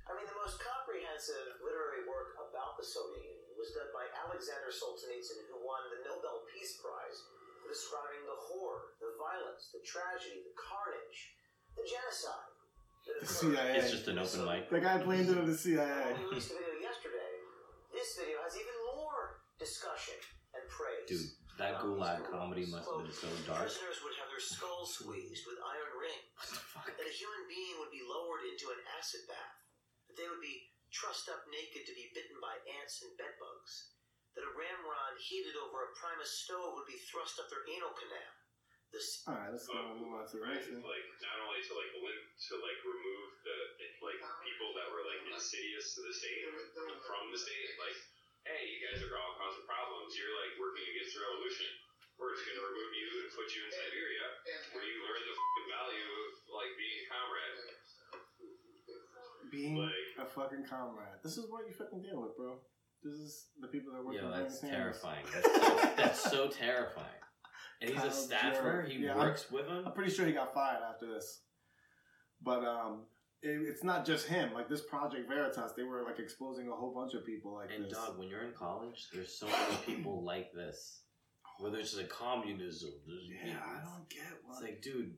I 0.09 0.11
mean, 0.17 0.27
the 0.27 0.39
most 0.41 0.59
comprehensive 0.59 1.63
literary 1.63 2.09
work 2.09 2.35
about 2.41 2.75
the 2.75 2.87
Soviet 2.87 3.23
Union 3.23 3.55
was 3.55 3.71
done 3.77 3.91
by 3.95 4.09
Alexander 4.27 4.73
Solzhenitsyn, 4.73 5.47
who 5.53 5.63
won 5.63 5.83
the 5.95 6.03
Nobel 6.09 6.43
Peace 6.51 6.81
Prize 6.83 7.19
for 7.63 7.71
describing 7.71 8.25
the 8.27 8.39
horror, 8.51 8.97
the 8.99 9.15
violence, 9.21 9.71
the 9.71 9.83
tragedy, 9.85 10.43
the 10.43 10.57
carnage, 10.57 11.37
the 11.79 11.85
genocide. 11.87 12.51
The 13.09 13.25
CIA. 13.25 13.81
It's 13.81 13.93
just 13.95 14.09
an 14.11 14.19
open 14.21 14.45
mic. 14.45 14.69
The 14.69 14.85
guy 14.85 15.01
blamed 15.01 15.33
it 15.33 15.39
on 15.39 15.49
the 15.49 15.57
When 15.57 15.57
CIA. 15.57 16.13
Oh, 16.13 16.13
we 16.19 16.29
released 16.29 16.53
the 16.53 16.61
video 16.61 16.77
yesterday, 16.83 17.33
this 17.93 18.15
video 18.21 18.39
has 18.45 18.55
even 18.55 18.77
more 18.95 19.41
discussion 19.59 20.15
and 20.55 20.63
praise. 20.69 21.09
Dude, 21.09 21.33
that 21.59 21.83
gulag 21.83 22.23
comedy 22.31 22.65
must 22.71 22.87
have 22.87 23.03
been 23.03 23.13
so 23.13 23.31
dark. 23.45 23.67
Prisoners 23.67 23.99
would 24.07 24.15
have 24.23 24.31
their 24.31 24.43
skulls 24.43 24.95
squeezed 24.95 25.45
with 25.45 25.59
iron 25.59 25.93
rings 25.99 26.27
What 26.39 26.49
the 26.55 26.63
fuck? 26.63 26.87
that 26.87 27.03
a 27.03 27.15
human 27.19 27.45
being 27.51 27.75
would 27.83 27.91
be 27.91 28.07
lowered 28.07 28.47
into 28.47 28.71
an 28.71 28.81
acid 28.95 29.27
bath, 29.27 29.59
that 30.09 30.17
they 30.17 30.31
would 30.31 30.43
be 30.43 30.71
trussed 30.95 31.27
up 31.29 31.43
naked 31.51 31.85
to 31.85 31.95
be 31.99 32.15
bitten 32.15 32.39
by 32.39 32.55
ants 32.81 33.03
and 33.03 33.13
bedbugs, 33.19 33.99
that 34.39 34.47
a 34.47 34.53
ramrod 34.55 35.15
heated 35.19 35.59
over 35.59 35.91
a 35.91 35.91
primus 35.99 36.31
stove 36.47 36.79
would 36.79 36.87
be 36.89 36.97
thrust 37.11 37.43
up 37.43 37.51
their 37.51 37.67
anal 37.75 37.93
canal. 37.93 38.35
This 38.89 39.21
Alright, 39.29 39.53
let's 39.53 39.69
go 39.69 39.77
and 39.77 40.01
move 40.01 40.17
on 40.17 40.25
to 40.25 40.41
the 40.41 40.49
Right, 40.49 40.65
like 40.65 41.07
not 41.21 41.39
only 41.45 41.61
to 41.61 41.73
like 41.77 41.93
lim- 41.93 42.29
to 42.49 42.53
like 42.57 42.81
remove 42.81 43.29
the 43.45 43.57
like 44.01 44.17
people 44.41 44.73
that 44.81 44.89
were 44.89 45.05
like 45.05 45.29
insidious 45.29 45.93
to 45.93 46.01
the 46.09 46.15
state 46.15 46.41
from 47.05 47.29
the 47.29 47.37
state, 47.37 47.69
like, 47.77 47.99
hey, 48.49 48.65
you 48.69 48.79
guys 48.81 48.99
are 49.05 49.13
all 49.21 49.37
causing 49.37 49.65
problems. 49.69 50.17
You're 50.17 50.33
like 50.41 50.57
working 50.57 50.85
against 50.89 51.13
the 51.17 51.21
revolution. 51.23 51.69
We're 52.17 52.35
just 52.35 52.49
gonna 52.51 52.65
remove 52.65 52.93
you 52.97 53.09
and 53.23 53.29
put 53.37 53.47
you 53.55 53.61
in 53.63 53.71
Siberia, 53.71 54.25
where 54.75 54.83
you 54.83 54.97
learn 55.07 55.23
the 55.23 55.35
fucking 55.37 55.69
value 55.71 56.09
of 56.09 56.29
like 56.51 56.73
being 56.81 56.99
a 56.99 57.07
comrade. 57.13 57.57
Being 59.51 59.77
Like- 59.77 60.19
a 60.19 60.27
fucking 60.27 60.65
comrade. 60.69 61.21
This 61.23 61.39
is 61.39 61.49
what 61.49 61.67
you 61.67 61.73
fucking 61.73 62.03
deal 62.03 62.21
with, 62.21 62.37
bro. 62.37 62.61
This 63.03 63.15
is 63.15 63.49
the 63.61 63.69
people 63.69 63.93
that 63.95 64.05
work 64.05 64.15
Yo, 64.17 64.23
for 64.29 64.37
that's 64.37 64.61
terrifying. 64.61 65.25
That's 65.33 65.47
so, 65.55 65.91
that's 65.97 66.21
so 66.31 66.49
terrifying. 66.49 67.07
And 67.81 67.91
he's 67.91 67.99
a 67.99 68.03
Kyle 68.03 68.11
staffer. 68.11 68.63
Jarrett. 68.63 68.91
He 68.93 68.99
Yeah, 69.05 69.17
works 69.17 69.51
with 69.51 69.67
him. 69.69 69.87
I'm 69.87 69.93
pretty 69.93 70.11
sure 70.11 70.27
he 70.27 70.33
got 70.33 70.53
fired 70.53 70.83
after 70.83 71.07
this. 71.07 71.43
But 72.43 72.65
um, 72.65 73.07
it, 73.43 73.61
it's 73.69 73.85
not 73.85 74.05
just 74.07 74.27
him. 74.27 74.53
Like 74.55 74.69
this 74.69 74.83
Project 74.83 75.29
Veritas, 75.29 75.73
they 75.77 75.83
were 75.85 76.03
like 76.05 76.19
exposing 76.19 76.69
a 76.69 76.73
whole 76.75 76.93
bunch 76.95 77.15
of 77.15 77.25
people 77.25 77.55
like 77.55 77.71
And 77.75 77.85
this. 77.85 77.93
dog, 77.93 78.19
when 78.19 78.29
you're 78.29 78.45
in 78.47 78.53
college, 78.55 79.09
there's 79.13 79.35
so 79.39 79.47
many 79.47 79.77
people 79.87 80.25
like 80.33 80.53
this. 80.53 81.03
Whether 81.59 81.79
it's 81.79 81.97
like 81.97 82.09
communism, 82.09 82.93
yeah, 83.07 83.59
I 83.59 83.83
don't 83.83 84.09
get 84.09 84.31
like, 84.63 84.81
dude, 84.81 85.17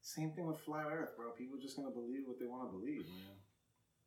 Same 0.00 0.32
thing 0.32 0.46
with 0.46 0.60
flat 0.64 0.86
Earth, 0.88 1.12
bro. 1.16 1.32
People 1.36 1.58
just 1.60 1.76
gonna 1.76 1.92
believe 1.92 2.24
what 2.24 2.40
they 2.40 2.46
want 2.46 2.68
to 2.68 2.72
believe, 2.72 3.04
man. 3.04 3.36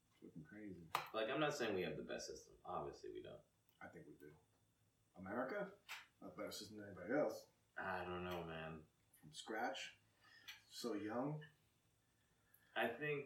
It's 0.10 0.24
looking 0.26 0.42
crazy. 0.42 0.90
like 1.14 1.30
I'm 1.30 1.40
not 1.40 1.54
saying 1.54 1.76
we 1.76 1.86
have 1.86 1.98
the 1.98 2.02
best 2.10 2.26
system. 2.34 2.54
Obviously, 2.66 3.14
we 3.14 3.22
don't. 3.22 3.38
I 3.78 3.94
think 3.94 4.06
we 4.10 4.18
do. 4.18 4.30
America, 5.22 5.70
not 6.22 6.34
better 6.38 6.50
system 6.52 6.78
than 6.82 6.90
anybody 6.90 7.14
else. 7.14 7.38
I 7.78 8.02
don't 8.10 8.26
know, 8.26 8.42
man. 8.50 8.82
From 9.22 9.30
scratch, 9.34 9.78
so 10.74 10.94
young. 10.98 11.38
I 12.78 12.88
think, 12.88 13.26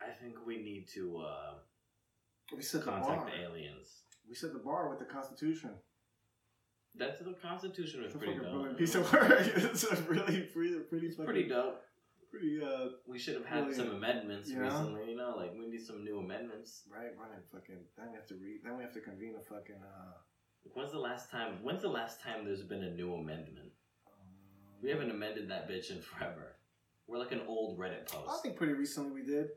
I 0.00 0.10
think 0.20 0.34
we 0.46 0.56
need 0.62 0.88
to 0.94 1.18
uh, 1.18 1.54
We 2.56 2.62
set 2.62 2.84
the 2.84 2.90
bar. 2.92 3.00
contact 3.02 3.30
the 3.36 3.42
aliens. 3.42 3.88
We 4.28 4.34
set 4.34 4.52
the 4.52 4.58
bar 4.58 4.88
with 4.88 4.98
the 4.98 5.04
Constitution. 5.04 5.70
That's 6.94 7.18
the 7.20 7.34
Constitution 7.40 8.02
was 8.02 8.12
pretty 8.14 8.34
dope. 8.34 8.50
brilliant 8.50 8.78
piece 8.78 8.94
of 8.94 9.12
work. 9.12 9.30
it's 9.30 9.84
a 9.84 9.96
really 10.02 10.40
pretty, 10.52 10.78
pretty, 10.88 11.06
It's 11.08 11.16
pretty 11.16 11.46
dope. 11.48 11.82
pretty, 12.30 12.60
uh, 12.62 12.88
We 13.06 13.18
should 13.18 13.34
have 13.34 13.46
had 13.46 13.72
some 13.74 13.90
amendments 13.90 14.50
Yeah. 14.50 14.60
recently. 14.60 15.10
You 15.10 15.16
know, 15.16 15.34
like 15.36 15.52
we 15.52 15.66
need 15.68 15.82
some 15.84 16.02
new 16.04 16.18
amendments. 16.18 16.82
right, 16.90 17.12
right. 17.18 17.38
Fucking. 17.52 17.76
Then 17.96 18.10
we 18.10 18.16
have 18.16 18.26
to 18.28 18.34
read. 18.36 18.60
Then 18.64 18.76
we 18.76 18.82
have 18.82 18.92
to 18.94 19.00
convene 19.00 19.34
a 19.36 19.42
fucking. 19.42 19.76
Uh, 19.82 20.14
When's 20.74 20.92
the 20.92 20.98
last 20.98 21.30
time? 21.30 21.62
When's 21.62 21.82
the 21.82 21.88
last 21.88 22.20
time 22.20 22.44
there's 22.44 22.62
been 22.64 22.82
a 22.84 22.90
new 22.90 23.14
amendment? 23.14 23.70
um, 24.06 24.82
We 24.82 24.90
haven't 24.90 25.10
amended 25.10 25.48
that 25.50 25.68
bitch 25.68 25.90
in 25.90 26.02
forever. 26.02 26.56
We're 27.08 27.18
like 27.18 27.32
an 27.32 27.42
old 27.48 27.78
Reddit 27.78 28.06
post. 28.06 28.28
I 28.28 28.36
think 28.42 28.56
pretty 28.56 28.74
recently 28.74 29.10
we 29.10 29.24
did, 29.24 29.48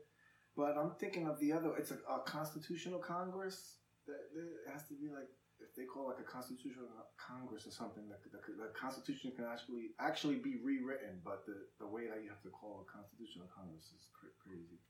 but 0.56 0.76
I'm 0.76 0.92
thinking 0.98 1.28
of 1.28 1.38
the 1.38 1.52
other. 1.52 1.76
It's 1.76 1.90
a, 1.92 2.00
a 2.08 2.20
constitutional 2.24 2.98
congress. 2.98 3.76
That, 4.06 4.18
that 4.34 4.72
has 4.72 4.88
to 4.88 4.94
be 4.94 5.12
like 5.12 5.28
if 5.60 5.76
they 5.76 5.84
call 5.84 6.08
like 6.08 6.18
a 6.18 6.26
constitutional 6.26 6.88
congress 7.20 7.66
or 7.66 7.70
something. 7.70 8.08
The, 8.08 8.16
the, 8.32 8.40
the 8.56 8.70
constitution 8.72 9.32
can 9.36 9.44
actually 9.44 9.92
actually 10.00 10.36
be 10.36 10.56
rewritten, 10.64 11.20
but 11.22 11.44
the, 11.44 11.68
the 11.78 11.86
way 11.86 12.08
that 12.08 12.24
you 12.24 12.30
have 12.30 12.42
to 12.42 12.48
call 12.48 12.88
a 12.88 12.90
constitutional 12.90 13.46
congress 13.54 13.92
is 13.92 14.08
cra- 14.16 14.32
crazy. 14.40 14.80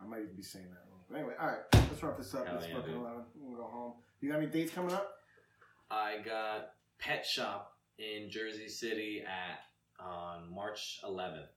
I 0.00 0.06
might 0.06 0.22
even 0.24 0.34
be 0.34 0.42
saying 0.42 0.66
that 0.72 0.88
wrong. 0.88 1.04
But 1.10 1.18
anyway, 1.18 1.34
all 1.38 1.46
right, 1.46 1.64
let's 1.74 2.02
wrap 2.02 2.16
this 2.16 2.34
up. 2.34 2.48
Hell 2.48 2.56
it's 2.56 2.68
yeah, 2.68 2.80
fucking 2.80 2.94
dude. 2.94 3.02
eleven. 3.04 3.22
I'm 3.36 3.54
go 3.54 3.68
home. 3.68 3.92
You 4.20 4.32
got 4.32 4.40
any 4.40 4.48
dates 4.48 4.72
coming 4.72 4.94
up? 4.94 5.12
I 5.90 6.24
got 6.24 6.72
Pet 6.98 7.26
Shop 7.26 7.72
in 7.98 8.30
Jersey 8.30 8.68
City 8.68 9.22
at 9.22 9.60
on 10.04 10.52
March 10.52 11.00
11th. 11.04 11.48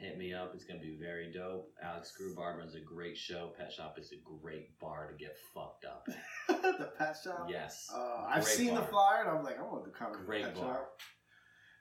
Hit 0.00 0.16
me 0.16 0.32
up. 0.32 0.52
It's 0.54 0.64
gonna 0.64 0.80
be 0.80 0.96
very 0.98 1.30
dope. 1.32 1.70
Alex 1.82 2.12
Grubard 2.18 2.58
runs 2.58 2.74
a 2.74 2.80
great 2.80 3.16
show. 3.18 3.52
Pet 3.58 3.70
Shop 3.70 3.96
is 3.98 4.12
a 4.12 4.16
great 4.40 4.78
bar 4.78 5.10
to 5.10 5.16
get 5.22 5.36
fucked 5.54 5.84
up. 5.84 6.06
the 6.78 6.90
pet 6.96 7.16
shop. 7.22 7.48
Yes. 7.50 7.86
Uh, 7.94 8.24
I've 8.26 8.44
Great 8.44 8.56
seen 8.56 8.74
the 8.74 8.82
flyer 8.82 9.24
and 9.26 9.38
I'm 9.38 9.44
like, 9.44 9.58
I 9.58 9.62
want 9.62 9.84
to 9.84 9.90
come 9.90 10.12
to 10.12 10.18
the 10.18 10.24
Great 10.24 10.44
pet 10.44 10.54
bar. 10.54 10.74
shop. 10.74 10.92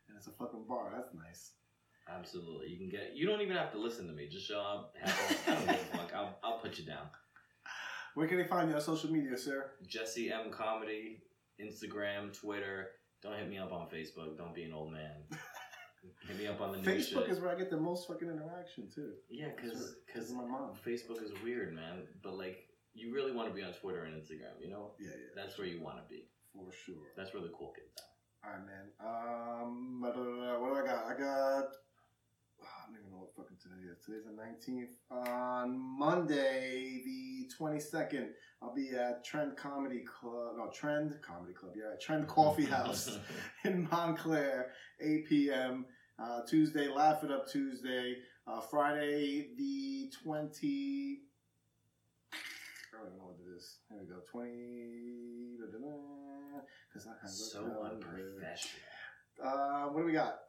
And 0.09 0.17
it's 0.17 0.27
a 0.27 0.31
fucking 0.31 0.65
bar. 0.67 0.91
That's 0.95 1.13
nice. 1.13 1.51
Absolutely. 2.09 2.67
You 2.69 2.77
can 2.77 2.89
get. 2.89 3.15
You 3.15 3.25
don't 3.27 3.41
even 3.41 3.55
have 3.55 3.71
to 3.71 3.77
listen 3.79 4.07
to 4.07 4.13
me. 4.13 4.27
Just 4.29 4.47
show 4.47 4.59
up. 4.59 4.93
Have 5.01 5.15
a, 5.47 5.51
I 5.51 5.55
don't 5.55 5.65
give 5.67 5.75
a 5.93 5.97
fuck. 5.97 6.11
I'll, 6.13 6.37
I'll 6.43 6.59
put 6.59 6.77
you 6.77 6.85
down. 6.85 7.07
Where 8.15 8.27
can 8.27 8.37
they 8.37 8.47
find 8.47 8.69
you 8.69 8.75
on 8.75 8.81
social 8.81 9.11
media, 9.11 9.37
sir? 9.37 9.71
Jesse 9.87 10.31
M 10.31 10.49
Comedy, 10.51 11.21
Instagram, 11.61 12.33
Twitter. 12.37 12.89
Don't 13.21 13.37
hit 13.37 13.49
me 13.49 13.57
up 13.57 13.71
on 13.71 13.87
Facebook. 13.89 14.37
Don't 14.37 14.55
be 14.55 14.63
an 14.63 14.73
old 14.73 14.91
man. 14.91 15.23
Hit 16.27 16.37
me 16.37 16.47
up 16.47 16.61
on 16.61 16.71
the 16.71 16.77
new 16.79 16.83
Facebook 16.89 17.29
is 17.29 17.39
where 17.39 17.51
I 17.51 17.55
get 17.55 17.69
the 17.69 17.77
most 17.77 18.07
fucking 18.07 18.27
interaction 18.29 18.89
too. 18.93 19.13
yeah, 19.29 19.47
because 19.55 19.95
Because 20.05 20.31
my 20.31 20.43
mom. 20.45 20.71
Facebook 20.85 21.23
is 21.23 21.31
weird, 21.43 21.73
man. 21.73 22.03
But 22.23 22.37
like, 22.37 22.57
you 22.93 23.13
really 23.13 23.31
want 23.31 23.47
to 23.49 23.53
be 23.53 23.63
on 23.63 23.73
Twitter 23.73 24.03
and 24.03 24.15
Instagram. 24.15 24.59
You 24.61 24.69
know, 24.69 24.91
Yeah, 24.99 25.09
yeah, 25.09 25.41
that's 25.43 25.57
where 25.57 25.67
you 25.67 25.81
want 25.81 25.97
to 25.97 26.03
be. 26.09 26.27
for 26.53 26.71
sure. 26.85 27.07
That's 27.15 27.33
where 27.33 27.43
the 27.43 27.49
cool 27.57 27.73
kids 27.75 27.93
are. 27.99 28.49
All 28.49 28.57
right, 28.57 28.65
man. 28.65 28.85
Um, 29.01 30.01
what 30.01 30.15
do 30.15 30.75
I 30.75 30.85
got? 30.85 31.05
I 31.05 31.17
got. 31.19 31.65
I 32.59 32.87
don't 32.87 32.97
even 32.99 33.11
know 33.11 33.17
what 33.19 33.35
fucking 33.35 33.57
today 33.61 33.85
is. 33.91 33.99
Today's 34.03 34.25
the 34.25 34.31
nineteenth. 34.31 34.89
On 35.11 35.77
Monday, 35.99 37.01
the 37.05 37.49
twenty 37.55 37.79
second, 37.79 38.29
I'll 38.61 38.73
be 38.73 38.89
at 38.95 39.23
Trend 39.23 39.55
Comedy 39.57 40.03
Club. 40.05 40.55
No, 40.57 40.69
Trend 40.73 41.13
Comedy 41.21 41.53
Club. 41.53 41.73
Yeah, 41.75 41.95
Trend 42.01 42.27
Coffee 42.37 42.65
House 42.65 43.19
in 43.65 43.87
Montclair, 43.91 44.71
8 44.99 45.27
p.m. 45.27 45.85
Uh, 46.19 46.41
Tuesday, 46.47 46.87
Laugh 46.87 47.23
It 47.23 47.31
Up 47.31 47.47
Tuesday. 47.47 48.15
Uh, 48.47 48.59
Friday, 48.59 49.49
the 49.57 50.09
20. 50.23 51.19
I 52.33 52.97
don't 53.03 53.17
know 53.17 53.25
what 53.25 53.35
it 53.39 53.55
is. 53.55 53.77
Here 53.89 53.99
we 53.99 54.07
go. 54.07 54.21
20. 54.31 55.57
Because 56.89 57.07
I 57.07 57.11
have 57.21 57.29
so 57.29 57.59
unprofessional. 57.83 58.81
uh, 59.43 59.83
what 59.89 60.01
do 60.01 60.05
we 60.05 60.13
got? 60.13 60.39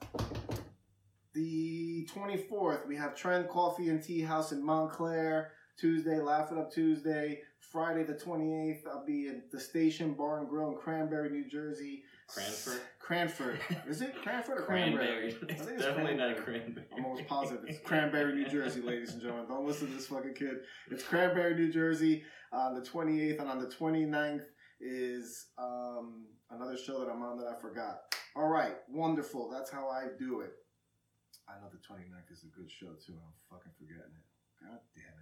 The 1.34 2.08
24th, 2.14 2.86
we 2.88 2.96
have 2.96 3.14
Trend 3.14 3.48
Coffee 3.48 3.90
and 3.90 4.02
Tea 4.02 4.22
House 4.22 4.52
in 4.52 4.64
Montclair. 4.64 5.52
Tuesday, 5.78 6.20
Laugh 6.20 6.50
It 6.50 6.58
Up 6.58 6.72
Tuesday. 6.72 7.40
Friday, 7.60 8.02
the 8.02 8.14
28th, 8.14 8.86
I'll 8.86 9.04
be 9.04 9.28
at 9.28 9.50
the 9.50 9.60
Station 9.60 10.14
Bar 10.14 10.40
and 10.40 10.48
Grill 10.48 10.70
in 10.70 10.76
Cranberry, 10.76 11.30
New 11.30 11.46
Jersey. 11.46 12.02
Cranford? 12.26 12.80
Cranford. 12.98 13.60
Is 13.88 14.02
it 14.02 14.14
Cranford 14.22 14.58
or 14.58 14.62
Cranberry? 14.62 15.32
Cranberry. 15.32 15.48
It's 15.48 15.82
definitely 15.82 16.14
not 16.14 16.36
cranberry. 16.36 16.60
cranberry. 16.60 16.86
I'm 16.96 17.04
almost 17.04 17.26
positive 17.26 17.64
it's 17.68 17.78
Cranberry, 17.80 18.34
New 18.34 18.48
Jersey, 18.48 18.80
ladies 18.80 19.12
and 19.12 19.22
gentlemen. 19.22 19.46
Don't 19.48 19.66
listen 19.66 19.88
to 19.88 19.94
this 19.94 20.06
fucking 20.06 20.34
kid. 20.34 20.58
It's 20.90 21.02
Cranberry, 21.02 21.54
New 21.54 21.72
Jersey 21.72 22.22
on 22.52 22.74
the 22.74 22.80
28th, 22.80 23.40
and 23.40 23.48
on 23.48 23.58
the 23.58 23.66
29th 23.66 24.44
is 24.80 25.46
um, 25.58 26.26
another 26.50 26.76
show 26.76 27.00
that 27.00 27.10
I'm 27.10 27.22
on 27.22 27.38
that 27.38 27.46
I 27.46 27.60
forgot. 27.60 28.14
All 28.36 28.48
right, 28.48 28.76
wonderful. 28.88 29.50
That's 29.50 29.70
how 29.70 29.88
I 29.88 30.06
do 30.18 30.40
it. 30.40 30.52
I 31.48 31.60
know 31.60 31.68
the 31.70 31.78
29th 31.78 32.30
is 32.30 32.44
a 32.44 32.56
good 32.56 32.70
show 32.70 32.92
too. 33.04 33.16
I'm 33.16 33.34
fucking 33.50 33.72
forgetting 33.78 34.12
it. 34.12 34.26
God 34.62 34.78
damn 34.94 35.06
it. 35.06 35.17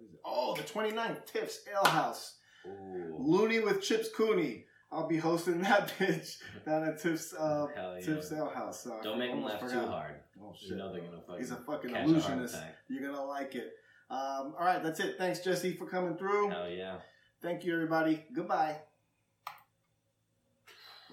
29th. 0.00 0.02
What 0.02 0.08
is 0.08 0.14
it? 0.14 0.20
Oh, 0.24 0.54
the 0.56 0.62
29th. 0.62 1.26
Tips 1.26 1.60
Ale 1.70 1.90
House. 1.90 2.36
Ooh. 2.66 3.16
Looney 3.18 3.60
with 3.60 3.82
Chips 3.82 4.08
Cooney. 4.14 4.64
I'll 4.92 5.06
be 5.06 5.18
hosting 5.18 5.60
that 5.62 5.92
bitch 5.98 6.36
down 6.66 6.84
at 6.84 7.00
Tips 7.00 7.32
uh, 7.34 7.66
yeah. 7.76 8.00
Tips 8.04 8.32
Ale 8.32 8.50
House. 8.50 8.82
So 8.82 8.98
Don't 9.02 9.18
make 9.18 9.30
almost 9.30 9.52
laugh 9.52 9.60
forgot. 9.60 9.84
too 9.84 9.90
hard. 9.90 10.14
Oh 10.42 10.52
shit! 10.58 10.70
You 10.70 10.76
know 10.76 10.92
they're 10.92 11.02
gonna 11.02 11.20
fucking 11.20 11.40
He's 11.40 11.50
a 11.52 11.56
fucking 11.56 11.94
a 11.94 12.02
illusionist. 12.02 12.54
attack. 12.54 12.76
You're 12.88 13.08
gonna 13.10 13.24
like 13.24 13.54
it. 13.54 13.72
Um, 14.10 14.54
all 14.58 14.64
right, 14.64 14.82
that's 14.82 14.98
it. 14.98 15.16
Thanks, 15.16 15.38
Jesse, 15.40 15.74
for 15.76 15.86
coming 15.86 16.16
through. 16.16 16.50
Hell 16.50 16.68
yeah. 16.68 16.96
Thank 17.40 17.64
you, 17.64 17.72
everybody. 17.74 18.24
Goodbye. 18.34 18.78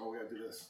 Oh, 0.02 0.10
we 0.12 0.18
gotta 0.18 0.30
do 0.30 0.42
this. 0.44 0.68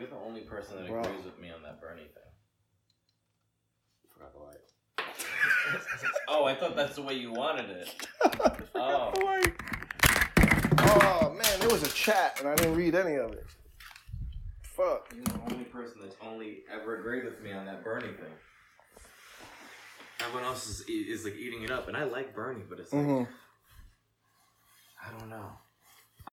You're, 0.00 0.08
you're 0.08 0.18
the 0.18 0.24
only 0.24 0.40
person 0.40 0.76
that 0.76 0.88
Bro. 0.88 1.00
agrees 1.02 1.24
with 1.24 1.38
me 1.40 1.50
on 1.50 1.62
that 1.62 1.80
Bernie 1.80 2.02
thing. 2.02 2.32
Forgot 4.12 4.32
the 4.32 4.40
light. 4.40 4.56
Oh, 6.28 6.44
I 6.44 6.54
thought 6.54 6.76
that's 6.76 6.94
the 6.96 7.02
way 7.02 7.14
you 7.14 7.32
wanted 7.32 7.70
it. 7.70 7.88
Oh. 8.74 9.12
Oh 10.82 11.34
man, 11.36 11.60
there 11.60 11.68
was 11.68 11.82
a 11.82 11.88
chat 11.92 12.38
and 12.40 12.48
I 12.48 12.54
didn't 12.54 12.76
read 12.76 12.94
any 12.94 13.16
of 13.16 13.32
it. 13.32 13.46
Fuck. 14.62 15.12
You're 15.14 15.24
the 15.24 15.40
only 15.52 15.64
person 15.64 15.96
that's 16.02 16.16
only 16.22 16.60
ever 16.72 16.98
agreed 16.98 17.24
with 17.24 17.42
me 17.42 17.52
on 17.52 17.66
that 17.66 17.84
Bernie 17.84 18.06
thing. 18.06 18.32
Everyone 20.20 20.44
else 20.44 20.66
is, 20.68 20.80
is 20.88 21.24
like 21.24 21.36
eating 21.36 21.62
it 21.62 21.70
up, 21.70 21.88
and 21.88 21.96
I 21.96 22.04
like 22.04 22.34
Bernie, 22.34 22.62
but 22.68 22.78
it's 22.80 22.92
like 22.92 23.02
Mm-hmm. 23.02 23.32
I 25.06 25.18
don't 25.18 25.28
know. 25.30 25.50